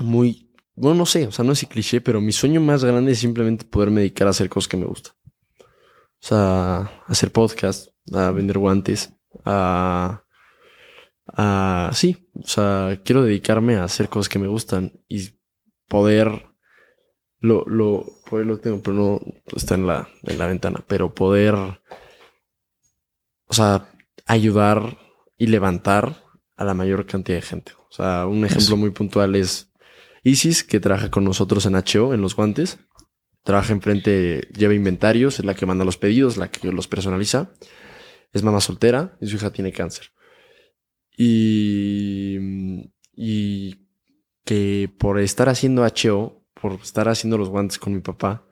muy. 0.00 0.52
Bueno, 0.74 0.96
no 0.96 1.06
sé, 1.06 1.28
o 1.28 1.30
sea, 1.30 1.44
no 1.44 1.52
es 1.52 1.64
cliché, 1.64 2.00
pero 2.00 2.20
mi 2.20 2.32
sueño 2.32 2.60
más 2.60 2.82
grande 2.82 3.12
es 3.12 3.20
simplemente 3.20 3.64
poderme 3.64 4.00
dedicar 4.00 4.26
a 4.26 4.30
hacer 4.30 4.48
cosas 4.48 4.66
que 4.66 4.76
me 4.76 4.84
gustan. 4.84 5.14
O 5.60 5.66
sea, 6.18 6.76
a 6.76 7.04
hacer 7.06 7.30
podcast, 7.30 7.90
a 8.12 8.32
vender 8.32 8.58
guantes, 8.58 9.14
a. 9.44 10.24
a 11.28 11.90
sí, 11.94 12.28
o 12.34 12.48
sea, 12.48 13.00
quiero 13.04 13.22
dedicarme 13.22 13.76
a 13.76 13.84
hacer 13.84 14.08
cosas 14.08 14.28
que 14.28 14.40
me 14.40 14.48
gustan 14.48 14.92
y 15.06 15.38
poder 15.86 16.46
lo, 17.38 17.64
lo, 17.66 18.06
lo 18.32 18.58
tengo, 18.58 18.82
pero 18.82 18.96
no 18.96 19.20
está 19.54 19.76
en 19.76 19.86
la, 19.86 20.08
en 20.24 20.36
la 20.36 20.48
ventana. 20.48 20.84
Pero 20.88 21.14
poder, 21.14 21.54
o 21.54 23.52
sea, 23.52 23.88
ayudar 24.26 24.98
y 25.38 25.46
levantar 25.46 26.23
a 26.56 26.64
la 26.64 26.74
mayor 26.74 27.06
cantidad 27.06 27.38
de 27.38 27.42
gente. 27.42 27.72
O 27.88 27.92
sea, 27.92 28.26
un 28.26 28.44
ejemplo 28.44 28.64
Eso. 28.64 28.76
muy 28.76 28.90
puntual 28.90 29.34
es 29.34 29.72
Isis, 30.22 30.64
que 30.64 30.80
trabaja 30.80 31.10
con 31.10 31.24
nosotros 31.24 31.66
en 31.66 31.74
HO, 31.74 32.14
en 32.14 32.20
los 32.20 32.34
guantes. 32.34 32.78
Trabaja 33.42 33.72
enfrente, 33.72 34.48
lleva 34.56 34.72
inventarios, 34.72 35.38
es 35.38 35.44
la 35.44 35.54
que 35.54 35.66
manda 35.66 35.84
los 35.84 35.98
pedidos, 35.98 36.36
la 36.36 36.50
que 36.50 36.72
los 36.72 36.88
personaliza. 36.88 37.52
Es 38.32 38.42
mamá 38.42 38.60
soltera 38.60 39.16
y 39.20 39.26
su 39.26 39.36
hija 39.36 39.52
tiene 39.52 39.70
cáncer. 39.70 40.12
Y, 41.16 42.38
y 43.14 43.86
que 44.44 44.90
por 44.98 45.20
estar 45.20 45.48
haciendo 45.48 45.84
HO, 45.84 46.42
por 46.60 46.72
estar 46.82 47.08
haciendo 47.08 47.36
los 47.36 47.50
guantes 47.50 47.78
con 47.78 47.92
mi 47.92 48.00
papá, 48.00 48.46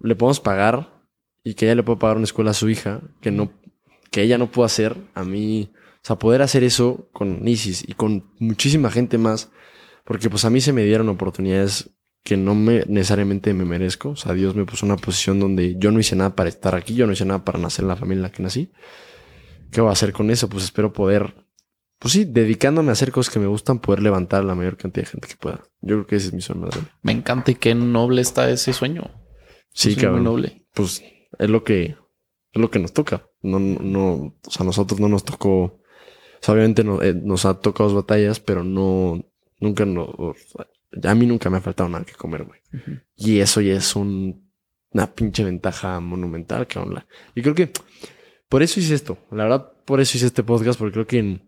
le 0.00 0.16
podemos 0.16 0.40
pagar 0.40 1.04
y 1.44 1.54
que 1.54 1.66
ella 1.66 1.76
le 1.76 1.82
pueda 1.82 1.98
pagar 1.98 2.16
una 2.16 2.24
escuela 2.24 2.50
a 2.50 2.54
su 2.54 2.68
hija 2.68 3.00
que 3.20 3.30
no, 3.30 3.52
que 4.10 4.22
ella 4.22 4.38
no 4.38 4.50
pudo 4.50 4.64
hacer. 4.64 4.96
A 5.14 5.24
mí, 5.24 5.70
sea, 6.06 6.16
poder 6.16 6.42
hacer 6.42 6.64
eso 6.64 7.08
con 7.12 7.46
Isis 7.48 7.84
y 7.86 7.94
con 7.94 8.30
muchísima 8.38 8.90
gente 8.90 9.18
más, 9.18 9.50
porque 10.04 10.28
pues 10.30 10.44
a 10.44 10.50
mí 10.50 10.60
se 10.60 10.72
me 10.72 10.84
dieron 10.84 11.08
oportunidades 11.08 11.90
que 12.22 12.36
no 12.36 12.54
me 12.54 12.84
necesariamente 12.86 13.52
me 13.54 13.64
merezco. 13.64 14.10
O 14.10 14.16
sea, 14.16 14.32
Dios 14.32 14.54
me 14.54 14.64
puso 14.64 14.86
en 14.86 14.92
una 14.92 15.00
posición 15.00 15.40
donde 15.40 15.76
yo 15.78 15.90
no 15.90 16.00
hice 16.00 16.16
nada 16.16 16.34
para 16.34 16.48
estar 16.48 16.74
aquí, 16.74 16.94
yo 16.94 17.06
no 17.06 17.12
hice 17.12 17.24
nada 17.24 17.44
para 17.44 17.58
nacer 17.58 17.82
en 17.84 17.88
la 17.88 17.96
familia 17.96 18.18
en 18.18 18.22
la 18.22 18.32
que 18.32 18.42
nací. 18.42 18.72
¿Qué 19.70 19.80
voy 19.80 19.90
a 19.90 19.92
hacer 19.92 20.12
con 20.12 20.30
eso? 20.30 20.48
Pues 20.48 20.64
espero 20.64 20.92
poder, 20.92 21.34
pues 21.98 22.12
sí, 22.12 22.24
dedicándome 22.24 22.90
a 22.90 22.92
hacer 22.92 23.10
cosas 23.12 23.32
que 23.32 23.40
me 23.40 23.46
gustan, 23.46 23.78
poder 23.80 24.02
levantar 24.02 24.42
a 24.42 24.46
la 24.46 24.54
mayor 24.54 24.76
cantidad 24.76 25.04
de 25.04 25.10
gente 25.10 25.28
que 25.28 25.36
pueda. 25.36 25.64
Yo 25.80 25.96
creo 25.96 26.06
que 26.06 26.16
ese 26.16 26.28
es 26.28 26.32
mi 26.32 26.40
sueño 26.40 26.62
más 26.62 26.70
grande. 26.70 26.90
Me 27.02 27.12
encanta 27.12 27.50
y 27.50 27.56
qué 27.56 27.74
noble 27.74 28.22
está 28.22 28.48
ese 28.50 28.72
sueño. 28.72 29.10
Sí, 29.72 29.90
Es 29.92 29.96
cabrón. 29.96 30.24
noble. 30.24 30.66
Pues 30.72 31.02
es 31.38 31.50
lo 31.50 31.64
que, 31.64 31.96
es 32.52 32.60
lo 32.60 32.70
que 32.70 32.78
nos 32.78 32.92
toca. 32.92 33.26
No, 33.42 33.58
no, 33.58 33.80
no, 33.80 34.04
o 34.46 34.50
sea, 34.50 34.62
a 34.62 34.66
nosotros 34.66 35.00
no 35.00 35.08
nos 35.08 35.24
tocó, 35.24 35.80
o 36.44 36.46
sea, 36.46 36.54
obviamente 36.54 36.84
no- 36.84 37.00
eh, 37.00 37.14
nos 37.14 37.46
ha 37.46 37.54
tocado 37.58 37.88
dos 37.88 37.96
batallas, 38.04 38.38
pero 38.38 38.62
no, 38.64 39.24
nunca 39.60 39.86
nos, 39.86 40.08
o 40.10 40.34
sea, 40.36 41.10
a 41.10 41.14
mí 41.14 41.24
nunca 41.26 41.48
me 41.48 41.56
ha 41.56 41.60
faltado 41.62 41.88
nada 41.88 42.04
que 42.04 42.12
comer, 42.12 42.44
güey. 42.44 42.60
Y 43.16 43.38
eso 43.38 43.62
ya 43.62 43.72
es 43.74 43.96
un, 43.96 44.46
una 44.90 45.06
pinche 45.14 45.42
ventaja 45.42 46.00
monumental, 46.00 46.66
cabrón. 46.66 47.02
Y 47.34 47.40
creo 47.40 47.54
que 47.54 47.70
por 48.50 48.62
eso 48.62 48.78
hice 48.78 48.94
esto. 48.94 49.16
La 49.30 49.44
verdad, 49.44 49.72
por 49.86 50.00
eso 50.02 50.18
hice 50.18 50.26
este 50.26 50.42
podcast, 50.42 50.78
porque 50.78 50.92
creo 50.92 51.06
que 51.06 51.18
en 51.18 51.40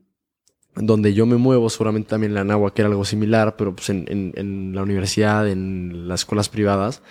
donde 0.75 1.13
yo 1.15 1.27
me 1.27 1.37
muevo, 1.37 1.69
seguramente 1.71 2.09
también 2.09 2.33
la 2.35 2.45
Nahua, 2.45 2.73
que 2.75 2.83
era 2.83 2.89
algo 2.89 3.05
similar, 3.05 3.57
pero 3.57 3.75
pues 3.77 3.91
en, 3.91 4.07
en, 4.09 4.33
en 4.37 4.75
la 4.75 4.83
universidad, 4.83 5.47
en 5.49 6.09
las 6.09 6.21
escuelas 6.21 6.49
privadas, 6.49 7.03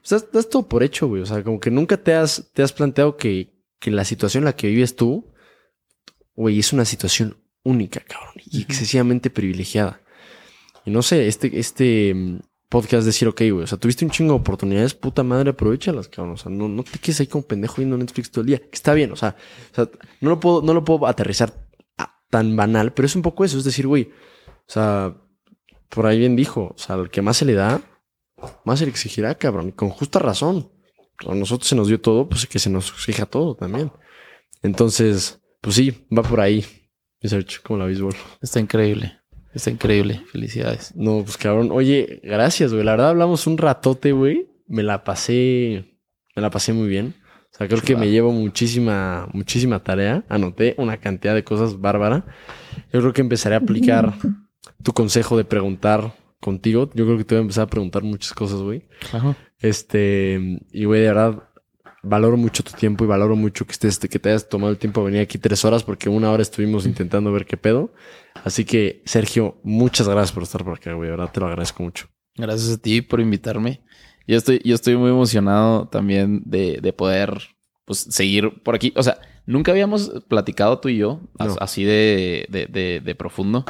pues 0.00 0.10
das, 0.10 0.32
das 0.32 0.48
todo 0.48 0.68
por 0.68 0.82
hecho, 0.82 1.06
güey. 1.08 1.22
O 1.22 1.26
sea, 1.26 1.42
como 1.44 1.60
que 1.60 1.70
nunca 1.70 1.96
te 1.96 2.14
has, 2.14 2.50
te 2.52 2.62
has 2.62 2.72
planteado 2.72 3.16
que, 3.16 3.54
que 3.78 3.90
la 3.92 4.04
situación 4.04 4.42
en 4.42 4.46
la 4.46 4.56
que 4.56 4.68
vives 4.68 4.94
tú, 4.96 5.32
güey, 6.38 6.58
es 6.58 6.72
una 6.72 6.84
situación 6.84 7.36
única, 7.64 8.00
cabrón, 8.00 8.34
y 8.46 8.62
excesivamente 8.62 9.28
privilegiada. 9.30 10.00
Y 10.84 10.90
no 10.90 11.02
sé, 11.02 11.26
este, 11.26 11.58
este 11.58 12.14
mm, 12.14 12.38
podcast 12.68 13.04
decir, 13.04 13.28
ok, 13.28 13.40
güey, 13.50 13.62
o 13.62 13.66
sea, 13.66 13.76
tuviste 13.78 14.04
un 14.04 14.10
chingo 14.10 14.34
de 14.34 14.40
oportunidades, 14.40 14.94
puta 14.94 15.22
madre, 15.22 15.50
aprovechalas, 15.50 16.08
cabrón. 16.08 16.34
O 16.34 16.36
sea, 16.36 16.50
no, 16.50 16.68
no 16.68 16.82
te 16.84 16.98
quedes 16.98 17.20
ahí 17.20 17.26
como 17.26 17.44
pendejo 17.46 17.76
viendo 17.78 17.96
Netflix 17.98 18.30
todo 18.30 18.42
el 18.42 18.46
día. 18.46 18.58
Que 18.58 18.68
está 18.72 18.94
bien, 18.94 19.10
o 19.12 19.16
sea, 19.16 19.36
o 19.72 19.74
sea, 19.74 19.88
no 20.20 20.30
lo 20.30 20.38
puedo, 20.40 20.62
no 20.62 20.72
lo 20.74 20.84
puedo 20.84 21.06
aterrizar 21.06 21.52
a- 21.98 22.14
tan 22.30 22.56
banal, 22.56 22.92
pero 22.92 23.06
es 23.06 23.16
un 23.16 23.22
poco 23.22 23.44
eso, 23.44 23.58
es 23.58 23.64
decir, 23.64 23.86
güey, 23.86 24.04
o 24.46 24.70
sea, 24.72 25.16
por 25.88 26.06
ahí 26.06 26.18
bien 26.18 26.36
dijo, 26.36 26.72
o 26.74 26.78
sea, 26.78 26.94
al 26.94 27.10
que 27.10 27.20
más 27.22 27.36
se 27.38 27.44
le 27.46 27.54
da, 27.54 27.82
más 28.64 28.78
se 28.78 28.84
le 28.86 28.90
exigirá, 28.92 29.34
cabrón, 29.34 29.68
y 29.70 29.72
con 29.72 29.90
justa 29.90 30.18
razón. 30.20 30.70
A 31.26 31.34
nosotros 31.34 31.68
se 31.68 31.74
nos 31.74 31.88
dio 31.88 32.00
todo, 32.00 32.28
pues 32.28 32.46
que 32.46 32.60
se 32.60 32.70
nos 32.70 32.90
exija 32.90 33.26
todo 33.26 33.56
también. 33.56 33.90
Entonces, 34.62 35.40
pues 35.60 35.76
sí, 35.76 36.06
va 36.16 36.22
por 36.22 36.40
ahí. 36.40 36.64
Research, 37.20 37.62
como 37.62 37.80
la 37.80 37.86
béisbol. 37.86 38.14
Está 38.40 38.60
increíble. 38.60 39.18
Está 39.52 39.70
increíble. 39.70 40.22
Felicidades. 40.30 40.94
No, 40.94 41.22
pues 41.24 41.36
cabrón. 41.36 41.70
Oye, 41.72 42.20
gracias, 42.22 42.72
güey. 42.72 42.84
La 42.84 42.92
verdad 42.92 43.10
hablamos 43.10 43.46
un 43.46 43.58
ratote, 43.58 44.12
güey. 44.12 44.48
Me 44.66 44.82
la 44.82 45.02
pasé, 45.04 45.98
me 46.36 46.42
la 46.42 46.50
pasé 46.50 46.72
muy 46.72 46.88
bien. 46.88 47.14
O 47.52 47.56
sea, 47.56 47.66
creo 47.66 47.80
que 47.80 47.96
me 47.96 48.10
llevo 48.10 48.30
muchísima, 48.30 49.28
muchísima 49.32 49.82
tarea. 49.82 50.24
Anoté 50.28 50.74
una 50.78 50.98
cantidad 50.98 51.34
de 51.34 51.44
cosas 51.44 51.80
bárbara. 51.80 52.24
Yo 52.92 53.00
creo 53.00 53.12
que 53.12 53.22
empezaré 53.22 53.56
a 53.56 53.58
aplicar 53.58 54.14
tu 54.82 54.92
consejo 54.92 55.36
de 55.36 55.44
preguntar 55.44 56.14
contigo. 56.40 56.90
Yo 56.94 57.04
creo 57.06 57.18
que 57.18 57.24
te 57.24 57.34
voy 57.34 57.40
a 57.40 57.42
empezar 57.42 57.64
a 57.64 57.70
preguntar 57.70 58.02
muchas 58.04 58.32
cosas, 58.32 58.60
güey. 58.60 58.86
Claro. 59.10 59.34
Este, 59.60 60.60
y 60.70 60.84
güey, 60.84 61.00
de 61.00 61.08
verdad, 61.08 61.47
valoro 62.08 62.36
mucho 62.36 62.62
tu 62.62 62.72
tiempo 62.72 63.04
y 63.04 63.06
valoro 63.06 63.36
mucho 63.36 63.64
que 63.66 63.72
estés, 63.72 63.98
que 63.98 64.18
te 64.18 64.28
hayas 64.30 64.48
tomado 64.48 64.70
el 64.72 64.78
tiempo 64.78 65.00
de 65.00 65.06
venir 65.06 65.20
aquí 65.22 65.38
tres 65.38 65.64
horas 65.64 65.82
porque 65.82 66.08
una 66.08 66.30
hora 66.30 66.42
estuvimos 66.42 66.86
intentando 66.86 67.30
ver 67.32 67.46
qué 67.46 67.56
pedo. 67.56 67.92
Así 68.44 68.64
que, 68.64 69.02
Sergio, 69.04 69.58
muchas 69.62 70.08
gracias 70.08 70.32
por 70.32 70.42
estar 70.42 70.64
por 70.64 70.74
acá, 70.76 70.92
güey. 70.94 71.08
De 71.10 71.16
verdad 71.16 71.30
te 71.32 71.40
lo 71.40 71.46
agradezco 71.46 71.82
mucho. 71.82 72.06
Gracias 72.36 72.70
a 72.72 72.78
ti 72.78 73.02
por 73.02 73.20
invitarme. 73.20 73.82
Yo 74.26 74.36
estoy, 74.36 74.60
yo 74.64 74.74
estoy 74.74 74.96
muy 74.96 75.10
emocionado 75.10 75.88
también 75.88 76.42
de, 76.44 76.80
de 76.80 76.92
poder 76.92 77.38
pues, 77.84 78.00
seguir 78.10 78.62
por 78.62 78.74
aquí. 78.74 78.92
O 78.96 79.02
sea, 79.02 79.18
nunca 79.46 79.72
habíamos 79.72 80.10
platicado 80.28 80.78
tú 80.78 80.88
y 80.88 80.98
yo 80.98 81.20
No. 81.38 81.56
así 81.60 81.84
de, 81.84 82.46
de, 82.50 82.66
de- 82.66 83.00
de 83.00 83.14
profundo. 83.14 83.64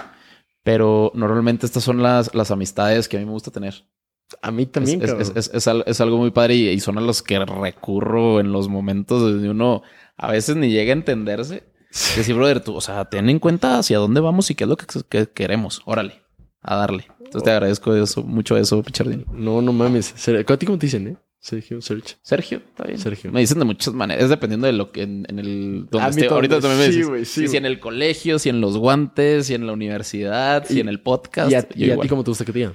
Pero 0.62 1.12
normalmente 1.14 1.64
estas 1.64 1.82
son 1.84 2.02
las, 2.02 2.34
las 2.34 2.50
amistades 2.50 3.08
que 3.08 3.16
a 3.16 3.20
mí 3.20 3.26
me 3.26 3.32
gusta 3.32 3.50
tener. 3.50 3.84
A 4.42 4.50
mí 4.50 4.66
también, 4.66 5.02
es, 5.02 5.10
es- 5.10 5.18
es- 5.30 5.32
es- 5.36 5.50
es 5.54 5.68
al- 5.68 5.84
es 5.86 6.00
algo 6.00 6.18
muy 6.18 6.30
padre 6.30 6.54
y, 6.54 6.68
y 6.68 6.80
son 6.80 6.98
a 6.98 7.00
los 7.00 7.22
que 7.22 7.38
recurro 7.38 8.40
en 8.40 8.52
los 8.52 8.68
momentos 8.68 9.22
donde 9.22 9.48
uno 9.48 9.82
a 10.16 10.30
veces 10.30 10.56
ni 10.56 10.70
llega 10.70 10.92
a 10.92 10.96
entenderse. 10.96 11.62
Decir, 12.16 12.34
brother, 12.34 12.60
tú, 12.60 12.74
o 12.74 12.80
sea, 12.82 13.06
ten 13.06 13.30
en 13.30 13.38
cuenta 13.38 13.78
hacia 13.78 13.98
dónde 13.98 14.20
vamos 14.20 14.50
y 14.50 14.54
qué 14.54 14.64
es 14.64 14.68
lo 14.70 14.76
que, 14.76 14.84
que 15.08 15.26
queremos. 15.28 15.80
Órale, 15.86 16.20
a 16.60 16.76
darle. 16.76 17.06
Entonces 17.18 17.42
te 17.44 17.50
agradezco 17.50 17.94
eso, 17.94 18.22
mucho 18.22 18.56
eso, 18.56 18.82
Pichardín. 18.82 19.24
No, 19.32 19.62
no 19.62 19.72
mames. 19.72 20.14
¿A 20.28 20.56
ti 20.56 20.66
cómo 20.66 20.78
te 20.78 20.86
dicen, 20.86 21.08
eh? 21.08 21.16
Sergio, 21.40 21.80
Sergio. 21.80 22.16
Sergio, 22.20 22.58
está 22.58 22.84
bien. 22.84 22.98
Sergio. 22.98 23.30
Me 23.32 23.40
dicen 23.40 23.58
de 23.60 23.64
muchas 23.64 23.94
maneras. 23.94 24.24
Es 24.24 24.28
dependiendo 24.30 24.66
de 24.66 24.72
lo 24.72 24.90
que 24.92 25.02
en, 25.02 25.24
en 25.28 25.38
el 25.38 25.86
donde 25.90 26.06
A 26.06 26.10
mí 26.10 26.20
esté. 26.20 26.26
Ahorita 26.34 26.60
también 26.60 26.78
me 26.80 26.92
Sí, 26.92 26.98
dices. 26.98 27.28
sí, 27.28 27.48
si, 27.48 27.56
en 27.56 27.64
el 27.64 27.78
colegio, 27.80 28.38
si 28.38 28.48
en 28.48 28.60
los 28.60 28.76
guantes, 28.76 29.46
si 29.46 29.54
en 29.54 29.66
la 29.66 29.72
universidad, 29.72 30.66
si 30.66 30.80
en 30.80 30.88
el 30.88 31.00
podcast. 31.00 31.50
¿Y 31.50 31.54
a, 31.54 31.66
y 31.74 31.84
a 31.84 31.86
igual. 31.92 32.00
ti 32.02 32.08
cómo 32.08 32.24
te 32.24 32.30
gusta 32.32 32.44
que 32.44 32.52
te 32.52 32.58
digan? 32.58 32.74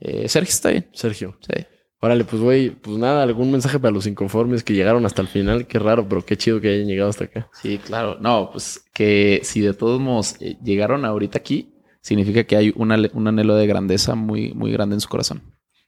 Eh, 0.00 0.28
Sergio 0.28 0.50
está 0.50 0.70
bien. 0.70 0.88
Sergio. 0.92 1.38
Sí. 1.40 1.64
Órale, 2.00 2.24
pues 2.24 2.40
güey, 2.40 2.70
pues 2.70 2.96
nada, 2.96 3.24
algún 3.24 3.50
mensaje 3.50 3.80
para 3.80 3.90
los 3.92 4.06
inconformes 4.06 4.62
que 4.62 4.72
llegaron 4.72 5.04
hasta 5.04 5.20
el 5.20 5.28
final. 5.28 5.66
Qué 5.66 5.80
raro, 5.80 6.08
pero 6.08 6.24
qué 6.24 6.36
chido 6.36 6.60
que 6.60 6.68
hayan 6.68 6.86
llegado 6.86 7.10
hasta 7.10 7.24
acá. 7.24 7.50
Sí, 7.60 7.78
claro. 7.78 8.18
No, 8.20 8.50
pues 8.52 8.84
que 8.94 9.40
si 9.42 9.60
de 9.60 9.74
todos 9.74 10.00
modos 10.00 10.36
eh, 10.40 10.56
llegaron 10.62 11.04
ahorita 11.04 11.38
aquí, 11.38 11.74
significa 12.00 12.44
que 12.44 12.56
hay 12.56 12.72
una, 12.76 12.96
un 13.14 13.26
anhelo 13.26 13.56
de 13.56 13.66
grandeza 13.66 14.14
muy, 14.14 14.52
muy 14.54 14.70
grande 14.70 14.94
en 14.94 15.00
su 15.00 15.08
corazón. 15.08 15.42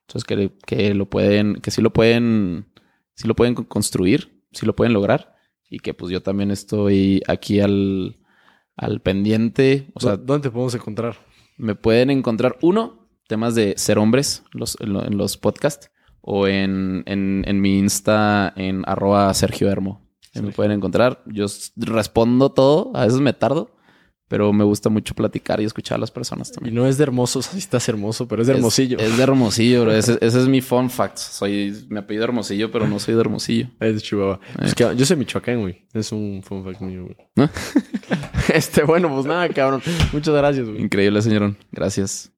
Entonces 0.09 0.25
que, 0.25 0.51
que 0.67 0.95
lo 0.95 1.09
pueden, 1.09 1.55
que 1.57 1.71
sí 1.71 1.81
lo 1.81 1.93
pueden, 1.93 2.73
sí 3.15 3.29
lo 3.29 3.37
pueden 3.37 3.55
construir, 3.55 4.43
sí 4.51 4.67
lo 4.67 4.75
pueden 4.75 4.93
lograr. 4.93 5.37
Y 5.69 5.79
que 5.79 5.95
pues 5.95 6.11
yo 6.11 6.21
también 6.21 6.51
estoy 6.51 7.23
aquí 7.29 7.61
al, 7.61 8.19
al 8.75 9.01
pendiente. 9.01 9.93
O 9.95 10.01
sea, 10.01 10.17
¿dónde 10.17 10.49
te 10.49 10.51
podemos 10.51 10.75
encontrar? 10.75 11.19
Me 11.57 11.77
pueden 11.77 12.11
encontrar, 12.11 12.59
uno, 12.63 13.00
temas 13.31 13.55
de 13.55 13.75
ser 13.79 13.99
hombres 13.99 14.43
los, 14.53 14.77
en, 14.81 14.95
en 14.97 15.17
los 15.17 15.39
podcasts 15.39 15.91
o 16.21 16.47
en, 16.47 17.03
en, 17.07 17.45
en 17.47 17.61
mi 17.61 17.79
Insta 17.79 18.53
en 18.57 18.83
arroba 18.87 19.33
Sergio 19.33 19.71
Hermo. 19.71 20.07
Me 20.35 20.53
pueden 20.53 20.73
encontrar. 20.73 21.23
Yo 21.27 21.47
respondo 21.77 22.51
todo. 22.51 22.93
A 22.95 23.07
veces 23.07 23.21
me 23.21 23.33
tardo. 23.33 23.71
Pero 24.29 24.53
me 24.53 24.63
gusta 24.63 24.89
mucho 24.91 25.13
platicar 25.13 25.61
y 25.61 25.65
escuchar 25.65 25.97
a 25.97 25.99
las 25.99 26.13
personas 26.13 26.53
también. 26.53 26.73
Y 26.73 26.77
no 26.77 26.87
es 26.87 26.97
de 26.99 27.03
hermoso, 27.03 27.41
así 27.41 27.59
estás 27.59 27.89
hermoso, 27.89 28.29
pero 28.29 28.43
es 28.43 28.47
de 28.47 28.55
hermosillo. 28.55 28.97
Es, 28.99 29.17
de 29.17 29.23
hermosillo, 29.25 29.83
bro. 29.83 29.93
Ese, 29.93 30.13
ese, 30.21 30.39
es 30.39 30.47
mi 30.47 30.61
fun 30.61 30.89
fact. 30.89 31.17
Soy, 31.17 31.85
me 31.89 31.99
apellido 31.99 32.23
hermosillo, 32.23 32.71
pero 32.71 32.87
no 32.87 33.01
soy 33.01 33.15
de 33.15 33.21
hermosillo. 33.23 33.67
Es 33.81 33.95
de 33.97 34.01
Chihuahua. 34.01 34.39
Eh. 34.61 34.71
que 34.77 34.95
yo 34.95 35.05
soy 35.05 35.17
Michoacán, 35.17 35.63
güey. 35.63 35.85
Es 35.93 36.13
un 36.13 36.43
fun 36.45 36.63
fact 36.63 36.81
mío, 36.81 37.07
güey. 37.07 37.17
¿No? 37.35 37.51
este, 38.55 38.85
bueno, 38.85 39.13
pues 39.13 39.27
nada, 39.27 39.49
cabrón. 39.49 39.83
Muchas 40.13 40.33
gracias, 40.33 40.69
güey. 40.69 40.81
Increíble, 40.81 41.21
señorón. 41.23 41.59
Gracias. 41.73 42.29